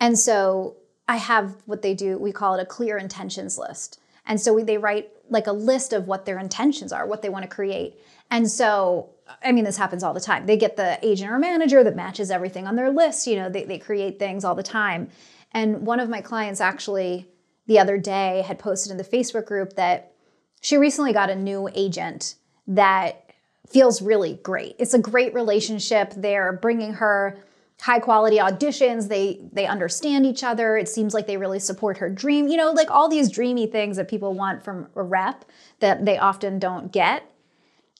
And 0.00 0.18
so, 0.18 0.76
I 1.08 1.16
have 1.16 1.56
what 1.66 1.82
they 1.82 1.94
do, 1.94 2.18
we 2.18 2.32
call 2.32 2.56
it 2.56 2.62
a 2.62 2.66
clear 2.66 2.98
intentions 2.98 3.56
list. 3.56 4.00
And 4.26 4.40
so, 4.40 4.52
we, 4.52 4.64
they 4.64 4.78
write 4.78 5.10
like 5.30 5.46
a 5.46 5.52
list 5.52 5.92
of 5.92 6.08
what 6.08 6.26
their 6.26 6.38
intentions 6.40 6.92
are, 6.92 7.06
what 7.06 7.22
they 7.22 7.28
want 7.28 7.44
to 7.44 7.48
create. 7.48 8.00
And 8.30 8.50
so, 8.50 9.10
I 9.44 9.52
mean, 9.52 9.64
this 9.64 9.76
happens 9.76 10.02
all 10.02 10.14
the 10.14 10.20
time. 10.20 10.46
They 10.46 10.56
get 10.56 10.76
the 10.76 10.98
agent 11.06 11.30
or 11.30 11.38
manager 11.38 11.84
that 11.84 11.94
matches 11.94 12.30
everything 12.30 12.66
on 12.66 12.74
their 12.74 12.90
list. 12.90 13.26
You 13.26 13.36
know, 13.36 13.48
they, 13.48 13.64
they 13.64 13.78
create 13.78 14.18
things 14.18 14.44
all 14.44 14.54
the 14.54 14.62
time. 14.62 15.10
And 15.52 15.86
one 15.86 16.00
of 16.00 16.08
my 16.08 16.20
clients 16.20 16.60
actually 16.60 17.28
the 17.66 17.78
other 17.78 17.98
day 17.98 18.44
had 18.46 18.58
posted 18.58 18.92
in 18.92 18.98
the 18.98 19.04
Facebook 19.04 19.46
group 19.46 19.74
that 19.74 20.12
she 20.60 20.76
recently 20.76 21.12
got 21.12 21.30
a 21.30 21.36
new 21.36 21.68
agent 21.74 22.36
that 22.66 23.30
feels 23.68 24.00
really 24.00 24.38
great. 24.42 24.76
It's 24.78 24.94
a 24.94 24.98
great 24.98 25.34
relationship. 25.34 26.12
They're 26.16 26.52
bringing 26.52 26.94
her 26.94 27.38
high 27.80 27.98
quality 27.98 28.38
auditions. 28.38 29.08
They 29.08 29.40
they 29.52 29.66
understand 29.66 30.24
each 30.24 30.42
other. 30.42 30.76
It 30.76 30.88
seems 30.88 31.14
like 31.14 31.26
they 31.26 31.36
really 31.36 31.58
support 31.58 31.98
her 31.98 32.08
dream. 32.08 32.48
You 32.48 32.56
know, 32.56 32.72
like 32.72 32.90
all 32.90 33.08
these 33.08 33.30
dreamy 33.30 33.66
things 33.66 33.96
that 33.96 34.08
people 34.08 34.34
want 34.34 34.64
from 34.64 34.88
a 34.94 35.02
rep 35.02 35.44
that 35.80 36.04
they 36.04 36.18
often 36.18 36.58
don't 36.58 36.92
get. 36.92 37.30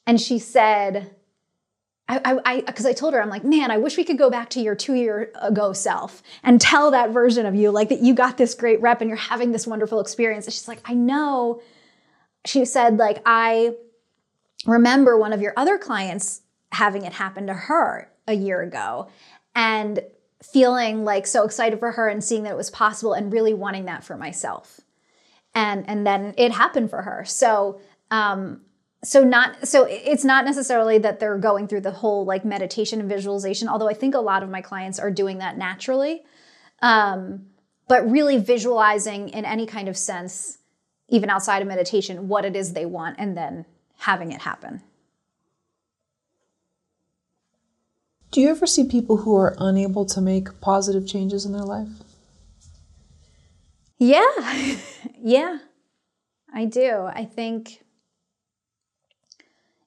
And 0.07 0.21
she 0.21 0.39
said, 0.39 1.16
I, 2.09 2.39
I, 2.45 2.61
because 2.61 2.87
I, 2.87 2.91
I, 2.91 2.93
told 2.93 3.15
her, 3.15 3.23
I'm 3.23 3.29
like, 3.29 3.43
man, 3.43 3.73
I 3.73 3.79
wish 3.79 3.97
we 3.97 4.05
could 4.05 4.19
go 4.19 4.31
back 4.31 4.51
to 4.51 4.61
your 4.61 4.77
two 4.77 4.95
year 4.95 5.33
ago 5.43 5.73
self 5.73 6.23
and 6.45 6.61
tell 6.61 6.93
that 6.93 7.11
version 7.11 7.47
of 7.47 7.57
you, 7.57 7.73
like 7.73 7.89
that 7.89 8.01
you 8.01 8.15
got 8.15 8.37
this 8.37 8.55
great 8.55 8.81
rep 8.81 9.01
and 9.01 9.11
you're 9.11 9.17
having 9.17 9.51
this 9.51 9.67
wonderful 9.67 9.99
experience. 9.99 10.47
And 10.47 10.55
she's 10.55 10.69
like, 10.69 10.81
I 10.85 10.95
know. 10.95 11.61
She 12.45 12.65
said, 12.65 12.97
like, 12.97 13.23
I 13.27 13.75
remember 14.67 15.19
one 15.19 15.33
of 15.33 15.43
your 15.43 15.53
other 15.57 15.79
clients 15.79 16.43
having 16.73 17.05
it 17.05 17.15
happen 17.15 17.49
to 17.49 17.55
her 17.55 18.11
a 18.29 18.35
year 18.35 18.63
ago 18.63 19.09
and 19.55 20.01
feeling 20.43 21.05
like 21.05 21.27
so 21.27 21.45
excited 21.45 21.79
for 21.79 21.93
her 21.93 22.09
and 22.09 22.23
seeing 22.23 22.45
that 22.45 22.53
it 22.53 22.57
was 22.57 22.71
possible 22.71 23.15
and 23.15 23.33
really 23.33 23.55
wanting 23.55 23.87
that 23.87 24.05
for 24.05 24.17
myself. 24.17 24.81
And 25.55 25.89
and 25.89 26.07
then 26.07 26.35
it 26.37 26.53
happened 26.53 26.91
for 26.91 27.03
her. 27.03 27.25
So 27.25 27.81
um 28.11 28.61
so 29.07 29.23
not 29.23 29.69
so 29.69 29.87
it's 29.89 30.25
not 30.25 30.45
necessarily 30.45 30.99
that 30.99 31.21
they're 31.21 31.39
going 31.39 31.69
through 31.69 31.83
the 31.83 31.93
whole 31.93 32.25
like 32.25 32.45
meditation 32.45 33.01
and 33.01 33.09
visualization, 33.09 33.69
although 33.69 33.89
I 33.89 33.95
think 33.95 34.15
a 34.15 34.21
lot 34.21 34.43
of 34.43 34.51
my 34.51 34.61
clients 34.61 34.99
are 34.99 35.11
doing 35.11 35.39
that 35.39 35.57
naturally. 35.57 36.23
Um, 36.83 37.47
but 37.89 38.11
really 38.11 38.39
visualizing 38.39 39.29
in 39.29 39.45
any 39.45 39.65
kind 39.65 39.89
of 39.89 39.97
sense, 39.97 40.59
even 41.09 41.31
outside 41.31 41.63
of 41.63 41.69
meditation, 41.69 42.27
what 42.29 42.45
it 42.45 42.57
is 42.57 42.73
they 42.73 42.85
want 42.85 43.17
and 43.19 43.37
then 43.37 43.65
having 43.99 44.33
it 44.33 44.43
happen. 44.43 44.83
Do 48.33 48.41
you 48.41 48.51
ever 48.51 48.67
see 48.67 48.85
people 48.85 49.19
who 49.19 49.37
are 49.37 49.55
unable 49.59 50.05
to 50.07 50.21
make 50.21 50.61
positive 50.61 51.07
changes 51.07 51.47
in 51.47 51.53
their 51.53 51.63
life? 51.63 51.89
Yeah, 53.99 54.27
yeah, 55.23 55.59
I 56.53 56.65
do. 56.65 57.09
I 57.09 57.25
think, 57.25 57.83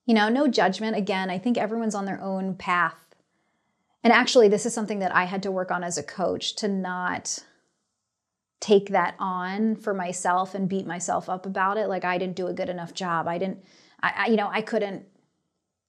you 0.09 0.15
know, 0.15 0.27
no 0.27 0.47
judgment. 0.47 0.97
Again, 0.97 1.29
I 1.29 1.37
think 1.37 1.55
everyone's 1.55 1.93
on 1.93 2.05
their 2.05 2.19
own 2.19 2.55
path. 2.55 3.15
And 4.03 4.11
actually, 4.11 4.47
this 4.47 4.65
is 4.65 4.73
something 4.73 4.97
that 4.99 5.13
I 5.13 5.25
had 5.25 5.43
to 5.43 5.51
work 5.51 5.69
on 5.69 5.83
as 5.83 5.99
a 5.99 6.03
coach 6.03 6.55
to 6.55 6.67
not 6.67 7.43
take 8.59 8.89
that 8.89 9.13
on 9.19 9.75
for 9.75 9.93
myself 9.93 10.55
and 10.55 10.67
beat 10.67 10.87
myself 10.87 11.29
up 11.29 11.45
about 11.45 11.77
it. 11.77 11.89
Like 11.89 12.05
I 12.05 12.17
didn't 12.17 12.37
do 12.37 12.47
a 12.47 12.53
good 12.53 12.69
enough 12.69 12.95
job. 12.95 13.27
I 13.27 13.37
didn't, 13.37 13.63
I, 14.01 14.13
I 14.17 14.25
you 14.29 14.35
know, 14.35 14.49
I 14.51 14.63
couldn't, 14.63 15.05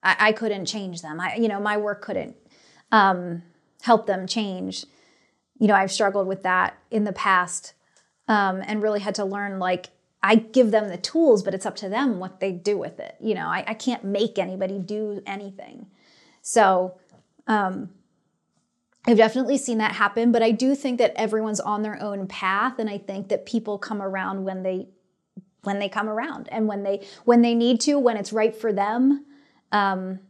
I, 0.02 0.16
I, 0.18 0.32
couldn't 0.32 0.66
change 0.66 1.00
them. 1.00 1.18
I, 1.18 1.36
you 1.36 1.48
know, 1.48 1.58
my 1.58 1.78
work 1.78 2.02
couldn't 2.02 2.36
um, 2.92 3.42
help 3.80 4.06
them 4.06 4.26
change. 4.26 4.84
You 5.58 5.66
know, 5.66 5.74
I've 5.74 5.90
struggled 5.90 6.26
with 6.26 6.42
that 6.42 6.76
in 6.90 7.04
the 7.04 7.14
past 7.14 7.72
um, 8.28 8.62
and 8.66 8.82
really 8.82 9.00
had 9.00 9.14
to 9.14 9.24
learn 9.24 9.58
like 9.58 9.86
I 10.22 10.36
give 10.36 10.70
them 10.70 10.88
the 10.88 10.98
tools, 10.98 11.42
but 11.42 11.54
it's 11.54 11.66
up 11.66 11.76
to 11.76 11.88
them 11.88 12.18
what 12.18 12.40
they 12.40 12.52
do 12.52 12.76
with 12.76 13.00
it. 13.00 13.16
You 13.20 13.34
know, 13.34 13.46
I, 13.46 13.64
I 13.66 13.74
can't 13.74 14.04
make 14.04 14.38
anybody 14.38 14.78
do 14.78 15.22
anything. 15.26 15.86
So, 16.42 16.98
um, 17.46 17.90
I've 19.06 19.16
definitely 19.16 19.56
seen 19.56 19.78
that 19.78 19.92
happen, 19.92 20.30
but 20.30 20.42
I 20.42 20.50
do 20.50 20.74
think 20.74 20.98
that 20.98 21.14
everyone's 21.16 21.60
on 21.60 21.82
their 21.82 22.00
own 22.02 22.26
path, 22.26 22.78
and 22.78 22.90
I 22.90 22.98
think 22.98 23.28
that 23.28 23.46
people 23.46 23.78
come 23.78 24.02
around 24.02 24.44
when 24.44 24.62
they 24.62 24.88
when 25.62 25.78
they 25.78 25.88
come 25.88 26.08
around 26.08 26.48
and 26.50 26.66
when 26.66 26.82
they 26.82 27.06
when 27.24 27.42
they 27.42 27.54
need 27.54 27.80
to, 27.82 27.98
when 27.98 28.16
it's 28.16 28.32
right 28.32 28.54
for 28.54 28.72
them. 28.72 29.24
Um, 29.72 30.20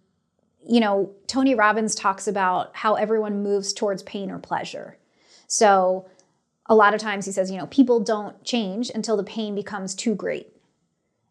you 0.69 0.79
know, 0.79 1.13
Tony 1.27 1.55
Robbins 1.55 1.95
talks 1.95 2.29
about 2.29 2.77
how 2.77 2.95
everyone 2.95 3.43
moves 3.43 3.73
towards 3.73 4.03
pain 4.03 4.31
or 4.31 4.39
pleasure. 4.39 4.99
So 5.47 6.09
a 6.71 6.75
lot 6.75 6.95
of 6.95 7.01
times 7.01 7.27
he 7.27 7.33
says, 7.33 7.51
you 7.51 7.59
know, 7.59 7.67
people 7.67 7.99
don't 7.99 8.43
change 8.45 8.91
until 8.95 9.17
the 9.17 9.25
pain 9.25 9.57
becomes 9.57 9.93
too 9.95 10.15
great. 10.15 10.47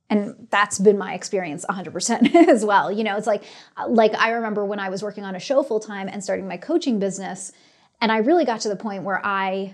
And 0.09 0.47
that's 0.49 0.77
been 0.77 0.97
my 0.97 1.13
experience 1.13 1.65
100% 1.69 2.35
as 2.49 2.65
well. 2.65 2.91
You 2.91 3.05
know 3.05 3.15
it's 3.15 3.27
like 3.27 3.43
like 3.87 4.13
i 4.15 4.31
remember 4.31 4.65
when 4.65 4.79
i 4.79 4.89
was 4.89 5.01
working 5.01 5.23
on 5.23 5.35
a 5.35 5.39
show 5.39 5.63
full 5.63 5.79
time 5.79 6.09
and 6.09 6.23
starting 6.23 6.47
my 6.47 6.57
coaching 6.57 6.99
business 6.99 7.51
and 8.01 8.11
i 8.11 8.17
really 8.17 8.43
got 8.43 8.59
to 8.61 8.69
the 8.69 8.75
point 8.75 9.03
where 9.03 9.23
i 9.25 9.73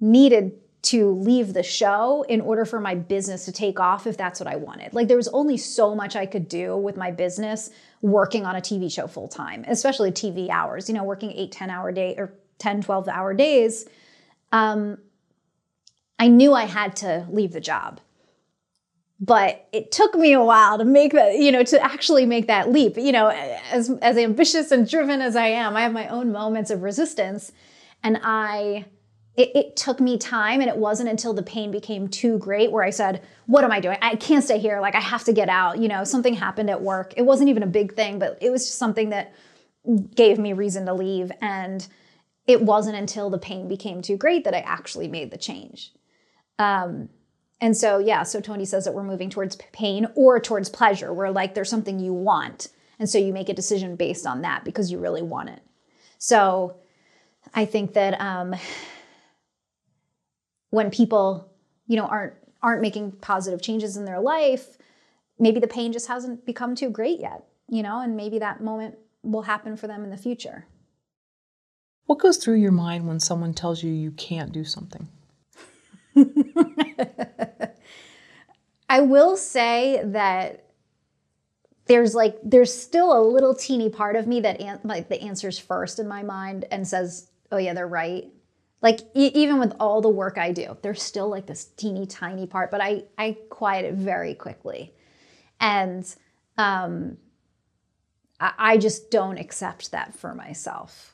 needed 0.00 0.52
to 0.82 1.12
leave 1.12 1.54
the 1.54 1.62
show 1.62 2.24
in 2.28 2.40
order 2.40 2.64
for 2.64 2.80
my 2.80 2.94
business 2.94 3.44
to 3.46 3.52
take 3.52 3.80
off 3.80 4.06
if 4.06 4.16
that's 4.16 4.38
what 4.38 4.46
i 4.46 4.56
wanted. 4.56 4.92
Like 4.92 5.08
there 5.08 5.16
was 5.16 5.28
only 5.28 5.56
so 5.56 5.94
much 5.94 6.14
i 6.14 6.26
could 6.26 6.48
do 6.48 6.76
with 6.76 6.96
my 6.96 7.10
business 7.10 7.70
working 8.02 8.44
on 8.44 8.54
a 8.56 8.60
tv 8.60 8.92
show 8.92 9.06
full 9.06 9.28
time 9.28 9.64
especially 9.68 10.12
tv 10.12 10.50
hours 10.50 10.88
you 10.88 10.94
know 10.94 11.04
working 11.04 11.32
8 11.32 11.50
10 11.50 11.70
hour 11.70 11.92
day 11.92 12.14
or 12.18 12.34
10 12.58 12.82
12 12.82 13.08
hour 13.08 13.32
days 13.32 13.86
um, 14.52 14.98
i 16.18 16.28
knew 16.28 16.52
i 16.52 16.64
had 16.64 16.94
to 16.96 17.26
leave 17.30 17.52
the 17.52 17.60
job 17.60 18.00
but 19.22 19.68
it 19.72 19.92
took 19.92 20.16
me 20.16 20.32
a 20.32 20.42
while 20.42 20.78
to 20.78 20.84
make 20.84 21.12
that 21.12 21.38
you 21.38 21.52
know 21.52 21.62
to 21.62 21.80
actually 21.82 22.26
make 22.26 22.48
that 22.48 22.72
leap. 22.72 22.96
You 22.96 23.12
know 23.12 23.28
as 23.28 23.88
as 24.02 24.18
ambitious 24.18 24.72
and 24.72 24.88
driven 24.88 25.22
as 25.22 25.36
i 25.36 25.46
am 25.46 25.76
i 25.76 25.82
have 25.82 25.92
my 25.92 26.08
own 26.08 26.32
moments 26.32 26.70
of 26.70 26.82
resistance 26.82 27.52
and 28.02 28.20
i 28.22 28.84
it, 29.34 29.50
it, 29.54 29.76
took 29.76 29.98
me 29.98 30.18
time 30.18 30.60
and 30.60 30.68
it 30.68 30.76
wasn't 30.76 31.08
until 31.08 31.32
the 31.32 31.42
pain 31.42 31.70
became 31.70 32.06
too 32.06 32.36
great 32.38 32.70
where 32.70 32.84
i 32.84 32.90
said 32.90 33.22
what 33.46 33.64
am 33.64 33.72
i 33.72 33.80
doing? 33.80 33.96
I 34.02 34.16
can't 34.16 34.44
stay 34.44 34.58
here. 34.58 34.80
Like 34.80 34.94
i 34.94 35.00
have 35.00 35.24
to 35.24 35.32
get 35.32 35.48
out. 35.48 35.78
You 35.78 35.88
know 35.88 36.04
something 36.04 36.34
happened 36.34 36.68
at 36.68 36.82
work. 36.82 37.14
It 37.16 37.22
wasn't 37.22 37.48
even 37.48 37.62
a 37.62 37.68
big 37.68 37.94
thing 37.94 38.18
but 38.18 38.38
it 38.40 38.50
was 38.50 38.66
just 38.66 38.78
something 38.78 39.10
that 39.10 39.32
gave 40.14 40.38
me 40.38 40.52
reason 40.52 40.86
to 40.86 40.94
leave 40.94 41.30
and 41.40 41.86
it 42.46 42.62
wasn't 42.62 42.96
until 42.96 43.30
the 43.30 43.38
pain 43.38 43.68
became 43.68 44.02
too 44.02 44.16
great 44.16 44.44
that 44.44 44.54
i 44.54 44.60
actually 44.60 45.08
made 45.08 45.30
the 45.30 45.38
change 45.38 45.92
um, 46.58 47.08
and 47.62 47.76
so, 47.76 47.98
yeah, 47.98 48.24
so 48.24 48.40
Tony 48.40 48.64
says 48.64 48.84
that 48.84 48.92
we're 48.92 49.04
moving 49.04 49.30
towards 49.30 49.56
pain 49.72 50.08
or 50.16 50.40
towards 50.40 50.68
pleasure, 50.68 51.12
where 51.12 51.30
like 51.30 51.54
there's 51.54 51.70
something 51.70 52.00
you 52.00 52.12
want. 52.12 52.68
And 52.98 53.08
so 53.08 53.18
you 53.18 53.32
make 53.32 53.48
a 53.48 53.54
decision 53.54 53.94
based 53.94 54.26
on 54.26 54.42
that 54.42 54.64
because 54.64 54.90
you 54.90 54.98
really 54.98 55.22
want 55.22 55.48
it. 55.48 55.60
So 56.18 56.76
I 57.54 57.64
think 57.64 57.94
that 57.94 58.20
um, 58.20 58.56
when 60.70 60.90
people, 60.90 61.52
you 61.86 61.96
know, 61.96 62.06
aren't 62.06 62.34
aren't 62.64 62.82
making 62.82 63.12
positive 63.12 63.62
changes 63.62 63.96
in 63.96 64.04
their 64.04 64.20
life, 64.20 64.76
maybe 65.38 65.58
the 65.60 65.66
pain 65.68 65.92
just 65.92 66.06
hasn't 66.06 66.44
become 66.44 66.74
too 66.76 66.90
great 66.90 67.18
yet, 67.20 67.44
you 67.68 67.82
know, 67.82 68.00
and 68.00 68.16
maybe 68.16 68.38
that 68.38 68.60
moment 68.60 68.96
will 69.22 69.42
happen 69.42 69.76
for 69.76 69.88
them 69.88 70.04
in 70.04 70.10
the 70.10 70.16
future. 70.16 70.66
What 72.06 72.18
goes 72.18 72.36
through 72.36 72.56
your 72.56 72.72
mind 72.72 73.06
when 73.06 73.20
someone 73.20 73.54
tells 73.54 73.82
you 73.82 73.90
you 73.92 74.10
can't 74.12 74.52
do 74.52 74.64
something? 74.64 75.08
I 78.88 79.00
will 79.00 79.36
say 79.36 80.02
that 80.04 80.64
there's 81.86 82.14
like 82.14 82.36
there's 82.44 82.72
still 82.72 83.16
a 83.18 83.22
little 83.26 83.54
teeny 83.54 83.88
part 83.88 84.16
of 84.16 84.26
me 84.26 84.40
that 84.40 84.60
an- 84.60 84.80
like 84.84 85.08
the 85.08 85.20
answers 85.22 85.58
first 85.58 85.98
in 85.98 86.06
my 86.06 86.22
mind 86.22 86.64
and 86.70 86.86
says, 86.86 87.28
"Oh 87.50 87.56
yeah, 87.56 87.74
they're 87.74 87.88
right." 87.88 88.28
Like 88.82 89.00
e- 89.14 89.32
even 89.34 89.58
with 89.58 89.72
all 89.80 90.00
the 90.00 90.08
work 90.08 90.38
I 90.38 90.52
do, 90.52 90.76
there's 90.82 91.02
still 91.02 91.28
like 91.28 91.46
this 91.46 91.64
teeny 91.64 92.06
tiny 92.06 92.46
part, 92.46 92.70
but 92.70 92.80
I 92.80 93.04
I 93.18 93.36
quiet 93.48 93.84
it 93.86 93.94
very 93.94 94.34
quickly, 94.34 94.92
and 95.60 96.04
um, 96.58 97.16
I, 98.40 98.52
I 98.58 98.76
just 98.76 99.10
don't 99.10 99.38
accept 99.38 99.92
that 99.92 100.14
for 100.14 100.34
myself. 100.34 101.11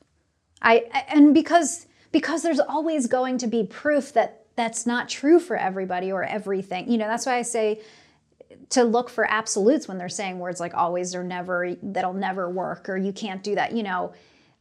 I 0.63 1.05
and 1.09 1.35
because 1.35 1.87
because 2.13 2.43
there's 2.43 2.61
always 2.61 3.07
going 3.07 3.39
to 3.39 3.47
be 3.47 3.65
proof 3.65 4.13
that 4.15 4.47
that's 4.57 4.87
not 4.87 5.09
true 5.09 5.39
for 5.39 5.57
everybody 5.57 6.11
or 6.11 6.25
everything. 6.25 6.91
You 6.91 6.99
know, 6.99 7.07
that's 7.07 7.27
why 7.27 7.37
I 7.37 7.43
say 7.43 7.81
to 8.71 8.85
look 8.85 9.09
for 9.09 9.25
absolutes 9.31 9.89
when 9.89 9.99
they're 9.99 10.09
saying 10.09 10.39
words 10.39 10.61
like 10.61 10.75
always 10.75 11.15
or 11.15 11.23
never, 11.23 11.77
that'll 11.83 12.13
never 12.13 12.51
work 12.51 12.89
or 12.89 12.97
you 12.97 13.13
can't 13.13 13.43
do 13.43 13.55
that, 13.55 13.73
you 13.73 13.83
know. 13.83 14.13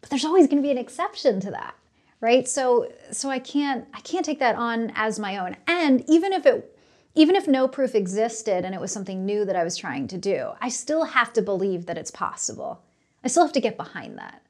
But 0.01 0.09
there's 0.09 0.23
always 0.23 0.47
going 0.47 0.61
to 0.61 0.65
be 0.65 0.71
an 0.71 0.77
exception 0.77 1.39
to 1.41 1.51
that, 1.51 1.73
right? 2.21 2.47
So 2.47 2.91
so 3.11 3.29
I 3.29 3.39
can't 3.39 3.87
I 3.93 3.99
can't 4.01 4.25
take 4.25 4.39
that 4.39 4.55
on 4.55 4.91
as 4.95 5.19
my 5.19 5.37
own. 5.37 5.57
And 5.65 6.07
even 6.07 6.31
if 6.31 6.45
it 6.45 6.77
even 7.15 7.35
if 7.35 7.47
no 7.47 7.67
proof 7.67 7.95
existed 7.95 8.63
and 8.63 8.75
it 8.75 8.81
was 8.81 8.91
something 8.91 9.25
new 9.25 9.43
that 9.45 9.55
I 9.55 9.63
was 9.63 9.75
trying 9.75 10.07
to 10.09 10.17
do, 10.17 10.51
I 10.61 10.69
still 10.69 11.05
have 11.05 11.33
to 11.33 11.41
believe 11.41 11.87
that 11.87 11.97
it's 11.97 12.11
possible. 12.11 12.83
I 13.23 13.27
still 13.29 13.43
have 13.43 13.53
to 13.53 13.61
get 13.61 13.75
behind 13.75 14.19
that, 14.19 14.43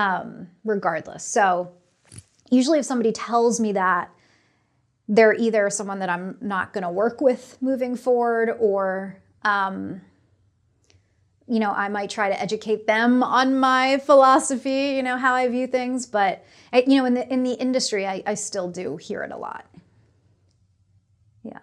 um, 0.00 0.48
regardless. 0.64 1.22
So, 1.24 1.72
usually, 2.50 2.78
if 2.78 2.86
somebody 2.86 3.12
tells 3.12 3.60
me 3.60 3.72
that, 3.72 4.10
they're 5.08 5.34
either 5.34 5.68
someone 5.68 5.98
that 5.98 6.08
I'm 6.08 6.38
not 6.40 6.72
going 6.72 6.84
to 6.84 6.90
work 6.90 7.20
with 7.20 7.58
moving 7.60 7.96
forward, 7.96 8.56
or, 8.58 9.16
um, 9.42 10.00
you 11.46 11.58
know, 11.58 11.72
I 11.72 11.88
might 11.88 12.08
try 12.08 12.30
to 12.30 12.40
educate 12.40 12.86
them 12.86 13.22
on 13.22 13.58
my 13.58 13.98
philosophy, 13.98 14.94
you 14.96 15.02
know, 15.02 15.18
how 15.18 15.34
I 15.34 15.48
view 15.48 15.66
things. 15.66 16.06
But, 16.06 16.44
I, 16.72 16.84
you 16.86 16.96
know, 16.96 17.04
in 17.04 17.14
the 17.14 17.30
in 17.30 17.42
the 17.42 17.52
industry, 17.52 18.06
I, 18.06 18.22
I 18.24 18.34
still 18.34 18.70
do 18.70 18.96
hear 18.96 19.22
it 19.22 19.32
a 19.32 19.36
lot. 19.36 19.66
Yeah. 21.42 21.58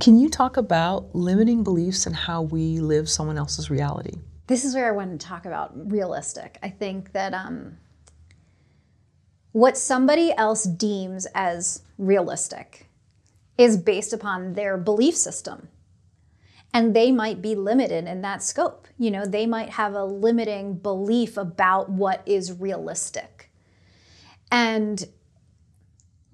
Can 0.00 0.18
you 0.18 0.30
talk 0.30 0.56
about 0.56 1.14
limiting 1.14 1.62
beliefs 1.62 2.06
and 2.06 2.16
how 2.16 2.40
we 2.42 2.80
live 2.80 3.08
someone 3.08 3.36
else's 3.36 3.70
reality? 3.70 4.14
This 4.46 4.64
is 4.64 4.74
where 4.74 4.88
I 4.88 4.96
want 4.96 5.20
to 5.20 5.26
talk 5.26 5.46
about 5.46 5.90
realistic. 5.90 6.58
I 6.62 6.68
think 6.68 7.12
that 7.12 7.32
um, 7.32 7.78
what 9.52 9.78
somebody 9.78 10.32
else 10.32 10.64
deems 10.64 11.26
as 11.34 11.82
realistic 11.98 12.88
is 13.56 13.76
based 13.76 14.12
upon 14.12 14.54
their 14.54 14.76
belief 14.76 15.16
system. 15.16 15.68
And 16.74 16.96
they 16.96 17.12
might 17.12 17.42
be 17.42 17.54
limited 17.54 18.06
in 18.06 18.22
that 18.22 18.42
scope. 18.42 18.88
You 18.98 19.10
know, 19.10 19.26
they 19.26 19.46
might 19.46 19.70
have 19.70 19.94
a 19.94 20.04
limiting 20.04 20.74
belief 20.74 21.36
about 21.36 21.90
what 21.90 22.22
is 22.24 22.52
realistic. 22.52 23.50
And 24.50 25.04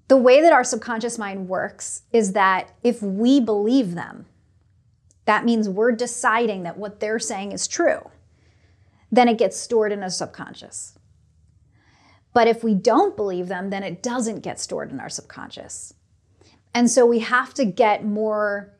the 0.06 0.16
way 0.16 0.40
that 0.40 0.52
our 0.52 0.64
subconscious 0.64 1.18
mind 1.18 1.48
works 1.48 2.02
is 2.12 2.32
that 2.32 2.70
if 2.82 3.02
we 3.02 3.40
believe 3.40 3.94
them, 3.94 4.26
that 5.28 5.44
means 5.44 5.68
we're 5.68 5.92
deciding 5.92 6.62
that 6.62 6.78
what 6.78 7.00
they're 7.00 7.18
saying 7.18 7.52
is 7.52 7.68
true. 7.68 8.00
Then 9.12 9.28
it 9.28 9.36
gets 9.36 9.58
stored 9.58 9.92
in 9.92 10.02
a 10.02 10.08
subconscious. 10.08 10.98
But 12.32 12.48
if 12.48 12.64
we 12.64 12.74
don't 12.74 13.14
believe 13.14 13.46
them, 13.46 13.68
then 13.68 13.82
it 13.82 14.02
doesn't 14.02 14.40
get 14.40 14.58
stored 14.58 14.90
in 14.90 14.98
our 14.98 15.10
subconscious. 15.10 15.92
And 16.72 16.90
so 16.90 17.04
we 17.04 17.18
have 17.18 17.52
to 17.54 17.66
get 17.66 18.06
more 18.06 18.72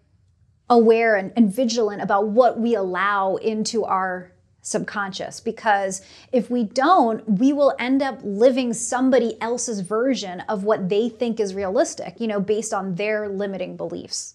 aware 0.70 1.16
and, 1.16 1.34
and 1.36 1.54
vigilant 1.54 2.00
about 2.00 2.28
what 2.28 2.58
we 2.58 2.74
allow 2.74 3.36
into 3.36 3.84
our 3.84 4.32
subconscious 4.62 5.40
because 5.40 6.00
if 6.32 6.48
we 6.48 6.64
don't, 6.64 7.28
we 7.28 7.52
will 7.52 7.74
end 7.78 8.00
up 8.00 8.20
living 8.22 8.72
somebody 8.72 9.38
else's 9.42 9.80
version 9.80 10.40
of 10.48 10.64
what 10.64 10.88
they 10.88 11.10
think 11.10 11.40
is 11.40 11.54
realistic, 11.54 12.18
you 12.18 12.26
know, 12.26 12.40
based 12.40 12.72
on 12.72 12.94
their 12.94 13.28
limiting 13.28 13.76
beliefs. 13.76 14.34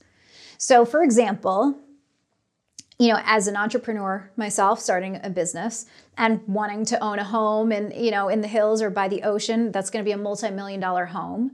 So, 0.60 0.86
for 0.86 1.02
example, 1.02 1.80
you 3.00 3.08
know, 3.08 3.20
as 3.24 3.48
an 3.48 3.56
entrepreneur 3.56 4.30
myself, 4.36 4.80
starting 4.80 5.20
a 5.24 5.30
business 5.30 5.86
and 6.18 6.42
wanting 6.48 6.86
to 6.86 7.04
own 7.04 7.20
a 7.20 7.24
home 7.24 7.72
and, 7.72 7.94
you 7.94 8.12
know, 8.12 8.30
in 8.30 8.42
the 8.42 8.48
hills 8.48 8.82
or 8.82 8.90
by 8.90 9.08
the 9.08 9.24
ocean, 9.24 9.72
that's 9.72 9.90
going 9.90 10.04
to 10.04 10.08
be 10.08 10.14
a 10.14 10.18
multi 10.18 10.50
million 10.52 10.80
dollar 10.80 11.06
home. 11.06 11.52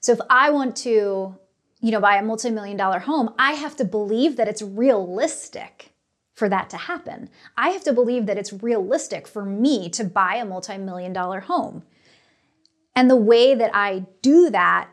So, 0.00 0.12
if 0.12 0.20
I 0.30 0.50
want 0.50 0.76
to, 0.78 1.36
you 1.80 1.90
know, 1.90 2.00
buy 2.00 2.16
a 2.16 2.22
multi 2.22 2.50
million 2.50 2.76
dollar 2.76 3.00
home, 3.00 3.34
I 3.38 3.52
have 3.52 3.76
to 3.76 3.84
believe 3.84 4.36
that 4.36 4.48
it's 4.48 4.62
realistic 4.62 5.92
for 6.34 6.48
that 6.48 6.70
to 6.70 6.76
happen. 6.76 7.28
I 7.56 7.70
have 7.70 7.82
to 7.84 7.92
believe 7.92 8.26
that 8.26 8.38
it's 8.38 8.52
realistic 8.52 9.26
for 9.26 9.44
me 9.44 9.88
to 9.90 10.04
buy 10.04 10.36
a 10.36 10.44
multi 10.44 10.78
million 10.78 11.12
dollar 11.12 11.40
home. 11.40 11.82
And 12.94 13.10
the 13.10 13.16
way 13.16 13.54
that 13.54 13.72
I 13.74 14.06
do 14.22 14.50
that 14.50 14.88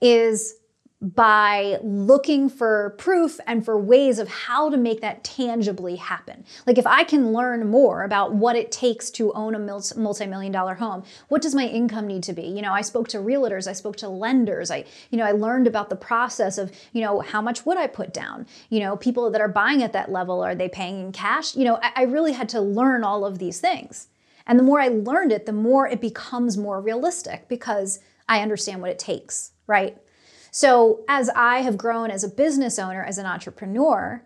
is 0.00 0.56
by 1.14 1.78
looking 1.82 2.48
for 2.48 2.90
proof 2.98 3.38
and 3.46 3.64
for 3.64 3.78
ways 3.78 4.18
of 4.18 4.26
how 4.26 4.68
to 4.68 4.76
make 4.76 5.00
that 5.00 5.22
tangibly 5.22 5.94
happen. 5.96 6.44
Like 6.66 6.78
if 6.78 6.86
I 6.86 7.04
can 7.04 7.32
learn 7.32 7.68
more 7.68 8.02
about 8.02 8.34
what 8.34 8.56
it 8.56 8.72
takes 8.72 9.10
to 9.10 9.32
own 9.34 9.54
a 9.54 9.58
multi-million 9.58 10.50
dollar 10.50 10.74
home, 10.74 11.04
what 11.28 11.42
does 11.42 11.54
my 11.54 11.66
income 11.66 12.08
need 12.08 12.24
to 12.24 12.32
be? 12.32 12.42
You 12.42 12.60
know, 12.60 12.72
I 12.72 12.80
spoke 12.80 13.06
to 13.08 13.18
realtors, 13.18 13.68
I 13.68 13.72
spoke 13.72 13.96
to 13.98 14.08
lenders, 14.08 14.70
I 14.70 14.84
you 15.10 15.18
know, 15.18 15.24
I 15.24 15.32
learned 15.32 15.68
about 15.68 15.90
the 15.90 15.96
process 15.96 16.58
of, 16.58 16.72
you 16.92 17.02
know, 17.02 17.20
how 17.20 17.40
much 17.40 17.64
would 17.64 17.78
I 17.78 17.86
put 17.86 18.12
down? 18.12 18.46
You 18.70 18.80
know, 18.80 18.96
people 18.96 19.30
that 19.30 19.40
are 19.40 19.48
buying 19.48 19.84
at 19.84 19.92
that 19.92 20.10
level, 20.10 20.42
are 20.42 20.56
they 20.56 20.68
paying 20.68 21.00
in 21.00 21.12
cash? 21.12 21.54
You 21.54 21.64
know, 21.64 21.78
I, 21.80 21.92
I 21.96 22.02
really 22.02 22.32
had 22.32 22.48
to 22.50 22.60
learn 22.60 23.04
all 23.04 23.24
of 23.24 23.38
these 23.38 23.60
things. 23.60 24.08
And 24.46 24.58
the 24.58 24.64
more 24.64 24.80
I 24.80 24.88
learned 24.88 25.30
it, 25.30 25.46
the 25.46 25.52
more 25.52 25.86
it 25.86 26.00
becomes 26.00 26.56
more 26.56 26.80
realistic 26.80 27.48
because 27.48 28.00
I 28.28 28.40
understand 28.40 28.80
what 28.80 28.90
it 28.90 28.98
takes, 28.98 29.52
right? 29.66 29.98
So, 30.56 31.04
as 31.06 31.28
I 31.36 31.58
have 31.58 31.76
grown 31.76 32.10
as 32.10 32.24
a 32.24 32.30
business 32.30 32.78
owner, 32.78 33.04
as 33.04 33.18
an 33.18 33.26
entrepreneur, 33.26 34.24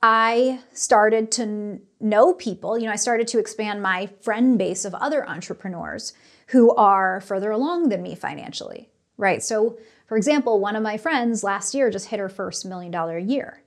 I 0.00 0.60
started 0.72 1.32
to 1.32 1.80
know 1.98 2.32
people. 2.32 2.78
You 2.78 2.86
know, 2.86 2.92
I 2.92 2.94
started 2.94 3.26
to 3.26 3.40
expand 3.40 3.82
my 3.82 4.06
friend 4.20 4.56
base 4.56 4.84
of 4.84 4.94
other 4.94 5.28
entrepreneurs 5.28 6.12
who 6.50 6.72
are 6.76 7.20
further 7.22 7.50
along 7.50 7.88
than 7.88 8.04
me 8.04 8.14
financially, 8.14 8.88
right? 9.16 9.42
So, 9.42 9.80
for 10.06 10.16
example, 10.16 10.60
one 10.60 10.76
of 10.76 10.84
my 10.84 10.96
friends 10.96 11.42
last 11.42 11.74
year 11.74 11.90
just 11.90 12.06
hit 12.06 12.20
her 12.20 12.28
first 12.28 12.64
million 12.64 12.92
dollar 12.92 13.16
a 13.16 13.20
year. 13.20 13.64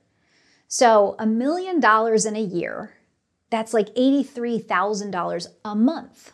So, 0.68 1.14
a 1.18 1.26
million 1.26 1.78
dollars 1.78 2.24
in 2.24 2.36
a 2.36 2.40
year, 2.40 2.94
that's 3.50 3.74
like 3.74 3.94
$83,000 3.94 5.46
a 5.62 5.74
month, 5.74 6.32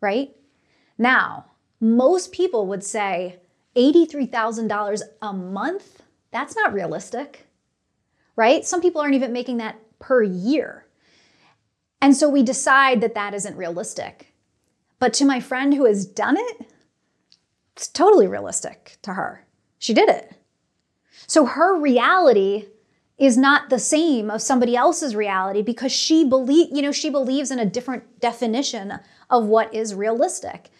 right? 0.00 0.34
Now, 0.98 1.44
most 1.78 2.32
people 2.32 2.66
would 2.66 2.82
say, 2.82 3.38
$83,000 3.80 5.02
a 5.22 5.32
month, 5.32 6.02
that's 6.30 6.54
not 6.54 6.72
realistic, 6.72 7.46
right? 8.36 8.64
Some 8.64 8.80
people 8.80 9.00
aren't 9.00 9.14
even 9.14 9.32
making 9.32 9.56
that 9.58 9.80
per 9.98 10.22
year. 10.22 10.86
And 12.00 12.16
so 12.16 12.28
we 12.28 12.42
decide 12.42 13.00
that 13.00 13.14
that 13.14 13.34
isn't 13.34 13.56
realistic. 13.56 14.34
But 14.98 15.14
to 15.14 15.24
my 15.24 15.40
friend 15.40 15.74
who 15.74 15.86
has 15.86 16.04
done 16.06 16.36
it, 16.38 16.66
it's 17.76 17.88
totally 17.88 18.26
realistic 18.26 18.98
to 19.02 19.14
her. 19.14 19.46
She 19.78 19.94
did 19.94 20.08
it. 20.08 20.34
So 21.26 21.46
her 21.46 21.80
reality 21.80 22.66
is 23.16 23.36
not 23.36 23.70
the 23.70 23.78
same 23.78 24.30
of 24.30 24.42
somebody 24.42 24.76
else's 24.76 25.14
reality 25.14 25.62
because 25.62 25.92
she 25.92 26.24
believe, 26.24 26.68
you 26.72 26.82
know, 26.82 26.92
she 26.92 27.10
believes 27.10 27.50
in 27.50 27.58
a 27.58 27.66
different 27.66 28.20
definition 28.20 28.98
of 29.28 29.44
what 29.44 29.72
is 29.74 29.94
realistic. 29.94 30.70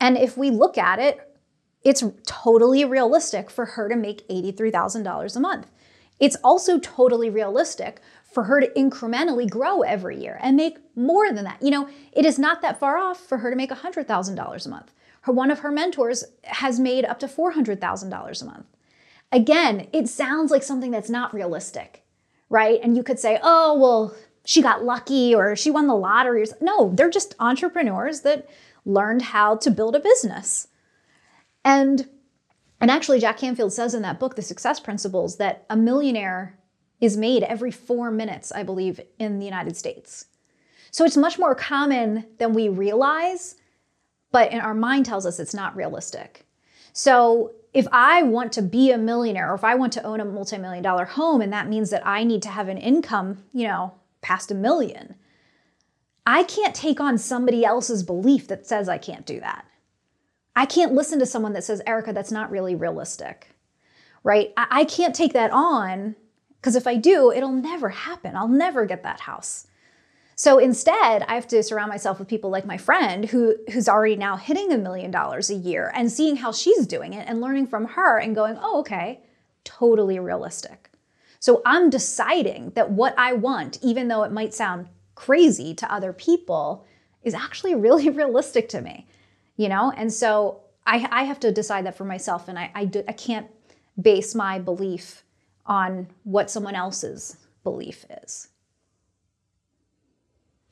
And 0.00 0.16
if 0.16 0.36
we 0.36 0.50
look 0.50 0.78
at 0.78 0.98
it, 0.98 1.27
it's 1.84 2.04
totally 2.26 2.84
realistic 2.84 3.50
for 3.50 3.64
her 3.64 3.88
to 3.88 3.96
make 3.96 4.26
$83,000 4.28 5.36
a 5.36 5.40
month. 5.40 5.70
It's 6.20 6.36
also 6.42 6.78
totally 6.78 7.30
realistic 7.30 8.00
for 8.24 8.44
her 8.44 8.60
to 8.60 8.68
incrementally 8.74 9.48
grow 9.48 9.82
every 9.82 10.20
year 10.20 10.38
and 10.42 10.56
make 10.56 10.78
more 10.96 11.32
than 11.32 11.44
that. 11.44 11.62
You 11.62 11.70
know, 11.70 11.88
it 12.12 12.26
is 12.26 12.38
not 12.38 12.60
that 12.62 12.78
far 12.78 12.98
off 12.98 13.18
for 13.20 13.38
her 13.38 13.50
to 13.50 13.56
make 13.56 13.70
$100,000 13.70 14.66
a 14.66 14.68
month. 14.68 14.92
Her 15.22 15.32
one 15.32 15.50
of 15.50 15.60
her 15.60 15.70
mentors 15.70 16.24
has 16.44 16.80
made 16.80 17.04
up 17.04 17.18
to 17.20 17.26
$400,000 17.26 18.42
a 18.42 18.44
month. 18.44 18.66
Again, 19.30 19.88
it 19.92 20.08
sounds 20.08 20.50
like 20.50 20.62
something 20.62 20.90
that's 20.90 21.10
not 21.10 21.34
realistic, 21.34 22.02
right? 22.48 22.80
And 22.82 22.96
you 22.96 23.02
could 23.02 23.18
say, 23.18 23.38
"Oh, 23.42 23.78
well, 23.78 24.14
she 24.44 24.62
got 24.62 24.84
lucky 24.84 25.34
or 25.34 25.54
she 25.54 25.70
won 25.70 25.86
the 25.86 25.94
lottery." 25.94 26.46
No, 26.60 26.92
they're 26.94 27.10
just 27.10 27.34
entrepreneurs 27.38 28.22
that 28.22 28.48
learned 28.86 29.22
how 29.22 29.56
to 29.56 29.70
build 29.70 29.94
a 29.94 30.00
business. 30.00 30.68
And 31.68 32.08
and 32.80 32.90
actually 32.90 33.20
Jack 33.20 33.36
Canfield 33.36 33.74
says 33.74 33.92
in 33.92 34.00
that 34.02 34.18
book 34.18 34.36
The 34.36 34.42
Success 34.42 34.80
Principles 34.80 35.36
that 35.36 35.66
a 35.68 35.76
millionaire 35.76 36.58
is 36.98 37.16
made 37.16 37.42
every 37.42 37.70
4 37.70 38.10
minutes, 38.10 38.50
I 38.52 38.62
believe, 38.62 39.00
in 39.18 39.38
the 39.38 39.44
United 39.44 39.76
States. 39.76 40.26
So 40.90 41.04
it's 41.04 41.16
much 41.16 41.38
more 41.38 41.54
common 41.54 42.24
than 42.38 42.54
we 42.54 42.70
realize, 42.70 43.56
but 44.32 44.50
in 44.50 44.60
our 44.60 44.72
mind 44.72 45.04
tells 45.04 45.26
us 45.26 45.38
it's 45.38 45.52
not 45.52 45.76
realistic. 45.76 46.46
So 46.94 47.52
if 47.74 47.86
I 47.92 48.22
want 48.22 48.52
to 48.52 48.62
be 48.62 48.90
a 48.90 48.96
millionaire 48.96 49.50
or 49.50 49.54
if 49.54 49.64
I 49.64 49.74
want 49.74 49.92
to 49.94 50.02
own 50.04 50.20
a 50.20 50.24
multi-million 50.24 50.82
dollar 50.82 51.04
home 51.04 51.42
and 51.42 51.52
that 51.52 51.68
means 51.68 51.90
that 51.90 52.06
I 52.06 52.24
need 52.24 52.40
to 52.42 52.48
have 52.48 52.68
an 52.68 52.78
income, 52.78 53.44
you 53.52 53.68
know, 53.68 53.92
past 54.22 54.50
a 54.50 54.54
million, 54.54 55.16
I 56.24 56.44
can't 56.44 56.74
take 56.74 56.98
on 56.98 57.18
somebody 57.18 57.62
else's 57.62 58.02
belief 58.02 58.48
that 58.48 58.66
says 58.66 58.88
I 58.88 58.96
can't 58.96 59.26
do 59.26 59.40
that. 59.40 59.67
I 60.58 60.66
can't 60.66 60.92
listen 60.92 61.20
to 61.20 61.26
someone 61.26 61.52
that 61.52 61.62
says, 61.62 61.80
Erica, 61.86 62.12
that's 62.12 62.32
not 62.32 62.50
really 62.50 62.74
realistic, 62.74 63.50
right? 64.24 64.52
I, 64.56 64.66
I 64.80 64.84
can't 64.86 65.14
take 65.14 65.32
that 65.34 65.52
on 65.52 66.16
because 66.60 66.74
if 66.74 66.84
I 66.84 66.96
do, 66.96 67.30
it'll 67.30 67.52
never 67.52 67.90
happen. 67.90 68.34
I'll 68.34 68.48
never 68.48 68.84
get 68.84 69.04
that 69.04 69.20
house. 69.20 69.68
So 70.34 70.58
instead, 70.58 71.22
I 71.28 71.36
have 71.36 71.46
to 71.48 71.62
surround 71.62 71.90
myself 71.90 72.18
with 72.18 72.26
people 72.26 72.50
like 72.50 72.66
my 72.66 72.76
friend 72.76 73.26
who 73.26 73.54
who's 73.72 73.88
already 73.88 74.16
now 74.16 74.36
hitting 74.36 74.72
a 74.72 74.78
million 74.78 75.12
dollars 75.12 75.48
a 75.48 75.54
year 75.54 75.92
and 75.94 76.10
seeing 76.10 76.34
how 76.34 76.50
she's 76.50 76.88
doing 76.88 77.12
it 77.12 77.28
and 77.28 77.40
learning 77.40 77.68
from 77.68 77.84
her 77.84 78.18
and 78.18 78.34
going, 78.34 78.58
"Oh, 78.60 78.80
okay, 78.80 79.20
totally 79.62 80.18
realistic." 80.18 80.90
So 81.38 81.62
I'm 81.64 81.88
deciding 81.88 82.70
that 82.70 82.90
what 82.90 83.14
I 83.16 83.32
want, 83.32 83.78
even 83.80 84.08
though 84.08 84.24
it 84.24 84.32
might 84.32 84.54
sound 84.54 84.88
crazy 85.14 85.72
to 85.74 85.92
other 85.92 86.12
people, 86.12 86.84
is 87.22 87.34
actually 87.34 87.76
really 87.76 88.10
realistic 88.22 88.68
to 88.70 88.80
me 88.80 89.06
you 89.58 89.68
know? 89.68 89.92
And 89.94 90.10
so 90.10 90.62
I, 90.86 91.06
I 91.10 91.24
have 91.24 91.38
to 91.40 91.52
decide 91.52 91.84
that 91.84 91.98
for 91.98 92.04
myself, 92.04 92.48
and 92.48 92.58
I, 92.58 92.70
I, 92.74 92.86
do, 92.86 93.04
I 93.06 93.12
can't 93.12 93.48
base 94.00 94.34
my 94.34 94.58
belief 94.58 95.22
on 95.66 96.06
what 96.24 96.50
someone 96.50 96.74
else's 96.74 97.36
belief 97.62 98.06
is. 98.22 98.48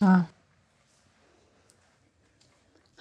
Ah. 0.01 0.29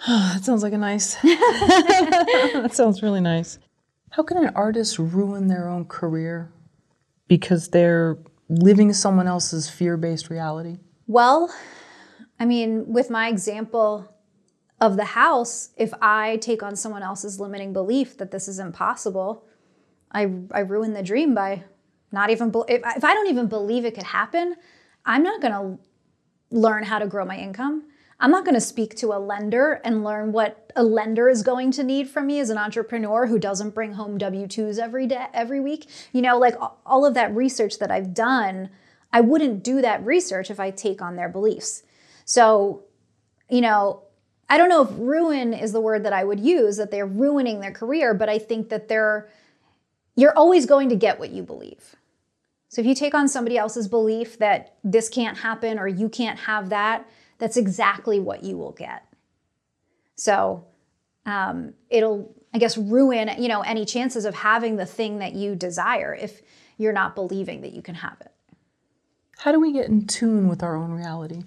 that 0.08 0.44
sounds 0.44 0.62
like 0.62 0.74
a 0.74 0.78
nice. 0.78 1.16
that 1.24 2.72
sounds 2.74 3.02
really 3.02 3.22
nice. 3.22 3.60
How 4.10 4.24
can 4.24 4.38
an 4.38 4.52
artist 4.56 5.00
ruin 5.00 5.48
their 5.48 5.70
own 5.70 5.86
career 5.86 6.52
because 7.28 7.70
they're 7.70 8.18
living 8.50 8.94
someone 8.94 9.28
else's 9.28 9.70
fear 9.70 9.98
based 9.98 10.30
reality? 10.30 10.78
Well, 11.08 11.54
I 12.40 12.46
mean, 12.46 12.92
with 12.92 13.10
my 13.10 13.30
example, 13.30 14.15
of 14.82 14.98
the 14.98 15.06
house, 15.06 15.70
if 15.78 15.94
I 16.02 16.38
take 16.38 16.62
on 16.62 16.76
someone 16.76 17.04
else's 17.04 17.40
limiting 17.40 17.74
belief 17.74 18.18
that 18.18 18.32
this 18.32 18.48
is 18.48 18.60
impossible, 18.60 19.46
I, 20.12 20.32
I 20.52 20.60
ruin 20.60 20.94
the 20.94 21.04
dream 21.04 21.34
by 21.34 21.64
not 22.12 22.30
even, 22.30 22.52
if, 22.68 22.82
if 22.96 23.04
I 23.04 23.14
don't 23.14 23.28
even 23.28 23.48
believe 23.48 23.86
it 23.86 23.96
could 23.96 24.04
happen, 24.04 24.56
I'm 25.06 25.24
not 25.24 25.42
to 25.42 25.80
learn 26.52 26.84
how 26.84 27.00
to 27.00 27.08
grow 27.08 27.26
my 27.26 27.38
income. 27.38 27.84
I'm 28.20 28.32
not 28.32 28.46
going 28.46 28.56
to 28.56 28.62
speak 28.62 28.96
to 28.98 29.08
a 29.08 29.20
lender 29.20 29.82
and 29.84 30.04
learn 30.04 30.32
what 30.32 30.72
a 30.76 30.84
lender 30.84 31.28
is 31.28 31.44
going 31.44 31.72
to 31.72 31.84
need 31.84 32.10
from 32.10 32.28
me 32.28 32.40
as 32.40 32.50
an 32.50 32.58
entrepreneur 32.58 33.28
who 33.28 33.38
doesn't 33.38 33.76
bring 33.76 33.94
home 33.94 34.18
W2s 34.18 34.80
every 34.80 35.06
day 35.06 35.28
every 35.34 35.60
week. 35.60 35.88
You 36.14 36.22
know, 36.22 36.38
like 36.38 36.56
all 36.86 37.06
of 37.06 37.14
that 37.16 37.36
research 37.36 37.78
that 37.80 37.92
I've 37.92 38.14
done, 38.14 38.70
I 39.12 39.20
wouldn't 39.22 39.64
do 39.64 39.82
that 39.82 40.06
research 40.06 40.50
if 40.50 40.60
I 40.60 40.72
take 40.72 41.02
on 41.02 41.18
their 41.18 41.30
beliefs. 41.30 41.84
So, 42.24 42.86
you 43.50 43.62
know, 43.62 44.05
I 44.48 44.58
don't 44.58 44.70
know 44.70 44.84
if 44.84 44.90
ruin 44.92 45.54
is 45.54 45.72
the 45.72 45.82
word 45.82 46.04
that 46.04 46.14
I 46.14 46.24
would 46.24 46.40
use, 46.40 46.78
that 46.78 46.92
they're 46.92 47.06
ruining 47.06 47.60
their 47.60 47.72
career, 47.72 48.14
but 48.14 48.30
I 48.30 48.38
think 48.38 48.70
that 48.70 48.88
they're, 48.88 49.28
you're 50.16 50.38
always 50.38 50.66
going 50.66 50.90
to 50.90 50.96
get 50.96 51.20
what 51.20 51.32
you 51.32 51.42
believe. 51.42 51.96
So 52.70 52.82
if 52.82 52.88
you 52.88 52.94
take 52.94 53.16
on 53.16 53.28
somebody 53.28 53.58
else's 53.58 53.88
belief 53.88 54.38
that 54.40 54.76
this 54.84 55.10
can't 55.10 55.38
happen 55.38 55.80
or 55.80 55.88
you 55.88 56.10
can't 56.10 56.40
have 56.40 56.70
that, 56.70 57.10
that's 57.38 57.58
exactly 57.58 58.20
what 58.20 58.44
you 58.44 58.58
will 58.58 58.72
get. 58.72 59.04
So 60.16 60.66
um, 61.26 61.74
it'll, 61.90 62.36
I 62.54 62.58
guess, 62.58 62.78
ruin, 62.78 63.32
you 63.40 63.48
know, 63.48 63.62
any 63.62 63.86
chances 63.86 64.26
of 64.26 64.36
having 64.36 64.76
the 64.76 64.86
thing 64.86 65.20
that 65.20 65.34
you 65.34 65.56
desire 65.56 66.14
if 66.14 66.42
you're 66.78 66.94
not 66.94 67.16
believing 67.16 67.62
that 67.62 67.74
you 67.74 67.82
can 67.82 67.96
have 67.96 68.18
it. 68.22 68.32
How 69.40 69.52
do 69.52 69.60
we 69.60 69.74
get 69.74 69.88
in 69.88 70.08
tune 70.08 70.48
with 70.48 70.64
our 70.64 70.76
own 70.76 70.92
reality? 70.92 71.44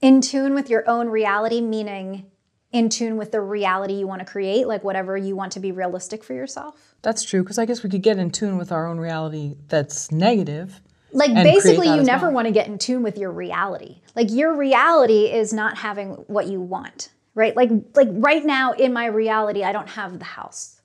In 0.00 0.20
tune 0.20 0.54
with 0.54 0.68
your 0.68 0.88
own 0.88 1.08
reality, 1.08 1.60
meaning 1.60 2.26
in 2.72 2.88
tune 2.88 3.16
with 3.16 3.32
the 3.32 3.40
reality 3.40 3.94
you 3.94 4.06
want 4.06 4.20
to 4.20 4.24
create, 4.24 4.66
like 4.66 4.82
whatever 4.82 5.16
you 5.16 5.36
want 5.36 5.52
to 5.52 5.60
be 5.60 5.72
realistic 5.72 6.24
for 6.24 6.32
yourself. 6.32 6.94
That's 7.02 7.22
true, 7.22 7.42
because 7.42 7.58
I 7.58 7.66
guess 7.66 7.82
we 7.82 7.90
could 7.90 8.02
get 8.02 8.18
in 8.18 8.30
tune 8.30 8.56
with 8.56 8.72
our 8.72 8.86
own 8.86 8.98
reality 8.98 9.56
that's 9.68 10.10
negative. 10.10 10.80
Like 11.12 11.34
basically, 11.34 11.88
you 11.88 12.02
never 12.02 12.26
well. 12.26 12.36
want 12.36 12.46
to 12.46 12.52
get 12.52 12.68
in 12.68 12.78
tune 12.78 13.02
with 13.02 13.18
your 13.18 13.30
reality. 13.30 14.00
Like 14.16 14.28
your 14.30 14.56
reality 14.56 15.30
is 15.30 15.52
not 15.52 15.76
having 15.76 16.12
what 16.26 16.46
you 16.46 16.60
want, 16.60 17.10
right? 17.34 17.54
Like 17.54 17.70
like 17.94 18.08
right 18.10 18.42
now 18.44 18.72
in 18.72 18.94
my 18.94 19.06
reality, 19.06 19.62
I 19.62 19.72
don't 19.72 19.90
have 19.90 20.18
the 20.18 20.24
house. 20.24 20.80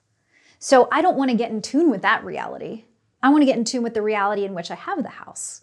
So 0.59 0.90
I 0.91 1.01
don't 1.01 1.16
want 1.16 1.32
to 1.32 1.38
get 1.38 1.51
in 1.51 1.61
tune 1.61 1.90
with 1.90 2.01
that 2.01 2.25
reality. 2.25 2.83
I 3.24 3.30
want 3.30 3.41
to 3.41 3.45
get 3.45 3.57
in 3.57 3.64
tune 3.64 3.83
with 3.83 3.93
the 3.93 4.01
reality 4.01 4.43
in 4.43 4.53
which 4.53 4.69
I 4.69 4.75
have 4.75 5.01
the 5.01 5.09
house. 5.09 5.61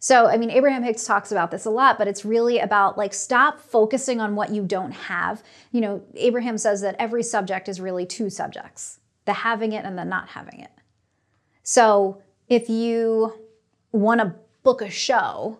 So, 0.00 0.26
I 0.26 0.36
mean, 0.36 0.50
Abraham 0.50 0.84
Hicks 0.84 1.04
talks 1.04 1.32
about 1.32 1.50
this 1.50 1.64
a 1.64 1.70
lot, 1.70 1.98
but 1.98 2.06
it's 2.06 2.24
really 2.24 2.58
about 2.60 2.96
like 2.96 3.12
stop 3.12 3.60
focusing 3.60 4.20
on 4.20 4.36
what 4.36 4.50
you 4.50 4.62
don't 4.62 4.92
have. 4.92 5.42
You 5.72 5.80
know, 5.80 6.02
Abraham 6.14 6.56
says 6.56 6.80
that 6.82 6.94
every 6.98 7.22
subject 7.22 7.68
is 7.68 7.80
really 7.80 8.06
two 8.06 8.30
subjects 8.30 9.00
the 9.24 9.32
having 9.34 9.72
it 9.72 9.84
and 9.84 9.98
the 9.98 10.04
not 10.04 10.28
having 10.28 10.60
it. 10.60 10.70
So, 11.62 12.22
if 12.48 12.70
you 12.70 13.34
want 13.92 14.20
to 14.20 14.34
book 14.62 14.80
a 14.80 14.88
show, 14.88 15.58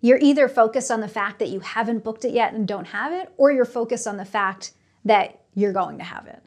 you're 0.00 0.18
either 0.18 0.48
focused 0.48 0.90
on 0.90 1.00
the 1.00 1.08
fact 1.08 1.38
that 1.38 1.50
you 1.50 1.60
haven't 1.60 2.02
booked 2.02 2.24
it 2.24 2.32
yet 2.32 2.54
and 2.54 2.66
don't 2.66 2.86
have 2.86 3.12
it, 3.12 3.32
or 3.36 3.52
you're 3.52 3.64
focused 3.64 4.06
on 4.06 4.16
the 4.16 4.24
fact 4.24 4.72
that 5.04 5.40
you're 5.54 5.72
going 5.72 5.98
to 5.98 6.04
have 6.04 6.26
it. 6.26 6.42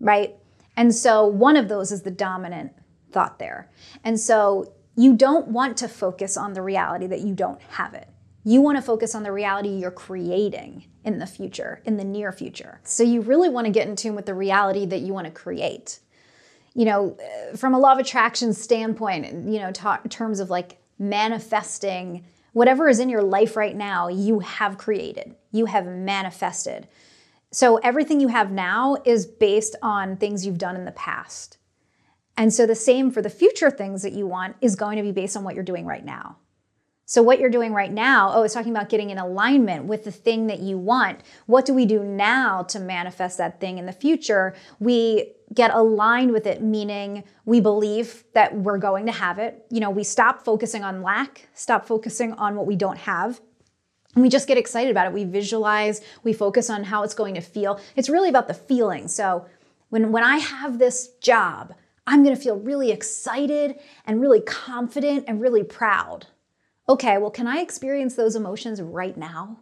Right? 0.00 0.34
And 0.76 0.94
so 0.94 1.26
one 1.26 1.56
of 1.56 1.68
those 1.68 1.90
is 1.90 2.02
the 2.02 2.10
dominant 2.10 2.72
thought 3.12 3.38
there. 3.38 3.70
And 4.04 4.20
so 4.20 4.72
you 4.96 5.14
don't 5.14 5.48
want 5.48 5.76
to 5.78 5.88
focus 5.88 6.36
on 6.36 6.54
the 6.54 6.62
reality 6.62 7.06
that 7.06 7.20
you 7.20 7.34
don't 7.34 7.60
have 7.62 7.94
it. 7.94 8.08
You 8.44 8.60
want 8.60 8.78
to 8.78 8.82
focus 8.82 9.14
on 9.14 9.22
the 9.22 9.32
reality 9.32 9.68
you're 9.68 9.90
creating 9.90 10.86
in 11.04 11.18
the 11.18 11.26
future, 11.26 11.80
in 11.84 11.96
the 11.96 12.04
near 12.04 12.32
future. 12.32 12.80
So 12.84 13.02
you 13.02 13.20
really 13.20 13.48
want 13.48 13.66
to 13.66 13.72
get 13.72 13.88
in 13.88 13.96
tune 13.96 14.14
with 14.14 14.26
the 14.26 14.34
reality 14.34 14.86
that 14.86 15.00
you 15.00 15.12
want 15.12 15.26
to 15.26 15.32
create 15.32 16.00
you 16.76 16.84
know, 16.84 17.16
uh, 17.18 17.56
from 17.56 17.72
a 17.72 17.78
law 17.78 17.92
of 17.92 17.98
attraction 17.98 18.52
standpoint, 18.52 19.24
you 19.48 19.58
know, 19.58 19.72
ta- 19.72 19.98
in 20.04 20.10
terms 20.10 20.40
of 20.40 20.50
like 20.50 20.76
manifesting 20.98 22.26
whatever 22.52 22.88
is 22.88 23.00
in 23.00 23.08
your 23.08 23.22
life 23.22 23.56
right 23.56 23.74
now, 23.74 24.08
you 24.08 24.40
have 24.40 24.76
created, 24.76 25.34
you 25.52 25.64
have 25.64 25.86
manifested. 25.86 26.86
So 27.50 27.78
everything 27.78 28.20
you 28.20 28.28
have 28.28 28.52
now 28.52 28.98
is 29.06 29.24
based 29.24 29.74
on 29.80 30.18
things 30.18 30.44
you've 30.44 30.58
done 30.58 30.76
in 30.76 30.84
the 30.84 30.92
past. 30.92 31.55
And 32.36 32.52
so 32.52 32.66
the 32.66 32.74
same 32.74 33.10
for 33.10 33.22
the 33.22 33.30
future 33.30 33.70
things 33.70 34.02
that 34.02 34.12
you 34.12 34.26
want 34.26 34.56
is 34.60 34.76
going 34.76 34.96
to 34.96 35.02
be 35.02 35.12
based 35.12 35.36
on 35.36 35.44
what 35.44 35.54
you're 35.54 35.64
doing 35.64 35.86
right 35.86 36.04
now. 36.04 36.36
So, 37.08 37.22
what 37.22 37.38
you're 37.38 37.50
doing 37.50 37.72
right 37.72 37.92
now, 37.92 38.32
oh, 38.34 38.42
it's 38.42 38.52
talking 38.52 38.72
about 38.72 38.88
getting 38.88 39.10
in 39.10 39.18
alignment 39.18 39.84
with 39.84 40.02
the 40.02 40.10
thing 40.10 40.48
that 40.48 40.58
you 40.58 40.76
want. 40.76 41.20
What 41.46 41.64
do 41.64 41.72
we 41.72 41.86
do 41.86 42.02
now 42.02 42.64
to 42.64 42.80
manifest 42.80 43.38
that 43.38 43.60
thing 43.60 43.78
in 43.78 43.86
the 43.86 43.92
future? 43.92 44.56
We 44.80 45.34
get 45.54 45.72
aligned 45.72 46.32
with 46.32 46.46
it, 46.46 46.62
meaning 46.62 47.22
we 47.44 47.60
believe 47.60 48.24
that 48.34 48.56
we're 48.56 48.78
going 48.78 49.06
to 49.06 49.12
have 49.12 49.38
it. 49.38 49.64
You 49.70 49.78
know, 49.78 49.90
we 49.90 50.02
stop 50.02 50.44
focusing 50.44 50.82
on 50.82 51.00
lack, 51.00 51.48
stop 51.54 51.86
focusing 51.86 52.32
on 52.32 52.56
what 52.56 52.66
we 52.66 52.74
don't 52.74 52.98
have. 52.98 53.40
And 54.16 54.22
we 54.22 54.28
just 54.28 54.48
get 54.48 54.58
excited 54.58 54.90
about 54.90 55.06
it. 55.06 55.12
We 55.12 55.22
visualize, 55.22 56.00
we 56.24 56.32
focus 56.32 56.68
on 56.70 56.82
how 56.82 57.04
it's 57.04 57.14
going 57.14 57.34
to 57.34 57.40
feel. 57.40 57.78
It's 57.94 58.08
really 58.08 58.30
about 58.30 58.48
the 58.48 58.54
feeling. 58.54 59.06
So, 59.06 59.46
when, 59.90 60.10
when 60.10 60.24
I 60.24 60.38
have 60.38 60.80
this 60.80 61.10
job, 61.20 61.72
I'm 62.06 62.22
gonna 62.22 62.36
feel 62.36 62.56
really 62.56 62.90
excited 62.90 63.78
and 64.04 64.20
really 64.20 64.40
confident 64.40 65.24
and 65.26 65.40
really 65.40 65.64
proud. 65.64 66.26
Okay, 66.88 67.18
well, 67.18 67.30
can 67.30 67.46
I 67.46 67.58
experience 67.58 68.14
those 68.14 68.36
emotions 68.36 68.80
right 68.80 69.16
now? 69.16 69.58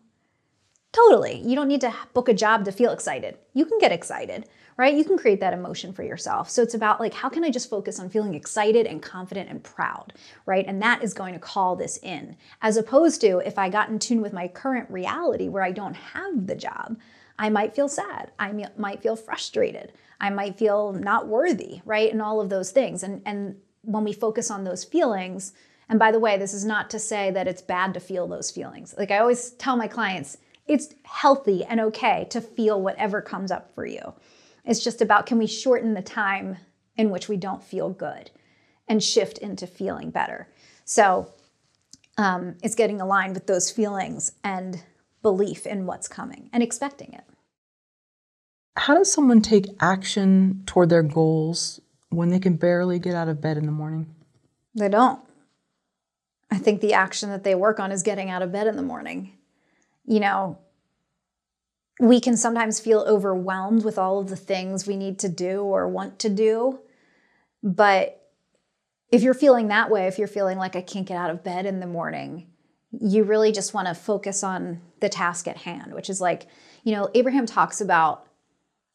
Totally. 0.93 1.41
You 1.41 1.57
don't 1.57 1.69
need 1.69 1.81
to 1.81 1.93
book 2.13 2.29
a 2.29 2.35
job 2.35 2.65
to 2.65 2.73
feel 2.73 2.93
excited. 2.93 3.37
You 3.53 3.65
can 3.65 3.79
get 3.79 3.91
excited, 3.91 4.47
right? 4.77 4.95
You 4.95 5.05
can 5.05 5.19
create 5.19 5.41
that 5.41 5.53
emotion 5.53 5.93
for 5.93 6.05
yourself. 6.05 6.49
So 6.49 6.63
it's 6.63 6.75
about 6.75 7.01
like, 7.01 7.15
how 7.15 7.29
can 7.29 7.43
I 7.43 7.51
just 7.51 7.69
focus 7.69 7.99
on 7.99 8.11
feeling 8.11 8.35
excited 8.35 8.87
and 8.87 9.03
confident 9.03 9.51
and 9.51 9.65
proud, 9.65 10.13
right? 10.47 10.65
And 10.69 10.81
that 10.83 11.03
is 11.03 11.13
going 11.13 11.35
to 11.35 11.41
call 11.41 11.75
this 11.75 11.99
in, 12.03 12.37
as 12.63 12.77
opposed 12.77 13.21
to 13.23 13.39
if 13.39 13.59
I 13.59 13.71
got 13.71 13.89
in 13.89 13.99
tune 13.99 14.21
with 14.21 14.33
my 14.33 14.47
current 14.47 14.89
reality 14.89 15.49
where 15.49 15.65
I 15.65 15.73
don't 15.73 15.95
have 15.95 16.47
the 16.47 16.55
job, 16.55 16.97
I 17.39 17.51
might 17.51 17.75
feel 17.75 17.89
sad. 17.89 18.31
I 18.39 18.53
might 18.77 19.03
feel 19.03 19.17
frustrated. 19.17 19.93
I 20.21 20.31
might 20.31 20.57
feel 20.57 20.93
not 20.93 21.27
worthy, 21.27 21.81
right? 21.85 22.11
And 22.11 22.23
all 22.23 22.41
of 22.41 22.49
those 22.49 22.71
things. 22.71 23.03
And, 23.03 23.23
and 23.27 23.57
when 23.83 24.05
we 24.05 24.13
focus 24.13 24.51
on 24.51 24.65
those 24.65 24.85
feelings, 24.85 25.53
and 25.89 25.99
by 25.99 26.13
the 26.13 26.21
way, 26.21 26.39
this 26.39 26.55
is 26.55 26.65
not 26.65 26.91
to 26.91 26.99
say 26.99 27.31
that 27.33 27.49
it's 27.49 27.63
bad 27.63 27.95
to 27.95 28.01
feel 28.01 28.27
those 28.27 28.51
feelings. 28.51 28.95
Like 28.97 29.11
I 29.11 29.19
always 29.19 29.51
tell 29.51 29.77
my 29.77 29.89
clients, 29.89 30.39
it's 30.67 30.95
healthy 31.05 31.65
and 31.65 31.81
okay 31.81 32.27
to 32.31 32.41
feel 32.41 32.81
whatever 32.81 33.21
comes 33.21 33.51
up 33.51 33.75
for 33.75 33.85
you. 33.85 34.15
It's 34.65 34.83
just 34.83 35.03
about 35.03 35.27
can 35.27 35.39
we 35.39 35.47
shorten 35.47 35.93
the 35.95 36.03
time 36.03 36.57
in 36.97 37.11
which 37.11 37.29
we 37.29 37.37
don't 37.37 37.63
feel 37.63 37.91
good 37.91 38.31
and 38.89 39.03
shift 39.03 39.39
into 39.39 39.67
feeling 39.67 40.11
better. 40.11 40.49
So 40.85 41.33
um, 42.17 42.57
it's 42.63 42.75
getting 42.75 43.01
aligned 43.01 43.35
with 43.35 43.47
those 43.47 43.71
feelings 43.71 44.33
and 44.43 44.83
belief 45.25 45.67
in 45.67 45.86
what's 45.86 46.07
coming 46.07 46.51
and 46.53 46.62
expecting 46.62 47.12
it. 47.15 47.25
How 48.77 48.94
does 48.94 49.11
someone 49.11 49.41
take 49.41 49.67
action 49.81 50.62
toward 50.67 50.91
their 50.91 51.03
goals 51.03 51.81
when 52.11 52.28
they 52.28 52.39
can 52.39 52.57
barely 52.57 52.99
get 52.99 53.15
out 53.15 53.28
of 53.28 53.41
bed 53.41 53.57
in 53.57 53.65
the 53.67 53.73
morning? 53.73 54.15
They 54.75 54.91
don't. 54.91 55.20
I 56.51 56.59
think 56.59 56.81
the 56.81 56.93
action 56.93 57.31
that 57.31 57.43
they 57.43 57.55
work 57.55 57.81
on 57.81 57.91
is 57.91 58.03
getting 58.03 58.28
out 58.28 58.43
of 58.43 58.53
bed 58.53 58.67
in 58.67 58.77
the 58.77 58.83
morning. 58.83 59.33
You 60.05 60.20
know, 60.20 60.59
we 61.99 62.20
can 62.20 62.36
sometimes 62.36 62.78
feel 62.78 63.01
overwhelmed 63.01 63.83
with 63.83 63.97
all 63.97 64.19
of 64.19 64.28
the 64.28 64.36
things 64.36 64.86
we 64.86 64.97
need 64.97 65.19
to 65.20 65.28
do 65.31 65.62
or 65.62 65.89
want 65.89 66.19
to 66.19 66.28
do. 66.28 66.81
But 67.62 68.31
if 69.11 69.23
you're 69.23 69.33
feeling 69.33 69.69
that 69.69 69.91
way, 69.91 70.07
if 70.07 70.19
you're 70.19 70.28
feeling 70.28 70.59
like 70.59 70.77
I 70.77 70.83
can't 70.83 71.07
get 71.07 71.17
out 71.17 71.31
of 71.31 71.43
bed 71.43 71.65
in 71.65 71.81
the 71.81 71.86
morning, 71.86 72.49
you 73.01 73.25
really 73.25 73.53
just 73.53 73.75
want 73.75 73.89
to 73.89 73.94
focus 73.94 74.44
on 74.44 74.81
the 75.05 75.08
task 75.08 75.47
at 75.47 75.58
hand, 75.58 75.94
which 75.94 76.10
is 76.10 76.20
like, 76.20 76.47
you 76.83 76.92
know, 76.92 77.08
Abraham 77.15 77.47
talks 77.47 77.81
about 77.81 78.26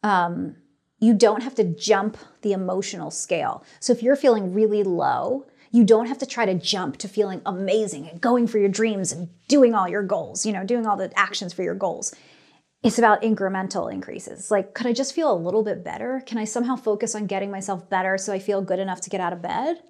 um, 0.04 0.56
you 1.00 1.14
don't 1.14 1.44
have 1.44 1.56
to 1.56 1.64
jump 1.64 2.18
the 2.42 2.52
emotional 2.52 3.12
scale. 3.12 3.64
So 3.80 3.94
if 3.94 4.04
you're 4.04 4.16
feeling 4.16 4.54
really 4.54 4.84
low, 4.84 5.46
you 5.72 5.84
don't 5.84 6.08
have 6.08 6.18
to 6.18 6.26
try 6.26 6.46
to 6.46 6.56
jump 6.56 6.98
to 6.98 7.08
feeling 7.08 7.42
amazing 7.46 8.10
and 8.10 8.20
going 8.20 8.48
for 8.48 8.58
your 8.58 8.70
dreams 8.70 9.12
and 9.12 9.30
doing 9.48 9.76
all 9.76 9.88
your 9.88 10.04
goals, 10.04 10.46
you 10.46 10.52
know, 10.52 10.66
doing 10.66 10.88
all 10.88 10.98
the 10.98 11.12
actions 11.18 11.54
for 11.54 11.64
your 11.64 11.76
goals. 11.76 12.14
It's 12.82 12.98
about 12.98 13.22
incremental 13.22 13.92
increases. 13.92 14.50
Like, 14.50 14.74
could 14.74 14.88
I 14.88 14.94
just 14.94 15.14
feel 15.14 15.32
a 15.32 15.38
little 15.38 15.64
bit 15.64 15.84
better? 15.84 16.24
Can 16.26 16.38
I 16.38 16.46
somehow 16.46 16.76
focus 16.76 17.14
on 17.14 17.28
getting 17.28 17.52
myself 17.52 17.90
better 17.90 18.18
so 18.18 18.34
I 18.34 18.40
feel 18.40 18.62
good 18.62 18.80
enough 18.80 19.02
to 19.02 19.10
get 19.10 19.22
out 19.22 19.34
of 19.34 19.42
bed? 19.42 19.84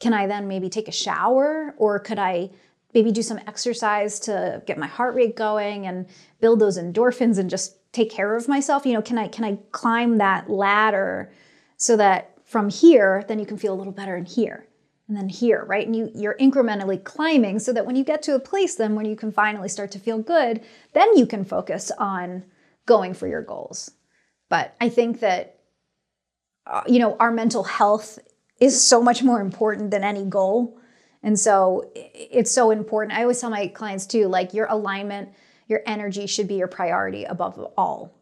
Can 0.00 0.12
I 0.12 0.26
then 0.26 0.46
maybe 0.46 0.68
take 0.68 0.86
a 0.86 0.92
shower? 0.92 1.74
Or 1.76 1.98
could 1.98 2.18
I 2.18 2.50
maybe 2.94 3.12
do 3.12 3.22
some 3.22 3.38
exercise 3.46 4.20
to 4.20 4.62
get 4.66 4.78
my 4.78 4.86
heart 4.86 5.14
rate 5.14 5.36
going 5.36 5.86
and 5.86 6.06
build 6.40 6.60
those 6.60 6.78
endorphins 6.78 7.38
and 7.38 7.50
just 7.50 7.76
take 7.92 8.10
care 8.10 8.34
of 8.36 8.48
myself? 8.48 8.86
You 8.86 8.94
know, 8.94 9.02
can 9.02 9.18
I 9.18 9.28
can 9.28 9.44
I 9.44 9.58
climb 9.72 10.18
that 10.18 10.50
ladder 10.50 11.32
so 11.76 11.96
that 11.96 12.36
from 12.44 12.68
here, 12.68 13.24
then 13.28 13.38
you 13.38 13.46
can 13.46 13.56
feel 13.56 13.72
a 13.72 13.78
little 13.78 13.92
better 13.92 14.16
in 14.16 14.24
here 14.24 14.66
and 15.06 15.16
then 15.16 15.28
here, 15.28 15.64
right? 15.68 15.86
And 15.86 15.94
you, 15.94 16.10
you're 16.14 16.36
incrementally 16.40 17.02
climbing 17.02 17.58
so 17.58 17.72
that 17.72 17.86
when 17.86 17.96
you 17.96 18.04
get 18.04 18.22
to 18.22 18.34
a 18.34 18.40
place, 18.40 18.76
then 18.76 18.94
when 18.94 19.06
you 19.06 19.16
can 19.16 19.32
finally 19.32 19.68
start 19.68 19.90
to 19.92 19.98
feel 19.98 20.18
good, 20.18 20.60
then 20.92 21.16
you 21.16 21.26
can 21.26 21.44
focus 21.44 21.90
on 21.98 22.44
going 22.86 23.14
for 23.14 23.28
your 23.28 23.42
goals. 23.42 23.92
But 24.48 24.74
I 24.80 24.88
think 24.88 25.20
that, 25.20 25.60
uh, 26.66 26.82
you 26.86 26.98
know, 26.98 27.16
our 27.18 27.30
mental 27.30 27.64
health 27.64 28.18
is 28.60 28.84
so 28.84 29.02
much 29.02 29.22
more 29.22 29.40
important 29.40 29.90
than 29.90 30.04
any 30.04 30.24
goal. 30.24 30.78
And 31.22 31.38
so 31.38 31.90
it's 31.94 32.50
so 32.50 32.70
important. 32.70 33.18
I 33.18 33.22
always 33.22 33.40
tell 33.40 33.50
my 33.50 33.68
clients 33.68 34.06
too, 34.06 34.26
like 34.28 34.54
your 34.54 34.66
alignment, 34.66 35.30
your 35.68 35.82
energy 35.86 36.26
should 36.26 36.48
be 36.48 36.54
your 36.54 36.68
priority 36.68 37.24
above 37.24 37.58
all. 37.76 38.12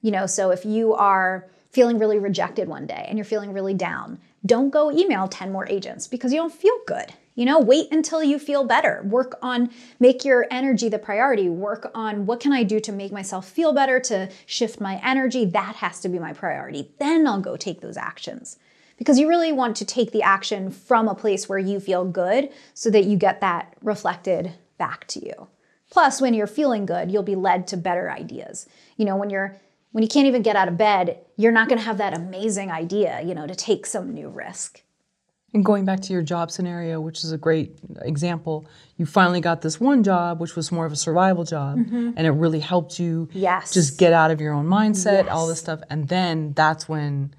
You 0.00 0.10
know, 0.10 0.26
so 0.26 0.50
if 0.50 0.64
you 0.64 0.94
are 0.94 1.48
feeling 1.70 1.98
really 1.98 2.18
rejected 2.18 2.68
one 2.68 2.86
day 2.86 3.06
and 3.08 3.18
you're 3.18 3.24
feeling 3.24 3.52
really 3.52 3.74
down, 3.74 4.20
don't 4.46 4.70
go 4.70 4.92
email 4.92 5.26
10 5.26 5.50
more 5.50 5.66
agents 5.68 6.06
because 6.06 6.32
you 6.32 6.38
don't 6.38 6.52
feel 6.52 6.76
good. 6.86 7.12
You 7.34 7.46
know, 7.46 7.58
wait 7.58 7.90
until 7.90 8.22
you 8.22 8.38
feel 8.38 8.62
better. 8.62 9.02
Work 9.04 9.38
on 9.42 9.70
make 9.98 10.24
your 10.24 10.46
energy 10.52 10.88
the 10.88 11.00
priority. 11.00 11.48
Work 11.48 11.90
on 11.92 12.26
what 12.26 12.38
can 12.38 12.52
I 12.52 12.62
do 12.62 12.78
to 12.80 12.92
make 12.92 13.10
myself 13.10 13.48
feel 13.48 13.72
better, 13.72 13.98
to 14.00 14.30
shift 14.46 14.80
my 14.80 15.00
energy. 15.04 15.44
That 15.44 15.76
has 15.76 15.98
to 16.00 16.08
be 16.08 16.20
my 16.20 16.32
priority. 16.32 16.92
Then 17.00 17.26
I'll 17.26 17.40
go 17.40 17.56
take 17.56 17.80
those 17.80 17.96
actions. 17.96 18.56
Because 18.96 19.18
you 19.18 19.28
really 19.28 19.52
want 19.52 19.76
to 19.76 19.84
take 19.84 20.12
the 20.12 20.22
action 20.22 20.70
from 20.70 21.08
a 21.08 21.14
place 21.14 21.48
where 21.48 21.58
you 21.58 21.80
feel 21.80 22.04
good 22.04 22.50
so 22.74 22.90
that 22.90 23.04
you 23.04 23.16
get 23.16 23.40
that 23.40 23.74
reflected 23.82 24.52
back 24.78 25.06
to 25.08 25.24
you. 25.24 25.48
Plus, 25.90 26.20
when 26.20 26.34
you're 26.34 26.46
feeling 26.46 26.86
good, 26.86 27.10
you'll 27.10 27.22
be 27.22 27.36
led 27.36 27.66
to 27.68 27.76
better 27.76 28.10
ideas. 28.10 28.66
You 28.96 29.04
know, 29.04 29.16
when 29.16 29.30
you're 29.30 29.56
when 29.92 30.02
you 30.02 30.08
can't 30.08 30.26
even 30.26 30.42
get 30.42 30.56
out 30.56 30.66
of 30.66 30.76
bed, 30.76 31.20
you're 31.36 31.52
not 31.52 31.68
going 31.68 31.78
to 31.78 31.84
have 31.84 31.98
that 31.98 32.16
amazing 32.16 32.68
idea, 32.72 33.22
you 33.22 33.32
know, 33.32 33.46
to 33.46 33.54
take 33.54 33.86
some 33.86 34.12
new 34.12 34.28
risk. 34.28 34.82
And 35.52 35.64
going 35.64 35.84
back 35.84 36.00
to 36.00 36.12
your 36.12 36.20
job 36.22 36.50
scenario, 36.50 37.00
which 37.00 37.22
is 37.22 37.30
a 37.30 37.38
great 37.38 37.78
example, 38.02 38.66
you 38.96 39.06
finally 39.06 39.40
got 39.40 39.62
this 39.62 39.78
one 39.78 40.02
job, 40.02 40.40
which 40.40 40.56
was 40.56 40.72
more 40.72 40.84
of 40.84 40.90
a 40.90 40.96
survival 40.96 41.44
job, 41.44 41.78
mm-hmm. 41.78 42.10
and 42.16 42.26
it 42.26 42.32
really 42.32 42.58
helped 42.58 42.98
you 42.98 43.28
Yes. 43.32 43.72
just 43.72 43.96
get 43.96 44.12
out 44.12 44.32
of 44.32 44.40
your 44.40 44.52
own 44.52 44.66
mindset, 44.66 45.30
all 45.30 45.46
this 45.46 45.60
stuff, 45.60 45.80
and 45.88 46.08
then 46.08 46.54
that's 46.54 46.88
when 46.88 47.32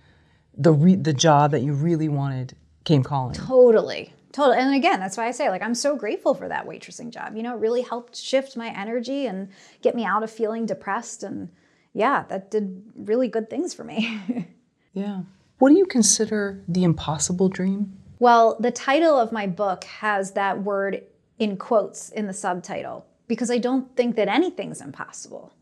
the 0.57 0.71
re- 0.71 0.95
the 0.95 1.13
job 1.13 1.51
that 1.51 1.61
you 1.61 1.73
really 1.73 2.09
wanted 2.09 2.55
came 2.83 3.03
calling. 3.03 3.35
Totally. 3.35 4.13
Totally. 4.31 4.57
And 4.57 4.75
again, 4.75 4.99
that's 4.99 5.15
why 5.15 5.27
I 5.27 5.31
say, 5.31 5.49
like, 5.49 5.61
I'm 5.61 5.75
so 5.75 5.95
grateful 5.95 6.33
for 6.33 6.49
that 6.49 6.67
waitressing 6.67 7.09
job. 7.09 7.37
You 7.37 7.43
know, 7.43 7.55
it 7.55 7.59
really 7.61 7.81
helped 7.81 8.17
shift 8.17 8.57
my 8.57 8.67
energy 8.67 9.27
and 9.27 9.47
get 9.81 9.95
me 9.95 10.03
out 10.03 10.23
of 10.23 10.29
feeling 10.29 10.65
depressed. 10.65 11.23
And 11.23 11.49
yeah, 11.93 12.25
that 12.27 12.51
did 12.51 12.83
really 12.95 13.29
good 13.29 13.49
things 13.49 13.73
for 13.73 13.83
me. 13.83 14.21
Yeah. 14.93 15.23
What 15.59 15.69
do 15.69 15.75
you 15.75 15.85
consider 15.85 16.63
the 16.69 16.83
impossible 16.85 17.49
dream? 17.49 17.97
well, 18.19 18.55
the 18.61 18.71
title 18.71 19.19
of 19.19 19.33
my 19.33 19.45
book 19.45 19.83
has 19.83 20.31
that 20.31 20.63
word 20.63 21.03
in 21.37 21.57
quotes 21.57 22.09
in 22.09 22.27
the 22.27 22.33
subtitle 22.33 23.05
because 23.27 23.51
I 23.51 23.57
don't 23.57 23.93
think 23.97 24.15
that 24.15 24.29
anything's 24.29 24.79
impossible. 24.79 25.53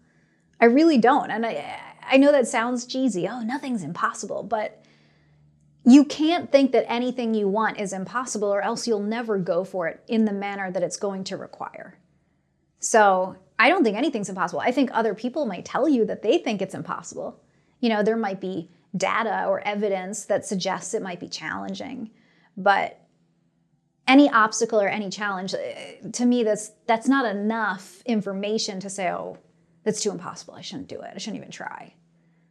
I 0.61 0.65
really 0.65 0.99
don't. 0.99 1.31
And 1.31 1.45
I, 1.47 1.80
I 2.05 2.17
know 2.17 2.31
that 2.31 2.47
sounds 2.47 2.85
cheesy. 2.85 3.27
Oh, 3.27 3.41
nothing's 3.41 3.81
impossible. 3.81 4.43
But 4.43 4.82
you 5.85 6.05
can't 6.05 6.51
think 6.51 6.71
that 6.71 6.89
anything 6.89 7.33
you 7.33 7.47
want 7.47 7.79
is 7.79 7.91
impossible, 7.91 8.53
or 8.53 8.61
else 8.61 8.87
you'll 8.87 9.01
never 9.01 9.37
go 9.37 9.63
for 9.63 9.87
it 9.87 10.01
in 10.07 10.25
the 10.25 10.31
manner 10.31 10.71
that 10.71 10.83
it's 10.83 10.97
going 10.97 11.23
to 11.25 11.37
require. 11.37 11.97
So 12.79 13.35
I 13.59 13.69
don't 13.69 13.83
think 13.83 13.97
anything's 13.97 14.29
impossible. 14.29 14.61
I 14.61 14.71
think 14.71 14.89
other 14.93 15.13
people 15.13 15.45
might 15.45 15.65
tell 15.65 15.87
you 15.89 16.05
that 16.05 16.21
they 16.21 16.37
think 16.37 16.61
it's 16.61 16.73
impossible. 16.73 17.41
You 17.79 17.89
know, 17.89 18.01
there 18.01 18.17
might 18.17 18.39
be 18.39 18.69
data 18.95 19.45
or 19.47 19.59
evidence 19.61 20.25
that 20.25 20.45
suggests 20.45 20.93
it 20.93 21.01
might 21.01 21.19
be 21.19 21.27
challenging, 21.27 22.11
but 22.55 22.99
any 24.07 24.29
obstacle 24.29 24.79
or 24.79 24.87
any 24.87 25.09
challenge, 25.09 25.53
eh, 25.53 25.95
to 26.11 26.25
me, 26.25 26.43
that's 26.43 26.71
that's 26.87 27.07
not 27.07 27.25
enough 27.25 28.01
information 28.05 28.79
to 28.79 28.89
say, 28.89 29.09
oh, 29.09 29.37
that's 29.83 30.01
too 30.01 30.11
impossible. 30.11 30.53
I 30.53 30.61
shouldn't 30.61 30.87
do 30.87 31.01
it. 31.01 31.11
I 31.13 31.17
shouldn't 31.17 31.37
even 31.37 31.51
try. 31.51 31.93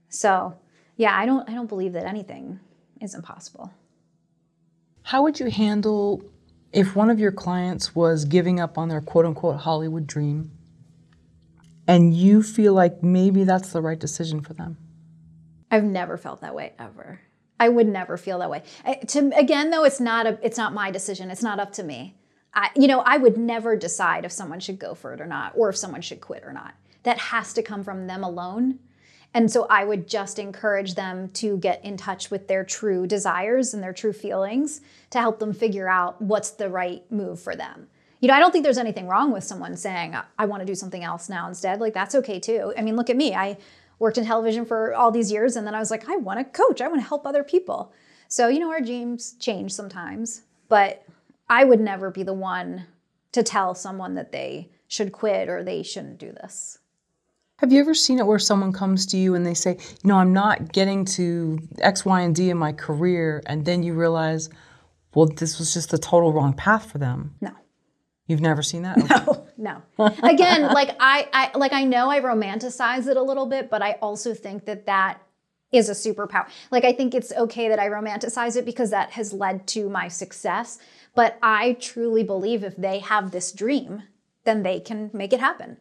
So 0.08 0.58
yeah, 0.96 1.16
I 1.16 1.24
don't 1.24 1.48
I 1.48 1.54
don't 1.54 1.68
believe 1.68 1.94
that 1.94 2.04
anything 2.04 2.60
is 3.02 3.14
impossible. 3.14 3.72
How 5.02 5.22
would 5.22 5.40
you 5.40 5.50
handle 5.50 6.22
if 6.72 6.96
one 6.96 7.10
of 7.10 7.18
your 7.18 7.32
clients 7.32 7.94
was 7.94 8.24
giving 8.24 8.60
up 8.60 8.78
on 8.78 8.88
their 8.88 9.00
quote 9.00 9.26
unquote 9.26 9.56
Hollywood 9.56 10.06
dream 10.06 10.50
and 11.86 12.14
you 12.14 12.42
feel 12.42 12.72
like 12.72 13.02
maybe 13.02 13.44
that's 13.44 13.72
the 13.72 13.82
right 13.82 13.98
decision 13.98 14.40
for 14.40 14.54
them? 14.54 14.76
I've 15.70 15.84
never 15.84 16.16
felt 16.16 16.40
that 16.42 16.54
way 16.54 16.72
ever. 16.78 17.20
I 17.58 17.68
would 17.68 17.86
never 17.86 18.16
feel 18.16 18.38
that 18.40 18.50
way. 18.50 18.62
I, 18.84 18.94
to 18.94 19.30
again 19.36 19.70
though, 19.70 19.84
it's 19.84 20.00
not 20.00 20.26
a 20.26 20.38
it's 20.42 20.58
not 20.58 20.74
my 20.74 20.90
decision. 20.90 21.30
It's 21.30 21.42
not 21.42 21.60
up 21.60 21.72
to 21.74 21.82
me. 21.82 22.16
I, 22.54 22.70
you 22.76 22.86
know, 22.86 23.00
I 23.00 23.16
would 23.16 23.38
never 23.38 23.76
decide 23.76 24.24
if 24.24 24.32
someone 24.32 24.60
should 24.60 24.78
go 24.78 24.94
for 24.94 25.14
it 25.14 25.20
or 25.20 25.26
not, 25.26 25.52
or 25.56 25.70
if 25.70 25.76
someone 25.76 26.02
should 26.02 26.20
quit 26.20 26.42
or 26.44 26.52
not. 26.52 26.74
That 27.04 27.18
has 27.18 27.52
to 27.54 27.62
come 27.62 27.82
from 27.82 28.06
them 28.06 28.22
alone. 28.22 28.78
And 29.34 29.50
so 29.50 29.66
I 29.70 29.84
would 29.84 30.08
just 30.08 30.38
encourage 30.38 30.94
them 30.94 31.28
to 31.30 31.56
get 31.58 31.84
in 31.84 31.96
touch 31.96 32.30
with 32.30 32.48
their 32.48 32.64
true 32.64 33.06
desires 33.06 33.72
and 33.72 33.82
their 33.82 33.92
true 33.92 34.12
feelings 34.12 34.82
to 35.10 35.20
help 35.20 35.38
them 35.38 35.54
figure 35.54 35.88
out 35.88 36.20
what's 36.20 36.50
the 36.50 36.68
right 36.68 37.10
move 37.10 37.40
for 37.40 37.56
them. 37.56 37.88
You 38.20 38.28
know, 38.28 38.34
I 38.34 38.40
don't 38.40 38.52
think 38.52 38.62
there's 38.62 38.78
anything 38.78 39.08
wrong 39.08 39.32
with 39.32 39.42
someone 39.42 39.76
saying, 39.76 40.14
I 40.38 40.44
want 40.44 40.60
to 40.60 40.66
do 40.66 40.74
something 40.74 41.02
else 41.02 41.28
now 41.28 41.48
instead. 41.48 41.80
Like, 41.80 41.94
that's 41.94 42.14
okay 42.14 42.38
too. 42.38 42.72
I 42.76 42.82
mean, 42.82 42.94
look 42.94 43.10
at 43.10 43.16
me. 43.16 43.34
I 43.34 43.56
worked 43.98 44.18
in 44.18 44.24
television 44.24 44.64
for 44.64 44.94
all 44.94 45.10
these 45.10 45.32
years 45.32 45.56
and 45.56 45.66
then 45.66 45.74
I 45.74 45.80
was 45.80 45.90
like, 45.90 46.08
I 46.08 46.16
want 46.16 46.38
to 46.38 46.44
coach. 46.44 46.80
I 46.80 46.88
want 46.88 47.00
to 47.00 47.08
help 47.08 47.26
other 47.26 47.42
people. 47.42 47.92
So, 48.28 48.48
you 48.48 48.60
know, 48.60 48.70
our 48.70 48.80
dreams 48.80 49.34
change 49.40 49.72
sometimes, 49.72 50.42
but 50.68 51.04
I 51.48 51.64
would 51.64 51.80
never 51.80 52.10
be 52.10 52.22
the 52.22 52.32
one 52.32 52.86
to 53.32 53.42
tell 53.42 53.74
someone 53.74 54.14
that 54.14 54.32
they 54.32 54.70
should 54.88 55.12
quit 55.12 55.48
or 55.48 55.62
they 55.64 55.82
shouldn't 55.82 56.18
do 56.18 56.32
this. 56.32 56.78
Have 57.62 57.72
you 57.72 57.78
ever 57.78 57.94
seen 57.94 58.18
it 58.18 58.26
where 58.26 58.40
someone 58.40 58.72
comes 58.72 59.06
to 59.06 59.16
you 59.16 59.36
and 59.36 59.46
they 59.46 59.54
say, 59.54 59.78
you 59.78 60.08
know, 60.08 60.16
I'm 60.16 60.32
not 60.32 60.72
getting 60.72 61.04
to 61.04 61.60
X, 61.78 62.04
Y, 62.04 62.20
and 62.20 62.34
D 62.34 62.50
in 62.50 62.58
my 62.58 62.72
career, 62.72 63.40
and 63.46 63.64
then 63.64 63.84
you 63.84 63.94
realize, 63.94 64.50
well, 65.14 65.26
this 65.26 65.60
was 65.60 65.72
just 65.72 65.90
the 65.90 65.98
total 65.98 66.32
wrong 66.32 66.54
path 66.54 66.90
for 66.90 66.98
them? 66.98 67.36
No. 67.40 67.52
You've 68.26 68.40
never 68.40 68.62
seen 68.62 68.82
that? 68.82 68.98
Okay. 69.28 69.40
No. 69.58 69.80
Again, 70.24 70.62
like 70.62 70.96
I, 70.98 71.28
I 71.32 71.56
like 71.56 71.72
I 71.72 71.84
know 71.84 72.10
I 72.10 72.18
romanticize 72.18 73.06
it 73.06 73.16
a 73.16 73.22
little 73.22 73.46
bit, 73.46 73.70
but 73.70 73.80
I 73.80 73.92
also 74.02 74.34
think 74.34 74.64
that 74.64 74.86
that 74.86 75.22
is 75.70 75.88
a 75.88 75.92
superpower. 75.92 76.48
Like 76.72 76.84
I 76.84 76.92
think 76.92 77.14
it's 77.14 77.32
okay 77.32 77.68
that 77.68 77.78
I 77.78 77.88
romanticize 77.88 78.56
it 78.56 78.64
because 78.64 78.90
that 78.90 79.12
has 79.12 79.32
led 79.32 79.68
to 79.68 79.88
my 79.88 80.08
success, 80.08 80.78
but 81.14 81.38
I 81.42 81.74
truly 81.74 82.24
believe 82.24 82.64
if 82.64 82.76
they 82.76 82.98
have 82.98 83.30
this 83.30 83.52
dream, 83.52 84.02
then 84.42 84.64
they 84.64 84.80
can 84.80 85.10
make 85.12 85.32
it 85.32 85.38
happen. 85.38 85.76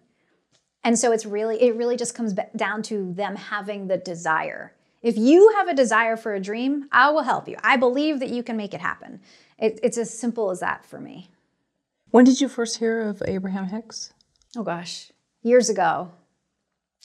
And 0.84 0.98
so 0.98 1.12
it's 1.12 1.26
really 1.26 1.62
it 1.62 1.76
really 1.76 1.98
just 1.98 2.16
comes 2.16 2.34
down 2.56 2.82
to 2.84 3.14
them 3.14 3.36
having 3.36 3.88
the 3.88 3.98
desire. 3.98 4.74
If 5.02 5.18
you 5.18 5.54
have 5.58 5.68
a 5.68 5.74
desire 5.74 6.16
for 6.16 6.34
a 6.34 6.40
dream, 6.40 6.88
I 6.92 7.10
will 7.10 7.24
help 7.24 7.48
you. 7.48 7.58
I 7.64 7.76
believe 7.78 8.20
that 8.20 8.30
you 8.30 8.44
can 8.44 8.56
make 8.56 8.74
it 8.74 8.82
happen. 8.82 9.20
It, 9.58 9.80
it's 9.82 9.98
as 9.98 10.16
simple 10.16 10.52
as 10.52 10.60
that 10.60 10.86
for 10.86 11.00
me. 11.00 11.30
When 12.12 12.26
did 12.26 12.42
you 12.42 12.48
first 12.48 12.78
hear 12.78 13.02
of 13.02 13.24
Abraham 13.26 13.68
Hicks? 13.68 14.14
oh 14.58 14.64
gosh, 14.64 15.12
years 15.44 15.70
ago. 15.70 16.12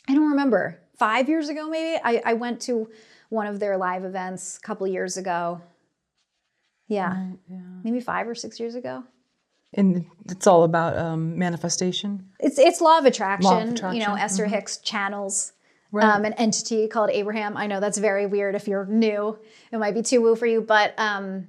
I 0.09 0.15
don't 0.15 0.31
remember. 0.31 0.81
Five 0.99 1.29
years 1.29 1.49
ago, 1.49 1.69
maybe. 1.69 2.01
I, 2.03 2.23
I 2.25 2.33
went 2.35 2.61
to 2.63 2.89
one 3.29 3.47
of 3.47 3.61
their 3.61 3.77
live 3.77 4.05
events 4.05 4.57
a 4.57 4.61
couple 4.61 4.87
years 4.87 5.17
ago. 5.17 5.61
Yeah, 6.89 7.27
maybe 7.83 8.01
five 8.01 8.29
or 8.29 8.35
six 8.35 8.61
years 8.61 8.77
ago. 8.77 9.05
And 9.75 10.07
it's 10.31 10.47
all 10.47 10.65
about 10.65 10.97
um, 10.97 11.39
manifestation. 11.39 12.29
It's 12.41 12.59
it's 12.59 12.81
law 12.81 12.99
of 12.99 13.05
attraction. 13.05 13.75
Law 13.75 13.89
of 13.89 13.95
You 13.95 14.01
know, 14.07 14.15
Esther 14.15 14.47
Hicks 14.47 14.79
channels 14.79 15.53
Right. 15.93 16.05
um, 16.05 16.25
an 16.25 16.33
entity 16.35 16.89
called 16.89 17.11
Abraham. 17.11 17.57
I 17.57 17.67
know 17.69 17.79
that's 17.79 17.99
very 17.99 18.27
weird 18.27 18.55
if 18.55 18.67
you're 18.67 18.87
new. 18.87 19.39
It 19.71 19.79
might 19.79 19.95
be 19.95 20.03
too 20.03 20.21
woo 20.21 20.35
for 20.35 20.47
you, 20.47 20.61
but 20.61 20.95
um, 20.99 21.49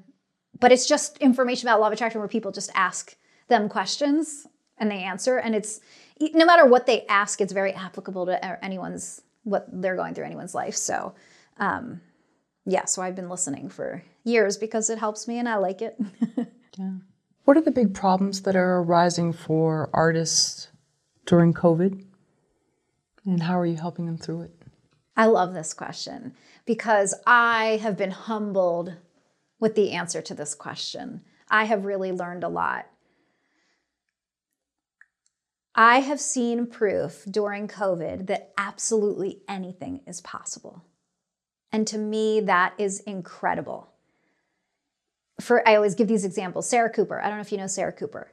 but 0.59 0.71
it's 0.71 0.85
just 0.87 1.17
information 1.17 1.67
about 1.67 1.79
law 1.79 1.87
of 1.87 1.93
attraction 1.93 2.19
where 2.19 2.27
people 2.27 2.51
just 2.51 2.69
ask 2.75 3.15
them 3.47 3.67
questions 3.67 4.45
and 4.77 4.91
they 4.91 5.03
answer, 5.03 5.37
and 5.37 5.55
it's 5.55 5.79
no 6.19 6.45
matter 6.45 6.65
what 6.65 6.85
they 6.85 7.05
ask, 7.07 7.41
it's 7.41 7.53
very 7.53 7.73
applicable 7.73 8.25
to 8.27 8.63
anyone's 8.63 9.21
what 9.43 9.67
they're 9.71 9.95
going 9.95 10.13
through 10.13 10.25
anyone's 10.25 10.55
life. 10.55 10.75
So. 10.75 11.15
Um, 11.57 12.01
yeah, 12.69 12.83
so 12.83 13.01
I've 13.01 13.15
been 13.15 13.29
listening 13.29 13.69
for 13.69 14.03
years 14.25 14.57
because 14.57 14.89
it 14.89 14.97
helps 14.99 15.25
me 15.27 15.39
and 15.39 15.47
I 15.47 15.55
like 15.55 15.81
it. 15.81 15.97
What 17.47 17.55
are 17.55 17.61
the 17.61 17.71
big 17.71 17.93
problems 17.93 18.41
that 18.41 18.57
are 18.57 18.79
arising 18.79 19.31
for 19.31 19.89
artists 19.93 20.67
during 21.25 21.53
COVID? 21.53 22.03
And 23.25 23.41
how 23.41 23.57
are 23.57 23.65
you 23.65 23.77
helping 23.77 24.05
them 24.05 24.17
through 24.17 24.41
it? 24.41 24.51
I 25.15 25.27
love 25.27 25.53
this 25.53 25.73
question 25.73 26.33
because 26.65 27.15
I 27.25 27.79
have 27.81 27.95
been 27.95 28.11
humbled 28.11 28.97
with 29.61 29.75
the 29.75 29.93
answer 29.93 30.21
to 30.23 30.33
this 30.33 30.53
question. 30.53 31.21
I 31.49 31.63
have 31.63 31.85
really 31.85 32.11
learned 32.11 32.43
a 32.43 32.49
lot. 32.49 32.87
I 35.73 36.01
have 36.01 36.19
seen 36.19 36.67
proof 36.67 37.23
during 37.31 37.69
COVID 37.69 38.27
that 38.27 38.51
absolutely 38.57 39.39
anything 39.47 40.01
is 40.05 40.19
possible. 40.19 40.83
And 41.71 41.87
to 41.87 41.97
me, 41.97 42.41
that 42.41 42.73
is 42.77 42.99
incredible. 42.99 43.93
For 45.39 45.67
I 45.67 45.75
always 45.75 45.95
give 45.95 46.07
these 46.07 46.25
examples. 46.25 46.67
Sarah 46.67 46.89
Cooper, 46.89 47.21
I 47.21 47.27
don't 47.27 47.37
know 47.37 47.41
if 47.41 47.51
you 47.51 47.57
know 47.57 47.67
Sarah 47.67 47.93
Cooper. 47.93 48.31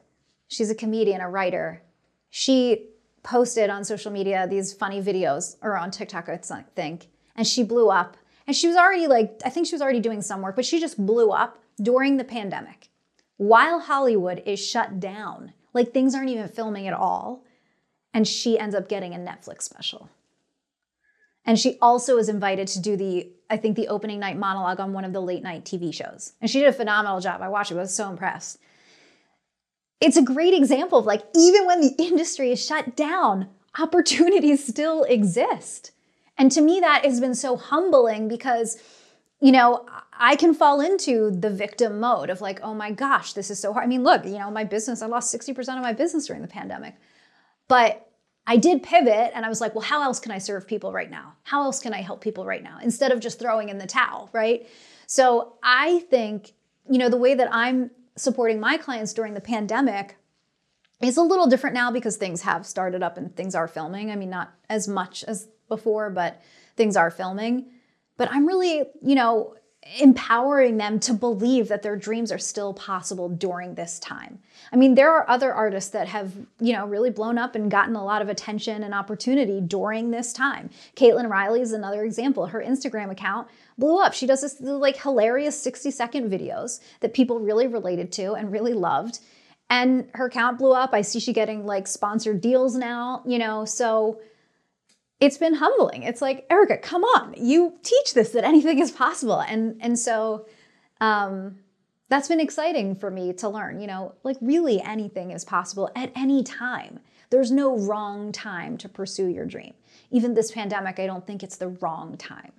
She's 0.49 0.71
a 0.71 0.75
comedian, 0.75 1.21
a 1.21 1.29
writer. 1.29 1.83
She 2.31 2.89
posted 3.23 3.71
on 3.71 3.85
social 3.85 4.11
media 4.11 4.47
these 4.49 4.73
funny 4.73 5.03
videos, 5.03 5.57
or 5.63 5.77
on 5.77 5.91
TikTok, 5.91 6.29
I 6.29 6.37
think, 6.75 7.09
and 7.37 7.47
she 7.47 7.63
blew 7.63 7.91
up. 7.91 8.17
And 8.47 8.55
she 8.55 8.69
was 8.69 8.77
already 8.77 9.07
like, 9.07 9.41
I 9.45 9.51
think 9.51 9.67
she 9.67 9.75
was 9.75 9.83
already 9.83 10.01
doing 10.01 10.21
some 10.21 10.43
work, 10.43 10.57
but 10.57 10.67
she 10.67 10.79
just 10.79 11.05
blew 11.05 11.31
up 11.31 11.59
during 11.81 12.19
the 12.19 12.25
pandemic 12.25 12.91
while 13.37 13.81
Hollywood 13.81 14.43
is 14.47 14.65
shut 14.65 15.01
down. 15.01 15.53
Like 15.73 15.93
things 15.93 16.15
aren't 16.15 16.31
even 16.31 16.49
filming 16.49 16.87
at 16.87 16.95
all. 16.95 17.45
And 18.13 18.29
she 18.29 18.59
ends 18.59 18.75
up 18.75 18.89
getting 18.89 19.15
a 19.15 19.19
Netflix 19.19 19.63
special. 19.63 20.09
And 21.47 21.59
she 21.59 21.79
also 21.83 22.17
was 22.17 22.29
invited 22.29 22.69
to 22.69 22.81
do 22.81 22.97
the, 22.97 23.29
I 23.51 23.57
think, 23.57 23.77
the 23.77 23.89
opening 23.89 24.19
night 24.19 24.39
monologue 24.39 24.81
on 24.81 24.93
one 24.93 25.05
of 25.05 25.13
the 25.13 25.21
late 25.21 25.43
night 25.43 25.65
TV 25.65 25.93
shows. 25.93 26.33
And 26.41 26.51
she 26.51 26.61
did 26.61 26.69
a 26.69 26.73
phenomenal 26.73 27.21
job. 27.21 27.43
I 27.43 27.49
watched 27.49 27.71
it, 27.71 27.77
I 27.77 27.81
was 27.81 27.95
so 27.95 28.09
impressed. 28.09 28.59
It's 30.01 30.17
a 30.17 30.23
great 30.23 30.55
example 30.55 30.99
of 30.99 31.07
like, 31.07 31.23
even 31.37 31.67
when 31.67 31.81
the 31.81 31.95
industry 31.99 32.53
is 32.53 32.65
shut 32.65 32.97
down, 32.97 33.49
opportunities 33.79 34.67
still 34.67 35.05
exist. 35.05 35.91
And 36.37 36.51
to 36.53 36.61
me, 36.61 36.81
that 36.81 37.05
has 37.05 37.21
been 37.21 37.35
so 37.35 37.57
humbling 37.57 38.27
because, 38.29 38.83
you 39.41 39.53
know, 39.53 39.87
I 40.13 40.37
can 40.37 40.55
fall 40.55 40.81
into 40.81 41.31
the 41.31 41.51
victim 41.51 42.01
mode 42.01 42.31
of 42.31 42.41
like, 42.41 42.61
oh 42.63 42.75
my 42.75 42.91
gosh, 42.91 43.35
this 43.35 43.51
is 43.51 43.61
so 43.61 43.73
hard. 43.73 43.85
I 43.85 43.87
mean, 43.87 44.03
look, 44.03 44.25
you 44.25 44.39
know, 44.39 44.51
my 44.51 44.65
business, 44.65 45.03
I 45.03 45.07
lost 45.07 45.35
60% 45.35 45.59
of 45.77 45.83
my 45.83 45.93
business 45.93 46.27
during 46.27 46.43
the 46.43 46.49
pandemic. 46.49 46.97
But 47.69 48.09
I 48.47 48.57
did 48.57 48.83
pivot 48.83 49.33
and 49.35 49.45
I 49.45 49.49
was 49.49 49.61
like, 49.61 49.75
well, 49.75 49.85
how 49.85 50.03
else 50.03 50.21
can 50.21 50.31
I 50.31 50.39
serve 50.39 50.67
people 50.67 50.93
right 50.93 51.11
now? 51.11 51.35
How 51.45 51.63
else 51.63 51.81
can 51.81 51.95
I 51.95 52.03
help 52.03 52.21
people 52.21 52.45
right 52.45 52.63
now? 52.63 52.79
Instead 52.83 53.11
of 53.11 53.21
just 53.21 53.39
throwing 53.39 53.71
in 53.71 53.79
the 53.79 53.87
towel, 53.87 54.29
right? 54.33 54.69
So 55.07 55.55
I 55.63 56.01
think, 56.11 56.53
you 56.91 56.99
know, 56.99 57.09
the 57.09 57.17
way 57.17 57.35
that 57.35 57.49
I'm 57.51 57.91
supporting 58.17 58.61
my 58.61 58.77
clients 58.77 59.13
during 59.13 59.35
the 59.35 59.41
pandemic 59.41 60.17
is 61.01 61.17
a 61.17 61.23
little 61.23 61.47
different 61.47 61.75
now 61.75 61.91
because 61.91 62.17
things 62.17 62.43
have 62.43 62.67
started 62.67 63.03
up 63.03 63.17
and 63.17 63.35
things 63.35 63.55
are 63.55 63.69
filming. 63.69 64.11
I 64.11 64.17
mean, 64.17 64.31
not 64.31 64.53
as 64.69 64.89
much 64.89 65.25
as 65.25 65.49
before, 65.69 66.11
but 66.11 66.41
things 66.77 66.97
are 66.97 67.11
filming. 67.11 67.71
But 68.17 68.31
I'm 68.31 68.47
really, 68.47 68.85
you 69.03 69.15
know, 69.15 69.57
empowering 70.01 70.79
them 70.79 70.99
to 70.99 71.13
believe 71.13 71.69
that 71.69 71.83
their 71.83 71.97
dreams 71.97 72.33
are 72.33 72.39
still 72.39 72.73
possible 72.73 73.29
during 73.29 73.75
this 73.75 73.99
time. 73.99 74.39
I 74.73 74.77
mean, 74.77 74.95
there 74.95 75.13
are 75.13 75.29
other 75.29 75.53
artists 75.53 75.91
that 75.91 76.09
have, 76.09 76.33
you 76.59 76.73
know, 76.73 76.87
really 76.87 77.11
blown 77.11 77.37
up 77.37 77.55
and 77.55 77.71
gotten 77.71 77.95
a 77.95 78.05
lot 78.05 78.23
of 78.23 78.29
attention 78.29 78.83
and 78.83 78.95
opportunity 78.95 79.61
during 79.61 80.11
this 80.11 80.33
time. 80.33 80.71
Caitlin 80.97 81.29
Reilly 81.29 81.61
is 81.61 81.73
another 81.73 82.05
example. 82.05 82.47
Her 82.47 82.63
Instagram 82.63 83.11
account 83.11 83.49
blew 83.77 83.99
up. 84.01 84.15
She 84.15 84.27
does 84.27 84.41
this 84.41 84.61
like 84.61 84.97
hilarious 84.97 85.61
60 85.61 85.91
second 85.91 86.31
videos 86.31 86.81
that 87.01 87.13
people 87.13 87.39
really 87.39 87.67
related 87.67 88.11
to 88.13 88.33
and 88.33 88.51
really 88.51 88.75
loved. 88.75 89.21
And 89.69 90.09
her 90.15 90.27
account 90.27 90.59
blew 90.59 90.73
up. 90.73 90.95
I 90.95 91.03
see 91.03 91.21
she 91.21 91.33
getting 91.33 91.67
like 91.67 91.87
sponsored 91.87 92.41
deals 92.41 92.75
now, 92.75 93.23
you 93.27 93.39
know, 93.39 93.65
so 93.65 94.21
it's 95.21 95.39
been 95.39 95.55
humbling. 95.55 96.03
It's 96.03 96.21
like, 96.21 96.47
Erica, 96.51 96.77
come 96.77 97.05
on, 97.05 97.35
you 97.37 97.75
teach 97.83 98.15
this 98.15 98.31
that 98.31 98.45
anything 98.45 98.79
is 98.79 98.91
possible. 98.91 99.41
And 99.41 99.77
and 99.81 99.99
so 99.99 100.47
um, 101.01 101.59
that's 102.09 102.29
been 102.29 102.41
exciting 102.41 102.95
for 102.95 103.11
me 103.11 103.33
to 103.35 103.49
learn, 103.49 103.81
you 103.81 103.87
know, 103.87 104.15
like 104.23 104.37
really 104.41 104.81
anything 104.81 105.31
is 105.31 105.45
possible 105.45 105.91
at 105.97 106.13
any 106.15 106.43
time. 106.43 107.01
There's 107.31 107.51
no 107.51 107.77
wrong 107.79 108.33
time 108.33 108.77
to 108.79 108.89
pursue 108.89 109.27
your 109.27 109.47
dream. 109.47 109.75
Even 110.11 110.35
this 110.35 110.53
pandemic, 110.53 110.99
I 110.99 111.07
don't 111.07 111.27
think 111.27 111.43
it's 111.43 111.57
the 111.57 111.69
wrong 111.69 112.17
time. 112.17 112.53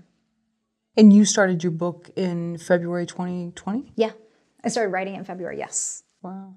And 0.97 1.13
you 1.13 1.25
started 1.25 1.63
your 1.63 1.71
book 1.71 2.09
in 2.15 2.57
February 2.57 3.05
2020? 3.05 3.93
Yeah. 3.95 4.11
I 4.63 4.69
started 4.69 4.89
writing 4.89 5.15
it 5.15 5.19
in 5.19 5.25
February, 5.25 5.57
yes. 5.57 6.03
Wow. 6.21 6.55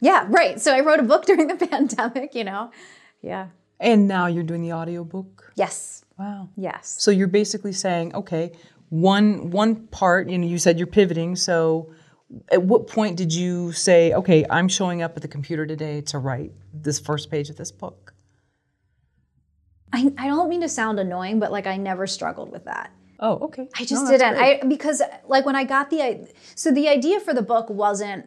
Yeah, 0.00 0.26
right. 0.28 0.60
So 0.60 0.74
I 0.74 0.80
wrote 0.80 1.00
a 1.00 1.04
book 1.04 1.24
during 1.26 1.46
the 1.46 1.66
pandemic, 1.66 2.34
you 2.34 2.44
know. 2.44 2.70
Yeah. 3.22 3.48
And 3.80 4.08
now 4.08 4.26
you're 4.26 4.44
doing 4.44 4.62
the 4.62 4.72
audiobook? 4.72 5.52
Yes. 5.54 6.04
Wow. 6.18 6.48
Yes. 6.56 6.96
So 6.98 7.10
you're 7.10 7.28
basically 7.28 7.72
saying, 7.72 8.14
okay, 8.14 8.52
one 8.88 9.50
one 9.50 9.86
part, 9.88 10.28
you 10.28 10.38
know, 10.38 10.46
you 10.46 10.58
said 10.58 10.78
you're 10.78 10.86
pivoting, 10.86 11.36
so 11.36 11.92
at 12.50 12.62
what 12.62 12.86
point 12.86 13.16
did 13.16 13.32
you 13.34 13.72
say, 13.72 14.12
okay, 14.14 14.44
I'm 14.48 14.68
showing 14.68 15.02
up 15.02 15.12
at 15.16 15.22
the 15.22 15.28
computer 15.28 15.66
today 15.66 16.00
to 16.02 16.18
write 16.18 16.52
this 16.72 16.98
first 16.98 17.30
page 17.30 17.50
of 17.50 17.56
this 17.56 17.70
book? 17.70 18.14
I, 19.92 20.12
I 20.18 20.26
don't 20.28 20.48
mean 20.48 20.60
to 20.62 20.68
sound 20.68 20.98
annoying, 20.98 21.38
but 21.38 21.52
like 21.52 21.66
I 21.66 21.76
never 21.76 22.06
struggled 22.06 22.50
with 22.50 22.64
that. 22.64 22.90
Oh, 23.20 23.38
okay. 23.46 23.68
I 23.78 23.84
just 23.84 24.04
No, 24.04 24.10
didn't. 24.10 24.34
great. 24.34 24.62
I 24.62 24.66
because 24.66 25.02
like 25.26 25.46
when 25.46 25.56
I 25.56 25.64
got 25.64 25.90
the 25.90 26.28
so 26.54 26.70
the 26.70 26.88
idea 26.88 27.20
for 27.20 27.32
the 27.32 27.42
book 27.42 27.70
wasn't 27.70 28.26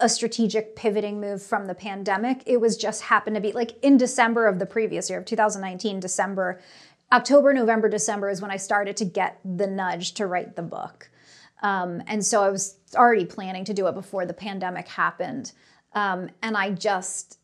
a 0.00 0.08
strategic 0.08 0.74
pivoting 0.74 1.20
move 1.20 1.42
from 1.42 1.66
the 1.66 1.74
pandemic. 1.74 2.42
It 2.46 2.60
was 2.60 2.76
just 2.76 3.02
happened 3.02 3.36
to 3.36 3.40
be 3.40 3.52
like 3.52 3.78
in 3.82 3.96
December 3.96 4.46
of 4.46 4.58
the 4.58 4.66
previous 4.66 5.08
year 5.08 5.18
of 5.18 5.24
2019, 5.24 6.00
December, 6.00 6.60
October, 7.12 7.52
November, 7.52 7.88
December 7.88 8.28
is 8.28 8.42
when 8.42 8.50
I 8.50 8.56
started 8.56 8.96
to 8.98 9.04
get 9.04 9.38
the 9.44 9.66
nudge 9.66 10.14
to 10.14 10.26
write 10.26 10.56
the 10.56 10.62
book. 10.62 11.10
Um, 11.62 12.02
and 12.06 12.24
so 12.24 12.42
I 12.42 12.50
was 12.50 12.76
already 12.94 13.24
planning 13.24 13.64
to 13.66 13.74
do 13.74 13.86
it 13.86 13.94
before 13.94 14.26
the 14.26 14.34
pandemic 14.34 14.88
happened. 14.88 15.52
Um, 15.92 16.28
and 16.42 16.56
I 16.56 16.70
just, 16.70 17.38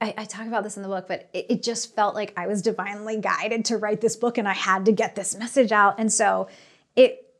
I, 0.00 0.14
I 0.16 0.24
talk 0.26 0.46
about 0.46 0.62
this 0.62 0.76
in 0.76 0.82
the 0.82 0.88
book, 0.88 1.08
but 1.08 1.30
it, 1.32 1.46
it 1.48 1.62
just 1.62 1.96
felt 1.96 2.14
like 2.14 2.34
I 2.36 2.46
was 2.46 2.60
divinely 2.60 3.18
guided 3.18 3.64
to 3.66 3.78
write 3.78 4.02
this 4.02 4.14
book 4.14 4.36
and 4.36 4.46
I 4.46 4.52
had 4.52 4.84
to 4.84 4.92
get 4.92 5.16
this 5.16 5.36
message 5.38 5.72
out. 5.72 5.98
And 5.98 6.12
so 6.12 6.48
it, 6.94 7.34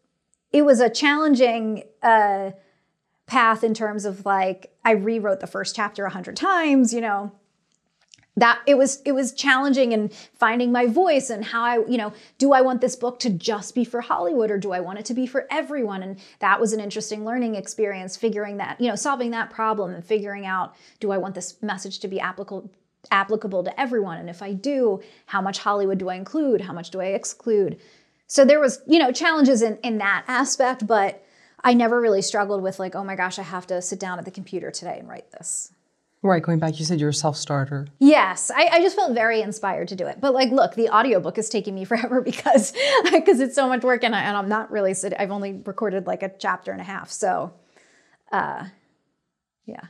it 0.52 0.62
was 0.62 0.80
a 0.80 0.88
challenging 0.88 1.84
uh, 2.02 2.52
path 3.26 3.64
in 3.64 3.74
terms 3.74 4.04
of 4.04 4.24
like, 4.24 4.72
I 4.84 4.92
rewrote 4.92 5.40
the 5.40 5.46
first 5.46 5.74
chapter 5.74 6.04
a 6.04 6.10
hundred 6.10 6.36
times, 6.36 6.92
you 6.92 7.00
know, 7.00 7.32
that 8.36 8.60
it 8.66 8.76
was 8.76 9.00
it 9.04 9.12
was 9.12 9.32
challenging 9.32 9.92
and 9.92 10.12
finding 10.12 10.72
my 10.72 10.86
voice 10.86 11.30
and 11.30 11.44
how 11.44 11.62
I 11.62 11.74
you 11.86 11.96
know 11.96 12.12
do 12.38 12.52
I 12.52 12.62
want 12.62 12.80
this 12.80 12.96
book 12.96 13.18
to 13.20 13.30
just 13.30 13.74
be 13.74 13.84
for 13.84 14.00
Hollywood 14.00 14.50
or 14.50 14.58
do 14.58 14.72
I 14.72 14.80
want 14.80 14.98
it 14.98 15.04
to 15.06 15.14
be 15.14 15.26
for 15.26 15.46
everyone? 15.50 16.02
And 16.02 16.18
that 16.40 16.60
was 16.60 16.72
an 16.72 16.80
interesting 16.80 17.24
learning 17.24 17.54
experience 17.54 18.16
figuring 18.16 18.56
that 18.56 18.80
you 18.80 18.88
know 18.88 18.96
solving 18.96 19.30
that 19.30 19.50
problem 19.50 19.94
and 19.94 20.04
figuring 20.04 20.46
out 20.46 20.74
do 21.00 21.12
I 21.12 21.18
want 21.18 21.34
this 21.34 21.62
message 21.62 22.00
to 22.00 22.08
be 22.08 22.20
applicable 22.20 22.70
applicable 23.10 23.62
to 23.64 23.80
everyone? 23.80 24.18
And 24.18 24.28
if 24.28 24.42
I 24.42 24.52
do 24.52 25.00
how 25.26 25.40
much 25.40 25.58
Hollywood 25.58 25.98
do 25.98 26.08
I 26.08 26.14
include? 26.14 26.62
How 26.62 26.72
much 26.72 26.90
do 26.90 27.00
I 27.00 27.06
exclude? 27.06 27.78
So 28.26 28.44
there 28.44 28.60
was 28.60 28.82
you 28.86 28.98
know 28.98 29.12
challenges 29.12 29.62
in 29.62 29.78
in 29.84 29.98
that 29.98 30.24
aspect 30.26 30.86
but 30.86 31.23
I 31.64 31.74
never 31.74 32.00
really 32.00 32.22
struggled 32.22 32.62
with 32.62 32.78
like 32.78 32.94
oh 32.94 33.02
my 33.02 33.16
gosh 33.16 33.38
I 33.38 33.42
have 33.42 33.66
to 33.68 33.82
sit 33.82 33.98
down 33.98 34.18
at 34.18 34.24
the 34.24 34.30
computer 34.30 34.70
today 34.70 34.98
and 35.00 35.08
write 35.08 35.32
this 35.32 35.72
Right, 36.24 36.42
going 36.42 36.58
back, 36.58 36.78
you 36.78 36.86
said 36.86 37.00
you're 37.00 37.10
a 37.10 37.14
self 37.14 37.36
starter. 37.36 37.86
Yes, 37.98 38.50
I, 38.50 38.68
I 38.72 38.80
just 38.80 38.96
felt 38.96 39.12
very 39.12 39.42
inspired 39.42 39.88
to 39.88 39.94
do 39.94 40.06
it. 40.06 40.22
But 40.22 40.32
like, 40.32 40.50
look, 40.50 40.74
the 40.74 40.88
audiobook 40.88 41.36
is 41.36 41.50
taking 41.50 41.74
me 41.74 41.84
forever 41.90 42.22
because 42.22 42.72
because 43.12 43.40
it's 43.40 43.54
so 43.54 43.68
much 43.68 43.82
work 43.82 44.02
and, 44.02 44.16
I, 44.16 44.22
and 44.22 44.34
I'm 44.34 44.48
not 44.48 44.70
really 44.70 44.94
sitting. 44.94 45.18
I've 45.18 45.30
only 45.30 45.60
recorded 45.66 46.06
like 46.06 46.22
a 46.22 46.32
chapter 46.38 46.72
and 46.72 46.80
a 46.80 46.84
half. 46.84 47.10
So, 47.10 47.52
uh, 48.32 48.68
yeah. 49.66 49.82